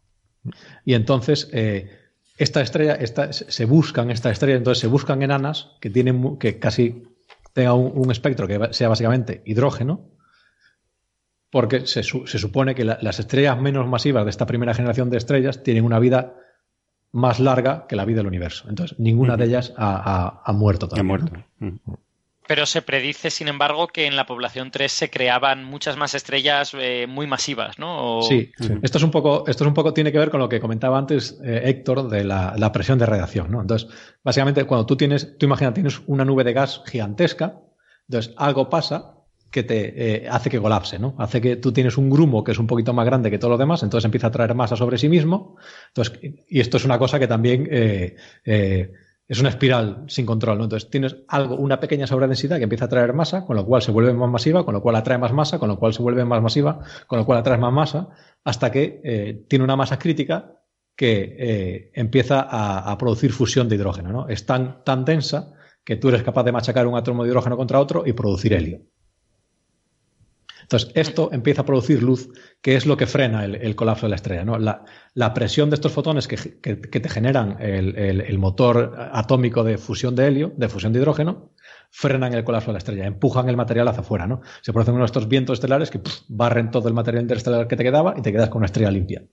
Y 0.84 0.96
entonces, 0.96 1.48
eh, 1.54 1.92
esta 2.38 2.62
estrella, 2.62 2.96
esta, 2.96 3.32
se 3.34 3.66
buscan 3.66 4.10
esta 4.10 4.32
estrella, 4.32 4.58
entonces 4.58 4.82
se 4.82 4.88
buscan 4.88 5.22
enanas 5.22 5.76
que 5.80 5.92
tienen 5.92 6.38
que 6.38 6.58
casi 6.58 7.04
tenga 7.54 7.74
un 7.74 8.12
espectro 8.12 8.48
que 8.48 8.74
sea 8.74 8.90
básicamente 8.90 9.44
hidrógeno, 9.46 10.13
porque 11.54 11.86
se, 11.86 12.02
supone 12.02 12.74
que 12.74 12.84
las 12.84 13.20
estrellas 13.20 13.62
menos 13.62 13.88
masivas 13.88 14.24
de 14.26 14.32
esta 14.32 14.48
primera 14.48 14.74
generación 14.74 15.12
de 15.12 15.18
estrellas 15.18 15.62
tienen 15.62 15.86
una 15.86 16.00
vida 16.00 16.34
más 17.12 17.40
larga 17.40 17.86
que 17.88 17.96
la 17.96 18.06
vida 18.06 18.18
del 18.18 18.26
universo. 18.26 18.68
Entonces, 18.70 18.98
ninguna 19.00 19.38
de 19.38 19.46
ellas 19.46 19.72
ha, 19.78 20.52
muerto 20.56 20.88
todavía. 20.88 21.02
Ha 21.02 21.18
muerto. 21.20 21.32
Pero 22.48 22.66
se 22.66 22.82
predice, 22.82 23.30
sin 23.30 23.50
embargo, 23.50 23.88
que 23.88 24.08
en 24.08 24.16
la 24.16 24.26
población 24.26 24.72
3 24.72 24.92
se 24.92 25.12
creaban 25.12 25.64
muchas 25.64 25.96
más 25.96 26.16
estrellas 26.16 26.72
eh, 26.74 27.06
muy 27.08 27.28
masivas, 27.28 27.78
¿no? 27.78 28.24
Sí, 28.24 28.52
Esto, 28.82 28.98
es 28.98 29.04
un 29.04 29.12
poco, 29.12 29.44
esto 29.46 29.64
es 29.64 29.68
un 29.68 29.76
poco, 29.76 29.94
tiene 29.94 30.12
que 30.12 30.18
ver 30.18 30.32
con 30.32 30.40
lo 30.40 30.50
que 30.50 30.60
comentaba 30.60 30.98
antes 30.98 31.40
eh, 31.46 31.62
Héctor 31.66 32.10
de 32.10 32.24
la, 32.24 32.72
presión 32.72 32.98
de 32.98 33.06
radiación, 33.06 33.52
¿no? 33.52 33.62
Entonces, 33.62 33.88
básicamente, 34.24 34.64
cuando 34.64 34.88
tú 34.88 34.98
tienes, 34.98 35.38
tú 35.38 35.46
imaginas, 35.46 35.76
tienes 35.76 36.02
una 36.08 36.26
nube 36.26 36.44
de 36.44 36.54
gas 36.54 36.82
gigantesca, 36.88 37.60
entonces 38.08 38.34
algo 38.38 38.72
pasa 38.72 39.23
que 39.54 39.62
te 39.62 40.16
eh, 40.16 40.28
hace 40.28 40.50
que 40.50 40.60
colapse, 40.60 40.98
¿no? 40.98 41.14
Hace 41.20 41.40
que 41.40 41.58
tú 41.58 41.72
tienes 41.72 41.96
un 42.00 42.10
grumo 42.10 42.44
que 42.44 42.54
es 42.54 42.58
un 42.58 42.66
poquito 42.66 42.92
más 42.92 43.06
grande 43.06 43.30
que 43.30 43.38
todo 43.38 43.52
lo 43.52 43.58
demás, 43.60 43.84
entonces 43.84 44.06
empieza 44.06 44.28
a 44.28 44.32
traer 44.32 44.56
masa 44.56 44.76
sobre 44.76 44.98
sí 44.98 45.08
mismo. 45.08 45.58
Entonces, 45.90 46.20
y 46.50 46.60
esto 46.60 46.78
es 46.78 46.86
una 46.86 46.98
cosa 46.98 47.20
que 47.20 47.28
también 47.28 47.68
eh, 47.70 48.16
eh, 48.46 48.92
es 49.28 49.40
una 49.40 49.50
espiral 49.50 50.06
sin 50.08 50.26
control, 50.26 50.58
¿no? 50.58 50.64
Entonces 50.64 50.90
tienes 50.90 51.18
algo, 51.28 51.56
una 51.56 51.80
pequeña 51.80 52.08
sobredensidad 52.08 52.58
que 52.58 52.64
empieza 52.64 52.86
a 52.86 52.90
traer 52.90 53.14
masa, 53.14 53.46
con 53.46 53.56
lo 53.56 53.64
cual 53.64 53.84
se 53.84 53.92
vuelve 53.92 54.12
más 54.14 54.28
masiva, 54.28 54.66
con 54.66 54.74
lo 54.74 54.82
cual 54.82 54.96
atrae 54.96 55.20
más 55.20 55.34
masa, 55.34 55.60
con 55.60 55.70
lo 55.70 55.78
cual 55.78 55.94
se 55.94 56.02
vuelve 56.02 56.26
más 56.26 56.42
masiva, 56.42 56.80
con 57.06 57.20
lo 57.20 57.26
cual 57.26 57.38
atrae 57.38 57.60
más 57.60 57.72
masa, 57.72 58.10
hasta 58.44 58.72
que 58.72 59.46
tiene 59.48 59.64
una 59.64 59.76
masa 59.76 60.00
crítica 60.00 60.64
que 60.96 61.92
empieza 61.94 62.42
a, 62.42 62.92
a, 62.92 62.98
producir 62.98 63.32
fusión 63.32 63.70
de 63.70 63.76
hidrógeno, 63.76 64.12
¿no? 64.12 64.28
Es 64.30 64.48
tan, 64.48 64.84
tan 64.84 65.06
densa 65.06 65.54
que 65.84 65.98
tú 65.98 66.10
eres 66.10 66.24
capaz 66.24 66.44
de 66.44 66.52
machacar 66.52 66.88
un 66.88 66.96
átomo 66.96 67.24
de 67.24 67.30
hidrógeno 67.30 67.56
contra 67.58 67.80
otro 67.80 68.04
y 68.06 68.14
producir 68.14 68.54
helio. 68.54 68.82
Entonces, 70.64 70.92
esto 70.96 71.30
empieza 71.32 71.62
a 71.62 71.66
producir 71.66 72.02
luz, 72.02 72.30
que 72.62 72.76
es 72.76 72.86
lo 72.86 72.98
que 72.98 73.08
frena 73.08 73.46
el, 73.46 73.76
colapso 73.76 74.06
de 74.06 74.10
la 74.10 74.16
estrella. 74.16 74.44
¿no? 74.44 74.58
La, 74.58 75.34
presión 75.34 75.70
de 75.70 75.76
estos 75.76 75.92
fotones 75.92 76.28
que, 76.28 76.38
te 76.38 77.10
generan 77.10 77.58
el, 77.62 78.40
motor 78.40 78.96
atómico 79.12 79.64
de 79.64 79.78
fusión 79.78 80.16
de 80.16 80.28
helio, 80.28 80.54
de 80.58 80.70
fusión 80.70 80.94
de 80.94 81.00
hidrógeno, 81.00 81.52
frenan 81.92 82.34
el 82.34 82.44
colapso 82.44 82.68
de 82.68 82.74
la 82.74 82.80
estrella, 82.80 83.06
empujan 83.06 83.50
el 83.50 83.58
material 83.58 83.88
hacia 83.88 84.02
afuera. 84.02 84.28
¿no? 84.28 84.42
Se 84.62 84.74
producen 84.74 84.96
uno 84.96 85.04
de 85.04 85.08
estos 85.08 85.28
vientos 85.28 85.56
estelares 85.56 85.92
que 85.92 86.02
barren 86.28 86.72
todo 86.72 86.88
el 86.88 86.94
material 86.94 87.24
interestelar 87.24 87.68
que 87.68 87.76
te 87.76 87.84
quedaba 87.84 88.16
y 88.18 88.22
te 88.22 88.32
quedas 88.32 88.50
con 88.50 88.60
una 88.60 88.66
estrella 88.68 88.92
limpia. 88.92 89.24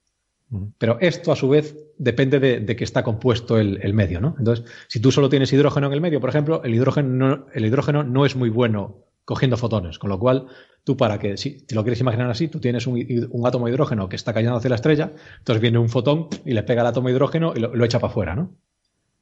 Pero 0.79 0.99
esto, 1.01 1.31
a 1.31 1.37
su 1.37 1.49
vez, 1.49 1.77
depende 1.97 2.41
de, 2.41 2.59
de 2.61 2.75
que 2.75 2.83
está 2.83 3.05
compuesto 3.05 3.57
el, 3.57 3.95
medio, 3.95 4.21
¿no? 4.21 4.35
Entonces, 4.37 4.65
si 4.89 4.99
tú 4.99 5.13
solo 5.13 5.29
tienes 5.29 5.53
hidrógeno 5.53 5.87
en 5.87 5.93
el 5.93 6.01
medio, 6.01 6.21
por 6.21 6.29
ejemplo, 6.29 6.63
el 6.65 6.75
hidrógeno 6.75 7.09
no, 7.09 7.47
el 7.55 7.67
hidrógeno 7.67 8.03
no 8.03 8.27
es 8.27 8.35
muy 8.35 8.51
bueno 8.51 9.05
cogiendo 9.31 9.57
fotones, 9.57 10.01
con 10.01 10.11
lo 10.11 10.19
cual 10.19 10.47
tú 10.83 10.97
para 10.97 11.21
que, 11.21 11.37
si 11.37 11.65
te 11.65 11.77
lo 11.77 11.85
quieres 11.85 12.01
imaginar 12.01 12.29
así, 12.29 12.49
tú 12.49 12.59
tienes 12.59 12.89
un, 12.89 12.99
átomo 13.47 13.67
de 13.67 13.71
hidrógeno 13.71 14.09
que 14.09 14.17
está 14.17 14.35
cayendo 14.35 14.57
hacia 14.57 14.71
la 14.71 14.75
estrella, 14.75 15.13
entonces 15.39 15.63
viene 15.63 15.79
un 15.79 15.89
fotón 15.89 16.27
y 16.45 16.53
le 16.53 16.65
pega 16.65 16.81
al 16.81 16.89
átomo 16.89 17.07
de 17.07 17.15
hidrógeno 17.15 17.53
y 17.55 17.61
lo, 17.61 17.73
lo 17.73 17.85
echa 17.85 18.01
para 18.01 18.11
afuera, 18.11 18.35
¿no? 18.35 18.57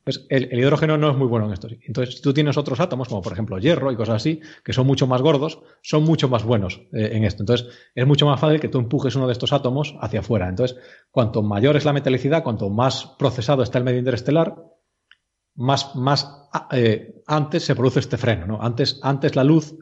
Pues 0.08 0.24
el, 0.30 0.58
hidrógeno 0.58 0.96
no 0.96 1.10
es 1.10 1.16
muy 1.18 1.26
bueno 1.26 1.44
en 1.44 1.52
esto. 1.52 1.68
Entonces, 1.82 2.14
si 2.14 2.22
tú 2.22 2.32
tienes 2.32 2.56
otros 2.56 2.80
átomos, 2.80 3.08
como 3.08 3.20
por 3.20 3.34
ejemplo 3.34 3.58
hierro 3.58 3.92
y 3.92 3.96
cosas 3.96 4.14
así, 4.14 4.40
que 4.64 4.72
son 4.72 4.86
mucho 4.86 5.06
más 5.06 5.20
gordos, 5.20 5.60
son 5.82 6.04
mucho 6.04 6.30
más 6.30 6.44
buenos 6.44 6.80
eh, 6.94 7.10
en 7.12 7.24
esto. 7.24 7.42
Entonces, 7.42 7.68
es 7.94 8.06
mucho 8.06 8.24
más 8.24 8.40
fácil 8.40 8.58
que 8.58 8.68
tú 8.68 8.78
empujes 8.78 9.14
uno 9.16 9.26
de 9.26 9.34
estos 9.34 9.52
átomos 9.52 9.94
hacia 10.00 10.20
afuera. 10.20 10.48
Entonces, 10.48 10.78
cuanto 11.10 11.42
mayor 11.42 11.76
es 11.76 11.84
la 11.84 11.92
metalicidad, 11.92 12.42
cuanto 12.42 12.70
más 12.70 13.04
procesado 13.18 13.62
está 13.62 13.76
el 13.76 13.84
medio 13.84 13.98
interestelar, 13.98 14.56
más, 15.56 15.94
más 15.94 16.48
eh, 16.72 17.20
antes 17.26 17.64
se 17.64 17.74
produce 17.74 18.00
este 18.00 18.16
freno. 18.16 18.46
¿no? 18.46 18.62
Antes, 18.62 19.00
antes 19.02 19.36
la 19.36 19.44
luz 19.44 19.74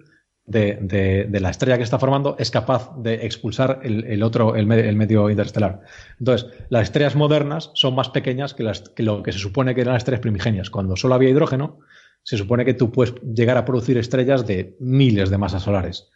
de, 0.47 1.29
la 1.41 1.51
estrella 1.51 1.77
que 1.77 1.83
está 1.83 1.99
formando 1.99 2.37
es 2.39 2.51
capaz 2.51 2.93
de 2.97 3.27
expulsar 3.27 3.81
el, 3.83 4.23
otro, 4.23 4.55
el, 4.55 4.67
medio 4.67 5.29
interestelar. 5.29 5.83
Entonces, 6.19 6.49
las 6.69 6.85
estrellas 6.85 7.17
modernas 7.17 7.71
son 7.75 7.95
más 7.95 8.11
pequeñas 8.11 8.55
que, 8.55 8.63
las, 8.63 8.81
que, 8.91 9.03
lo 9.03 9.23
que 9.23 9.33
se 9.33 9.39
supone 9.39 9.75
que 9.75 9.81
eran 9.81 9.95
las 9.95 10.03
estrellas 10.03 10.21
primigenias. 10.21 10.71
Cuando 10.71 10.97
solo 10.97 11.15
había 11.15 11.31
hidrógeno, 11.31 11.81
se 12.23 12.37
supone 12.37 12.65
que 12.65 12.75
tú 12.75 12.93
puedes 12.93 13.15
llegar 13.23 13.57
a 13.57 13.65
producir 13.65 13.99
estrellas 13.99 14.47
de 14.47 14.77
miles 14.81 15.31
de 15.31 15.39
masas 15.39 15.63
solares. 15.63 16.11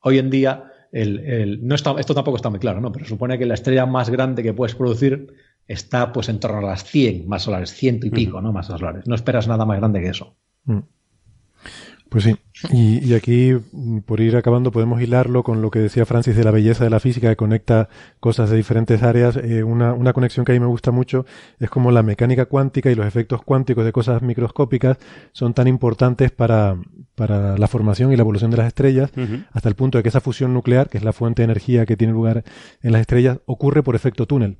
Hoy 0.00 0.18
en 0.18 0.30
día, 0.30 0.64
el, 0.92 1.60
no 1.66 1.74
está, 1.74 1.94
esto 1.98 2.14
tampoco 2.14 2.36
está 2.36 2.50
muy 2.50 2.60
claro, 2.60 2.80
¿no? 2.80 2.92
pero 2.92 3.04
se 3.04 3.10
supone 3.10 3.38
que 3.38 3.46
la 3.46 3.54
estrella 3.54 3.86
más 3.86 4.10
grande 4.10 4.42
que 4.42 4.54
puedes 4.54 4.74
producir 4.74 5.34
está 5.66 6.12
pues 6.12 6.28
en 6.28 6.40
torno 6.40 6.58
a 6.58 6.62
las 6.62 6.84
100 6.84 7.28
masas 7.28 7.44
solares, 7.44 7.74
ciento 7.74 8.06
y 8.06 8.10
pico 8.10 8.40
¿no? 8.40 8.52
masas 8.52 8.78
solares. 8.78 9.06
No 9.06 9.14
esperas 9.14 9.48
nada 9.48 9.64
más 9.66 9.78
grande 9.78 10.00
que 10.00 10.08
eso. 10.08 10.36
Mm. 10.64 10.78
Pues 12.08 12.24
sí, 12.24 12.36
y, 12.72 13.12
aquí, 13.12 13.52
por 14.06 14.20
ir 14.20 14.34
acabando, 14.34 14.72
podemos 14.72 15.02
hilarlo 15.02 15.42
con 15.42 15.60
lo 15.60 15.70
que 15.70 15.78
decía 15.78 16.06
Francis 16.06 16.34
de 16.34 16.42
la 16.42 16.50
belleza 16.50 16.82
de 16.82 16.88
la 16.88 17.00
física, 17.00 17.28
que 17.28 17.36
conecta 17.36 17.90
cosas 18.18 18.48
de 18.48 18.56
diferentes 18.56 19.02
áreas. 19.02 19.36
Eh, 19.36 19.62
una, 19.62 19.92
una, 19.92 20.14
conexión 20.14 20.46
que 20.46 20.52
a 20.52 20.54
mí 20.54 20.60
me 20.60 20.66
gusta 20.66 20.90
mucho 20.90 21.26
es 21.58 21.68
como 21.68 21.92
la 21.92 22.02
mecánica 22.02 22.46
cuántica 22.46 22.90
y 22.90 22.94
los 22.94 23.06
efectos 23.06 23.42
cuánticos 23.42 23.84
de 23.84 23.92
cosas 23.92 24.22
microscópicas 24.22 24.96
son 25.32 25.52
tan 25.52 25.68
importantes 25.68 26.30
para, 26.30 26.78
para 27.14 27.58
la 27.58 27.68
formación 27.68 28.10
y 28.10 28.16
la 28.16 28.22
evolución 28.22 28.50
de 28.50 28.56
las 28.56 28.68
estrellas, 28.68 29.10
hasta 29.52 29.68
el 29.68 29.74
punto 29.74 29.98
de 29.98 30.02
que 30.02 30.08
esa 30.08 30.22
fusión 30.22 30.54
nuclear, 30.54 30.88
que 30.88 30.96
es 30.96 31.04
la 31.04 31.12
fuente 31.12 31.42
de 31.42 31.44
energía 31.44 31.84
que 31.84 31.98
tiene 31.98 32.14
lugar 32.14 32.42
en 32.80 32.92
las 32.92 33.02
estrellas, 33.02 33.40
ocurre 33.44 33.82
por 33.82 33.94
efecto 33.94 34.24
túnel, 34.24 34.56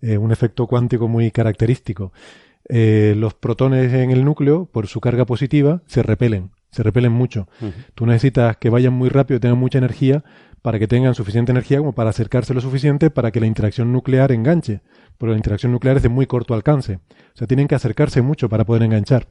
eh, 0.00 0.18
un 0.18 0.32
efecto 0.32 0.66
cuántico 0.66 1.06
muy 1.06 1.30
característico. 1.30 2.12
Eh, 2.68 3.14
los 3.16 3.34
protones 3.34 3.92
en 3.92 4.10
el 4.10 4.24
núcleo, 4.24 4.66
por 4.66 4.88
su 4.88 5.00
carga 5.00 5.24
positiva, 5.24 5.80
se 5.86 6.02
repelen 6.02 6.50
se 6.70 6.82
repelen 6.82 7.12
mucho. 7.12 7.48
Tú 7.94 8.06
necesitas 8.06 8.56
que 8.56 8.70
vayan 8.70 8.92
muy 8.92 9.08
rápido, 9.08 9.40
tengan 9.40 9.58
mucha 9.58 9.78
energía, 9.78 10.24
para 10.62 10.78
que 10.78 10.88
tengan 10.88 11.14
suficiente 11.14 11.52
energía 11.52 11.78
como 11.78 11.94
para 11.94 12.10
acercarse 12.10 12.52
lo 12.52 12.60
suficiente 12.60 13.10
para 13.10 13.30
que 13.30 13.40
la 13.40 13.46
interacción 13.46 13.92
nuclear 13.92 14.32
enganche. 14.32 14.82
Porque 15.16 15.32
la 15.32 15.36
interacción 15.36 15.72
nuclear 15.72 15.96
es 15.96 16.02
de 16.02 16.08
muy 16.08 16.26
corto 16.26 16.54
alcance. 16.54 16.94
O 16.94 17.36
sea, 17.36 17.46
tienen 17.46 17.68
que 17.68 17.74
acercarse 17.74 18.22
mucho 18.22 18.48
para 18.48 18.64
poder 18.64 18.82
enganchar. 18.82 19.28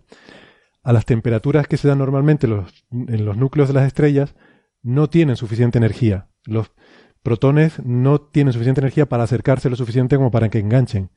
A 0.84 0.94
las 0.94 1.06
temperaturas 1.06 1.68
que 1.68 1.78
se 1.78 1.88
dan 1.88 2.00
normalmente 2.00 2.48
los, 2.48 2.86
en 2.92 3.26
los 3.26 3.38
núcleos 3.38 3.68
de 3.68 3.74
las 3.74 3.88
estrellas, 3.88 4.36
no 4.82 5.10
tienen 5.10 5.36
suficiente 5.36 5.78
energía. 5.78 6.30
Los 6.46 6.72
protones 7.24 7.84
no 7.84 8.22
tienen 8.22 8.54
suficiente 8.54 8.82
energía 8.82 9.08
para 9.08 9.24
acercarse 9.24 9.70
lo 9.70 9.76
suficiente 9.76 10.16
como 10.16 10.32
para 10.32 10.50
que 10.50 10.60
enganchen. 10.60 11.10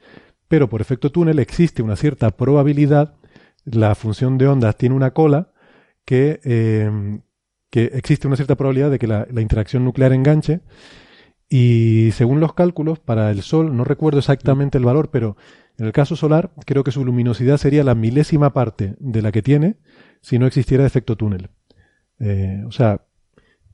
Pero 0.49 0.69
por 0.69 0.81
efecto 0.81 1.13
túnel 1.13 1.39
existe 1.39 1.83
una 1.83 1.95
cierta 1.95 2.31
probabilidad, 2.33 3.15
la 3.65 3.95
función 3.95 4.37
de 4.37 4.49
ondas 4.49 4.77
tiene 4.77 4.97
una 4.97 5.13
cola, 5.13 5.53
que, 6.05 6.41
em, 6.45 7.23
que 7.71 7.85
existe 7.95 8.27
una 8.27 8.37
cierta 8.37 8.57
probabilidad 8.57 8.91
de 8.91 8.99
que 8.99 9.07
la, 9.07 9.27
interacción 9.41 9.85
nuclear 9.85 10.13
enganche. 10.13 10.61
Y 11.49 12.11
según 12.13 12.41
los 12.41 12.55
cálculos, 12.55 13.01
para 13.01 13.31
el 13.31 13.43
Sol, 13.43 13.77
no 13.77 13.85
recuerdo 13.85 14.19
exactamente 14.19 14.79
el 14.79 14.85
valor, 14.85 15.11
pero 15.11 15.37
en 15.79 15.87
el 15.87 15.93
caso 15.93 16.15
solar, 16.17 16.53
creo 16.67 16.85
que 16.85 16.93
su 16.93 17.05
luminosidad 17.05 17.57
sería 17.57 17.85
la 17.85 17.95
milésima 17.95 18.53
parte 18.53 18.97
de 19.01 19.23
la 19.23 19.33
que 19.33 19.43
tiene 19.43 19.77
si 20.21 20.39
no 20.39 20.47
existiera 20.47 20.87
efecto 20.87 21.17
túnel. 21.17 21.51
Eh, 22.21 22.63
o 22.67 22.73
sea, 22.73 23.07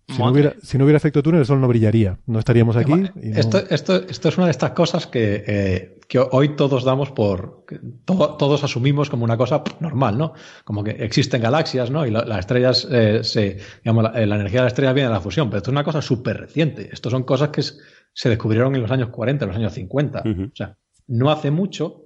si 0.08 0.18
no, 0.18 0.30
hubiera, 0.30 0.54
si 0.62 0.78
no, 0.78 0.84
hubiera, 0.84 0.98
efecto 0.98 1.22
túnel, 1.22 1.40
el 1.40 1.46
sol 1.46 1.60
no 1.60 1.66
brillaría. 1.66 2.18
No 2.26 2.38
estaríamos 2.38 2.76
aquí. 2.76 2.92
Esto, 3.20 3.58
esto, 3.70 3.96
esto, 4.08 4.28
es 4.28 4.36
una 4.36 4.46
de 4.46 4.52
estas 4.52 4.70
cosas 4.70 5.08
que, 5.08 5.42
eh, 5.46 5.98
que 6.06 6.20
hoy 6.20 6.50
todos 6.50 6.84
damos 6.84 7.10
por. 7.10 7.64
todos 8.04 8.62
asumimos 8.62 9.10
como 9.10 9.24
una 9.24 9.36
cosa 9.36 9.64
normal, 9.80 10.16
¿no? 10.16 10.34
Como 10.64 10.84
que 10.84 10.92
existen 10.92 11.42
galaxias, 11.42 11.90
¿no? 11.90 12.06
Y 12.06 12.12
las 12.12 12.38
estrellas, 12.38 12.86
eh, 12.90 13.24
se, 13.24 13.58
digamos, 13.82 14.04
la, 14.04 14.22
energía 14.22 14.60
de 14.60 14.64
la 14.64 14.68
estrella 14.68 14.92
viene 14.92 15.08
de 15.08 15.14
la 15.14 15.20
fusión. 15.20 15.50
Pero 15.50 15.58
esto 15.58 15.70
es 15.70 15.74
una 15.74 15.84
cosa 15.84 16.00
súper 16.00 16.38
reciente. 16.38 16.88
Esto 16.92 17.10
son 17.10 17.24
cosas 17.24 17.48
que 17.48 17.62
se 17.62 18.28
descubrieron 18.28 18.76
en 18.76 18.82
los 18.82 18.90
años 18.92 19.08
40, 19.08 19.44
en 19.44 19.48
los 19.48 19.58
años 19.58 19.72
50. 19.72 20.20
O 20.20 20.56
sea, 20.56 20.76
no 21.08 21.30
hace 21.32 21.50
mucho 21.50 22.05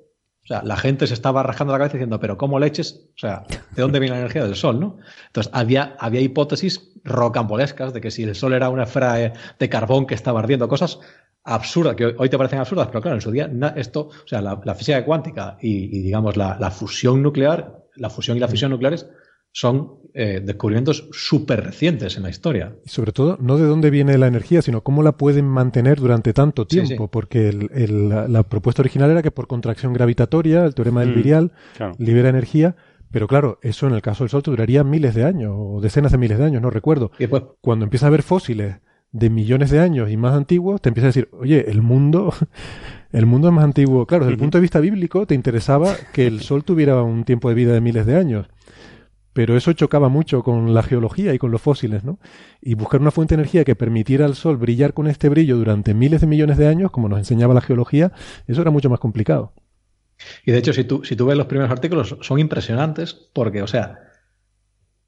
o 0.51 0.53
sea, 0.53 0.63
la 0.65 0.77
gente 0.77 1.07
se 1.07 1.15
estaba 1.15 1.45
rajando 1.45 1.73
la 1.73 1.79
cabeza 1.79 1.93
diciendo, 1.93 2.19
pero 2.19 2.37
¿cómo 2.37 2.59
leches? 2.59 3.09
O 3.15 3.19
sea, 3.19 3.45
¿de 3.49 3.83
dónde 3.83 4.01
viene 4.01 4.17
la 4.17 4.23
energía 4.23 4.43
del 4.43 4.57
Sol? 4.57 4.81
¿no? 4.81 4.99
Entonces, 5.29 5.53
había, 5.55 5.95
había 6.01 6.21
hipótesis 6.23 6.91
rocambolescas 7.05 7.93
de 7.93 8.01
que 8.01 8.11
si 8.11 8.25
el 8.25 8.35
Sol 8.35 8.55
era 8.55 8.69
una 8.69 8.83
esfera 8.83 9.15
de 9.15 9.69
carbón 9.69 10.07
que 10.07 10.17
estaba 10.17 10.41
ardiendo, 10.41 10.67
cosas 10.67 10.99
absurdas, 11.45 11.95
que 11.95 12.17
hoy 12.19 12.29
te 12.29 12.37
parecen 12.37 12.59
absurdas, 12.59 12.89
pero 12.89 13.01
claro, 13.01 13.17
en 13.17 13.21
su 13.21 13.31
día 13.31 13.49
esto, 13.77 14.09
o 14.09 14.27
sea, 14.27 14.43
la, 14.43 14.75
física 14.75 15.05
cuántica 15.05 15.57
y, 15.61 16.03
digamos, 16.03 16.37
la, 16.37 16.57
la, 16.59 16.73
fusión 16.73 17.23
nuclear, 17.23 17.85
la 17.95 18.11
fusión 18.11 18.37
y 18.37 18.41
la 18.41 18.49
fisión 18.49 18.73
nucleares 18.73 19.09
son 19.53 20.01
eh, 20.15 20.41
descubrimientos 20.45 21.09
súper 21.13 21.65
recientes 21.65 22.17
en 22.17 22.23
la 22.23 22.31
historia. 22.31 22.75
Y 22.85 22.89
sobre 22.89 23.13
todo, 23.13 23.37
no 23.41 23.57
de 23.57 23.67
dónde 23.67 23.91
viene 23.91 24.19
la 24.19 24.27
energía, 24.27 24.63
sino 24.63 24.83
cómo 24.83 25.03
la 25.03 25.13
pueden 25.13 25.47
mantener 25.47 26.01
durante 26.01 26.33
tanto 26.33 26.67
tiempo, 26.67 27.09
porque 27.09 27.53
la, 27.53 28.43
propuesta 28.45 28.83
original 28.83 29.11
era 29.11 29.23
que 29.23 29.31
por 29.31 29.47
contracción 29.47 29.93
gravitatoria, 29.93 30.65
el 30.65 30.75
teorema 30.75 31.01
del 31.01 31.11
mm, 31.11 31.15
virial, 31.15 31.53
libera 31.99 32.29
energía, 32.29 32.77
pero 33.11 33.27
claro, 33.27 33.59
eso 33.63 33.87
en 33.87 33.95
el 33.95 34.03
caso 34.03 34.25
del 34.25 34.31
Sol 34.31 34.43
duraría 34.43 34.85
miles 34.85 35.15
de 35.15 35.25
años, 35.25 35.53
o 35.57 35.81
decenas 35.81 36.13
de 36.13 36.19
miles 36.19 36.39
de 36.39 36.45
años, 36.45 36.63
no 36.63 36.71
recuerdo. 36.71 37.11
Y 37.19 37.25
después, 37.25 37.43
Cuando 37.61 37.85
empieza 37.85 38.07
a 38.07 38.09
haber 38.09 38.23
fósiles 38.23 38.77
de 39.13 39.31
millones 39.31 39.71
de 39.71 39.81
años 39.81 40.11
y 40.11 40.17
más 40.17 40.35
antiguos, 40.35 40.81
te 40.81 40.89
empieza 40.89 41.07
a 41.07 41.11
decir, 41.11 41.29
oye, 41.33 41.69
el 41.69 41.83
mundo, 41.83 42.33
el 43.13 43.27
mundo 43.27 43.49
es 43.49 43.55
más 43.55 43.65
antiguo. 43.65 44.07
Claro, 44.07 44.25
desde 44.25 44.35
el 44.35 44.39
punto 44.41 44.59
de 44.59 44.63
vista 44.63 44.79
bíblico, 44.79 45.27
te 45.27 45.35
interesaba 45.35 45.95
que 46.13 46.27
el 46.27 46.41
Sol 46.41 46.63
tuviera 46.63 47.03
un 47.03 47.25
tiempo 47.25 47.49
de 47.49 47.55
vida 47.57 47.73
de 47.73 47.81
miles 47.81 48.07
de 48.07 48.17
años 48.17 48.47
pero 49.41 49.57
eso 49.57 49.73
chocaba 49.73 50.11
mucho 50.11 50.43
con 50.43 50.75
la 50.75 50.83
geología 50.83 51.33
y 51.33 51.39
con 51.39 51.51
los 51.51 51.63
fósiles, 51.63 52.05
¿no? 52.05 52.19
Y 52.61 52.75
buscar 52.75 53.01
una 53.01 53.11
fuente 53.11 53.35
de 53.35 53.41
energía 53.41 53.65
que 53.65 53.75
permitiera 53.75 54.27
al 54.27 54.35
Sol 54.35 54.59
brillar 54.59 54.93
con 54.93 55.07
este 55.07 55.31
brillo 55.31 55.57
durante 55.57 55.95
miles 55.95 56.21
de 56.21 56.27
millones 56.27 56.59
de 56.59 56.67
años, 56.67 56.91
como 56.91 57.09
nos 57.09 57.21
enseñaba 57.21 57.55
la 57.55 57.63
geología, 57.63 58.13
eso 58.47 58.61
era 58.61 58.71
mucho 58.71 58.91
más 58.91 59.01
complicado. 59.01 59.55
Y 60.45 60.53
de 60.53 60.59
hecho, 60.59 60.75
si 60.75 60.85
tú, 60.85 61.07
si 61.07 61.17
tú 61.17 61.25
ves 61.25 61.39
los 61.39 61.47
primeros 61.47 61.73
artículos, 61.73 62.19
son 62.21 62.39
impresionantes 62.39 63.15
porque, 63.15 63.63
o 63.63 63.67
sea, 63.67 64.11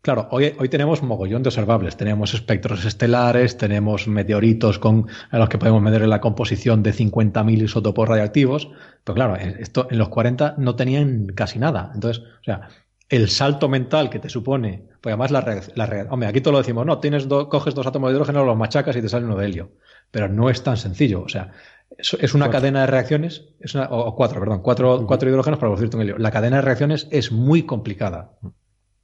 claro, 0.00 0.28
hoy, 0.30 0.54
tenemos 0.70 1.02
mogollón 1.02 1.42
de 1.42 1.50
observables, 1.50 1.98
tenemos 1.98 2.32
espectros 2.32 2.86
estelares, 2.86 3.58
tenemos 3.58 4.08
meteoritos 4.08 4.78
con, 4.78 5.08
en 5.30 5.38
los 5.38 5.50
que 5.50 5.58
podemos 5.58 5.82
medir 5.82 6.08
la 6.08 6.22
composición 6.22 6.82
de 6.82 6.94
50.000 6.94 7.64
isótopos 7.64 8.08
radiactivos, 8.08 8.70
pero 9.04 9.14
claro, 9.14 9.36
esto 9.36 9.88
en 9.90 9.98
los 9.98 10.08
40 10.08 10.54
no 10.56 10.74
tenían 10.74 11.26
casi 11.34 11.58
nada. 11.58 11.90
Entonces, 11.94 12.24
o 12.40 12.44
sea, 12.44 12.70
el 13.12 13.28
salto 13.28 13.68
mental 13.68 14.08
que 14.08 14.18
te 14.18 14.30
supone, 14.30 14.84
pues 15.02 15.12
además 15.12 15.30
la 15.30 15.42
reacción, 15.42 16.08
hombre, 16.10 16.30
aquí 16.30 16.40
todo 16.40 16.52
lo 16.52 16.58
decimos, 16.58 16.86
no, 16.86 16.98
tienes 16.98 17.26
coges 17.26 17.74
dos 17.74 17.86
átomos 17.86 18.08
de 18.08 18.14
hidrógeno, 18.14 18.42
los 18.42 18.56
machacas 18.56 18.96
y 18.96 19.02
te 19.02 19.08
sale 19.10 19.26
uno 19.26 19.36
de 19.36 19.44
helio, 19.44 19.72
pero 20.10 20.30
no 20.30 20.48
es 20.48 20.62
tan 20.62 20.78
sencillo, 20.78 21.20
o 21.20 21.28
sea, 21.28 21.52
es, 21.98 22.32
una 22.32 22.48
cadena 22.48 22.80
de 22.80 22.86
reacciones, 22.86 23.44
es 23.60 23.74
una, 23.74 23.88
o, 23.90 24.16
cuatro, 24.16 24.40
perdón, 24.40 24.62
cuatro, 24.62 25.06
cuatro 25.06 25.28
hidrógenos 25.28 25.60
para 25.60 25.68
producirte 25.68 25.96
un 25.96 26.02
helio. 26.02 26.16
La 26.16 26.30
cadena 26.30 26.56
de 26.56 26.62
reacciones 26.62 27.06
es 27.10 27.30
muy 27.32 27.64
complicada. 27.64 28.38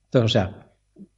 Entonces, 0.06 0.24
o 0.24 0.28
sea, 0.28 0.70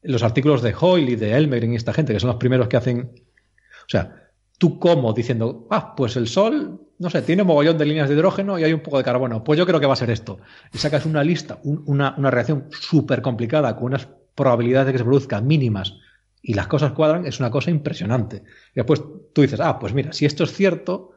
los 0.02 0.24
artículos 0.24 0.60
de 0.60 0.74
Hoyle 0.74 1.10
y 1.10 1.16
de 1.16 1.36
Elmer 1.36 1.62
y 1.62 1.76
esta 1.76 1.92
gente, 1.92 2.12
que 2.12 2.18
son 2.18 2.26
los 2.26 2.38
primeros 2.38 2.66
que 2.66 2.76
hacen, 2.76 3.12
o 3.14 3.88
sea, 3.88 4.32
tú 4.58 4.80
como 4.80 5.12
diciendo, 5.12 5.68
ah, 5.70 5.94
pues 5.94 6.16
el 6.16 6.26
Sol, 6.26 6.80
no 7.00 7.08
sé, 7.08 7.22
tiene 7.22 7.42
un 7.42 7.48
mogollón 7.48 7.78
de 7.78 7.86
líneas 7.86 8.10
de 8.10 8.14
hidrógeno 8.14 8.58
y 8.58 8.64
hay 8.64 8.74
un 8.74 8.80
poco 8.80 8.98
de 8.98 9.04
carbono. 9.04 9.42
Pues 9.42 9.58
yo 9.58 9.64
creo 9.64 9.80
que 9.80 9.86
va 9.86 9.94
a 9.94 9.96
ser 9.96 10.10
esto. 10.10 10.38
Y 10.70 10.76
sacas 10.76 11.06
una 11.06 11.24
lista, 11.24 11.58
una, 11.64 12.14
reacción 12.30 12.66
súper 12.70 13.22
complicada 13.22 13.74
con 13.74 13.86
unas 13.86 14.06
probabilidades 14.34 14.88
de 14.88 14.92
que 14.92 14.98
se 14.98 15.04
produzcan 15.04 15.46
mínimas 15.46 15.96
y 16.42 16.52
las 16.52 16.66
cosas 16.66 16.92
cuadran, 16.92 17.24
es 17.24 17.40
una 17.40 17.50
cosa 17.50 17.70
impresionante. 17.70 18.42
Y 18.72 18.76
después 18.76 19.02
tú 19.32 19.40
dices, 19.40 19.60
ah, 19.60 19.78
pues 19.78 19.94
mira, 19.94 20.12
si 20.12 20.26
esto 20.26 20.44
es 20.44 20.52
cierto, 20.52 21.12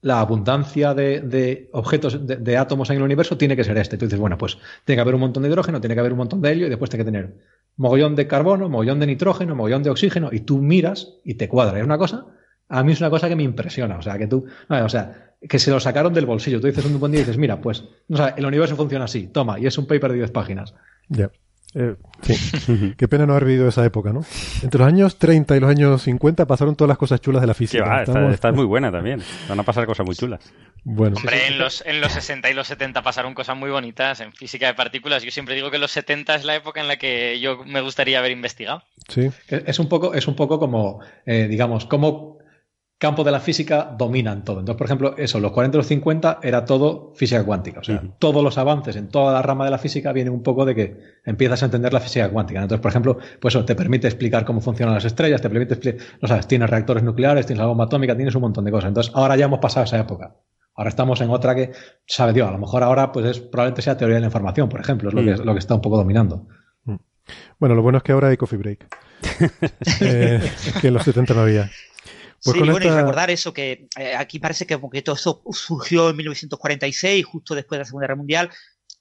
la 0.00 0.18
abundancia 0.18 0.94
de, 0.94 1.68
objetos, 1.72 2.26
de, 2.26 2.56
átomos 2.56 2.90
en 2.90 2.96
el 2.96 3.02
universo 3.02 3.38
tiene 3.38 3.54
que 3.54 3.62
ser 3.62 3.78
este. 3.78 3.96
Tú 3.96 4.06
dices, 4.06 4.18
bueno, 4.18 4.36
pues 4.36 4.58
tiene 4.84 4.96
que 4.96 5.02
haber 5.02 5.14
un 5.14 5.20
montón 5.20 5.44
de 5.44 5.48
hidrógeno, 5.48 5.80
tiene 5.80 5.94
que 5.94 6.00
haber 6.00 6.12
un 6.12 6.18
montón 6.18 6.42
de 6.42 6.50
helio 6.50 6.66
y 6.66 6.70
después 6.70 6.90
tiene 6.90 7.04
que 7.04 7.12
tener 7.12 7.36
mogollón 7.76 8.16
de 8.16 8.26
carbono, 8.26 8.68
mogollón 8.68 8.98
de 8.98 9.06
nitrógeno, 9.06 9.54
mogollón 9.54 9.84
de 9.84 9.90
oxígeno 9.90 10.30
y 10.32 10.40
tú 10.40 10.58
miras 10.58 11.20
y 11.24 11.34
te 11.34 11.48
cuadra. 11.48 11.78
Es 11.78 11.84
una 11.84 11.98
cosa 11.98 12.26
a 12.70 12.82
mí 12.84 12.92
es 12.92 13.00
una 13.00 13.10
cosa 13.10 13.28
que 13.28 13.36
me 13.36 13.42
impresiona. 13.42 13.98
O 13.98 14.02
sea, 14.02 14.16
que 14.16 14.26
tú, 14.26 14.46
o 14.68 14.88
sea, 14.88 15.34
que 15.46 15.58
se 15.58 15.70
lo 15.70 15.80
sacaron 15.80 16.14
del 16.14 16.26
bolsillo. 16.26 16.60
Tú 16.60 16.68
dices 16.68 16.84
un 16.84 16.98
buen 16.98 17.12
día 17.12 17.20
y 17.20 17.24
dices, 17.24 17.38
mira, 17.38 17.60
pues, 17.60 17.84
o 18.08 18.16
sea, 18.16 18.28
el 18.36 18.46
universo 18.46 18.76
funciona 18.76 19.04
así, 19.04 19.26
toma, 19.26 19.58
y 19.58 19.66
es 19.66 19.76
un 19.76 19.86
paper 19.86 20.12
de 20.12 20.18
10 20.18 20.30
páginas. 20.30 20.74
Ya. 21.08 21.30
Eh, 21.74 21.94
sí. 22.22 22.94
Qué 22.98 23.06
pena 23.06 23.26
no 23.26 23.32
haber 23.32 23.44
vivido 23.44 23.68
esa 23.68 23.84
época, 23.84 24.12
¿no? 24.12 24.24
Entre 24.62 24.78
los 24.78 24.88
años 24.88 25.18
30 25.18 25.56
y 25.56 25.60
los 25.60 25.70
años 25.70 26.02
50 26.02 26.46
pasaron 26.46 26.74
todas 26.74 26.88
las 26.88 26.98
cosas 26.98 27.20
chulas 27.20 27.40
de 27.40 27.46
la 27.46 27.54
física. 27.54 28.02
está, 28.02 28.52
muy 28.52 28.64
buena 28.64 28.90
también. 28.90 29.22
Van 29.48 29.60
a 29.60 29.62
pasar 29.62 29.86
cosas 29.86 30.04
muy 30.04 30.16
chulas. 30.16 30.40
Bueno. 30.82 31.16
Hombre, 31.16 31.46
en 31.46 31.58
los, 31.58 31.84
en 31.86 32.00
los 32.00 32.12
60 32.12 32.50
y 32.50 32.54
los 32.54 32.66
70 32.66 33.02
pasaron 33.02 33.34
cosas 33.34 33.56
muy 33.56 33.70
bonitas 33.70 34.20
en 34.20 34.32
física 34.32 34.66
de 34.66 34.74
partículas. 34.74 35.22
Yo 35.22 35.30
siempre 35.30 35.54
digo 35.54 35.70
que 35.70 35.78
los 35.78 35.92
70 35.92 36.34
es 36.34 36.44
la 36.44 36.56
época 36.56 36.80
en 36.80 36.88
la 36.88 36.96
que 36.96 37.38
yo 37.38 37.64
me 37.64 37.80
gustaría 37.80 38.18
haber 38.18 38.32
investigado. 38.32 38.82
Sí. 39.08 39.30
Es 39.48 39.78
un 39.78 39.88
poco, 39.88 40.12
es 40.14 40.26
un 40.26 40.34
poco 40.34 40.58
como, 40.58 41.00
eh, 41.24 41.46
digamos, 41.48 41.86
como 41.86 42.39
campo 43.00 43.24
de 43.24 43.30
la 43.30 43.40
física 43.40 43.94
dominan 43.96 44.44
todo. 44.44 44.60
Entonces, 44.60 44.76
por 44.76 44.86
ejemplo, 44.86 45.14
eso, 45.16 45.40
los 45.40 45.52
40 45.52 45.74
y 45.74 45.78
los 45.78 45.86
50 45.86 46.40
era 46.42 46.66
todo 46.66 47.14
física 47.14 47.42
cuántica. 47.42 47.80
O 47.80 47.82
sea, 47.82 48.02
todos 48.18 48.44
los 48.44 48.58
avances 48.58 48.94
en 48.94 49.08
toda 49.08 49.32
la 49.32 49.40
rama 49.40 49.64
de 49.64 49.70
la 49.70 49.78
física 49.78 50.12
vienen 50.12 50.34
un 50.34 50.42
poco 50.42 50.66
de 50.66 50.74
que 50.74 50.98
empiezas 51.24 51.62
a 51.62 51.64
entender 51.64 51.94
la 51.94 52.00
física 52.00 52.28
cuántica. 52.28 52.60
Entonces, 52.60 52.82
por 52.82 52.90
ejemplo, 52.90 53.16
pues 53.40 53.54
eso 53.54 53.64
te 53.64 53.74
permite 53.74 54.06
explicar 54.06 54.44
cómo 54.44 54.60
funcionan 54.60 54.94
las 54.94 55.06
estrellas, 55.06 55.40
te 55.40 55.48
permite 55.48 55.74
explicar, 55.74 56.06
no 56.20 56.28
sabes, 56.28 56.46
tienes 56.46 56.68
reactores 56.68 57.02
nucleares, 57.02 57.46
tienes 57.46 57.60
la 57.60 57.68
bomba 57.68 57.86
atómica, 57.86 58.14
tienes 58.14 58.34
un 58.34 58.42
montón 58.42 58.66
de 58.66 58.70
cosas. 58.70 58.88
Entonces, 58.88 59.12
ahora 59.14 59.34
ya 59.34 59.46
hemos 59.46 59.60
pasado 59.60 59.84
esa 59.84 59.98
época. 59.98 60.36
Ahora 60.74 60.90
estamos 60.90 61.22
en 61.22 61.30
otra 61.30 61.54
que, 61.54 61.72
sabe 62.06 62.34
Dios, 62.34 62.48
a 62.50 62.52
lo 62.52 62.58
mejor 62.58 62.82
ahora 62.82 63.12
pues 63.12 63.24
es, 63.24 63.40
probablemente 63.40 63.80
sea 63.80 63.96
teoría 63.96 64.16
de 64.16 64.20
la 64.20 64.26
información, 64.26 64.68
por 64.68 64.80
ejemplo, 64.80 65.08
es 65.08 65.14
lo, 65.14 65.24
que, 65.24 65.40
mm. 65.40 65.46
lo 65.46 65.54
que 65.54 65.58
está 65.58 65.74
un 65.74 65.80
poco 65.80 65.96
dominando. 65.96 66.48
Mm. 66.84 66.96
Bueno, 67.58 67.74
lo 67.74 67.82
bueno 67.82 67.96
es 67.96 68.04
que 68.04 68.12
ahora 68.12 68.28
hay 68.28 68.36
coffee 68.36 68.58
break. 68.58 68.86
Eh, 70.02 70.40
que 70.80 70.88
en 70.88 70.94
los 70.94 71.02
70 71.02 71.34
no 71.34 71.40
había. 71.40 71.70
Pues 72.42 72.54
sí, 72.54 72.62
bueno, 72.62 72.86
y 72.86 72.90
recordar 72.90 73.30
eso, 73.30 73.52
que 73.52 73.88
eh, 73.98 74.14
aquí 74.16 74.38
parece 74.38 74.66
que, 74.66 74.80
que 74.92 75.02
todo 75.02 75.14
eso 75.14 75.42
surgió 75.52 76.08
en 76.08 76.16
1946, 76.16 77.26
justo 77.26 77.54
después 77.54 77.76
de 77.76 77.80
la 77.80 77.84
Segunda 77.84 78.06
Guerra 78.06 78.16
Mundial. 78.16 78.50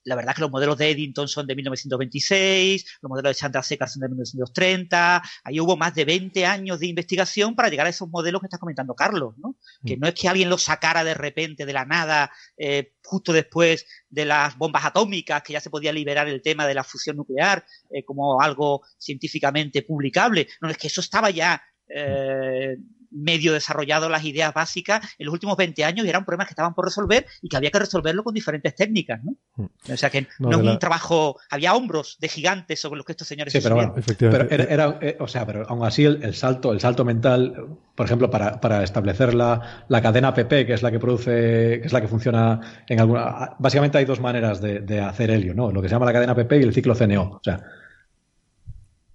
La 0.05 0.15
verdad 0.15 0.33
que 0.33 0.41
los 0.41 0.51
modelos 0.51 0.77
de 0.77 0.89
Eddington 0.89 1.27
son 1.27 1.45
de 1.45 1.55
1926, 1.55 2.99
los 3.01 3.09
modelos 3.09 3.31
de 3.31 3.35
Chandrasekhar 3.35 3.89
son 3.89 4.01
de 4.01 4.07
1930. 4.09 5.21
Ahí 5.43 5.59
hubo 5.59 5.77
más 5.77 5.93
de 5.93 6.05
20 6.05 6.45
años 6.45 6.79
de 6.79 6.87
investigación 6.87 7.55
para 7.55 7.69
llegar 7.69 7.85
a 7.85 7.89
esos 7.89 8.09
modelos 8.09 8.41
que 8.41 8.47
está 8.47 8.57
comentando 8.57 8.95
Carlos, 8.95 9.35
¿no? 9.37 9.55
Que 9.85 9.97
mm. 9.97 9.99
no 9.99 10.07
es 10.07 10.13
que 10.13 10.27
alguien 10.27 10.49
los 10.49 10.63
sacara 10.63 11.03
de 11.03 11.13
repente 11.13 11.65
de 11.65 11.73
la 11.73 11.85
nada, 11.85 12.31
eh, 12.57 12.93
justo 13.03 13.33
después 13.33 13.85
de 14.09 14.25
las 14.25 14.57
bombas 14.57 14.85
atómicas, 14.85 15.43
que 15.43 15.53
ya 15.53 15.59
se 15.59 15.69
podía 15.69 15.91
liberar 15.91 16.27
el 16.27 16.41
tema 16.41 16.65
de 16.65 16.73
la 16.73 16.83
fusión 16.83 17.17
nuclear 17.17 17.65
eh, 17.89 18.03
como 18.03 18.41
algo 18.41 18.81
científicamente 18.97 19.83
publicable. 19.83 20.47
No, 20.61 20.69
es 20.69 20.77
que 20.77 20.87
eso 20.87 21.01
estaba 21.01 21.29
ya 21.29 21.61
eh, 21.87 22.77
medio 23.11 23.53
desarrollado 23.53 24.09
las 24.09 24.23
ideas 24.23 24.53
básicas 24.53 25.01
en 25.17 25.25
los 25.25 25.33
últimos 25.33 25.57
20 25.57 25.83
años 25.83 26.05
y 26.05 26.09
eran 26.09 26.25
problemas 26.25 26.47
que 26.47 26.51
estaban 26.51 26.73
por 26.73 26.85
resolver 26.85 27.25
y 27.41 27.49
que 27.49 27.57
había 27.57 27.71
que 27.71 27.79
resolverlo 27.79 28.23
con 28.23 28.33
diferentes 28.33 28.75
técnicas, 28.75 29.23
¿no? 29.23 29.35
Mm. 29.55 29.91
O 29.93 29.97
sea 29.97 30.09
que 30.09 30.27
no, 30.39 30.51
es 30.51 30.57
un 30.57 30.79
trabajo, 30.79 31.37
había 31.49 31.73
hombros 31.73 32.17
de 32.19 32.27
gigantes 32.27 32.79
sobre 32.79 32.97
los 32.97 33.05
que 33.05 33.13
estos 33.13 33.27
señores 33.27 33.53
sí, 33.53 33.59
pero, 33.61 33.93
pero 34.17 34.49
era, 34.49 34.99
eh, 35.01 35.17
o 35.19 35.27
sea, 35.27 35.45
pero 35.45 35.67
aún 35.67 35.85
así 35.85 36.05
el, 36.05 36.33
salto, 36.35 36.71
el 36.71 36.79
salto 36.79 37.05
mental, 37.05 37.77
por 37.95 38.05
ejemplo, 38.05 38.29
para, 38.29 38.61
para 38.61 38.83
establecer 38.83 39.33
la, 39.33 39.85
la, 39.87 40.01
cadena 40.01 40.33
PP, 40.33 40.65
que 40.65 40.73
es 40.73 40.83
la 40.83 40.91
que 40.91 40.99
produce, 40.99 41.79
que 41.81 41.85
es 41.85 41.93
la 41.93 42.01
que 42.01 42.07
funciona 42.07 42.83
en 42.87 42.99
alguna, 42.99 43.55
básicamente 43.59 43.97
hay 43.97 44.05
dos 44.05 44.19
maneras 44.19 44.61
de, 44.61 44.79
de 44.79 45.01
hacer 45.01 45.31
helio, 45.31 45.53
¿no? 45.53 45.71
Lo 45.71 45.81
que 45.81 45.89
se 45.89 45.95
llama 45.95 46.05
la 46.05 46.13
cadena 46.13 46.35
PP 46.35 46.59
y 46.59 46.63
el 46.63 46.73
ciclo 46.73 46.95
CNO. 46.95 47.23
O 47.23 47.41
sea, 47.43 47.61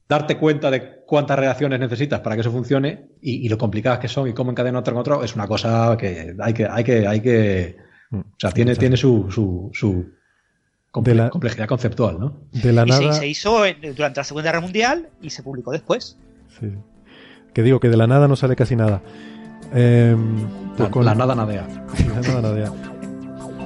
darte 0.09 0.37
cuenta 0.37 0.71
de 0.71 1.03
cuántas 1.07 1.39
reacciones 1.39 1.81
necesitas 1.81 2.21
para 2.21 2.37
que 2.37 2.41
eso 2.43 2.51
funcione 2.51 3.09
y, 3.21 3.49
lo 3.49 3.59
complicadas 3.59 3.99
que 3.99 4.09
son 4.09 4.29
y 4.29 4.33
cómo 4.33 4.51
encadena 4.51 4.79
otro 4.79 4.93
en 4.95 5.01
otro 5.01 5.25
es 5.25 5.35
una 5.35 5.47
cosa 5.47 5.97
que 5.99 6.35
hay 6.39 6.55
que, 6.55 6.67
hay 6.67 6.85
que, 6.85 7.07
hay 7.07 7.21
que, 7.21 7.77
mm. 8.11 8.19
o 8.19 8.35
sea, 8.39 8.51
tiene, 8.51 8.77
tiene 8.77 8.97
su, 8.97 9.31
su, 9.31 9.71
su 9.73 10.13
complejidad 10.91 11.67
conceptual, 11.67 12.21
¿no? 12.21 12.37
De 12.53 12.73
la 12.73 12.85
nada... 12.85 13.13
se, 13.15 13.27
hizo 13.27 13.63
durante 13.97 14.21
la 14.21 14.25
Segunda 14.25 14.51
Guerra 14.51 14.61
Mundial 14.61 15.09
y 15.21 15.31
se 15.31 15.43
publicó 15.43 15.73
después. 15.73 16.19
Sí. 16.61 16.73
Que 17.53 17.63
digo 17.63 17.81
que 17.81 17.89
de 17.89 17.97
la 17.97 18.07
nada 18.07 18.29
no 18.29 18.37
sale 18.37 18.57
casi 18.57 18.77
nada. 18.77 19.03
Eh, 19.75 20.17
pues 20.77 20.89
con 20.91 21.05
la 21.05 21.15
nada 21.15 21.35
nadea. 21.35 21.67
La 22.09 22.21
nada 22.21 22.43
nadea. 22.43 22.73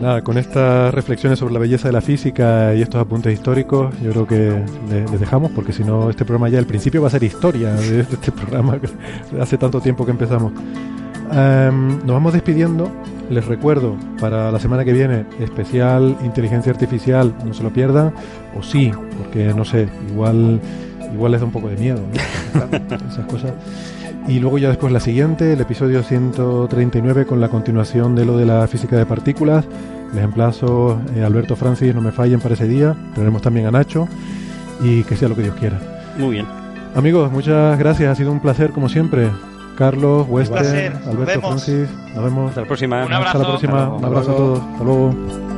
Nada, 0.00 0.22
con 0.22 0.38
estas 0.38 0.94
reflexiones 0.94 1.40
sobre 1.40 1.54
la 1.54 1.58
belleza 1.58 1.88
de 1.88 1.92
la 1.92 2.00
física 2.00 2.72
y 2.72 2.82
estos 2.82 3.00
apuntes 3.00 3.32
históricos, 3.34 3.92
yo 4.00 4.12
creo 4.12 4.26
que 4.28 4.62
les, 4.88 5.20
dejamos, 5.20 5.50
porque 5.50 5.72
si 5.72 5.82
no, 5.82 6.08
este 6.08 6.24
programa 6.24 6.48
ya 6.48 6.60
al 6.60 6.66
principio 6.66 7.02
va 7.02 7.08
a 7.08 7.10
ser 7.10 7.24
historia 7.24 7.72
de 7.72 8.00
este 8.00 8.30
programa, 8.30 8.78
hace 9.40 9.58
tanto 9.58 9.80
tiempo 9.80 10.04
que 10.04 10.12
empezamos. 10.12 10.52
Em, 11.32 11.98
nos 11.98 12.14
vamos 12.14 12.32
despidiendo. 12.32 12.90
Les 13.28 13.44
recuerdo, 13.44 13.96
para 14.20 14.50
la 14.50 14.58
semana 14.58 14.86
que 14.86 14.92
viene, 14.92 15.26
especial 15.38 16.16
inteligencia 16.24 16.72
artificial, 16.72 17.34
no 17.44 17.52
se 17.52 17.62
lo 17.62 17.70
pierdan, 17.70 18.14
o 18.56 18.62
sí, 18.62 18.90
porque 19.18 19.52
no 19.52 19.66
sé, 19.66 19.88
igual, 20.10 20.60
igual 21.12 21.32
les 21.32 21.40
da 21.40 21.46
un 21.46 21.52
poco 21.52 21.68
de 21.68 21.76
miedo, 21.76 22.00
esas 23.10 23.26
cosas. 23.26 23.52
Y 24.28 24.40
luego 24.40 24.58
ya 24.58 24.68
después 24.68 24.92
la 24.92 25.00
siguiente, 25.00 25.54
el 25.54 25.60
episodio 25.62 26.02
139 26.02 27.24
con 27.24 27.40
la 27.40 27.48
continuación 27.48 28.14
de 28.14 28.26
lo 28.26 28.36
de 28.36 28.44
la 28.44 28.66
física 28.68 28.94
de 28.96 29.06
partículas. 29.06 29.64
Les 30.14 30.22
emplazo, 30.22 31.00
eh, 31.16 31.24
Alberto 31.24 31.56
Francis, 31.56 31.94
no 31.94 32.02
me 32.02 32.12
fallen 32.12 32.38
para 32.38 32.52
ese 32.52 32.68
día. 32.68 32.94
Tenemos 33.14 33.40
también 33.40 33.66
a 33.66 33.70
Nacho 33.70 34.06
y 34.82 35.02
que 35.04 35.16
sea 35.16 35.30
lo 35.30 35.34
que 35.34 35.42
Dios 35.42 35.54
quiera. 35.54 35.80
Muy 36.18 36.34
bien. 36.34 36.46
Amigos, 36.94 37.32
muchas 37.32 37.78
gracias. 37.78 38.12
Ha 38.12 38.14
sido 38.14 38.30
un 38.30 38.40
placer 38.40 38.70
como 38.70 38.90
siempre. 38.90 39.30
Carlos, 39.78 40.26
Wester, 40.28 40.92
Alberto 41.06 41.40
Francis. 41.40 41.88
Nos 42.14 42.24
vemos. 42.24 42.48
Hasta 42.50 42.60
la 42.60 42.66
próxima. 42.66 43.06
Un 43.06 43.12
abrazo. 43.14 43.38
Hasta 43.38 43.38
la 43.38 43.48
próxima. 43.48 43.88
Un 43.88 44.04
abrazo 44.04 44.32
a 44.32 44.36
todos. 44.36 44.60
Hasta 44.60 44.84
luego. 44.84 45.57